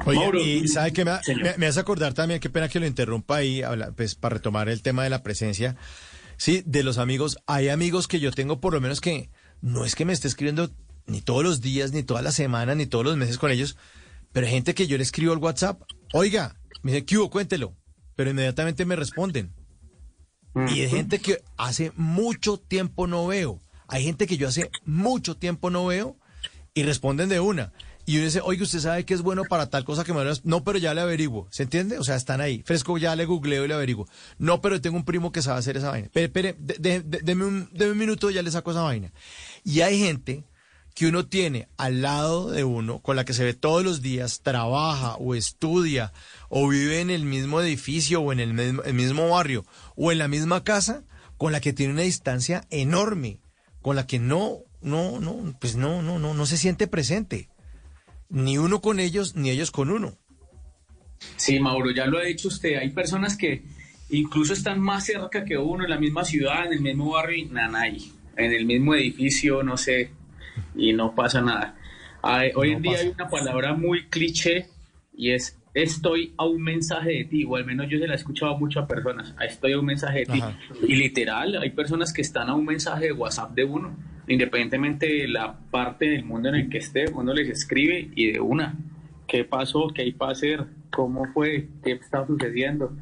Oye, 0.06 0.19
Mauro, 0.19 0.40
y 0.40 0.68
¿sabe 0.68 0.94
qué 0.94 1.03
me, 1.03 1.14
me, 1.41 1.57
me 1.57 1.65
hace 1.65 1.80
acordar 1.80 2.14
también? 2.14 2.40
Qué 2.40 2.52
pena 2.52 2.69
que 2.69 2.80
lo 2.80 2.86
interrumpa 2.86 3.38
ahí, 3.38 3.64
pues 3.95 4.14
para 4.14 4.36
retomar 4.36 4.69
el 4.69 4.84
tema 4.84 5.03
de 5.03 5.10
la 5.10 5.23
presencia. 5.23 5.78
Sí, 6.38 6.61
de 6.68 6.84
los 6.84 6.99
amigos, 6.99 7.40
hay 7.48 7.69
amigos 7.69 8.07
que 8.07 8.19
yo 8.19 8.32
tengo 8.32 8.61
por 8.61 8.73
lo 8.73 8.82
menos 8.82 9.02
que 9.02 9.32
no 9.61 9.86
es 9.86 9.95
que 9.95 10.06
me 10.06 10.14
esté 10.14 10.28
escribiendo 10.28 10.69
ni 11.07 11.22
todos 11.22 11.44
los 11.44 11.61
días, 11.61 11.94
ni 11.94 12.03
todas 12.03 12.23
las 12.23 12.36
semanas, 12.36 12.78
ni 12.78 12.86
todos 12.86 13.06
los 13.06 13.18
meses 13.18 13.40
con 13.40 13.49
ellos, 13.49 13.76
pero 14.32 14.45
hay 14.45 14.53
gente 14.53 14.76
que 14.76 14.86
yo 14.86 14.98
le 14.98 15.03
escribo 15.03 15.34
al 15.34 15.40
WhatsApp, 15.40 15.82
oiga, 16.14 16.60
me 16.82 16.91
dice, 16.91 17.06
¿qué 17.06 17.18
hubo? 17.18 17.30
Cuéntelo, 17.30 17.76
pero 18.16 18.30
inmediatamente 18.32 18.86
me 18.86 18.95
responden. 18.95 19.53
Y 20.70 20.82
hay 20.82 20.90
gente 20.90 21.20
que 21.20 21.41
hace 21.58 21.91
mucho 21.95 22.58
tiempo 22.58 23.08
no 23.08 23.26
veo. 23.28 23.60
Hay 23.88 24.03
gente 24.03 24.28
que 24.28 24.38
yo 24.38 24.48
hace 24.48 24.70
mucho 24.86 25.36
tiempo 25.38 25.70
no 25.70 25.86
veo 25.86 26.18
y 26.74 26.84
responden 26.84 27.30
de 27.30 27.40
una. 27.40 27.72
Y 28.06 28.16
uno 28.18 28.26
dice, 28.26 28.41
oye, 28.44 28.64
usted 28.64 28.80
sabe 28.80 29.06
que 29.06 29.14
es 29.14 29.22
bueno 29.22 29.44
para 29.45 29.70
tal 29.70 29.86
cosa 29.86 30.03
que 30.03 30.12
me 30.12 30.24
lo... 30.26 30.34
No, 30.44 30.64
pero 30.64 30.78
ya 30.80 30.94
le 30.94 31.02
averiguo. 31.02 31.48
¿Se 31.52 31.64
entiende? 31.64 31.99
O 31.99 32.03
sea, 32.03 32.16
están 32.16 32.41
ahí. 32.41 32.64
Fresco, 32.66 32.98
ya 32.98 33.16
le 33.16 33.26
googleo 33.26 33.64
y 33.64 33.68
le 33.68 33.74
averiguo. 33.76 34.08
No, 34.40 34.60
pero 34.60 34.82
tengo 34.82 34.98
un 34.98 35.06
primo 35.06 35.32
que 35.32 35.41
sabe 35.41 35.60
hacer 35.60 35.78
esa 35.78 35.91
vaina. 35.91 36.08
Espere, 36.08 36.26
espere, 36.26 36.56
de- 36.60 36.76
de- 36.80 37.02
de- 37.02 37.20
deme, 37.20 37.45
un, 37.45 37.70
un 37.80 37.98
minuto 37.98 38.30
y 38.32 38.34
ya 38.34 38.41
le 38.41 38.52
saco 38.52 38.72
esa 38.72 38.82
vaina. 38.82 39.14
Y 39.64 39.82
hay 39.82 39.99
gente 39.99 40.44
que 40.93 41.07
uno 41.07 41.26
tiene 41.26 41.68
al 41.77 42.01
lado 42.01 42.51
de 42.51 42.63
uno, 42.63 42.99
con 42.99 43.15
la 43.15 43.26
que 43.26 43.34
se 43.34 43.43
ve 43.43 43.53
todos 43.53 43.84
los 43.84 44.01
días, 44.01 44.41
trabaja 44.41 45.15
o 45.15 45.35
estudia, 45.35 46.11
o 46.49 46.68
vive 46.68 46.99
en 46.99 47.09
el 47.09 47.23
mismo 47.23 47.61
edificio, 47.61 48.22
o 48.22 48.34
en 48.34 48.39
el 48.39 48.53
mismo, 48.53 49.30
barrio, 49.30 49.65
o 49.95 50.11
en 50.11 50.18
la 50.18 50.27
misma 50.27 50.63
casa, 50.63 51.03
con 51.38 51.51
la 51.51 51.61
que 51.61 51.73
tiene 51.73 51.93
una 51.93 52.03
distancia 52.03 52.65
enorme, 52.69 53.39
con 53.81 53.95
la 53.95 54.05
que 54.05 54.19
no, 54.19 54.59
no, 54.81 55.19
no, 55.19 55.55
pues 55.59 55.76
no, 55.76 56.01
no, 56.01 56.19
no, 56.19 56.34
no 56.34 56.45
se 56.45 56.57
siente 56.57 56.88
presente. 56.88 57.49
Ni 58.30 58.57
uno 58.57 58.81
con 58.81 58.99
ellos, 58.99 59.35
ni 59.35 59.49
ellos 59.49 59.72
con 59.72 59.89
uno. 59.91 60.18
Sí, 61.35 61.59
Mauro, 61.59 61.91
ya 61.91 62.05
lo 62.05 62.18
ha 62.18 62.23
dicho 62.23 62.47
usted. 62.47 62.77
Hay 62.77 62.89
personas 62.89 63.38
que 63.38 63.63
incluso 64.09 64.53
están 64.53 64.80
más 64.80 65.05
cerca 65.05 65.45
que 65.45 65.57
uno, 65.57 65.84
en 65.84 65.89
la 65.89 65.99
misma 65.99 66.26
ciudad, 66.26 66.65
en 66.65 66.73
el 66.73 66.81
mismo 66.81 67.11
barrio, 67.11 67.47
nanay, 67.51 68.11
en 68.35 68.51
el 68.51 68.65
mismo 68.65 68.95
edificio, 68.95 69.63
no 69.63 69.77
sé, 69.77 70.11
y 70.75 70.93
no 70.93 71.13
pasa 71.15 71.41
nada. 71.41 71.75
Hoy 72.55 72.71
No 72.71 72.77
en 72.77 72.81
día 72.83 72.91
pasa. 72.93 73.03
hay 73.03 73.09
una 73.09 73.29
palabra 73.29 73.73
muy 73.73 74.05
cliché 74.07 74.67
y 75.15 75.31
es 75.31 75.57
estoy 75.73 76.33
a 76.38 76.45
un 76.45 76.61
mensaje 76.61 77.09
de 77.11 77.23
ti, 77.25 77.45
o 77.45 77.55
al 77.55 77.65
menos 77.65 77.88
yo 77.89 77.97
se 77.97 78.05
la 78.05 78.13
he 78.13 78.17
escuchado 78.17 78.55
a 78.55 78.59
muchas 78.59 78.85
personas, 78.88 79.33
"Ah, 79.39 79.45
estoy 79.45 79.71
a 79.71 79.79
un 79.79 79.85
mensaje 79.85 80.19
de 80.19 80.25
ti. 80.25 80.39
Ajá. 80.41 80.57
Y 80.85 80.95
literal, 80.95 81.57
hay 81.61 81.69
personas 81.69 82.11
que 82.11 82.21
están 82.21 82.49
a 82.49 82.55
un 82.55 82.65
mensaje 82.65 83.05
de 83.05 83.11
WhatsApp 83.13 83.51
de 83.51 83.63
uno, 83.63 83.95
independientemente 84.27 85.07
de 85.07 85.27
la 85.29 85.57
parte 85.71 86.09
del 86.09 86.25
mundo 86.25 86.49
en 86.49 86.55
el 86.55 86.69
que 86.69 86.79
esté, 86.79 87.05
uno 87.13 87.33
les 87.33 87.47
escribe 87.49 88.09
y 88.15 88.33
de 88.33 88.39
una, 88.41 88.75
¿qué 89.27 89.45
pasó? 89.45 89.88
¿Qué 89.95 90.01
hay 90.01 90.11
para 90.11 90.33
hacer? 90.33 90.65
¿Cómo 90.91 91.25
fue? 91.33 91.69
¿Qué 91.83 91.93
está 91.93 92.27
sucediendo? 92.27 92.93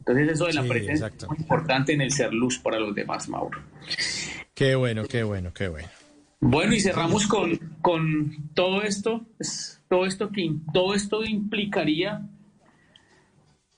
Entonces 0.00 0.30
eso 0.32 0.46
de 0.46 0.54
la 0.54 0.62
Sí, 0.62 0.68
presencia 0.68 1.06
exacto. 1.06 1.26
es 1.26 1.30
muy 1.30 1.38
importante 1.38 1.92
en 1.92 2.00
el 2.00 2.10
ser 2.10 2.32
luz 2.34 2.58
para 2.58 2.80
los 2.80 2.92
demás, 2.92 3.28
Mauro. 3.28 3.60
Qué 4.52 4.74
bueno, 4.74 5.04
qué 5.04 5.22
bueno, 5.22 5.52
qué 5.54 5.68
bueno. 5.68 5.86
Bueno, 6.40 6.74
y 6.74 6.80
cerramos 6.80 7.26
con, 7.26 7.56
con 7.82 8.50
todo 8.54 8.82
esto, 8.82 9.26
es- 9.38 9.82
todo 9.88 10.06
esto 10.06 10.30
que 10.30 10.50
todo 10.72 10.94
esto 10.94 11.24
implicaría 11.24 12.26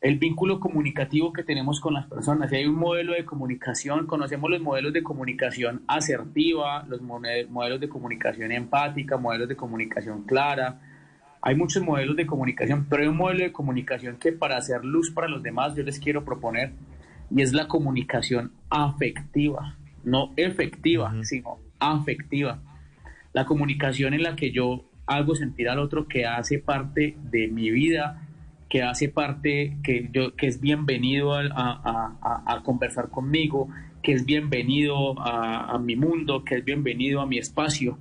el 0.01 0.18
vínculo 0.18 0.59
comunicativo 0.60 1.32
que 1.32 1.43
tenemos 1.44 1.80
con 1.80 1.94
las 1.94 2.06
personas. 2.06 2.51
Si 2.51 2.56
hay 2.56 2.66
un 2.66 2.74
modelo 2.76 3.12
de 3.14 3.24
comunicación, 3.24 4.06
conocemos 4.06 4.51
los 4.51 4.60
modelos 4.60 4.93
de 4.93 5.02
comunicación 5.02 5.82
asertiva, 5.86 6.84
los 6.89 7.01
modelos 7.02 7.80
de 7.80 7.89
comunicación 7.89 8.52
empática, 8.52 9.16
modelos 9.16 9.48
de 9.48 9.56
comunicación 9.56 10.22
clara. 10.24 10.80
Hay 11.40 11.55
muchos 11.56 11.82
modelos 11.82 12.16
de 12.16 12.26
comunicación, 12.26 12.86
pero 12.89 13.02
hay 13.02 13.09
un 13.09 13.16
modelo 13.16 13.40
de 13.44 13.52
comunicación 13.52 14.16
que 14.16 14.32
para 14.32 14.56
hacer 14.56 14.84
luz 14.84 15.10
para 15.10 15.28
los 15.28 15.43
demás 15.43 15.74
yo 15.74 15.82
les 15.82 15.98
quiero 15.98 16.24
proponer 16.24 16.72
y 17.30 17.43
es 17.43 17.52
la 17.52 17.66
comunicación 17.68 18.52
afectiva, 18.70 19.76
no 20.05 20.32
efectiva, 20.36 21.12
sino 21.24 21.59
afectiva. 21.90 22.60
La 23.32 23.46
comunicación 23.46 24.14
en 24.14 24.22
la 24.22 24.36
que 24.36 24.52
yo 24.52 24.84
hago 25.06 25.34
sentir 25.34 25.68
al 25.68 25.78
otro 25.78 26.06
que 26.06 26.26
hace 26.26 26.59
parte 26.59 27.16
de 27.30 27.48
mi 27.48 27.70
vida, 27.70 28.26
que 28.68 28.82
hace 28.82 29.09
parte, 29.09 29.76
que, 29.82 30.09
yo, 30.12 30.34
que 30.34 30.46
es 30.46 30.60
bienvenido 30.60 31.34
a, 31.34 31.42
a- 31.50 32.62
conversar 32.64 33.10
conmigo, 33.10 33.68
que 34.02 34.12
es 34.12 34.24
bienvenido 34.24 35.14
a, 35.20 35.78
mi 35.78 35.96
mundo, 35.96 36.44
que 36.44 36.56
es 36.56 36.64
bienvenido 36.64 37.20
a 37.20 37.26
mi 37.26 37.38
espacio. 37.38 37.98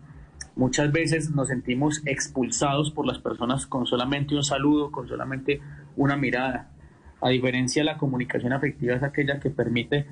Muchas 0.56 0.92
veces 0.92 1.32
nos 1.32 1.48
sentimos 1.50 2.02
expulsados 2.06 2.92
por 2.92 3.06
las 3.06 3.20
personas 3.20 3.66
con 3.68 3.86
solamente 3.86 4.36
un 4.36 4.44
saludo, 4.44 4.92
con 4.92 5.08
solamente 5.08 5.60
una 5.96 6.16
mirada. 6.16 6.70
A 7.22 7.30
diferencia 7.30 7.84
la 7.84 7.98
comunicación 7.98 8.54
afectiva 8.54 8.96
es 8.96 9.04
aquella 9.04 9.40
que 9.40 9.50
permite 9.50 10.06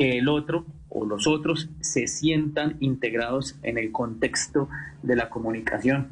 que 0.00 0.16
el 0.16 0.28
otro 0.28 0.64
o 0.88 1.04
los 1.04 1.26
otros 1.26 1.68
se 1.80 2.06
sientan 2.06 2.78
integrados 2.80 3.58
en 3.62 3.76
el 3.76 3.92
contexto 3.92 4.66
de 5.02 5.14
la 5.14 5.28
comunicación. 5.28 6.08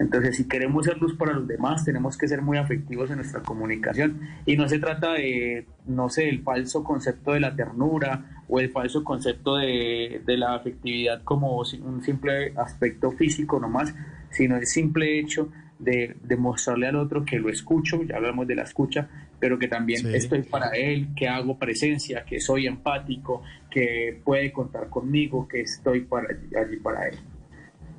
Entonces, 0.00 0.36
si 0.36 0.48
queremos 0.48 0.86
ser 0.86 0.98
luz 0.98 1.16
para 1.16 1.34
los 1.34 1.46
demás, 1.46 1.84
tenemos 1.84 2.18
que 2.18 2.26
ser 2.26 2.42
muy 2.42 2.58
afectivos 2.58 3.10
en 3.10 3.18
nuestra 3.18 3.40
comunicación. 3.42 4.22
Y 4.44 4.56
no 4.56 4.68
se 4.68 4.80
trata 4.80 5.12
de, 5.12 5.66
no 5.86 6.08
sé, 6.08 6.28
el 6.28 6.42
falso 6.42 6.82
concepto 6.82 7.30
de 7.30 7.38
la 7.38 7.54
ternura 7.54 8.42
o 8.48 8.58
el 8.58 8.70
falso 8.70 9.04
concepto 9.04 9.54
de, 9.54 10.20
de 10.26 10.36
la 10.36 10.56
afectividad 10.56 11.22
como 11.22 11.58
un 11.58 12.02
simple 12.02 12.54
aspecto 12.56 13.12
físico 13.12 13.60
nomás, 13.60 13.94
sino 14.30 14.56
el 14.56 14.66
simple 14.66 15.20
hecho 15.20 15.48
de, 15.78 16.16
de 16.24 16.36
mostrarle 16.36 16.88
al 16.88 16.96
otro 16.96 17.24
que 17.24 17.38
lo 17.38 17.50
escucho, 17.50 18.02
ya 18.02 18.16
hablamos 18.16 18.48
de 18.48 18.56
la 18.56 18.62
escucha, 18.62 19.08
pero 19.40 19.58
que 19.58 19.68
también 19.68 20.00
Sí. 20.02 20.14
estoy 20.14 20.42
para 20.42 20.70
él, 20.70 21.08
que 21.14 21.28
hago 21.28 21.58
presencia, 21.58 22.24
que 22.24 22.40
soy 22.40 22.66
empático, 22.66 23.42
que 23.70 24.20
puede 24.24 24.52
contar 24.52 24.88
conmigo, 24.88 25.46
que 25.46 25.60
estoy 25.60 26.00
para, 26.00 26.28
allí 26.60 26.76
para 26.82 27.08
él. 27.08 27.16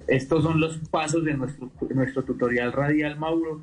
Estos 0.07 0.43
son 0.43 0.59
los 0.59 0.77
pasos 0.89 1.23
de 1.23 1.35
nuestro, 1.35 1.71
nuestro 1.93 2.23
tutorial 2.23 2.73
radial, 2.73 3.17
Mauro, 3.19 3.61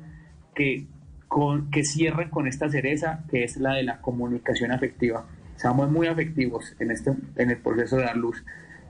que, 0.55 0.87
con, 1.27 1.69
que 1.69 1.83
cierran 1.83 2.29
con 2.29 2.47
esta 2.47 2.69
cereza, 2.69 3.23
que 3.29 3.43
es 3.43 3.57
la 3.57 3.73
de 3.73 3.83
la 3.83 3.99
comunicación 4.01 4.71
afectiva. 4.71 5.25
Seamos 5.57 5.91
muy 5.91 6.07
afectivos 6.07 6.75
en, 6.79 6.91
este, 6.91 7.11
en 7.35 7.49
el 7.51 7.57
proceso 7.57 7.97
de 7.97 8.03
dar 8.03 8.15
luz. 8.17 8.43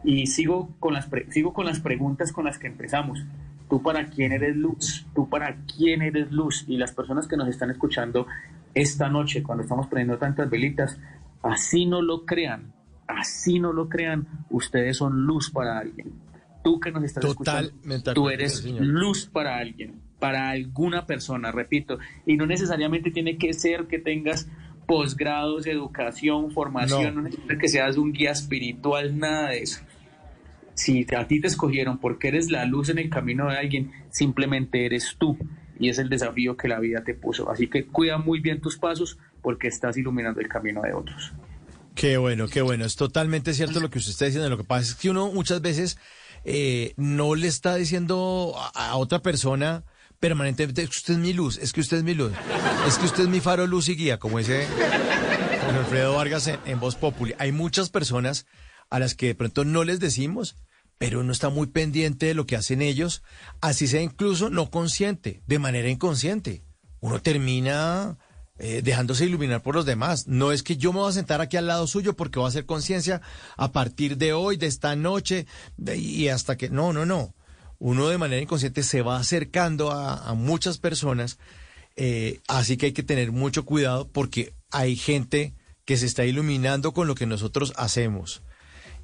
Y 0.03 0.27
sigo 0.27 0.69
con, 0.80 0.93
las 0.93 1.07
pre- 1.07 1.26
sigo 1.31 1.53
con 1.53 1.65
las 1.65 1.80
preguntas 1.80 2.31
con 2.31 2.45
las 2.45 2.59
que 2.59 2.68
empezamos. 2.68 3.26
¿Tú 3.69 3.81
para 3.81 4.05
quién 4.05 4.31
eres 4.31 4.55
luz? 4.55 5.05
¿Tú 5.15 5.27
para 5.27 5.57
quién 5.76 6.01
eres 6.03 6.31
luz? 6.31 6.64
Y 6.68 6.77
las 6.77 6.91
personas 6.93 7.27
que 7.27 7.35
nos 7.35 7.47
están 7.49 7.72
escuchando 7.72 8.27
esta 8.81 9.09
noche, 9.09 9.43
cuando 9.43 9.63
estamos 9.63 9.87
prendiendo 9.87 10.17
tantas 10.17 10.49
velitas, 10.49 10.99
así 11.43 11.85
no 11.85 12.01
lo 12.01 12.25
crean, 12.25 12.73
así 13.07 13.59
no 13.59 13.73
lo 13.73 13.89
crean, 13.89 14.27
ustedes 14.49 14.97
son 14.97 15.25
luz 15.25 15.49
para 15.49 15.79
alguien. 15.79 16.11
Tú 16.63 16.79
que 16.79 16.91
nos 16.91 17.03
estás 17.03 17.23
Totalmente 17.23 17.71
escuchando, 17.95 18.13
tú 18.13 18.29
eres 18.29 18.59
señor. 18.59 18.81
luz 18.85 19.25
para 19.25 19.57
alguien, 19.57 20.01
para 20.19 20.49
alguna 20.49 21.05
persona, 21.05 21.51
repito. 21.51 21.97
Y 22.25 22.35
no 22.35 22.45
necesariamente 22.45 23.11
tiene 23.11 23.37
que 23.37 23.53
ser 23.53 23.87
que 23.87 23.99
tengas 23.99 24.49
posgrados, 24.85 25.65
educación, 25.67 26.51
formación, 26.51 27.15
No. 27.15 27.21
no 27.23 27.57
que 27.59 27.67
seas 27.69 27.97
un 27.97 28.11
guía 28.13 28.31
espiritual, 28.31 29.17
nada 29.17 29.49
de 29.49 29.59
eso. 29.63 29.81
Si 30.73 31.05
a 31.15 31.27
ti 31.27 31.41
te 31.41 31.47
escogieron 31.47 31.97
porque 31.97 32.27
eres 32.27 32.51
la 32.51 32.65
luz 32.65 32.89
en 32.89 32.99
el 32.99 33.09
camino 33.09 33.49
de 33.49 33.57
alguien, 33.57 33.91
simplemente 34.09 34.85
eres 34.85 35.15
tú. 35.17 35.37
Y 35.79 35.89
es 35.89 35.99
el 35.99 36.09
desafío 36.09 36.57
que 36.57 36.67
la 36.67 36.79
vida 36.79 37.03
te 37.03 37.13
puso. 37.13 37.49
Así 37.49 37.67
que 37.67 37.85
cuida 37.85 38.17
muy 38.17 38.39
bien 38.39 38.61
tus 38.61 38.77
pasos 38.77 39.17
porque 39.41 39.67
estás 39.67 39.97
iluminando 39.97 40.39
el 40.39 40.47
camino 40.47 40.81
de 40.81 40.93
otros. 40.93 41.33
Qué 41.95 42.17
bueno, 42.17 42.47
qué 42.47 42.61
bueno. 42.61 42.85
Es 42.85 42.95
totalmente 42.95 43.53
cierto 43.53 43.79
lo 43.79 43.89
que 43.89 43.99
usted 43.99 44.11
está 44.11 44.25
diciendo. 44.25 44.49
Lo 44.49 44.57
que 44.57 44.63
pasa 44.63 44.91
es 44.91 44.95
que 44.95 45.09
uno 45.09 45.31
muchas 45.31 45.61
veces 45.61 45.97
eh, 46.43 46.93
no 46.95 47.35
le 47.35 47.47
está 47.47 47.75
diciendo 47.75 48.53
a, 48.75 48.95
otra 48.95 49.19
persona 49.19 49.83
permanentemente, 50.19 50.83
es 50.83 50.89
que 50.89 50.97
usted 50.97 51.13
es 51.15 51.19
mi 51.19 51.33
luz, 51.33 51.57
es 51.57 51.73
que 51.73 51.81
usted 51.81 51.97
es 51.97 52.03
mi 52.03 52.13
luz, 52.13 52.31
es 52.87 52.97
que 52.97 53.05
usted 53.05 53.23
es 53.23 53.29
mi 53.29 53.39
faro, 53.39 53.67
luz 53.67 53.87
y 53.89 53.95
guía, 53.95 54.17
como 54.17 54.39
dice 54.39 54.65
Alfredo 55.77 56.15
Vargas 56.15 56.47
en, 56.47 56.59
en 56.65 56.79
Voz 56.79 56.95
Populi. 56.95 57.35
Hay 57.37 57.51
muchas 57.51 57.89
personas 57.89 58.47
a 58.89 58.99
las 58.99 59.13
que 59.13 59.27
de 59.27 59.35
pronto 59.35 59.65
no 59.65 59.83
les 59.83 59.99
decimos, 59.99 60.55
pero 60.97 61.19
uno 61.19 61.31
está 61.31 61.49
muy 61.49 61.67
pendiente 61.67 62.27
de 62.27 62.33
lo 62.33 62.45
que 62.45 62.55
hacen 62.55 62.81
ellos, 62.81 63.23
así 63.61 63.87
sea 63.87 64.01
incluso 64.01 64.49
no 64.49 64.69
consciente, 64.71 65.41
de 65.45 65.59
manera 65.59 65.89
inconsciente. 65.89 66.63
Uno 66.99 67.21
termina 67.21 68.17
eh, 68.59 68.81
dejándose 68.83 69.25
iluminar 69.25 69.61
por 69.61 69.75
los 69.75 69.85
demás. 69.85 70.27
No 70.27 70.51
es 70.51 70.63
que 70.63 70.77
yo 70.77 70.91
me 70.91 70.99
voy 70.99 71.09
a 71.09 71.13
sentar 71.13 71.41
aquí 71.41 71.57
al 71.57 71.67
lado 71.67 71.85
suyo 71.85 72.15
porque 72.15 72.39
voy 72.39 72.47
a 72.47 72.49
hacer 72.49 72.65
conciencia 72.65 73.21
a 73.55 73.71
partir 73.71 74.17
de 74.17 74.33
hoy, 74.33 74.57
de 74.57 74.65
esta 74.65 74.95
noche, 74.95 75.45
de- 75.77 75.97
y 75.97 76.29
hasta 76.29 76.57
que... 76.57 76.69
No, 76.69 76.91
no, 76.93 77.05
no. 77.05 77.35
Uno 77.77 78.07
de 78.07 78.17
manera 78.17 78.41
inconsciente 78.41 78.81
se 78.81 79.03
va 79.03 79.17
acercando 79.17 79.91
a, 79.91 80.34
muchas 80.34 80.79
personas, 80.79 81.37
eh, 81.95 82.39
así 82.47 82.76
que 82.76 82.87
hay 82.87 82.91
que 82.93 83.03
tener 83.03 83.31
mucho 83.31 83.65
cuidado 83.65 84.09
porque 84.11 84.55
hay 84.71 84.95
gente 84.95 85.53
que 85.85 85.95
se 85.95 86.07
está 86.07 86.26
iluminando 86.26 86.91
con 86.93 87.07
lo 87.07 87.13
que 87.13 87.27
nosotros 87.27 87.73
hacemos. 87.77 88.41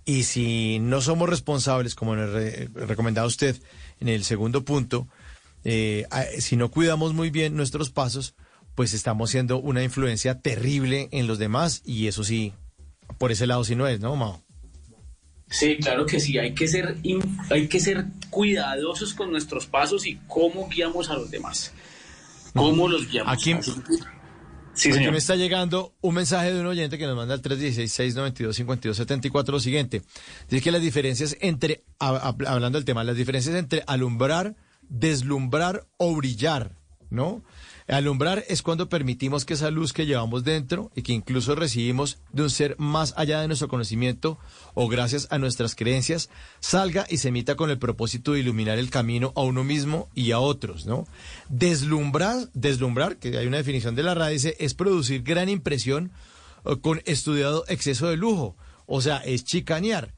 Y 0.06 0.24
si 0.24 0.80
no 0.80 1.02
somos 1.02 1.30
responsables, 1.30 1.96
como 1.96 2.16
nos 2.16 2.30
re- 2.32 2.70
recomendaba 2.74 3.28
usted 3.28 3.56
en 4.00 4.10
el 4.10 4.24
segundo 4.24 4.66
punto, 4.66 5.08
eh, 5.64 6.06
a- 6.12 6.26
si 6.40 6.58
no 6.58 6.70
cuidamos 6.72 7.14
muy 7.14 7.30
bien 7.30 7.56
nuestros 7.56 7.90
pasos, 7.90 8.36
pues 8.76 8.94
estamos 8.94 9.30
siendo 9.32 9.58
una 9.60 9.84
influencia 9.84 10.40
terrible 10.42 11.08
en 11.12 11.28
los 11.28 11.38
demás 11.40 11.82
y 11.86 12.08
eso 12.08 12.24
sí, 12.24 12.54
por 13.18 13.32
ese 13.32 13.48
lado 13.48 13.64
sí 13.64 13.76
no 13.76 13.88
es, 13.88 14.00
¿no, 14.00 14.16
Mao? 14.16 14.44
Sí, 15.50 15.78
claro 15.78 16.06
que 16.08 16.20
sí, 16.20 16.38
hay 16.40 16.54
que 16.56 16.68
ser, 16.68 16.98
hay 17.52 17.68
que 17.68 17.80
ser 17.80 18.06
cuidadosos 18.32 19.14
con 19.14 19.30
nuestros 19.32 19.68
pasos 19.68 20.08
y 20.08 20.20
cómo 20.28 20.68
guiamos 20.68 21.10
a 21.12 21.14
los 21.16 21.30
demás. 21.30 21.72
¿Cómo 22.56 22.88
los 22.88 23.10
guiamos? 23.10 23.32
Aquí- 23.34 23.54
Así 23.54 23.72
Sí, 24.76 24.90
Aquí 24.90 24.98
señor. 24.98 25.12
me 25.12 25.18
está 25.20 25.36
llegando 25.36 25.94
un 26.02 26.16
mensaje 26.16 26.52
de 26.54 26.60
un 26.60 26.66
oyente 26.66 26.98
que 26.98 27.06
nos 27.06 27.16
manda 27.16 27.36
al 27.36 27.42
316-692-5274 27.44 29.52
lo 29.52 29.60
siguiente. 29.60 30.02
Dice 30.50 30.64
que 30.64 30.72
las 30.72 30.82
diferencias 30.82 31.38
entre, 31.42 31.84
hab- 32.00 32.22
hab- 32.22 32.48
hablando 32.48 32.78
del 32.78 32.86
tema, 32.86 33.04
las 33.04 33.16
diferencias 33.16 33.56
entre 33.56 33.84
alumbrar, 33.88 34.56
deslumbrar 34.90 35.86
o 35.98 36.16
brillar, 36.16 36.76
¿no? 37.10 37.44
Alumbrar 37.88 38.44
es 38.48 38.62
cuando 38.62 38.90
permitimos 38.90 39.46
que 39.46 39.56
esa 39.56 39.72
luz 39.72 39.94
que 39.94 40.06
llevamos 40.06 40.44
dentro 40.44 40.92
y 40.96 41.02
que 41.02 41.14
incluso 41.14 41.56
recibimos 41.56 42.18
de 42.32 42.44
un 42.44 42.50
ser 42.50 42.76
más 42.80 43.14
allá 43.18 43.42
de 43.42 43.48
nuestro 43.48 43.68
conocimiento 43.68 44.38
o 44.74 44.88
gracias 44.88 45.28
a 45.32 45.38
nuestras 45.38 45.76
creencias, 45.76 46.30
salga 46.60 47.06
y 47.10 47.18
se 47.18 47.30
emita 47.30 47.56
con 47.56 47.70
el 47.70 47.80
propósito 47.80 48.34
de 48.34 48.40
iluminar 48.40 48.80
el 48.80 48.90
camino 48.90 49.34
a 49.36 49.42
uno 49.42 49.64
mismo 49.64 50.10
y 50.14 50.32
a 50.32 50.40
otros, 50.40 50.86
¿no? 50.86 51.06
Deslumbrar, 51.50 52.50
deslumbrar, 52.54 53.18
que 53.18 53.38
hay 53.38 53.48
una 53.48 53.58
definición 53.58 53.96
de 53.96 54.04
la 54.04 54.14
RAE, 54.14 54.34
dice, 54.34 54.56
es 54.60 54.74
producir 54.74 55.24
gran 55.24 55.50
impresión 55.50 56.12
eh, 56.66 56.78
con 56.82 57.02
estudiado 57.06 57.66
exceso 57.68 58.08
de 58.08 58.18
lujo 58.18 58.56
o 58.86 59.02
sea, 59.02 59.18
es 59.18 59.44
chicanear, 59.44 60.14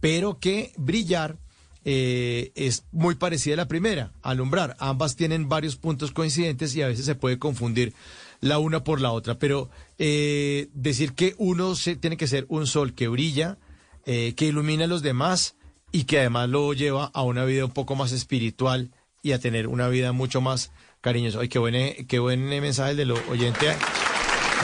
pero 0.00 0.38
que 0.38 0.72
brillar 0.76 1.38
eh, 1.84 2.52
es 2.54 2.84
muy 2.92 3.14
parecida 3.14 3.54
a 3.54 3.56
la 3.58 3.68
primera, 3.68 4.12
alumbrar. 4.22 4.76
Ambas 4.78 5.16
tienen 5.16 5.48
varios 5.48 5.76
puntos 5.76 6.12
coincidentes 6.12 6.74
y 6.76 6.82
a 6.82 6.88
veces 6.88 7.06
se 7.06 7.14
puede 7.14 7.38
confundir 7.38 7.94
la 8.40 8.58
una 8.58 8.84
por 8.84 9.00
la 9.00 9.12
otra, 9.12 9.38
pero 9.38 9.70
eh, 9.98 10.68
decir 10.72 11.12
que 11.14 11.34
uno 11.38 11.74
se, 11.74 11.96
tiene 11.96 12.16
que 12.16 12.26
ser 12.26 12.46
un 12.48 12.66
sol 12.66 12.94
que 12.94 13.08
brilla, 13.08 13.58
eh, 14.06 14.34
que 14.36 14.46
ilumina 14.46 14.84
a 14.84 14.88
los 14.88 15.02
demás 15.02 15.56
y 15.92 16.04
que 16.04 16.20
además 16.20 16.48
lo 16.48 16.72
lleva 16.72 17.10
a 17.12 17.22
una 17.22 17.44
vida 17.44 17.64
un 17.64 17.72
poco 17.72 17.96
más 17.96 18.12
espiritual 18.12 18.90
y 19.22 19.32
a 19.32 19.38
tener 19.38 19.66
una 19.66 19.88
vida 19.88 20.12
mucho 20.12 20.40
más 20.40 20.72
cariñosa. 21.00 21.40
Ay, 21.40 21.48
qué 21.48 21.58
buen, 21.58 22.06
qué 22.06 22.18
buen 22.18 22.46
mensaje 22.46 22.94
de 22.94 23.04
lo 23.04 23.14
oyente. 23.28 23.68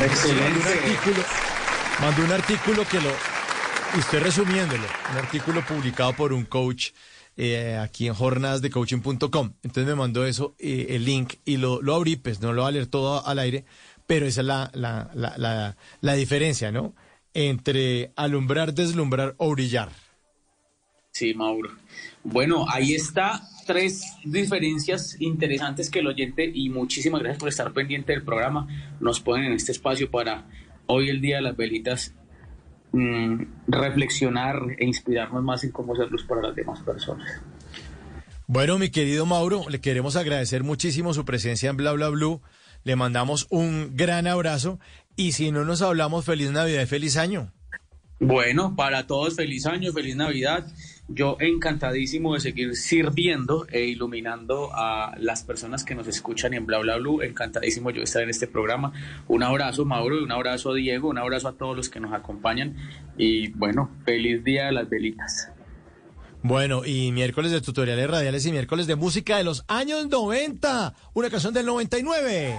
Excelente. 0.00 0.80
Mandó 2.00 2.24
un 2.24 2.32
artículo 2.32 2.86
que 2.86 3.00
lo, 3.00 3.10
estoy 3.98 4.20
resumiéndolo, 4.20 4.84
un 5.12 5.16
artículo 5.16 5.64
publicado 5.64 6.12
por 6.14 6.32
un 6.32 6.44
coach 6.44 6.90
eh, 7.36 7.76
aquí 7.80 8.06
en 8.06 8.14
jornadasdecoaching.com. 8.14 9.52
Entonces 9.62 9.86
me 9.86 9.94
mandó 9.94 10.26
eso, 10.26 10.54
eh, 10.58 10.86
el 10.90 11.04
link, 11.04 11.34
y 11.44 11.56
lo, 11.56 11.80
lo 11.82 11.94
abrí, 11.94 12.16
pues 12.16 12.40
no 12.40 12.52
lo 12.52 12.62
va 12.62 12.68
a 12.68 12.72
leer 12.72 12.86
todo 12.86 13.26
al 13.26 13.38
aire, 13.38 13.64
pero 14.06 14.26
esa 14.26 14.40
es 14.40 14.46
la, 14.46 14.70
la, 14.74 15.10
la, 15.14 15.36
la, 15.36 15.76
la 16.00 16.12
diferencia, 16.14 16.72
¿no? 16.72 16.94
Entre 17.34 18.12
alumbrar, 18.16 18.74
deslumbrar 18.74 19.34
o 19.38 19.50
brillar. 19.50 19.90
Sí, 21.12 21.34
Mauro. 21.34 21.70
Bueno, 22.24 22.66
ahí 22.68 22.94
está 22.94 23.42
tres 23.66 24.02
diferencias 24.24 25.16
interesantes 25.20 25.90
que 25.90 26.00
el 26.00 26.06
oyente, 26.06 26.50
y 26.52 26.68
muchísimas 26.70 27.20
gracias 27.20 27.38
por 27.38 27.48
estar 27.48 27.72
pendiente 27.72 28.12
del 28.12 28.22
programa, 28.22 28.66
nos 29.00 29.20
ponen 29.20 29.46
en 29.46 29.52
este 29.52 29.72
espacio 29.72 30.10
para 30.10 30.46
hoy 30.86 31.08
el 31.08 31.20
Día 31.20 31.36
de 31.36 31.42
las 31.42 31.56
Velitas 31.56 32.14
mm, 32.96 33.46
reflexionar 33.68 34.56
e 34.78 34.84
inspirarnos 34.84 35.42
más 35.42 35.64
en 35.64 35.70
cómo 35.70 35.94
ser 35.94 36.10
luz 36.10 36.24
para 36.24 36.42
las 36.42 36.54
demás 36.54 36.80
personas. 36.80 37.28
Bueno, 38.46 38.78
mi 38.78 38.90
querido 38.90 39.26
Mauro, 39.26 39.64
le 39.68 39.80
queremos 39.80 40.16
agradecer 40.16 40.62
muchísimo 40.62 41.12
su 41.12 41.24
presencia 41.24 41.68
en 41.68 41.76
Bla 41.76 41.92
Bla 41.92 42.08
Blue. 42.08 42.40
Le 42.84 42.94
mandamos 42.94 43.46
un 43.50 43.96
gran 43.96 44.26
abrazo 44.26 44.78
y 45.16 45.32
si 45.32 45.50
no 45.50 45.64
nos 45.64 45.82
hablamos, 45.82 46.24
feliz 46.24 46.50
Navidad 46.52 46.82
y 46.82 46.86
feliz 46.86 47.16
año. 47.16 47.52
Bueno, 48.18 48.74
para 48.74 49.06
todos 49.06 49.36
feliz 49.36 49.66
año, 49.66 49.92
feliz 49.92 50.16
Navidad. 50.16 50.66
Yo 51.08 51.36
encantadísimo 51.38 52.34
de 52.34 52.40
seguir 52.40 52.74
sirviendo 52.74 53.66
e 53.70 53.84
iluminando 53.84 54.70
a 54.74 55.14
las 55.18 55.44
personas 55.44 55.84
que 55.84 55.94
nos 55.94 56.08
escuchan 56.08 56.54
en 56.54 56.64
Bla 56.64 56.78
Bla 56.78 56.96
Blue. 56.96 57.22
Encantadísimo 57.22 57.90
yo 57.90 58.02
estar 58.02 58.22
en 58.22 58.30
este 58.30 58.46
programa. 58.46 58.92
Un 59.28 59.42
abrazo, 59.42 59.84
Mauro, 59.84 60.18
y 60.18 60.24
un 60.24 60.32
abrazo 60.32 60.70
a 60.70 60.74
Diego, 60.74 61.10
un 61.10 61.18
abrazo 61.18 61.48
a 61.48 61.52
todos 61.52 61.76
los 61.76 61.90
que 61.90 62.00
nos 62.00 62.14
acompañan. 62.14 62.74
Y 63.18 63.48
bueno, 63.50 63.90
feliz 64.04 64.42
día 64.42 64.66
de 64.66 64.72
las 64.72 64.88
velitas. 64.88 65.50
Bueno, 66.42 66.84
y 66.86 67.12
miércoles 67.12 67.52
de 67.52 67.60
tutoriales 67.60 68.08
radiales 68.08 68.46
y 68.46 68.52
miércoles 68.52 68.86
de 68.86 68.96
música 68.96 69.36
de 69.36 69.44
los 69.44 69.64
años 69.68 70.08
90. 70.08 70.94
Una 71.12 71.28
canción 71.28 71.52
del 71.52 71.66
99. 71.66 72.58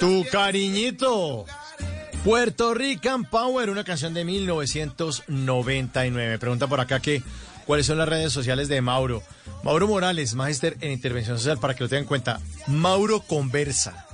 Tu 0.00 0.24
cariñito. 0.30 1.44
Puerto 2.24 2.74
Rican 2.74 3.24
Power, 3.24 3.70
una 3.70 3.84
canción 3.84 4.12
de 4.14 4.24
1999. 4.24 6.38
Pregunta 6.38 6.66
por 6.66 6.80
acá 6.80 7.00
que 7.00 7.22
cuáles 7.66 7.86
son 7.86 7.98
las 7.98 8.08
redes 8.08 8.32
sociales 8.32 8.68
de 8.68 8.80
Mauro. 8.80 9.22
Mauro 9.62 9.86
Morales, 9.86 10.34
magister 10.34 10.76
en 10.80 10.92
intervención 10.92 11.38
social, 11.38 11.58
para 11.58 11.74
que 11.74 11.84
lo 11.84 11.88
tengan 11.88 12.02
en 12.02 12.08
cuenta. 12.08 12.40
Mauro 12.66 13.20
Conversa. 13.20 14.06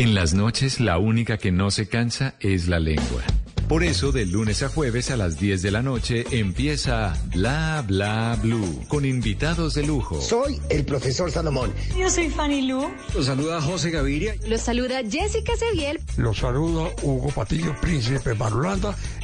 En 0.00 0.14
las 0.14 0.32
noches 0.32 0.80
la 0.80 0.96
única 0.96 1.36
que 1.36 1.52
no 1.52 1.70
se 1.70 1.86
cansa 1.86 2.34
es 2.40 2.68
la 2.68 2.80
lengua. 2.80 3.22
Por 3.68 3.84
eso, 3.84 4.12
de 4.12 4.24
lunes 4.24 4.62
a 4.62 4.70
jueves 4.70 5.10
a 5.10 5.16
las 5.18 5.38
10 5.38 5.60
de 5.60 5.70
la 5.70 5.82
noche 5.82 6.24
empieza 6.30 7.12
Bla 7.26 7.84
Bla 7.86 8.38
Blue 8.42 8.82
con 8.88 9.04
invitados 9.04 9.74
de 9.74 9.82
lujo. 9.82 10.18
Soy 10.22 10.58
el 10.70 10.86
profesor 10.86 11.30
Salomón. 11.30 11.70
Yo 11.98 12.08
soy 12.08 12.30
Fanny 12.30 12.62
Lu. 12.62 12.90
Los 13.14 13.26
saluda 13.26 13.60
José 13.60 13.90
Gaviria. 13.90 14.34
Los 14.48 14.62
saluda 14.62 15.02
Jessica 15.02 15.52
Seviel. 15.54 16.00
Los 16.16 16.38
saluda 16.38 16.88
Hugo 17.02 17.28
Patillo, 17.28 17.78
príncipe 17.82 18.34
Marulanda 18.34 18.96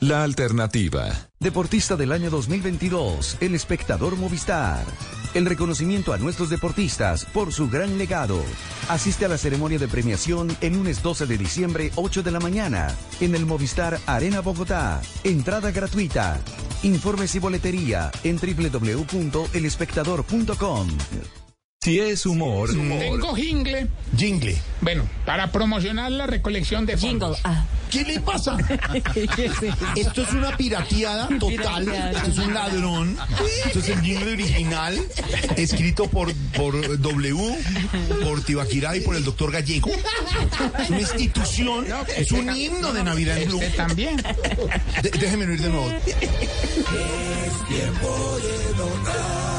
La 0.00 0.24
alternativa. 0.24 1.28
Deportista 1.38 1.94
del 1.96 2.10
año 2.12 2.30
2022, 2.30 3.36
el 3.40 3.54
espectador 3.54 4.16
Movistar. 4.16 4.84
El 5.34 5.44
reconocimiento 5.46 6.12
a 6.12 6.18
nuestros 6.18 6.50
deportistas 6.50 7.24
por 7.24 7.52
su 7.52 7.68
gran 7.68 7.98
legado. 7.98 8.40
Asiste 8.88 9.26
a 9.26 9.28
la 9.28 9.38
ceremonia 9.38 9.78
de 9.78 9.86
premiación 9.86 10.56
el 10.60 10.72
lunes 10.74 11.00
12 11.02 11.26
de 11.26 11.38
diciembre, 11.38 11.92
8 11.96 12.22
de 12.22 12.30
la 12.30 12.40
mañana, 12.40 12.94
en 13.20 13.34
el 13.34 13.44
Movistar 13.46 13.98
Arena 14.06 14.40
Bogotá. 14.40 15.00
Entrada 15.24 15.70
gratuita. 15.70 16.40
Informes 16.82 17.34
y 17.34 17.38
boletería 17.38 18.10
en 18.24 18.38
www.elespectador.com. 18.38 20.88
Si 21.88 21.98
es 21.98 22.26
humor, 22.26 22.68
Tengo 22.68 23.34
jingle. 23.34 23.86
Jingle. 24.14 24.54
Bueno, 24.82 25.08
para 25.24 25.50
promocionar 25.50 26.12
la 26.12 26.26
recolección 26.26 26.84
de 26.84 26.98
fondos. 26.98 27.38
¿Qué 27.90 28.04
le 28.04 28.20
pasa? 28.20 28.58
Esto 29.96 30.22
es 30.22 30.32
una 30.32 30.54
pirateada 30.54 31.26
total. 31.40 31.88
Esto 31.88 32.30
es 32.30 32.38
un 32.40 32.52
ladrón. 32.52 33.16
Esto 33.64 33.78
es 33.78 33.88
el 33.88 34.02
jingle 34.02 34.32
original, 34.34 35.02
escrito 35.56 36.10
por, 36.10 36.30
por 36.54 36.98
W, 37.00 37.58
por 38.22 38.42
Tibaquirá 38.42 38.94
y 38.94 39.00
por 39.00 39.16
el 39.16 39.24
doctor 39.24 39.50
Gallego. 39.50 39.90
Es 40.78 40.90
una 40.90 41.00
institución, 41.00 41.86
es 42.18 42.32
un 42.32 42.54
himno 42.54 42.92
de 42.92 43.02
Navidad 43.02 43.38
en 43.38 43.48
Blue. 43.48 43.62
Este 43.62 43.76
también. 43.78 44.16
De- 45.02 45.10
déjeme 45.18 45.46
oír 45.46 45.62
de 45.62 45.70
nuevo. 45.70 45.90
Es 45.90 47.66
tiempo 47.66 48.38
de 48.42 48.74
donar. 48.76 49.57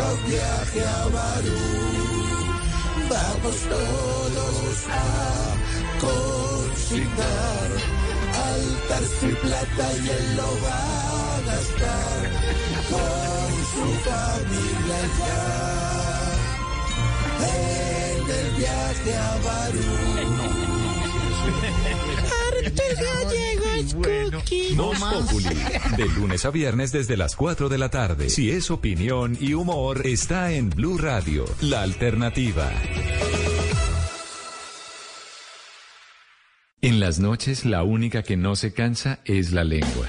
Un 0.00 0.18
viaje 0.30 0.80
a 0.80 1.06
Barú. 1.16 1.60
Vamos 3.12 3.56
todos 3.74 4.76
a 4.88 5.04
consignar. 6.00 7.68
Altar 8.50 9.04
sin 9.20 9.34
plata 9.36 9.86
y 10.02 10.08
él 10.08 10.36
lo 10.36 10.50
va 10.64 10.80
a 11.26 11.40
gastar. 11.50 12.20
Con 12.90 13.50
su 13.72 13.86
familia 14.08 15.00
ya. 15.20 15.42
En 17.46 18.20
el 18.38 18.48
viaje 18.56 19.12
a 19.16 19.30
Barú. 19.44 20.69
Voz 24.76 24.98
Populi, 24.98 25.56
de 25.96 26.08
lunes 26.08 26.44
a 26.44 26.50
viernes 26.50 26.92
desde 26.92 27.16
las 27.16 27.36
4 27.36 27.68
de 27.68 27.78
la 27.78 27.90
tarde. 27.90 28.30
Si 28.30 28.50
es 28.50 28.70
opinión 28.70 29.36
y 29.40 29.54
humor, 29.54 30.06
está 30.06 30.52
en 30.52 30.70
Blue 30.70 30.98
Radio, 30.98 31.44
la 31.60 31.82
alternativa. 31.82 32.70
En 36.82 36.98
las 36.98 37.18
noches, 37.18 37.66
la 37.66 37.82
única 37.82 38.22
que 38.22 38.36
no 38.36 38.56
se 38.56 38.72
cansa 38.72 39.20
es 39.24 39.52
la 39.52 39.64
lengua. 39.64 40.08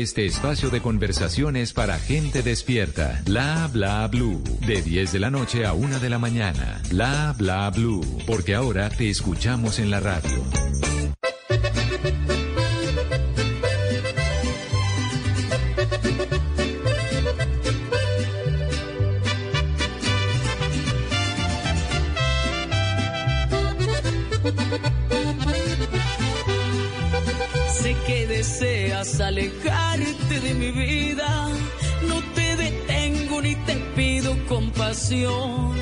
este 0.00 0.24
espacio 0.24 0.70
de 0.70 0.80
conversaciones 0.80 1.72
para 1.72 1.98
gente 1.98 2.42
despierta. 2.42 3.20
Bla 3.26 3.68
bla 3.72 4.06
blue. 4.08 4.42
De 4.66 4.80
10 4.82 5.12
de 5.12 5.18
la 5.18 5.30
noche 5.30 5.66
a 5.66 5.74
1 5.74 6.00
de 6.00 6.10
la 6.10 6.18
mañana. 6.18 6.80
Bla 6.90 7.34
bla 7.36 7.68
blue. 7.70 8.00
Porque 8.26 8.54
ahora 8.54 8.88
te 8.88 9.10
escuchamos 9.10 9.78
en 9.78 9.90
la 9.90 10.00
radio. 10.00 10.42
Deseas 29.00 29.20
alejarte 29.20 30.40
de 30.40 30.54
mi 30.54 30.70
vida. 30.70 31.48
No 32.08 32.22
te 32.34 32.56
detengo 32.56 33.40
ni 33.42 33.54
te 33.54 33.74
pido 33.96 34.36
compasión. 34.46 35.74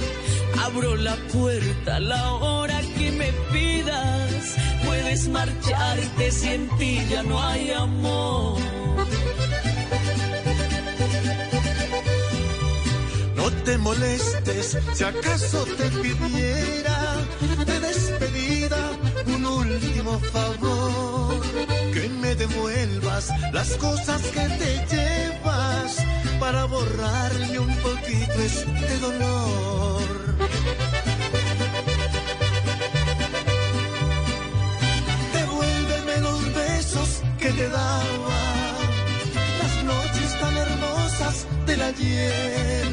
Abro 0.65 0.97
la 0.97 1.17
puerta 1.33 1.97
a 1.97 2.01
la 2.01 2.33
hora 2.35 2.81
que 2.97 3.11
me 3.13 3.33
pidas. 3.53 4.57
Puedes 4.85 5.29
marcharte 5.29 6.31
si 6.31 6.49
en 6.49 6.69
ti 6.79 7.01
ya 7.11 7.23
no 7.23 7.43
hay 7.43 7.71
amor. 7.73 8.61
No 13.37 13.51
te 13.65 13.79
molestes 13.79 14.79
si 14.95 15.05
acaso 15.05 15.65
te 15.65 15.91
pidiera 16.03 16.99
de 17.67 17.81
despedida 17.81 18.79
un 19.27 19.47
último 19.47 20.19
favor. 20.33 21.78
Devuelvas 22.49 23.31
las 23.53 23.77
cosas 23.77 24.23
que 24.23 24.41
te 24.41 24.97
llevas 24.97 25.97
para 26.41 26.65
borrarme 26.65 27.59
un 27.59 27.77
poquito 27.77 28.33
este 28.41 28.99
dolor. 28.99 30.03
Devuélveme 35.35 36.17
los 36.21 36.55
besos 36.55 37.23
que 37.39 37.51
te 37.51 37.69
daba, 37.69 38.41
las 39.61 39.85
noches 39.85 40.41
tan 40.41 40.57
hermosas 40.57 41.47
del 41.67 41.83
ayer. 41.83 42.87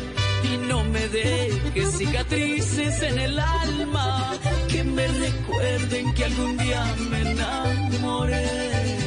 Y 0.43 0.57
no 0.67 0.83
me 0.83 1.07
dejes 1.07 1.97
cicatrices 1.97 3.01
en 3.01 3.19
el 3.19 3.39
alma 3.39 4.33
que 4.69 4.83
me 4.83 5.07
recuerden 5.07 6.13
que 6.13 6.25
algún 6.25 6.57
día 6.57 6.85
me 7.09 7.21
enamoré. 7.31 9.04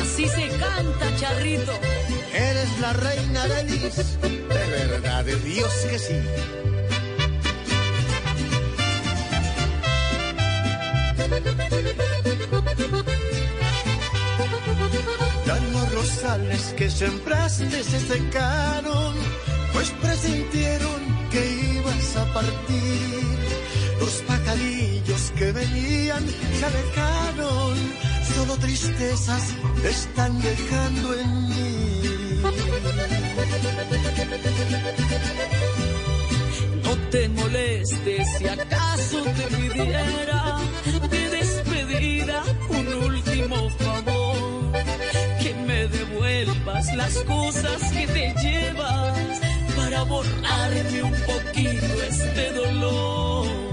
Así 0.00 0.28
se 0.28 0.48
canta, 0.58 1.16
charrito. 1.16 1.72
Eres 2.32 2.80
la 2.80 2.92
reina 2.92 3.46
Denis, 3.46 3.96
de 4.20 4.66
verdad, 4.70 5.24
de 5.24 5.36
Dios 5.36 5.72
que 5.90 5.98
sí. 5.98 6.20
Ya 15.46 15.56
los 15.72 15.94
rosales 15.94 16.74
que 16.76 16.90
sembraste 16.90 17.82
se 17.82 18.00
secaron, 18.00 19.14
pues 19.72 19.90
presintieron 20.02 21.00
que 21.30 21.42
ibas 21.76 22.16
a 22.16 22.24
partir. 22.32 23.38
Los 24.00 24.14
pajarillos 24.26 25.32
que 25.38 25.52
venían 25.52 26.24
se 26.58 26.64
alejaron, 26.64 27.78
solo 28.34 28.56
tristezas 28.56 29.42
están 29.84 30.40
dejando 30.40 31.14
en 31.14 31.48
mí. 31.48 32.02
No 36.84 36.96
te 37.10 37.28
molestes 37.28 38.28
si 38.38 38.48
acaso 38.48 39.22
te 39.22 39.56
pidiera 39.56 40.58
de 41.10 41.28
despedida 41.30 42.42
un 42.68 42.86
último 43.04 43.70
favor. 43.70 44.72
Que 45.42 45.54
me 45.66 45.88
devuelvas 45.88 46.94
las 46.94 47.14
cosas 47.24 47.92
que 47.92 48.06
te 48.06 48.34
llevas 48.42 49.18
para 49.76 50.02
borrarme 50.04 51.02
un 51.02 51.12
poquito 51.12 52.02
este 52.08 52.52
dolor. 52.52 53.71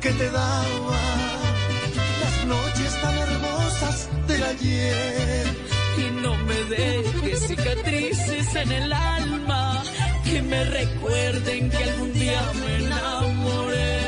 Que 0.00 0.10
te 0.10 0.30
daba, 0.30 1.00
las 2.20 2.46
noches 2.46 3.00
tan 3.00 3.18
hermosas 3.18 4.08
del 4.28 4.42
ayer. 4.44 5.46
Y 5.96 6.22
no 6.22 6.36
me 6.36 6.54
dejes 6.76 7.46
cicatrices 7.48 8.54
en 8.54 8.72
el 8.72 8.92
alma 8.92 9.82
que 10.24 10.42
me 10.42 10.64
recuerden 10.64 11.70
que 11.70 11.76
algún 11.76 12.12
día 12.12 12.42
me 12.64 12.76
enamoré. 12.76 13.98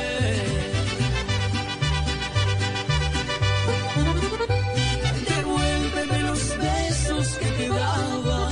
Devuélveme 5.28 6.18
los 6.22 6.58
besos 6.58 7.28
que 7.38 7.46
te 7.46 7.68
daba, 7.68 8.50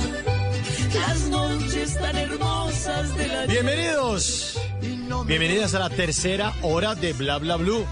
las 0.93 1.19
noches 1.29 1.97
tan 1.97 2.17
hermosas 2.17 3.15
de 3.15 3.27
la 3.27 3.45
Bienvenidos. 3.45 4.59
Bienvenidas 5.09 5.73
a 5.73 5.79
la 5.79 5.89
tercera 5.89 6.53
hora 6.61 6.93
de 6.93 7.13
Bla 7.13 7.39
Bla 7.39 7.55
Blue. 7.55 7.83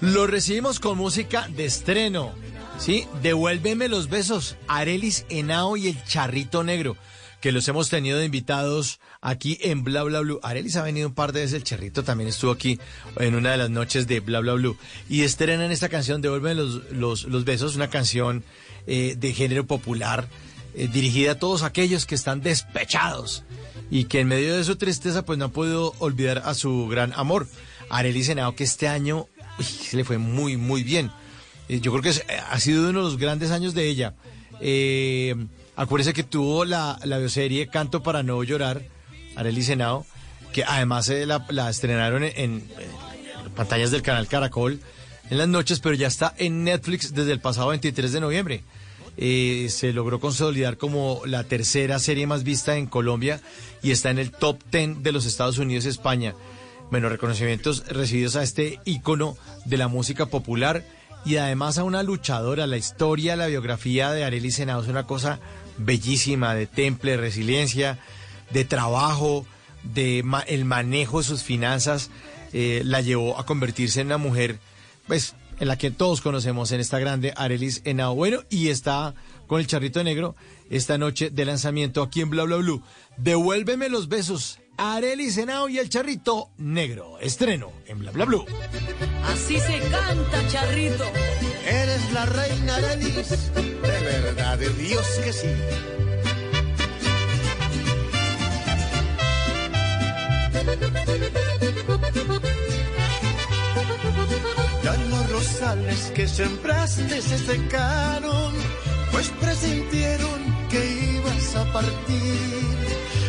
Lo 0.00 0.28
recibimos 0.28 0.78
con 0.78 0.96
música 0.96 1.48
de 1.48 1.64
estreno. 1.64 2.32
¿Sí? 2.78 3.06
Devuélveme 3.20 3.88
los 3.88 4.08
besos. 4.08 4.56
Arelis 4.68 5.26
Henao 5.28 5.76
y 5.76 5.88
el 5.88 6.04
Charrito 6.04 6.62
Negro. 6.62 6.96
Que 7.40 7.50
los 7.52 7.66
hemos 7.68 7.88
tenido 7.88 8.22
invitados 8.22 9.00
aquí 9.20 9.58
en 9.60 9.82
Bla 9.82 10.04
Bla 10.04 10.20
Blue. 10.20 10.38
Arelis 10.42 10.76
ha 10.76 10.82
venido 10.82 11.08
un 11.08 11.14
par 11.14 11.32
de 11.32 11.40
veces. 11.40 11.54
El 11.56 11.64
Charrito 11.64 12.04
también 12.04 12.28
estuvo 12.28 12.52
aquí 12.52 12.78
en 13.16 13.34
una 13.34 13.50
de 13.50 13.56
las 13.56 13.70
noches 13.70 14.06
de 14.06 14.20
Bla 14.20 14.38
Bla 14.40 14.54
Blue. 14.54 14.76
Y 15.08 15.22
estrenan 15.22 15.72
esta 15.72 15.88
canción, 15.88 16.22
Devuélveme 16.22 16.54
los, 16.54 16.92
los, 16.92 17.24
los 17.24 17.44
besos. 17.44 17.74
Una 17.74 17.90
canción 17.90 18.44
eh, 18.86 19.16
de 19.18 19.32
género 19.34 19.66
popular. 19.66 20.28
eh, 20.74 20.86
dirigida 20.86 21.32
a 21.32 21.38
todos 21.38 21.64
aquellos 21.64 22.06
que 22.06 22.14
están 22.14 22.40
despechados 22.40 23.42
y 23.90 24.04
que 24.04 24.20
en 24.20 24.28
medio 24.28 24.56
de 24.56 24.64
su 24.64 24.76
tristeza 24.76 25.24
pues 25.24 25.38
no 25.38 25.46
ha 25.46 25.48
podido 25.48 25.94
olvidar 25.98 26.42
a 26.44 26.54
su 26.54 26.86
gran 26.88 27.12
amor. 27.14 27.48
Arely 27.90 28.22
Senado 28.22 28.54
que 28.54 28.64
este 28.64 28.86
año 28.88 29.26
se 29.60 29.96
le 29.96 30.04
fue 30.04 30.18
muy 30.18 30.56
muy 30.56 30.82
bien. 30.84 31.10
Eh, 31.68 31.80
Yo 31.80 31.90
creo 31.92 32.02
que 32.02 32.22
ha 32.50 32.60
sido 32.60 32.88
uno 32.90 33.00
de 33.00 33.04
los 33.04 33.18
grandes 33.18 33.50
años 33.50 33.74
de 33.74 33.88
ella. 33.88 34.14
Eh, 34.60 35.34
acuérdese 35.76 36.12
que 36.12 36.22
tuvo 36.22 36.64
la, 36.64 36.98
la 37.04 37.18
bioserie 37.18 37.68
Canto 37.68 38.02
para 38.02 38.22
no 38.22 38.42
llorar, 38.44 38.82
Arely 39.36 39.62
Senado, 39.62 40.06
que 40.52 40.64
además 40.64 41.08
eh, 41.08 41.26
la, 41.26 41.44
la 41.48 41.70
estrenaron 41.70 42.22
en, 42.24 42.32
en, 42.36 42.52
en 43.44 43.50
pantallas 43.56 43.90
del 43.90 44.02
canal 44.02 44.28
Caracol 44.28 44.80
en 45.30 45.38
las 45.38 45.48
noches, 45.48 45.80
pero 45.80 45.94
ya 45.94 46.08
está 46.08 46.34
en 46.38 46.64
Netflix 46.64 47.14
desde 47.14 47.32
el 47.32 47.40
pasado 47.40 47.68
23 47.68 48.12
de 48.12 48.20
noviembre. 48.20 48.64
Eh, 49.22 49.66
se 49.68 49.92
logró 49.92 50.18
consolidar 50.18 50.78
como 50.78 51.20
la 51.26 51.44
tercera 51.44 51.98
serie 51.98 52.26
más 52.26 52.42
vista 52.42 52.76
en 52.78 52.86
Colombia 52.86 53.40
y 53.82 53.90
está 53.90 54.08
en 54.10 54.18
el 54.18 54.30
top 54.30 54.58
10 54.72 55.02
de 55.02 55.12
los 55.12 55.26
Estados 55.26 55.58
Unidos 55.58 55.84
y 55.84 55.88
España. 55.90 56.34
Bueno, 56.90 57.10
reconocimientos 57.10 57.84
recibidos 57.88 58.34
a 58.36 58.42
este 58.42 58.80
ícono 58.86 59.36
de 59.66 59.76
la 59.76 59.88
música 59.88 60.24
popular 60.26 60.84
y 61.26 61.36
además 61.36 61.76
a 61.76 61.84
una 61.84 62.02
luchadora. 62.02 62.66
La 62.66 62.78
historia, 62.78 63.36
la 63.36 63.46
biografía 63.46 64.10
de 64.10 64.24
Arely 64.24 64.50
Senado 64.50 64.82
es 64.82 64.88
una 64.88 65.06
cosa 65.06 65.38
bellísima, 65.76 66.54
de 66.54 66.66
temple, 66.66 67.12
de 67.12 67.16
resiliencia, 67.18 67.98
de 68.50 68.64
trabajo, 68.64 69.44
de 69.82 70.22
ma- 70.24 70.40
el 70.46 70.64
manejo 70.64 71.18
de 71.18 71.24
sus 71.24 71.42
finanzas. 71.42 72.10
eh, 72.52 72.82
la 72.84 73.00
llevó 73.00 73.38
a 73.38 73.46
convertirse 73.46 74.00
en 74.00 74.08
una 74.08 74.16
mujer 74.18 74.58
pues 75.06 75.34
en 75.60 75.68
la 75.68 75.78
que 75.78 75.90
todos 75.90 76.20
conocemos 76.20 76.72
en 76.72 76.80
esta 76.80 76.98
grande 76.98 77.32
Arelis 77.36 77.82
Henao. 77.84 78.14
Bueno, 78.14 78.40
y 78.48 78.68
está 78.68 79.14
con 79.46 79.60
el 79.60 79.66
charrito 79.66 80.02
negro 80.02 80.34
esta 80.70 80.98
noche 80.98 81.30
de 81.30 81.44
lanzamiento 81.44 82.02
aquí 82.02 82.22
en 82.22 82.30
Bla 82.30 82.44
Bla 82.44 82.56
Blue. 82.56 82.82
Devuélveme 83.18 83.88
los 83.88 84.08
besos, 84.08 84.58
Arelis 84.78 85.36
Henao 85.36 85.68
y 85.68 85.78
el 85.78 85.88
charrito 85.88 86.50
negro. 86.56 87.18
Estreno 87.20 87.70
en 87.86 88.00
Bla 88.00 88.10
Bla 88.10 88.24
Blue. 88.24 88.44
Así 89.26 89.60
se 89.60 89.78
canta, 89.90 90.48
charrito. 90.48 91.04
Eres 91.66 92.12
la 92.12 92.26
reina 92.26 92.76
Arelis, 92.76 93.52
de 93.54 94.00
verdad, 94.02 94.58
de 94.58 94.70
Dios 94.70 95.06
que 95.22 95.32
sí. 95.32 95.48
Que 106.14 106.26
sembraste 106.26 107.20
se 107.20 107.38
secaron, 107.38 108.54
pues 109.12 109.28
presintieron 109.40 110.40
que 110.70 111.12
ibas 111.16 111.56
a 111.56 111.70
partir. 111.70 112.76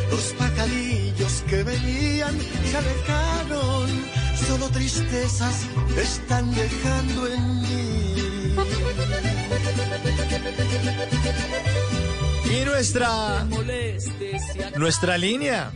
Los 0.09 0.33
pajarillos 0.39 1.43
que 1.49 1.63
venían 1.63 2.33
se 2.39 2.77
alejaron, 2.77 3.89
solo 4.47 4.69
tristezas 4.69 5.65
están 5.97 6.55
dejando 6.55 7.27
en 7.27 7.61
mí. 7.61 8.55
Y 12.49 12.65
nuestra, 12.65 13.45
nuestra 14.77 15.17
línea 15.17 15.73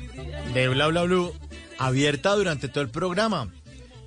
de 0.54 0.70
Bla 0.70 0.88
Bla 0.88 1.04
Blue 1.04 1.34
abierta 1.78 2.34
durante 2.34 2.70
todo 2.70 2.82
el 2.82 2.90
programa. 2.90 3.50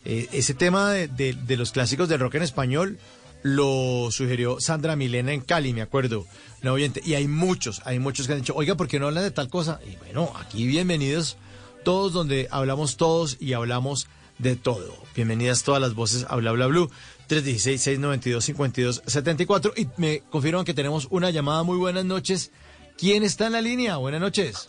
Eh, 0.05 0.27
ese 0.33 0.55
tema 0.55 0.91
de, 0.93 1.07
de- 1.09 1.35
de 1.35 1.57
los 1.57 1.71
clásicos 1.71 2.09
del 2.09 2.19
rock 2.21 2.37
en 2.37 2.43
español 2.43 2.99
lo 3.43 4.09
sugirió 4.11 4.57
Sandra 4.59 4.97
Milena 4.97 5.33
en 5.33 5.43
Cali, 5.43 5.73
me 5.75 5.83
acuerdo, 5.83 6.27
una 6.63 6.73
oyente. 6.73 7.01
Y 7.05 7.15
hay 7.15 7.29
muchos, 7.29 7.83
hay 7.85 7.99
muchos 7.99 8.27
que 8.27 8.33
han 8.33 8.41
dicho, 8.41 8.55
oiga, 8.55 8.75
¿por 8.75 8.89
qué 8.89 8.99
no 8.99 9.07
hablan 9.07 9.25
de 9.25 9.31
tal 9.31 9.49
cosa? 9.49 9.81
Y 9.87 9.97
bueno, 9.97 10.33
aquí 10.39 10.67
bienvenidos 10.67 11.37
todos 11.85 12.13
donde 12.13 12.49
hablamos 12.51 12.97
todos 12.97 13.37
y 13.41 13.53
hablamos 13.53 14.09
de 14.39 14.57
todo. 14.57 14.93
Bienvenidas 15.15 15.63
todas 15.63 15.81
las 15.81 15.95
voces 15.95 16.27
a 16.29 16.37
Bla 16.37 16.53
Bla 16.53 16.67
Blue. 16.67 16.91
316-692-5274. 17.29 19.73
Y 19.77 19.89
me 19.97 20.23
confirman 20.31 20.65
que 20.65 20.75
tenemos 20.75 21.07
una 21.11 21.31
llamada. 21.31 21.63
Muy 21.63 21.77
buenas 21.77 22.05
noches. 22.05 22.51
¿Quién 22.99 23.23
está 23.23 23.47
en 23.47 23.53
la 23.53 23.61
línea? 23.61 23.99
Buenas 23.99 24.21
noches. 24.21 24.67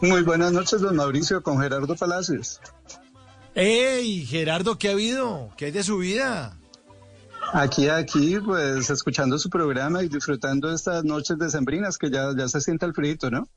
Muy 0.00 0.22
buenas 0.22 0.52
noches, 0.52 0.80
don 0.80 0.96
Mauricio, 0.96 1.42
con 1.42 1.60
Gerardo 1.60 1.94
Palacios. 1.96 2.60
¡Ey, 3.54 4.26
Gerardo, 4.26 4.78
qué 4.78 4.88
ha 4.88 4.92
habido? 4.92 5.50
¿Qué 5.56 5.66
hay 5.66 5.70
de 5.70 5.84
su 5.84 5.98
vida? 5.98 6.56
Aquí, 7.52 7.88
aquí, 7.88 8.38
pues 8.44 8.90
escuchando 8.90 9.38
su 9.38 9.48
programa 9.48 10.02
y 10.02 10.08
disfrutando 10.08 10.68
de 10.68 10.74
estas 10.74 11.04
noches 11.04 11.38
decembrinas 11.38 11.98
que 11.98 12.10
ya, 12.10 12.30
ya 12.36 12.48
se 12.48 12.60
siente 12.60 12.84
el 12.86 12.94
frito, 12.94 13.30
¿no? 13.30 13.48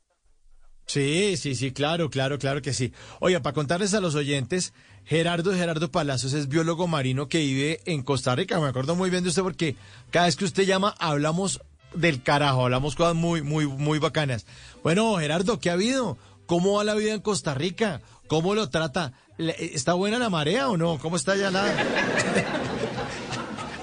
Sí, 0.86 1.36
sí, 1.36 1.54
sí, 1.54 1.72
claro, 1.72 2.08
claro, 2.08 2.38
claro 2.38 2.62
que 2.62 2.72
sí. 2.72 2.92
Oiga, 3.20 3.40
para 3.40 3.52
contarles 3.54 3.92
a 3.94 4.00
los 4.00 4.14
oyentes, 4.14 4.72
Gerardo 5.04 5.52
Gerardo 5.52 5.90
Palacios 5.90 6.32
es 6.32 6.48
biólogo 6.48 6.86
marino 6.86 7.28
que 7.28 7.38
vive 7.40 7.80
en 7.84 8.02
Costa 8.02 8.34
Rica. 8.34 8.58
Me 8.60 8.68
acuerdo 8.68 8.94
muy 8.94 9.10
bien 9.10 9.22
de 9.22 9.28
usted 9.30 9.42
porque 9.42 9.76
cada 10.10 10.26
vez 10.26 10.36
que 10.36 10.44
usted 10.46 10.64
llama 10.64 10.94
hablamos 10.98 11.60
del 11.94 12.22
carajo, 12.22 12.64
hablamos 12.64 12.94
cosas 12.94 13.14
muy, 13.14 13.42
muy, 13.42 13.66
muy 13.66 13.98
bacanas. 13.98 14.46
Bueno, 14.82 15.16
Gerardo, 15.18 15.58
¿qué 15.60 15.70
ha 15.70 15.74
habido? 15.74 16.16
¿Cómo 16.46 16.74
va 16.78 16.84
la 16.84 16.94
vida 16.94 17.12
en 17.12 17.20
Costa 17.20 17.52
Rica? 17.54 18.00
¿Cómo 18.26 18.54
lo 18.54 18.70
trata? 18.70 19.12
¿Le- 19.36 19.56
¿Está 19.74 19.92
buena 19.92 20.18
la 20.18 20.30
marea 20.30 20.68
o 20.70 20.76
no? 20.78 20.98
¿Cómo 20.98 21.16
está 21.16 21.36
ya 21.36 21.50
la... 21.50 21.64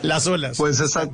las 0.08 0.28
olas? 0.28 0.58
Pues 0.58 0.80
está, 0.80 1.10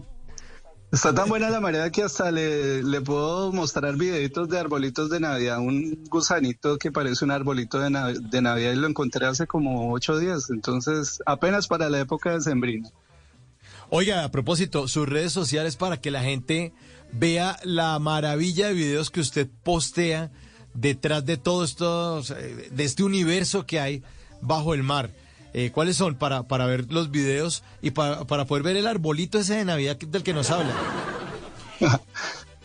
está 0.91 1.13
tan 1.13 1.29
buena 1.29 1.49
la 1.49 1.59
marea 1.59 1.89
que 1.89 2.03
hasta 2.03 2.31
le, 2.31 2.83
le 2.83 3.01
puedo 3.01 3.51
mostrar 3.51 3.95
videitos 3.95 4.49
de 4.49 4.59
arbolitos 4.59 5.09
de 5.09 5.19
Navidad, 5.19 5.59
un 5.59 6.03
gusanito 6.09 6.77
que 6.77 6.91
parece 6.91 7.25
un 7.25 7.31
arbolito 7.31 7.79
de, 7.79 7.89
Nav- 7.89 8.19
de 8.19 8.41
Navidad 8.41 8.73
y 8.73 8.75
lo 8.75 8.87
encontré 8.87 9.25
hace 9.25 9.47
como 9.47 9.91
ocho 9.93 10.17
días, 10.17 10.49
entonces 10.49 11.19
apenas 11.25 11.67
para 11.67 11.89
la 11.89 11.99
época 11.99 12.31
de 12.33 12.41
sembrina. 12.41 12.89
Oiga, 13.89 14.23
a 14.23 14.31
propósito, 14.31 14.87
sus 14.87 15.07
redes 15.07 15.33
sociales 15.33 15.75
para 15.75 15.99
que 15.99 16.11
la 16.11 16.23
gente 16.23 16.71
vea 17.11 17.59
la 17.65 17.99
maravilla 17.99 18.67
de 18.67 18.73
videos 18.73 19.09
que 19.11 19.19
usted 19.19 19.49
postea 19.63 20.31
detrás 20.73 21.25
de 21.25 21.35
todo 21.35 21.65
esto, 21.65 22.23
sea, 22.23 22.37
de 22.37 22.83
este 22.85 23.03
universo 23.03 23.65
que 23.65 23.81
hay 23.81 24.03
bajo 24.39 24.73
el 24.73 24.83
mar. 24.83 25.11
Eh, 25.53 25.71
¿Cuáles 25.71 25.97
son 25.97 26.15
para, 26.15 26.43
para 26.43 26.65
ver 26.65 26.91
los 26.91 27.11
videos 27.11 27.63
y 27.81 27.91
para, 27.91 28.23
para 28.25 28.45
poder 28.45 28.63
ver 28.63 28.77
el 28.77 28.88
arbolito 28.88 29.39
ese 29.39 29.55
de 29.55 29.65
Navidad 29.65 29.97
del 29.97 30.23
que 30.23 30.33
nos 30.33 30.49
habla? 30.49 30.73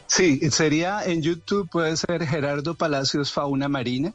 Sí, 0.09 0.39
sería 0.51 1.05
en 1.05 1.21
YouTube 1.21 1.69
puede 1.69 1.97
ser 1.97 2.25
Gerardo 2.27 2.75
Palacios 2.75 3.33
Fauna 3.33 3.69
Marina. 3.69 4.15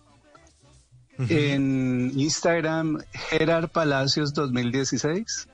En 1.30 2.12
Instagram, 2.16 3.04
Gerard 3.30 3.70
Palacios 3.70 4.34
2016. 4.34 5.48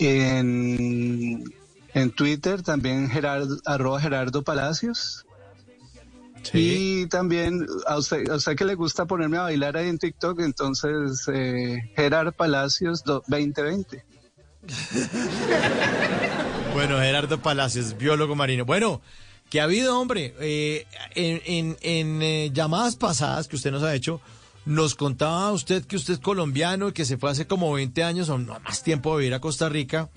En, 0.00 1.44
en 1.92 2.10
Twitter 2.10 2.62
también 2.62 3.08
Gerardo, 3.08 3.58
arroba 3.64 4.00
Gerardo 4.00 4.42
Palacios. 4.42 5.23
Y 6.52 7.06
también 7.06 7.66
a 7.86 7.96
usted, 7.98 8.28
a 8.30 8.36
usted 8.36 8.54
que 8.56 8.64
le 8.64 8.74
gusta 8.74 9.06
ponerme 9.06 9.38
a 9.38 9.42
bailar 9.42 9.76
ahí 9.76 9.88
en 9.88 9.98
TikTok, 9.98 10.40
entonces 10.40 11.24
eh, 11.32 11.90
Gerard 11.96 12.32
Palacios 12.34 13.02
do- 13.04 13.22
2020. 13.28 14.04
Bueno, 16.74 16.98
Gerardo 16.98 17.38
Palacios, 17.40 17.96
biólogo 17.96 18.34
marino. 18.34 18.64
Bueno, 18.64 19.00
¿qué 19.48 19.60
ha 19.60 19.64
habido, 19.64 19.98
hombre? 19.98 20.34
Eh, 20.40 20.86
en 21.14 21.40
en- 21.46 21.76
en, 21.82 22.22
eh, 22.22 22.50
llamadas 22.52 22.96
pasadas 22.96 23.46
que 23.46 23.54
usted 23.56 23.70
nos 23.70 23.84
ha 23.84 23.94
hecho, 23.94 24.20
nos 24.66 24.94
contaba 24.96 25.52
usted 25.52 25.84
que 25.84 25.94
usted 25.96 26.14
es 26.14 26.20
colombiano 26.20 26.88
y 26.88 26.92
que 26.92 27.04
se 27.04 27.16
fue 27.16 27.30
hace 27.30 27.46
como 27.46 27.72
20 27.72 28.02
años 28.02 28.28
o 28.28 28.38
no, 28.38 28.58
más 28.60 28.82
tiempo 28.82 29.14
a 29.14 29.18
vivir 29.18 29.34
a 29.34 29.40
Costa 29.40 29.68
Rica. 29.68 30.10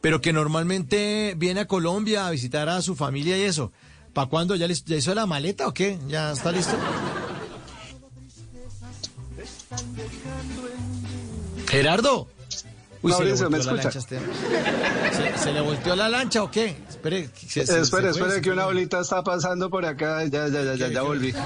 pero 0.00 0.20
que 0.20 0.32
normalmente 0.32 1.34
viene 1.36 1.60
a 1.60 1.66
Colombia 1.66 2.26
a 2.26 2.30
visitar 2.30 2.68
a 2.68 2.82
su 2.82 2.94
familia 2.96 3.36
y 3.38 3.42
eso. 3.42 3.72
¿Para 4.16 4.28
cuándo? 4.30 4.56
¿Ya, 4.56 4.64
hizo 4.66 5.14
la 5.14 5.26
maleta 5.26 5.68
o 5.68 5.74
qué? 5.74 5.98
¿Ya 6.08 6.32
está 6.32 6.50
listo? 6.50 6.72
Gerardo. 11.68 12.26
Uy, 13.02 13.12
se 13.12 13.24
le 13.24 13.34
Mauricio, 13.34 13.50
¿me 13.50 13.58
volteó 13.58 13.74
la 13.74 13.82
escucha? 13.82 13.82
lancha 13.82 13.98
a 13.98 14.00
este- 14.00 14.18
¿Se, 15.34 15.38
se 15.44 15.52
le 15.52 15.60
volteó 15.60 15.94
la 15.96 16.08
lancha 16.08 16.42
o 16.42 16.50
qué? 16.50 16.78
Espere, 16.88 17.28
se- 17.36 17.60
espere, 17.60 18.14
se 18.14 18.40
que 18.40 18.50
una 18.50 18.64
bolita 18.64 19.00
está 19.00 19.22
pasando 19.22 19.68
por 19.68 19.84
acá. 19.84 20.24
Ya, 20.24 20.48
ya, 20.48 20.62
ya, 20.62 20.74
ya, 20.76 20.88
ya 20.88 21.02
volví. 21.02 21.34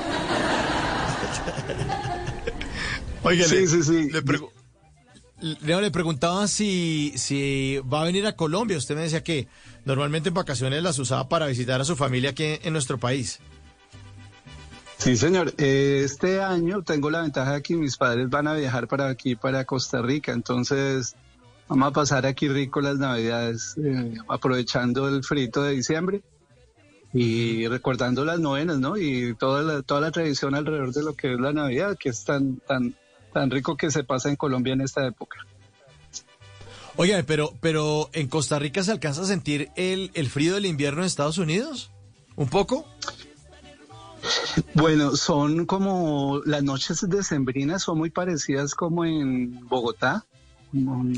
Oiga, 3.25 3.47
Sí, 3.47 3.67
sí, 3.67 3.83
sí. 3.83 4.11
Le, 4.13 4.23
pregu- 4.25 4.51
le 5.81 5.91
preguntaba 5.91 6.47
si, 6.47 7.15
si 7.17 7.79
va 7.93 8.03
a 8.03 8.05
venir 8.05 8.29
a 8.29 8.37
Colombia. 8.37 8.79
Usted 8.79 8.95
me 8.95 9.03
decía 9.03 9.25
que 9.25 9.49
normalmente 9.85 10.29
en 10.29 10.35
vacaciones 10.35 10.83
las 10.83 10.99
usaba 10.99 11.29
para 11.29 11.47
visitar 11.47 11.81
a 11.81 11.85
su 11.85 11.97
familia 11.97 12.31
aquí 12.31 12.59
en, 12.63 12.73
nuestro 12.73 12.99
país. 12.99 13.41
Sí, 14.99 15.17
señor. 15.17 15.55
Eh, 15.59 16.03
Este 16.05 16.43
año 16.43 16.83
tengo 16.83 17.11
la 17.11 17.23
ventaja 17.23 17.55
de 17.55 17.63
que 17.63 17.75
mis 17.77 17.97
padres 17.97 18.29
van 18.29 18.49
a 18.49 18.55
viajar 18.55 18.87
para 18.87 19.09
aquí, 19.09 19.35
para 19.37 19.65
Costa 19.65 20.03
Rica. 20.03 20.33
Entonces, 20.33 21.17
vamos 21.69 21.89
a 21.89 21.93
pasar 21.93 22.27
aquí 22.27 22.49
rico 22.49 22.81
las 22.81 22.99
navidades, 22.99 23.77
eh, 23.83 24.15
aprovechando 24.29 25.09
el 25.09 25.25
frito 25.25 25.63
de 25.63 25.73
diciembre 25.73 26.23
y 27.13 27.67
recordando 27.67 28.25
las 28.25 28.39
novenas, 28.39 28.79
¿no? 28.79 28.97
Y 28.97 29.35
toda 29.35 29.63
la, 29.63 29.83
toda 29.83 30.01
la 30.01 30.11
tradición 30.11 30.55
alrededor 30.55 30.93
de 30.93 31.03
lo 31.03 31.15
que 31.15 31.33
es 31.33 31.41
la 31.41 31.53
Navidad, 31.53 31.97
que 31.99 32.11
es 32.11 32.25
tan, 32.25 32.57
tan, 32.59 32.95
tan 33.33 33.51
rico 33.51 33.77
que 33.77 33.91
se 33.91 34.05
pasa 34.05 34.29
en 34.29 34.37
Colombia 34.37 34.75
en 34.75 34.83
esta 34.83 35.07
época. 35.07 35.39
Oigan, 36.97 37.25
pero, 37.27 37.53
pero 37.61 38.11
en 38.13 38.29
Costa 38.29 38.59
Rica 38.59 38.83
se 38.83 38.93
alcanza 38.93 39.23
a 39.23 39.27
sentir 39.27 39.71
el, 39.77 40.11
el 40.15 40.29
frío 40.29 40.55
del 40.55 40.67
invierno 40.67 41.01
en 41.01 41.07
Estados 41.07 41.39
Unidos. 41.39 41.91
¿Un 42.37 42.49
poco? 42.49 42.87
Bueno, 44.75 45.17
son 45.17 45.65
como 45.67 46.41
las 46.45 46.63
noches 46.63 47.01
decembrinas 47.09 47.83
son 47.83 47.99
muy 47.99 48.11
parecidas 48.11 48.75
como 48.75 49.05
en 49.05 49.67
Bogotá. 49.69 50.27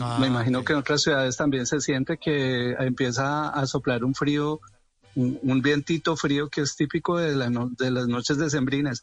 Ah, 0.01 0.18
Me 0.20 0.28
imagino 0.28 0.65
que 0.65 0.73
en 0.73 0.78
otras 0.78 1.02
ciudades 1.02 1.36
también 1.36 1.67
se 1.67 1.81
siente 1.81 2.17
que 2.17 2.73
empieza 2.78 3.49
a 3.49 3.67
soplar 3.67 4.05
un 4.05 4.15
frío, 4.15 4.60
un, 5.15 5.39
un 5.42 5.60
vientito 5.62 6.17
frío 6.17 6.49
que 6.49 6.60
es 6.62 6.76
típico 6.76 7.18
de, 7.18 7.34
la 7.34 7.51
no- 7.51 7.70
de 7.76 7.91
las 7.91 8.07
noches 8.07 8.39
decembrinas. 8.39 9.02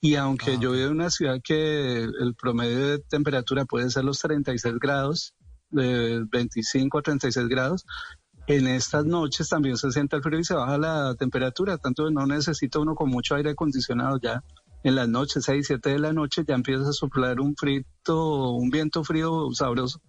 Y 0.00 0.14
aunque 0.14 0.58
yo 0.58 0.72
vivo 0.72 0.86
en 0.86 0.92
una 0.92 1.10
ciudad 1.10 1.40
que 1.44 2.04
el 2.04 2.34
promedio 2.40 2.86
de 2.86 2.98
temperatura 3.00 3.64
puede 3.66 3.90
ser 3.90 4.04
los 4.04 4.18
36 4.20 4.76
grados, 4.80 5.34
de 5.70 6.24
25 6.30 6.98
a 6.98 7.02
36 7.02 7.48
grados, 7.48 7.86
en 8.46 8.66
estas 8.66 9.04
noches 9.04 9.48
también 9.48 9.76
se 9.76 9.90
siente 9.92 10.16
el 10.16 10.22
frío 10.22 10.40
y 10.40 10.44
se 10.44 10.54
baja 10.54 10.76
la 10.76 11.14
temperatura, 11.14 11.78
tanto 11.78 12.10
no 12.10 12.26
necesita 12.26 12.80
uno 12.80 12.94
con 12.94 13.08
mucho 13.08 13.36
aire 13.36 13.50
acondicionado 13.50 14.18
ya. 14.20 14.42
En 14.82 14.94
las 14.94 15.08
noches, 15.08 15.44
6, 15.44 15.66
7 15.66 15.90
de 15.90 15.98
la 15.98 16.12
noche, 16.12 16.42
ya 16.46 16.54
empieza 16.54 16.88
a 16.88 16.92
soplar 16.92 17.38
un 17.38 17.54
frito, 17.54 18.52
un 18.52 18.70
viento 18.70 19.04
frío 19.04 19.50
sabroso, 19.52 20.00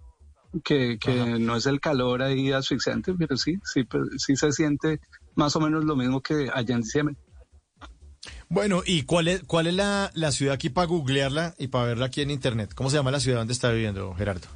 que, 0.64 0.98
que 0.98 1.40
no 1.40 1.56
es 1.56 1.66
el 1.66 1.80
calor 1.82 2.24
ahí 2.24 2.52
asfixiante, 2.52 3.14
pero 3.14 3.38
sí, 3.38 3.60
sí, 3.64 3.84
pero 3.84 4.06
sí 4.18 4.36
se 4.36 4.52
siente 4.54 5.02
más 5.36 5.56
o 5.56 5.60
menos 5.60 5.84
lo 5.84 5.96
mismo 5.96 6.22
que 6.22 6.50
allá 6.54 6.76
en 6.76 6.82
diciembre. 6.82 7.16
Bueno, 8.50 8.82
¿y 8.86 9.04
cuál 9.04 9.28
es, 9.28 9.44
cuál 9.44 9.68
es 9.68 9.74
la, 9.74 10.10
la 10.14 10.32
ciudad 10.32 10.56
aquí 10.56 10.70
para 10.70 10.88
googlearla 10.88 11.54
y 11.58 11.68
para 11.68 11.86
verla 11.86 12.06
aquí 12.06 12.22
en 12.22 12.32
internet? 12.32 12.74
¿Cómo 12.74 12.90
se 12.90 12.98
llama 12.98 13.12
la 13.12 13.20
ciudad 13.20 13.40
donde 13.40 13.54
está 13.54 13.72
viviendo 13.72 14.14
Gerardo? 14.16 14.48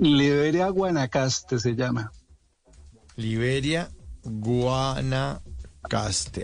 Liberia 0.00 0.68
Guanacaste 0.70 1.58
se 1.58 1.74
llama. 1.76 2.10
Liberia, 3.16 3.90
Guanacaste. 4.24 5.40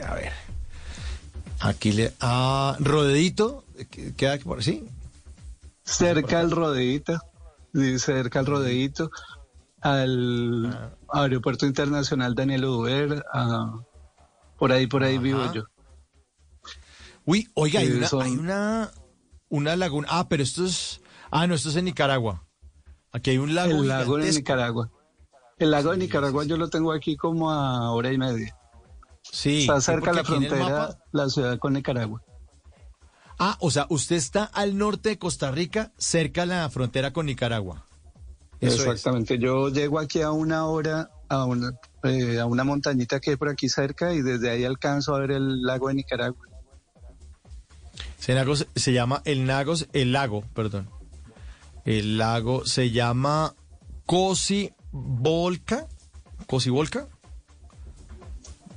A 0.02 0.14
ver. 0.14 0.32
Aquí 1.60 1.92
le. 1.92 2.12
Ah, 2.20 2.76
Rodedito. 2.80 3.64
que- 3.90 4.14
Queda 4.14 4.34
aquí 4.34 4.44
por 4.44 4.62
sí. 4.62 4.84
Cerca 5.84 6.40
al 6.40 6.50
rodeíto, 6.50 7.20
sí, 7.72 7.98
cerca 8.00 8.40
al 8.40 8.46
rodeíto, 8.46 9.10
al 9.80 10.90
aeropuerto 11.08 11.64
internacional 11.66 12.34
Daniel 12.34 12.64
Uber, 12.64 13.22
ah, 13.32 13.78
por 14.58 14.72
ahí, 14.72 14.86
por 14.88 15.04
ahí 15.04 15.18
vivo 15.18 15.52
yo. 15.52 15.64
Uy, 17.24 17.48
oiga, 17.54 17.80
hay 17.80 17.90
una, 17.92 18.08
hay 18.20 18.32
una, 18.32 18.90
una 19.48 19.76
laguna. 19.76 20.08
Ah, 20.10 20.28
pero 20.28 20.42
esto 20.42 20.64
es. 20.64 21.00
Ah, 21.30 21.46
no, 21.46 21.54
esto 21.54 21.68
es 21.68 21.76
en 21.76 21.84
Nicaragua. 21.84 22.42
Aquí 23.16 23.30
hay 23.30 23.38
un 23.38 23.54
lago. 23.54 23.70
El 23.70 23.88
lago 23.88 24.18
de. 24.18 24.30
Nicaragua. 24.32 24.90
El 25.58 25.70
lago 25.70 25.92
de 25.92 25.96
Nicaragua 25.96 26.44
yo 26.44 26.56
lo 26.58 26.68
tengo 26.68 26.92
aquí 26.92 27.16
como 27.16 27.50
a 27.50 27.90
hora 27.92 28.12
y 28.12 28.18
media. 28.18 28.54
Sí. 29.22 29.62
Está 29.62 29.80
cerca 29.80 30.10
porque 30.12 30.16
la 30.18 30.24
frontera, 30.24 30.56
mapa- 30.58 30.98
la 31.12 31.28
ciudad 31.30 31.58
con 31.58 31.72
Nicaragua. 31.72 32.22
Ah, 33.38 33.56
o 33.60 33.70
sea, 33.70 33.86
usted 33.88 34.16
está 34.16 34.44
al 34.44 34.76
norte 34.76 35.08
de 35.10 35.18
Costa 35.18 35.50
Rica, 35.50 35.92
cerca 35.96 36.42
a 36.42 36.46
la 36.46 36.68
frontera 36.70 37.12
con 37.12 37.26
Nicaragua. 37.26 37.86
Eso 38.60 38.74
es. 38.76 38.80
Exactamente. 38.86 39.38
Yo 39.38 39.68
llego 39.70 39.98
aquí 39.98 40.20
a 40.22 40.30
una 40.30 40.66
hora, 40.66 41.10
a 41.28 41.44
una, 41.46 41.72
eh, 42.04 42.38
a 42.38 42.44
una 42.46 42.64
montañita 42.64 43.18
que 43.20 43.30
hay 43.30 43.36
por 43.36 43.48
aquí 43.48 43.68
cerca 43.70 44.12
y 44.14 44.20
desde 44.22 44.50
ahí 44.50 44.64
alcanzo 44.64 45.14
a 45.14 45.20
ver 45.20 45.30
el 45.32 45.62
lago 45.62 45.88
de 45.88 45.94
Nicaragua. 45.94 46.46
Se, 48.18 48.34
se 48.74 48.92
llama 48.92 49.22
el 49.24 49.46
lago, 49.46 49.74
el 49.92 50.12
lago, 50.12 50.44
perdón. 50.54 50.88
El 51.86 52.18
lago 52.18 52.66
se 52.66 52.90
llama 52.90 53.54
Cosibolca. 54.04 55.86
¿Cosibolca? 56.46 57.08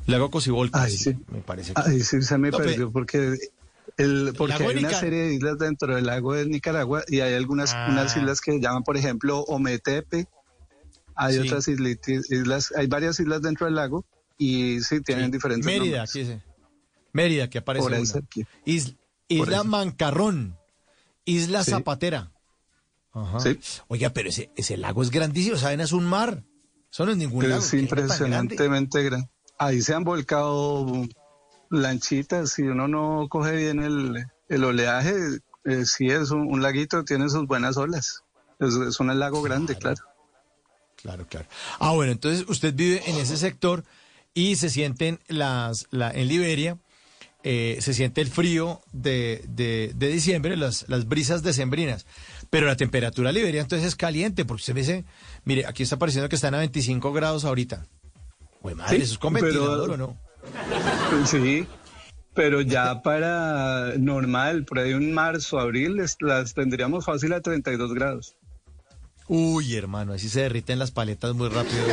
Lago 0.08 0.32
Cosibolca. 0.32 0.84
Ay, 0.84 0.92
sí. 0.98 1.16
Me 1.32 1.40
parece 1.42 1.74
que. 1.74 1.82
Ahí 1.82 2.00
sí 2.02 2.22
se 2.22 2.38
me 2.38 2.50
No, 2.52 2.58
perdió 2.58 2.92
porque 2.92 3.38
el 3.98 4.34
porque 4.38 4.54
hay 4.64 4.78
una 4.78 4.92
serie 4.94 5.24
de 5.24 5.34
islas 5.36 5.58
dentro 5.60 5.96
del 5.96 6.06
lago 6.06 6.34
de 6.34 6.46
Nicaragua 6.46 7.04
y 7.08 7.20
hay 7.20 7.34
algunas 7.34 7.74
Ah. 7.74 7.88
unas 7.92 8.16
islas 8.16 8.42
que 8.42 8.54
se 8.54 8.60
llaman, 8.60 8.84
por 8.84 8.98
ejemplo, 8.98 9.42
Ometepe. 9.42 10.28
Hay 11.16 11.34
Sí. 11.34 11.40
otras 11.42 11.68
islitis- 11.68 12.26
islas, 12.32 12.74
hay 12.78 12.88
varias 12.88 13.20
islas 13.20 13.42
dentro 13.42 13.66
del 13.66 13.76
lago 13.76 14.06
y 14.38 14.80
sí 14.82 15.02
tienen 15.02 15.26
Sí. 15.26 15.32
diferentes 15.32 15.66
Mérida, 15.66 15.98
nombres. 15.98 16.10
aquí 16.10 16.20
dice. 16.20 16.42
Mérida, 17.12 17.50
que 17.50 17.58
aparece 17.58 17.84
Por 17.84 17.92
una. 17.92 18.04
Isla 19.28 19.62
ahí. 19.62 19.68
Mancarrón. 19.68 20.58
Isla 21.26 21.64
Sí. 21.64 21.72
Zapatera. 21.72 22.32
Ajá. 23.12 23.40
Sí. 23.40 23.60
Oiga, 23.88 24.10
pero 24.12 24.30
ese, 24.30 24.52
ese 24.56 24.78
lago 24.78 25.02
es 25.04 25.12
grandísimo, 25.12 25.58
¿saben? 25.58 25.82
Es 25.82 25.92
un 25.92 26.06
mar. 26.06 26.44
Eso 26.92 27.06
no 27.06 27.12
es 27.12 27.18
ningún 27.18 27.48
lago. 27.50 27.62
Es 27.62 27.74
impresionantemente 27.74 29.04
grande. 29.04 29.30
Ahí 29.58 29.82
se 29.82 29.94
han 29.94 30.04
volcado 30.04 31.08
lanchitas. 31.70 32.52
Si 32.52 32.64
uno 32.64 32.88
no 32.88 33.28
coge 33.30 33.56
bien 33.56 33.84
el, 33.84 34.26
el 34.48 34.64
oleaje, 34.64 35.16
eh, 35.66 35.86
sí 35.86 36.08
es 36.08 36.32
un, 36.32 36.48
un 36.52 36.62
laguito, 36.62 37.04
tiene 37.04 37.30
sus 37.30 37.46
buenas 37.46 37.78
olas. 37.78 38.24
Es, 38.60 38.74
es 38.74 39.00
un 39.00 39.18
lago 39.20 39.42
grande, 39.42 39.76
claro. 39.78 40.02
Claro, 40.96 41.26
claro. 41.28 41.48
Ah, 41.80 41.92
bueno, 41.92 42.12
entonces 42.12 42.46
usted 42.50 42.74
vive 42.74 43.02
en 43.06 43.16
ese 43.16 43.38
sector 43.38 43.86
y 44.34 44.58
se 44.58 44.70
sienten 44.70 45.20
las, 45.28 45.88
la, 45.92 46.12
en 46.12 46.28
Liberia, 46.28 46.78
eh, 47.44 47.78
se 47.80 47.94
siente 47.94 48.20
el 48.20 48.28
frío 48.28 48.82
de, 48.92 49.46
de, 49.48 49.94
de 49.96 50.08
diciembre, 50.10 50.58
las, 50.58 50.86
las 50.90 51.08
brisas 51.08 51.42
decembrinas. 51.42 52.06
Pero 52.50 52.66
la 52.68 52.76
temperatura 52.76 53.32
Liberia 53.32 53.62
entonces 53.62 53.88
es 53.88 53.96
caliente, 53.96 54.44
porque 54.46 54.62
usted 54.62 54.76
dice, 54.76 55.06
mire, 55.46 55.66
aquí 55.68 55.84
está 55.84 55.98
pareciendo 55.98 56.30
que 56.30 56.36
están 56.36 56.56
a 56.56 56.60
25 56.60 57.14
grados 57.14 57.46
ahorita. 57.46 57.86
Güey, 58.62 58.76
madre, 58.76 58.98
Sí, 58.98 59.04
¿eso 59.04 59.14
es 59.14 59.20
con 59.20 59.34
pero- 59.36 59.84
o 59.84 59.98
no? 59.98 60.18
Sí, 61.26 61.68
pero 62.34 62.62
ya 62.62 63.02
para 63.04 63.94
normal, 63.98 64.66
por 64.66 64.80
ahí 64.80 64.92
en 64.92 65.14
marzo, 65.14 65.60
abril, 65.60 65.98
las 66.22 66.54
tendríamos 66.54 67.06
fácil 67.06 67.34
a 67.34 67.42
32 67.42 67.94
grados. 67.94 68.36
Uy, 69.28 69.76
hermano, 69.76 70.14
así 70.14 70.28
se 70.28 70.42
derriten 70.42 70.80
las 70.80 70.90
paletas 70.92 71.36
muy 71.36 71.50
rápido. 71.50 71.84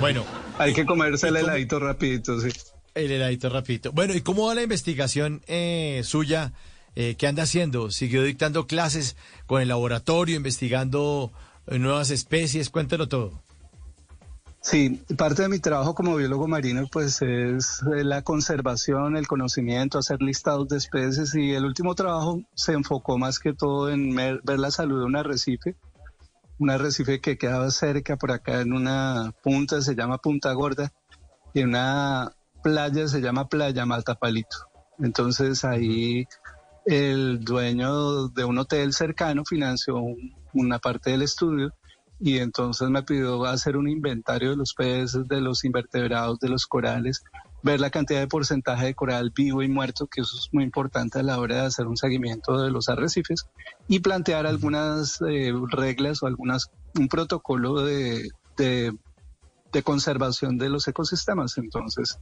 bueno, 0.00 0.24
Hay 0.58 0.74
que 0.74 0.84
comerse 0.84 1.28
el 1.28 1.36
¿y 1.36 1.40
cómo- 1.40 1.50
heladito 1.52 1.78
rapidito, 1.78 2.40
sí. 2.40 2.48
El 2.94 3.10
heladito 3.10 3.48
rapidito. 3.48 3.92
Bueno, 3.92 4.14
¿y 4.14 4.20
cómo 4.20 4.46
va 4.48 4.54
la 4.54 4.62
investigación 4.62 5.42
eh, 5.46 6.02
suya? 6.04 6.52
Eh, 6.94 7.14
¿Qué 7.16 7.26
anda 7.26 7.44
haciendo? 7.44 7.90
¿Siguió 7.90 8.22
dictando 8.22 8.66
clases 8.66 9.16
con 9.46 9.62
el 9.62 9.68
laboratorio, 9.68 10.36
investigando 10.36 11.32
eh, 11.66 11.78
nuevas 11.78 12.10
especies? 12.10 12.70
Cuéntelo 12.70 13.08
todo. 13.08 13.42
Sí, 14.60 15.02
parte 15.18 15.42
de 15.42 15.48
mi 15.48 15.58
trabajo 15.58 15.92
como 15.92 16.14
biólogo 16.14 16.46
marino 16.46 16.86
pues 16.86 17.20
es 17.20 17.82
eh, 17.82 18.04
la 18.04 18.22
conservación, 18.22 19.16
el 19.16 19.26
conocimiento, 19.26 19.98
hacer 19.98 20.22
listados 20.22 20.68
de 20.68 20.76
especies 20.76 21.34
y 21.34 21.52
el 21.52 21.64
último 21.64 21.96
trabajo 21.96 22.40
se 22.54 22.72
enfocó 22.72 23.18
más 23.18 23.40
que 23.40 23.54
todo 23.54 23.90
en 23.90 24.14
ver 24.14 24.40
la 24.44 24.70
salud 24.70 25.00
de 25.00 25.06
un 25.06 25.16
arrecife, 25.16 25.74
un 26.60 26.70
arrecife 26.70 27.20
que 27.20 27.36
quedaba 27.36 27.72
cerca 27.72 28.16
por 28.16 28.30
acá 28.30 28.60
en 28.60 28.72
una 28.72 29.34
punta, 29.42 29.82
se 29.82 29.96
llama 29.96 30.18
Punta 30.18 30.52
Gorda, 30.52 30.92
y 31.54 31.60
en 31.60 31.70
una 31.70 32.32
playa 32.62 33.08
se 33.08 33.20
llama 33.20 33.48
Playa 33.48 33.84
Matapalito. 33.84 34.70
Entonces 35.00 35.64
ahí 35.64 36.28
el 36.86 37.44
dueño 37.44 38.28
de 38.28 38.44
un 38.44 38.58
hotel 38.58 38.92
cercano 38.92 39.44
financió 39.44 39.96
un- 39.96 40.34
una 40.54 40.78
parte 40.78 41.10
del 41.10 41.22
estudio 41.22 41.72
y 42.20 42.38
entonces 42.38 42.88
me 42.90 43.02
pidió 43.02 43.44
hacer 43.44 43.76
un 43.76 43.88
inventario 43.88 44.50
de 44.50 44.56
los 44.56 44.74
peces, 44.74 45.26
de 45.28 45.40
los 45.40 45.64
invertebrados, 45.64 46.38
de 46.38 46.48
los 46.48 46.66
corales, 46.66 47.22
ver 47.64 47.80
la 47.80 47.90
cantidad 47.90 48.20
de 48.20 48.28
porcentaje 48.28 48.86
de 48.86 48.94
coral 48.94 49.32
vivo 49.34 49.62
y 49.62 49.68
muerto, 49.68 50.06
que 50.06 50.20
eso 50.20 50.36
es 50.36 50.48
muy 50.52 50.62
importante 50.64 51.18
a 51.18 51.22
la 51.22 51.38
hora 51.38 51.56
de 51.56 51.66
hacer 51.66 51.86
un 51.86 51.96
seguimiento 51.96 52.60
de 52.60 52.70
los 52.70 52.88
arrecifes, 52.88 53.46
y 53.88 54.00
plantear 54.00 54.46
algunas 54.46 55.20
eh, 55.28 55.52
reglas 55.70 56.22
o 56.22 56.26
algunas 56.26 56.70
un 56.98 57.08
protocolo 57.08 57.82
de, 57.82 58.28
de, 58.56 58.92
de 59.72 59.82
conservación 59.82 60.58
de 60.58 60.68
los 60.68 60.86
ecosistemas. 60.86 61.58
Entonces, 61.58 62.18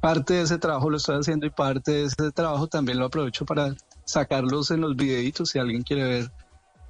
parte 0.00 0.34
de 0.34 0.42
ese 0.42 0.58
trabajo 0.58 0.90
lo 0.90 0.96
estoy 0.96 1.16
haciendo 1.18 1.46
y 1.46 1.50
parte 1.50 1.92
de 1.92 2.04
ese 2.04 2.32
trabajo 2.32 2.66
también 2.66 2.98
lo 2.98 3.06
aprovecho 3.06 3.44
para 3.44 3.74
sacarlos 4.04 4.70
en 4.70 4.80
los 4.80 4.96
videitos 4.96 5.50
si 5.50 5.58
alguien 5.58 5.82
quiere 5.82 6.04
ver 6.04 6.30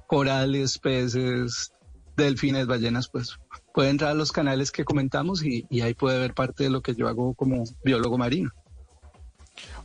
corales, 0.07 0.77
peces, 0.77 1.71
delfines, 2.15 2.67
ballenas, 2.67 3.07
pues 3.07 3.37
puede 3.73 3.89
entrar 3.89 4.11
a 4.11 4.15
los 4.15 4.31
canales 4.31 4.71
que 4.71 4.85
comentamos 4.85 5.43
y, 5.43 5.65
ahí 5.81 5.93
puede 5.93 6.19
ver 6.19 6.33
parte 6.33 6.63
de 6.63 6.69
lo 6.69 6.81
que 6.81 6.95
yo 6.95 7.07
hago 7.07 7.33
como 7.33 7.63
biólogo 7.83 8.17
marino. 8.17 8.51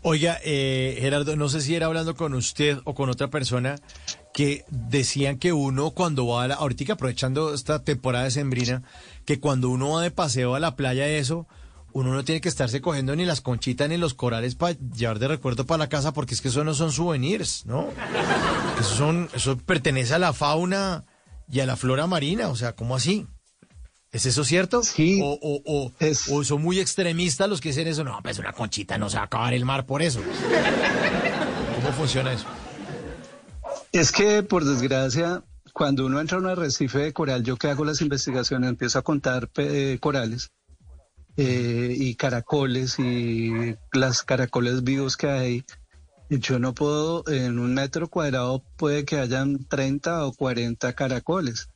Oiga, 0.02 0.39
eh, 0.44 0.97
Gerardo, 1.00 1.36
no 1.36 1.49
sé 1.49 1.60
si 1.60 1.75
era 1.75 1.86
hablando 1.86 2.17
con 2.17 2.34
usted 2.34 2.78
o 2.84 2.94
con 2.94 3.10
otra 3.10 3.28
persona 3.28 3.76
que 4.33 4.65
decían 4.70 5.39
que 5.39 5.52
uno 5.52 5.91
cuando 5.91 6.26
va 6.26 6.44
a 6.44 6.49
la, 6.49 6.55
ahorita 6.55 6.94
aprovechando 6.94 7.52
esta 7.52 7.84
temporada 7.84 8.25
de 8.25 8.31
sembrina, 8.31 8.83
que 9.26 9.41
cuando 9.41 9.68
uno 9.68 9.91
va 9.91 10.02
de 10.02 10.10
paseo 10.10 10.55
a 10.55 10.60
la 10.60 10.75
playa 10.75 11.07
eso, 11.07 11.47
uno 11.93 12.12
no 12.12 12.25
tiene 12.25 12.41
que 12.41 12.49
estarse 12.49 12.81
cogiendo 12.81 13.15
ni 13.17 13.25
las 13.25 13.41
conchitas 13.41 13.89
ni 13.89 13.97
los 13.97 14.15
corales 14.15 14.55
para 14.55 14.77
llevar 14.94 15.19
de 15.19 15.28
recuerdo 15.28 15.67
para 15.67 15.78
la 15.78 15.89
casa, 15.89 16.12
porque 16.12 16.35
es 16.35 16.41
que 16.41 16.49
eso 16.49 16.65
no 16.65 16.75
son 16.75 16.93
souvenirs, 16.93 17.67
¿no? 17.67 17.89
Eso 18.78 18.94
son, 18.94 19.28
eso 19.35 19.57
pertenece 19.59 20.15
a 20.15 20.19
la 20.19 20.33
fauna 20.33 21.05
y 21.51 21.60
a 21.60 21.67
la 21.67 21.77
flora 21.77 22.07
marina, 22.07 22.49
o 22.49 22.57
sea, 22.57 22.75
¿cómo 22.75 22.97
así? 22.97 23.27
¿Es 24.12 24.27
eso 24.27 24.43
cierto? 24.44 24.83
Sí. 24.83 25.20
O, 25.23 25.39
o, 25.41 25.62
o, 25.65 25.93
o 26.33 26.44
son 26.44 26.62
muy 26.62 26.81
extremistas 26.81 27.49
los 27.49 27.60
que 27.60 27.69
dicen 27.69 27.86
eso. 27.86 28.02
No, 28.02 28.19
pues 28.23 28.39
una 28.39 28.52
conchita 28.52 28.99
no 28.99 29.09
se 29.09 29.17
va 29.17 29.23
a 29.23 29.27
acabar 29.27 29.55
el 29.55 29.65
mar 29.65 29.86
por 29.86 30.02
eso. 30.02 30.20
¿Cómo 31.77 31.93
funciona 31.93 32.33
eso? 32.33 32.47
Es 33.93 34.10
que, 34.10 34.43
por 34.43 34.65
desgracia, 34.65 35.44
cuando 35.73 36.07
uno 36.07 36.20
entra 36.20 36.39
a 36.39 36.41
un 36.41 36.47
arrecife 36.47 36.99
de 36.99 37.12
coral, 37.12 37.44
yo 37.44 37.57
que 37.57 37.69
hago 37.69 37.85
las 37.85 38.01
investigaciones, 38.01 38.69
empiezo 38.69 38.99
a 38.99 39.02
contar 39.02 39.49
eh, 39.57 39.99
corales 40.01 40.51
eh, 41.43 41.94
y 41.97 42.17
caracoles 42.17 42.99
y 42.99 43.75
las 43.94 44.23
caracoles 44.23 44.85
vivos 44.85 45.17
que 45.17 45.31
hay. 45.31 45.65
Yo 46.28 46.59
no 46.59 46.75
puedo, 46.75 47.27
en 47.28 47.59
un 47.59 47.73
metro 47.73 48.09
cuadrado 48.09 48.62
puede 48.77 49.07
que 49.07 49.17
hayan 49.17 49.65
30 49.65 50.27
o 50.27 50.35
40 50.35 50.93
caracoles. 50.93 51.70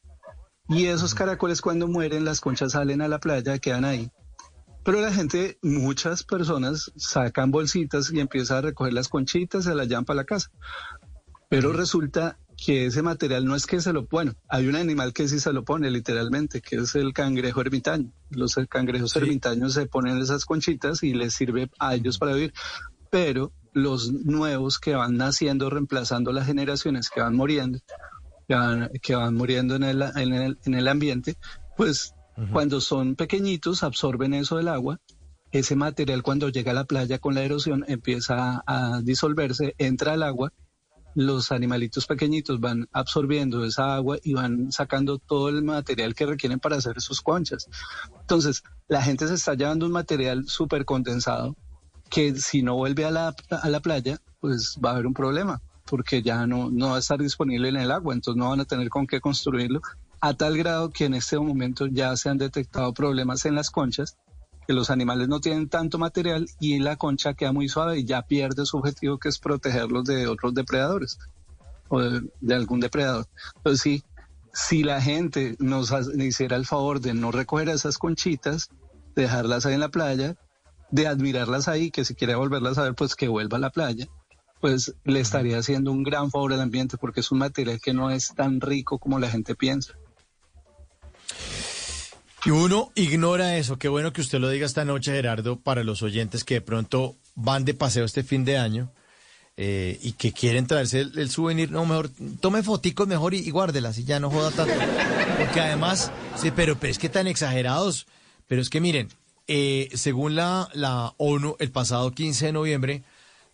Y 0.68 0.84
esos 0.84 1.15
caracoles 1.15 1.62
cuando 1.62 1.89
mueren, 1.89 2.26
las 2.26 2.43
conchas 2.43 2.73
salen 2.73 3.01
a 3.01 3.09
la 3.09 3.20
playa, 3.20 3.59
quedan 3.59 3.86
ahí. 3.86 4.10
Pero 4.84 5.01
la 5.01 5.15
gente, 5.15 5.57
muchas 5.62 6.25
personas 6.25 6.93
sacan 6.97 7.51
bolsitas 7.51 8.12
y 8.12 8.20
empiezan 8.20 8.59
a 8.59 8.60
recoger 8.60 8.93
las 8.93 9.09
conchitas, 9.09 9.65
se 9.65 9.75
las 9.75 9.89
llevan 9.89 10.05
para 10.05 10.18
la 10.18 10.25
casa. 10.25 10.51
Pero 11.49 11.73
resulta 11.73 12.39
que 12.65 12.86
ese 12.86 13.02
material 13.02 13.44
no 13.44 13.55
es 13.55 13.67
que 13.67 13.83
se 13.83 13.93
lo 13.93 14.07
bueno, 14.07 14.33
hay 14.49 14.67
un 14.68 14.76
animal 14.76 15.12
que 15.12 15.28
sí 15.28 15.39
se 15.39 15.52
lo 15.52 15.65
pone 15.65 15.91
literalmente, 15.91 16.62
que 16.62 16.76
es 16.76 16.94
el 16.94 17.12
cangrejo 17.12 17.60
ermitaño. 17.60 18.10
Los 18.31 18.55
cangrejos 18.70 19.15
ermitaños 19.17 19.75
se 19.75 19.84
ponen 19.84 20.17
esas 20.18 20.47
conchitas 20.47 21.02
y 21.02 21.12
les 21.12 21.34
sirve 21.34 21.68
a 21.78 21.94
ellos 21.94 22.17
para 22.17 22.33
vivir. 22.33 22.55
Pero 23.10 23.52
los 23.75 24.12
nuevos 24.12 24.78
que 24.78 24.94
van 24.94 25.18
naciendo, 25.18 25.68
reemplazando 25.68 26.33
las 26.33 26.47
generaciones 26.47 27.10
que 27.10 27.20
van 27.20 27.36
muriendo, 27.36 27.81
que 28.49 28.55
van, 28.55 28.91
que 29.02 29.15
van 29.15 29.34
muriendo 29.34 29.76
en 29.76 29.83
el, 29.83 30.02
en 30.02 30.33
el, 30.33 30.59
en 30.65 30.75
el 30.75 30.89
ambiente, 30.89 31.36
pues 31.76 32.15
cuando 32.51 32.81
son 32.81 33.15
pequeñitos 33.15 33.83
absorben 33.83 34.33
eso 34.33 34.57
del 34.57 34.68
agua. 34.68 35.01
Ese 35.52 35.76
material 35.76 36.23
cuando 36.23 36.49
llega 36.49 36.70
a 36.70 36.75
la 36.75 36.84
playa 36.84 37.18
con 37.18 37.34
la 37.34 37.43
erosión 37.43 37.84
empieza 37.89 38.62
a 38.67 39.02
disolverse, 39.02 39.75
entra 39.76 40.15
al 40.15 40.23
agua 40.23 40.51
los 41.15 41.52
animalitos 41.52 42.07
pequeñitos 42.07 42.60
van 42.60 42.89
absorbiendo 42.93 43.65
esa 43.65 43.94
agua 43.94 44.18
y 44.23 44.34
van 44.34 44.73
sacando 44.73 45.18
todo 45.18 45.49
el 45.49 45.62
material 45.62 46.15
que 46.15 46.26
requieren 46.26 46.60
para 46.60 46.76
hacer 46.76 47.01
sus 47.01 47.20
conchas. 47.20 47.68
Entonces, 48.20 48.62
la 48.89 49.02
gente 49.02 49.28
se 49.28 49.34
está 49.34 49.55
llevando 49.55 49.86
un 49.86 49.93
material 49.93 50.47
súper 50.49 50.84
condensado 50.84 51.57
que 52.10 52.34
si 52.36 52.62
no 52.62 52.76
vuelve 52.76 53.05
a 53.05 53.10
la, 53.10 53.34
a 53.51 53.68
la 53.68 53.81
playa, 53.81 54.18
pues 54.41 54.78
va 54.84 54.91
a 54.91 54.93
haber 54.94 55.07
un 55.07 55.15
problema, 55.15 55.62
porque 55.86 56.23
ya 56.23 56.47
no, 56.47 56.70
no 56.70 56.91
va 56.91 56.97
a 56.97 57.01
estar 57.01 57.18
disponible 57.18 57.68
en 57.68 57.76
el 57.76 57.91
agua, 57.91 58.15
entonces 58.15 58.39
no 58.39 58.51
van 58.51 58.60
a 58.60 58.65
tener 58.65 58.89
con 58.89 59.07
qué 59.07 59.20
construirlo, 59.20 59.81
a 60.20 60.34
tal 60.34 60.57
grado 60.57 60.91
que 60.91 61.05
en 61.05 61.15
este 61.15 61.39
momento 61.39 61.86
ya 61.86 62.17
se 62.17 62.28
han 62.28 62.39
detectado 62.39 62.94
problemas 62.94 63.44
en 63.44 63.55
las 63.55 63.70
conchas 63.70 64.17
que 64.67 64.73
los 64.73 64.91
animales 64.91 65.28
no 65.28 65.41
tienen 65.41 65.68
tanto 65.68 65.99
material 65.99 66.47
y 66.60 66.78
la 66.78 66.97
concha 66.97 67.34
queda 67.34 67.52
muy 67.52 67.68
suave 67.68 67.99
y 67.99 68.05
ya 68.05 68.23
pierde 68.23 68.67
su 68.67 68.78
objetivo 68.78 69.18
que 69.18 69.28
es 69.28 69.39
protegerlos 69.39 70.05
de 70.05 70.26
otros 70.26 70.55
depredadores 70.55 71.18
o 71.89 72.01
de, 72.01 72.23
de 72.41 72.55
algún 72.55 72.81
depredador. 72.81 73.26
Entonces 73.57 73.81
sí, 73.81 74.05
si 74.52 74.84
la 74.84 75.01
gente 75.02 75.57
nos 75.59 75.93
hiciera 76.17 76.57
el 76.57 76.65
favor 76.65 77.01
de 77.01 77.12
no 77.12 77.33
recoger 77.33 77.68
esas 77.68 77.99
conchitas, 77.99 78.70
dejarlas 79.15 79.67
ahí 79.67 79.75
en 79.75 79.81
la 79.81 79.89
playa, 79.91 80.36
de 80.91 81.09
admirarlas 81.09 81.67
ahí, 81.68 81.91
que 81.91 82.05
si 82.05 82.15
quiere 82.15 82.36
volverlas 82.36 82.78
a 82.78 82.84
ver, 82.84 82.94
pues 82.94 83.17
que 83.17 83.28
vuelva 83.28 83.57
a 83.57 83.60
la 83.60 83.70
playa, 83.70 84.07
pues 84.60 84.94
le 85.05 85.20
estaría 85.20 85.59
haciendo 85.59 85.91
un 85.91 86.05
gran 86.05 86.31
favor 86.31 86.52
al 86.52 86.60
ambiente 86.60 86.97
porque 86.97 87.20
es 87.20 87.33
un 87.33 87.39
material 87.39 87.81
que 87.81 87.93
no 87.93 88.10
es 88.10 88.33
tan 88.34 88.60
rico 88.60 88.99
como 88.99 89.18
la 89.18 89.28
gente 89.28 89.55
piensa. 89.55 89.94
Y 92.44 92.50
uno 92.50 92.92
ignora 92.94 93.56
eso. 93.56 93.78
Qué 93.78 93.89
bueno 93.89 94.12
que 94.12 94.20
usted 94.20 94.39
lo 94.39 94.50
diga 94.50 94.66
esta 94.66 94.84
noche, 94.84 95.12
Gerardo, 95.12 95.58
para 95.58 95.82
los 95.82 96.02
oyentes 96.02 96.44
que 96.44 96.55
de 96.55 96.60
pronto 96.60 97.16
van 97.34 97.64
de 97.64 97.73
paseo 97.73 98.05
este 98.05 98.23
fin 98.23 98.44
de 98.44 98.58
año 98.58 98.92
eh, 99.56 99.98
y 100.02 100.12
que 100.12 100.32
quieren 100.32 100.66
traerse 100.66 101.00
el, 101.00 101.31
souvenir. 101.31 101.70
No, 101.70 101.86
mejor 101.86 102.10
tome 102.40 102.62
foticos 102.62 103.08
mejor 103.08 103.32
y, 103.32 103.39
y 103.39 103.50
guárdelas 103.50 103.97
y 103.97 104.05
ya 104.05 104.20
no 104.20 104.31
joda 104.31 104.50
tanto. 104.50 104.74
Porque 105.39 105.60
además, 105.60 106.12
sí, 106.36 106.50
pero, 106.55 106.76
pero 106.76 106.90
es 106.90 106.98
que 106.98 107.08
tan 107.08 107.26
exagerados. 107.28 108.06
Pero 108.47 108.60
es 108.60 108.68
que 108.68 108.82
miren, 108.82 109.08
eh, 109.48 109.89
según 109.94 110.34
la, 110.34 110.68
la 110.74 111.14
ONU, 111.16 111.56
el 111.60 111.70
pasado 111.70 112.10
15 112.10 112.47
de 112.47 112.52
noviembre, 112.52 113.02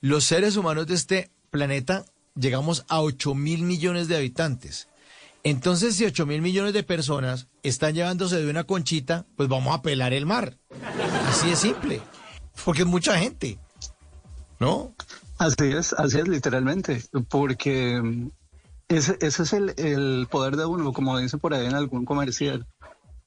los 0.00 0.24
seres 0.24 0.56
humanos 0.56 0.88
de 0.88 0.94
este 0.96 1.30
planeta 1.50 2.06
llegamos 2.34 2.84
a 2.88 3.02
8 3.02 3.36
mil 3.36 3.62
millones 3.62 4.08
de 4.08 4.16
habitantes. 4.16 4.88
Entonces, 5.44 5.94
si 5.94 6.04
8 6.04 6.26
mil 6.26 6.42
millones 6.42 6.72
de 6.72 6.82
personas 6.82 7.46
están 7.62 7.94
llevándose 7.94 8.36
de 8.36 8.50
una 8.50 8.64
conchita, 8.64 9.26
pues 9.36 9.48
vamos 9.48 9.74
a 9.74 9.82
pelar 9.82 10.12
el 10.12 10.26
mar. 10.26 10.56
Así 11.28 11.50
de 11.50 11.56
simple. 11.56 12.02
Porque 12.64 12.82
es 12.82 12.89
mucha 12.89 13.18
gente. 13.18 13.58
¿No? 14.58 14.94
Así 15.39 15.72
es, 15.72 15.94
así 15.94 16.18
es 16.18 16.28
literalmente, 16.28 17.02
porque 17.30 18.00
mm, 18.02 18.30
ese, 18.89 19.16
ese 19.20 19.42
es 19.44 19.52
el, 19.55 19.74
el 19.78 20.28
poder 20.30 20.56
de 20.56 20.66
uno, 20.66 20.92
como 20.92 21.16
dice 21.18 21.39
por 21.39 21.55
ahí 21.55 21.64
en 21.66 21.74
algún 21.74 22.05
comercial. 22.05 22.66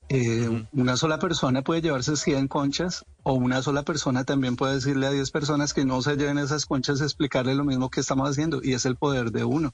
Eh, 0.09 0.67
Una 0.73 0.97
sola 0.97 1.17
persona 1.17 1.63
puede 1.63 1.81
llevarse 1.81 2.15
100 2.17 2.47
conchas 2.47 3.05
o 3.23 3.33
una 3.33 3.61
sola 3.63 3.83
persona 3.83 4.25
también 4.25 4.57
puede 4.57 4.75
decirle 4.75 5.07
a 5.07 5.11
10 5.11 5.31
personas 5.31 5.73
que 5.73 5.85
no 5.85 6.01
se 6.01 6.17
lleven 6.17 6.37
esas 6.37 6.65
conchas 6.65 6.99
y 6.99 7.03
explicarle 7.03 7.55
lo 7.55 7.63
mismo 7.63 7.89
que 7.89 8.01
estamos 8.01 8.29
haciendo 8.29 8.59
y 8.61 8.73
es 8.73 8.85
el 8.85 8.95
poder 8.95 9.31
de 9.31 9.43
uno. 9.43 9.73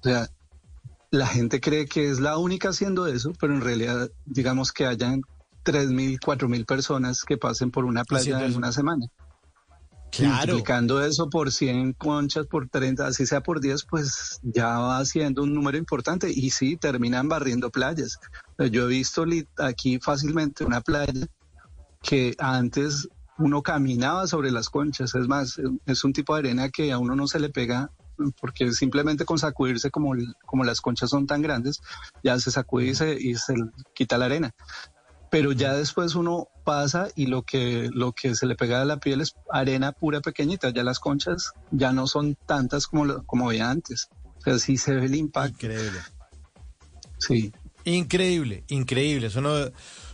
O 0.00 0.02
sea, 0.02 0.28
la 1.10 1.26
gente 1.26 1.60
cree 1.60 1.86
que 1.86 2.10
es 2.10 2.20
la 2.20 2.38
única 2.38 2.70
haciendo 2.70 3.06
eso, 3.06 3.32
pero 3.40 3.54
en 3.54 3.60
realidad 3.60 4.10
digamos 4.24 4.72
que 4.72 4.86
hayan 4.86 5.22
3.000, 5.64 6.18
4.000 6.20 6.64
personas 6.64 7.22
que 7.22 7.36
pasen 7.36 7.70
por 7.70 7.84
una 7.84 8.04
playa 8.04 8.44
en 8.44 8.56
una 8.56 8.72
semana. 8.72 9.06
Claro. 10.10 10.36
Multiplicando 10.36 11.04
eso 11.04 11.28
por 11.28 11.52
100 11.52 11.94
conchas, 11.94 12.46
por 12.46 12.68
30, 12.68 13.06
así 13.06 13.26
sea 13.26 13.42
por 13.42 13.60
10, 13.60 13.84
pues 13.84 14.40
ya 14.42 14.78
va 14.78 15.04
siendo 15.04 15.42
un 15.42 15.52
número 15.52 15.76
importante. 15.76 16.30
Y 16.30 16.50
sí, 16.50 16.76
terminan 16.76 17.28
barriendo 17.28 17.70
playas. 17.70 18.18
Eh, 18.58 18.70
Yo 18.70 18.84
he 18.84 18.88
visto 18.88 19.24
aquí 19.58 19.98
fácilmente 19.98 20.64
una 20.64 20.80
playa 20.80 21.26
que 22.02 22.34
antes 22.38 23.08
uno 23.38 23.62
caminaba 23.62 24.26
sobre 24.26 24.50
las 24.50 24.70
conchas. 24.70 25.14
Es 25.14 25.28
más, 25.28 25.60
es 25.84 26.04
un 26.04 26.12
tipo 26.12 26.34
de 26.34 26.40
arena 26.40 26.70
que 26.70 26.92
a 26.92 26.98
uno 26.98 27.16
no 27.16 27.26
se 27.26 27.40
le 27.40 27.50
pega 27.50 27.90
porque 28.40 28.72
simplemente 28.72 29.24
con 29.24 29.38
sacudirse 29.38 29.90
como, 29.90 30.14
como 30.44 30.64
las 30.64 30.80
conchas 30.80 31.10
son 31.10 31.26
tan 31.26 31.42
grandes, 31.42 31.80
ya 32.22 32.38
se 32.38 32.50
sacude 32.50 32.86
y 32.86 32.94
se, 32.94 33.16
y 33.20 33.34
se 33.36 33.54
quita 33.94 34.18
la 34.18 34.26
arena 34.26 34.54
pero 35.28 35.50
ya 35.50 35.74
después 35.74 36.14
uno 36.14 36.48
pasa 36.64 37.08
y 37.16 37.26
lo 37.26 37.42
que 37.42 37.90
lo 37.92 38.12
que 38.12 38.36
se 38.36 38.46
le 38.46 38.54
pega 38.54 38.80
a 38.80 38.84
la 38.84 38.98
piel 38.98 39.20
es 39.20 39.34
arena 39.50 39.90
pura 39.90 40.20
pequeñita, 40.20 40.70
ya 40.70 40.84
las 40.84 41.00
conchas 41.00 41.52
ya 41.72 41.92
no 41.92 42.06
son 42.06 42.36
tantas 42.46 42.86
como 42.86 43.04
lo- 43.04 43.24
como 43.24 43.48
veía 43.48 43.68
antes. 43.68 44.08
O 44.38 44.40
sea, 44.40 44.58
sí 44.60 44.76
se 44.78 44.94
ve 44.94 45.06
el 45.06 45.16
impacto. 45.16 45.66
Increíble. 45.66 45.98
Sí. 47.18 47.52
Increíble, 47.84 48.64
increíble. 48.68 49.26
Eso 49.26 49.40
no, 49.40 49.52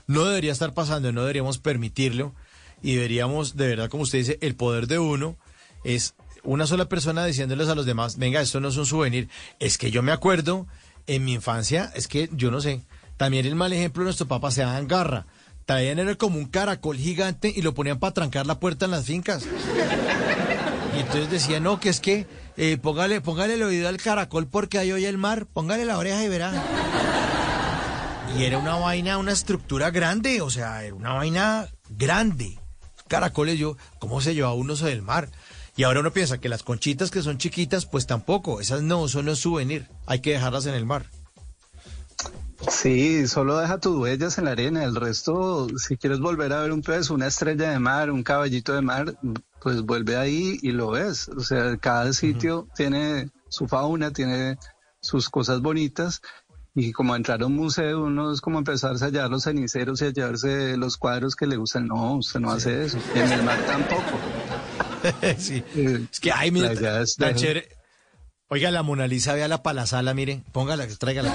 no 0.07 0.25
debería 0.25 0.51
estar 0.53 0.73
pasando, 0.75 1.13
no 1.13 1.21
deberíamos 1.21 1.59
permitirlo. 1.59 2.35
Y 2.81 2.95
deberíamos, 2.95 3.55
de 3.57 3.69
verdad, 3.69 3.91
como 3.91 4.05
usted 4.05 4.19
dice, 4.19 4.39
el 4.41 4.57
poder 4.57 4.87
de 4.89 4.99
uno 4.99 5.37
es 5.85 6.15
una 6.45 6.67
sola 6.67 6.89
persona 6.89 7.25
diciéndoles 7.25 7.69
a 7.69 7.75
los 7.75 7.87
demás, 7.87 8.19
venga, 8.19 8.41
esto 8.41 8.61
no 8.61 8.69
es 8.69 8.77
un 8.77 8.87
souvenir. 8.87 9.29
Es 9.59 9.79
que 9.79 9.91
yo 9.91 10.03
me 10.03 10.13
acuerdo 10.13 10.67
en 11.07 11.25
mi 11.25 11.35
infancia, 11.35 11.93
es 11.95 12.09
que 12.09 12.29
yo 12.33 12.51
no 12.51 12.61
sé, 12.61 12.83
También 13.17 13.47
el 13.47 13.55
mal 13.55 13.73
ejemplo 13.73 14.03
de 14.03 14.07
nuestro 14.07 14.27
papá 14.27 14.51
se 14.51 14.63
daban 14.63 14.89
garra. 14.89 15.27
Traían 15.65 16.01
era 16.01 16.17
como 16.17 16.39
un 16.39 16.47
caracol 16.47 16.97
gigante 16.97 17.53
y 17.55 17.63
lo 17.63 17.73
ponían 17.73 18.01
para 18.01 18.15
trancar 18.15 18.47
la 18.47 18.59
puerta 18.59 18.87
en 18.87 18.91
las 18.91 19.05
fincas. 19.05 19.45
Y 20.97 21.01
entonces 21.01 21.31
decían, 21.31 21.63
no, 21.63 21.79
que 21.79 21.89
es 21.89 22.01
que 22.01 22.27
eh, 22.57 22.79
póngale, 22.79 23.21
póngale 23.21 23.55
el 23.55 23.63
oído 23.63 23.89
al 23.89 23.97
caracol 23.99 24.47
porque 24.49 24.79
ahí 24.79 24.93
oye 24.93 25.09
el 25.09 25.19
mar, 25.19 25.47
póngale 25.47 25.85
la 25.85 25.99
oreja 25.99 26.25
y 26.25 26.29
verá. 26.29 26.53
Y 28.37 28.45
era 28.45 28.59
una 28.59 28.77
vaina, 28.77 29.19
una 29.19 29.33
estructura 29.33 29.91
grande, 29.91 30.41
o 30.41 30.51
sea, 30.51 30.85
era 30.85 30.95
una 30.95 31.13
vaina 31.13 31.69
grande. 31.91 32.59
Caracoles, 33.09 33.59
yo, 33.59 33.77
¿cómo 33.99 34.21
se 34.21 34.35
lleva 34.35 34.55
uno 34.55 34.75
del 34.75 35.03
mar? 35.03 35.29
Y 35.77 35.85
ahora 35.85 36.01
uno 36.01 36.13
piensa 36.13 36.39
que 36.39 36.49
las 36.49 36.63
conchitas 36.63 37.11
que 37.11 37.23
son 37.23 37.39
chiquitas, 37.39 37.87
pues 37.87 38.07
tampoco, 38.07 38.61
esas 38.61 38.83
no, 38.83 39.09
son 39.09 39.27
no 39.27 39.37
souvenir, 39.37 39.89
hay 40.07 40.21
que 40.21 40.33
dejarlas 40.33 40.67
en 40.67 40.75
el 40.75 40.85
mar. 40.85 41.07
Sí, 42.69 43.27
solo 43.27 43.59
deja 43.59 43.79
tus 43.79 43.97
huellas 43.97 44.39
en 44.39 44.45
la 44.45 44.53
arena. 44.53 44.85
El 44.85 44.95
resto, 44.95 45.67
si 45.79 45.97
quieres 45.97 46.21
volver 46.21 46.53
a 46.53 46.63
ver 46.63 46.73
un 46.73 46.83
pez, 46.83 47.11
una 47.11 47.27
estrella 47.27 47.71
de 47.71 47.79
mar, 47.79 48.11
un 48.11 48.23
caballito 48.23 48.73
de 48.73 48.83
mar, 48.83 49.17
pues 49.61 49.83
vuelve 49.83 50.17
ahí 50.17 50.59
y 50.63 50.71
lo 50.71 50.91
ves. 50.91 51.29
O 51.29 51.41
sea, 51.41 51.77
cada 51.79 52.13
sitio 52.13 52.69
tiene 52.77 53.31
su 53.49 53.67
fauna, 53.67 54.13
tiene 54.13 54.59
sus 55.01 55.29
cosas 55.29 55.61
bonitas. 55.61 56.23
Y 56.75 56.93
como 56.93 57.17
entrar 57.17 57.43
a 57.43 57.47
un 57.47 57.57
museo, 57.57 58.05
uno 58.05 58.33
es 58.33 58.41
como 58.41 58.59
empezarse 58.59 59.05
a 59.05 59.09
hallar 59.09 59.29
los 59.29 59.43
ceniceros 59.43 60.01
y 60.01 60.07
a 60.07 60.11
llevarse 60.11 60.77
los 60.77 60.97
cuadros 60.97 61.35
que 61.35 61.47
le 61.47 61.57
gustan. 61.57 61.89
No, 61.89 62.17
usted 62.17 62.41
no 62.41 62.51
hace 62.51 62.85
eso. 62.85 62.99
Y 63.15 63.19
en 63.19 63.33
el 63.33 63.43
mar 63.43 63.59
tampoco. 63.67 64.32
sí. 65.39 65.63
Eh, 65.77 66.07
Es 66.11 66.21
que, 66.21 66.33
ay, 66.33 66.51
mira, 66.51 66.73
tan 67.19 67.35
chévere. 67.35 67.69
Oiga, 68.49 68.71
la 68.71 68.83
Mona 68.83 69.07
Lisa, 69.07 69.33
vea 69.35 69.49
la 69.49 69.63
palazala, 69.63 70.13
mire, 70.13 70.43
póngala, 70.53 70.87
tráigala. 70.99 71.33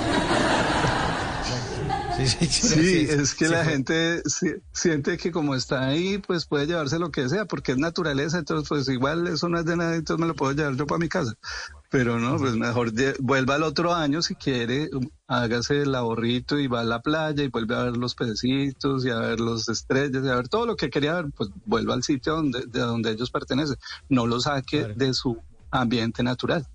Sí, 2.17 2.27
sí, 2.27 2.45
sí, 2.47 2.67
Sí, 2.67 2.83
sí, 2.83 3.07
es 3.11 3.35
que 3.35 3.45
sí, 3.45 3.51
la 3.51 3.63
fue. 3.63 3.73
gente 3.73 4.21
si- 4.25 4.55
siente 4.73 5.17
que 5.17 5.31
como 5.31 5.53
está 5.55 5.87
ahí, 5.87 6.17
pues 6.17 6.45
puede 6.45 6.65
llevarse 6.65 6.97
lo 6.99 7.11
que 7.11 7.29
sea, 7.29 7.45
porque 7.45 7.73
es 7.73 7.77
naturaleza, 7.77 8.39
entonces 8.39 8.67
pues 8.67 8.87
igual 8.89 9.27
eso 9.27 9.47
no 9.49 9.59
es 9.59 9.65
de 9.65 9.77
nada, 9.77 9.95
entonces 9.95 10.19
me 10.19 10.27
lo 10.27 10.35
puedo 10.35 10.53
llevar 10.53 10.75
yo 10.75 10.87
para 10.87 10.99
mi 10.99 11.09
casa. 11.09 11.35
Pero 11.89 12.19
no, 12.19 12.37
pues 12.37 12.55
mejor 12.55 12.91
vuelva 13.19 13.55
al 13.55 13.63
otro 13.63 13.93
año 13.93 14.21
si 14.21 14.35
quiere, 14.35 14.89
um, 14.93 15.07
hágase 15.27 15.83
el 15.83 15.95
ahorrito 15.95 16.59
y 16.59 16.67
va 16.67 16.81
a 16.81 16.83
la 16.83 17.01
playa 17.01 17.43
y 17.43 17.47
vuelve 17.49 17.75
a 17.75 17.83
ver 17.83 17.97
los 17.97 18.13
pececitos 18.15 19.05
y 19.05 19.09
a 19.09 19.19
ver 19.19 19.39
los 19.39 19.69
estrellas 19.69 20.23
y 20.25 20.27
a 20.29 20.35
ver 20.35 20.49
todo 20.49 20.65
lo 20.65 20.75
que 20.75 20.89
quería 20.89 21.13
ver, 21.13 21.27
pues 21.35 21.49
vuelva 21.65 21.93
al 21.93 22.03
sitio 22.03 22.35
donde, 22.35 22.65
de 22.65 22.79
donde 22.79 23.11
ellos 23.11 23.31
pertenecen. 23.31 23.77
No 24.09 24.25
lo 24.27 24.39
saque 24.41 24.85
de 24.95 25.13
su 25.13 25.37
ambiente 25.71 26.23
natural. 26.23 26.65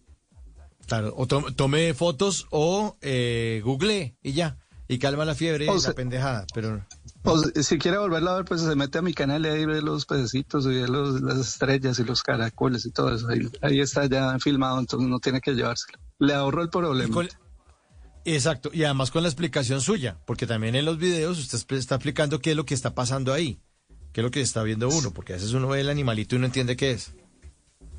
Claro, 0.86 1.12
o 1.16 1.26
to- 1.26 1.52
tome 1.54 1.92
fotos 1.94 2.46
o 2.50 2.96
eh, 3.02 3.60
google 3.64 4.16
y 4.22 4.32
ya. 4.32 4.56
Y 4.92 4.98
calma 4.98 5.24
la 5.24 5.34
fiebre, 5.34 5.68
O 5.70 5.76
la 5.80 5.92
pendejada. 5.94 6.46
Pero 6.52 6.84
O 7.24 7.38
si- 7.62 7.78
quiere 7.78 7.96
volverla 7.98 8.32
a 8.32 8.36
ver, 8.36 8.44
pues 8.44 8.60
se 8.60 8.74
mete 8.76 8.98
a 8.98 9.02
mi 9.02 9.14
canal 9.14 9.46
y 9.46 9.48
ahí 9.48 9.64
ve 9.64 9.80
los 9.80 10.04
pececitos 10.06 10.66
y 10.66 10.68
ve 10.68 10.88
los- 10.88 11.20
las 11.22 11.38
estrellas 11.38 11.98
y 11.98 12.04
los 12.04 12.22
caracoles 12.22 12.84
y 12.84 12.90
todo 12.90 13.14
eso. 13.14 13.28
Ahí, 13.28 13.40
ahí 13.62 13.80
está 13.80 14.04
ya 14.06 14.38
filmado, 14.38 14.78
entonces 14.78 15.08
no 15.08 15.18
tiene 15.18 15.40
que 15.40 15.52
llevárselo. 15.54 15.98
Le 16.18 16.34
ahorro 16.34 16.62
el 16.62 16.68
problema. 16.68 17.14
con- 17.14 17.28
exacto, 18.24 18.70
y 18.72 18.84
además 18.84 19.10
con 19.10 19.22
la 19.22 19.28
explicación 19.28 19.80
suya, 19.80 20.18
porque 20.26 20.46
también 20.46 20.74
en 20.74 20.84
los 20.84 20.98
videos 20.98 21.38
usted 21.38 21.76
está 21.78 21.94
explicando 21.96 22.38
qué 22.40 22.50
es 22.50 22.56
lo 22.56 22.64
que 22.66 22.74
está 22.74 22.94
pasando 22.94 23.32
ahí, 23.32 23.60
qué 24.12 24.20
es 24.20 24.24
lo 24.24 24.30
que 24.30 24.40
está 24.42 24.62
viendo 24.62 24.88
uno, 24.88 25.12
porque 25.12 25.32
a 25.32 25.36
veces 25.36 25.52
uno 25.52 25.68
ve 25.68 25.80
el 25.80 25.88
animalito 25.88 26.36
y 26.36 26.38
no 26.38 26.46
entiende 26.46 26.76
qué 26.76 26.90
es. 26.92 27.14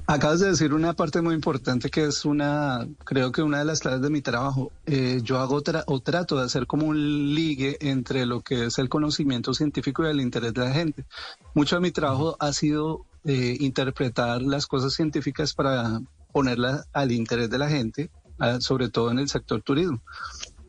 Acabas 0.06 0.42
de 0.42 0.50
decir 0.50 0.74
una 0.74 0.94
parte 0.94 1.22
muy 1.22 1.34
importante 1.34 1.90
que 1.90 2.04
es 2.04 2.26
una, 2.26 2.86
creo 3.06 3.32
que 3.32 3.42
una 3.42 3.60
de 3.60 3.66
las 3.66 3.80
claves 3.80 4.02
de 4.02 4.10
mi 4.10 4.22
trabajo. 4.22 4.72
Eh, 4.86 5.22
yo 5.24 5.40
hago 5.40 5.64
tra- 5.64 5.86
o 5.88 6.02
trato 6.02 6.38
de 6.38 6.44
hacer 6.44 6.68
como 6.68 6.88
un 6.88 7.34
ligue 7.34 7.78
entre 7.80 8.26
lo 8.26 8.42
que 8.42 8.66
es 8.66 8.78
el 8.80 8.90
conocimiento 8.90 9.54
científico 9.54 10.04
y 10.06 10.10
el 10.10 10.20
interés 10.20 10.54
de 10.54 10.62
la 10.66 10.72
gente. 10.72 11.06
Mucho 11.54 11.78
de 11.78 11.82
mi 11.82 11.92
trabajo 11.92 12.36
ha 12.40 12.52
sido 12.52 13.06
eh, 13.24 13.56
interpretar 13.62 14.42
las 14.42 14.68
cosas 14.68 14.94
científicas 14.94 15.54
para 15.54 16.02
ponerlas 16.34 16.86
al 16.92 17.14
interés 17.14 17.50
de 17.50 17.58
la 17.60 17.70
gente, 17.70 18.10
ah, 18.40 18.60
sobre 18.60 18.90
todo 18.90 19.10
en 19.10 19.20
el 19.20 19.30
sector 19.30 19.62
turismo. 19.62 20.02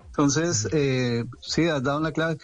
Entonces, 0.06 0.68
eh, 0.70 1.24
sí, 1.40 1.64
has 1.64 1.82
dado 1.82 1.98
una 1.98 2.12
clave. 2.12 2.38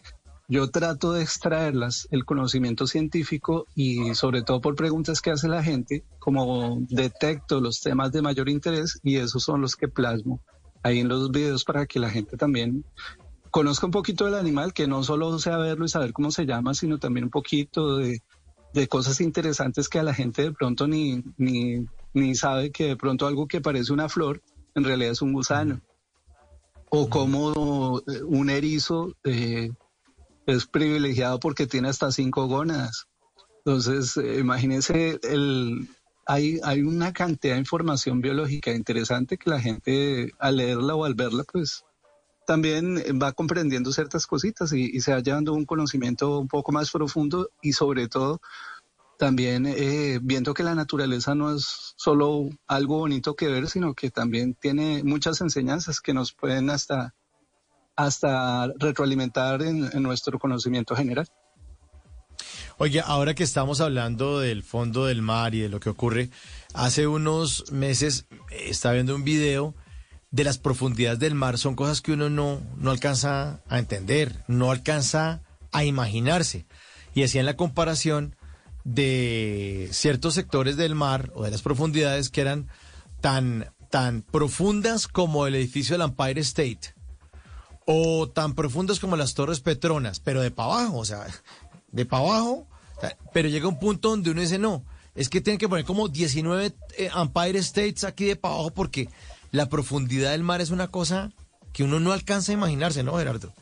Yo 0.50 0.68
trato 0.68 1.12
de 1.12 1.22
extraerlas, 1.22 2.08
el 2.10 2.24
conocimiento 2.24 2.88
científico 2.88 3.66
y 3.76 4.16
sobre 4.16 4.42
todo 4.42 4.60
por 4.60 4.74
preguntas 4.74 5.20
que 5.20 5.30
hace 5.30 5.46
la 5.46 5.62
gente, 5.62 6.04
como 6.18 6.78
detecto 6.88 7.60
los 7.60 7.80
temas 7.80 8.10
de 8.10 8.20
mayor 8.20 8.48
interés 8.48 8.98
y 9.04 9.18
esos 9.18 9.44
son 9.44 9.60
los 9.60 9.76
que 9.76 9.86
plasmo 9.86 10.40
ahí 10.82 10.98
en 10.98 11.08
los 11.08 11.30
videos 11.30 11.64
para 11.64 11.86
que 11.86 12.00
la 12.00 12.10
gente 12.10 12.36
también 12.36 12.84
conozca 13.52 13.86
un 13.86 13.92
poquito 13.92 14.24
del 14.24 14.34
animal, 14.34 14.72
que 14.72 14.88
no 14.88 15.04
solo 15.04 15.38
sea 15.38 15.56
verlo 15.56 15.84
y 15.84 15.88
saber 15.88 16.12
cómo 16.12 16.32
se 16.32 16.46
llama, 16.46 16.74
sino 16.74 16.98
también 16.98 17.26
un 17.26 17.30
poquito 17.30 17.98
de, 17.98 18.20
de 18.74 18.88
cosas 18.88 19.20
interesantes 19.20 19.88
que 19.88 20.00
a 20.00 20.02
la 20.02 20.14
gente 20.14 20.42
de 20.42 20.52
pronto 20.52 20.88
ni, 20.88 21.22
ni, 21.36 21.86
ni 22.12 22.34
sabe 22.34 22.72
que 22.72 22.88
de 22.88 22.96
pronto 22.96 23.28
algo 23.28 23.46
que 23.46 23.60
parece 23.60 23.92
una 23.92 24.08
flor 24.08 24.42
en 24.74 24.82
realidad 24.82 25.12
es 25.12 25.22
un 25.22 25.32
gusano. 25.32 25.80
O 26.88 27.08
como 27.08 28.00
eh, 28.00 28.22
un 28.24 28.50
erizo 28.50 29.14
eh, 29.22 29.70
es 30.46 30.66
privilegiado 30.66 31.40
porque 31.40 31.66
tiene 31.66 31.88
hasta 31.88 32.12
cinco 32.12 32.46
gónadas. 32.46 33.06
Entonces, 33.64 34.16
eh, 34.16 34.38
imagínense, 34.38 35.18
el, 35.22 35.88
hay, 36.26 36.60
hay 36.62 36.82
una 36.82 37.12
cantidad 37.12 37.54
de 37.54 37.60
información 37.60 38.20
biológica 38.20 38.72
interesante 38.72 39.36
que 39.36 39.50
la 39.50 39.60
gente 39.60 40.32
al 40.38 40.56
leerla 40.56 40.94
o 40.94 41.04
al 41.04 41.14
verla, 41.14 41.44
pues 41.50 41.84
también 42.46 42.96
va 43.22 43.32
comprendiendo 43.32 43.92
ciertas 43.92 44.26
cositas 44.26 44.72
y, 44.72 44.90
y 44.92 45.00
se 45.00 45.12
va 45.12 45.20
llevando 45.20 45.52
un 45.52 45.66
conocimiento 45.66 46.38
un 46.40 46.48
poco 46.48 46.72
más 46.72 46.90
profundo 46.90 47.50
y 47.62 47.74
sobre 47.74 48.08
todo 48.08 48.40
también 49.20 49.66
eh, 49.66 50.18
viendo 50.22 50.54
que 50.54 50.62
la 50.62 50.74
naturaleza 50.74 51.34
no 51.34 51.54
es 51.54 51.92
solo 51.96 52.48
algo 52.66 52.98
bonito 52.98 53.36
que 53.36 53.48
ver, 53.48 53.68
sino 53.68 53.94
que 53.94 54.10
también 54.10 54.54
tiene 54.54 55.04
muchas 55.04 55.42
enseñanzas 55.42 56.00
que 56.00 56.14
nos 56.14 56.32
pueden 56.32 56.70
hasta, 56.70 57.14
hasta 58.04 58.68
retroalimentar 58.78 59.62
en, 59.62 59.90
nuestro 60.02 60.38
conocimiento 60.38 60.96
general. 60.96 61.28
Oye, 62.78 63.02
ahora 63.04 63.34
que 63.34 63.44
estamos 63.44 63.80
hablando 63.80 64.40
del 64.40 64.62
fondo 64.62 65.04
del 65.04 65.20
mar 65.20 65.54
y 65.54 65.60
de 65.60 65.68
lo 65.68 65.80
que 65.80 65.90
ocurre, 65.90 66.30
hace 66.72 67.06
unos 67.06 67.70
meses 67.70 68.26
eh, 68.50 68.68
estaba 68.68 68.94
viendo 68.94 69.14
un 69.14 69.24
video 69.24 69.74
de 70.30 70.44
las 70.44 70.56
profundidades 70.56 71.18
del 71.18 71.34
mar. 71.34 71.58
Son 71.58 71.74
cosas 71.74 72.00
que 72.00 72.12
uno 72.12 72.30
no, 72.30 72.62
no 72.76 72.90
alcanza 72.90 73.60
a 73.68 73.78
entender, 73.78 74.44
no 74.48 74.70
alcanza 74.70 75.42
a 75.72 75.84
imaginarse. 75.84 76.66
Y 77.14 77.22
hacían 77.22 77.44
la 77.44 77.56
comparación 77.56 78.34
de 78.84 79.90
ciertos 79.92 80.34
sectores 80.34 80.78
del 80.78 80.94
mar 80.94 81.30
o 81.34 81.44
de 81.44 81.50
las 81.50 81.60
profundidades 81.60 82.30
que 82.30 82.40
eran 82.40 82.68
tan, 83.20 83.74
tan 83.90 84.22
profundas 84.22 85.06
como 85.06 85.46
el 85.46 85.54
edificio 85.54 85.98
del 85.98 86.08
Empire 86.08 86.40
State 86.40 86.99
o 87.86 88.28
tan 88.28 88.54
profundas 88.54 89.00
como 89.00 89.16
las 89.16 89.34
Torres 89.34 89.60
Petronas, 89.60 90.20
pero 90.20 90.40
de 90.40 90.50
para 90.50 90.74
abajo, 90.74 90.98
o 90.98 91.04
sea, 91.04 91.26
de 91.90 92.06
para 92.06 92.22
abajo, 92.22 92.66
pero 93.32 93.48
llega 93.48 93.68
un 93.68 93.78
punto 93.78 94.10
donde 94.10 94.30
uno 94.30 94.40
dice, 94.40 94.58
no, 94.58 94.84
es 95.14 95.28
que 95.28 95.40
tienen 95.40 95.58
que 95.58 95.68
poner 95.68 95.84
como 95.84 96.08
19 96.08 96.74
eh, 96.96 97.10
Empire 97.14 97.58
States 97.58 98.04
aquí 98.04 98.26
de 98.26 98.36
para 98.36 98.54
abajo 98.54 98.70
porque 98.72 99.08
la 99.50 99.68
profundidad 99.68 100.30
del 100.32 100.42
mar 100.42 100.60
es 100.60 100.70
una 100.70 100.88
cosa 100.88 101.32
que 101.72 101.84
uno 101.84 102.00
no 102.00 102.12
alcanza 102.12 102.52
a 102.52 102.54
imaginarse, 102.54 103.02
¿no, 103.02 103.16
Gerardo? 103.16 103.52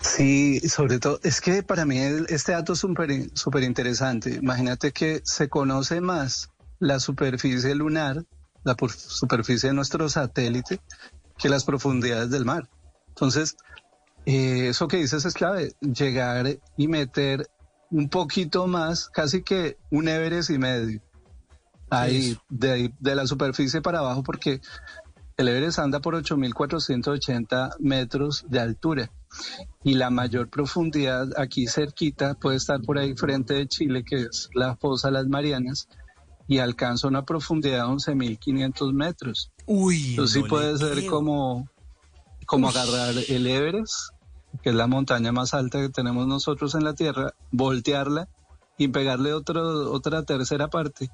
Sí, 0.00 0.60
sobre 0.68 0.98
todo, 0.98 1.20
es 1.22 1.40
que 1.40 1.62
para 1.62 1.84
mí 1.84 1.98
este 2.28 2.52
dato 2.52 2.72
es 2.72 2.80
súper 2.80 3.62
interesante. 3.62 4.34
Imagínate 4.34 4.90
que 4.92 5.22
se 5.24 5.48
conoce 5.48 6.00
más 6.00 6.50
la 6.80 6.98
superficie 6.98 7.74
lunar, 7.76 8.24
la 8.64 8.74
superficie 8.90 9.68
de 9.68 9.74
nuestro 9.74 10.08
satélite, 10.08 10.80
que 11.38 11.48
las 11.48 11.64
profundidades 11.64 12.30
del 12.30 12.44
mar. 12.44 12.68
Entonces, 13.08 13.56
eh, 14.26 14.68
eso 14.68 14.88
que 14.88 14.98
dices 14.98 15.24
es 15.24 15.34
clave, 15.34 15.74
llegar 15.80 16.58
y 16.76 16.88
meter 16.88 17.48
un 17.90 18.08
poquito 18.08 18.66
más, 18.66 19.08
casi 19.08 19.42
que 19.42 19.76
un 19.90 20.08
Everest 20.08 20.50
y 20.50 20.58
medio, 20.58 21.00
ahí, 21.90 22.38
de, 22.48 22.92
de 22.98 23.14
la 23.14 23.26
superficie 23.26 23.82
para 23.82 23.98
abajo, 23.98 24.22
porque 24.22 24.60
el 25.36 25.48
Everest 25.48 25.78
anda 25.78 26.00
por 26.00 26.14
8.480 26.14 27.76
metros 27.80 28.44
de 28.48 28.60
altura. 28.60 29.10
Y 29.82 29.94
la 29.94 30.10
mayor 30.10 30.48
profundidad 30.48 31.28
aquí 31.36 31.66
cerquita 31.66 32.34
puede 32.34 32.56
estar 32.56 32.80
por 32.82 32.98
ahí 32.98 33.14
frente 33.14 33.54
de 33.54 33.66
Chile, 33.66 34.04
que 34.04 34.22
es 34.22 34.48
la 34.54 34.76
fosa 34.76 35.10
Las 35.10 35.26
Marianas, 35.26 35.88
y 36.48 36.58
alcanza 36.58 37.08
una 37.08 37.24
profundidad 37.24 37.86
de 37.86 37.92
11.500 37.92 38.92
metros. 38.92 39.50
Uy, 39.66 40.10
Entonces 40.10 40.34
sí 40.34 40.42
no 40.42 40.48
puede 40.48 40.78
ser 40.78 40.98
creo. 40.98 41.10
como, 41.10 41.68
como 42.46 42.68
agarrar 42.68 43.14
el 43.28 43.46
Everest, 43.46 44.10
que 44.62 44.70
es 44.70 44.74
la 44.74 44.86
montaña 44.86 45.32
más 45.32 45.54
alta 45.54 45.80
que 45.80 45.88
tenemos 45.88 46.26
nosotros 46.26 46.74
en 46.74 46.84
la 46.84 46.94
Tierra, 46.94 47.34
voltearla 47.50 48.28
y 48.76 48.88
pegarle 48.88 49.32
otro, 49.32 49.92
otra 49.92 50.24
tercera 50.24 50.68
parte. 50.68 51.10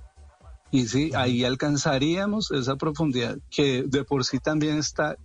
Y 0.71 0.87
sí, 0.87 1.13
ahí 1.15 1.45
alcanzaríamos 1.45 2.51
esa 2.51 2.77
profundidad, 2.77 3.39
que 3.51 3.85
de 3.85 4.05
por 4.05 4.25
sí 4.25 4.39
también 4.39 4.79
está 4.79 5.17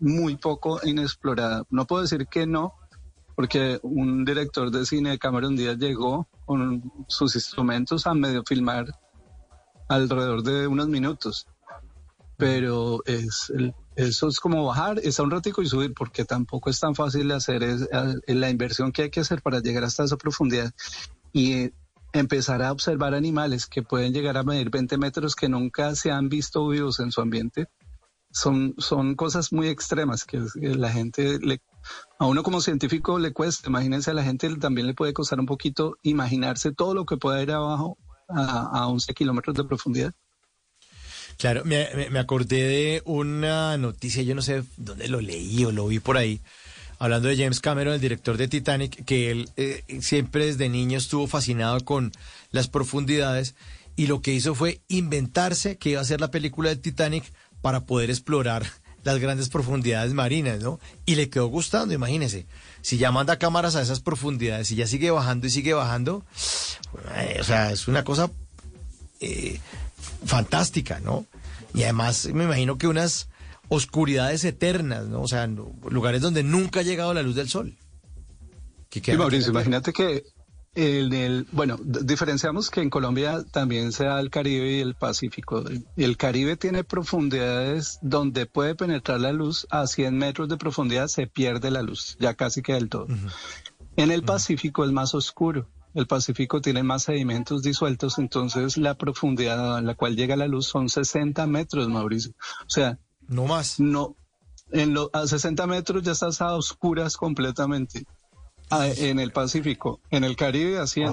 muy 0.00 0.36
poco 0.36 0.80
inexplorada. 0.84 1.64
No 1.70 1.86
puedo 1.86 2.02
decir 2.02 2.26
que 2.26 2.46
no, 2.46 2.74
porque 3.34 3.80
un 3.82 4.24
director 4.24 4.70
de 4.70 4.86
cine 4.86 5.10
de 5.10 5.18
Cameron 5.18 5.56
Díaz 5.56 5.76
llegó 5.78 6.26
con 6.46 6.90
sus 7.08 7.34
instrumentos 7.34 8.06
a 8.06 8.14
medio 8.14 8.42
filmar 8.44 8.86
alrededor 9.88 10.42
de 10.42 10.66
unos 10.66 10.88
minutos. 10.88 11.46
Pero 12.36 13.00
es 13.04 13.50
el- 13.54 13.74
eso 13.96 14.28
es 14.28 14.38
como 14.38 14.64
bajar, 14.64 15.00
está 15.02 15.24
un 15.24 15.30
ratico 15.30 15.60
y 15.60 15.66
subir, 15.66 15.92
porque 15.92 16.24
tampoco 16.24 16.70
es 16.70 16.78
tan 16.78 16.94
fácil 16.94 17.32
hacer 17.32 17.64
es- 17.64 17.88
la 18.26 18.50
inversión 18.50 18.92
que 18.92 19.02
hay 19.02 19.10
que 19.10 19.20
hacer 19.20 19.42
para 19.42 19.60
llegar 19.60 19.82
hasta 19.82 20.04
esa 20.04 20.16
profundidad. 20.16 20.70
Y 21.32 21.52
eh, 21.54 21.72
empezar 22.12 22.62
a 22.62 22.70
observar 22.72 23.14
animales 23.14 23.66
que 23.66 23.82
pueden 23.82 24.12
llegar 24.12 24.36
a 24.36 24.44
medir 24.44 24.70
20 24.70 24.96
metros 24.98 25.34
que 25.34 25.48
nunca 25.48 25.94
se 25.96 26.10
han 26.12 26.28
visto 26.28 26.66
vivos 26.68 27.00
en 27.00 27.10
su 27.10 27.20
ambiente. 27.20 27.66
Son, 28.30 28.74
son 28.78 29.14
cosas 29.16 29.52
muy 29.52 29.68
extremas 29.68 30.24
que 30.24 30.40
la 30.54 30.90
gente 30.90 31.38
le, 31.40 31.60
a 32.18 32.26
uno 32.26 32.42
como 32.42 32.60
científico 32.60 33.18
le 33.18 33.32
cuesta. 33.32 33.68
Imagínense 33.68 34.10
a 34.10 34.14
la 34.14 34.22
gente 34.22 34.54
también 34.56 34.86
le 34.86 34.94
puede 34.94 35.12
costar 35.12 35.40
un 35.40 35.46
poquito 35.46 35.96
imaginarse 36.02 36.72
todo 36.72 36.94
lo 36.94 37.04
que 37.04 37.16
puede 37.16 37.42
ir 37.42 37.50
abajo 37.52 37.98
a, 38.28 38.80
a 38.80 38.86
11 38.88 39.14
kilómetros 39.14 39.56
de 39.56 39.64
profundidad. 39.64 40.14
Claro, 41.38 41.62
me, 41.64 42.18
acordé 42.18 42.64
de 42.64 43.02
una 43.04 43.76
noticia, 43.78 44.24
yo 44.24 44.34
no 44.34 44.42
sé 44.42 44.64
dónde 44.76 45.06
lo 45.06 45.20
leí 45.20 45.64
o 45.64 45.70
lo 45.70 45.86
vi 45.86 46.00
por 46.00 46.16
ahí, 46.16 46.40
hablando 46.98 47.28
de 47.28 47.36
James 47.36 47.60
Cameron, 47.60 47.94
el 47.94 48.00
director 48.00 48.36
de 48.36 48.48
Titanic, 48.48 49.04
que 49.04 49.30
él 49.30 49.48
eh, 49.56 49.84
siempre 50.00 50.46
desde 50.46 50.68
niño 50.68 50.98
estuvo 50.98 51.28
fascinado 51.28 51.78
con 51.84 52.10
las 52.50 52.66
profundidades 52.66 53.54
y 53.94 54.08
lo 54.08 54.20
que 54.20 54.32
hizo 54.32 54.56
fue 54.56 54.80
inventarse 54.88 55.78
que 55.78 55.90
iba 55.90 56.00
a 56.00 56.04
ser 56.04 56.20
la 56.20 56.32
película 56.32 56.70
de 56.70 56.76
Titanic 56.76 57.32
para 57.62 57.86
poder 57.86 58.10
explorar 58.10 58.66
las 59.04 59.20
grandes 59.20 59.48
profundidades 59.48 60.14
marinas, 60.14 60.60
¿no? 60.60 60.80
Y 61.06 61.14
le 61.14 61.30
quedó 61.30 61.46
gustando, 61.46 61.94
imagínese. 61.94 62.46
Si 62.82 62.98
ya 62.98 63.10
manda 63.10 63.38
cámaras 63.38 63.76
a 63.76 63.82
esas 63.82 64.00
profundidades 64.00 64.70
y 64.70 64.76
ya 64.76 64.86
sigue 64.86 65.10
bajando 65.10 65.46
y 65.46 65.50
sigue 65.50 65.74
bajando, 65.74 66.24
eh, 67.16 67.38
o 67.40 67.44
sea, 67.44 67.72
es 67.72 67.88
una 67.88 68.04
cosa 68.04 68.30
eh, 69.20 69.60
fantástica, 70.24 71.00
¿no? 71.00 71.26
Y 71.74 71.82
además 71.82 72.26
me 72.32 72.44
imagino 72.44 72.78
que 72.78 72.86
unas 72.86 73.28
oscuridades 73.68 74.44
eternas, 74.44 75.06
¿no? 75.06 75.20
O 75.20 75.28
sea, 75.28 75.46
lugares 75.46 76.22
donde 76.22 76.42
nunca 76.42 76.80
ha 76.80 76.84
llegado 76.84 77.12
la 77.14 77.22
luz 77.22 77.34
del 77.34 77.48
sol. 77.48 77.76
Que 78.88 79.16
Mauricio, 79.16 79.50
imagínate 79.50 79.92
que 79.92 80.24
en 80.80 81.12
el, 81.12 81.46
bueno, 81.50 81.76
diferenciamos 81.82 82.70
que 82.70 82.80
en 82.80 82.88
Colombia 82.88 83.44
también 83.50 83.90
se 83.90 84.04
da 84.04 84.20
el 84.20 84.30
Caribe 84.30 84.76
y 84.76 84.80
el 84.80 84.94
Pacífico. 84.94 85.64
El 85.96 86.16
Caribe 86.16 86.56
tiene 86.56 86.84
profundidades 86.84 87.98
donde 88.00 88.46
puede 88.46 88.76
penetrar 88.76 89.20
la 89.20 89.32
luz 89.32 89.66
a 89.70 89.88
100 89.88 90.16
metros 90.16 90.48
de 90.48 90.56
profundidad, 90.56 91.08
se 91.08 91.26
pierde 91.26 91.72
la 91.72 91.82
luz, 91.82 92.16
ya 92.20 92.34
casi 92.34 92.62
que 92.62 92.74
del 92.74 92.88
todo. 92.88 93.08
En 93.96 94.12
el 94.12 94.22
Pacífico 94.22 94.84
es 94.84 94.92
más 94.92 95.14
oscuro. 95.14 95.68
El 95.94 96.06
Pacífico 96.06 96.60
tiene 96.60 96.84
más 96.84 97.02
sedimentos 97.02 97.62
disueltos, 97.62 98.18
entonces 98.18 98.76
la 98.76 98.94
profundidad 98.94 99.78
a 99.78 99.80
la 99.80 99.96
cual 99.96 100.14
llega 100.14 100.36
la 100.36 100.46
luz 100.46 100.66
son 100.66 100.88
60 100.88 101.44
metros, 101.48 101.88
Mauricio. 101.88 102.34
O 102.60 102.70
sea, 102.70 103.00
no 103.26 103.46
más. 103.46 103.80
No, 103.80 104.14
en 104.70 104.94
lo, 104.94 105.10
a 105.12 105.26
60 105.26 105.66
metros 105.66 106.04
ya 106.04 106.12
estás 106.12 106.40
a 106.40 106.54
oscuras 106.54 107.16
completamente. 107.16 108.04
Ah, 108.70 108.86
en 108.86 109.18
el 109.18 109.32
Pacífico, 109.32 110.00
en 110.10 110.24
el 110.24 110.36
Caribe 110.36 110.78
a 110.78 110.86
100. 110.86 111.12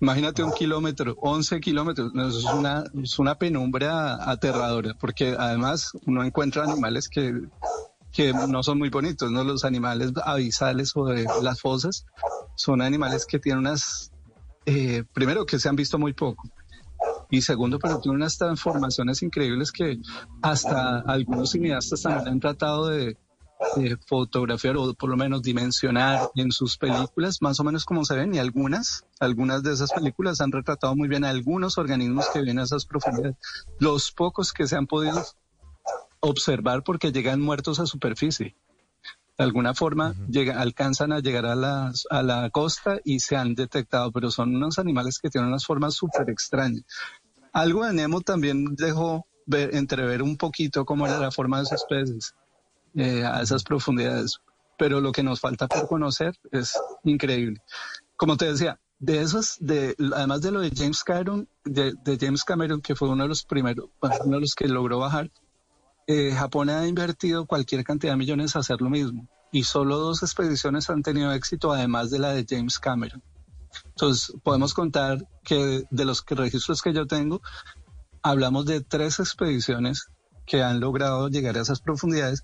Imagínate 0.00 0.42
un 0.42 0.52
kilómetro, 0.52 1.16
11 1.20 1.60
kilómetros. 1.60 2.12
Es 2.14 2.44
una, 2.44 2.84
es 3.02 3.18
una 3.18 3.36
penumbra 3.36 4.30
aterradora, 4.30 4.94
porque 4.98 5.34
además 5.38 5.92
uno 6.06 6.24
encuentra 6.24 6.64
animales 6.64 7.08
que, 7.08 7.32
que 8.12 8.32
no 8.32 8.62
son 8.62 8.78
muy 8.78 8.90
bonitos, 8.90 9.30
¿no? 9.30 9.44
Los 9.44 9.64
animales 9.64 10.12
abisales 10.24 10.92
o 10.96 11.06
de 11.06 11.26
las 11.42 11.60
fosas 11.60 12.06
son 12.54 12.82
animales 12.82 13.26
que 13.26 13.38
tienen 13.38 13.60
unas, 13.60 14.12
eh, 14.66 15.04
primero 15.12 15.46
que 15.46 15.58
se 15.58 15.68
han 15.68 15.76
visto 15.76 15.98
muy 15.98 16.12
poco. 16.12 16.48
Y 17.30 17.42
segundo, 17.42 17.78
pero 17.78 17.98
tienen 18.00 18.16
unas 18.16 18.38
transformaciones 18.38 19.22
increíbles 19.22 19.72
que 19.72 19.98
hasta 20.42 21.00
algunos 21.00 21.50
cineastas 21.50 22.02
también 22.02 22.28
han 22.28 22.40
tratado 22.40 22.88
de, 22.88 23.16
de 23.76 23.96
fotografiar 24.06 24.76
o 24.76 24.94
por 24.94 25.10
lo 25.10 25.16
menos 25.16 25.42
dimensionar 25.42 26.30
en 26.36 26.52
sus 26.52 26.76
películas, 26.76 27.40
más 27.40 27.58
o 27.60 27.64
menos 27.64 27.84
como 27.84 28.04
se 28.04 28.14
ven, 28.14 28.34
y 28.34 28.38
algunas, 28.38 29.04
algunas 29.20 29.62
de 29.62 29.72
esas 29.72 29.92
películas 29.92 30.40
han 30.40 30.52
retratado 30.52 30.94
muy 30.94 31.08
bien 31.08 31.24
a 31.24 31.30
algunos 31.30 31.78
organismos 31.78 32.28
que 32.32 32.40
viven 32.40 32.58
a 32.58 32.64
esas 32.64 32.86
profundidades. 32.86 33.36
Los 33.78 34.12
pocos 34.12 34.52
que 34.52 34.66
se 34.66 34.76
han 34.76 34.86
podido 34.86 35.24
observar 36.20 36.82
porque 36.82 37.12
llegan 37.12 37.40
muertos 37.40 37.80
a 37.80 37.86
superficie. 37.86 38.56
De 39.36 39.44
alguna 39.44 39.74
forma 39.74 40.14
llega, 40.28 40.60
alcanzan 40.60 41.12
a 41.12 41.18
llegar 41.18 41.44
a 41.46 41.56
la, 41.56 41.92
a 42.10 42.22
la 42.22 42.50
costa 42.50 43.00
y 43.04 43.18
se 43.18 43.34
han 43.34 43.54
detectado, 43.54 44.12
pero 44.12 44.30
son 44.30 44.54
unos 44.54 44.78
animales 44.78 45.18
que 45.18 45.28
tienen 45.28 45.48
unas 45.48 45.66
formas 45.66 45.94
súper 45.94 46.30
extrañas. 46.30 46.84
Algo 47.52 47.84
de 47.84 47.92
Nemo 47.92 48.20
también 48.20 48.76
dejó 48.76 49.26
ver, 49.46 49.74
entrever 49.74 50.22
un 50.22 50.36
poquito 50.36 50.84
cómo 50.84 51.06
era 51.06 51.18
la 51.18 51.32
forma 51.32 51.58
de 51.58 51.64
esos 51.64 51.84
peces 51.88 52.34
eh, 52.96 53.24
a 53.24 53.42
esas 53.42 53.64
profundidades, 53.64 54.38
pero 54.78 55.00
lo 55.00 55.12
que 55.12 55.22
nos 55.22 55.40
falta 55.40 55.66
por 55.66 55.86
conocer 55.86 56.34
es 56.52 56.78
increíble. 57.04 57.62
Como 58.16 58.36
te 58.36 58.46
decía, 58.46 58.78
de 58.98 59.20
esos, 59.20 59.56
de, 59.60 59.94
además 60.14 60.40
de 60.40 60.50
lo 60.50 60.60
de 60.60 60.70
James 60.74 61.04
Cameron, 61.04 61.48
de, 61.64 61.94
James 62.20 62.44
Cameron, 62.44 62.80
que 62.80 62.94
fue 62.94 63.08
uno 63.08 63.24
de 63.24 63.28
los 63.28 63.44
primeros, 63.44 63.86
uno 64.00 64.36
de 64.36 64.40
los 64.40 64.54
que 64.54 64.68
logró 64.68 64.98
bajar, 64.98 65.30
eh, 66.06 66.32
Japón 66.32 66.70
ha 66.70 66.86
invertido 66.86 67.46
cualquier 67.46 67.84
cantidad 67.84 68.12
de 68.12 68.18
millones 68.18 68.56
a 68.56 68.60
hacer 68.60 68.80
lo 68.80 68.90
mismo. 68.90 69.28
Y 69.52 69.64
solo 69.64 69.98
dos 69.98 70.22
expediciones 70.22 70.90
han 70.90 71.02
tenido 71.02 71.32
éxito, 71.32 71.72
además 71.72 72.10
de 72.10 72.18
la 72.18 72.32
de 72.32 72.46
James 72.48 72.78
Cameron. 72.78 73.22
Entonces, 73.86 74.34
podemos 74.42 74.74
contar 74.74 75.18
que 75.44 75.84
de 75.90 76.04
los 76.04 76.24
registros 76.26 76.82
que 76.82 76.92
yo 76.92 77.06
tengo, 77.06 77.40
hablamos 78.22 78.66
de 78.66 78.80
tres 78.80 79.20
expediciones 79.20 80.08
que 80.46 80.62
han 80.62 80.80
logrado 80.80 81.28
llegar 81.28 81.56
a 81.56 81.62
esas 81.62 81.80
profundidades 81.80 82.42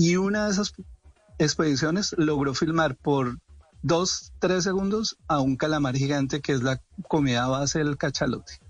y 0.00 0.16
una 0.16 0.46
de 0.46 0.52
esas 0.52 0.72
expediciones 1.38 2.14
logró 2.16 2.54
filmar 2.54 2.96
por 2.96 3.36
dos, 3.82 4.32
tres 4.38 4.64
segundos 4.64 5.16
a 5.28 5.40
un 5.40 5.56
calamar 5.56 5.94
gigante 5.96 6.40
que 6.40 6.52
es 6.52 6.62
la 6.62 6.80
comida 7.06 7.46
base 7.48 7.80
del 7.80 7.98
cachalote. 7.98 8.60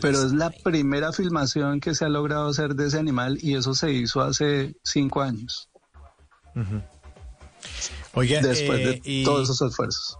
Pero 0.00 0.22
es 0.24 0.32
la 0.32 0.50
primera 0.50 1.12
filmación 1.12 1.80
que 1.80 1.94
se 1.94 2.04
ha 2.04 2.08
logrado 2.08 2.48
hacer 2.48 2.74
de 2.74 2.86
ese 2.86 2.98
animal 2.98 3.38
y 3.42 3.56
eso 3.56 3.74
se 3.74 3.92
hizo 3.92 4.22
hace 4.22 4.74
cinco 4.82 5.22
años, 5.22 5.68
Oiga, 8.14 8.40
después 8.40 8.80
eh, 8.80 8.84
de 8.86 9.00
y- 9.04 9.24
todos 9.24 9.50
esos 9.50 9.70
esfuerzos. 9.70 10.16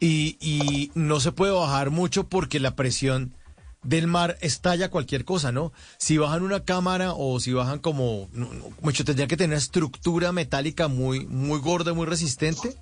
Y, 0.00 0.36
y 0.40 0.90
no 0.94 1.18
se 1.20 1.32
puede 1.32 1.52
bajar 1.52 1.90
mucho 1.90 2.28
porque 2.28 2.60
la 2.60 2.76
presión 2.76 3.34
del 3.88 4.06
mar 4.06 4.36
estalla 4.40 4.90
cualquier 4.90 5.24
cosa, 5.24 5.50
¿no? 5.52 5.72
Si 5.96 6.18
bajan 6.18 6.42
una 6.42 6.64
cámara 6.64 7.12
o 7.14 7.40
si 7.40 7.52
bajan 7.52 7.78
como, 7.78 8.28
no, 8.32 8.52
no, 8.52 8.64
mucho 8.82 9.04
tendría 9.04 9.26
que 9.26 9.36
tener 9.36 9.50
una 9.50 9.58
estructura 9.58 10.32
metálica 10.32 10.88
muy, 10.88 11.26
muy 11.26 11.58
gorda, 11.60 11.94
muy 11.94 12.06
resistente 12.06 12.76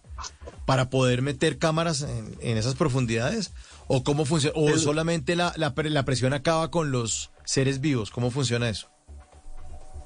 para 0.66 0.90
poder 0.90 1.22
meter 1.22 1.58
cámaras 1.58 2.02
en, 2.02 2.36
en 2.40 2.56
esas 2.56 2.74
profundidades. 2.74 3.52
¿O 3.86 4.02
cómo 4.02 4.24
funciona? 4.24 4.58
¿O 4.58 4.68
El- 4.68 4.80
solamente 4.80 5.36
la, 5.36 5.54
la 5.56 6.04
presión 6.04 6.32
acaba 6.32 6.70
con 6.72 6.90
los 6.90 7.30
seres 7.44 7.80
vivos? 7.80 8.10
¿Cómo 8.10 8.30
funciona 8.32 8.68
eso? 8.68 8.88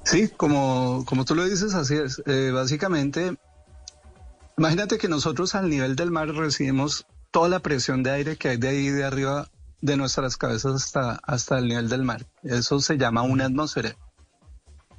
Sí, 0.05 0.29
como, 0.29 1.03
como 1.07 1.25
tú 1.25 1.33
lo 1.35 1.45
dices, 1.45 1.73
así 1.73 1.95
es. 1.95 2.21
Eh, 2.27 2.51
básicamente, 2.53 3.35
imagínate 4.57 4.97
que 4.97 5.07
nosotros 5.07 5.55
al 5.55 5.69
nivel 5.69 5.95
del 5.95 6.11
mar 6.11 6.27
recibimos 6.29 7.05
toda 7.31 7.49
la 7.49 7.59
presión 7.59 8.03
de 8.03 8.11
aire 8.11 8.35
que 8.37 8.49
hay 8.49 8.57
de 8.57 8.67
ahí 8.67 8.89
de 8.89 9.03
arriba 9.03 9.49
de 9.81 9.97
nuestras 9.97 10.37
cabezas 10.37 10.75
hasta, 10.75 11.19
hasta 11.23 11.57
el 11.57 11.67
nivel 11.67 11.89
del 11.89 12.03
mar. 12.03 12.25
Eso 12.43 12.79
se 12.79 12.97
llama 12.97 13.23
una 13.23 13.45
atmósfera. 13.45 13.95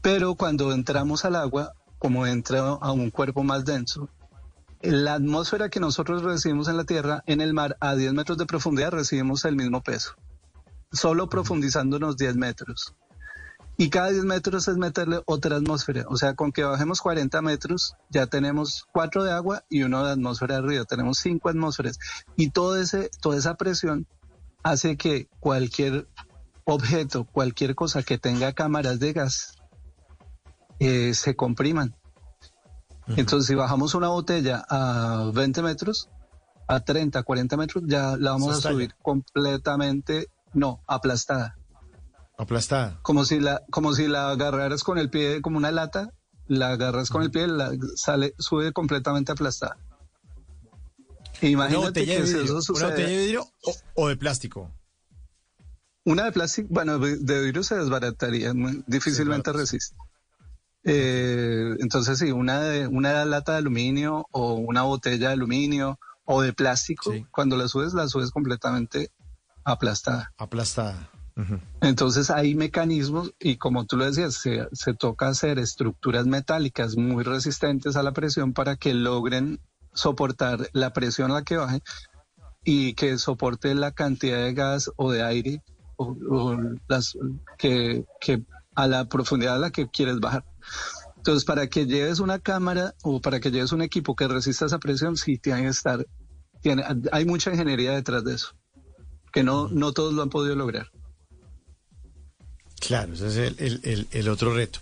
Pero 0.02 0.34
cuando 0.34 0.72
entramos 0.72 1.24
al 1.24 1.36
agua, 1.36 1.74
como 1.98 2.26
entra 2.26 2.60
a 2.60 2.92
un 2.92 3.10
cuerpo 3.10 3.44
más 3.44 3.64
denso, 3.64 4.08
la 4.80 5.14
atmósfera 5.14 5.68
que 5.68 5.78
nosotros 5.78 6.22
recibimos 6.22 6.66
en 6.66 6.76
la 6.76 6.84
Tierra, 6.84 7.22
en 7.26 7.40
el 7.40 7.54
mar, 7.54 7.76
a 7.78 7.94
10 7.94 8.14
metros 8.14 8.36
de 8.36 8.46
profundidad, 8.46 8.90
recibimos 8.90 9.44
el 9.44 9.54
mismo 9.54 9.80
peso. 9.80 10.14
Solo 10.90 11.28
profundizándonos 11.28 12.16
10 12.16 12.34
metros. 12.36 12.94
Y 13.76 13.90
cada 13.90 14.10
10 14.10 14.24
metros 14.24 14.66
es 14.66 14.76
meterle 14.76 15.22
otra 15.24 15.56
atmósfera. 15.56 16.04
O 16.08 16.16
sea, 16.16 16.34
con 16.34 16.50
que 16.50 16.64
bajemos 16.64 17.00
40 17.00 17.40
metros, 17.42 17.94
ya 18.10 18.26
tenemos 18.26 18.86
4 18.92 19.22
de 19.22 19.32
agua 19.32 19.64
y 19.70 19.84
uno 19.84 20.04
de 20.04 20.12
atmósfera 20.12 20.56
de 20.56 20.62
río. 20.62 20.84
Tenemos 20.84 21.18
5 21.18 21.48
atmósferas. 21.48 21.98
Y 22.36 22.50
todo 22.50 22.76
ese, 22.76 23.08
toda 23.20 23.38
esa 23.38 23.54
presión 23.54 24.08
hace 24.62 24.96
que 24.96 25.28
cualquier 25.40 26.08
objeto, 26.64 27.24
cualquier 27.24 27.74
cosa 27.74 28.02
que 28.02 28.18
tenga 28.18 28.52
cámaras 28.52 29.00
de 29.00 29.12
gas, 29.12 29.54
eh, 30.78 31.14
se 31.14 31.36
compriman. 31.36 31.94
Entonces, 33.08 33.48
si 33.48 33.54
bajamos 33.54 33.94
una 33.94 34.08
botella 34.08 34.64
a 34.68 35.30
20 35.34 35.62
metros, 35.62 36.08
a 36.68 36.80
30, 36.80 37.22
40 37.22 37.56
metros, 37.56 37.84
ya 37.86 38.16
la 38.16 38.32
vamos 38.32 38.64
a 38.64 38.70
subir 38.70 38.94
completamente, 39.02 40.28
no, 40.54 40.80
aplastada. 40.86 41.56
Aplastada. 42.38 42.98
Como 43.02 43.24
si 43.24 43.40
la, 43.40 43.62
como 43.70 43.92
si 43.92 44.06
la 44.06 44.30
agarraras 44.30 44.82
con 44.84 44.98
el 44.98 45.10
pie, 45.10 45.42
como 45.42 45.58
una 45.58 45.70
lata, 45.70 46.12
la 46.46 46.70
agarras 46.70 47.10
con 47.10 47.22
el 47.22 47.30
pie, 47.30 47.48
la, 47.48 47.72
sale, 47.96 48.34
sube 48.38 48.72
completamente 48.72 49.32
aplastada. 49.32 49.76
¿Una 51.42 51.50
Imagínate 51.66 51.86
botella 51.86 52.14
de 52.14 52.20
que 52.20 52.26
si 52.26 52.34
vidrio, 52.34 52.58
eso 52.58 52.72
una 52.74 52.86
botella 52.88 53.08
de 53.08 53.16
vidrio 53.16 53.46
o, 53.62 53.74
o 53.94 54.08
de 54.08 54.16
plástico? 54.16 54.70
Una 56.04 56.24
de 56.24 56.32
plástico, 56.32 56.68
bueno, 56.70 56.98
de 56.98 57.42
vidrio 57.42 57.62
se 57.62 57.76
desbarataría, 57.76 58.54
muy- 58.54 58.82
difícilmente 58.86 59.52
resiste. 59.52 59.96
Eh, 60.84 61.76
entonces 61.78 62.18
sí, 62.18 62.32
una 62.32 62.60
de, 62.60 62.88
una 62.88 63.24
lata 63.24 63.52
de 63.52 63.58
aluminio 63.58 64.26
o 64.32 64.54
una 64.54 64.82
botella 64.82 65.28
de 65.28 65.34
aluminio 65.34 65.98
o 66.24 66.42
de 66.42 66.52
plástico, 66.52 67.12
cuando 67.30 67.56
la 67.56 67.68
subes, 67.68 67.94
la 67.94 68.08
subes 68.08 68.30
completamente 68.32 69.10
aplastada. 69.64 70.32
Aplastada. 70.36 71.08
Entonces 71.80 72.30
hay 72.30 72.54
mecanismos 72.54 73.32
y 73.40 73.56
como 73.56 73.86
tú 73.86 73.96
lo 73.96 74.04
decías, 74.04 74.34
se, 74.34 74.68
se 74.72 74.92
toca 74.92 75.28
hacer 75.28 75.58
estructuras 75.58 76.26
metálicas 76.26 76.96
muy 76.96 77.22
resistentes 77.24 77.96
a 77.96 78.02
la 78.02 78.12
presión 78.12 78.52
para 78.52 78.76
que 78.76 78.92
logren 78.92 79.60
soportar 79.94 80.68
la 80.72 80.92
presión 80.92 81.30
a 81.30 81.34
la 81.34 81.42
que 81.42 81.56
baje 81.56 81.80
y 82.64 82.94
que 82.94 83.18
soporte 83.18 83.74
la 83.74 83.92
cantidad 83.92 84.38
de 84.38 84.54
gas 84.54 84.90
o 84.96 85.10
de 85.10 85.22
aire 85.22 85.62
o, 85.96 86.16
o 86.30 86.56
las 86.88 87.16
que, 87.58 88.04
que 88.20 88.42
a 88.74 88.86
la 88.86 89.08
profundidad 89.08 89.56
a 89.56 89.58
la 89.58 89.70
que 89.70 89.88
quieres 89.88 90.20
bajar. 90.20 90.44
Entonces, 91.16 91.44
para 91.44 91.68
que 91.68 91.86
lleves 91.86 92.18
una 92.20 92.38
cámara 92.38 92.94
o 93.02 93.20
para 93.20 93.38
que 93.40 93.50
lleves 93.50 93.72
un 93.72 93.82
equipo 93.82 94.16
que 94.16 94.26
resista 94.28 94.66
esa 94.66 94.78
presión, 94.78 95.16
sí 95.16 95.38
tiene 95.38 95.62
que 95.62 95.68
estar, 95.68 96.04
tiene, 96.62 96.84
hay 97.12 97.24
mucha 97.26 97.50
ingeniería 97.52 97.92
detrás 97.92 98.24
de 98.24 98.34
eso, 98.34 98.48
que 99.32 99.42
no, 99.44 99.68
no 99.68 99.92
todos 99.92 100.14
lo 100.14 100.22
han 100.22 100.30
podido 100.30 100.56
lograr. 100.56 100.90
Claro, 102.80 103.12
ese 103.14 103.28
es 103.28 103.36
el, 103.36 103.54
el- 103.60 103.80
el- 103.84 104.08
el 104.10 104.28
otro 104.28 104.52
reto. 104.54 104.80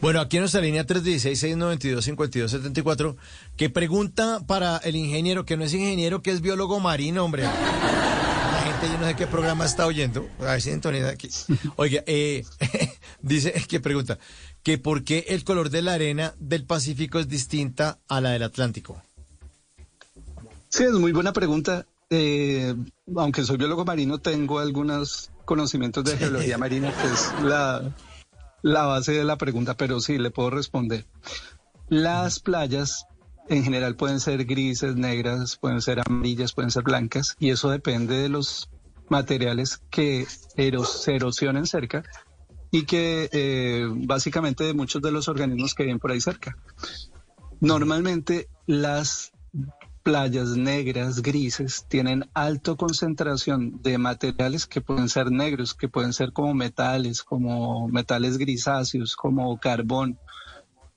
Bueno, 0.00 0.20
aquí 0.20 0.36
en 0.36 0.42
nuestra 0.42 0.60
línea 0.60 0.86
316-692-5274, 0.86 3.16
que 3.56 3.68
pregunta 3.68 4.46
para 4.46 4.76
el 4.78 4.94
ingeniero, 4.94 5.44
que 5.44 5.56
no 5.56 5.64
es 5.64 5.74
ingeniero, 5.74 6.22
que 6.22 6.30
es 6.30 6.40
biólogo 6.40 6.78
marino, 6.78 7.24
hombre. 7.24 7.42
La 7.42 8.62
gente, 8.64 8.86
yo 8.86 8.96
no 8.98 9.06
sé 9.06 9.16
qué 9.16 9.26
programa 9.26 9.64
está 9.64 9.86
oyendo. 9.86 10.28
A 10.38 10.52
ver 10.52 10.62
si 10.62 10.70
entoniza 10.70 11.08
aquí. 11.08 11.28
Oiga, 11.74 12.04
eh, 12.06 12.46
dice 13.22 13.52
que 13.68 13.80
pregunta, 13.80 14.20
que 14.62 14.78
por 14.78 15.02
qué 15.02 15.24
el 15.30 15.42
color 15.42 15.70
de 15.70 15.82
la 15.82 15.94
arena 15.94 16.32
del 16.38 16.62
Pacífico 16.64 17.18
es 17.18 17.28
distinta 17.28 17.98
a 18.06 18.20
la 18.20 18.30
del 18.30 18.44
Atlántico. 18.44 19.02
Sí, 20.68 20.84
es 20.84 20.92
muy 20.92 21.10
buena 21.10 21.32
pregunta. 21.32 21.86
Eh, 22.10 22.72
aunque 23.16 23.42
soy 23.42 23.56
biólogo 23.56 23.84
marino, 23.84 24.18
tengo 24.18 24.60
algunos 24.60 25.32
conocimientos 25.44 26.04
de 26.04 26.16
geología 26.16 26.56
marina, 26.56 26.92
que 26.92 27.08
es 27.08 27.32
la, 27.42 27.82
la 28.62 28.84
base 28.86 29.12
de 29.12 29.24
la 29.24 29.36
pregunta, 29.36 29.76
pero 29.76 30.00
sí, 30.00 30.18
le 30.18 30.30
puedo 30.30 30.50
responder. 30.50 31.06
Las 31.88 32.40
playas 32.40 33.06
en 33.48 33.64
general 33.64 33.96
pueden 33.96 34.20
ser 34.20 34.44
grises, 34.44 34.94
negras, 34.96 35.56
pueden 35.56 35.80
ser 35.80 36.00
amarillas, 36.04 36.52
pueden 36.52 36.70
ser 36.70 36.82
blancas, 36.82 37.34
y 37.38 37.50
eso 37.50 37.70
depende 37.70 38.16
de 38.16 38.28
los 38.28 38.68
materiales 39.08 39.80
que 39.90 40.26
eros- 40.56 41.02
se 41.02 41.14
erosionen 41.16 41.66
cerca 41.66 42.02
y 42.70 42.84
que 42.84 43.30
eh, 43.32 43.86
básicamente 43.90 44.64
de 44.64 44.74
muchos 44.74 45.00
de 45.00 45.12
los 45.12 45.28
organismos 45.28 45.72
que 45.74 45.84
viven 45.84 45.98
por 45.98 46.10
ahí 46.12 46.20
cerca. 46.20 46.58
Normalmente 47.60 48.48
las 48.66 49.32
playas 50.08 50.56
negras, 50.56 51.20
grises, 51.20 51.84
tienen 51.86 52.24
alta 52.32 52.74
concentración 52.76 53.82
de 53.82 53.98
materiales 53.98 54.66
que 54.66 54.80
pueden 54.80 55.10
ser 55.10 55.30
negros, 55.30 55.74
que 55.74 55.86
pueden 55.86 56.14
ser 56.14 56.32
como 56.32 56.54
metales, 56.54 57.22
como 57.22 57.88
metales 57.88 58.38
grisáceos, 58.38 59.14
como 59.16 59.60
carbón, 59.60 60.18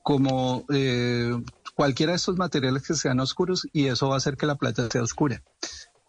como 0.01 0.63
eh, 0.73 1.37
cualquiera 1.75 2.13
de 2.13 2.15
estos 2.15 2.37
materiales 2.37 2.87
que 2.87 2.93
sean 2.93 3.19
oscuros 3.19 3.67
y 3.73 3.87
eso 3.87 4.07
va 4.07 4.13
a 4.13 4.17
hacer 4.19 4.37
que 4.37 4.45
la 4.45 4.55
playa 4.55 4.87
sea 4.89 5.03
oscura. 5.03 5.43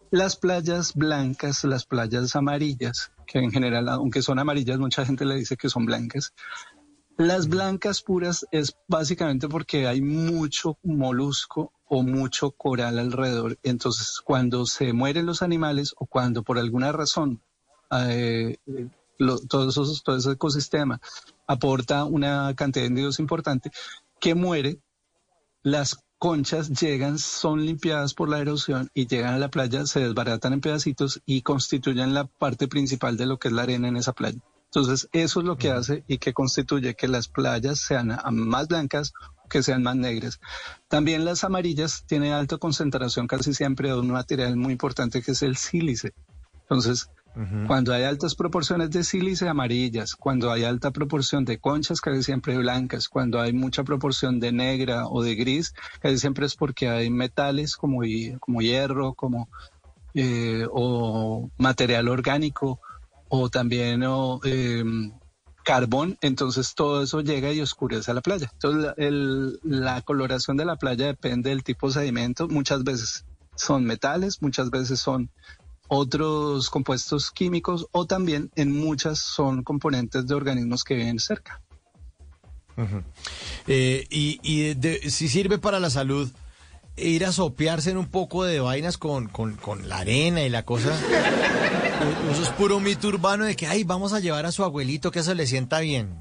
Las 0.09 0.37
playas 0.37 0.93
blancas, 0.93 1.65
las 1.65 1.85
playas 1.85 2.37
amarillas, 2.37 3.11
que 3.27 3.39
en 3.39 3.51
general, 3.51 3.89
aunque 3.89 4.21
son 4.21 4.39
amarillas, 4.39 4.79
mucha 4.79 5.05
gente 5.05 5.25
le 5.25 5.35
dice 5.35 5.57
que 5.57 5.67
son 5.67 5.85
blancas, 5.85 6.33
las 7.17 7.49
blancas 7.49 8.01
puras 8.01 8.45
es 8.51 8.77
básicamente 8.87 9.49
porque 9.49 9.87
hay 9.87 10.01
mucho 10.01 10.77
molusco 10.83 11.73
o 11.95 12.03
mucho 12.03 12.51
coral 12.51 12.97
alrededor. 12.99 13.57
Entonces, 13.63 14.19
cuando 14.23 14.65
se 14.65 14.93
mueren 14.93 15.25
los 15.25 15.41
animales 15.41 15.93
o 15.97 16.05
cuando 16.07 16.43
por 16.43 16.57
alguna 16.57 16.91
razón 16.91 17.41
eh, 17.91 18.57
lo- 19.19 19.39
todo, 19.39 19.69
esos- 19.69 20.01
todo 20.03 20.17
ese 20.17 20.31
ecosistema 20.31 20.99
aporta 21.45 22.05
una 22.05 22.53
cantidad 22.55 22.83
de 22.83 22.89
individuos 22.89 23.19
importante 23.19 23.69
que 24.19 24.33
muere, 24.33 24.79
las 25.61 25.97
conchas 26.17 26.69
llegan, 26.69 27.19
son 27.19 27.65
limpiadas 27.65 28.13
por 28.13 28.29
la 28.29 28.39
erosión 28.39 28.89
y 28.93 29.07
llegan 29.07 29.33
a 29.33 29.37
la 29.37 29.49
playa, 29.49 29.85
se 29.85 29.99
desbaratan 29.99 30.53
en 30.53 30.61
pedacitos 30.61 31.21
y 31.25 31.41
constituyen 31.41 32.13
la 32.13 32.25
parte 32.25 32.67
principal 32.67 33.17
de 33.17 33.25
lo 33.25 33.37
que 33.37 33.49
es 33.49 33.53
la 33.53 33.63
arena 33.63 33.87
en 33.89 33.97
esa 33.97 34.13
playa. 34.13 34.39
Entonces, 34.65 35.07
eso 35.11 35.41
es 35.41 35.45
lo 35.45 35.57
que 35.57 35.69
hace 35.69 36.03
y 36.07 36.17
que 36.17 36.33
constituye 36.33 36.95
que 36.95 37.07
las 37.07 37.27
playas 37.27 37.79
sean 37.79 38.17
más 38.31 38.67
blancas 38.67 39.13
que 39.49 39.63
sean 39.63 39.83
más 39.83 39.95
negras. 39.95 40.39
También 40.87 41.25
las 41.25 41.43
amarillas 41.43 42.03
tienen 42.07 42.33
alta 42.33 42.57
concentración 42.57 43.27
casi 43.27 43.53
siempre 43.53 43.89
de 43.89 43.99
un 43.99 44.11
material 44.11 44.55
muy 44.55 44.73
importante 44.73 45.21
que 45.21 45.31
es 45.31 45.41
el 45.41 45.57
sílice. 45.57 46.13
Entonces, 46.61 47.09
cuando 47.65 47.93
hay 47.93 48.03
altas 48.03 48.35
proporciones 48.35 48.91
de 48.91 49.03
sílice 49.03 49.49
amarillas, 49.49 50.13
cuando 50.13 50.51
hay 50.51 50.65
alta 50.65 50.91
proporción 50.91 51.45
de 51.45 51.57
conchas 51.57 51.99
casi 51.99 52.21
siempre 52.21 52.55
blancas, 52.57 53.09
cuando 53.09 53.41
hay 53.41 53.53
mucha 53.53 53.83
proporción 53.83 54.39
de 54.39 54.51
negra 54.51 55.07
o 55.07 55.23
de 55.23 55.33
gris, 55.33 55.73
casi 55.99 56.19
siempre 56.19 56.45
es 56.45 56.55
porque 56.55 56.89
hay 56.89 57.09
metales 57.09 57.75
como, 57.75 58.01
como 58.39 58.61
hierro, 58.61 59.15
como 59.15 59.49
eh, 60.13 60.67
o 60.71 61.49
material 61.57 62.07
orgánico 62.07 62.79
o 63.29 63.49
también 63.49 64.03
o, 64.03 64.39
em, 64.43 65.11
carbón, 65.63 66.17
entonces 66.21 66.73
todo 66.75 67.03
eso 67.03 67.21
llega 67.21 67.51
y 67.51 67.61
oscurece 67.61 68.13
la 68.13 68.21
playa. 68.21 68.49
Entonces 68.53 68.93
la, 69.63 70.01
coloración 70.01 70.57
de 70.57 70.65
la 70.65 70.75
playa 70.75 71.07
depende 71.07 71.49
del 71.49 71.63
tipo 71.63 71.87
de 71.87 71.93
sedimento, 71.93 72.47
muchas 72.47 72.83
veces 72.83 73.25
son 73.55 73.85
metales, 73.85 74.41
muchas 74.41 74.69
veces 74.69 74.99
son 74.99 75.29
otros 75.87 76.69
compuestos 76.69 77.31
químicos 77.31 77.87
o 77.91 78.05
también 78.05 78.51
en 78.55 78.71
muchas 78.71 79.19
son 79.19 79.63
componentes 79.63 80.27
de 80.27 80.35
organismos 80.35 80.83
que 80.83 80.95
viven 80.95 81.19
cerca. 81.19 81.61
Eh, 83.67 84.07
y 84.09 84.39
y 84.41 84.73
de- 84.73 85.09
si 85.11 85.27
sirve 85.27 85.59
para 85.59 85.79
la 85.79 85.89
salud 85.91 86.29
ir 86.95 87.25
a 87.25 87.31
sopearse 87.31 87.91
en 87.91 87.97
un 87.97 88.07
poco 88.07 88.43
de 88.43 88.59
vainas 88.59 88.97
con, 88.97 89.27
con, 89.27 89.55
con 89.55 89.87
la 89.89 89.99
arena 89.99 90.41
y 90.43 90.49
la 90.49 90.63
cosa. 90.63 90.91
Eso 92.31 92.43
es 92.43 92.49
puro 92.49 92.79
mito 92.79 93.07
urbano 93.07 93.45
de 93.45 93.55
que, 93.55 93.67
ay, 93.67 93.83
vamos 93.83 94.13
a 94.13 94.19
llevar 94.19 94.45
a 94.45 94.51
su 94.51 94.63
abuelito 94.63 95.11
que 95.11 95.19
eso 95.19 95.33
le 95.33 95.47
sienta 95.47 95.79
bien. 95.79 96.15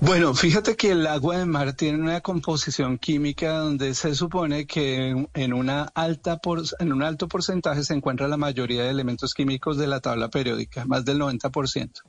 Bueno, 0.00 0.34
fíjate 0.34 0.74
que 0.74 0.90
el 0.90 1.06
agua 1.06 1.38
de 1.38 1.46
mar 1.46 1.74
tiene 1.74 1.98
una 1.98 2.20
composición 2.20 2.98
química 2.98 3.58
donde 3.58 3.94
se 3.94 4.16
supone 4.16 4.66
que 4.66 5.28
en 5.32 5.52
una 5.52 5.82
alta 5.94 6.38
por, 6.38 6.60
en 6.80 6.92
un 6.92 7.04
alto 7.04 7.28
porcentaje 7.28 7.84
se 7.84 7.94
encuentra 7.94 8.26
la 8.26 8.36
mayoría 8.36 8.82
de 8.82 8.90
elementos 8.90 9.32
químicos 9.32 9.76
de 9.76 9.86
la 9.86 10.00
tabla 10.00 10.28
periódica, 10.28 10.84
más 10.86 11.04
del 11.04 11.20
90%. 11.20 12.02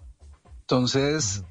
Entonces, 0.61 1.43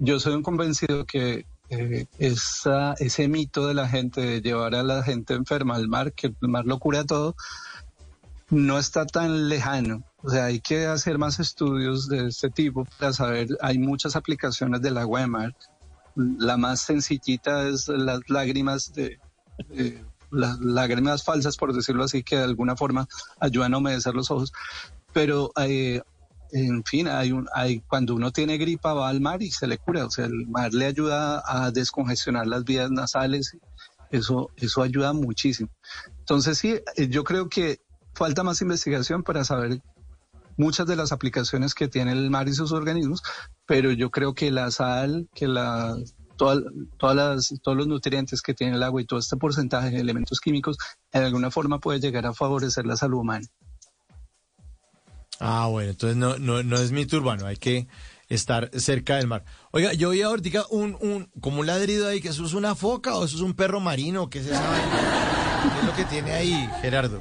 yo 0.00 0.18
soy 0.18 0.34
un 0.34 0.42
convencido 0.42 1.06
que 1.06 1.46
eh, 1.70 2.06
esa, 2.18 2.94
ese 2.94 3.28
mito 3.28 3.68
de 3.68 3.74
la 3.74 3.88
gente 3.88 4.20
de 4.20 4.40
llevar 4.40 4.74
a 4.74 4.82
la 4.82 5.04
gente 5.04 5.34
enferma 5.34 5.76
al 5.76 5.86
mar, 5.86 6.12
que 6.12 6.26
el 6.26 6.48
mar 6.48 6.64
lo 6.66 6.80
cura 6.80 7.04
todo, 7.04 7.36
no 8.50 8.78
está 8.78 9.06
tan 9.06 9.48
lejano. 9.48 10.04
O 10.22 10.30
sea, 10.30 10.46
hay 10.46 10.60
que 10.60 10.86
hacer 10.86 11.18
más 11.18 11.38
estudios 11.40 12.08
de 12.08 12.28
este 12.28 12.50
tipo 12.50 12.86
para 12.98 13.12
saber, 13.12 13.48
hay 13.60 13.78
muchas 13.78 14.16
aplicaciones 14.16 14.80
de 14.80 14.90
mar. 15.26 15.54
La 16.16 16.56
más 16.56 16.80
sencillita 16.80 17.68
es 17.68 17.88
las 17.88 18.20
lágrimas 18.28 18.92
de, 18.94 19.18
las 20.30 20.58
lágrimas 20.60 21.24
falsas, 21.24 21.56
por 21.56 21.72
decirlo 21.74 22.04
así, 22.04 22.22
que 22.22 22.36
de 22.36 22.44
alguna 22.44 22.76
forma 22.76 23.08
ayudan 23.40 23.74
a 23.74 23.78
humedecer 23.78 24.14
los 24.14 24.30
ojos. 24.30 24.52
Pero, 25.12 25.52
eh, 25.56 26.02
en 26.52 26.84
fin, 26.84 27.08
hay 27.08 27.32
un, 27.32 27.48
hay, 27.54 27.80
cuando 27.80 28.14
uno 28.14 28.30
tiene 28.30 28.58
gripa 28.58 28.94
va 28.94 29.08
al 29.08 29.20
mar 29.20 29.42
y 29.42 29.50
se 29.50 29.66
le 29.66 29.78
cura. 29.78 30.06
O 30.06 30.10
sea, 30.10 30.26
el 30.26 30.46
mar 30.46 30.72
le 30.72 30.86
ayuda 30.86 31.42
a 31.44 31.70
descongestionar 31.70 32.46
las 32.46 32.64
vías 32.64 32.90
nasales. 32.90 33.56
Eso, 34.10 34.50
eso 34.56 34.82
ayuda 34.82 35.12
muchísimo. 35.12 35.70
Entonces, 36.20 36.58
sí, 36.58 36.80
yo 37.08 37.24
creo 37.24 37.48
que 37.48 37.80
falta 38.14 38.42
más 38.42 38.60
investigación 38.60 39.22
para 39.22 39.44
saber 39.44 39.80
muchas 40.56 40.86
de 40.86 40.96
las 40.96 41.10
aplicaciones 41.12 41.74
que 41.74 41.88
tiene 41.88 42.12
el 42.12 42.30
mar 42.30 42.48
y 42.48 42.54
sus 42.54 42.72
organismos, 42.72 43.22
pero 43.66 43.90
yo 43.92 44.10
creo 44.10 44.34
que 44.34 44.50
la 44.50 44.70
sal, 44.70 45.28
que 45.34 45.48
la 45.48 45.96
toda- 46.36 46.62
todas 46.98 47.16
las, 47.16 47.54
todos 47.62 47.76
los 47.76 47.86
nutrientes 47.86 48.40
que 48.42 48.54
tiene 48.54 48.76
el 48.76 48.82
agua 48.82 49.00
y 49.02 49.04
todo 49.04 49.18
este 49.18 49.36
porcentaje 49.36 49.90
de 49.90 50.00
elementos 50.00 50.40
químicos, 50.40 50.76
en 51.12 51.22
alguna 51.24 51.50
forma 51.50 51.78
puede 51.80 52.00
llegar 52.00 52.26
a 52.26 52.32
favorecer 52.34 52.86
la 52.86 52.96
salud 52.96 53.18
humana. 53.20 53.46
Ah, 55.40 55.66
bueno, 55.68 55.90
entonces 55.90 56.16
no, 56.16 56.38
no, 56.38 56.62
no 56.62 56.76
es 56.76 56.92
mito 56.92 57.16
urbano, 57.16 57.46
hay 57.46 57.56
que 57.56 57.88
estar 58.28 58.70
cerca 58.78 59.16
del 59.16 59.26
mar. 59.26 59.44
Oiga, 59.72 59.92
yo 59.92 60.10
oí 60.10 60.22
ahorita 60.22 60.66
un, 60.70 60.96
un, 61.00 61.28
como 61.40 61.60
un 61.60 61.66
ladrido 61.66 62.08
ahí, 62.08 62.20
que 62.20 62.28
eso 62.28 62.44
es 62.44 62.54
una 62.54 62.74
foca 62.76 63.16
o 63.16 63.24
eso 63.24 63.36
es 63.36 63.42
un 63.42 63.54
perro 63.54 63.80
marino, 63.80 64.30
¿qué 64.30 64.38
esa 64.38 64.60
vaina? 64.60 65.72
¿Qué 65.72 65.80
es 65.80 65.84
lo 65.84 65.94
que 65.94 66.04
tiene 66.04 66.32
ahí, 66.32 66.70
Gerardo? 66.80 67.20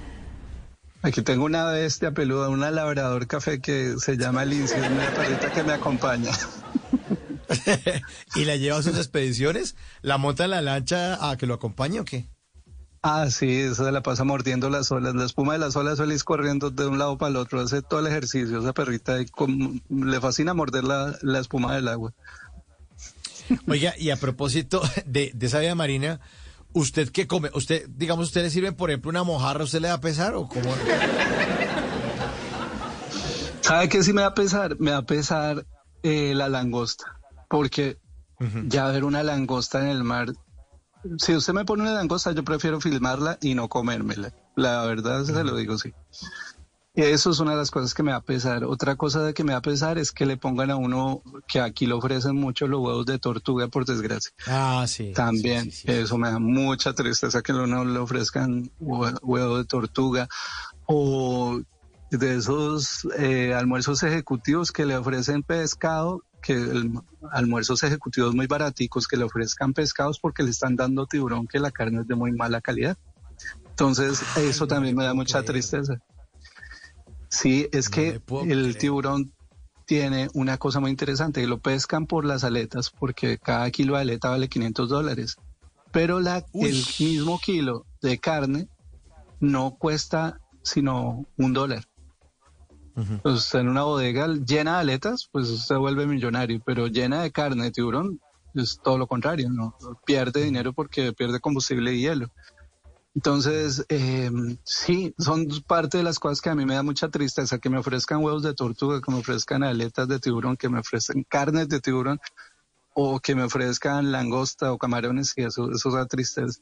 Aquí 1.04 1.22
tengo 1.22 1.44
una 1.44 1.66
bestia 1.66 2.12
peluda, 2.12 2.48
una 2.48 2.72
labrador 2.72 3.28
café 3.28 3.60
que 3.60 3.96
se 4.00 4.16
llama 4.18 4.44
es 4.44 4.72
una 4.72 5.10
perrita 5.14 5.52
que 5.52 5.64
me 5.64 5.74
acompaña. 5.74 6.32
¿Y 8.36 8.46
la 8.46 8.56
lleva 8.56 8.78
a 8.78 8.84
sus 8.84 8.96
expediciones? 8.98 9.76
¿La 10.02 10.18
monta 10.18 10.46
en 10.46 10.52
la 10.52 10.62
lancha 10.62 11.30
a 11.30 11.38
que 11.38 11.46
lo 11.46 11.56
acompañe 11.56 12.00
o 12.00 12.06
qué? 12.06 12.30
Ah, 13.02 13.30
sí, 13.30 13.76
se 13.76 13.92
la 13.92 14.02
pasa 14.02 14.24
mordiendo 14.24 14.70
las 14.70 14.90
olas. 14.94 15.14
La 15.14 15.26
espuma 15.26 15.52
de 15.54 15.60
las 15.60 15.76
olas 15.76 15.98
suele 15.98 16.16
ir 16.16 16.24
corriendo 16.24 16.72
de 16.72 16.88
un 16.88 16.98
lado 16.98 17.18
para 17.18 17.32
el 17.32 17.36
otro. 17.36 17.60
Hace 17.60 17.82
todo 17.82 18.00
el 18.00 18.08
ejercicio. 18.08 18.62
Esa 18.62 18.72
perrita 18.72 19.20
y 19.20 19.26
com- 19.26 19.82
le 19.90 20.22
fascina 20.22 20.54
morder 20.54 20.86
la, 20.86 21.18
la 21.22 21.40
espuma 21.40 21.76
del 21.76 21.90
agua. 21.90 22.14
Oiga, 23.68 23.94
y 23.98 24.10
a 24.12 24.16
propósito 24.16 24.82
de, 25.06 25.32
de 25.34 25.46
esa 25.48 25.60
vida 25.60 25.76
marina, 25.76 26.22
¿usted 26.74 27.10
qué 27.10 27.28
come? 27.28 27.50
¿Usted, 27.54 27.88
digamos, 27.90 28.28
usted 28.28 28.44
le 28.44 28.50
sirve, 28.50 28.72
por 28.72 28.90
ejemplo, 28.90 29.10
una 29.10 29.24
mojarra, 29.24 29.64
¿usted 29.64 29.82
le 29.82 29.88
da 29.88 30.00
pesar 30.00 30.36
o 30.36 30.48
cómo? 30.48 30.74
¿Sabe 33.62 33.90
qué 33.90 34.04
sí 34.04 34.12
me 34.14 34.22
da 34.22 34.28
a 34.28 34.34
pesar? 34.34 34.78
Me 34.80 34.92
da 34.92 34.98
a 34.98 35.06
pesar 35.06 35.66
eh, 36.04 36.34
la 36.36 36.50
langosta. 36.50 37.20
Porque 37.48 37.98
ya 38.68 38.88
ver 38.88 39.06
una 39.06 39.24
langosta 39.24 39.80
en 39.80 39.88
el 39.88 40.04
mar, 40.04 40.34
si 41.18 41.36
usted 41.36 41.54
me 41.54 41.66
pone 41.66 41.84
una 41.84 41.94
langosta, 41.94 42.32
yo 42.32 42.44
prefiero 42.44 42.82
filmarla 42.82 43.38
y 43.42 43.56
no 43.56 43.70
comérmela. 43.70 44.34
La 44.56 44.84
verdad, 44.86 45.24
se 45.24 45.44
lo 45.44 45.56
digo, 45.56 45.78
sí. 45.78 45.94
Eso 46.96 47.32
es 47.32 47.40
una 47.40 47.52
de 47.52 47.58
las 47.58 47.72
cosas 47.72 47.94
que 47.96 48.04
me 48.04 48.12
va 48.12 48.18
a 48.18 48.22
pesar. 48.22 48.64
Otra 48.66 48.96
cosa 48.96 49.24
de 49.24 49.34
que 49.34 49.44
me 49.44 49.54
va 49.54 49.58
a 49.60 49.62
pesar 49.64 49.98
es 49.98 50.12
que 50.12 50.28
le 50.28 50.38
pongan 50.38 50.70
a 50.70 50.76
uno, 50.76 51.24
que 51.48 51.60
aquí 51.60 51.88
le 51.88 51.94
ofrecen 51.96 52.36
mucho 52.36 52.68
los 52.68 52.82
huevos 52.82 53.06
de 53.08 53.18
tortuga, 53.18 53.68
por 53.68 53.86
desgracia. 53.86 54.32
Ah, 54.46 54.86
sí. 54.88 55.12
También, 55.16 55.72
eso 55.88 56.18
me 56.20 56.30
da 56.30 56.38
mucha 56.38 56.94
tristeza 56.94 57.42
que 57.42 57.52
a 57.52 57.56
uno 57.56 57.84
le 57.84 57.98
ofrezcan 57.98 58.70
hue- 58.80 59.18
huevo 59.24 59.58
de 59.58 59.66
tortuga 59.66 60.28
o 60.86 61.60
de 62.12 62.36
esos 62.36 63.08
eh, 63.18 63.56
almuerzos 63.56 64.04
ejecutivos 64.04 64.72
que 64.72 64.86
le 64.86 64.96
ofrecen 64.96 65.42
pescado, 65.42 66.22
que 66.44 66.54
el, 66.54 66.92
almuerzos 67.32 67.82
ejecutivos 67.82 68.36
muy 68.36 68.46
baraticos 68.46 69.08
que 69.08 69.18
le 69.18 69.24
ofrezcan 69.24 69.74
pescados 69.74 70.20
porque 70.20 70.44
le 70.44 70.52
están 70.52 70.76
dando 70.76 71.08
tiburón 71.08 71.48
que 71.48 71.58
la 71.60 71.72
carne 71.72 72.02
es 72.02 72.08
de 72.08 72.14
muy 72.14 72.32
mala 72.34 72.62
calidad. 72.62 72.98
Entonces, 73.72 74.22
eso 74.38 74.68
también 74.68 74.96
me 74.96 75.04
da 75.06 75.16
mucha 75.16 75.40
tristeza. 75.44 75.96
Sí, 77.34 77.68
es 77.72 77.90
que 77.90 78.22
el 78.46 78.78
tiburón 78.78 79.34
tiene 79.88 80.30
una 80.36 80.60
cosa 80.60 80.80
muy 80.80 80.92
interesante, 80.92 81.42
que 81.42 81.48
lo 81.48 81.58
pescan 81.58 82.06
por 82.06 82.26
las 82.26 82.44
aletas, 82.44 82.92
porque 82.92 83.40
cada 83.40 83.72
kilo 83.72 83.96
de 83.96 84.02
aleta 84.02 84.30
vale 84.30 84.48
500 84.48 84.88
dólares. 84.88 85.38
Pero 85.92 86.20
la, 86.20 86.46
el 86.54 86.86
mismo 87.00 87.40
kilo 87.40 87.88
de 88.04 88.20
carne 88.20 88.68
no 89.40 89.76
cuesta 89.80 90.40
sino 90.62 91.26
un 91.36 91.54
dólar. 91.54 91.84
Pues 93.24 93.52
en 93.56 93.68
una 93.68 93.82
bodega 93.82 94.28
llena 94.28 94.76
de 94.76 94.82
aletas, 94.82 95.28
pues 95.32 95.66
se 95.66 95.76
vuelve 95.76 96.06
millonario, 96.06 96.62
pero 96.64 96.86
llena 96.86 97.24
de 97.24 97.32
carne 97.32 97.64
de 97.64 97.72
tiburón 97.72 98.22
es 98.54 98.80
todo 98.84 99.00
lo 99.00 99.08
contrario, 99.08 99.50
¿no? 99.50 99.76
Pierde 100.06 100.44
dinero 100.44 100.72
porque 100.72 101.14
pierde 101.14 101.40
combustible 101.40 101.96
y 101.96 102.02
hielo. 102.02 102.28
Entonces, 103.16 103.86
eh, 103.90 104.32
sí, 104.64 105.14
son 105.20 105.48
parte 105.68 105.98
de 106.00 106.04
las 106.04 106.18
cosas 106.18 106.42
que 106.42 106.50
a 106.50 106.56
mí 106.56 106.66
me 106.66 106.74
da 106.74 106.82
mucha 106.84 107.10
tristeza, 107.10 107.60
que 107.60 107.70
me 107.70 107.78
ofrezcan 107.78 108.24
huevos 108.24 108.42
de 108.42 108.56
tortuga, 108.56 109.02
que 109.02 109.12
me 109.12 109.20
ofrezcan 109.20 109.64
aletas 109.64 110.08
de 110.08 110.20
tiburón, 110.20 110.58
que 110.58 110.68
me 110.70 110.80
ofrezcan 110.80 111.24
carnes 111.30 111.70
de 111.70 111.80
tiburón, 111.80 112.20
o 112.96 113.20
que 113.20 113.36
me 113.36 113.44
ofrezcan 113.44 114.12
langosta 114.12 114.72
o 114.74 114.78
camarones, 114.80 115.34
y 115.36 115.44
eso, 115.44 115.72
eso 115.72 115.92
da 115.92 116.06
tristeza. 116.08 116.60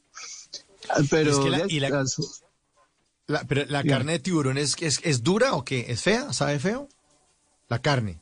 Ah, 0.90 1.00
Pero, 1.10 1.30
Es 1.30 1.38
que 1.38 1.50
la- 1.50 1.64
y 1.68 1.80
la- 1.80 1.88
las- 1.90 2.42
La, 3.28 3.44
pero 3.44 3.64
la 3.66 3.82
carne 3.84 4.12
de 4.12 4.18
tiburón 4.18 4.58
es, 4.58 4.76
es, 4.82 5.00
es 5.04 5.22
dura 5.22 5.54
o 5.54 5.64
qué? 5.64 5.86
¿Es 5.88 6.02
fea? 6.02 6.32
¿Sabe 6.34 6.58
feo? 6.58 6.88
La 7.68 7.80
carne. 7.80 8.20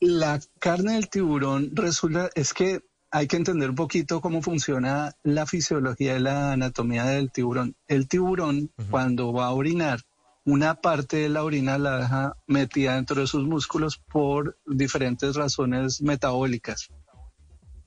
La 0.00 0.38
carne 0.60 0.92
del 0.94 1.08
tiburón 1.08 1.70
resulta, 1.74 2.30
es 2.36 2.52
que 2.54 2.80
hay 3.10 3.26
que 3.26 3.36
entender 3.36 3.70
un 3.70 3.76
poquito 3.76 4.20
cómo 4.20 4.42
funciona 4.42 5.12
la 5.22 5.46
fisiología 5.46 6.16
y 6.16 6.20
la 6.20 6.52
anatomía 6.52 7.04
del 7.04 7.30
tiburón. 7.32 7.74
El 7.86 8.06
tiburón, 8.08 8.70
cuando 8.90 9.32
va 9.32 9.46
a 9.46 9.52
orinar, 9.52 10.00
una 10.44 10.74
parte 10.76 11.18
de 11.18 11.28
la 11.28 11.44
orina 11.44 11.78
la 11.78 11.98
deja 11.98 12.36
metida 12.46 12.94
dentro 12.96 13.20
de 13.20 13.26
sus 13.26 13.44
músculos 13.44 14.00
por 14.10 14.58
diferentes 14.66 15.36
razones 15.36 16.00
metabólicas. 16.02 16.88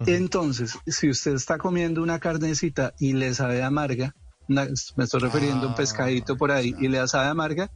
Entonces, 0.05 0.77
si 0.87 1.09
usted 1.09 1.33
está 1.35 1.57
comiendo 1.57 2.01
una 2.01 2.19
carnecita 2.19 2.93
y 2.99 3.13
le 3.13 3.33
sabe 3.33 3.61
amarga, 3.61 4.15
una- 4.47 4.67
me 4.95 5.03
estoy 5.03 5.19
refiriendo 5.21 5.67
a 5.67 5.69
un 5.69 5.75
pescadito 5.75 6.35
por 6.37 6.51
ahí 6.51 6.75
y 6.79 6.87
le 6.87 7.07
sabe 7.07 7.27
amarga, 7.27 7.71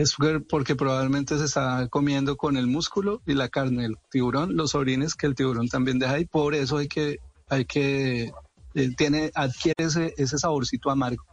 es 0.00 0.14
porque- 0.48 0.76
probablemente 0.76 1.38
se 1.38 1.44
está 1.44 1.86
comiendo 1.88 2.36
con 2.36 2.56
el 2.56 2.66
músculo 2.66 3.20
y 3.26 3.34
la 3.34 3.48
carne 3.48 3.82
del 3.82 3.96
tiburón, 4.10 4.56
los 4.56 4.74
orines 4.74 5.14
que 5.14 5.26
el 5.26 5.34
tiburón 5.34 5.68
también 5.68 5.98
deja 5.98 6.18
y 6.18 6.24
por 6.24 6.54
eso 6.54 6.78
hay 6.78 6.88
que, 6.88 7.18
hay 7.48 7.64
que, 7.64 8.32
eh, 8.74 8.94
tiene, 8.96 9.30
adquiere 9.34 9.84
ese, 9.84 10.14
ese 10.16 10.38
saborcito 10.38 10.90
amargo. 10.90 11.24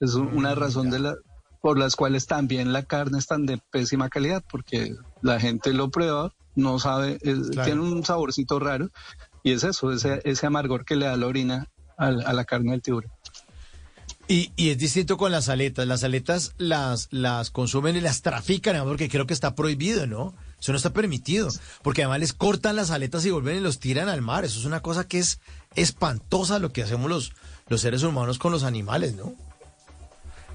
Es 0.00 0.14
un- 0.14 0.28
una 0.36 0.54
razón 0.54 0.90
de 0.90 0.98
la, 1.00 1.14
por 1.60 1.78
las 1.78 1.96
cuales 1.96 2.26
también 2.26 2.72
la 2.72 2.82
carne 2.84 3.18
es 3.18 3.26
tan 3.26 3.46
de 3.46 3.58
pésima 3.70 4.08
calidad, 4.08 4.44
porque 4.50 4.94
la 5.22 5.40
gente 5.40 5.72
lo 5.72 5.90
prueba, 5.90 6.32
no 6.54 6.78
sabe, 6.78 7.18
es- 7.22 7.50
Claro. 7.50 7.64
tiene 7.66 7.80
un 7.80 8.04
saborcito 8.04 8.58
raro 8.60 8.88
y 9.42 9.52
es 9.52 9.64
eso, 9.64 9.92
ese, 9.92 10.20
ese 10.24 10.46
amargor 10.46 10.84
que 10.84 10.96
le 10.96 11.06
da 11.06 11.16
la 11.16 11.26
orina 11.26 11.66
a 11.98 12.10
la 12.10 12.44
carne 12.44 12.72
del 12.72 12.82
tiburón. 12.82 13.10
Y, 14.28 14.52
y 14.56 14.70
es 14.70 14.78
distinto 14.78 15.16
con 15.16 15.30
las 15.30 15.48
aletas. 15.48 15.86
Las 15.86 16.02
aletas 16.02 16.52
las, 16.58 17.08
las 17.10 17.50
consumen 17.50 17.96
y 17.96 18.00
las 18.00 18.22
trafican, 18.22 18.82
porque 18.84 19.08
creo 19.08 19.26
que 19.26 19.34
está 19.34 19.54
prohibido, 19.54 20.06
¿no? 20.06 20.34
Eso 20.60 20.72
no 20.72 20.76
está 20.76 20.90
permitido. 20.90 21.48
Porque 21.82 22.02
además 22.02 22.20
les 22.20 22.32
cortan 22.32 22.76
las 22.76 22.90
aletas 22.90 23.24
y 23.24 23.30
vuelven 23.30 23.58
y 23.58 23.60
los 23.60 23.78
tiran 23.78 24.08
al 24.08 24.22
mar. 24.22 24.44
Eso 24.44 24.58
es 24.58 24.64
una 24.64 24.82
cosa 24.82 25.06
que 25.06 25.18
es 25.18 25.38
espantosa 25.76 26.58
lo 26.58 26.72
que 26.72 26.82
hacemos 26.82 27.08
los, 27.08 27.32
los 27.68 27.80
seres 27.80 28.02
humanos 28.02 28.38
con 28.38 28.50
los 28.50 28.64
animales, 28.64 29.14
¿no? 29.14 29.34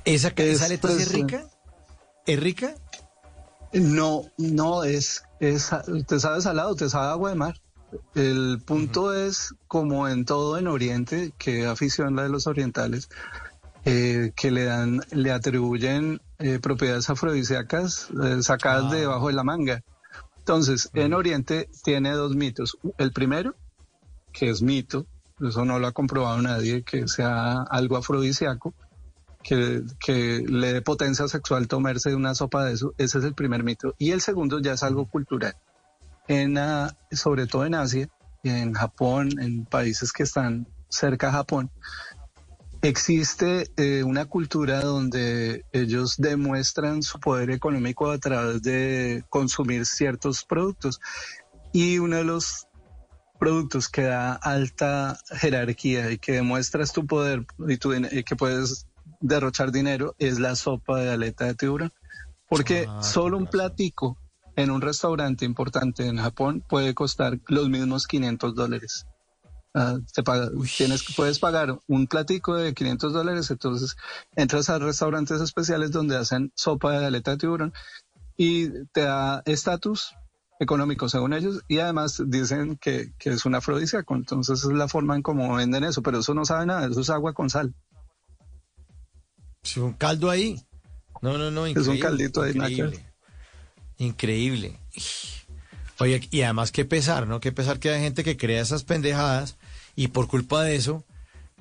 ¿Esa, 0.04 0.30
esa 0.36 0.66
aleta 0.66 0.88
sí 0.90 0.94
es 0.96 1.10
pues, 1.10 1.12
rica? 1.14 1.46
¿Es 2.26 2.40
rica? 2.40 2.76
No, 3.72 4.26
no 4.38 4.84
es, 4.84 5.24
es, 5.40 5.70
te 6.08 6.20
sabe 6.20 6.42
salado, 6.42 6.76
te 6.76 6.90
sabe 6.90 7.08
agua 7.08 7.30
de 7.30 7.36
mar. 7.36 7.62
El 8.16 8.62
punto 8.66 9.14
es, 9.14 9.54
como 9.68 10.08
en 10.08 10.26
todo 10.26 10.58
en 10.58 10.68
Oriente, 10.68 11.34
que 11.38 11.66
afición 11.66 12.16
la 12.16 12.24
de 12.24 12.30
los 12.30 12.48
orientales, 12.48 13.10
eh, 13.86 14.32
que 14.36 14.52
le 14.52 14.66
dan, 14.66 15.02
le 15.12 15.32
atribuyen 15.32 16.22
eh, 16.40 16.60
propiedades 16.60 17.10
afrodisíacas 17.10 18.10
eh, 18.24 18.44
sacadas 18.44 18.92
de 18.92 19.02
debajo 19.02 19.28
de 19.28 19.34
la 19.34 19.44
manga. 19.44 19.84
Entonces, 20.38 20.90
en 20.94 21.14
Oriente 21.14 21.70
tiene 21.84 22.12
dos 22.12 22.36
mitos. 22.36 22.78
El 22.98 23.12
primero, 23.12 23.56
que 24.32 24.50
es 24.50 24.62
mito, 24.62 25.06
eso 25.40 25.66
no 25.66 25.80
lo 25.80 25.88
ha 25.88 25.92
comprobado 25.92 26.42
nadie, 26.42 26.84
que 26.84 27.08
sea 27.08 27.64
algo 27.64 27.98
afrodisíaco, 27.98 28.74
que, 29.44 29.82
que 30.00 30.44
le 30.48 30.74
dé 30.74 30.82
potencia 30.82 31.28
sexual 31.28 31.68
tomarse 31.68 32.14
una 32.16 32.36
sopa 32.36 32.66
de 32.66 32.74
eso, 32.74 32.94
ese 32.98 33.20
es 33.20 33.24
el 33.24 33.34
primer 33.34 33.64
mito. 33.64 33.96
Y 33.98 34.12
el 34.12 34.22
segundo 34.22 34.60
ya 34.60 34.74
es 34.74 34.84
algo 34.84 35.08
cultural. 35.08 35.56
En, 36.28 36.58
ah, 36.58 36.96
sobre 37.12 37.48
todo 37.48 37.66
en 37.66 37.76
Asia, 37.76 38.10
en 38.44 38.74
Japón, 38.74 39.40
en 39.40 39.66
países 39.66 40.12
que 40.12 40.24
están 40.24 40.68
cerca 40.90 41.30
a 41.30 41.32
Japón, 41.32 41.72
existe 42.82 43.72
eh, 43.78 44.04
una 44.04 44.26
cultura 44.26 44.82
donde 44.82 45.66
ellos 45.72 46.16
demuestran 46.18 47.04
su 47.04 47.20
poder 47.20 47.52
económico 47.52 48.10
a 48.10 48.18
través 48.18 48.62
de 48.62 49.24
consumir 49.30 49.86
ciertos 49.86 50.44
productos. 50.44 51.00
Y 51.74 52.00
uno 52.00 52.18
de 52.18 52.24
los 52.24 52.68
productos 53.40 53.90
que 53.90 54.04
da 54.04 54.34
alta 54.34 55.18
jerarquía 55.32 56.12
y 56.12 56.18
que 56.18 56.34
demuestras 56.34 56.94
tu 56.94 57.06
poder 57.06 57.46
y, 57.68 57.78
tu, 57.78 57.94
y 57.94 58.24
que 58.24 58.36
puedes 58.36 58.88
derrochar 59.20 59.72
dinero 59.72 60.16
es 60.20 60.40
la 60.40 60.56
sopa 60.56 61.00
de 61.00 61.12
aleta 61.12 61.46
de 61.46 61.56
tiburón. 61.56 61.94
Porque 62.48 62.88
solo 63.02 63.38
un 63.38 63.48
platico 63.48 64.18
en 64.58 64.72
un 64.72 64.82
restaurante 64.82 65.46
importante 65.46 66.06
en 66.06 66.18
Japón 66.18 66.64
puede 66.68 66.94
costar 66.94 67.40
los 67.48 67.70
mismos 67.70 68.08
500 68.08 68.54
dólares. 68.56 69.06
Ah, 69.74 69.98
te 70.14 70.22
paga- 70.22 70.50
tienes, 70.78 71.04
puedes 71.16 71.40
pagar 71.40 71.80
un 71.88 72.08
platico 72.08 72.56
de 72.56 72.74
500 72.74 73.14
dólares, 73.14 73.50
entonces 73.52 73.96
entras 74.36 74.70
a 74.70 74.80
restaurantes 74.80 75.40
especiales 75.40 75.92
donde 75.92 76.18
hacen 76.18 76.52
sopa 76.56 77.00
de 77.00 77.06
aleta 77.06 77.32
de 77.32 77.38
tiburón 77.38 77.74
y 78.36 78.68
te 78.92 79.02
da 79.02 79.42
estatus 79.46 80.14
económico 80.60 81.08
según 81.10 81.34
ellos 81.34 81.64
y 81.70 81.80
además 81.80 82.22
dicen 82.28 82.78
que, 82.78 83.14
que 83.18 83.30
es 83.30 83.46
un 83.46 83.56
afrodisíaco, 83.56 84.14
entonces 84.16 84.60
es 84.64 84.72
la 84.74 84.88
forma 84.90 85.16
en 85.16 85.22
cómo 85.22 85.56
venden 85.56 85.86
eso, 85.86 86.02
pero 86.02 86.20
eso 86.20 86.34
no 86.34 86.44
sabe 86.46 86.66
nada, 86.66 86.88
eso 86.88 87.00
es 87.00 87.10
agua 87.10 87.34
con 87.34 87.50
sal. 87.50 87.74
Un 89.78 89.94
caldo 89.94 90.30
ahí. 90.30 90.62
No, 91.22 91.38
no, 91.38 91.50
no, 91.52 91.66
Es 91.66 91.72
increíble. 91.72 91.92
un 91.94 92.00
caldito 92.00 92.42
ahí, 92.42 92.52
increíble. 92.52 93.06
Increíble. 93.98 94.80
Oye, 96.00 96.28
y 96.32 96.42
además 96.42 96.72
qué 96.72 96.84
pesar, 96.84 97.28
¿no? 97.28 97.40
Qué 97.40 97.52
pesar 97.52 97.80
que 97.80 97.92
hay 97.92 98.02
gente 98.02 98.24
que 98.24 98.38
crea 98.38 98.62
esas 98.62 98.84
pendejadas 98.84 99.56
y 100.02 100.08
por 100.08 100.28
culpa 100.28 100.64
de 100.64 100.76
eso 100.76 101.04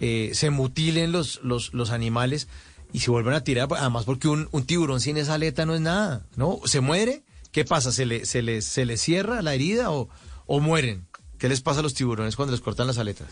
eh, 0.01 0.31
se 0.33 0.49
mutilen 0.49 1.13
los, 1.13 1.41
los, 1.43 1.75
los 1.75 1.91
animales 1.91 2.49
y 2.91 3.01
se 3.01 3.11
vuelven 3.11 3.35
a 3.35 3.45
tirar. 3.45 3.69
Además 3.77 4.07
porque 4.07 4.29
un, 4.29 4.49
un 4.51 4.65
tiburón 4.65 5.01
sin 5.01 5.19
esa 5.19 5.35
aleta 5.35 5.67
no 5.67 5.75
es 5.75 5.83
nada, 5.83 6.25
¿no? 6.37 6.59
¿Se 6.65 6.81
muere? 6.81 7.23
¿Qué 7.53 7.67
pasa? 7.67 7.93
¿Se 7.93 8.07
le, 8.07 8.25
se 8.25 8.41
le, 8.41 8.63
se 8.63 8.87
le 8.87 8.97
cierra 8.97 9.43
la 9.43 9.55
herida 9.55 9.91
o, 9.91 10.09
o 10.47 10.59
mueren? 10.59 11.07
¿Qué 11.37 11.51
les 11.51 11.61
pasa 11.61 11.81
a 11.81 11.83
los 11.83 11.93
tiburones 11.93 12.35
cuando 12.35 12.53
les 12.53 12.63
cortan 12.63 12.87
las 12.87 12.97
aletas? 12.97 13.29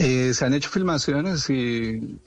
Eh, 0.00 0.34
se 0.34 0.44
han 0.44 0.54
hecho 0.54 0.70
filmaciones 0.70 1.48
y 1.50 2.18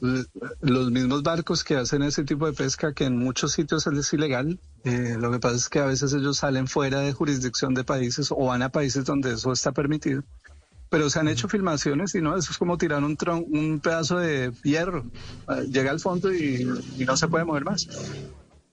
los 0.61 0.91
mismos 0.91 1.23
barcos 1.23 1.63
que 1.63 1.75
hacen 1.75 2.03
ese 2.03 2.23
tipo 2.23 2.45
de 2.45 2.53
pesca, 2.53 2.93
que 2.93 3.05
en 3.05 3.17
muchos 3.17 3.53
sitios 3.53 3.87
es 3.87 4.13
ilegal, 4.13 4.59
eh, 4.85 5.17
lo 5.19 5.31
que 5.31 5.39
pasa 5.39 5.55
es 5.55 5.69
que 5.69 5.79
a 5.79 5.85
veces 5.85 6.13
ellos 6.13 6.37
salen 6.37 6.67
fuera 6.67 6.99
de 6.99 7.11
jurisdicción 7.11 7.73
de 7.73 7.83
países 7.83 8.31
o 8.31 8.45
van 8.45 8.61
a 8.61 8.69
países 8.69 9.03
donde 9.05 9.33
eso 9.33 9.51
está 9.51 9.71
permitido. 9.71 10.23
Pero 10.93 11.09
se 11.09 11.19
han 11.19 11.27
hecho 11.27 11.49
filmaciones 11.49 12.13
y 12.13 12.21
no, 12.21 12.37
eso 12.37 12.51
es 12.51 12.57
como 12.59 12.77
tirar 12.77 13.03
un, 13.03 13.17
tron- 13.17 13.47
un 13.49 13.79
pedazo 13.79 14.19
de 14.19 14.51
hierro. 14.63 15.03
Eh, 15.49 15.65
Llega 15.71 15.89
al 15.89 15.99
fondo 15.99 16.31
y, 16.31 16.61
y 16.97 17.03
no 17.03 17.17
se 17.17 17.27
puede 17.27 17.45
mover 17.45 17.65
más. 17.65 17.87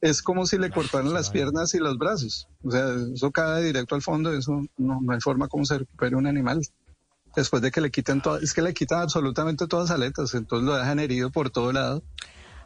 Es 0.02 0.20
como 0.20 0.44
si 0.44 0.58
le 0.58 0.70
cortaran 0.70 1.14
las 1.14 1.30
piernas 1.30 1.72
y 1.72 1.78
los 1.78 1.96
brazos. 1.96 2.46
O 2.62 2.70
sea, 2.70 2.84
eso 3.14 3.30
cae 3.30 3.62
directo 3.64 3.94
al 3.94 4.02
fondo, 4.02 4.34
eso 4.34 4.52
no, 4.76 5.00
no 5.00 5.12
hay 5.14 5.20
forma 5.20 5.48
como 5.48 5.64
se 5.64 5.78
recupere 5.78 6.14
un 6.14 6.26
animal 6.26 6.60
después 7.34 7.62
de 7.62 7.70
que 7.70 7.80
le 7.80 7.90
quitan 7.90 8.20
todas, 8.20 8.42
es 8.42 8.52
que 8.52 8.60
le 8.60 8.74
quitan 8.74 9.00
absolutamente 9.00 9.66
todas 9.66 9.88
las 9.88 9.96
aletas, 9.98 10.34
entonces 10.34 10.66
lo 10.66 10.76
dejan 10.76 10.98
herido 10.98 11.30
por 11.30 11.48
todo 11.48 11.72
lado. 11.72 12.02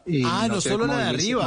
Y 0.05 0.25
Ah, 0.25 0.49
no 0.49 0.61
solo 0.61 0.87
la 0.87 0.97
de 0.97 1.05
arriba. 1.11 1.45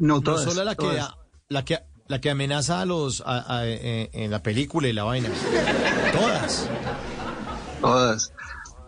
No, 0.00 0.20
solo 0.50 0.64
la 0.64 0.74
que, 0.74 0.82
todas. 0.82 1.10
la 1.48 1.64
que 1.64 1.78
la 2.10 2.20
que 2.20 2.28
amenaza 2.28 2.80
a 2.80 2.84
los 2.86 3.22
a- 3.24 3.58
a- 3.58 3.66
eh, 3.68 4.10
en 4.12 4.30
la 4.32 4.42
película 4.42 4.88
y 4.88 4.92
la 4.92 5.04
vaina. 5.04 5.28
Todas. 6.12 6.68
Todas. 7.80 8.32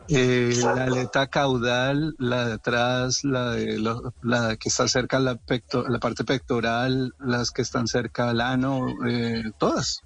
Eh, 0.09 0.53
la 0.61 0.85
aleta 0.85 1.29
caudal, 1.29 2.17
la 2.19 2.47
de 2.47 2.53
atrás, 2.55 3.23
la 3.23 3.53
de 3.53 3.79
la 4.23 4.57
que 4.57 4.69
está 4.69 4.89
cerca 4.89 5.21
la, 5.21 5.37
pecto- 5.37 5.87
la 5.89 6.01
parte 6.01 6.25
pectoral, 6.25 7.15
las 7.21 7.53
que 7.53 7.63
están 7.63 7.87
cerca 7.87 8.29
al 8.31 8.41
ano, 8.41 8.89
eh, 9.09 9.45
todas. 9.59 10.01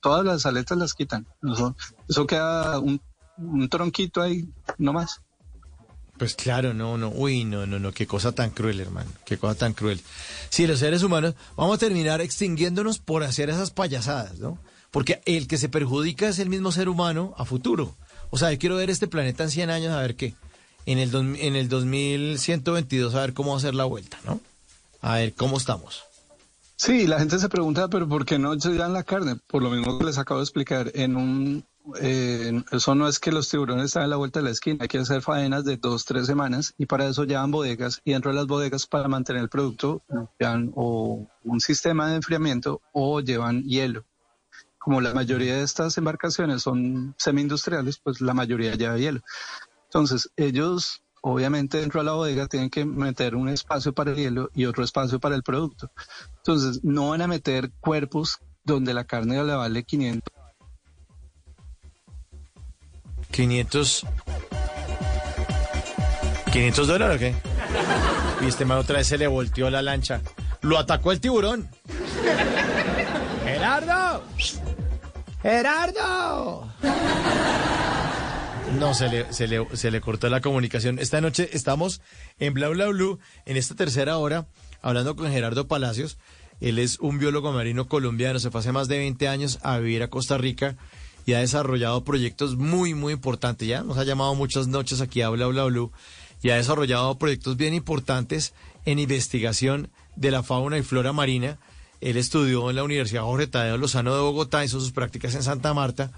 Todas 0.00 0.24
las 0.24 0.44
aletas 0.44 0.76
las 0.76 0.94
quitan. 0.94 1.26
Eso, 1.42 1.76
eso 2.08 2.26
queda 2.26 2.80
un, 2.80 3.00
un 3.38 3.68
tronquito 3.68 4.20
ahí, 4.22 4.48
no 4.78 4.92
más. 4.92 5.20
Pues 6.20 6.34
claro, 6.34 6.74
no, 6.74 6.98
no, 6.98 7.08
uy, 7.08 7.44
no, 7.44 7.64
no, 7.66 7.78
no, 7.78 7.92
qué 7.92 8.06
cosa 8.06 8.32
tan 8.32 8.50
cruel, 8.50 8.78
hermano, 8.78 9.10
qué 9.24 9.38
cosa 9.38 9.54
tan 9.54 9.72
cruel. 9.72 10.02
Sí, 10.50 10.66
los 10.66 10.78
seres 10.80 11.02
humanos 11.02 11.34
vamos 11.56 11.76
a 11.76 11.78
terminar 11.78 12.20
extinguiéndonos 12.20 12.98
por 12.98 13.24
hacer 13.24 13.48
esas 13.48 13.70
payasadas, 13.70 14.38
¿no? 14.38 14.58
Porque 14.90 15.22
el 15.24 15.48
que 15.48 15.56
se 15.56 15.70
perjudica 15.70 16.28
es 16.28 16.38
el 16.38 16.50
mismo 16.50 16.72
ser 16.72 16.90
humano 16.90 17.32
a 17.38 17.46
futuro. 17.46 17.96
O 18.28 18.36
sea, 18.36 18.52
yo 18.52 18.58
quiero 18.58 18.76
ver 18.76 18.90
este 18.90 19.06
planeta 19.08 19.44
en 19.44 19.50
100 19.50 19.70
años 19.70 19.92
a 19.94 20.02
ver 20.02 20.14
qué. 20.14 20.34
En 20.84 20.98
el, 20.98 21.10
dos- 21.10 21.24
en 21.38 21.56
el 21.56 21.70
2122 21.70 23.14
a 23.14 23.20
ver 23.22 23.32
cómo 23.32 23.56
hacer 23.56 23.74
la 23.74 23.84
vuelta, 23.86 24.18
¿no? 24.26 24.40
A 25.00 25.14
ver 25.16 25.32
cómo 25.32 25.56
estamos. 25.56 26.02
Sí, 26.76 27.06
la 27.06 27.18
gente 27.18 27.38
se 27.38 27.48
pregunta, 27.48 27.88
pero 27.88 28.06
¿por 28.08 28.26
qué 28.26 28.38
no 28.38 28.60
se 28.60 28.74
dan 28.74 28.92
la 28.92 29.04
carne? 29.04 29.36
Por 29.46 29.62
lo 29.62 29.70
mismo 29.70 29.98
que 29.98 30.04
les 30.04 30.18
acabo 30.18 30.40
de 30.40 30.44
explicar, 30.44 30.90
en 30.94 31.16
un, 31.16 31.64
eh, 32.00 32.62
eso 32.70 32.94
no 32.94 33.08
es 33.08 33.18
que 33.18 33.32
los 33.32 33.48
tiburones 33.48 33.86
están 33.86 34.04
a 34.04 34.06
la 34.06 34.16
vuelta 34.16 34.40
de 34.40 34.44
la 34.44 34.50
esquina, 34.50 34.78
hay 34.80 34.88
que 34.88 34.98
hacer 34.98 35.22
faenas 35.22 35.64
de 35.64 35.76
dos, 35.76 36.04
tres 36.04 36.26
semanas 36.26 36.74
y 36.78 36.86
para 36.86 37.06
eso 37.06 37.24
llevan 37.24 37.50
bodegas 37.50 38.00
y 38.04 38.12
dentro 38.12 38.30
de 38.30 38.36
las 38.36 38.46
bodegas 38.46 38.86
para 38.86 39.08
mantener 39.08 39.42
el 39.42 39.48
producto 39.48 40.02
llevan 40.38 40.72
o 40.74 41.26
un 41.44 41.60
sistema 41.60 42.08
de 42.08 42.16
enfriamiento 42.16 42.80
o 42.92 43.20
llevan 43.20 43.62
hielo. 43.62 44.04
Como 44.78 45.00
la 45.00 45.12
mayoría 45.12 45.56
de 45.56 45.62
estas 45.62 45.98
embarcaciones 45.98 46.62
son 46.62 47.14
semi-industriales, 47.18 47.98
pues 47.98 48.20
la 48.20 48.32
mayoría 48.32 48.74
lleva 48.74 48.96
hielo. 48.96 49.20
Entonces, 49.84 50.30
ellos 50.36 51.02
obviamente 51.22 51.78
dentro 51.78 52.00
de 52.00 52.06
la 52.06 52.12
bodega 52.12 52.46
tienen 52.46 52.70
que 52.70 52.84
meter 52.84 53.36
un 53.36 53.48
espacio 53.50 53.92
para 53.92 54.12
el 54.12 54.16
hielo 54.16 54.50
y 54.54 54.64
otro 54.64 54.84
espacio 54.84 55.20
para 55.20 55.34
el 55.34 55.42
producto. 55.42 55.90
Entonces, 56.38 56.82
no 56.82 57.10
van 57.10 57.22
a 57.22 57.26
meter 57.26 57.70
cuerpos 57.80 58.38
donde 58.64 58.94
la 58.94 59.04
carne 59.04 59.42
le 59.44 59.54
vale 59.54 59.84
500. 59.84 60.39
500... 63.30 64.06
¿500 66.52 66.86
dólares 66.86 67.16
o 67.16 67.18
qué? 67.20 67.34
Y 68.44 68.48
este 68.48 68.64
man 68.64 68.78
otra 68.78 68.98
vez 68.98 69.06
se 69.06 69.18
le 69.18 69.26
volteó 69.26 69.70
la 69.70 69.82
lancha. 69.82 70.20
Lo 70.62 70.78
atacó 70.78 71.12
el 71.12 71.20
tiburón. 71.20 71.68
¡Gerardo! 73.44 74.24
¡Gerardo! 75.42 76.72
No, 78.78 78.94
se 78.94 79.08
le, 79.08 79.32
se, 79.32 79.48
le, 79.48 79.66
se 79.74 79.90
le 79.90 80.00
cortó 80.00 80.28
la 80.28 80.40
comunicación. 80.40 80.98
Esta 80.98 81.20
noche 81.20 81.50
estamos 81.52 82.00
en 82.38 82.54
Bla 82.54 82.68
Bla 82.68 82.86
Blue, 82.86 83.18
en 83.46 83.56
esta 83.56 83.74
tercera 83.74 84.16
hora, 84.18 84.46
hablando 84.80 85.16
con 85.16 85.30
Gerardo 85.30 85.66
Palacios. 85.68 86.18
Él 86.60 86.78
es 86.78 86.98
un 86.98 87.18
biólogo 87.18 87.52
marino 87.52 87.88
colombiano, 87.88 88.38
se 88.38 88.50
fue 88.50 88.60
hace 88.60 88.72
más 88.72 88.86
de 88.88 88.98
20 88.98 89.28
años 89.28 89.58
a 89.62 89.78
vivir 89.78 90.02
a 90.02 90.08
Costa 90.08 90.36
Rica 90.36 90.76
y 91.30 91.34
ha 91.34 91.38
desarrollado 91.38 92.02
proyectos 92.02 92.56
muy, 92.56 92.92
muy 92.92 93.12
importantes. 93.12 93.68
Ya 93.68 93.84
nos 93.84 93.98
ha 93.98 94.04
llamado 94.04 94.34
muchas 94.34 94.66
noches 94.66 95.00
aquí 95.00 95.22
a 95.22 95.28
Bla 95.28 95.46
Bla 95.46 95.66
Blue 95.66 95.92
y 96.42 96.50
ha 96.50 96.56
desarrollado 96.56 97.16
proyectos 97.20 97.56
bien 97.56 97.72
importantes 97.72 98.52
en 98.84 98.98
investigación 98.98 99.92
de 100.16 100.32
la 100.32 100.42
fauna 100.42 100.76
y 100.76 100.82
flora 100.82 101.12
marina. 101.12 101.60
Él 102.00 102.16
estudió 102.16 102.68
en 102.68 102.74
la 102.74 102.82
Universidad 102.82 103.22
Jorge 103.22 103.46
Tadeo 103.46 103.78
Lozano 103.78 104.12
de 104.12 104.22
Bogotá, 104.22 104.64
hizo 104.64 104.80
sus 104.80 104.90
prácticas 104.90 105.36
en 105.36 105.44
Santa 105.44 105.72
Marta 105.72 106.10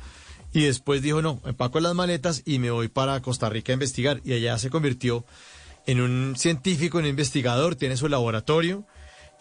y 0.55 0.63
después 0.63 1.03
dijo, 1.03 1.21
no, 1.21 1.43
empaco 1.45 1.79
las 1.81 1.95
maletas 1.95 2.41
y 2.47 2.59
me 2.59 2.71
voy 2.71 2.89
para 2.89 3.21
Costa 3.21 3.51
Rica 3.51 3.71
a 3.71 3.75
investigar. 3.75 4.23
Y 4.25 4.33
allá 4.33 4.57
se 4.57 4.71
convirtió 4.71 5.27
en 5.85 6.01
un 6.01 6.37
científico, 6.39 7.01
en 7.01 7.05
un 7.05 7.11
investigador, 7.11 7.75
tiene 7.75 7.99
su 7.99 8.09
laboratorio 8.09 8.87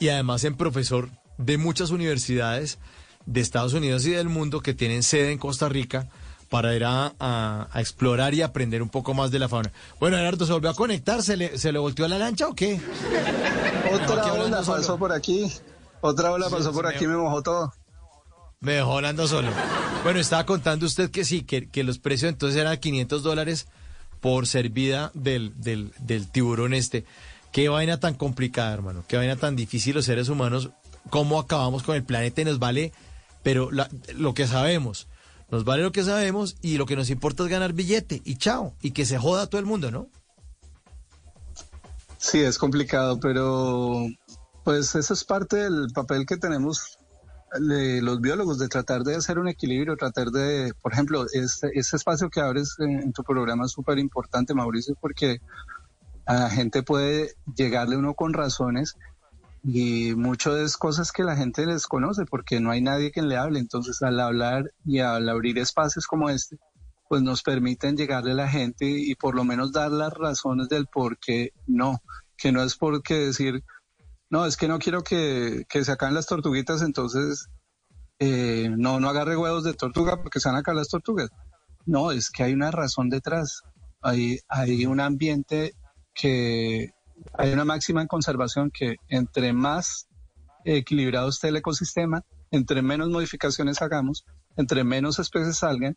y 0.02 0.10
además 0.10 0.44
en 0.44 0.58
profesor 0.58 1.12
de 1.38 1.58
muchas 1.58 1.92
universidades 1.92 2.78
de 3.26 3.42
Estados 3.42 3.74
Unidos 3.74 4.06
y 4.06 4.12
del 4.12 4.30
mundo 4.30 4.62
que 4.62 4.74
tienen 4.74 5.04
sede 5.04 5.32
en 5.32 5.38
Costa 5.38 5.70
Rica 5.70 6.08
para 6.50 6.76
ir 6.76 6.84
a, 6.84 7.14
a- 7.20 7.68
a 7.72 7.80
explorar 7.80 8.34
y 8.34 8.42
aprender 8.42 8.82
un 8.82 8.90
poco 8.90 9.14
más 9.14 9.32
de 9.32 9.40
la 9.40 9.48
fauna. 9.48 9.72
Bueno, 10.00 10.18
Gerardo, 10.18 10.46
¿se 10.46 10.52
volvió 10.52 10.70
a 10.70 10.74
conectar? 10.76 11.22
¿Se 11.24 11.38
le, 11.38 11.58
se 11.58 11.72
le 11.72 11.80
volteó 11.80 12.08
la 12.08 12.18
lancha 12.18 12.48
o 12.48 12.54
qué? 12.56 12.80
Otra 13.94 14.34
ola 14.34 14.64
solo. 14.64 14.78
pasó 14.78 14.98
por 14.98 15.12
aquí. 15.12 15.52
Otra 16.02 16.32
ola 16.32 16.48
Sí, 16.50 16.56
pasó 16.56 16.74
por 16.74 16.86
me- 16.88 16.96
aquí 16.96 17.06
y 17.06 17.08
me 17.08 17.18
mojó 17.18 17.42
todo. 17.42 17.74
Me 18.60 18.74
dejó 18.74 18.96
hablando 18.98 19.28
solo. 19.28 19.50
Bueno, 20.04 20.20
estaba 20.20 20.46
contando 20.46 20.86
usted 20.86 21.10
que 21.10 21.26
sí, 21.26 21.44
que, 21.44 21.68
que 21.70 21.84
los 21.84 22.00
precios 22.00 22.30
entonces 22.30 22.60
eran 22.60 22.78
500 22.78 23.24
dólares 23.24 23.68
por 24.20 24.46
servida 24.46 25.12
del, 25.14 25.54
del, 25.60 25.92
del 26.00 26.28
tiburón 26.30 26.74
este. 26.74 27.06
Qué 27.52 27.70
vaina 27.70 28.00
tan 28.00 28.14
complicada, 28.14 28.74
hermano. 28.74 29.04
Qué 29.08 29.18
vaina 29.18 29.36
tan 29.36 29.56
difícil 29.56 29.96
los 29.96 30.06
seres 30.06 30.30
humanos. 30.30 30.70
Cómo 31.10 31.40
acabamos 31.40 31.82
con 31.84 31.96
el 31.96 32.04
planeta 32.04 32.42
y 32.42 32.46
nos 32.46 32.60
vale, 32.60 32.94
pero 33.44 33.72
la- 33.72 33.90
lo 34.16 34.34
que 34.34 34.48
sabemos. 34.48 35.08
Nos 35.50 35.66
vale 35.66 35.84
lo 35.84 35.92
que 35.92 36.04
sabemos 36.04 36.56
y 36.62 36.78
lo 36.78 36.86
que 36.86 36.96
nos 36.96 37.10
importa 37.10 37.44
es 37.44 37.50
ganar 37.50 37.74
billete 37.74 38.22
y 38.24 38.36
chao. 38.36 38.74
Y 38.82 38.92
que 38.92 39.06
se 39.06 39.18
joda 39.18 39.48
todo 39.48 39.60
el 39.60 39.66
mundo, 39.68 39.92
¿no? 39.92 40.08
Sí, 42.18 42.40
es 42.40 42.58
complicado, 42.58 43.20
pero 43.20 44.06
pues 44.64 44.96
eso 44.96 45.14
es 45.14 45.24
parte 45.24 45.58
del 45.58 45.88
papel 45.94 46.26
que 46.26 46.38
tenemos 46.38 46.98
de 47.60 48.02
los 48.02 48.22
biólogos, 48.22 48.60
de 48.60 48.70
tratar 48.70 49.04
de 49.04 49.16
hacer 49.16 49.40
un 49.40 49.50
equilibrio, 49.50 49.98
tratar 49.98 50.30
de, 50.30 50.74
por 50.82 50.94
ejemplo, 50.94 51.26
este, 51.34 51.72
este 51.74 51.98
espacio 51.98 52.30
que 52.30 52.40
abres 52.40 52.76
en, 52.80 53.00
en 53.00 53.12
tu 53.12 53.24
programa 53.24 53.66
es 53.66 53.72
súper 53.72 53.98
importante, 54.00 54.54
Mauricio, 54.54 54.96
porque 55.02 55.42
a 56.26 56.36
la 56.36 56.50
gente 56.50 56.84
puede 56.84 57.34
llegarle 57.58 57.98
uno 57.98 58.14
con 58.14 58.34
razones 58.34 58.96
y 59.64 60.16
mucho 60.16 60.58
es 60.58 60.78
cosas 60.78 61.12
que 61.12 61.24
la 61.24 61.36
gente 61.36 61.66
desconoce 61.66 62.26
porque 62.26 62.60
no 62.60 62.72
hay 62.72 62.82
nadie 62.82 63.12
que 63.12 63.22
le 63.22 63.38
hable. 63.38 63.60
Entonces, 63.60 64.02
al 64.02 64.20
hablar 64.20 64.72
y 64.86 65.00
al 65.00 65.30
abrir 65.30 65.60
espacios 65.60 66.08
como 66.08 66.30
este, 66.30 66.58
pues 67.08 67.22
nos 67.22 67.44
permiten 67.44 67.98
llegarle 67.98 68.32
a 68.32 68.36
la 68.36 68.50
gente 68.50 68.86
y 68.86 69.16
por 69.16 69.36
lo 69.36 69.44
menos 69.44 69.72
dar 69.72 69.92
las 69.92 70.14
razones 70.14 70.70
del 70.70 70.88
por 70.88 71.20
qué 71.20 71.52
no, 71.68 72.02
que 72.38 72.52
no 72.52 72.64
es 72.64 72.76
porque 72.76 73.16
decir, 73.16 73.64
no, 74.30 74.46
es 74.46 74.58
que 74.58 74.68
no 74.68 74.80
quiero 74.80 75.04
que, 75.04 75.66
que 75.70 75.84
se 75.84 75.92
acaben 75.92 76.16
las 76.16 76.26
tortuguitas, 76.26 76.82
entonces 76.82 77.50
eh, 78.20 78.70
no, 78.78 79.00
no 79.00 79.10
agarre 79.10 79.36
huevos 79.36 79.64
de 79.64 79.74
tortuga 79.74 80.22
porque 80.22 80.40
se 80.40 80.50
van 80.50 80.64
a 80.66 80.74
las 80.74 80.90
tortugas. 80.90 81.30
No, 81.86 82.12
es 82.12 82.30
que 82.30 82.44
hay 82.44 82.54
una 82.54 82.72
razón 82.72 83.10
detrás. 83.10 83.64
Hay, 84.02 84.40
hay 84.48 84.86
un 84.86 85.00
ambiente 85.00 85.74
que 86.14 86.92
hay 87.34 87.54
una 87.54 87.66
máxima 87.66 88.02
en 88.02 88.08
conservación 88.08 88.72
que 88.72 88.96
entre 89.10 89.54
más 89.54 90.08
equilibrado 90.66 91.30
esté 91.30 91.50
el 91.50 91.58
ecosistema, 91.58 92.24
entre 92.52 92.82
menos 92.82 93.10
modificaciones 93.10 93.82
hagamos, 93.82 94.26
entre 94.58 94.84
menos 94.84 95.20
especies 95.20 95.58
salgan, 95.58 95.96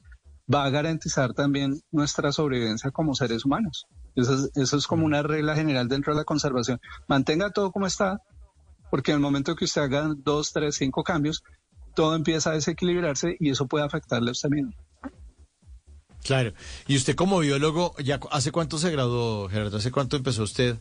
va 0.52 0.64
a 0.64 0.70
garantizar 0.70 1.32
también 1.32 1.80
nuestra 1.90 2.32
sobrevivencia 2.32 2.90
como 2.90 3.14
seres 3.14 3.44
humanos. 3.44 3.86
Eso 4.14 4.34
es, 4.34 4.50
eso 4.54 4.76
es 4.76 4.86
como 4.86 5.04
una 5.04 5.22
regla 5.22 5.56
general 5.56 5.88
dentro 5.88 6.12
de 6.12 6.20
la 6.20 6.24
conservación. 6.24 6.80
Mantenga 7.08 7.50
todo 7.50 7.72
como 7.72 7.86
está, 7.86 8.20
porque 8.90 9.10
en 9.10 9.16
el 9.16 9.22
momento 9.22 9.56
que 9.56 9.64
usted 9.64 9.82
haga 9.82 10.12
dos, 10.16 10.52
tres, 10.52 10.76
cinco 10.76 11.02
cambios, 11.02 11.42
todo 11.94 12.14
empieza 12.14 12.50
a 12.50 12.54
desequilibrarse 12.54 13.36
y 13.40 13.50
eso 13.50 13.66
puede 13.66 13.84
afectarle 13.84 14.30
a 14.30 14.32
usted 14.32 14.50
mismo. 14.50 14.72
Claro. 16.22 16.52
Y 16.86 16.96
usted 16.96 17.14
como 17.14 17.38
biólogo, 17.40 17.94
ya 18.02 18.18
¿hace 18.30 18.50
cuánto 18.50 18.78
se 18.78 18.90
graduó, 18.90 19.48
Gerardo? 19.48 19.76
¿Hace 19.76 19.90
cuánto 19.90 20.16
empezó 20.16 20.42
usted 20.42 20.78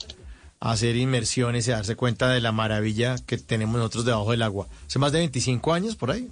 hacer 0.72 0.95
inmersiones 0.95 1.67
y 1.67 1.72
darse 1.72 1.95
cuenta 1.95 2.30
de 2.30 2.40
la 2.40 2.51
maravilla 2.51 3.16
que 3.25 3.38
tenemos 3.38 3.77
nosotros 3.77 4.06
debajo 4.06 4.32
del 4.32 4.42
agua? 4.42 4.67
¿Hace 4.88 5.00
más 5.00 5.11
de 5.11 5.19
25 5.19 5.74
años 5.74 5.95
por 5.95 6.11
ahí? 6.11 6.32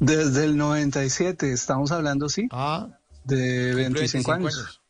Desde 0.00 0.44
el 0.44 0.56
97, 0.56 1.52
estamos 1.52 1.90
hablando, 1.92 2.28
sí, 2.28 2.48
Ah, 2.50 2.88
de 3.24 3.70
cumple 3.72 4.00
25, 4.00 4.32
años. 4.32 4.80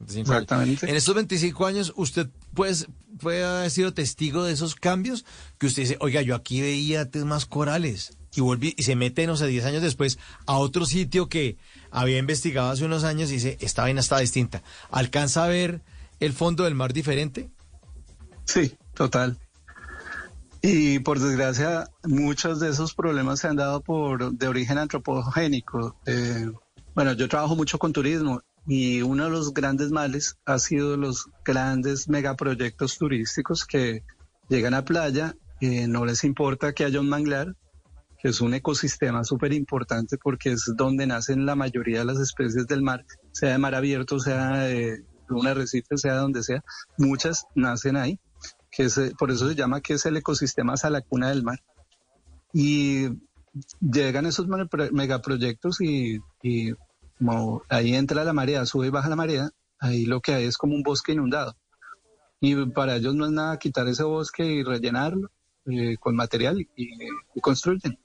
25 0.00 0.32
años. 0.32 0.42
Exactamente. 0.42 0.90
En 0.90 0.96
estos 0.96 1.14
25 1.14 1.66
años, 1.66 1.92
¿usted 1.96 2.28
pues, 2.52 2.86
puede 3.20 3.44
haber 3.44 3.70
sido 3.70 3.94
testigo 3.94 4.44
de 4.44 4.52
esos 4.52 4.74
cambios? 4.74 5.24
Que 5.58 5.66
usted 5.66 5.82
dice, 5.82 5.96
oiga, 6.00 6.20
yo 6.22 6.34
aquí 6.34 6.60
veía 6.60 7.02
antes 7.02 7.24
más 7.24 7.46
corales. 7.46 8.18
Y, 8.36 8.40
volví, 8.40 8.74
y 8.76 8.82
se 8.82 8.96
mete, 8.96 9.26
no 9.28 9.36
sé, 9.36 9.46
10 9.46 9.64
años 9.64 9.82
después 9.82 10.18
a 10.46 10.58
otro 10.58 10.86
sitio 10.86 11.28
que 11.28 11.56
había 11.92 12.18
investigado 12.18 12.70
hace 12.70 12.84
unos 12.84 13.04
años 13.04 13.30
y 13.30 13.34
dice, 13.34 13.56
esta 13.60 13.82
vaina 13.82 14.00
está 14.00 14.18
distinta. 14.18 14.62
¿Alcanza 14.90 15.44
a 15.44 15.48
ver 15.48 15.82
el 16.24 16.32
fondo 16.32 16.64
del 16.64 16.74
mar 16.74 16.92
diferente? 16.92 17.50
Sí, 18.44 18.76
total. 18.94 19.38
Y 20.62 20.98
por 21.00 21.18
desgracia, 21.18 21.90
muchos 22.04 22.60
de 22.60 22.70
esos 22.70 22.94
problemas 22.94 23.40
se 23.40 23.48
han 23.48 23.56
dado 23.56 23.82
por 23.82 24.32
de 24.32 24.48
origen 24.48 24.78
antropogénico. 24.78 26.00
Eh, 26.06 26.50
bueno, 26.94 27.12
yo 27.12 27.28
trabajo 27.28 27.54
mucho 27.54 27.78
con 27.78 27.92
turismo 27.92 28.40
y 28.66 29.02
uno 29.02 29.24
de 29.24 29.30
los 29.30 29.52
grandes 29.52 29.90
males 29.90 30.38
ha 30.46 30.58
sido 30.58 30.96
los 30.96 31.28
grandes 31.44 32.08
megaproyectos 32.08 32.96
turísticos 32.96 33.66
que 33.66 34.02
llegan 34.48 34.72
a 34.72 34.84
playa, 34.84 35.36
eh, 35.60 35.86
no 35.86 36.06
les 36.06 36.24
importa 36.24 36.72
que 36.72 36.84
haya 36.84 37.00
un 37.00 37.08
manglar, 37.08 37.54
que 38.18 38.28
es 38.28 38.40
un 38.40 38.54
ecosistema 38.54 39.22
súper 39.24 39.52
importante 39.52 40.16
porque 40.16 40.52
es 40.52 40.72
donde 40.76 41.06
nacen 41.06 41.44
la 41.44 41.56
mayoría 41.56 41.98
de 41.98 42.04
las 42.06 42.18
especies 42.18 42.66
del 42.66 42.80
mar, 42.80 43.04
sea 43.32 43.50
de 43.50 43.58
mar 43.58 43.74
abierto, 43.74 44.18
sea 44.18 44.60
de 44.60 45.04
un 45.28 45.46
arrecife, 45.46 45.96
sea 45.96 46.16
donde 46.16 46.42
sea, 46.42 46.62
muchas 46.98 47.46
nacen 47.54 47.96
ahí 47.96 48.18
que 48.70 48.84
es, 48.84 48.98
eh, 48.98 49.12
por 49.18 49.30
eso 49.30 49.48
se 49.48 49.54
llama 49.54 49.80
que 49.80 49.94
es 49.94 50.04
el 50.04 50.16
ecosistema 50.16 50.76
salacuna 50.76 51.28
del 51.28 51.44
mar. 51.44 51.60
Y 52.52 53.06
llegan 53.80 54.26
esos 54.26 54.48
me- 54.48 54.66
pro- 54.66 54.90
megaproyectos 54.90 55.80
y, 55.80 56.18
y 56.42 56.72
como 57.18 57.62
ahí 57.68 57.94
entra 57.94 58.24
la 58.24 58.32
marea, 58.32 58.66
sube 58.66 58.88
y 58.88 58.90
baja 58.90 59.08
la 59.08 59.16
marea, 59.16 59.50
ahí 59.78 60.06
lo 60.06 60.20
que 60.20 60.34
hay 60.34 60.46
es 60.46 60.56
como 60.56 60.74
un 60.74 60.82
bosque 60.82 61.12
inundado. 61.12 61.56
Y 62.40 62.66
para 62.66 62.96
ellos 62.96 63.14
no 63.14 63.26
es 63.26 63.30
nada 63.30 63.58
quitar 63.58 63.86
ese 63.86 64.02
bosque 64.02 64.44
y 64.44 64.62
rellenarlo 64.64 65.30
eh, 65.66 65.96
con 65.98 66.16
material 66.16 66.60
y, 66.60 66.68
y 66.76 67.40
construyen. 67.40 67.98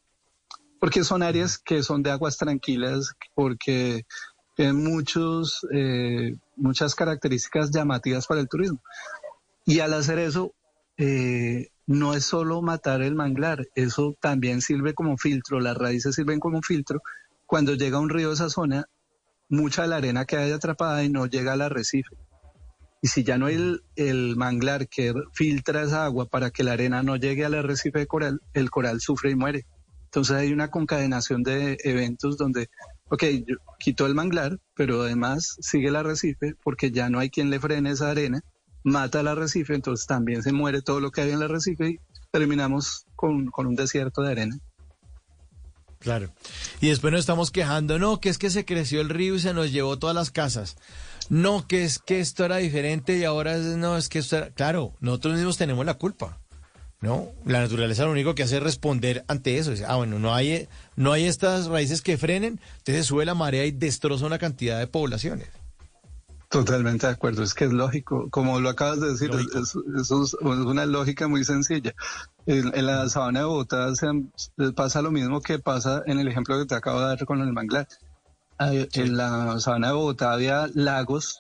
Porque 0.80 1.04
son 1.04 1.24
áreas 1.24 1.58
que 1.58 1.82
son 1.84 2.04
de 2.04 2.12
aguas 2.12 2.38
tranquilas, 2.38 3.14
porque 3.34 4.06
tienen 4.56 4.84
muchos, 4.84 5.66
eh, 5.74 6.38
muchas 6.60 6.96
características 6.96 7.72
llamativas 7.72 8.28
para 8.28 8.42
el 8.42 8.48
turismo. 8.48 8.82
Y 9.66 9.80
al 9.80 9.94
hacer 9.94 10.20
eso, 10.20 10.54
eh, 10.98 11.70
no 11.88 12.14
es 12.14 12.26
solo 12.26 12.62
matar 12.62 13.02
el 13.02 13.16
manglar, 13.16 13.68
eso 13.74 14.16
también 14.20 14.62
sirve 14.62 14.94
como 14.94 15.18
filtro, 15.18 15.60
las 15.60 15.78
raíces 15.78 16.16
sirven 16.16 16.40
como 16.40 16.62
filtro. 16.62 17.02
Cuando 17.46 17.74
llega 17.74 18.00
un 18.00 18.10
río 18.10 18.30
a 18.30 18.34
esa 18.34 18.50
zona, 18.50 18.86
mucha 19.50 19.84
de 19.84 19.88
la 19.88 19.96
arena 19.98 20.26
queda 20.26 20.56
atrapada 20.56 21.04
y 21.04 21.10
no 21.10 21.26
llega 21.26 21.54
al 21.54 21.62
arrecife. 21.62 22.16
Y 23.02 23.08
si 23.08 23.24
ya 23.24 23.38
no 23.38 23.48
hay 23.48 23.56
el, 23.56 23.84
el 23.96 24.36
manglar 24.36 24.88
que 24.88 25.14
filtra 25.34 25.84
esa 25.84 26.06
agua 26.06 26.26
para 26.26 26.52
que 26.52 26.64
la 26.64 26.74
arena 26.74 27.02
no 27.02 27.16
llegue 27.16 27.46
al 27.46 27.54
arrecife 27.54 28.00
de 28.00 28.08
coral, 28.08 28.42
el 28.54 28.70
coral 28.70 29.00
sufre 29.00 29.32
y 29.32 29.36
muere. 29.36 29.66
Entonces 30.06 30.36
hay 30.36 30.52
una 30.52 30.70
concadenación 30.70 31.44
de 31.44 31.78
eventos 31.84 32.38
donde, 32.38 32.70
ok, 33.10 33.24
quito 33.80 34.06
el 34.06 34.16
manglar, 34.16 34.60
pero 34.76 35.02
además 35.02 35.58
sigue 35.60 35.90
el 35.90 35.96
arrecife 35.96 36.56
porque 36.64 36.92
ya 36.92 37.10
no 37.10 37.20
hay 37.20 37.30
quien 37.30 37.50
le 37.50 37.60
frene 37.60 37.92
esa 37.92 38.12
arena, 38.12 38.42
mata 38.84 39.20
el 39.20 39.28
arrecife, 39.28 39.74
entonces 39.74 40.08
también 40.08 40.44
se 40.44 40.54
muere 40.54 40.82
todo 40.82 41.00
lo 41.00 41.12
que 41.12 41.22
hay 41.22 41.30
en 41.30 41.36
el 41.36 41.44
arrecife 41.44 41.90
y 41.90 42.00
terminamos 42.32 43.06
con, 43.16 43.48
con 43.48 43.68
un 43.68 43.76
desierto 43.76 44.22
de 44.22 44.32
arena. 44.32 44.60
Claro. 46.00 46.30
Y 46.80 46.88
después 46.88 47.12
nos 47.12 47.20
estamos 47.20 47.52
quejando, 47.52 48.00
no, 48.00 48.22
que 48.22 48.30
es 48.30 48.38
que 48.38 48.50
se 48.50 48.64
creció 48.66 49.02
el 49.02 49.10
río 49.10 49.36
y 49.36 49.40
se 49.40 49.54
nos 49.54 49.72
llevó 49.72 50.00
todas 50.00 50.16
las 50.16 50.32
casas. 50.32 50.78
No, 51.30 51.68
que 51.68 51.84
es 51.84 52.00
que 52.00 52.22
esto 52.22 52.46
era 52.46 52.58
diferente 52.58 53.18
y 53.18 53.26
ahora 53.26 53.58
no, 53.58 53.98
es 53.98 54.08
que 54.10 54.20
esto 54.20 54.38
era... 54.38 54.50
Claro, 54.52 54.94
nosotros 55.02 55.36
mismos 55.36 55.58
tenemos 55.58 55.86
la 55.86 55.96
culpa. 55.96 56.40
¿No? 57.02 57.28
La 57.46 57.62
naturaleza 57.62 58.04
lo 58.04 58.12
único 58.12 58.36
que 58.36 58.44
hace 58.44 58.58
es 58.58 58.64
responder 58.64 59.24
ante 59.30 59.58
eso. 59.58 59.72
Dice, 59.72 59.86
ah, 59.88 59.96
bueno, 59.96 60.20
no 60.20 60.34
hay, 60.34 60.68
no 60.98 61.14
hay 61.14 61.26
estas 61.26 61.68
raíces 61.68 62.02
que 62.02 62.18
frenen, 62.18 62.60
entonces 62.80 63.06
sube 63.06 63.26
la 63.26 63.36
marea 63.36 63.66
y 63.66 63.72
destroza 63.72 64.26
una 64.26 64.38
cantidad 64.38 64.78
de 64.80 64.88
poblaciones. 64.88 65.48
Totalmente 66.50 67.06
de 67.06 67.14
acuerdo, 67.14 67.44
es 67.44 67.54
que 67.54 67.66
es 67.66 67.72
lógico, 67.72 68.28
como 68.32 68.60
lo 68.60 68.70
acabas 68.70 69.00
de 69.00 69.12
decir, 69.12 69.30
es, 69.32 69.76
es- 70.12 70.34
una 70.42 70.86
lógica 70.88 71.28
muy 71.28 71.46
sencilla. 71.46 71.94
En, 72.48 72.76
en 72.76 72.86
la 72.88 73.08
sabana 73.08 73.42
de 73.42 73.46
Bogotá 73.46 73.96
se 73.96 74.08
pasa 74.76 75.04
lo 75.04 75.12
mismo 75.12 75.42
que 75.42 75.60
pasa 75.60 76.02
en 76.08 76.20
el 76.20 76.28
ejemplo 76.28 76.58
que 76.58 76.66
te 76.66 76.74
acabo 76.74 77.00
de 77.02 77.06
dar 77.06 77.26
con 77.26 77.40
el 77.42 77.54
manglar. 77.54 77.88
Hay- 78.58 78.90
En 78.94 79.16
la 79.16 79.60
sabana 79.60 79.90
de 79.90 79.94
Bogotá 79.94 80.34
había 80.34 80.68
lagos 80.74 81.38